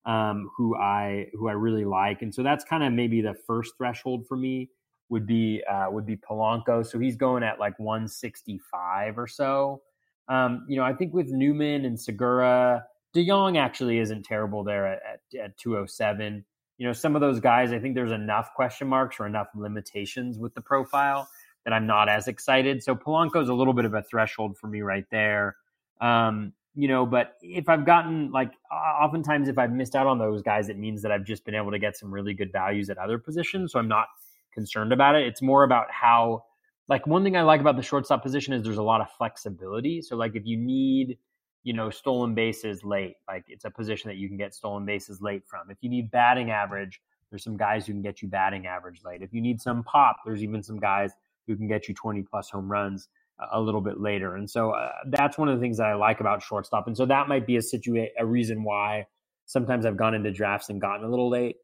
Um, 0.05 0.51
who 0.57 0.75
I 0.75 1.27
who 1.31 1.47
I 1.47 1.53
really 1.53 1.85
like, 1.85 2.23
and 2.23 2.35
so 2.35 2.43
that's 2.43 2.65
kind 2.65 2.83
of 2.83 2.91
maybe 2.91 3.21
the 3.21 3.35
first 3.47 3.77
threshold 3.77 4.27
for 4.27 4.35
me 4.35 4.69
would 5.13 5.25
be 5.25 5.63
uh, 5.71 5.85
would 5.89 6.05
be 6.05 6.17
Polanco. 6.17 6.85
So 6.85 6.99
he's 6.99 7.15
going 7.15 7.43
at 7.43 7.59
like 7.59 7.79
165 7.79 9.17
or 9.17 9.27
so. 9.27 9.81
Um, 10.27 10.65
you 10.67 10.75
know, 10.75 10.83
I 10.83 10.93
think 10.93 11.13
with 11.13 11.29
Newman 11.29 11.85
and 11.85 11.99
Segura, 11.99 12.83
DeJong 13.15 13.57
actually 13.57 13.99
isn't 13.99 14.23
terrible 14.23 14.63
there 14.63 14.87
at, 14.87 14.99
at, 15.33 15.39
at 15.39 15.57
207. 15.57 16.43
You 16.79 16.87
know, 16.87 16.93
some 16.93 17.15
of 17.15 17.21
those 17.21 17.39
guys, 17.39 17.71
I 17.71 17.79
think 17.79 17.93
there's 17.93 18.11
enough 18.11 18.49
question 18.55 18.87
marks 18.87 19.17
or 19.19 19.27
enough 19.27 19.47
limitations 19.55 20.39
with 20.39 20.53
the 20.55 20.61
profile 20.61 21.29
that 21.65 21.73
I'm 21.73 21.85
not 21.85 22.09
as 22.09 22.27
excited. 22.27 22.83
So 22.83 22.95
Polanco's 22.95 23.49
a 23.49 23.53
little 23.53 23.73
bit 23.73 23.85
of 23.85 23.93
a 23.93 24.01
threshold 24.01 24.57
for 24.57 24.67
me 24.67 24.81
right 24.81 25.05
there. 25.11 25.55
Um, 26.01 26.53
you 26.75 26.87
know, 26.87 27.05
but 27.05 27.37
if 27.41 27.69
I've 27.69 27.85
gotten 27.85 28.31
like 28.31 28.51
oftentimes 28.71 29.47
if 29.47 29.59
I've 29.59 29.71
missed 29.71 29.95
out 29.95 30.07
on 30.07 30.17
those 30.17 30.41
guys, 30.41 30.69
it 30.69 30.77
means 30.77 31.03
that 31.03 31.11
I've 31.11 31.23
just 31.23 31.45
been 31.45 31.53
able 31.53 31.69
to 31.71 31.77
get 31.77 31.95
some 31.95 32.11
really 32.11 32.33
good 32.33 32.51
values 32.51 32.89
at 32.89 32.97
other 32.97 33.19
positions. 33.19 33.71
So 33.71 33.79
I'm 33.79 33.87
not 33.87 34.07
concerned 34.53 34.93
about 34.93 35.15
it. 35.15 35.27
It's 35.27 35.41
more 35.41 35.63
about 35.63 35.91
how, 35.91 36.45
like, 36.87 37.07
one 37.07 37.23
thing 37.23 37.35
I 37.35 37.41
like 37.43 37.61
about 37.61 37.75
the 37.75 37.83
shortstop 37.83 38.23
position 38.23 38.53
is 38.53 38.63
there's 38.63 38.77
a 38.77 38.83
lot 38.83 39.01
of 39.01 39.07
flexibility. 39.17 40.01
So, 40.01 40.15
like, 40.15 40.35
if 40.35 40.45
you 40.45 40.57
need, 40.57 41.17
you 41.63 41.73
know, 41.73 41.89
stolen 41.89 42.35
bases 42.35 42.83
late, 42.83 43.15
like, 43.27 43.45
it's 43.47 43.65
a 43.65 43.71
position 43.71 44.09
that 44.09 44.17
you 44.17 44.27
can 44.27 44.37
get 44.37 44.53
stolen 44.53 44.85
bases 44.85 45.21
late 45.21 45.43
from. 45.47 45.69
If 45.69 45.77
you 45.81 45.89
need 45.89 46.11
batting 46.11 46.51
average, 46.51 47.01
there's 47.29 47.43
some 47.43 47.57
guys 47.57 47.87
who 47.87 47.93
can 47.93 48.01
get 48.01 48.21
you 48.21 48.27
batting 48.27 48.67
average 48.67 49.01
late. 49.03 49.21
If 49.21 49.33
you 49.33 49.41
need 49.41 49.59
some 49.59 49.83
pop, 49.83 50.17
there's 50.25 50.43
even 50.43 50.61
some 50.61 50.79
guys 50.79 51.11
who 51.47 51.55
can 51.55 51.67
get 51.67 51.87
you 51.87 51.93
20 51.93 52.21
plus 52.23 52.49
home 52.49 52.71
runs 52.71 53.07
a 53.51 53.59
little 53.59 53.81
bit 53.81 53.99
later. 53.99 54.35
And 54.35 54.49
so 54.49 54.71
uh, 54.71 54.91
that's 55.09 55.37
one 55.37 55.49
of 55.49 55.57
the 55.57 55.61
things 55.61 55.77
that 55.77 55.87
I 55.87 55.95
like 55.95 56.19
about 56.19 56.43
shortstop. 56.43 56.87
And 56.87 56.95
so 56.95 57.05
that 57.07 57.27
might 57.27 57.47
be 57.47 57.57
a 57.57 57.59
situa- 57.59 58.11
a 58.19 58.25
reason 58.25 58.63
why 58.63 59.07
sometimes 59.45 59.85
I've 59.85 59.97
gone 59.97 60.13
into 60.13 60.31
drafts 60.31 60.69
and 60.69 60.79
gotten 60.79 61.05
a 61.05 61.09
little 61.09 61.29
late 61.29 61.57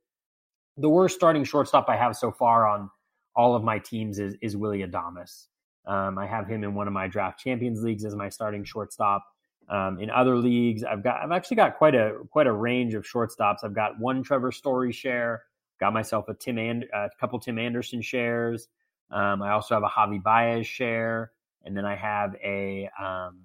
the 0.79 0.89
worst 0.89 1.15
starting 1.15 1.43
shortstop 1.43 1.87
I 1.89 1.97
have 1.97 2.15
so 2.15 2.31
far 2.31 2.67
on 2.67 2.89
all 3.35 3.55
of 3.55 3.63
my 3.63 3.79
teams 3.79 4.19
is 4.19 4.35
is 4.41 4.57
Willy 4.57 4.79
Adames. 4.79 5.47
Um, 5.85 6.17
I 6.17 6.27
have 6.27 6.47
him 6.47 6.63
in 6.63 6.75
one 6.75 6.87
of 6.87 6.93
my 6.93 7.07
draft 7.07 7.39
champions 7.39 7.83
leagues 7.83 8.05
as 8.05 8.15
my 8.15 8.29
starting 8.29 8.63
shortstop. 8.63 9.23
Um, 9.69 9.99
in 9.99 10.09
other 10.09 10.35
leagues, 10.35 10.83
I've 10.83 11.03
got 11.03 11.21
I've 11.21 11.31
actually 11.31 11.57
got 11.57 11.77
quite 11.77 11.95
a 11.95 12.19
quite 12.31 12.47
a 12.47 12.51
range 12.51 12.93
of 12.95 13.03
shortstops. 13.03 13.57
I've 13.63 13.75
got 13.75 13.99
one 13.99 14.23
Trevor 14.23 14.51
Story 14.51 14.91
share, 14.91 15.43
got 15.79 15.93
myself 15.93 16.27
a 16.27 16.33
Tim 16.33 16.57
and 16.57 16.85
a 16.93 17.09
couple 17.19 17.39
Tim 17.39 17.59
Anderson 17.59 18.01
shares. 18.01 18.67
Um, 19.11 19.41
I 19.41 19.51
also 19.51 19.75
have 19.75 19.83
a 19.83 19.87
Javi 19.87 20.21
Baez 20.21 20.67
share, 20.67 21.31
and 21.63 21.75
then 21.75 21.85
I 21.85 21.95
have 21.95 22.35
a 22.43 22.89
um, 22.99 23.41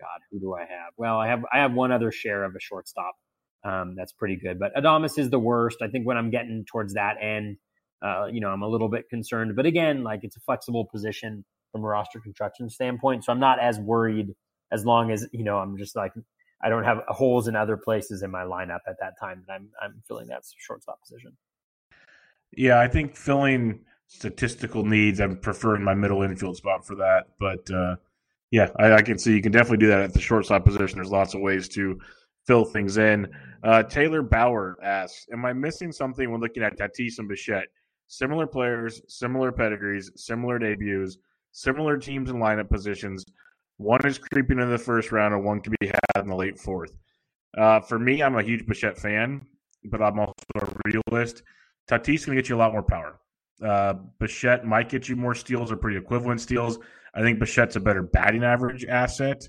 God, 0.00 0.20
who 0.30 0.38
do 0.38 0.54
I 0.54 0.60
have? 0.60 0.92
Well, 0.96 1.18
I 1.18 1.26
have 1.28 1.44
I 1.52 1.58
have 1.58 1.72
one 1.72 1.92
other 1.92 2.12
share 2.12 2.44
of 2.44 2.54
a 2.54 2.60
shortstop 2.60 3.14
um, 3.68 3.94
that's 3.94 4.12
pretty 4.12 4.36
good. 4.36 4.58
But 4.58 4.74
Adames 4.74 5.18
is 5.18 5.30
the 5.30 5.38
worst. 5.38 5.82
I 5.82 5.88
think 5.88 6.06
when 6.06 6.16
I'm 6.16 6.30
getting 6.30 6.64
towards 6.64 6.94
that 6.94 7.16
end, 7.20 7.58
uh, 8.00 8.26
you 8.32 8.40
know, 8.40 8.48
I'm 8.48 8.62
a 8.62 8.68
little 8.68 8.88
bit 8.88 9.08
concerned. 9.10 9.54
But 9.56 9.66
again, 9.66 10.02
like 10.02 10.20
it's 10.22 10.36
a 10.36 10.40
flexible 10.40 10.86
position 10.86 11.44
from 11.72 11.84
a 11.84 11.86
roster 11.86 12.18
construction 12.20 12.70
standpoint, 12.70 13.24
so 13.24 13.32
I'm 13.32 13.40
not 13.40 13.58
as 13.60 13.78
worried 13.78 14.34
as 14.72 14.84
long 14.84 15.10
as 15.10 15.26
you 15.32 15.44
know 15.44 15.58
I'm 15.58 15.76
just 15.76 15.96
like 15.96 16.12
I 16.62 16.68
don't 16.68 16.84
have 16.84 16.98
holes 17.08 17.46
in 17.48 17.56
other 17.56 17.76
places 17.76 18.22
in 18.22 18.30
my 18.30 18.42
lineup 18.42 18.80
at 18.88 18.96
that 19.00 19.14
time 19.20 19.44
that 19.46 19.52
I'm 19.52 19.68
I'm 19.82 20.02
filling 20.06 20.28
that 20.28 20.42
shortstop 20.56 21.00
position. 21.02 21.36
Yeah, 22.56 22.80
I 22.80 22.88
think 22.88 23.16
filling 23.16 23.80
statistical 24.06 24.84
needs, 24.84 25.20
I'm 25.20 25.36
preferring 25.36 25.82
my 25.84 25.94
middle 25.94 26.22
infield 26.22 26.56
spot 26.56 26.86
for 26.86 26.94
that. 26.96 27.26
But 27.38 27.70
uh, 27.70 27.96
yeah, 28.50 28.70
I, 28.78 28.92
I, 28.92 29.02
can 29.02 29.18
see 29.18 29.34
you 29.34 29.42
can 29.42 29.52
definitely 29.52 29.76
do 29.78 29.88
that 29.88 30.00
at 30.00 30.14
the 30.14 30.20
shortstop 30.20 30.64
position. 30.64 30.96
There's 30.96 31.10
lots 31.10 31.34
of 31.34 31.42
ways 31.42 31.68
to 31.70 32.00
fill 32.48 32.64
things 32.64 32.96
in. 32.96 33.28
Uh, 33.62 33.84
Taylor 33.84 34.22
Bauer 34.22 34.76
asks, 34.82 35.26
"Am 35.32 35.44
I 35.44 35.52
missing 35.52 35.92
something 35.92 36.30
when 36.32 36.40
looking 36.40 36.64
at 36.64 36.76
Tatis 36.76 37.20
and 37.20 37.28
Bichette? 37.28 37.68
similar 38.08 38.46
players, 38.46 39.00
similar 39.06 39.52
pedigrees, 39.52 40.10
similar 40.16 40.58
debuts, 40.58 41.18
similar 41.52 41.96
teams 41.96 42.30
and 42.30 42.42
lineup 42.42 42.68
positions. 42.68 43.24
One 43.76 44.04
is 44.04 44.18
creeping 44.18 44.58
in 44.58 44.70
the 44.70 44.78
first 44.78 45.12
round, 45.12 45.34
and 45.34 45.44
one 45.44 45.60
can 45.60 45.74
be 45.78 45.86
had 45.86 46.22
in 46.22 46.28
the 46.28 46.34
late 46.34 46.58
fourth. 46.58 46.92
Uh, 47.56 47.80
for 47.80 47.98
me, 47.98 48.22
I'm 48.22 48.36
a 48.36 48.42
huge 48.42 48.66
Bichette 48.66 48.98
fan, 48.98 49.46
but 49.84 50.02
I'm 50.02 50.18
also 50.18 50.34
a 50.56 50.68
realist. 50.84 51.42
Tatis 51.88 52.24
to 52.24 52.34
get 52.34 52.48
you 52.48 52.56
a 52.56 52.58
lot 52.58 52.72
more 52.72 52.82
power. 52.82 53.20
Uh, 53.64 53.94
Bichette 54.18 54.64
might 54.64 54.88
get 54.88 55.08
you 55.08 55.16
more 55.16 55.34
steals 55.34 55.70
or 55.70 55.76
pretty 55.76 55.96
equivalent 55.96 56.40
steals. 56.40 56.78
I 57.14 57.20
think 57.20 57.38
Bichette's 57.38 57.76
a 57.76 57.80
better 57.80 58.02
batting 58.02 58.44
average 58.44 58.84
asset. 58.84 59.48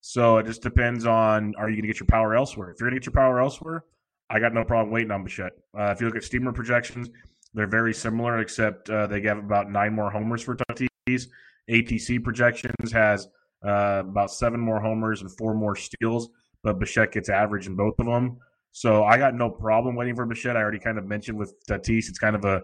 So 0.00 0.38
it 0.38 0.46
just 0.46 0.62
depends 0.62 1.06
on 1.06 1.54
are 1.58 1.68
you 1.68 1.76
going 1.76 1.82
to 1.82 1.88
get 1.88 2.00
your 2.00 2.06
power 2.06 2.34
elsewhere? 2.34 2.70
If 2.70 2.80
you're 2.80 2.88
going 2.88 3.00
to 3.00 3.04
get 3.04 3.06
your 3.06 3.20
power 3.20 3.40
elsewhere, 3.40 3.84
I 4.30 4.40
got 4.40 4.54
no 4.54 4.64
problem 4.64 4.92
waiting 4.92 5.10
on 5.10 5.24
Bichette. 5.24 5.52
Uh, 5.78 5.90
if 5.90 6.00
you 6.00 6.06
look 6.06 6.16
at 6.16 6.24
steamer 6.24 6.52
projections, 6.52 7.08
they're 7.54 7.66
very 7.66 7.94
similar, 7.94 8.38
except 8.38 8.90
uh, 8.90 9.06
they 9.06 9.20
have 9.22 9.38
about 9.38 9.70
nine 9.70 9.94
more 9.94 10.10
homers 10.10 10.42
for 10.42 10.56
Tatis. 10.56 11.26
ATC 11.70 12.22
projections 12.22 12.92
has 12.92 13.28
uh, 13.64 14.02
about 14.06 14.30
seven 14.30 14.60
more 14.60 14.80
homers 14.80 15.22
and 15.22 15.30
four 15.36 15.54
more 15.54 15.74
steals, 15.76 16.28
but 16.62 16.78
Bichette 16.78 17.12
gets 17.12 17.28
average 17.28 17.66
in 17.66 17.74
both 17.74 17.94
of 17.98 18.06
them. 18.06 18.38
So 18.72 19.04
I 19.04 19.16
got 19.18 19.34
no 19.34 19.50
problem 19.50 19.96
waiting 19.96 20.14
for 20.14 20.26
Bichette. 20.26 20.56
I 20.56 20.60
already 20.60 20.78
kind 20.78 20.98
of 20.98 21.06
mentioned 21.06 21.38
with 21.38 21.54
Tatis, 21.66 22.08
it's 22.08 22.18
kind 22.18 22.36
of 22.36 22.44
a 22.44 22.62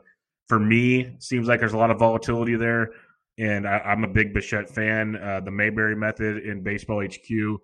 for 0.48 0.60
me 0.60 1.16
seems 1.20 1.48
like 1.48 1.60
there's 1.60 1.72
a 1.72 1.78
lot 1.78 1.90
of 1.90 1.98
volatility 1.98 2.54
there, 2.54 2.90
and 3.38 3.66
I, 3.66 3.80
am 3.84 4.04
a 4.04 4.08
big 4.08 4.32
Bichette 4.32 4.68
fan. 4.68 5.16
Uh, 5.16 5.40
the 5.40 5.50
Mayberry 5.50 5.96
method 5.96 6.44
in 6.44 6.62
Baseball 6.62 7.04
HQ, 7.04 7.60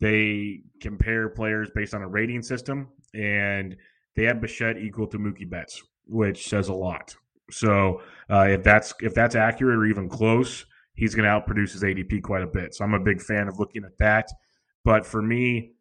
they 0.00 0.60
compare 0.80 1.28
players 1.28 1.70
based 1.74 1.94
on 1.94 2.02
a 2.02 2.08
rating 2.08 2.42
system, 2.42 2.88
and 3.14 3.76
they 4.16 4.24
have 4.24 4.40
Bichette 4.40 4.78
equal 4.78 5.06
to 5.08 5.18
Mookie 5.18 5.48
Betts, 5.48 5.82
which 6.06 6.48
says 6.48 6.68
a 6.68 6.74
lot. 6.74 7.16
So 7.50 8.02
uh, 8.30 8.46
if 8.50 8.62
that's 8.62 8.94
if 9.00 9.14
that's 9.14 9.34
accurate 9.34 9.78
or 9.78 9.86
even 9.86 10.08
close, 10.08 10.64
he's 10.94 11.14
going 11.14 11.24
to 11.24 11.30
outproduce 11.30 11.72
his 11.72 11.82
ADP 11.82 12.22
quite 12.22 12.42
a 12.42 12.46
bit. 12.46 12.74
So 12.74 12.84
I'm 12.84 12.94
a 12.94 13.00
big 13.00 13.20
fan 13.20 13.48
of 13.48 13.58
looking 13.58 13.84
at 13.84 13.96
that. 13.98 14.28
But 14.84 15.06
for 15.06 15.22
me, 15.22 15.72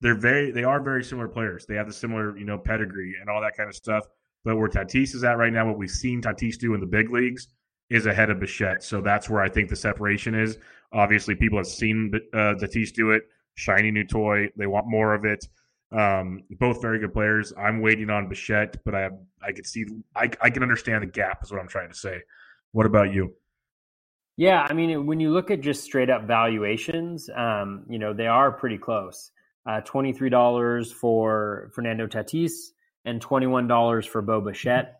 they're 0.00 0.18
very 0.18 0.50
they 0.50 0.64
are 0.64 0.82
very 0.82 1.04
similar 1.04 1.28
players. 1.28 1.66
They 1.66 1.74
have 1.76 1.86
the 1.86 1.92
similar 1.92 2.36
you 2.36 2.44
know 2.44 2.58
pedigree 2.58 3.14
and 3.20 3.30
all 3.30 3.40
that 3.40 3.56
kind 3.56 3.68
of 3.68 3.76
stuff. 3.76 4.04
But 4.44 4.56
where 4.56 4.68
Tatis 4.68 5.14
is 5.14 5.24
at 5.24 5.36
right 5.36 5.52
now, 5.52 5.66
what 5.66 5.78
we've 5.78 5.90
seen 5.90 6.22
Tatis 6.22 6.58
do 6.58 6.74
in 6.74 6.80
the 6.80 6.86
big 6.86 7.10
leagues 7.10 7.48
is 7.90 8.06
ahead 8.06 8.30
of 8.30 8.40
Bichette. 8.40 8.82
So 8.82 9.00
that's 9.00 9.28
where 9.28 9.42
I 9.42 9.48
think 9.48 9.68
the 9.68 9.76
separation 9.76 10.34
is. 10.34 10.58
Obviously, 10.92 11.34
people 11.34 11.58
have 11.58 11.66
seen 11.66 12.12
uh, 12.32 12.54
Tatis 12.54 12.92
do 12.92 13.10
it. 13.10 13.24
Shiny 13.54 13.90
new 13.90 14.04
toy. 14.04 14.48
They 14.56 14.66
want 14.66 14.86
more 14.86 15.14
of 15.14 15.24
it. 15.24 15.46
Um, 15.92 16.44
both 16.58 16.80
very 16.80 17.00
good 17.00 17.12
players. 17.12 17.52
I'm 17.58 17.80
waiting 17.80 18.10
on 18.10 18.28
Bichette, 18.28 18.76
but 18.84 18.94
I 18.94 19.10
I 19.42 19.52
could 19.52 19.66
see 19.66 19.84
I, 20.14 20.30
I 20.40 20.50
can 20.50 20.62
understand 20.62 21.02
the 21.02 21.08
gap 21.08 21.42
is 21.42 21.50
what 21.50 21.60
I'm 21.60 21.68
trying 21.68 21.88
to 21.88 21.96
say. 21.96 22.20
What 22.72 22.86
about 22.86 23.12
you? 23.12 23.34
Yeah, 24.36 24.66
I 24.68 24.72
mean, 24.72 25.04
when 25.04 25.20
you 25.20 25.30
look 25.32 25.50
at 25.50 25.60
just 25.60 25.82
straight 25.82 26.08
up 26.08 26.22
valuations, 26.22 27.28
um, 27.36 27.84
you 27.90 27.98
know, 27.98 28.14
they 28.14 28.26
are 28.26 28.50
pretty 28.50 28.78
close. 28.78 29.32
Uh, 29.66 29.82
$23 29.82 30.94
for 30.94 31.70
Fernando 31.74 32.06
Tatis 32.06 32.70
and 33.04 33.20
$21 33.20 34.08
for 34.08 34.22
Bo 34.22 34.40
Bichette. 34.40 34.99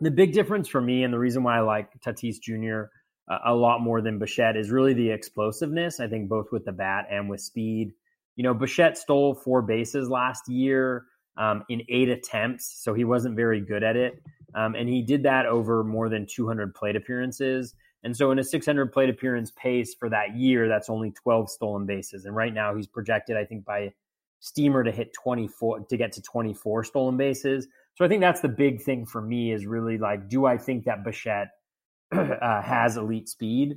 The 0.00 0.10
big 0.10 0.32
difference 0.32 0.68
for 0.68 0.80
me 0.80 1.02
and 1.04 1.12
the 1.12 1.18
reason 1.18 1.42
why 1.42 1.58
I 1.58 1.60
like 1.60 2.00
Tatis 2.00 2.40
Jr. 2.40 2.90
Uh, 3.28 3.38
a 3.46 3.54
lot 3.54 3.80
more 3.80 4.00
than 4.00 4.18
Bichette 4.18 4.56
is 4.56 4.70
really 4.70 4.94
the 4.94 5.10
explosiveness. 5.10 6.00
I 6.00 6.06
think 6.06 6.28
both 6.28 6.52
with 6.52 6.64
the 6.64 6.72
bat 6.72 7.06
and 7.10 7.28
with 7.28 7.40
speed. 7.40 7.92
You 8.36 8.44
know, 8.44 8.54
Bichette 8.54 8.96
stole 8.96 9.34
four 9.34 9.62
bases 9.62 10.08
last 10.08 10.48
year 10.48 11.06
um, 11.36 11.64
in 11.68 11.82
eight 11.88 12.08
attempts, 12.08 12.80
so 12.82 12.94
he 12.94 13.04
wasn't 13.04 13.34
very 13.36 13.60
good 13.60 13.82
at 13.82 13.96
it. 13.96 14.22
Um, 14.54 14.74
and 14.74 14.88
he 14.88 15.02
did 15.02 15.22
that 15.24 15.46
over 15.46 15.84
more 15.84 16.08
than 16.08 16.26
200 16.26 16.74
plate 16.74 16.96
appearances. 16.96 17.74
And 18.04 18.16
so, 18.16 18.30
in 18.30 18.38
a 18.38 18.44
600 18.44 18.92
plate 18.92 19.10
appearance 19.10 19.52
pace 19.56 19.94
for 19.94 20.08
that 20.08 20.36
year, 20.36 20.68
that's 20.68 20.88
only 20.88 21.10
12 21.10 21.50
stolen 21.50 21.84
bases. 21.84 22.24
And 22.24 22.34
right 22.34 22.54
now, 22.54 22.74
he's 22.74 22.86
projected, 22.86 23.36
I 23.36 23.44
think, 23.44 23.64
by 23.64 23.92
Steamer 24.40 24.84
to 24.84 24.92
hit 24.92 25.12
24 25.12 25.80
to 25.80 25.96
get 25.96 26.12
to 26.12 26.22
24 26.22 26.84
stolen 26.84 27.16
bases. 27.16 27.66
So 27.98 28.04
I 28.04 28.08
think 28.08 28.20
that's 28.20 28.40
the 28.40 28.48
big 28.48 28.80
thing 28.80 29.06
for 29.06 29.20
me 29.20 29.50
is 29.50 29.66
really 29.66 29.98
like, 29.98 30.28
do 30.28 30.46
I 30.46 30.56
think 30.56 30.84
that 30.84 31.02
Bichette 31.02 31.48
uh, 32.12 32.62
has 32.62 32.96
elite 32.96 33.28
speed? 33.28 33.74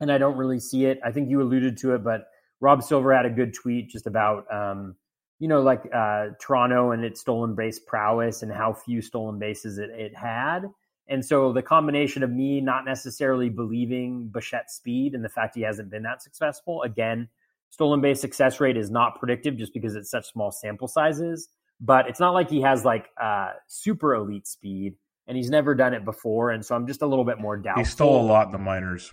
And 0.00 0.12
I 0.12 0.18
don't 0.18 0.36
really 0.36 0.60
see 0.60 0.84
it. 0.84 1.00
I 1.04 1.10
think 1.10 1.28
you 1.28 1.42
alluded 1.42 1.76
to 1.78 1.96
it, 1.96 2.04
but 2.04 2.26
Rob 2.60 2.84
Silver 2.84 3.12
had 3.12 3.26
a 3.26 3.30
good 3.30 3.52
tweet 3.52 3.90
just 3.90 4.06
about, 4.06 4.44
um, 4.52 4.94
you 5.40 5.48
know, 5.48 5.60
like 5.60 5.80
uh, 5.92 6.28
Toronto 6.40 6.92
and 6.92 7.04
its 7.04 7.20
stolen 7.20 7.56
base 7.56 7.80
prowess 7.80 8.44
and 8.44 8.52
how 8.52 8.72
few 8.72 9.02
stolen 9.02 9.40
bases 9.40 9.78
it, 9.78 9.90
it 9.90 10.14
had. 10.14 10.70
And 11.08 11.24
so 11.24 11.52
the 11.52 11.62
combination 11.62 12.22
of 12.22 12.30
me 12.30 12.60
not 12.60 12.84
necessarily 12.84 13.48
believing 13.48 14.30
Bichette's 14.32 14.74
speed 14.74 15.16
and 15.16 15.24
the 15.24 15.28
fact 15.28 15.56
he 15.56 15.62
hasn't 15.62 15.90
been 15.90 16.04
that 16.04 16.22
successful, 16.22 16.82
again, 16.82 17.28
stolen 17.70 18.00
base 18.00 18.20
success 18.20 18.60
rate 18.60 18.76
is 18.76 18.88
not 18.88 19.18
predictive 19.18 19.56
just 19.56 19.74
because 19.74 19.96
it's 19.96 20.12
such 20.12 20.30
small 20.30 20.52
sample 20.52 20.86
sizes. 20.86 21.48
But 21.84 22.08
it's 22.08 22.20
not 22.20 22.30
like 22.30 22.48
he 22.48 22.62
has 22.62 22.84
like 22.84 23.08
uh, 23.20 23.50
super 23.66 24.14
elite 24.14 24.46
speed, 24.46 24.94
and 25.26 25.36
he's 25.36 25.50
never 25.50 25.74
done 25.74 25.94
it 25.94 26.04
before. 26.04 26.50
And 26.50 26.64
so 26.64 26.76
I'm 26.76 26.86
just 26.86 27.02
a 27.02 27.06
little 27.06 27.24
bit 27.24 27.40
more 27.40 27.56
doubtful. 27.56 27.82
He 27.82 27.90
stole 27.90 28.20
a 28.20 28.26
lot 28.26 28.46
in 28.46 28.52
the 28.52 28.58
minors. 28.58 29.12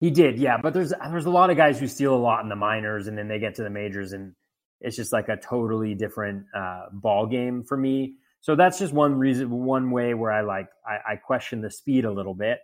He 0.00 0.10
did, 0.10 0.38
yeah. 0.38 0.58
But 0.62 0.74
there's 0.74 0.92
there's 1.10 1.24
a 1.24 1.30
lot 1.30 1.48
of 1.48 1.56
guys 1.56 1.80
who 1.80 1.88
steal 1.88 2.14
a 2.14 2.18
lot 2.18 2.42
in 2.42 2.50
the 2.50 2.56
minors, 2.56 3.06
and 3.06 3.16
then 3.16 3.26
they 3.26 3.38
get 3.38 3.54
to 3.54 3.62
the 3.62 3.70
majors, 3.70 4.12
and 4.12 4.34
it's 4.82 4.96
just 4.96 5.14
like 5.14 5.30
a 5.30 5.38
totally 5.38 5.94
different 5.94 6.44
uh, 6.54 6.86
ball 6.92 7.26
game 7.26 7.64
for 7.64 7.76
me. 7.76 8.16
So 8.42 8.54
that's 8.54 8.78
just 8.78 8.92
one 8.92 9.14
reason, 9.14 9.48
one 9.48 9.90
way 9.90 10.12
where 10.12 10.30
I 10.30 10.42
like 10.42 10.68
I, 10.86 11.12
I 11.12 11.16
question 11.16 11.62
the 11.62 11.70
speed 11.70 12.04
a 12.04 12.12
little 12.12 12.34
bit. 12.34 12.58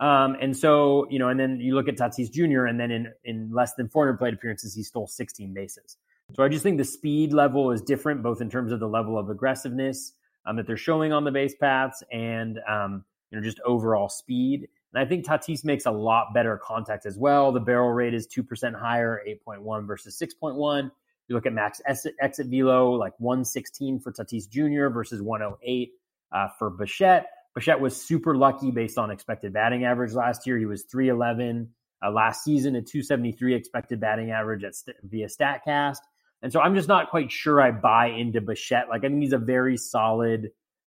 Um, 0.00 0.36
and 0.40 0.56
so 0.56 1.06
you 1.10 1.18
know, 1.18 1.28
and 1.28 1.38
then 1.38 1.60
you 1.60 1.74
look 1.74 1.88
at 1.88 1.96
Tatis 1.96 2.32
Jr. 2.32 2.64
and 2.64 2.80
then 2.80 2.90
in 2.90 3.12
in 3.22 3.50
less 3.52 3.74
than 3.74 3.90
400 3.90 4.16
plate 4.16 4.32
appearances, 4.32 4.74
he 4.74 4.82
stole 4.82 5.06
16 5.06 5.52
bases. 5.52 5.98
So 6.34 6.42
I 6.42 6.48
just 6.48 6.62
think 6.62 6.78
the 6.78 6.84
speed 6.84 7.32
level 7.32 7.70
is 7.72 7.80
different, 7.80 8.22
both 8.22 8.40
in 8.40 8.50
terms 8.50 8.70
of 8.70 8.80
the 8.80 8.88
level 8.88 9.18
of 9.18 9.30
aggressiveness 9.30 10.12
um, 10.46 10.56
that 10.56 10.66
they're 10.66 10.76
showing 10.76 11.12
on 11.12 11.24
the 11.24 11.30
base 11.30 11.54
paths 11.54 12.02
and 12.12 12.58
um, 12.68 13.04
you 13.30 13.38
know 13.38 13.44
just 13.44 13.60
overall 13.64 14.08
speed. 14.08 14.68
And 14.92 15.04
I 15.04 15.08
think 15.08 15.26
Tatis 15.26 15.64
makes 15.64 15.86
a 15.86 15.90
lot 15.90 16.32
better 16.34 16.58
contact 16.62 17.06
as 17.06 17.18
well. 17.18 17.52
The 17.52 17.60
barrel 17.60 17.90
rate 17.92 18.14
is 18.14 18.26
two 18.26 18.42
percent 18.42 18.76
higher, 18.76 19.22
8.1 19.26 19.86
versus 19.86 20.20
6.1. 20.20 20.90
You 21.28 21.34
look 21.34 21.44
at 21.44 21.52
max 21.52 21.80
exit 21.86 22.14
velo, 22.46 22.92
like 22.92 23.12
116 23.18 24.00
for 24.00 24.12
Tatis 24.12 24.48
Jr. 24.48 24.88
versus 24.88 25.20
108 25.20 25.92
uh, 26.32 26.48
for 26.58 26.70
Bichette. 26.70 27.26
Bichette 27.54 27.80
was 27.80 28.00
super 28.00 28.36
lucky 28.36 28.70
based 28.70 28.96
on 28.96 29.10
expected 29.10 29.52
batting 29.52 29.84
average 29.84 30.12
last 30.12 30.46
year. 30.46 30.56
He 30.56 30.64
was 30.66 30.84
311 30.84 31.68
uh, 32.02 32.10
last 32.10 32.44
season, 32.44 32.76
a 32.76 32.82
273 32.82 33.54
expected 33.54 34.00
batting 34.00 34.30
average 34.30 34.64
at 34.64 34.74
st- 34.74 34.96
via 35.02 35.26
StatCast. 35.26 35.98
And 36.42 36.52
so 36.52 36.60
I'm 36.60 36.74
just 36.74 36.88
not 36.88 37.10
quite 37.10 37.32
sure 37.32 37.60
I 37.60 37.70
buy 37.70 38.06
into 38.06 38.40
Bichette. 38.40 38.88
Like, 38.88 39.04
I 39.04 39.08
think 39.08 39.22
he's 39.22 39.32
a 39.32 39.38
very 39.38 39.76
solid 39.76 40.50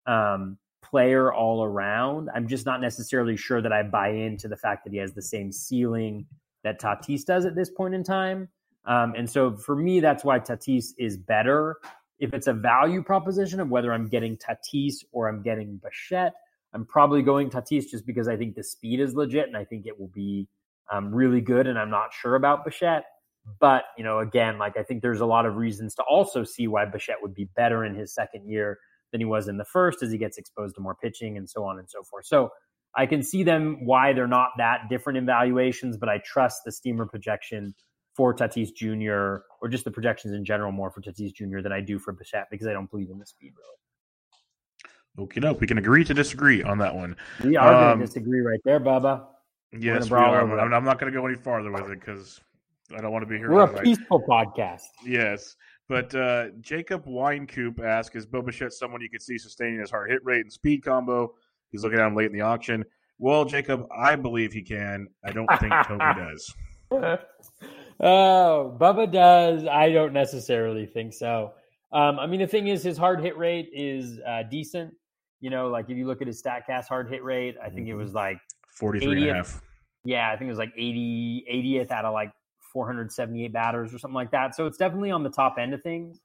um, 0.06 0.58
player 0.82 1.32
all 1.32 1.64
around. 1.64 2.30
I'm 2.34 2.48
just 2.48 2.66
not 2.66 2.80
necessarily 2.80 3.36
sure 3.36 3.60
that 3.60 3.72
I 3.72 3.82
buy 3.82 4.08
into 4.08 4.48
the 4.48 4.56
fact 4.56 4.84
that 4.84 4.92
he 4.92 4.98
has 4.98 5.12
the 5.12 5.22
same 5.22 5.52
ceiling 5.52 6.26
that 6.62 6.80
Tatis 6.80 7.24
does 7.24 7.44
at 7.44 7.54
this 7.54 7.70
point 7.70 7.94
in 7.94 8.02
time. 8.02 8.48
Um, 8.86 9.14
and 9.16 9.28
so 9.28 9.56
for 9.56 9.76
me, 9.76 10.00
that's 10.00 10.24
why 10.24 10.38
Tatis 10.38 10.92
is 10.98 11.16
better. 11.16 11.76
If 12.18 12.32
it's 12.32 12.46
a 12.46 12.52
value 12.52 13.02
proposition 13.02 13.60
of 13.60 13.68
whether 13.68 13.92
I'm 13.92 14.08
getting 14.08 14.36
Tatis 14.36 15.04
or 15.12 15.28
I'm 15.28 15.42
getting 15.42 15.76
Bichette, 15.76 16.34
I'm 16.72 16.84
probably 16.84 17.22
going 17.22 17.50
Tatis 17.50 17.90
just 17.90 18.06
because 18.06 18.28
I 18.28 18.36
think 18.36 18.54
the 18.54 18.64
speed 18.64 19.00
is 19.00 19.14
legit 19.14 19.46
and 19.46 19.56
I 19.56 19.64
think 19.64 19.86
it 19.86 19.98
will 19.98 20.08
be 20.08 20.48
um, 20.90 21.14
really 21.14 21.40
good. 21.40 21.66
And 21.66 21.78
I'm 21.78 21.90
not 21.90 22.12
sure 22.12 22.34
about 22.34 22.64
Bichette. 22.64 23.04
But, 23.60 23.84
you 23.98 24.04
know, 24.04 24.20
again, 24.20 24.58
like 24.58 24.76
I 24.76 24.82
think 24.82 25.02
there's 25.02 25.20
a 25.20 25.26
lot 25.26 25.46
of 25.46 25.56
reasons 25.56 25.94
to 25.96 26.02
also 26.02 26.44
see 26.44 26.66
why 26.66 26.84
Bichette 26.86 27.22
would 27.22 27.34
be 27.34 27.48
better 27.56 27.84
in 27.84 27.94
his 27.94 28.14
second 28.14 28.48
year 28.48 28.78
than 29.12 29.20
he 29.20 29.24
was 29.24 29.48
in 29.48 29.58
the 29.58 29.64
first 29.64 30.02
as 30.02 30.10
he 30.10 30.18
gets 30.18 30.38
exposed 30.38 30.74
to 30.76 30.80
more 30.80 30.94
pitching 30.94 31.36
and 31.36 31.48
so 31.48 31.64
on 31.64 31.78
and 31.78 31.88
so 31.88 32.02
forth. 32.02 32.26
So 32.26 32.50
I 32.96 33.06
can 33.06 33.22
see 33.22 33.42
them 33.42 33.84
why 33.84 34.12
they're 34.12 34.26
not 34.26 34.50
that 34.58 34.88
different 34.88 35.18
in 35.18 35.26
valuations, 35.26 35.96
but 35.96 36.08
I 36.08 36.18
trust 36.18 36.62
the 36.64 36.72
steamer 36.72 37.06
projection 37.06 37.74
for 38.14 38.34
Tatis 38.34 38.74
Jr. 38.74 39.44
or 39.60 39.68
just 39.68 39.84
the 39.84 39.90
projections 39.90 40.34
in 40.34 40.44
general 40.44 40.72
more 40.72 40.90
for 40.90 41.00
Tatis 41.00 41.34
Jr. 41.34 41.60
than 41.60 41.72
I 41.72 41.80
do 41.80 41.98
for 41.98 42.12
Bichette 42.12 42.46
because 42.50 42.66
I 42.66 42.72
don't 42.72 42.90
believe 42.90 43.10
in 43.10 43.18
the 43.18 43.26
speed 43.26 43.52
really. 43.56 45.26
Okay, 45.26 45.40
no, 45.40 45.52
we 45.52 45.66
can 45.66 45.78
agree 45.78 46.04
to 46.04 46.14
disagree 46.14 46.62
on 46.62 46.78
that 46.78 46.94
one. 46.94 47.16
We 47.44 47.56
are 47.56 47.72
um, 47.72 47.82
going 47.82 47.98
to 48.00 48.06
disagree 48.06 48.40
right 48.40 48.58
there, 48.64 48.80
Bubba. 48.80 49.26
Yes, 49.72 50.10
we 50.10 50.16
are. 50.16 50.40
I'm, 50.40 50.72
I'm, 50.72 50.84
not 50.84 50.98
going 50.98 51.12
to 51.12 51.18
go 51.18 51.26
any 51.26 51.36
farther 51.36 51.70
with 51.70 51.88
it 51.88 52.00
because 52.00 52.40
I 52.92 53.00
don't 53.00 53.12
want 53.12 53.22
to 53.22 53.28
be 53.28 53.38
here. 53.38 53.50
We're 53.50 53.64
a 53.64 53.82
peaceful 53.82 54.22
podcast. 54.28 54.82
Yes. 55.04 55.56
But 55.88 56.14
uh, 56.14 56.48
Jacob 56.60 57.06
Winecoop 57.06 57.84
asks, 57.84 58.16
is 58.16 58.26
Bo 58.26 58.42
Bichette 58.42 58.72
someone 58.72 59.00
you 59.00 59.10
could 59.10 59.22
see 59.22 59.38
sustaining 59.38 59.80
his 59.80 59.90
hard 59.90 60.10
hit 60.10 60.24
rate 60.24 60.40
and 60.40 60.52
speed 60.52 60.82
combo? 60.82 61.34
He's 61.70 61.82
looking 61.82 61.98
at 61.98 62.06
him 62.06 62.14
late 62.14 62.26
in 62.26 62.32
the 62.32 62.40
auction. 62.40 62.84
Well, 63.18 63.44
Jacob, 63.44 63.86
I 63.94 64.16
believe 64.16 64.52
he 64.52 64.62
can. 64.62 65.08
I 65.24 65.32
don't 65.32 65.48
think 65.60 65.72
Toby 65.86 66.04
does. 66.16 66.54
Oh, 68.00 68.76
Bubba 68.78 69.10
does. 69.10 69.66
I 69.66 69.92
don't 69.92 70.12
necessarily 70.12 70.84
think 70.84 71.12
so. 71.12 71.52
Um, 71.92 72.18
I 72.18 72.26
mean, 72.26 72.40
the 72.40 72.46
thing 72.46 72.66
is, 72.66 72.82
his 72.82 72.98
hard 72.98 73.20
hit 73.20 73.36
rate 73.38 73.70
is 73.72 74.18
uh, 74.26 74.42
decent. 74.42 74.92
You 75.40 75.50
know, 75.50 75.68
like 75.68 75.88
if 75.88 75.96
you 75.96 76.06
look 76.06 76.20
at 76.20 76.26
his 76.26 76.42
StatCast 76.42 76.86
hard 76.88 77.08
hit 77.08 77.22
rate, 77.22 77.56
I 77.62 77.70
think 77.70 77.86
it 77.86 77.94
was 77.94 78.08
mm-hmm. 78.08 78.16
like 78.16 78.38
43 78.70 79.12
and 79.12 79.30
a 79.30 79.34
half. 79.34 79.62
Yeah, 80.04 80.28
I 80.28 80.36
think 80.36 80.48
it 80.48 80.52
was 80.52 80.58
like 80.58 80.72
80, 80.76 81.46
80th 81.50 81.90
out 81.92 82.04
of 82.04 82.12
like 82.12 82.32
478 82.74 83.52
batters 83.52 83.94
or 83.94 83.98
something 83.98 84.14
like 84.14 84.32
that. 84.32 84.54
So 84.54 84.66
it's 84.66 84.76
definitely 84.76 85.10
on 85.10 85.22
the 85.22 85.30
top 85.30 85.56
end 85.58 85.72
of 85.72 85.82
things. 85.82 86.20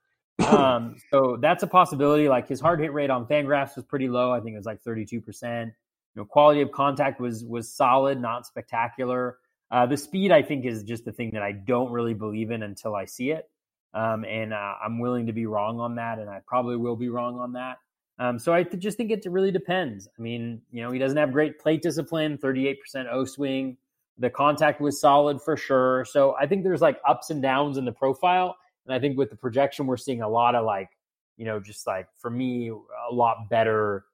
Um, 0.45 0.97
so 1.13 1.37
that's 1.41 1.63
a 1.63 1.67
possibility. 1.67 2.27
Like 2.27 2.49
his 2.49 2.59
hard 2.59 2.81
hit 2.81 2.91
rate 2.91 3.09
on 3.09 3.25
Fangraphs 3.25 3.77
was 3.77 3.85
pretty 3.85 4.09
low. 4.09 4.33
I 4.33 4.41
think 4.41 4.55
it 4.55 4.57
was 4.57 4.65
like 4.65 4.81
32 4.81 5.21
percent. 5.21 5.71
You 6.15 6.21
know, 6.21 6.25
quality 6.25 6.59
of 6.59 6.73
contact 6.73 7.21
was 7.21 7.45
was 7.45 7.73
solid, 7.73 8.19
not 8.19 8.45
spectacular. 8.45 9.37
Uh, 9.71 9.85
the 9.85 9.95
speed, 9.95 10.31
I 10.31 10.41
think, 10.41 10.65
is 10.65 10.83
just 10.83 11.05
the 11.05 11.11
thing 11.11 11.29
that 11.33 11.43
I 11.43 11.51
don't 11.51 11.91
really 11.91 12.15
believe 12.15 12.51
in 12.51 12.63
until 12.63 12.95
I 12.95 13.05
see 13.05 13.29
it. 13.29 13.47
Um, 13.93 14.25
and 14.25 14.53
uh, 14.53 14.73
I'm 14.83 14.99
willing 14.99 15.27
to 15.27 15.33
be 15.33 15.45
wrong 15.45 15.79
on 15.79 15.95
that, 15.95 16.19
and 16.19 16.29
I 16.29 16.41
probably 16.45 16.75
will 16.75 16.95
be 16.95 17.09
wrong 17.09 17.39
on 17.39 17.53
that. 17.53 17.77
Um, 18.17 18.37
so 18.37 18.53
I 18.53 18.63
just 18.63 18.97
think 18.97 19.11
it 19.11 19.25
really 19.29 19.51
depends. 19.51 20.07
I 20.17 20.21
mean, 20.21 20.61
you 20.71 20.83
know, 20.83 20.91
he 20.91 20.99
doesn't 20.99 21.17
have 21.17 21.31
great 21.31 21.59
plate 21.59 21.81
discipline, 21.81 22.37
38% 22.37 22.75
O 23.11 23.23
swing. 23.25 23.77
The 24.19 24.29
contact 24.29 24.81
was 24.81 24.99
solid 24.99 25.41
for 25.41 25.57
sure. 25.57 26.05
So 26.05 26.35
I 26.39 26.45
think 26.45 26.63
there's 26.63 26.81
like 26.81 26.99
ups 27.07 27.29
and 27.29 27.41
downs 27.41 27.77
in 27.77 27.85
the 27.85 27.91
profile. 27.91 28.55
And 28.85 28.93
I 28.93 28.99
think 28.99 29.17
with 29.17 29.29
the 29.29 29.35
projection, 29.35 29.87
we're 29.87 29.97
seeing 29.97 30.21
a 30.21 30.29
lot 30.29 30.55
of 30.55 30.65
like, 30.65 30.89
you 31.37 31.45
know, 31.45 31.59
just 31.59 31.87
like 31.87 32.07
for 32.17 32.29
me, 32.29 32.69
a 32.69 33.13
lot 33.13 33.49
better 33.49 34.05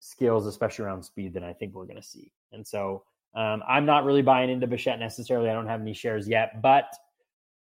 skills, 0.00 0.46
especially 0.46 0.84
around 0.84 1.02
speed, 1.02 1.34
than 1.34 1.42
I 1.42 1.52
think 1.52 1.74
we're 1.74 1.86
going 1.86 2.00
to 2.00 2.02
see. 2.02 2.30
And 2.52 2.66
so 2.66 3.02
um, 3.34 3.62
I'm 3.68 3.86
not 3.86 4.04
really 4.04 4.22
buying 4.22 4.50
into 4.50 4.66
Bichette 4.66 5.00
necessarily. 5.00 5.50
I 5.50 5.52
don't 5.52 5.66
have 5.66 5.80
any 5.80 5.94
shares 5.94 6.28
yet, 6.28 6.62
but 6.62 6.94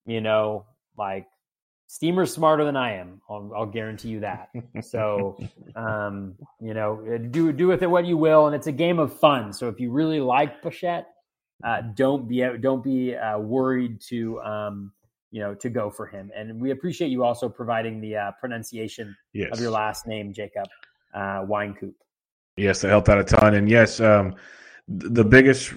you 0.07 0.21
know, 0.21 0.65
like 0.97 1.27
Steamer's 1.87 2.33
smarter 2.33 2.65
than 2.65 2.77
I 2.77 2.93
am. 2.95 3.21
I'll, 3.29 3.51
I'll 3.55 3.67
guarantee 3.67 4.11
you 4.11 4.21
that. 4.21 4.51
So, 4.81 5.39
um, 5.77 6.37
you 6.61 6.73
know, 6.73 7.05
uh, 7.13 7.19
do 7.19 7.53
do 7.53 7.67
with 7.67 7.83
it 7.83 7.91
what 7.91 8.07
you 8.07 8.17
will, 8.17 8.47
and 8.47 8.55
it's 8.55 8.69
a 8.69 8.73
game 8.73 8.99
of 8.99 9.19
fun. 9.19 9.53
So 9.53 9.69
if 9.69 9.81
you 9.81 9.91
really 9.91 10.21
like 10.21 10.63
Bichette, 10.63 11.09
uh, 11.65 11.83
don't 11.95 12.29
be 12.29 12.47
don't 12.61 12.83
be 12.83 13.17
uh, 13.17 13.39
worried 13.39 14.01
to 14.03 14.41
um, 14.41 14.93
you 15.31 15.41
know 15.41 15.55
to 15.55 15.71
go 15.71 15.91
for 15.91 16.07
him. 16.07 16.31
And 16.35 16.61
we 16.61 16.71
appreciate 16.71 17.09
you 17.09 17.25
also 17.25 17.49
providing 17.49 18.01
the 18.01 18.17
uh, 18.17 18.31
pronunciation 18.41 19.17
yes. 19.33 19.51
of 19.53 19.61
your 19.61 19.71
last 19.71 20.07
name, 20.07 20.33
Jacob 20.33 20.67
uh, 21.15 21.45
Winecoop. 21.45 21.95
Yes, 22.57 22.81
that 22.81 22.89
helped 22.89 23.09
out 23.09 23.19
a 23.19 23.25
ton. 23.25 23.55
And 23.55 23.69
yes, 23.69 24.01
um, 24.01 24.35
the 24.89 25.25
biggest 25.25 25.75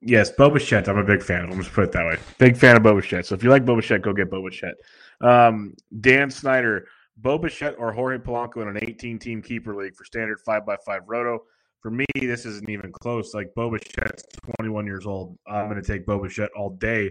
yes, 0.00 0.30
Bo 0.30 0.50
Bichette. 0.50 0.88
I'm 0.88 0.98
a 0.98 1.04
big 1.04 1.22
fan 1.22 1.44
of. 1.44 1.56
Let's 1.56 1.68
put 1.68 1.84
it 1.84 1.92
that 1.92 2.04
way. 2.04 2.18
Big 2.38 2.56
fan 2.56 2.76
of 2.76 2.82
Bo 2.82 2.94
Bichette. 2.94 3.26
So 3.26 3.34
if 3.34 3.42
you 3.42 3.50
like 3.50 3.64
Bo 3.64 3.76
Bichette, 3.76 4.02
go 4.02 4.12
get 4.12 4.30
Bo 4.30 4.42
Bichette. 4.42 4.74
Um, 5.20 5.74
Dan 6.00 6.30
Snyder, 6.30 6.86
Bo 7.16 7.38
Bichette 7.38 7.76
or 7.78 7.92
Jorge 7.92 8.18
Polanco 8.18 8.62
in 8.62 8.68
an 8.68 8.78
18 8.82 9.18
team 9.18 9.42
keeper 9.42 9.74
league 9.74 9.94
for 9.94 10.04
standard 10.04 10.38
5x5 10.46 11.00
roto. 11.06 11.44
For 11.82 11.90
me, 11.90 12.06
this 12.14 12.46
isn't 12.46 12.70
even 12.70 12.92
close. 12.92 13.34
Like 13.34 13.52
Bo 13.54 13.70
Bichette's 13.70 14.24
21 14.56 14.86
years 14.86 15.04
old. 15.04 15.36
I'm 15.46 15.68
going 15.68 15.82
to 15.82 15.86
take 15.86 16.06
Bo 16.06 16.20
Bichette 16.20 16.50
all 16.56 16.70
day 16.70 17.10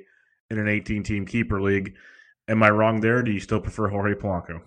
in 0.50 0.58
an 0.58 0.68
18 0.68 1.04
team 1.04 1.26
keeper 1.26 1.62
league. 1.62 1.96
Am 2.48 2.64
I 2.64 2.70
wrong 2.70 3.02
there? 3.02 3.22
do 3.22 3.32
you 3.32 3.40
still 3.40 3.60
prefer 3.60 3.90
Jorge 3.90 4.14
Polanco? 4.16 4.62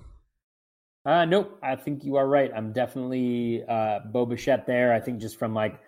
Uh, 1.07 1.25
nope. 1.25 1.59
I 1.63 1.77
think 1.77 2.05
you 2.05 2.17
are 2.17 2.29
right. 2.29 2.51
I'm 2.55 2.73
definitely 2.73 3.65
uh, 3.69 4.01
Bo 4.13 4.27
there. 4.67 4.93
I 4.93 5.01
think 5.01 5.21
just 5.21 5.39
from 5.39 5.55
like 5.55 5.81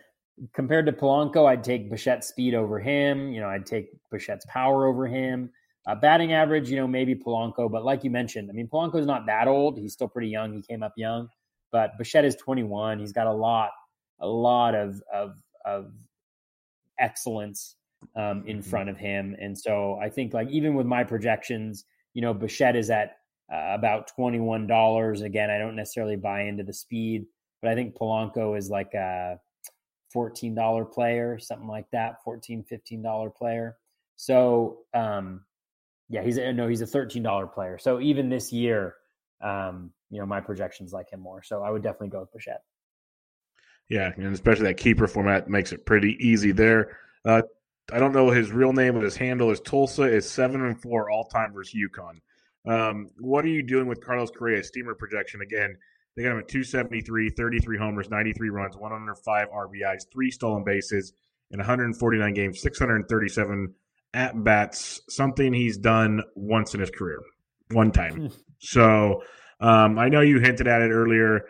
compared 0.55 0.87
to 0.87 0.93
Polanco, 0.93 1.47
I'd 1.47 1.65
take 1.65 1.91
Bichette's 1.91 2.27
speed 2.27 2.55
over 2.55 2.79
him. 2.79 3.33
You 3.33 3.41
know, 3.41 3.49
I'd 3.49 3.67
take 3.67 3.91
Bichette's 4.13 4.47
power 4.47 4.87
over 4.87 5.07
him. 5.07 5.51
Uh, 5.87 5.95
batting 5.95 6.33
average, 6.33 6.69
you 6.69 6.77
know, 6.77 6.89
maybe 6.89 7.15
Polanco, 7.15 7.71
but 7.71 7.85
like 7.85 8.03
you 8.03 8.11
mentioned, 8.11 8.51
I 8.51 8.53
mean, 8.53 8.67
Polanco's 8.67 9.07
not 9.07 9.25
that 9.27 9.47
old. 9.47 9.79
He's 9.79 9.93
still 9.93 10.09
pretty 10.09 10.29
young. 10.29 10.53
He 10.53 10.61
came 10.61 10.83
up 10.83 10.93
young, 10.97 11.29
but 11.71 11.97
Bichette 11.97 12.25
is 12.25 12.35
21. 12.35 12.99
He's 12.99 13.13
got 13.13 13.29
a 13.29 13.33
lot, 13.33 13.71
a 14.21 14.27
lot 14.27 14.75
of 14.75 15.03
of, 15.13 15.37
of 15.65 15.93
excellence 16.99 17.77
um, 18.15 18.45
in 18.47 18.59
mm-hmm. 18.59 18.71
front 18.71 18.89
of 18.89 18.99
him, 18.99 19.37
and 19.41 19.57
so 19.59 19.99
I 20.01 20.09
think 20.09 20.35
like 20.35 20.49
even 20.51 20.75
with 20.75 20.87
my 20.87 21.05
projections, 21.05 21.85
you 22.15 22.23
know, 22.23 22.35
Bichette 22.35 22.77
is 22.77 22.91
at 22.91 23.19
uh, 23.53 23.75
about 23.75 24.09
twenty 24.09 24.41
one 24.41 24.67
dollars. 24.67 25.23
Again, 25.23 25.51
I 25.51 25.59
don't 25.59 25.77
necessarily 25.77 26.17
buy 26.17 26.43
into 26.43 26.63
the 26.63 26.73
speed, 26.73 27.27
but 27.63 27.71
I 27.71 27.75
think 27.75 27.97
Polanco 27.97 28.57
is 28.57 28.71
like 28.71 28.95
a 28.95 29.39
fourteen 30.13 30.55
dollar 30.55 30.85
player, 30.85 31.39
something 31.39 31.69
like 31.69 31.91
that, 31.93 32.23
14 32.25 32.65
15 32.65 33.03
dollar 33.03 33.31
player. 33.31 33.77
So 34.17 34.79
um, 34.95 35.43
yeah, 36.09 36.23
he's 36.23 36.39
a, 36.39 36.53
no, 36.53 36.69
he's 36.69 36.81
a 36.81 36.87
thirteen 36.87 37.23
dollar 37.23 37.47
player. 37.47 37.79
So 37.79 38.01
even 38.01 38.29
this 38.29 38.53
year, 38.53 38.95
um, 39.43 39.91
you 40.11 40.21
know, 40.21 40.27
my 40.27 40.41
projections 40.41 40.93
like 40.93 41.11
him 41.11 41.21
more. 41.21 41.43
So 41.43 41.63
I 41.63 41.71
would 41.71 41.83
definitely 41.83 42.09
go 42.09 42.21
with 42.21 42.33
Bichette. 42.33 42.63
Yeah, 43.89 44.13
and 44.17 44.35
especially 44.35 44.65
that 44.65 44.79
keeper 44.79 45.07
format 45.07 45.49
makes 45.49 45.73
it 45.73 45.87
pretty 45.87 46.17
easy 46.21 46.53
there. 46.53 46.97
Uh, 47.25 47.43
I 47.93 47.99
don't 48.01 48.13
know 48.13 48.31
his 48.31 48.51
real 48.51 48.73
name, 48.73 48.95
but 48.95 49.05
his 49.05 49.17
handle 49.17 49.51
is 49.51 49.61
Tulsa 49.61 50.03
is 50.03 50.29
seven 50.29 50.65
and 50.65 50.81
four 50.81 51.09
all 51.11 51.25
time 51.25 51.53
versus 51.53 51.75
UConn. 51.75 52.21
Um, 52.67 53.11
what 53.19 53.45
are 53.45 53.49
you 53.49 53.63
doing 53.63 53.87
with 53.87 54.05
Carlos 54.05 54.31
Correa 54.31 54.65
steamer 54.65 54.95
projection? 54.95 55.41
Again, 55.41 55.77
they 56.17 56.23
got 56.23 56.33
him 56.33 56.39
at 56.39 56.49
273, 56.49 57.31
33 57.31 57.79
homers, 57.79 58.11
93 58.11 58.49
runs, 58.49 58.77
105 58.77 59.49
RBIs, 59.51 60.11
three 60.13 60.31
stolen 60.31 60.65
bases 60.65 61.13
in 61.53 61.59
149 61.59 62.35
games, 62.35 62.61
637 62.61 63.73
at 64.15 64.43
bats, 64.43 65.03
something 65.09 65.53
he's 65.53 65.77
done 65.77 66.23
once 66.35 66.75
in 66.75 66.81
his 66.81 66.91
career, 66.91 67.21
one 67.71 67.93
time. 67.93 68.17
Hmm. 68.17 68.27
so 68.59 69.23
um, 69.61 69.99
I 69.99 70.09
know 70.09 70.23
you 70.23 70.41
hinted 70.41 70.67
at 70.67 70.83
it 70.83 70.91
earlier. 70.91 71.47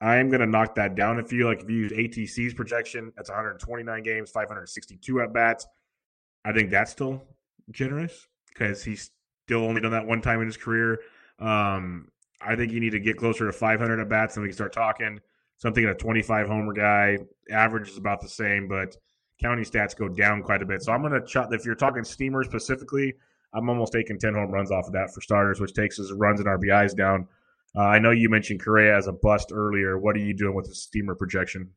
I'm 0.00 0.28
going 0.28 0.40
to 0.40 0.46
knock 0.46 0.74
that 0.76 0.94
down 0.94 1.18
if 1.18 1.32
you 1.32 1.46
like. 1.46 1.62
If 1.62 1.68
you 1.68 1.76
use 1.76 1.92
ATC's 1.92 2.54
projection, 2.54 3.12
that's 3.16 3.28
129 3.28 4.02
games, 4.02 4.30
562 4.30 5.20
at 5.20 5.32
bats. 5.32 5.66
I 6.44 6.52
think 6.52 6.70
that's 6.70 6.90
still 6.90 7.22
generous 7.70 8.26
because 8.48 8.82
he's 8.82 9.10
still 9.46 9.64
only 9.64 9.80
done 9.80 9.92
that 9.92 10.06
one 10.06 10.22
time 10.22 10.40
in 10.40 10.46
his 10.46 10.56
career. 10.56 11.00
Um, 11.38 12.08
I 12.40 12.56
think 12.56 12.72
you 12.72 12.80
need 12.80 12.90
to 12.90 13.00
get 13.00 13.18
closer 13.18 13.46
to 13.46 13.52
500 13.52 14.00
at 14.00 14.08
bats, 14.08 14.36
and 14.36 14.42
we 14.42 14.48
can 14.48 14.54
start 14.54 14.72
talking. 14.72 15.20
Something 15.58 15.84
a 15.84 15.94
25 15.94 16.46
homer 16.46 16.72
guy 16.72 17.18
average 17.50 17.90
is 17.90 17.98
about 17.98 18.22
the 18.22 18.28
same, 18.28 18.66
but 18.66 18.96
counting 19.38 19.64
stats 19.64 19.94
go 19.94 20.08
down 20.08 20.42
quite 20.42 20.62
a 20.62 20.66
bit. 20.66 20.82
So 20.82 20.92
I'm 20.92 21.02
going 21.02 21.12
to 21.12 21.26
chop. 21.26 21.52
If 21.52 21.66
you're 21.66 21.74
talking 21.74 22.04
steamer 22.04 22.42
specifically, 22.44 23.14
I'm 23.52 23.68
almost 23.68 23.92
taking 23.92 24.18
10 24.18 24.34
home 24.34 24.50
runs 24.50 24.70
off 24.70 24.86
of 24.86 24.92
that 24.92 25.12
for 25.12 25.20
starters, 25.20 25.60
which 25.60 25.74
takes 25.74 25.98
his 25.98 26.12
runs 26.12 26.40
and 26.40 26.48
RBIs 26.48 26.96
down. 26.96 27.28
Uh, 27.76 27.82
I 27.82 27.98
know 27.98 28.10
you 28.10 28.28
mentioned 28.28 28.62
Correa 28.62 28.96
as 28.96 29.06
a 29.06 29.12
bust 29.12 29.50
earlier. 29.52 29.98
What 29.98 30.16
are 30.16 30.20
you 30.20 30.34
doing 30.34 30.54
with 30.54 30.66
the 30.66 30.74
steamer 30.74 31.14
projection? 31.14 31.70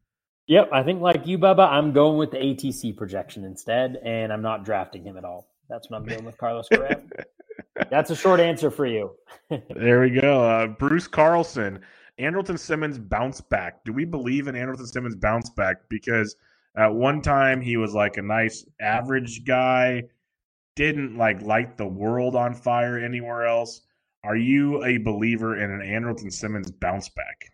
Yep, 0.48 0.70
I 0.74 0.84
think 0.84 1.02
like 1.02 1.26
you, 1.26 1.38
Bubba, 1.38 1.70
I'm 1.70 1.94
going 1.94 2.18
with 2.18 2.32
the 2.32 2.38
ATC 2.38 2.98
projection 2.98 3.46
instead, 3.46 3.98
and 4.04 4.34
I'm 4.34 4.42
not 4.42 4.66
drafting 4.66 5.04
him 5.04 5.18
at 5.18 5.24
all. 5.24 5.48
That's 5.70 5.90
what 5.90 5.98
I'm 5.98 6.06
doing 6.06 6.26
with 6.26 6.38
Carlos 6.38 6.68
Correa. 6.68 7.02
That's 7.90 8.10
a 8.10 8.16
short 8.16 8.40
answer 8.40 8.70
for 8.70 8.86
you. 8.86 9.12
there 9.70 10.02
we 10.02 10.10
go. 10.10 10.44
Uh, 10.44 10.68
Bruce 10.68 11.08
Carlson, 11.08 11.80
Andrelton 12.20 12.60
Simmons 12.60 13.00
bounce 13.00 13.40
back. 13.40 13.86
Do 13.86 13.94
we 13.94 14.04
believe 14.04 14.48
in 14.48 14.56
Andrelton 14.56 14.88
Simmons 14.88 15.16
bounce 15.16 15.50
back? 15.52 15.78
Because– 15.90 16.36
at 16.76 16.94
one 16.94 17.22
time, 17.22 17.62
he 17.62 17.78
was 17.78 17.94
like 17.94 18.18
a 18.18 18.22
nice 18.22 18.66
average 18.82 19.46
guy, 19.46 20.04
didn't 20.76 21.18
like 21.18 21.42
light 21.42 21.78
the 21.78 21.88
world 21.88 22.36
on 22.36 22.56
fire 22.56 22.98
anywhere 22.98 23.46
else. 23.46 23.82
Are 24.24 24.38
you 24.38 24.84
a 24.84 24.98
believer 25.00 25.58
in 25.58 25.70
an 25.70 25.82
Andrelton 25.82 26.32
Simmons 26.32 26.72
bounce 26.72 27.10
back? 27.10 27.52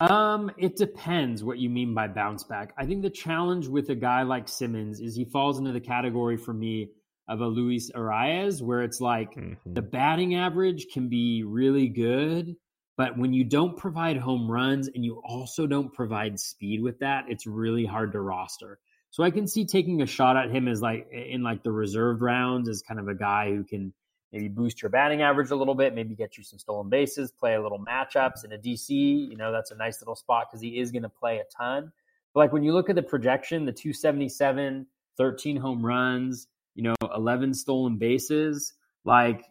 Um, 0.00 0.50
it 0.58 0.76
depends 0.76 1.42
what 1.42 1.58
you 1.58 1.70
mean 1.70 1.94
by 1.94 2.08
bounce 2.08 2.44
back. 2.44 2.74
I 2.76 2.84
think 2.84 3.02
the 3.02 3.08
challenge 3.08 3.66
with 3.66 3.88
a 3.88 3.94
guy 3.94 4.22
like 4.22 4.48
Simmons 4.48 5.00
is 5.00 5.16
he 5.16 5.24
falls 5.24 5.58
into 5.58 5.72
the 5.72 5.80
category 5.80 6.36
for 6.36 6.52
me 6.52 6.90
of 7.28 7.40
a 7.40 7.46
Luis 7.46 7.90
Arraez, 7.92 8.60
where 8.60 8.82
it's 8.82 9.00
like 9.00 9.34
mm-hmm. 9.34 9.72
the 9.72 9.80
batting 9.80 10.34
average 10.34 10.88
can 10.92 11.08
be 11.08 11.42
really 11.42 11.88
good, 11.88 12.54
but 12.98 13.16
when 13.16 13.32
you 13.32 13.42
don't 13.42 13.78
provide 13.78 14.18
home 14.18 14.50
runs 14.50 14.88
and 14.88 15.04
you 15.04 15.22
also 15.24 15.66
don't 15.66 15.92
provide 15.92 16.38
speed 16.38 16.82
with 16.82 16.98
that, 16.98 17.24
it's 17.28 17.46
really 17.46 17.86
hard 17.86 18.12
to 18.12 18.20
roster. 18.20 18.78
So 19.10 19.24
I 19.24 19.30
can 19.30 19.48
see 19.48 19.64
taking 19.64 20.02
a 20.02 20.06
shot 20.06 20.36
at 20.36 20.50
him 20.50 20.68
as 20.68 20.82
like 20.82 21.08
in 21.10 21.42
like 21.42 21.62
the 21.62 21.72
reserved 21.72 22.20
rounds 22.20 22.68
as 22.68 22.82
kind 22.82 23.00
of 23.00 23.08
a 23.08 23.14
guy 23.14 23.48
who 23.48 23.64
can 23.64 23.94
maybe 24.32 24.48
boost 24.48 24.82
your 24.82 24.90
batting 24.90 25.22
average 25.22 25.50
a 25.50 25.56
little 25.56 25.74
bit, 25.74 25.94
maybe 25.94 26.14
get 26.14 26.36
you 26.36 26.44
some 26.44 26.58
stolen 26.58 26.88
bases, 26.88 27.30
play 27.30 27.54
a 27.54 27.62
little 27.62 27.84
matchups 27.84 28.44
in 28.44 28.52
a 28.52 28.58
DC. 28.58 28.90
You 28.90 29.36
know, 29.36 29.52
that's 29.52 29.70
a 29.70 29.76
nice 29.76 30.00
little 30.00 30.16
spot 30.16 30.48
because 30.50 30.60
he 30.60 30.78
is 30.78 30.90
going 30.90 31.02
to 31.02 31.08
play 31.08 31.38
a 31.38 31.44
ton. 31.56 31.92
But 32.34 32.40
like 32.40 32.52
when 32.52 32.62
you 32.62 32.72
look 32.72 32.90
at 32.90 32.96
the 32.96 33.02
projection, 33.02 33.64
the 33.64 33.72
277, 33.72 34.86
13 35.16 35.56
home 35.56 35.84
runs, 35.84 36.48
you 36.74 36.82
know, 36.82 36.94
11 37.14 37.54
stolen 37.54 37.96
bases, 37.96 38.74
like 39.04 39.44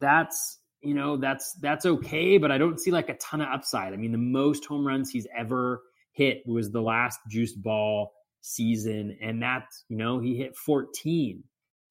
that's 0.00 0.58
you 0.82 0.94
know 0.94 1.16
that's 1.16 1.54
that's 1.60 1.86
okay 1.86 2.36
but 2.36 2.50
i 2.50 2.58
don't 2.58 2.80
see 2.80 2.90
like 2.90 3.08
a 3.08 3.14
ton 3.14 3.40
of 3.40 3.48
upside 3.48 3.92
i 3.92 3.96
mean 3.96 4.12
the 4.12 4.18
most 4.18 4.64
home 4.64 4.86
runs 4.86 5.10
he's 5.10 5.26
ever 5.36 5.80
hit 6.12 6.42
was 6.44 6.70
the 6.70 6.82
last 6.82 7.20
juiced 7.30 7.62
ball 7.62 8.12
season 8.40 9.16
and 9.22 9.40
that's 9.40 9.84
you 9.88 9.96
know 9.96 10.18
he 10.18 10.36
hit 10.36 10.56
14 10.56 11.42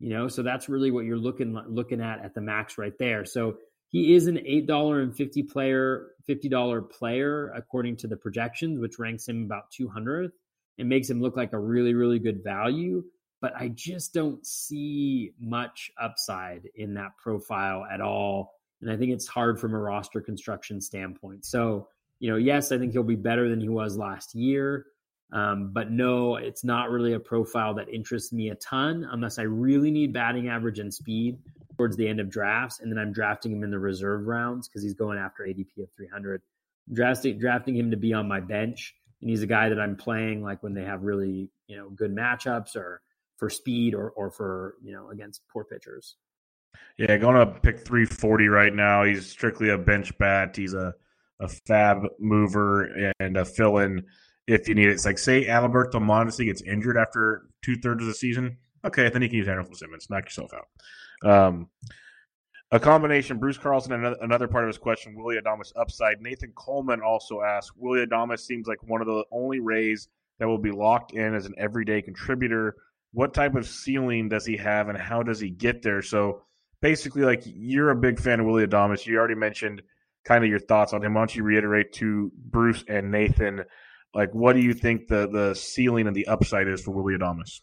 you 0.01 0.09
know 0.09 0.27
so 0.27 0.43
that's 0.43 0.67
really 0.67 0.91
what 0.91 1.05
you're 1.05 1.17
looking 1.17 1.57
looking 1.67 2.01
at 2.01 2.23
at 2.25 2.33
the 2.33 2.41
max 2.41 2.77
right 2.77 2.97
there 2.99 3.23
so 3.23 3.55
he 3.91 4.15
is 4.15 4.27
an 4.27 4.39
eight 4.45 4.67
dollar 4.67 5.01
and 5.01 5.15
fifty 5.15 5.43
player, 5.43 6.11
fifty 6.25 6.47
dollar 6.47 6.81
player 6.81 7.51
according 7.53 7.97
to 7.97 8.07
the 8.07 8.15
projections, 8.15 8.79
which 8.79 8.97
ranks 8.97 9.27
him 9.27 9.43
about 9.43 9.69
two 9.69 9.89
hundredth. 9.89 10.33
It 10.77 10.85
makes 10.85 11.09
him 11.09 11.21
look 11.21 11.35
like 11.35 11.53
a 11.53 11.59
really, 11.59 11.93
really 11.93 12.17
good 12.17 12.41
value. 12.43 13.03
But 13.41 13.53
I 13.57 13.69
just 13.69 14.13
don't 14.13 14.45
see 14.45 15.33
much 15.39 15.91
upside 15.99 16.69
in 16.75 16.93
that 16.93 17.17
profile 17.21 17.85
at 17.91 17.99
all. 17.99 18.53
And 18.81 18.89
I 18.89 18.97
think 18.97 19.11
it's 19.11 19.27
hard 19.27 19.59
from 19.59 19.73
a 19.73 19.79
roster 19.79 20.21
construction 20.21 20.79
standpoint. 20.79 21.45
So, 21.45 21.87
you 22.19 22.29
know, 22.29 22.37
yes, 22.37 22.71
I 22.71 22.77
think 22.77 22.93
he'll 22.93 23.03
be 23.03 23.15
better 23.15 23.49
than 23.49 23.59
he 23.59 23.67
was 23.67 23.97
last 23.97 24.35
year. 24.35 24.85
Um, 25.31 25.71
but 25.71 25.91
no, 25.91 26.35
it's 26.35 26.63
not 26.63 26.89
really 26.89 27.13
a 27.13 27.19
profile 27.19 27.73
that 27.75 27.87
interests 27.89 28.33
me 28.33 28.49
a 28.49 28.55
ton 28.55 29.07
unless 29.11 29.39
I 29.39 29.43
really 29.43 29.89
need 29.89 30.11
batting 30.13 30.49
average 30.49 30.79
and 30.79 30.93
speed 30.93 31.37
towards 31.77 31.95
the 31.95 32.07
end 32.07 32.19
of 32.19 32.29
drafts, 32.29 32.79
and 32.79 32.91
then 32.91 32.99
I'm 32.99 33.13
drafting 33.13 33.51
him 33.53 33.63
in 33.63 33.71
the 33.71 33.79
reserve 33.79 34.27
rounds 34.27 34.67
because 34.67 34.83
he's 34.83 34.93
going 34.93 35.17
after 35.17 35.43
ADP 35.43 35.81
of 35.81 35.89
300. 35.95 36.41
drafting 36.93 37.39
drafting 37.39 37.75
him 37.75 37.91
to 37.91 37.97
be 37.97 38.13
on 38.13 38.27
my 38.27 38.41
bench, 38.41 38.93
and 39.21 39.29
he's 39.29 39.41
a 39.41 39.47
guy 39.47 39.69
that 39.69 39.79
I'm 39.79 39.95
playing 39.95 40.43
like 40.43 40.61
when 40.63 40.73
they 40.73 40.83
have 40.83 41.03
really 41.03 41.49
you 41.67 41.77
know 41.77 41.89
good 41.89 42.13
matchups 42.13 42.75
or 42.75 43.01
for 43.37 43.49
speed 43.49 43.95
or 43.95 44.09
or 44.11 44.29
for 44.31 44.75
you 44.83 44.91
know 44.91 45.09
against 45.11 45.41
poor 45.51 45.63
pitchers. 45.63 46.17
Yeah, 46.97 47.17
going 47.17 47.35
to 47.35 47.59
pick 47.59 47.79
340 47.79 48.47
right 48.47 48.73
now. 48.73 49.03
He's 49.03 49.25
strictly 49.25 49.69
a 49.69 49.77
bench 49.77 50.15
bat. 50.17 50.55
He's 50.55 50.73
a 50.73 50.93
a 51.39 51.47
FAAB 51.47 52.07
mover 52.19 53.11
and 53.19 53.37
a 53.37 53.45
fill 53.45 53.79
in 53.79 54.05
if 54.47 54.67
you 54.67 54.75
need 54.75 54.89
it. 54.89 54.93
It's 54.93 55.05
like 55.05 55.17
say 55.17 55.47
Alberto 55.47 55.99
Mondesi 55.99 56.45
gets 56.45 56.61
injured 56.61 56.97
after 56.97 57.43
two 57.61 57.75
thirds 57.75 58.01
of 58.01 58.07
the 58.07 58.13
season. 58.13 58.57
Okay, 58.83 59.09
then 59.09 59.21
you 59.21 59.29
can 59.29 59.37
use 59.37 59.47
Andrelton 59.47 59.75
Simmons. 59.75 60.07
Knock 60.09 60.25
yourself 60.25 60.51
out. 60.53 61.29
Um, 61.29 61.67
a 62.71 62.79
combination. 62.79 63.37
Bruce 63.37 63.57
Carlson, 63.57 63.93
another, 63.93 64.17
another 64.21 64.47
part 64.47 64.63
of 64.63 64.69
his 64.69 64.77
question, 64.77 65.15
Willy 65.15 65.37
Adames 65.37 65.71
upside. 65.75 66.21
Nathan 66.21 66.53
Coleman 66.55 67.01
also 67.01 67.41
asked, 67.41 67.73
Willy 67.75 68.05
Adames 68.05 68.39
seems 68.39 68.65
like 68.65 68.81
one 68.81 69.01
of 69.01 69.07
the 69.07 69.23
only 69.31 69.59
Rays 69.59 70.07
that 70.39 70.47
will 70.47 70.57
be 70.57 70.71
locked 70.71 71.13
in 71.13 71.35
as 71.35 71.45
an 71.45 71.53
everyday 71.57 72.01
contributor. 72.01 72.75
What 73.13 73.33
type 73.33 73.55
of 73.55 73.67
ceiling 73.67 74.29
does 74.29 74.45
he 74.45 74.57
have, 74.57 74.87
and 74.87 74.97
how 74.97 75.21
does 75.21 75.39
he 75.39 75.49
get 75.49 75.81
there? 75.83 76.01
So 76.01 76.43
basically, 76.81 77.23
like 77.23 77.43
you're 77.45 77.91
a 77.91 77.95
big 77.95 78.19
fan 78.19 78.39
of 78.39 78.45
Willy 78.45 78.65
Adames. 78.65 79.05
You 79.05 79.17
already 79.17 79.35
mentioned 79.35 79.81
kind 80.23 80.43
of 80.43 80.49
your 80.49 80.59
thoughts 80.59 80.93
on 80.93 81.03
him. 81.03 81.13
Why 81.13 81.21
don't 81.21 81.35
you 81.35 81.43
reiterate 81.43 81.93
to 81.93 82.31
Bruce 82.35 82.83
and 82.87 83.11
Nathan, 83.11 83.65
like 84.13 84.33
what 84.33 84.53
do 84.53 84.61
you 84.61 84.73
think 84.73 85.07
the 85.07 85.27
the 85.27 85.55
ceiling 85.55 86.07
and 86.07 86.15
the 86.15 86.27
upside 86.27 86.67
is 86.67 86.81
for 86.81 86.91
Willy 86.91 87.17
Adames? 87.17 87.61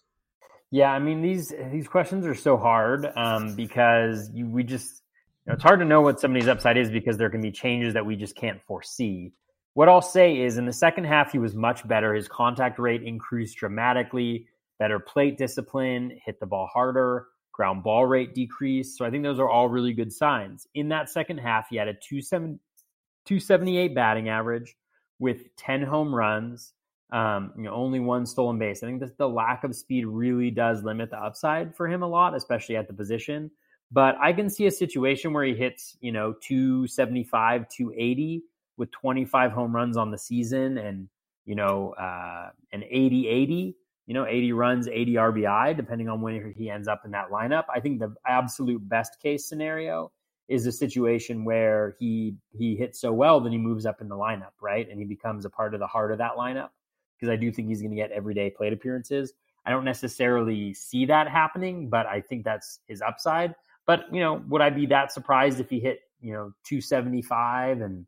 Yeah, 0.71 0.93
I 0.93 0.99
mean 0.99 1.23
these 1.23 1.53
these 1.71 1.89
questions 1.89 2.27
are 2.27 2.35
so 2.35 2.57
hard 2.57 3.11
um, 3.17 3.55
because 3.55 4.31
you, 4.33 4.47
we 4.47 4.65
just 4.65 5.03
you 5.47 5.51
know, 5.51 5.55
it's 5.55 5.63
hard 5.63 5.81
to 5.81 5.87
know 5.87 6.01
what 6.01 6.21
somebody's 6.21 6.49
upside 6.49 6.77
is 6.77 6.91
because 6.91 7.17
there 7.17 7.31
can 7.31 7.41
be 7.41 7.51
changes 7.51 7.95
that 7.95 8.05
we 8.05 8.17
just 8.17 8.37
can't 8.37 8.61
foresee. 8.67 9.33
What 9.75 9.89
I'll 9.89 10.03
say 10.03 10.41
is 10.41 10.59
in 10.59 10.67
the 10.67 10.73
second 10.73 11.05
half 11.05 11.33
he 11.33 11.39
was 11.39 11.55
much 11.55 11.87
better. 11.87 12.15
His 12.15 12.29
contact 12.29 12.79
rate 12.79 13.03
increased 13.03 13.59
dramatically. 13.59 14.47
Better 14.79 14.99
plate 14.99 15.39
discipline, 15.39 16.19
hit 16.25 16.39
the 16.39 16.47
ball 16.47 16.69
harder, 16.73 17.27
ground 17.53 17.83
ball 17.83 18.07
rate 18.07 18.35
decreased. 18.35 18.97
So 18.97 19.05
I 19.05 19.11
think 19.11 19.25
those 19.25 19.41
are 19.41 19.49
all 19.49 19.69
really 19.69 19.93
good 19.93 20.13
signs. 20.13 20.67
In 20.75 20.89
that 20.91 21.11
second 21.11 21.39
half, 21.39 21.69
he 21.69 21.77
had 21.77 21.89
a 21.89 21.95
278 21.95 23.95
batting 23.95 24.29
average 24.29 24.77
with 25.19 25.55
10 25.57 25.83
home 25.83 26.15
runs 26.15 26.73
um, 27.11 27.53
you 27.57 27.65
know, 27.65 27.73
only 27.73 28.01
one 28.01 28.27
stolen 28.27 28.59
base. 28.59 28.83
I 28.83 28.87
think 28.87 29.01
that 29.01 29.17
the 29.17 29.29
lack 29.29 29.65
of 29.65 29.75
speed 29.75 30.07
really 30.07 30.51
does 30.51 30.83
limit 30.83 31.11
the 31.11 31.19
upside 31.19 31.75
for 31.75 31.89
him 31.89 32.03
a 32.03 32.07
lot, 32.07 32.35
especially 32.35 32.77
at 32.77 32.87
the 32.87 32.93
position. 32.93 33.51
But 33.91 34.17
I 34.21 34.35
can 34.35 34.51
see 34.51 34.67
a 34.67 34.71
situation 34.71 35.33
where 35.33 35.45
he 35.45 35.55
hits, 35.55 35.97
you 36.01 36.13
know, 36.13 36.35
275, 36.43 37.69
280 37.71 38.43
with 38.77 38.91
25 38.91 39.53
home 39.53 39.75
runs 39.75 39.97
on 39.97 40.11
the 40.11 40.19
season 40.19 40.77
and, 40.77 41.09
you 41.47 41.55
know, 41.55 41.95
uh, 41.99 42.51
an 42.73 42.85
80 42.85 43.27
80, 43.29 43.77
you 44.07 44.15
know, 44.15 44.27
80 44.27 44.53
runs, 44.53 44.89
80 44.89 45.15
RBI, 45.15 45.77
depending 45.77 46.11
on 46.11 46.21
when 46.21 46.53
he 46.55 46.69
ends 46.69 46.89
up 46.89 47.03
in 47.07 47.13
that 47.13 47.31
lineup. 47.31 47.65
I 47.75 47.81
think 47.81 48.01
the 48.01 48.15
absolute 48.27 48.87
best 48.87 49.19
case 49.23 49.47
scenario 49.49 50.13
is 50.49 50.67
a 50.67 50.73
situation 50.73 51.45
where 51.45 51.95
he 51.99 52.35
he 52.57 52.75
hits 52.75 53.01
so 53.01 53.13
well 53.13 53.41
that 53.41 53.53
he 53.53 53.59
moves 53.59 53.87
up 53.87 54.01
in 54.01 54.09
the 54.09 54.17
lineup, 54.17 54.53
right? 54.61 54.89
And 54.89 54.99
he 54.99 55.05
becomes 55.05 55.45
a 55.45 55.51
part 55.51 55.75
of 55.75 55.81
the 55.81 55.87
heart 55.87 56.11
of 56.11 56.19
that 56.19 56.33
lineup 56.33 56.71
because 57.19 57.31
I 57.33 57.37
do 57.37 57.53
think 57.53 57.69
he's 57.69 57.81
going 57.81 57.91
to 57.91 57.97
get 57.97 58.11
everyday 58.13 58.51
plate 58.51 58.73
appearances. 58.73 59.33
I 59.67 59.71
don't 59.71 59.85
necessarily 59.85 60.73
see 60.73 61.07
that 61.07 61.29
happening, 61.29 61.91
but 61.91 62.07
I 62.07 62.23
think 62.23 62.45
that's 62.45 62.81
his 62.87 63.03
upside. 63.03 63.55
But, 63.87 64.05
you 64.13 64.21
know, 64.21 64.43
would 64.49 64.63
I 64.63 64.71
be 64.71 64.87
that 64.87 65.13
surprised 65.13 65.61
if 65.61 65.69
he 65.69 65.81
hit, 65.81 66.01
you 66.21 66.33
know, 66.33 66.53
275 66.65 67.81
and 67.81 68.07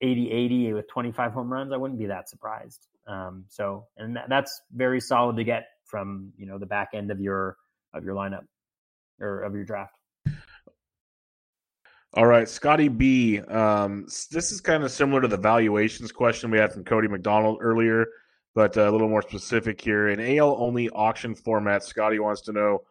80 0.00 0.30
80 0.30 0.72
with 0.74 0.88
25 0.88 1.32
home 1.32 1.52
runs? 1.52 1.72
I 1.72 1.76
wouldn't 1.76 1.98
be 1.98 2.06
that 2.06 2.28
surprised. 2.28 2.86
Um, 3.06 3.44
so, 3.48 3.86
and 3.96 4.16
that, 4.16 4.28
that's 4.28 4.62
very 4.74 5.00
solid 5.00 5.36
to 5.36 5.44
get 5.44 5.68
from, 5.84 6.32
you 6.38 6.46
know, 6.46 6.58
the 6.58 6.66
back 6.66 6.90
end 6.94 7.10
of 7.10 7.20
your, 7.20 7.56
of 7.92 8.04
your 8.04 8.14
lineup 8.14 8.46
or 9.20 9.42
of 9.42 9.54
your 9.54 9.64
draft. 9.64 9.94
All 12.16 12.26
right, 12.26 12.48
Scotty 12.48 12.88
B. 12.88 13.40
Um, 13.40 14.06
this 14.30 14.52
is 14.52 14.60
kind 14.60 14.84
of 14.84 14.90
similar 14.90 15.20
to 15.20 15.28
the 15.28 15.36
valuations 15.36 16.12
question 16.12 16.50
we 16.50 16.58
had 16.58 16.72
from 16.72 16.84
Cody 16.84 17.08
McDonald 17.08 17.58
earlier 17.60 18.06
but 18.54 18.76
uh, 18.76 18.88
a 18.88 18.90
little 18.90 19.08
more 19.08 19.22
specific 19.22 19.80
here. 19.80 20.08
In 20.08 20.20
AL 20.20 20.56
only 20.58 20.88
auction 20.90 21.34
format, 21.34 21.84
Scotty 21.84 22.18
wants 22.18 22.40
to 22.42 22.52
know 22.52 22.82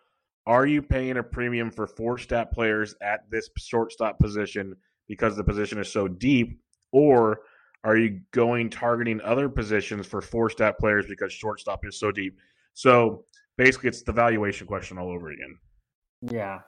Are 0.46 0.66
you 0.66 0.82
paying 0.82 1.18
a 1.18 1.24
premium 1.24 1.72
for 1.72 1.88
four 1.88 2.18
stat 2.18 2.52
players 2.52 2.96
at 3.02 3.30
this 3.32 3.50
shortstop 3.58 4.20
position 4.20 4.76
because 5.08 5.36
the 5.36 5.44
position 5.44 5.80
is 5.80 5.92
so 5.92 6.08
deep? 6.08 6.60
Or 6.92 7.42
are 7.84 7.98
you 7.98 8.22
going 8.32 8.70
targeting 8.70 9.22
other 9.22 9.50
positions 9.50 10.06
for 10.06 10.22
four 10.22 10.50
stat 10.50 10.78
players 10.80 11.06
because 11.08 11.32
shortstop 11.32 11.86
is 11.86 11.98
so 11.98 12.12
deep? 12.12 12.38
So 12.74 13.24
basically, 13.58 13.90
it's 13.90 14.04
the 14.04 14.12
valuation 14.12 14.68
question 14.68 14.98
all 14.98 15.10
over 15.10 15.32
again. 15.32 15.58
Yeah. 16.22 16.60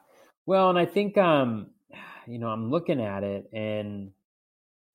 Well, 0.45 0.69
and 0.69 0.79
I 0.79 0.85
think, 0.85 1.17
um, 1.17 1.71
you 2.27 2.39
know, 2.39 2.47
I'm 2.47 2.71
looking 2.71 3.01
at 3.01 3.23
it 3.23 3.49
and 3.53 4.11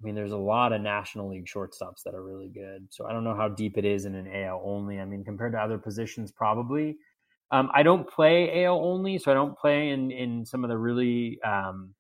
I 0.01 0.07
mean, 0.07 0.15
there's 0.15 0.33
a 0.33 0.37
lot 0.37 0.73
of 0.73 0.81
National 0.81 1.29
League 1.29 1.47
shortstops 1.47 2.03
that 2.05 2.15
are 2.15 2.23
really 2.23 2.49
good. 2.49 2.87
So 2.91 3.07
I 3.07 3.13
don't 3.13 3.25
know 3.25 3.35
how 3.35 3.49
deep 3.49 3.77
it 3.77 3.85
is 3.85 4.07
in 4.07 4.15
an 4.15 4.27
AL 4.35 4.63
only. 4.65 4.99
I 4.99 5.05
mean, 5.05 5.25
compared 5.25 5.53
to 5.53 5.59
other 5.59 5.77
positions, 5.77 6.33
probably. 6.33 6.97
Um, 7.51 7.71
I 7.75 7.83
don't 7.83 8.09
play 8.09 8.65
AL 8.65 8.83
only, 8.83 9.19
so 9.19 9.31
I 9.31 9.35
don't 9.35 9.59
play 9.59 9.91
in 9.91 10.11
in 10.11 10.47
some 10.47 10.65
of 10.65 10.71
the 10.71 10.79
really, 10.79 11.39
um, 11.43 11.95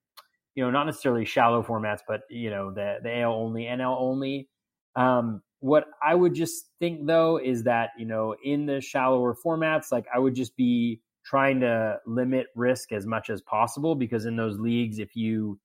you 0.54 0.64
know, 0.64 0.70
not 0.70 0.86
necessarily 0.86 1.24
shallow 1.24 1.62
formats, 1.62 2.00
but 2.06 2.22
you 2.30 2.50
know, 2.50 2.72
the 2.72 2.98
the 3.02 3.20
AL 3.20 3.34
only, 3.34 3.64
NL 3.64 3.96
only. 4.00 4.48
Um, 4.96 5.42
what 5.58 5.84
I 6.02 6.14
would 6.14 6.34
just 6.34 6.70
think 6.78 7.06
though 7.06 7.38
is 7.38 7.64
that 7.64 7.90
you 7.98 8.06
know, 8.06 8.34
in 8.44 8.64
the 8.64 8.80
shallower 8.80 9.36
formats, 9.44 9.92
like 9.92 10.06
I 10.14 10.18
would 10.18 10.34
just 10.34 10.56
be 10.56 11.00
trying 11.24 11.60
to 11.60 11.98
limit 12.06 12.46
risk 12.54 12.92
as 12.92 13.06
much 13.06 13.30
as 13.30 13.40
possible 13.42 13.94
because 13.94 14.26
in 14.26 14.36
those 14.36 14.58
leagues, 14.58 14.98
if 14.98 15.14
you 15.16 15.58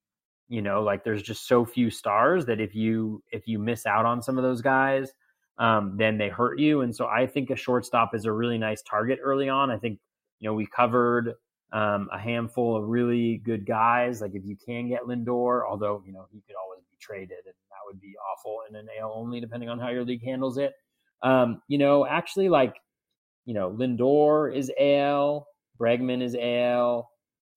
you 0.48 0.62
know 0.62 0.84
like 0.84 1.04
there's 1.04 1.24
just 1.24 1.48
so 1.48 1.66
few 1.66 1.90
stars 1.90 2.46
that 2.46 2.60
if 2.60 2.76
you 2.76 3.24
if 3.32 3.48
you 3.48 3.58
miss 3.58 3.86
out 3.86 4.06
on 4.06 4.22
some 4.22 4.38
of 4.38 4.44
those 4.44 4.62
guys 4.62 5.12
um, 5.58 5.96
then 5.98 6.18
they 6.18 6.30
hurt 6.30 6.60
you. 6.60 6.82
And 6.82 6.96
so 6.96 7.08
i 7.08 7.26
think 7.26 7.50
a 7.50 7.56
shortstop 7.56 8.14
is 8.14 8.26
a 8.26 8.32
really 8.32 8.58
nice 8.58 8.82
target 8.82 9.20
early 9.22 9.50
on. 9.50 9.72
I 9.72 9.78
think 9.78 10.00
you 10.40 10.50
know 10.50 10.54
we 10.54 10.68
covered 10.68 11.34
um, 11.72 12.10
a 12.12 12.20
handful 12.20 12.76
of 12.76 12.88
really 12.88 13.38
good 13.38 13.66
guys. 13.66 14.22
Like 14.22 14.36
if 14.36 14.46
you 14.46 14.56
can 14.56 14.90
get 14.90 15.04
lindor 15.04 15.62
although 15.70 16.04
you 16.06 16.14
know 16.14 16.26
he 16.32 16.42
could 16.46 16.56
always 16.62 16.84
be 16.90 16.98
traded 17.00 17.40
and 17.46 17.56
that 17.70 17.80
would 17.88 18.00
be 18.00 18.14
awful 18.32 18.60
in 18.70 18.76
an 18.76 18.88
al 19.00 19.14
only 19.16 19.40
depending 19.40 19.70
on 19.70 19.80
how 19.80 19.90
your 19.90 20.06
league 20.06 20.24
handles 20.24 20.58
it. 20.58 20.74
Um, 21.22 21.62
you 21.68 21.78
know 21.78 22.06
actually 22.06 22.50
like 22.50 22.76
you 23.46 23.54
know 23.54 23.70
lindor 23.72 24.56
is 24.56 24.72
al 24.80 25.48
bregman 25.80 26.22
is 26.22 26.36
al 26.36 27.10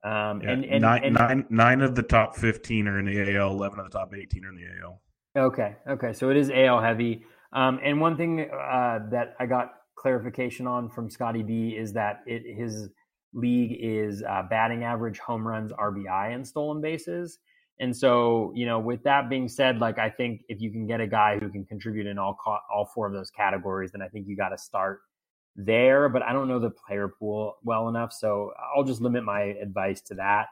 um, 0.04 0.40
yeah, 0.42 0.50
and, 0.50 0.64
and, 0.64 0.82
nine, 0.82 1.04
and, 1.04 1.14
nine, 1.14 1.46
nine 1.50 1.80
of 1.80 1.96
the 1.96 2.04
top 2.04 2.36
15 2.36 2.86
are 2.86 3.00
in 3.00 3.06
the 3.06 3.36
AL, 3.36 3.50
11 3.50 3.80
of 3.80 3.90
the 3.90 3.98
top 3.98 4.14
18 4.14 4.44
are 4.44 4.48
in 4.50 4.54
the 4.54 4.66
AL. 4.80 5.00
Okay. 5.36 5.74
Okay. 5.88 6.12
So 6.12 6.30
it 6.30 6.36
is 6.36 6.50
AL 6.50 6.80
heavy. 6.80 7.24
Um, 7.52 7.80
and 7.82 8.00
one 8.00 8.16
thing 8.16 8.48
uh, 8.52 9.00
that 9.10 9.34
I 9.40 9.46
got 9.46 9.72
clarification 9.96 10.66
on 10.66 10.88
from 10.88 11.10
Scotty 11.10 11.42
B 11.42 11.74
is 11.76 11.92
that 11.94 12.20
it, 12.26 12.42
his 12.56 12.88
league 13.34 13.76
is 13.80 14.22
uh, 14.22 14.42
batting 14.48 14.84
average, 14.84 15.18
home 15.18 15.46
runs, 15.46 15.72
RBI, 15.72 16.34
and 16.34 16.46
stolen 16.46 16.80
bases. 16.80 17.38
And 17.80 17.96
so, 17.96 18.52
you 18.54 18.66
know, 18.66 18.78
with 18.78 19.02
that 19.04 19.28
being 19.28 19.48
said, 19.48 19.78
like 19.78 19.98
I 19.98 20.10
think 20.10 20.42
if 20.48 20.60
you 20.60 20.70
can 20.70 20.86
get 20.86 21.00
a 21.00 21.06
guy 21.06 21.38
who 21.38 21.48
can 21.48 21.64
contribute 21.64 22.06
in 22.06 22.18
all 22.18 22.36
all 22.72 22.90
four 22.94 23.06
of 23.06 23.12
those 23.12 23.30
categories, 23.30 23.92
then 23.92 24.02
I 24.02 24.08
think 24.08 24.26
you 24.26 24.36
got 24.36 24.48
to 24.48 24.58
start 24.58 25.00
there, 25.58 26.08
but 26.08 26.22
I 26.22 26.32
don't 26.32 26.48
know 26.48 26.60
the 26.60 26.70
player 26.70 27.08
pool 27.08 27.56
well 27.64 27.88
enough. 27.88 28.12
So 28.12 28.52
I'll 28.74 28.84
just 28.84 29.00
limit 29.00 29.24
my 29.24 29.40
advice 29.42 30.00
to 30.02 30.14
that. 30.14 30.46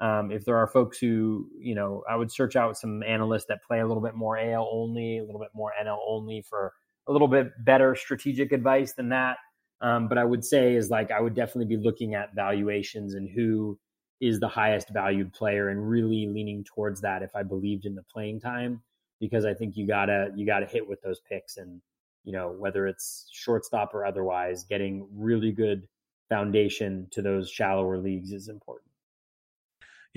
Um, 0.00 0.30
if 0.30 0.44
there 0.44 0.56
are 0.56 0.66
folks 0.66 0.98
who, 0.98 1.48
you 1.58 1.74
know, 1.74 2.02
I 2.08 2.16
would 2.16 2.30
search 2.30 2.56
out 2.56 2.76
some 2.76 3.02
analysts 3.02 3.46
that 3.46 3.62
play 3.66 3.80
a 3.80 3.86
little 3.86 4.02
bit 4.02 4.14
more 4.14 4.36
AL 4.36 4.68
only, 4.70 5.18
a 5.18 5.24
little 5.24 5.40
bit 5.40 5.50
more 5.54 5.72
NL 5.80 5.98
only 6.06 6.42
for 6.42 6.72
a 7.06 7.12
little 7.12 7.28
bit 7.28 7.52
better 7.64 7.94
strategic 7.94 8.52
advice 8.52 8.92
than 8.92 9.08
that. 9.10 9.38
Um, 9.80 10.08
but 10.08 10.18
I 10.18 10.24
would 10.24 10.44
say 10.44 10.74
is 10.74 10.90
like 10.90 11.12
I 11.12 11.20
would 11.20 11.34
definitely 11.34 11.76
be 11.76 11.82
looking 11.82 12.14
at 12.14 12.34
valuations 12.34 13.14
and 13.14 13.28
who 13.28 13.78
is 14.20 14.40
the 14.40 14.48
highest 14.48 14.90
valued 14.90 15.32
player 15.32 15.68
and 15.68 15.88
really 15.88 16.26
leaning 16.26 16.64
towards 16.64 17.00
that 17.02 17.22
if 17.22 17.30
I 17.36 17.44
believed 17.44 17.86
in 17.86 17.94
the 17.94 18.02
playing 18.02 18.40
time 18.40 18.82
because 19.20 19.44
I 19.44 19.54
think 19.54 19.76
you 19.76 19.86
gotta 19.86 20.30
you 20.34 20.44
gotta 20.44 20.66
hit 20.66 20.88
with 20.88 21.00
those 21.02 21.20
picks 21.20 21.56
and 21.56 21.80
you 22.28 22.34
know 22.34 22.54
whether 22.58 22.86
it's 22.86 23.26
shortstop 23.32 23.94
or 23.94 24.04
otherwise 24.04 24.64
getting 24.64 25.08
really 25.16 25.50
good 25.50 25.88
foundation 26.28 27.08
to 27.10 27.22
those 27.22 27.48
shallower 27.48 27.96
leagues 27.96 28.32
is 28.32 28.48
important. 28.50 28.90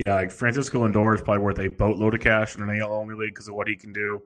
Yeah, 0.06 0.16
like 0.16 0.30
Francisco 0.30 0.86
Lindor 0.86 1.16
is 1.16 1.22
probably 1.22 1.42
worth 1.42 1.60
a 1.60 1.70
boatload 1.70 2.14
of 2.14 2.20
cash 2.20 2.58
in 2.58 2.64
an 2.64 2.82
AL 2.82 2.92
only 2.92 3.16
league 3.16 3.34
because 3.34 3.48
of 3.48 3.56
what 3.56 3.70
he 3.70 3.78
can 3.78 3.94
do. 3.94 4.22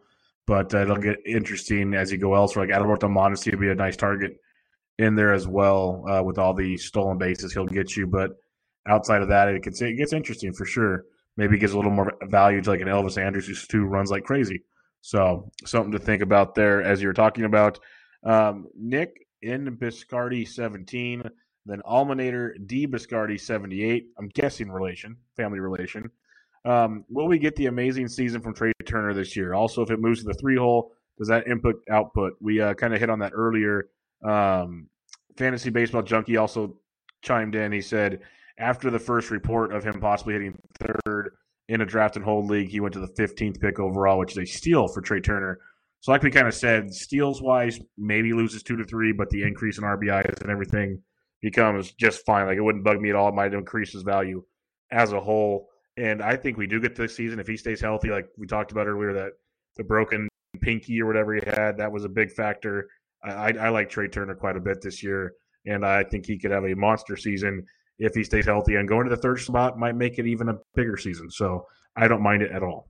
But 0.47 0.73
uh, 0.73 0.79
it'll 0.79 0.97
get 0.97 1.17
interesting 1.27 1.93
as 1.93 2.11
you 2.11 2.17
go 2.17 2.33
elsewhere. 2.33 2.65
Like 2.65 2.75
Adalberto 2.75 3.07
Mondesi 3.07 3.51
would 3.51 3.59
be 3.59 3.69
a 3.69 3.75
nice 3.75 3.95
target 3.95 4.37
in 4.97 5.13
there 5.13 5.31
as 5.31 5.47
well 5.47 6.03
uh, 6.09 6.23
with 6.23 6.39
all 6.39 6.55
the 6.55 6.77
stolen 6.77 7.19
bases 7.19 7.53
he'll 7.53 7.67
get 7.67 7.95
you. 7.95 8.07
But 8.07 8.31
outside 8.87 9.21
of 9.21 9.27
that, 9.27 9.47
it 9.49 9.61
gets 9.61 9.79
it 9.83 9.93
gets 9.93 10.11
interesting 10.11 10.53
for 10.53 10.65
sure. 10.65 11.03
Maybe 11.37 11.59
gives 11.59 11.73
a 11.73 11.77
little 11.77 11.91
more 11.91 12.13
value 12.23 12.61
to 12.63 12.69
like 12.71 12.81
an 12.81 12.87
Elvis 12.87 13.23
Andrus 13.23 13.67
who 13.71 13.85
runs 13.85 14.09
like 14.09 14.23
crazy. 14.23 14.63
So 15.05 15.51
something 15.67 15.91
to 15.91 15.99
think 15.99 16.23
about 16.23 16.55
there 16.55 16.81
as 16.81 16.99
you're 16.99 17.13
talking 17.13 17.43
about. 17.43 17.77
Um, 18.23 18.65
Nick 18.75 19.27
in 19.43 19.77
Biscardi 19.77 20.47
17, 20.47 21.21
then 21.67 21.79
Almanator 21.85 22.53
D 22.65 22.87
Biscardi 22.87 23.39
78. 23.39 24.07
I'm 24.17 24.29
guessing 24.29 24.71
relation, 24.71 25.15
family 25.37 25.59
relation. 25.59 26.09
Um, 26.65 27.05
will 27.07 27.27
we 27.27 27.37
get 27.37 27.55
the 27.55 27.67
amazing 27.67 28.07
season 28.07 28.41
from 28.41 28.55
Trea 28.55 28.71
Turner 28.87 29.13
this 29.13 29.35
year? 29.35 29.53
Also, 29.53 29.83
if 29.83 29.91
it 29.91 29.99
moves 29.99 30.21
to 30.21 30.25
the 30.25 30.33
three 30.33 30.57
hole, 30.57 30.91
does 31.19 31.27
that 31.27 31.47
input 31.47 31.75
output? 31.91 32.33
We 32.41 32.59
uh, 32.59 32.73
kind 32.73 32.91
of 32.91 32.99
hit 32.99 33.11
on 33.11 33.19
that 33.19 33.33
earlier. 33.35 33.89
Um, 34.27 34.89
Fantasy 35.37 35.69
Baseball 35.69 36.01
Junkie 36.01 36.37
also 36.37 36.79
chimed 37.21 37.53
in. 37.53 37.71
He 37.71 37.81
said 37.81 38.21
after 38.57 38.89
the 38.89 38.97
first 38.97 39.29
report 39.29 39.71
of 39.71 39.83
him 39.83 40.01
possibly 40.01 40.33
hitting 40.33 40.57
third 40.79 41.29
in 41.67 41.81
a 41.81 41.85
draft 41.85 42.15
and 42.15 42.25
hold 42.25 42.49
league, 42.49 42.69
he 42.69 42.79
went 42.79 42.93
to 42.93 42.99
the 42.99 43.13
15th 43.19 43.59
pick 43.59 43.79
overall, 43.79 44.19
which 44.19 44.31
is 44.33 44.37
a 44.37 44.45
steal 44.45 44.87
for 44.87 45.01
Trea 45.01 45.21
Turner. 45.21 45.59
So, 46.01 46.11
like 46.11 46.21
we 46.21 46.29
kind 46.29 46.47
of 46.47 46.53
said, 46.53 46.93
steals 46.93 47.41
wise, 47.41 47.79
maybe 47.97 48.33
loses 48.33 48.61
two 48.61 48.77
to 48.77 48.83
three, 48.83 49.11
but 49.11 49.29
the 49.29 49.43
increase 49.43 49.77
in 49.77 49.83
RBIs 49.83 50.41
and 50.41 50.51
everything 50.51 51.01
becomes 51.41 51.93
just 51.93 52.25
fine. 52.25 52.45
Like 52.45 52.57
it 52.57 52.61
wouldn't 52.61 52.83
bug 52.83 53.01
me 53.01 53.09
at 53.09 53.15
all. 53.15 53.29
It 53.29 53.35
might 53.35 53.53
increase 53.53 53.93
his 53.93 54.03
value 54.03 54.43
as 54.91 55.13
a 55.13 55.19
whole. 55.19 55.69
And 55.97 56.21
I 56.21 56.35
think 56.35 56.57
we 56.57 56.67
do 56.67 56.79
get 56.79 56.95
this 56.95 57.15
season 57.15 57.39
if 57.39 57.47
he 57.47 57.57
stays 57.57 57.81
healthy, 57.81 58.09
like 58.09 58.27
we 58.37 58.47
talked 58.47 58.71
about 58.71 58.87
earlier, 58.87 59.13
that 59.13 59.33
the 59.77 59.83
broken 59.83 60.27
pinky 60.61 61.01
or 61.01 61.05
whatever 61.05 61.33
he 61.33 61.41
had, 61.45 61.77
that 61.77 61.91
was 61.91 62.05
a 62.05 62.09
big 62.09 62.31
factor. 62.31 62.87
I, 63.23 63.53
I 63.53 63.69
like 63.69 63.89
Trea 63.89 64.07
Turner 64.07 64.35
quite 64.35 64.57
a 64.57 64.59
bit 64.59 64.81
this 64.81 65.01
year, 65.01 65.33
and 65.65 65.85
I 65.85 66.03
think 66.03 66.25
he 66.25 66.37
could 66.37 66.51
have 66.51 66.65
a 66.65 66.75
monster 66.75 67.17
season 67.17 67.65
if 67.99 68.13
he 68.13 68.23
stays 68.23 68.45
healthy. 68.45 68.75
And 68.75 68.87
going 68.87 69.05
to 69.05 69.09
the 69.09 69.21
third 69.21 69.39
spot 69.39 69.77
might 69.77 69.95
make 69.95 70.19
it 70.19 70.25
even 70.25 70.49
a 70.49 70.55
bigger 70.75 70.97
season. 70.97 71.29
So 71.29 71.65
I 71.95 72.07
don't 72.07 72.21
mind 72.21 72.41
it 72.41 72.51
at 72.51 72.63
all. 72.63 72.87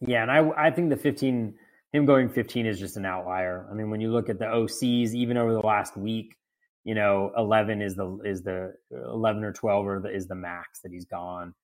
Yeah, 0.00 0.22
and 0.22 0.30
I 0.30 0.68
I 0.68 0.70
think 0.70 0.90
the 0.90 0.96
15 0.96 1.54
him 1.92 2.06
going 2.06 2.28
15 2.28 2.66
is 2.66 2.78
just 2.78 2.96
an 2.96 3.04
outlier. 3.04 3.66
I 3.70 3.74
mean, 3.74 3.90
when 3.90 4.00
you 4.00 4.12
look 4.12 4.28
at 4.28 4.38
the 4.38 4.44
OCs, 4.44 5.12
even 5.12 5.36
over 5.36 5.52
the 5.52 5.60
last 5.60 5.96
week, 5.96 6.36
you 6.84 6.94
know, 6.94 7.32
11 7.36 7.82
is 7.82 7.96
the 7.96 8.18
is 8.24 8.42
the 8.42 8.74
11 8.90 9.44
or 9.44 9.52
12 9.52 9.86
or 9.86 10.00
the, 10.00 10.08
is 10.08 10.26
the 10.26 10.34
max 10.34 10.80
that 10.80 10.92
he's 10.92 11.04
gone, 11.04 11.54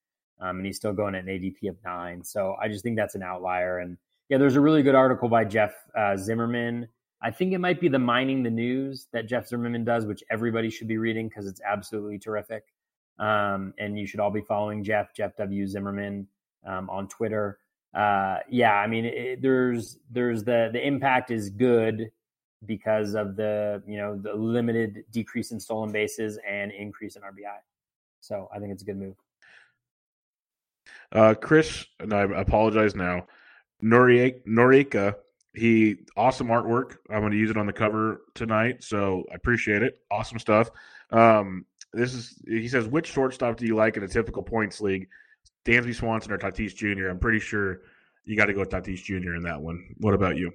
um, 0.41 0.57
and 0.57 0.65
he's 0.65 0.77
still 0.77 0.93
going 0.93 1.15
at 1.15 1.23
an 1.23 1.29
ADP 1.29 1.69
of 1.69 1.77
nine. 1.83 2.23
So 2.23 2.55
I 2.61 2.67
just 2.67 2.83
think 2.83 2.97
that's 2.97 3.15
an 3.15 3.23
outlier. 3.23 3.79
And 3.79 3.97
yeah, 4.29 4.37
there's 4.37 4.55
a 4.55 4.61
really 4.61 4.83
good 4.83 4.95
article 4.95 5.29
by 5.29 5.45
Jeff 5.45 5.73
uh, 5.97 6.17
Zimmerman 6.17 6.87
I 7.21 7.31
think 7.31 7.53
it 7.53 7.59
might 7.59 7.81
be 7.81 7.87
the 7.87 7.99
mining 7.99 8.43
the 8.43 8.49
news 8.49 9.07
that 9.11 9.27
Jeff 9.27 9.47
Zimmerman 9.47 9.83
does, 9.83 10.05
which 10.05 10.23
everybody 10.29 10.69
should 10.69 10.87
be 10.87 10.97
reading 10.97 11.27
because 11.27 11.47
it's 11.47 11.61
absolutely 11.65 12.19
terrific. 12.19 12.63
Um, 13.19 13.73
and 13.79 13.97
you 13.97 14.05
should 14.05 14.19
all 14.19 14.29
be 14.29 14.41
following 14.41 14.83
Jeff, 14.83 15.13
Jeff 15.15 15.35
W. 15.37 15.65
Zimmerman 15.65 16.27
um, 16.65 16.89
on 16.89 17.07
Twitter. 17.07 17.57
Uh, 17.93 18.37
yeah, 18.49 18.73
I 18.73 18.85
mean, 18.85 19.05
it, 19.05 19.41
there's 19.41 19.97
there's 20.11 20.43
the 20.43 20.69
the 20.71 20.85
impact 20.85 21.31
is 21.31 21.49
good 21.49 22.11
because 22.65 23.15
of 23.15 23.35
the 23.35 23.81
you 23.87 23.97
know 23.97 24.15
the 24.15 24.33
limited 24.33 25.05
decrease 25.11 25.51
in 25.51 25.59
stolen 25.59 25.91
bases 25.91 26.37
and 26.47 26.71
increase 26.71 27.15
in 27.15 27.23
RBI. 27.23 27.57
So 28.21 28.49
I 28.53 28.59
think 28.59 28.71
it's 28.71 28.83
a 28.83 28.85
good 28.85 28.97
move. 28.97 29.15
Uh, 31.11 31.33
Chris, 31.33 31.85
and 31.99 32.13
I 32.13 32.23
apologize 32.23 32.95
now. 32.95 33.25
Noriega 33.83 35.15
he 35.53 35.97
awesome 36.15 36.47
artwork. 36.47 36.97
I'm 37.09 37.21
going 37.21 37.31
to 37.31 37.37
use 37.37 37.49
it 37.49 37.57
on 37.57 37.65
the 37.65 37.73
cover 37.73 38.21
tonight, 38.35 38.83
so 38.83 39.23
I 39.31 39.35
appreciate 39.35 39.81
it. 39.81 39.99
Awesome 40.11 40.39
stuff. 40.39 40.69
Um, 41.11 41.65
this 41.93 42.13
is 42.13 42.41
he 42.47 42.67
says, 42.67 42.87
which 42.87 43.11
shortstop 43.11 43.57
do 43.57 43.65
you 43.65 43.75
like 43.75 43.97
in 43.97 44.03
a 44.03 44.07
typical 44.07 44.43
points 44.43 44.81
league? 44.81 45.07
Dansby 45.65 45.95
Swanson 45.95 46.31
or 46.31 46.37
Tatis 46.37 46.75
Jr. 46.75 47.09
I'm 47.09 47.19
pretty 47.19 47.39
sure 47.39 47.81
you 48.25 48.37
got 48.37 48.45
to 48.45 48.53
go 48.53 48.61
with 48.61 48.69
Tatis 48.69 49.03
Jr. 49.03 49.35
in 49.35 49.43
that 49.43 49.61
one. 49.61 49.95
What 49.97 50.13
about 50.13 50.37
you? 50.37 50.51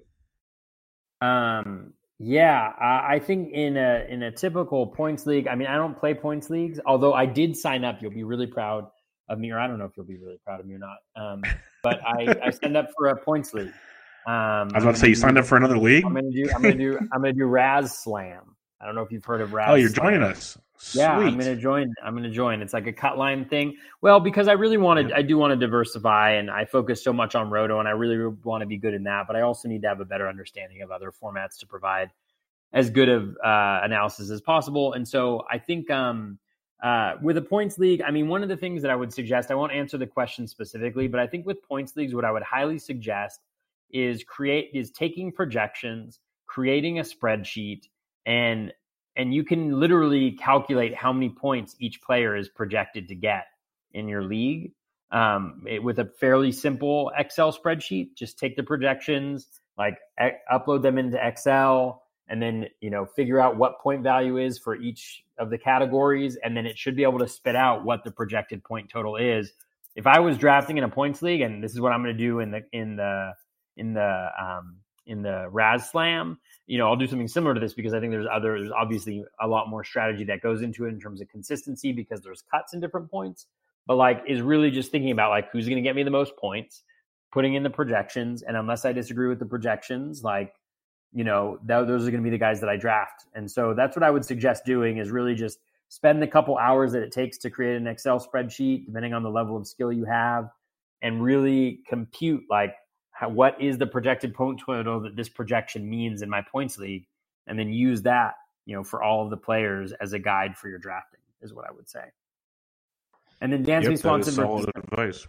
Um, 1.21 1.93
yeah, 2.19 2.73
I 2.79 3.19
think 3.19 3.53
in 3.53 3.77
a 3.77 4.07
in 4.09 4.23
a 4.23 4.31
typical 4.31 4.87
points 4.87 5.27
league. 5.27 5.49
I 5.49 5.55
mean, 5.55 5.69
I 5.69 5.77
don't 5.77 5.99
play 5.99 6.15
points 6.15 6.51
leagues, 6.51 6.79
although 6.87 7.15
I 7.15 7.27
did 7.27 7.57
sign 7.57 7.85
up. 7.85 8.01
You'll 8.01 8.13
be 8.13 8.25
really 8.25 8.47
proud 8.47 8.87
of 9.29 9.39
me, 9.39 9.51
or 9.51 9.59
I 9.59 9.67
don't 9.67 9.79
know 9.79 9.87
if 9.87 9.93
you'll 9.97 10.07
be 10.07 10.19
really 10.19 10.39
proud 10.45 10.61
of 10.61 10.67
me 10.67 10.75
or 10.75 10.79
not. 10.79 10.99
Um, 11.17 11.43
but 11.83 12.01
I, 12.07 12.37
I 12.45 12.51
signed 12.51 12.77
up 12.77 12.91
for 12.97 13.09
a 13.09 13.17
points 13.17 13.53
league. 13.55 13.73
Um, 14.27 14.33
I 14.33 14.71
was 14.75 14.85
about 14.85 14.95
to 14.95 15.01
say 15.01 15.09
you 15.09 15.15
signed 15.15 15.39
up 15.39 15.45
for 15.45 15.57
another 15.57 15.79
league. 15.79 16.05
I'm 16.05 16.15
gonna 16.15 16.31
do. 16.31 16.49
I'm 16.55 16.63
gonna 16.63 16.75
do. 16.75 16.99
I'm 17.13 17.21
gonna 17.21 17.33
do 17.33 17.45
RazzSlam. 17.45 18.41
I 18.81 18.87
don't 18.87 18.95
know 18.95 19.03
if 19.03 19.13
you've 19.13 19.25
heard 19.25 19.41
of 19.41 19.53
Raz. 19.53 19.69
Oh, 19.71 19.75
you're 19.75 19.89
Slam. 19.89 20.13
joining 20.13 20.23
us. 20.23 20.59
Sweet. 20.79 21.01
Yeah, 21.03 21.17
I'm 21.17 21.39
gonna 21.39 21.57
join. 21.57 21.95
I'm 22.05 22.15
gonna 22.15 22.31
join. 22.31 22.63
It's 22.63 22.73
like 22.73 22.87
a 22.87 22.93
cut 22.93 23.17
line 23.17 23.45
thing. 23.45 23.77
Well, 24.01 24.21
because 24.21 24.49
I 24.49 24.53
really 24.53 24.79
wanted. 24.79 25.13
I 25.13 25.23
do 25.23 25.39
want 25.39 25.53
to 25.53 25.57
diversify, 25.57 26.33
and 26.33 26.51
I 26.51 26.65
focus 26.65 27.03
so 27.03 27.13
much 27.13 27.35
on 27.35 27.51
Roto, 27.51 27.79
and 27.79 27.89
I 27.89 27.93
really 27.93 28.27
want 28.45 28.63
to 28.63 28.67
be 28.67 28.79
good 28.79 28.95
in 28.95 29.05
that. 29.05 29.27
But 29.27 29.37
I 29.37 29.43
also 29.43 29.69
need 29.69 29.83
to 29.83 29.89
have 29.89 30.01
a 30.01 30.05
better 30.05 30.29
understanding 30.29 30.83
of 30.83 30.91
other 30.91 31.13
formats 31.13 31.59
to 31.61 31.67
provide 31.67 32.11
as 32.73 32.91
good 32.91 33.09
of 33.09 33.37
uh, 33.45 33.81
analysis 33.83 34.31
as 34.31 34.41
possible. 34.41 34.95
And 34.95 35.07
so 35.07 35.45
I 35.51 35.59
think 35.59 35.91
um, 35.91 36.39
uh, 36.83 37.15
with 37.23 37.37
a 37.37 37.43
points 37.43 37.79
league, 37.79 38.03
I 38.03 38.11
mean, 38.11 38.29
one 38.29 38.43
of 38.43 38.49
the 38.49 38.57
things 38.57 38.83
that 38.83 38.91
I 38.91 38.97
would 38.97 39.13
suggest, 39.13 39.51
I 39.51 39.55
won't 39.55 39.73
answer 39.73 39.99
the 39.99 40.07
question 40.07 40.47
specifically, 40.47 41.07
but 41.07 41.21
I 41.21 41.27
think 41.27 41.47
with 41.47 41.63
points 41.63 41.97
leagues, 41.97 42.15
what 42.15 42.25
I 42.25 42.33
would 42.33 42.43
highly 42.43 42.79
suggest 42.79 43.41
is 43.93 44.25
create 44.25 44.71
is 44.75 44.91
taking 44.91 45.33
projections, 45.33 46.21
creating 46.47 46.99
a 46.99 47.03
spreadsheet, 47.03 47.89
and 48.27 48.73
and 49.17 49.35
you 49.35 49.45
can 49.45 49.79
literally 49.79 50.33
calculate 50.33 50.95
how 50.95 51.13
many 51.13 51.29
points 51.29 51.77
each 51.79 52.01
player 52.03 52.35
is 52.35 52.49
projected 52.49 53.09
to 53.09 53.15
get 53.15 53.45
in 53.93 54.09
your 54.09 54.25
league 54.25 54.73
um, 55.13 55.65
it, 55.69 55.83
with 55.83 55.99
a 55.99 56.07
fairly 56.19 56.51
simple 56.51 57.13
Excel 57.17 57.53
spreadsheet. 57.53 58.15
Just 58.17 58.39
take 58.39 58.57
the 58.57 58.63
projections, 58.63 59.47
like 59.77 59.99
e- 60.21 60.31
upload 60.51 60.83
them 60.83 60.99
into 60.99 61.25
Excel, 61.25 62.03
and 62.29 62.43
then 62.43 62.67
you 62.81 62.91
know 62.91 63.05
figure 63.05 63.41
out 63.41 63.57
what 63.57 63.81
point 63.81 64.03
value 64.03 64.39
is 64.39 64.59
for 64.59 64.75
each 64.75 65.23
of 65.39 65.51
the 65.51 65.59
categories, 65.59 66.37
and 66.43 66.57
then 66.57 66.67
it 66.67 66.79
should 66.79 66.97
be 66.97 67.03
able 67.03 67.19
to 67.19 67.29
spit 67.29 67.55
out 67.55 67.85
what 67.85 68.05
the 68.05 68.11
projected 68.11 68.65
point 68.65 68.91
total 68.91 69.17
is. 69.17 69.53
If 69.95 70.07
I 70.07 70.21
was 70.21 70.39
drafting 70.39 70.79
in 70.79 70.85
a 70.85 70.89
points 70.89 71.21
league, 71.21 71.43
and 71.43 71.63
this 71.63 71.73
is 71.73 71.81
what 71.81 71.93
I'm 71.93 72.03
going 72.03 72.17
to 72.17 72.23
do 72.23 72.41
in 72.41 72.51
the 72.51 72.63
in 72.73 72.97
the 72.97 73.35
in 73.77 73.95
the 73.95 74.29
um, 74.41 74.77
in 75.07 75.23
the 75.23 75.49
RazzSlam. 75.53 76.37
You 76.67 76.79
know, 76.79 76.89
I'll 76.89 76.97
do 76.97 77.07
something 77.07 77.29
similar 77.29 77.55
to 77.55 77.61
this 77.61 77.75
because 77.75 77.95
I 77.95 78.01
think 78.01 78.13
there's 78.13 78.27
other 78.31 78.59
there's 78.59 78.73
obviously 78.73 79.25
a 79.41 79.47
lot 79.47 79.69
more 79.69 79.85
strategy 79.85 80.25
that 80.25 80.41
goes 80.41 80.63
into 80.63 80.87
it 80.87 80.91
in 80.91 81.01
terms 81.01 81.21
of 81.21 81.29
consistency 81.29 81.93
because 81.93 82.21
there's 82.23 82.43
cuts 82.51 82.75
in 82.75 82.81
different 82.81 83.11
points. 83.11 83.47
But 83.87 83.97
like 83.97 84.23
is 84.29 84.41
really 84.41 84.71
just 84.71 84.91
thinking 84.93 85.11
about 85.11 85.31
like 85.31 85.51
who's 85.51 85.67
going 85.67 85.83
to 85.83 85.83
get 85.83 85.97
me 85.97 86.03
the 86.03 86.11
most 86.11 86.37
points, 86.37 86.83
putting 87.33 87.55
in 87.55 87.63
the 87.63 87.71
projections, 87.71 88.43
and 88.43 88.57
unless 88.57 88.85
I 88.85 88.93
disagree 88.93 89.29
with 89.29 89.39
the 89.39 89.47
projections, 89.47 90.23
like 90.23 90.55
you 91.13 91.25
know 91.25 91.59
th- 91.67 91.87
those 91.87 92.07
are 92.07 92.11
going 92.11 92.23
to 92.23 92.25
be 92.25 92.31
the 92.31 92.39
guys 92.39 92.61
that 92.61 92.69
I 92.69 92.77
draft. 92.77 93.27
And 93.35 93.51
so 93.51 93.75
that's 93.75 93.97
what 93.97 94.05
I 94.05 94.11
would 94.11 94.25
suggest 94.25 94.65
doing 94.65 94.99
is 94.99 95.11
really 95.11 95.35
just 95.35 95.59
spend 95.89 96.23
the 96.23 96.27
couple 96.27 96.57
hours 96.57 96.93
that 96.93 97.03
it 97.03 97.13
takes 97.13 97.37
to 97.39 97.51
create 97.51 97.77
an 97.77 97.87
Excel 97.87 98.19
spreadsheet, 98.19 98.87
depending 98.87 99.13
on 99.13 99.23
the 99.23 99.31
level 99.31 99.57
of 99.57 99.67
skill 99.67 99.93
you 99.93 100.05
have, 100.05 100.49
and 101.03 101.23
really 101.23 101.81
compute 101.89 102.45
like 102.49 102.75
how, 103.23 103.29
what 103.29 103.63
is 103.63 103.79
the 103.79 103.87
projected 103.87 104.35
point 104.35 104.61
total 104.67 104.99
that 105.03 105.15
this 105.15 105.29
projection 105.29 105.89
means 105.89 106.23
in 106.23 106.29
my 106.29 106.43
points 106.43 106.77
league, 106.77 107.07
and 107.47 107.57
then 107.57 107.73
use 107.73 108.03
that, 108.03 108.35
you 108.67 108.75
know, 108.75 108.83
for 108.83 109.01
all 109.01 109.23
of 109.23 109.31
the 109.31 109.37
players 109.37 109.93
as 109.93 110.13
a 110.13 110.19
guide 110.19 110.57
for 110.57 110.69
your 110.69 110.79
drafting 110.79 111.21
is 111.41 111.55
what 111.55 111.65
I 111.65 111.71
would 111.71 111.89
say. 111.89 112.03
And 113.41 113.53
then 113.53 113.65
Dansby 113.65 113.91
yep, 113.91 113.99
Swanson 113.99 114.35
versus, 114.35 114.67
advice. 114.75 115.29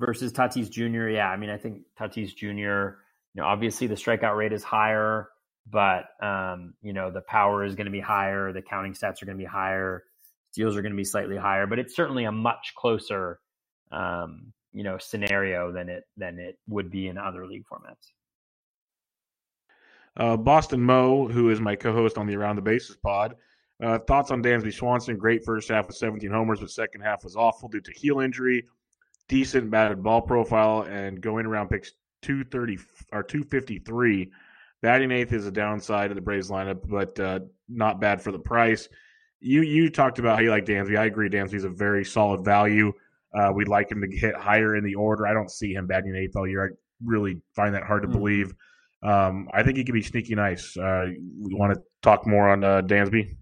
versus 0.00 0.32
Tatis 0.32 0.70
Jr. 0.70 1.08
Yeah, 1.08 1.28
I 1.28 1.36
mean, 1.36 1.50
I 1.50 1.58
think 1.58 1.82
Tatis 2.00 2.34
Jr. 2.34 2.46
You 2.46 3.42
know, 3.42 3.44
obviously 3.44 3.86
the 3.86 3.96
strikeout 3.96 4.34
rate 4.34 4.54
is 4.54 4.62
higher, 4.62 5.28
but 5.70 6.06
um, 6.22 6.72
you 6.80 6.94
know 6.94 7.10
the 7.10 7.20
power 7.20 7.64
is 7.64 7.74
going 7.74 7.84
to 7.84 7.92
be 7.92 8.00
higher, 8.00 8.50
the 8.54 8.62
counting 8.62 8.94
stats 8.94 9.20
are 9.20 9.26
going 9.26 9.36
to 9.36 9.42
be 9.42 9.44
higher, 9.44 10.04
steals 10.52 10.74
are 10.74 10.80
going 10.80 10.92
to 10.92 10.96
be 10.96 11.04
slightly 11.04 11.36
higher, 11.36 11.66
but 11.66 11.78
it's 11.78 11.94
certainly 11.94 12.24
a 12.24 12.32
much 12.32 12.72
closer 12.74 13.40
um, 13.92 14.54
you 14.76 14.82
know 14.82 14.98
scenario 14.98 15.72
than 15.72 15.88
it 15.88 16.06
than 16.18 16.38
it 16.38 16.58
would 16.68 16.90
be 16.90 17.08
in 17.08 17.16
other 17.16 17.46
league 17.46 17.64
formats. 17.64 18.12
Uh, 20.18 20.36
Boston 20.36 20.82
Mo, 20.82 21.26
who 21.26 21.48
is 21.48 21.60
my 21.60 21.74
co-host 21.74 22.18
on 22.18 22.26
the 22.26 22.36
Around 22.36 22.56
the 22.56 22.62
Bases 22.62 22.96
pod, 22.96 23.36
Uh, 23.82 23.98
thoughts 23.98 24.30
on 24.30 24.42
Dansby 24.42 24.72
Swanson? 24.72 25.16
Great 25.16 25.44
first 25.44 25.68
half 25.68 25.86
with 25.86 25.96
17 25.96 26.30
homers, 26.30 26.60
but 26.60 26.70
second 26.70 27.00
half 27.02 27.24
was 27.24 27.36
awful 27.36 27.68
due 27.68 27.80
to 27.80 27.92
heel 27.92 28.20
injury. 28.20 28.66
Decent 29.28 29.70
batted 29.70 30.02
ball 30.02 30.22
profile 30.22 30.82
and 30.82 31.20
going 31.20 31.46
around 31.46 31.68
picks 31.68 31.92
230 32.22 32.78
or 33.12 33.22
253. 33.22 34.30
Batting 34.82 35.10
eighth 35.10 35.32
is 35.32 35.46
a 35.46 35.50
downside 35.50 36.10
of 36.10 36.16
the 36.16 36.20
Braves 36.20 36.50
lineup, 36.50 36.86
but 36.86 37.18
uh, 37.18 37.40
not 37.68 38.00
bad 38.00 38.20
for 38.20 38.30
the 38.30 38.38
price. 38.38 38.88
You 39.40 39.62
you 39.62 39.90
talked 39.90 40.18
about 40.18 40.36
how 40.36 40.42
you 40.42 40.50
like 40.50 40.66
Dansby. 40.66 40.98
I 40.98 41.06
agree. 41.06 41.30
Dansby's 41.30 41.64
a 41.64 41.70
very 41.70 42.04
solid 42.04 42.44
value. 42.44 42.92
Uh, 43.36 43.52
we'd 43.52 43.68
like 43.68 43.90
him 43.90 44.00
to 44.00 44.16
hit 44.16 44.34
higher 44.34 44.76
in 44.76 44.84
the 44.84 44.94
order. 44.94 45.26
I 45.26 45.34
don't 45.34 45.50
see 45.50 45.72
him 45.72 45.86
batting 45.86 46.14
eighth 46.16 46.36
all 46.36 46.48
year. 46.48 46.64
I 46.64 46.68
really 47.04 47.42
find 47.54 47.74
that 47.74 47.82
hard 47.82 48.02
to 48.02 48.08
mm-hmm. 48.08 48.18
believe. 48.18 48.54
Um, 49.02 49.48
I 49.52 49.62
think 49.62 49.76
he 49.76 49.84
could 49.84 49.92
be 49.92 50.02
sneaky 50.02 50.34
nice. 50.34 50.76
Uh, 50.76 51.06
we 51.40 51.54
want 51.54 51.74
to 51.74 51.82
talk 52.02 52.26
more 52.26 52.48
on 52.48 52.64
uh, 52.64 52.82
Dansby. 52.82 53.36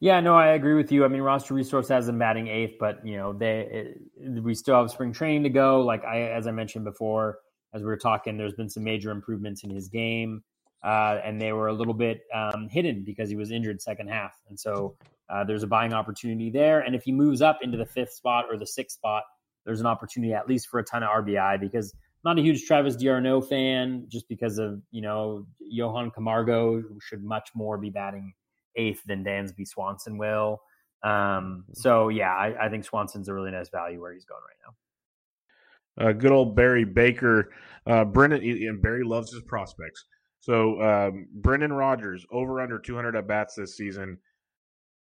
Yeah, 0.00 0.20
no, 0.20 0.36
I 0.36 0.48
agree 0.48 0.74
with 0.74 0.92
you. 0.92 1.04
I 1.04 1.08
mean, 1.08 1.20
roster 1.22 1.54
resource 1.54 1.88
has 1.88 2.08
him 2.08 2.18
batting 2.18 2.46
eighth, 2.46 2.76
but 2.78 3.04
you 3.04 3.16
know, 3.16 3.32
they 3.32 3.96
it, 4.16 4.42
we 4.42 4.54
still 4.54 4.76
have 4.76 4.90
spring 4.90 5.12
training 5.12 5.42
to 5.42 5.50
go. 5.50 5.80
Like 5.80 6.04
I, 6.04 6.22
as 6.22 6.46
I 6.46 6.52
mentioned 6.52 6.84
before, 6.84 7.38
as 7.74 7.82
we 7.82 7.86
were 7.86 7.96
talking, 7.96 8.36
there's 8.36 8.54
been 8.54 8.70
some 8.70 8.84
major 8.84 9.10
improvements 9.10 9.64
in 9.64 9.70
his 9.70 9.88
game, 9.88 10.42
uh, 10.84 11.18
and 11.24 11.40
they 11.40 11.52
were 11.52 11.66
a 11.66 11.72
little 11.72 11.94
bit 11.94 12.20
um, 12.32 12.68
hidden 12.70 13.02
because 13.04 13.28
he 13.28 13.34
was 13.34 13.50
injured 13.50 13.82
second 13.82 14.08
half, 14.08 14.38
and 14.48 14.58
so 14.58 14.96
uh, 15.30 15.44
there's 15.44 15.62
a 15.62 15.66
buying 15.66 15.92
opportunity 15.92 16.50
there. 16.50 16.80
And 16.80 16.94
if 16.94 17.02
he 17.02 17.12
moves 17.12 17.42
up 17.42 17.58
into 17.62 17.76
the 17.76 17.86
fifth 17.86 18.12
spot 18.12 18.46
or 18.50 18.56
the 18.56 18.66
sixth 18.66 18.96
spot, 18.96 19.24
there's 19.64 19.80
an 19.80 19.86
opportunity 19.86 20.32
at 20.32 20.48
least 20.48 20.68
for 20.68 20.80
a 20.80 20.84
ton 20.84 21.02
of 21.02 21.10
RBI 21.10 21.60
because 21.60 21.92
I'm 22.24 22.36
not 22.36 22.38
a 22.38 22.42
huge 22.42 22.64
Travis 22.64 22.96
d'Arnaud 22.96 23.42
fan 23.42 24.06
just 24.08 24.28
because 24.28 24.58
of, 24.58 24.80
you 24.90 25.02
know, 25.02 25.46
Johan 25.60 26.10
Camargo 26.10 26.82
should 27.00 27.22
much 27.22 27.50
more 27.54 27.76
be 27.76 27.90
batting 27.90 28.32
eighth 28.76 29.02
than 29.04 29.24
Dansby 29.24 29.66
Swanson 29.66 30.16
will. 30.16 30.62
Um, 31.02 31.64
so 31.74 32.08
yeah, 32.08 32.34
I, 32.34 32.66
I, 32.66 32.68
think 32.68 32.84
Swanson's 32.84 33.28
a 33.28 33.34
really 33.34 33.52
nice 33.52 33.68
value 33.68 34.00
where 34.00 34.12
he's 34.12 34.24
going 34.24 34.40
right 34.40 36.06
now. 36.06 36.08
Uh, 36.08 36.12
good 36.12 36.32
old 36.32 36.56
Barry 36.56 36.84
Baker, 36.84 37.50
uh, 37.86 38.04
Brendan 38.04 38.42
and 38.42 38.82
Barry 38.82 39.04
loves 39.04 39.32
his 39.32 39.42
prospects. 39.42 40.04
So 40.40 40.80
um, 40.82 41.28
Brendan 41.32 41.72
Rodgers 41.72 42.26
over 42.32 42.60
under 42.60 42.80
200 42.80 43.14
at 43.14 43.28
bats 43.28 43.54
this 43.54 43.76
season 43.76 44.18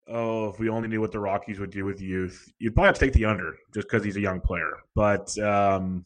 oh, 0.09 0.49
if 0.49 0.59
we 0.59 0.69
only 0.69 0.89
knew 0.89 1.01
what 1.01 1.13
the 1.13 1.19
Rockies 1.19 1.59
would 1.59 1.71
do 1.71 1.85
with 1.85 2.01
youth, 2.01 2.53
you'd 2.59 2.75
probably 2.75 2.89
have 2.89 2.99
to 2.99 3.01
take 3.01 3.13
the 3.13 3.25
under 3.25 3.57
just 3.75 3.89
because 3.89 4.05
he's 4.05 4.17
a 4.17 4.21
young 4.21 4.41
player. 4.41 4.79
But 4.95 5.37
um, 5.39 6.05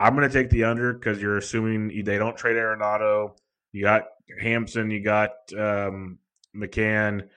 I'm 0.00 0.14
going 0.16 0.28
to 0.28 0.32
take 0.32 0.50
the 0.50 0.64
under 0.64 0.92
because 0.92 1.20
you're 1.20 1.36
assuming 1.36 2.04
they 2.04 2.18
don't 2.18 2.36
trade 2.36 2.56
Arenado. 2.56 3.36
You 3.72 3.82
got 3.82 4.04
Hampson, 4.40 4.90
you 4.90 5.02
got 5.02 5.30
um, 5.56 6.18
McCann. 6.56 7.28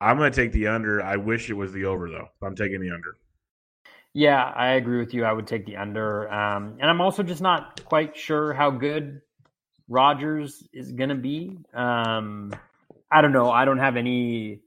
I'm 0.00 0.18
going 0.18 0.30
to 0.30 0.36
take 0.36 0.52
the 0.52 0.68
under. 0.68 1.02
I 1.02 1.16
wish 1.16 1.50
it 1.50 1.54
was 1.54 1.72
the 1.72 1.84
over 1.84 2.08
though. 2.08 2.28
I'm 2.42 2.56
taking 2.56 2.80
the 2.80 2.90
under. 2.90 3.16
Yeah, 4.14 4.42
I 4.44 4.72
agree 4.72 4.98
with 4.98 5.14
you. 5.14 5.24
I 5.24 5.32
would 5.32 5.46
take 5.46 5.64
the 5.64 5.76
under, 5.76 6.30
um, 6.30 6.76
and 6.80 6.90
I'm 6.90 7.00
also 7.00 7.22
just 7.22 7.40
not 7.40 7.82
quite 7.86 8.14
sure 8.14 8.52
how 8.52 8.70
good 8.70 9.22
Rodgers 9.88 10.68
is 10.74 10.92
going 10.92 11.08
to 11.08 11.14
be. 11.14 11.56
Um, 11.72 12.52
I 13.10 13.22
don't 13.22 13.32
know. 13.32 13.50
I 13.50 13.64
don't 13.64 13.78
have 13.78 13.96
any 13.96 14.60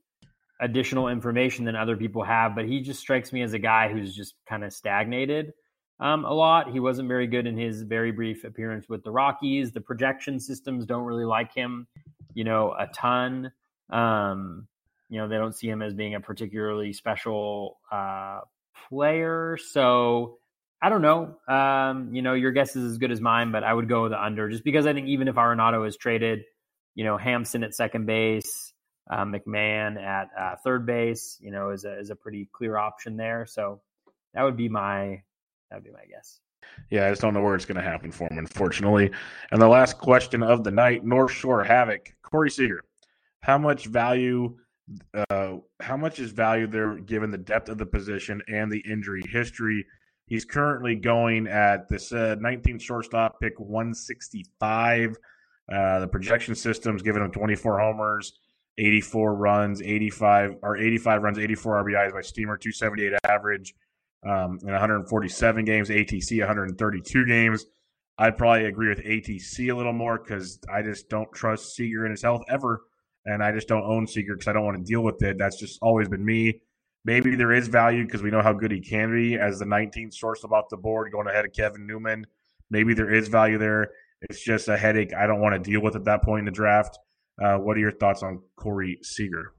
additional 0.61 1.09
information 1.09 1.65
than 1.65 1.75
other 1.75 1.97
people 1.97 2.23
have, 2.23 2.55
but 2.55 2.65
he 2.65 2.81
just 2.81 2.99
strikes 2.99 3.33
me 3.33 3.41
as 3.41 3.53
a 3.53 3.59
guy 3.59 3.91
who's 3.91 4.15
just 4.15 4.35
kind 4.47 4.63
of 4.63 4.73
stagnated 4.73 5.53
um, 5.99 6.25
a 6.25 6.33
lot. 6.33 6.71
He 6.71 6.79
wasn't 6.79 7.07
very 7.07 7.27
good 7.27 7.47
in 7.47 7.57
his 7.57 7.81
very 7.81 8.11
brief 8.11 8.43
appearance 8.43 8.87
with 8.89 9.03
the 9.03 9.11
Rockies. 9.11 9.71
The 9.71 9.81
projection 9.81 10.39
systems 10.39 10.85
don't 10.85 11.03
really 11.03 11.25
like 11.25 11.53
him, 11.53 11.87
you 12.33 12.43
know, 12.43 12.73
a 12.77 12.87
ton. 12.87 13.51
Um, 13.89 14.67
you 15.09 15.19
know, 15.19 15.27
they 15.27 15.37
don't 15.37 15.55
see 15.55 15.69
him 15.69 15.81
as 15.81 15.93
being 15.93 16.15
a 16.15 16.19
particularly 16.19 16.93
special 16.93 17.77
uh, 17.91 18.41
player. 18.89 19.57
So 19.57 20.39
I 20.81 20.89
don't 20.89 21.01
know. 21.01 21.37
Um, 21.47 22.13
you 22.13 22.21
know, 22.21 22.33
your 22.33 22.51
guess 22.51 22.75
is 22.75 22.91
as 22.91 22.97
good 22.97 23.11
as 23.11 23.21
mine, 23.21 23.51
but 23.51 23.63
I 23.63 23.73
would 23.73 23.87
go 23.87 24.03
with 24.03 24.11
the 24.11 24.23
under 24.23 24.49
just 24.49 24.63
because 24.63 24.85
I 24.85 24.93
think 24.93 25.07
even 25.07 25.27
if 25.27 25.35
Arenado 25.35 25.87
is 25.87 25.95
traded, 25.95 26.43
you 26.95 27.03
know, 27.03 27.17
Hampson 27.17 27.63
at 27.63 27.73
second 27.73 28.05
base, 28.05 28.73
uh, 29.09 29.23
McMahon 29.23 30.01
at 30.01 30.29
uh, 30.37 30.55
third 30.63 30.85
base, 30.85 31.37
you 31.39 31.51
know, 31.51 31.69
is 31.69 31.85
a 31.85 31.97
is 31.99 32.09
a 32.09 32.15
pretty 32.15 32.49
clear 32.51 32.77
option 32.77 33.17
there. 33.17 33.45
So 33.45 33.81
that 34.33 34.43
would 34.43 34.57
be 34.57 34.69
my 34.69 35.21
that 35.69 35.77
would 35.77 35.83
be 35.83 35.91
my 35.91 36.05
guess. 36.09 36.39
Yeah, 36.89 37.05
I 37.05 37.09
just 37.09 37.21
don't 37.21 37.33
know 37.33 37.41
where 37.41 37.55
it's 37.55 37.65
going 37.65 37.77
to 37.77 37.83
happen 37.83 38.11
for 38.11 38.27
him, 38.31 38.39
unfortunately. 38.39 39.11
And 39.51 39.61
the 39.61 39.67
last 39.67 39.97
question 39.97 40.43
of 40.43 40.63
the 40.63 40.71
night: 40.71 41.05
North 41.05 41.31
Shore 41.31 41.63
Havoc, 41.63 42.13
Corey 42.21 42.49
Seager. 42.49 42.83
How 43.41 43.57
much 43.57 43.85
value? 43.85 44.57
Uh, 45.29 45.57
how 45.79 45.97
much 45.97 46.19
is 46.19 46.31
value 46.31 46.67
there 46.67 46.95
given 46.95 47.31
the 47.31 47.37
depth 47.37 47.69
of 47.69 47.77
the 47.77 47.85
position 47.85 48.41
and 48.47 48.71
the 48.71 48.83
injury 48.89 49.23
history? 49.27 49.85
He's 50.27 50.45
currently 50.45 50.95
going 50.95 51.47
at 51.47 51.87
this 51.87 52.11
uh, 52.11 52.35
19th 52.39 52.81
shortstop 52.81 53.39
pick 53.39 53.59
165. 53.59 55.15
Uh, 55.71 55.99
the 55.99 56.07
projection 56.07 56.55
system's 56.55 57.01
giving 57.01 57.23
him 57.23 57.31
24 57.31 57.79
homers, 57.79 58.33
84 58.77 59.35
runs, 59.35 59.81
85 59.81 60.57
or 60.61 60.77
85 60.77 61.23
runs, 61.23 61.39
84 61.39 61.83
RBIs 61.83 62.13
by 62.13 62.21
Steamer, 62.21 62.57
278 62.57 63.13
average 63.23 63.73
um, 64.25 64.59
in 64.61 64.71
147 64.71 65.65
games, 65.65 65.89
ATC 65.89 66.39
132 66.39 67.25
games. 67.25 67.65
I'd 68.17 68.37
probably 68.37 68.65
agree 68.65 68.89
with 68.89 68.99
ATC 68.99 69.71
a 69.71 69.75
little 69.75 69.93
more 69.93 70.17
because 70.17 70.59
I 70.73 70.81
just 70.81 71.09
don't 71.09 71.31
trust 71.33 71.75
Seager 71.75 72.05
in 72.05 72.11
his 72.11 72.21
health 72.21 72.43
ever, 72.49 72.83
and 73.25 73.43
I 73.43 73.51
just 73.51 73.67
don't 73.67 73.83
own 73.83 74.07
Seager 74.07 74.35
because 74.35 74.47
I 74.47 74.53
don't 74.53 74.65
want 74.65 74.77
to 74.77 74.83
deal 74.83 75.01
with 75.01 75.21
it. 75.21 75.37
That's 75.37 75.57
just 75.57 75.79
always 75.81 76.07
been 76.07 76.25
me. 76.25 76.61
Maybe 77.03 77.35
there 77.35 77.51
is 77.51 77.67
value 77.67 78.05
because 78.05 78.23
we 78.23 78.31
know 78.31 78.41
how 78.41 78.53
good 78.53 78.71
he 78.71 78.79
can 78.79 79.11
be 79.11 79.37
as 79.37 79.59
the 79.59 79.65
19th 79.65 80.13
source 80.13 80.43
about 80.43 80.69
the 80.69 80.77
board, 80.77 81.11
going 81.11 81.27
ahead 81.27 81.45
of 81.45 81.53
Kevin 81.53 81.85
Newman. 81.85 82.25
Maybe 82.71 82.93
there 82.93 83.13
is 83.13 83.27
value 83.27 83.57
there. 83.57 83.91
It's 84.21 84.41
just 84.41 84.69
a 84.69 84.77
headache 84.77 85.13
I 85.13 85.27
don't 85.27 85.41
want 85.41 85.53
to 85.53 85.69
deal 85.69 85.81
with 85.81 85.95
at 85.95 86.05
that 86.05 86.23
point 86.23 86.39
in 86.39 86.45
the 86.45 86.51
draft. 86.51 86.97
Uh, 87.41 87.57
what 87.57 87.77
are 87.77 87.81
your 87.81 87.91
thoughts 87.91 88.23
on 88.23 88.41
Corey 88.55 88.99
Seager? 89.01 89.53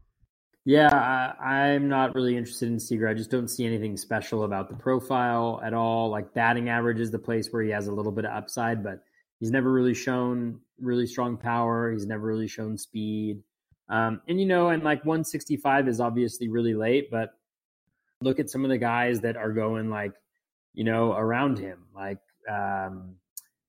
Yeah, 0.65 1.33
I, 1.41 1.69
am 1.69 1.89
not 1.89 2.17
really 2.17 2.37
interested 2.37 2.69
in 2.69 2.81
Seager. 2.81 3.07
I 3.07 3.15
just 3.15 3.31
don't 3.31 3.49
see 3.49 3.65
anything 3.65 3.97
special 3.97 4.43
about 4.43 4.69
the 4.69 4.75
profile 4.75 5.61
at 5.65 5.73
all. 5.73 6.11
Like 6.11 6.35
batting 6.35 6.69
average 6.69 6.99
is 6.99 7.13
the 7.13 7.21
place 7.21 7.53
where 7.53 7.63
he 7.63 7.71
has 7.71 7.87
a 7.87 7.93
little 7.93 8.11
bit 8.11 8.25
of 8.25 8.33
upside, 8.33 8.83
but 8.83 9.05
he's 9.39 9.53
never 9.53 9.71
really 9.71 9.95
shown 9.95 10.59
really 10.81 11.07
strong 11.07 11.37
power. 11.37 11.93
He's 11.93 12.07
never 12.07 12.27
really 12.27 12.49
shown 12.49 12.77
speed. 12.77 13.45
Um, 13.89 14.21
and 14.27 14.41
you 14.41 14.47
know, 14.47 14.71
and 14.71 14.83
like 14.83 15.05
165 15.05 15.87
is 15.87 16.01
obviously 16.01 16.49
really 16.49 16.75
late, 16.75 17.13
but 17.13 17.31
look 18.21 18.41
at 18.41 18.51
some 18.51 18.65
of 18.65 18.71
the 18.71 18.79
guys 18.79 19.21
that 19.21 19.37
are 19.37 19.53
going 19.53 19.89
like, 19.89 20.15
you 20.75 20.83
know, 20.83 21.13
around 21.13 21.61
him. 21.61 21.85
Like 21.95 22.19
um, 22.51 23.15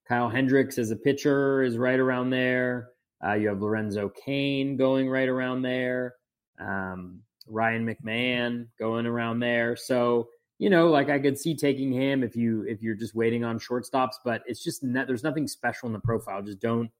Kyle 0.08 0.28
Hendricks 0.28 0.78
as 0.78 0.90
a 0.90 0.96
pitcher 0.96 1.62
is 1.62 1.76
right 1.78 2.00
around 2.00 2.30
there. 2.30 2.90
Uh, 3.24 3.34
you 3.34 3.48
have 3.48 3.60
Lorenzo 3.60 4.08
Cain 4.08 4.76
going 4.76 5.08
right 5.08 5.28
around 5.28 5.62
there. 5.62 6.14
Um, 6.60 7.20
Ryan 7.46 7.86
McMahon 7.86 8.68
going 8.78 9.06
around 9.06 9.40
there. 9.40 9.76
So 9.76 10.28
you 10.58 10.70
know, 10.70 10.88
like 10.88 11.08
I 11.08 11.20
could 11.20 11.38
see 11.38 11.54
taking 11.54 11.92
him 11.92 12.24
if 12.24 12.34
you 12.34 12.64
if 12.68 12.82
you're 12.82 12.96
just 12.96 13.14
waiting 13.14 13.44
on 13.44 13.58
shortstops, 13.60 14.14
but 14.24 14.42
it's 14.46 14.62
just 14.62 14.82
not, 14.82 15.06
there's 15.06 15.22
nothing 15.22 15.46
special 15.46 15.86
in 15.86 15.92
the 15.92 16.00
profile. 16.00 16.42
Just 16.42 16.60
don't 16.60 16.90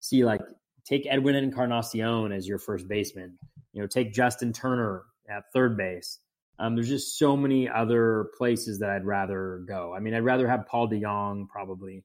see 0.00 0.24
like 0.24 0.42
take 0.84 1.06
Edwin 1.08 1.34
Encarnacion 1.34 2.30
as 2.32 2.46
your 2.46 2.58
first 2.58 2.86
baseman. 2.88 3.38
You 3.72 3.80
know, 3.80 3.86
take 3.86 4.12
Justin 4.12 4.52
Turner 4.52 5.04
at 5.28 5.44
third 5.52 5.76
base. 5.76 6.18
Um, 6.58 6.74
there's 6.74 6.88
just 6.88 7.18
so 7.18 7.36
many 7.36 7.68
other 7.68 8.30
places 8.36 8.78
that 8.78 8.90
I'd 8.90 9.04
rather 9.04 9.62
go. 9.66 9.94
I 9.94 10.00
mean, 10.00 10.14
I'd 10.14 10.24
rather 10.24 10.48
have 10.48 10.66
Paul 10.66 10.88
DeJong 10.88 11.48
probably 11.48 12.02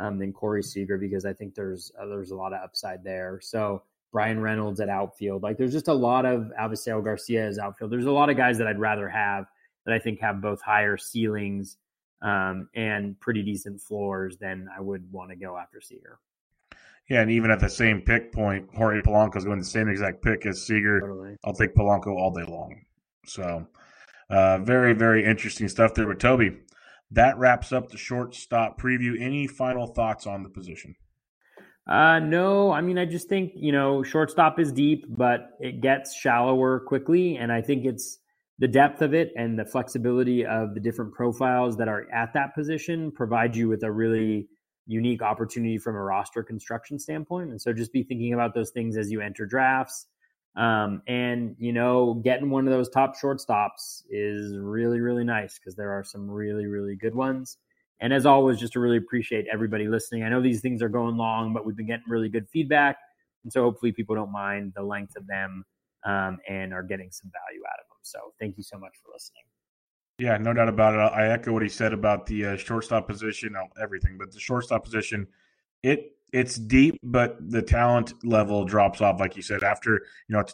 um, 0.00 0.18
than 0.18 0.32
Corey 0.32 0.62
Seager 0.62 0.98
because 0.98 1.24
I 1.24 1.32
think 1.32 1.54
there's 1.54 1.92
uh, 2.00 2.06
there's 2.06 2.30
a 2.30 2.36
lot 2.36 2.52
of 2.52 2.60
upside 2.62 3.04
there. 3.04 3.38
So 3.42 3.82
Bryan 4.10 4.40
Reynolds 4.40 4.80
at 4.80 4.88
outfield, 4.88 5.42
like 5.42 5.58
there's 5.58 5.72
just 5.72 5.88
a 5.88 5.94
lot 5.94 6.24
of 6.24 6.50
Avisail 6.58 7.04
Garcia 7.04 7.46
as 7.46 7.58
outfield. 7.58 7.92
There's 7.92 8.06
a 8.06 8.10
lot 8.10 8.30
of 8.30 8.36
guys 8.36 8.58
that 8.58 8.66
I'd 8.66 8.80
rather 8.80 9.08
have 9.08 9.46
that 9.84 9.94
I 9.94 9.98
think 9.98 10.20
have 10.20 10.40
both 10.40 10.62
higher 10.62 10.96
ceilings 10.96 11.76
um, 12.22 12.68
and 12.74 13.18
pretty 13.20 13.42
decent 13.42 13.80
floors 13.80 14.38
than 14.38 14.68
I 14.76 14.80
would 14.80 15.10
want 15.12 15.30
to 15.30 15.36
go 15.36 15.56
after 15.56 15.80
Seager. 15.80 16.18
Yeah, 17.08 17.22
and 17.22 17.30
even 17.30 17.50
at 17.50 17.60
the 17.60 17.68
same 17.68 18.00
pick 18.00 18.32
point, 18.32 18.68
Jorge 18.74 19.02
Polanco's 19.02 19.44
going 19.44 19.58
the 19.58 19.64
same 19.64 19.88
exact 19.88 20.22
pick 20.22 20.46
as 20.46 20.62
Seager. 20.62 21.00
Totally. 21.00 21.36
I'll 21.44 21.54
take 21.54 21.74
Polanco 21.74 22.14
all 22.16 22.30
day 22.30 22.44
long. 22.44 22.82
So, 23.26 23.66
uh, 24.30 24.58
very, 24.58 24.94
very 24.94 25.24
interesting 25.24 25.68
stuff 25.68 25.94
there 25.94 26.06
with 26.06 26.20
Toby 26.20 26.56
that 27.12 27.38
wraps 27.38 27.72
up 27.72 27.90
the 27.90 27.98
shortstop 27.98 28.80
preview. 28.80 29.20
Any 29.20 29.46
final 29.46 29.86
thoughts 29.86 30.26
on 30.26 30.42
the 30.42 30.48
position? 30.48 30.94
Uh, 31.88 32.20
no, 32.20 32.70
I 32.70 32.82
mean, 32.82 32.98
I 32.98 33.04
just 33.04 33.28
think, 33.28 33.52
you 33.56 33.72
know, 33.72 34.02
shortstop 34.02 34.60
is 34.60 34.70
deep, 34.70 35.06
but 35.08 35.50
it 35.58 35.80
gets 35.80 36.14
shallower 36.14 36.80
quickly. 36.80 37.36
And 37.36 37.50
I 37.50 37.62
think 37.62 37.84
it's 37.84 38.18
the 38.60 38.68
depth 38.68 39.02
of 39.02 39.14
it 39.14 39.32
and 39.36 39.58
the 39.58 39.64
flexibility 39.64 40.44
of 40.44 40.74
the 40.74 40.80
different 40.80 41.12
profiles 41.14 41.76
that 41.78 41.88
are 41.88 42.06
at 42.12 42.32
that 42.34 42.54
position 42.54 43.10
provide 43.10 43.56
you 43.56 43.68
with 43.68 43.82
a 43.82 43.90
really 43.90 44.48
unique 44.86 45.22
opportunity 45.22 45.78
from 45.78 45.96
a 45.96 46.02
roster 46.02 46.42
construction 46.42 46.98
standpoint. 46.98 47.50
And 47.50 47.60
so 47.60 47.72
just 47.72 47.92
be 47.92 48.02
thinking 48.02 48.34
about 48.34 48.54
those 48.54 48.70
things 48.70 48.96
as 48.96 49.10
you 49.10 49.20
enter 49.20 49.46
drafts. 49.46 50.06
Um, 50.56 51.02
and 51.06 51.54
you 51.58 51.72
know, 51.72 52.14
getting 52.24 52.50
one 52.50 52.66
of 52.66 52.72
those 52.72 52.88
top 52.88 53.14
shortstops 53.16 54.02
is 54.10 54.56
really, 54.58 55.00
really 55.00 55.24
nice 55.24 55.58
because 55.58 55.76
there 55.76 55.92
are 55.92 56.04
some 56.04 56.30
really, 56.30 56.66
really 56.66 56.96
good 56.96 57.14
ones. 57.14 57.58
And 58.00 58.12
as 58.12 58.26
always, 58.26 58.58
just 58.58 58.72
to 58.72 58.80
really 58.80 58.96
appreciate 58.96 59.46
everybody 59.52 59.86
listening. 59.86 60.22
I 60.22 60.30
know 60.30 60.40
these 60.40 60.60
things 60.60 60.82
are 60.82 60.88
going 60.88 61.16
long, 61.16 61.52
but 61.52 61.66
we've 61.66 61.76
been 61.76 61.86
getting 61.86 62.08
really 62.08 62.28
good 62.28 62.48
feedback, 62.48 62.96
and 63.44 63.52
so 63.52 63.62
hopefully 63.62 63.92
people 63.92 64.14
don't 64.14 64.32
mind 64.32 64.72
the 64.74 64.82
length 64.82 65.16
of 65.16 65.26
them 65.26 65.64
um, 66.04 66.38
and 66.48 66.72
are 66.72 66.82
getting 66.82 67.10
some 67.10 67.30
value 67.30 67.62
out 67.66 67.78
of 67.80 67.88
them. 67.88 67.98
So 68.02 68.18
thank 68.40 68.56
you 68.56 68.62
so 68.62 68.78
much 68.78 68.92
for 69.02 69.10
listening. 69.12 69.42
Yeah, 70.18 70.36
no 70.36 70.52
doubt 70.52 70.68
about 70.68 70.94
it. 70.94 71.16
I 71.16 71.28
echo 71.28 71.52
what 71.52 71.62
he 71.62 71.68
said 71.68 71.94
about 71.94 72.26
the 72.26 72.44
uh, 72.44 72.56
shortstop 72.56 73.06
position, 73.08 73.54
everything, 73.80 74.18
but 74.18 74.32
the 74.32 74.40
shortstop 74.40 74.84
position, 74.84 75.26
it 75.82 76.12
it's 76.32 76.56
deep, 76.56 76.98
but 77.02 77.36
the 77.50 77.62
talent 77.62 78.14
level 78.24 78.64
drops 78.64 79.00
off, 79.00 79.20
like 79.20 79.36
you 79.36 79.42
said. 79.42 79.62
After 79.62 79.94
you 80.28 80.36
know, 80.36 80.44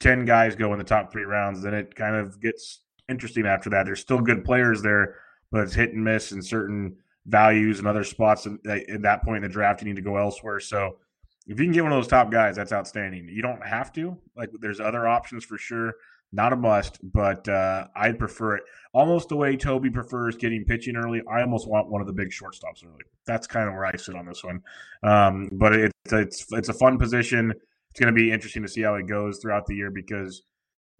ten 0.00 0.24
guys 0.24 0.56
go 0.56 0.72
in 0.72 0.78
the 0.78 0.84
top 0.84 1.12
three 1.12 1.24
rounds, 1.24 1.62
then 1.62 1.74
it 1.74 1.94
kind 1.94 2.16
of 2.16 2.40
gets 2.40 2.80
interesting. 3.08 3.46
After 3.46 3.70
that, 3.70 3.84
there's 3.86 4.00
still 4.00 4.20
good 4.20 4.44
players 4.44 4.82
there, 4.82 5.16
but 5.50 5.62
it's 5.62 5.74
hit 5.74 5.92
and 5.92 6.04
miss 6.04 6.32
in 6.32 6.42
certain 6.42 6.96
values 7.26 7.78
and 7.78 7.88
other 7.88 8.04
spots. 8.04 8.46
And 8.46 8.58
at 8.66 9.02
that 9.02 9.22
point 9.22 9.38
in 9.38 9.42
the 9.42 9.48
draft, 9.48 9.82
you 9.82 9.88
need 9.88 9.96
to 9.96 10.02
go 10.02 10.16
elsewhere. 10.16 10.60
So 10.60 10.98
if 11.46 11.58
you 11.58 11.64
can 11.64 11.72
get 11.72 11.82
one 11.82 11.92
of 11.92 11.98
those 11.98 12.08
top 12.08 12.30
guys, 12.30 12.56
that's 12.56 12.72
outstanding. 12.72 13.28
You 13.28 13.42
don't 13.42 13.64
have 13.64 13.92
to. 13.94 14.16
Like, 14.36 14.50
there's 14.60 14.80
other 14.80 15.06
options 15.06 15.44
for 15.44 15.58
sure. 15.58 15.94
Not 16.32 16.52
a 16.52 16.56
must, 16.56 16.98
but 17.02 17.48
uh, 17.48 17.86
I'd 17.96 18.18
prefer 18.18 18.56
it 18.56 18.62
almost 18.92 19.30
the 19.30 19.36
way 19.36 19.56
Toby 19.56 19.90
prefers 19.90 20.36
getting 20.36 20.64
pitching 20.64 20.96
early. 20.96 21.22
I 21.30 21.40
almost 21.40 21.66
want 21.68 21.88
one 21.88 22.02
of 22.02 22.06
the 22.06 22.12
big 22.12 22.28
shortstops 22.28 22.84
early. 22.84 23.02
That's 23.26 23.46
kind 23.46 23.66
of 23.66 23.74
where 23.74 23.86
I 23.86 23.96
sit 23.96 24.14
on 24.14 24.26
this 24.26 24.44
one. 24.44 24.60
Um, 25.02 25.48
but 25.52 25.74
it's 25.74 25.94
it's 26.12 26.46
it's 26.52 26.68
a 26.68 26.74
fun 26.74 26.98
position. 26.98 27.52
It's 27.90 28.00
going 28.00 28.12
to 28.12 28.18
be 28.18 28.30
interesting 28.30 28.62
to 28.62 28.68
see 28.68 28.82
how 28.82 28.96
it 28.96 29.06
goes 29.06 29.38
throughout 29.38 29.66
the 29.66 29.74
year 29.74 29.90
because 29.90 30.42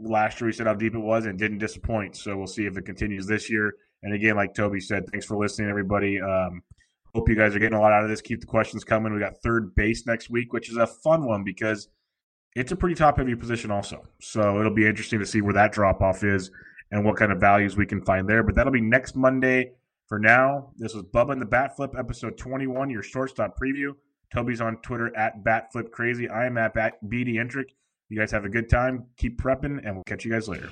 last 0.01 0.41
year 0.41 0.47
we 0.47 0.53
said 0.53 0.67
how 0.67 0.75
deep 0.75 0.95
it 0.95 0.99
was 0.99 1.27
and 1.27 1.39
didn't 1.39 1.59
disappoint. 1.59 2.17
So 2.17 2.37
we'll 2.37 2.47
see 2.47 2.65
if 2.65 2.79
it 2.79 2.87
continues 2.87 3.27
this 3.27 3.51
year. 3.51 3.75
And 4.03 4.15
again, 4.15 4.37
like 4.37 4.55
Toby 4.55 4.81
said, 4.81 5.05
thanks 5.11 5.27
for 5.27 5.37
listening, 5.37 5.69
everybody. 5.69 6.21
Um, 6.21 6.63
hope 7.15 7.29
you 7.29 7.35
guys 7.35 7.55
are 7.55 7.59
getting 7.59 7.77
a 7.77 7.81
lot 7.81 7.93
out 7.93 8.05
of 8.05 8.09
this. 8.09 8.21
Keep 8.21 8.41
the 8.41 8.47
questions 8.47 8.85
coming. 8.85 9.13
We 9.13 9.21
got 9.21 9.43
third 9.43 9.75
base 9.75 10.07
next 10.07 10.31
week, 10.31 10.53
which 10.53 10.71
is 10.71 10.77
a 10.77 10.87
fun 10.87 11.27
one 11.27 11.45
because 11.45 11.89
it's 12.55 12.73
a 12.73 12.77
pretty 12.77 12.95
top 12.95 13.19
heavy 13.19 13.35
position 13.35 13.71
also. 13.71 14.07
So 14.21 14.59
it'll 14.59 14.75
be 14.75 14.87
interesting 14.87 15.19
to 15.21 15.27
see 15.27 15.41
where 15.41 15.55
that 15.55 15.73
drop 15.73 16.01
off 16.01 16.25
is 16.25 16.51
and 16.91 17.05
what 17.05 17.17
kind 17.17 17.33
of 17.33 17.39
values 17.39 17.77
we 17.77 17.87
can 17.87 18.03
find 18.03 18.29
there. 18.29 18.43
But 18.43 18.55
that'll 18.55 18.73
be 18.73 18.81
next 18.81 19.17
Monday. 19.17 19.73
For 20.09 20.19
now, 20.19 20.71
this 20.79 20.95
was 20.95 21.05
Bubba 21.05 21.33
and 21.33 21.43
the 21.43 21.47
Bat 21.47 21.77
Flip, 21.77 21.95
episode 21.99 22.39
21, 22.39 22.89
your 22.89 23.03
shortstop 23.03 23.59
preview. 23.61 23.93
Toby's 24.33 24.61
on 24.61 24.79
Twitter 24.79 25.15
at 25.15 25.45
BatFlipCrazy. 25.45 26.31
I 26.31 26.47
am 26.47 26.57
at 26.57 26.75
BD 26.75 27.35
Entrick. 27.35 27.71
You 28.09 28.19
guys 28.19 28.31
have 28.31 28.47
a 28.47 28.49
good 28.49 28.71
time. 28.71 29.05
Keep 29.19 29.41
prepping, 29.41 29.81
and 29.85 29.95
we'll 29.95 30.05
catch 30.05 30.25
you 30.25 30.33
guys 30.33 30.49
later. 30.49 30.71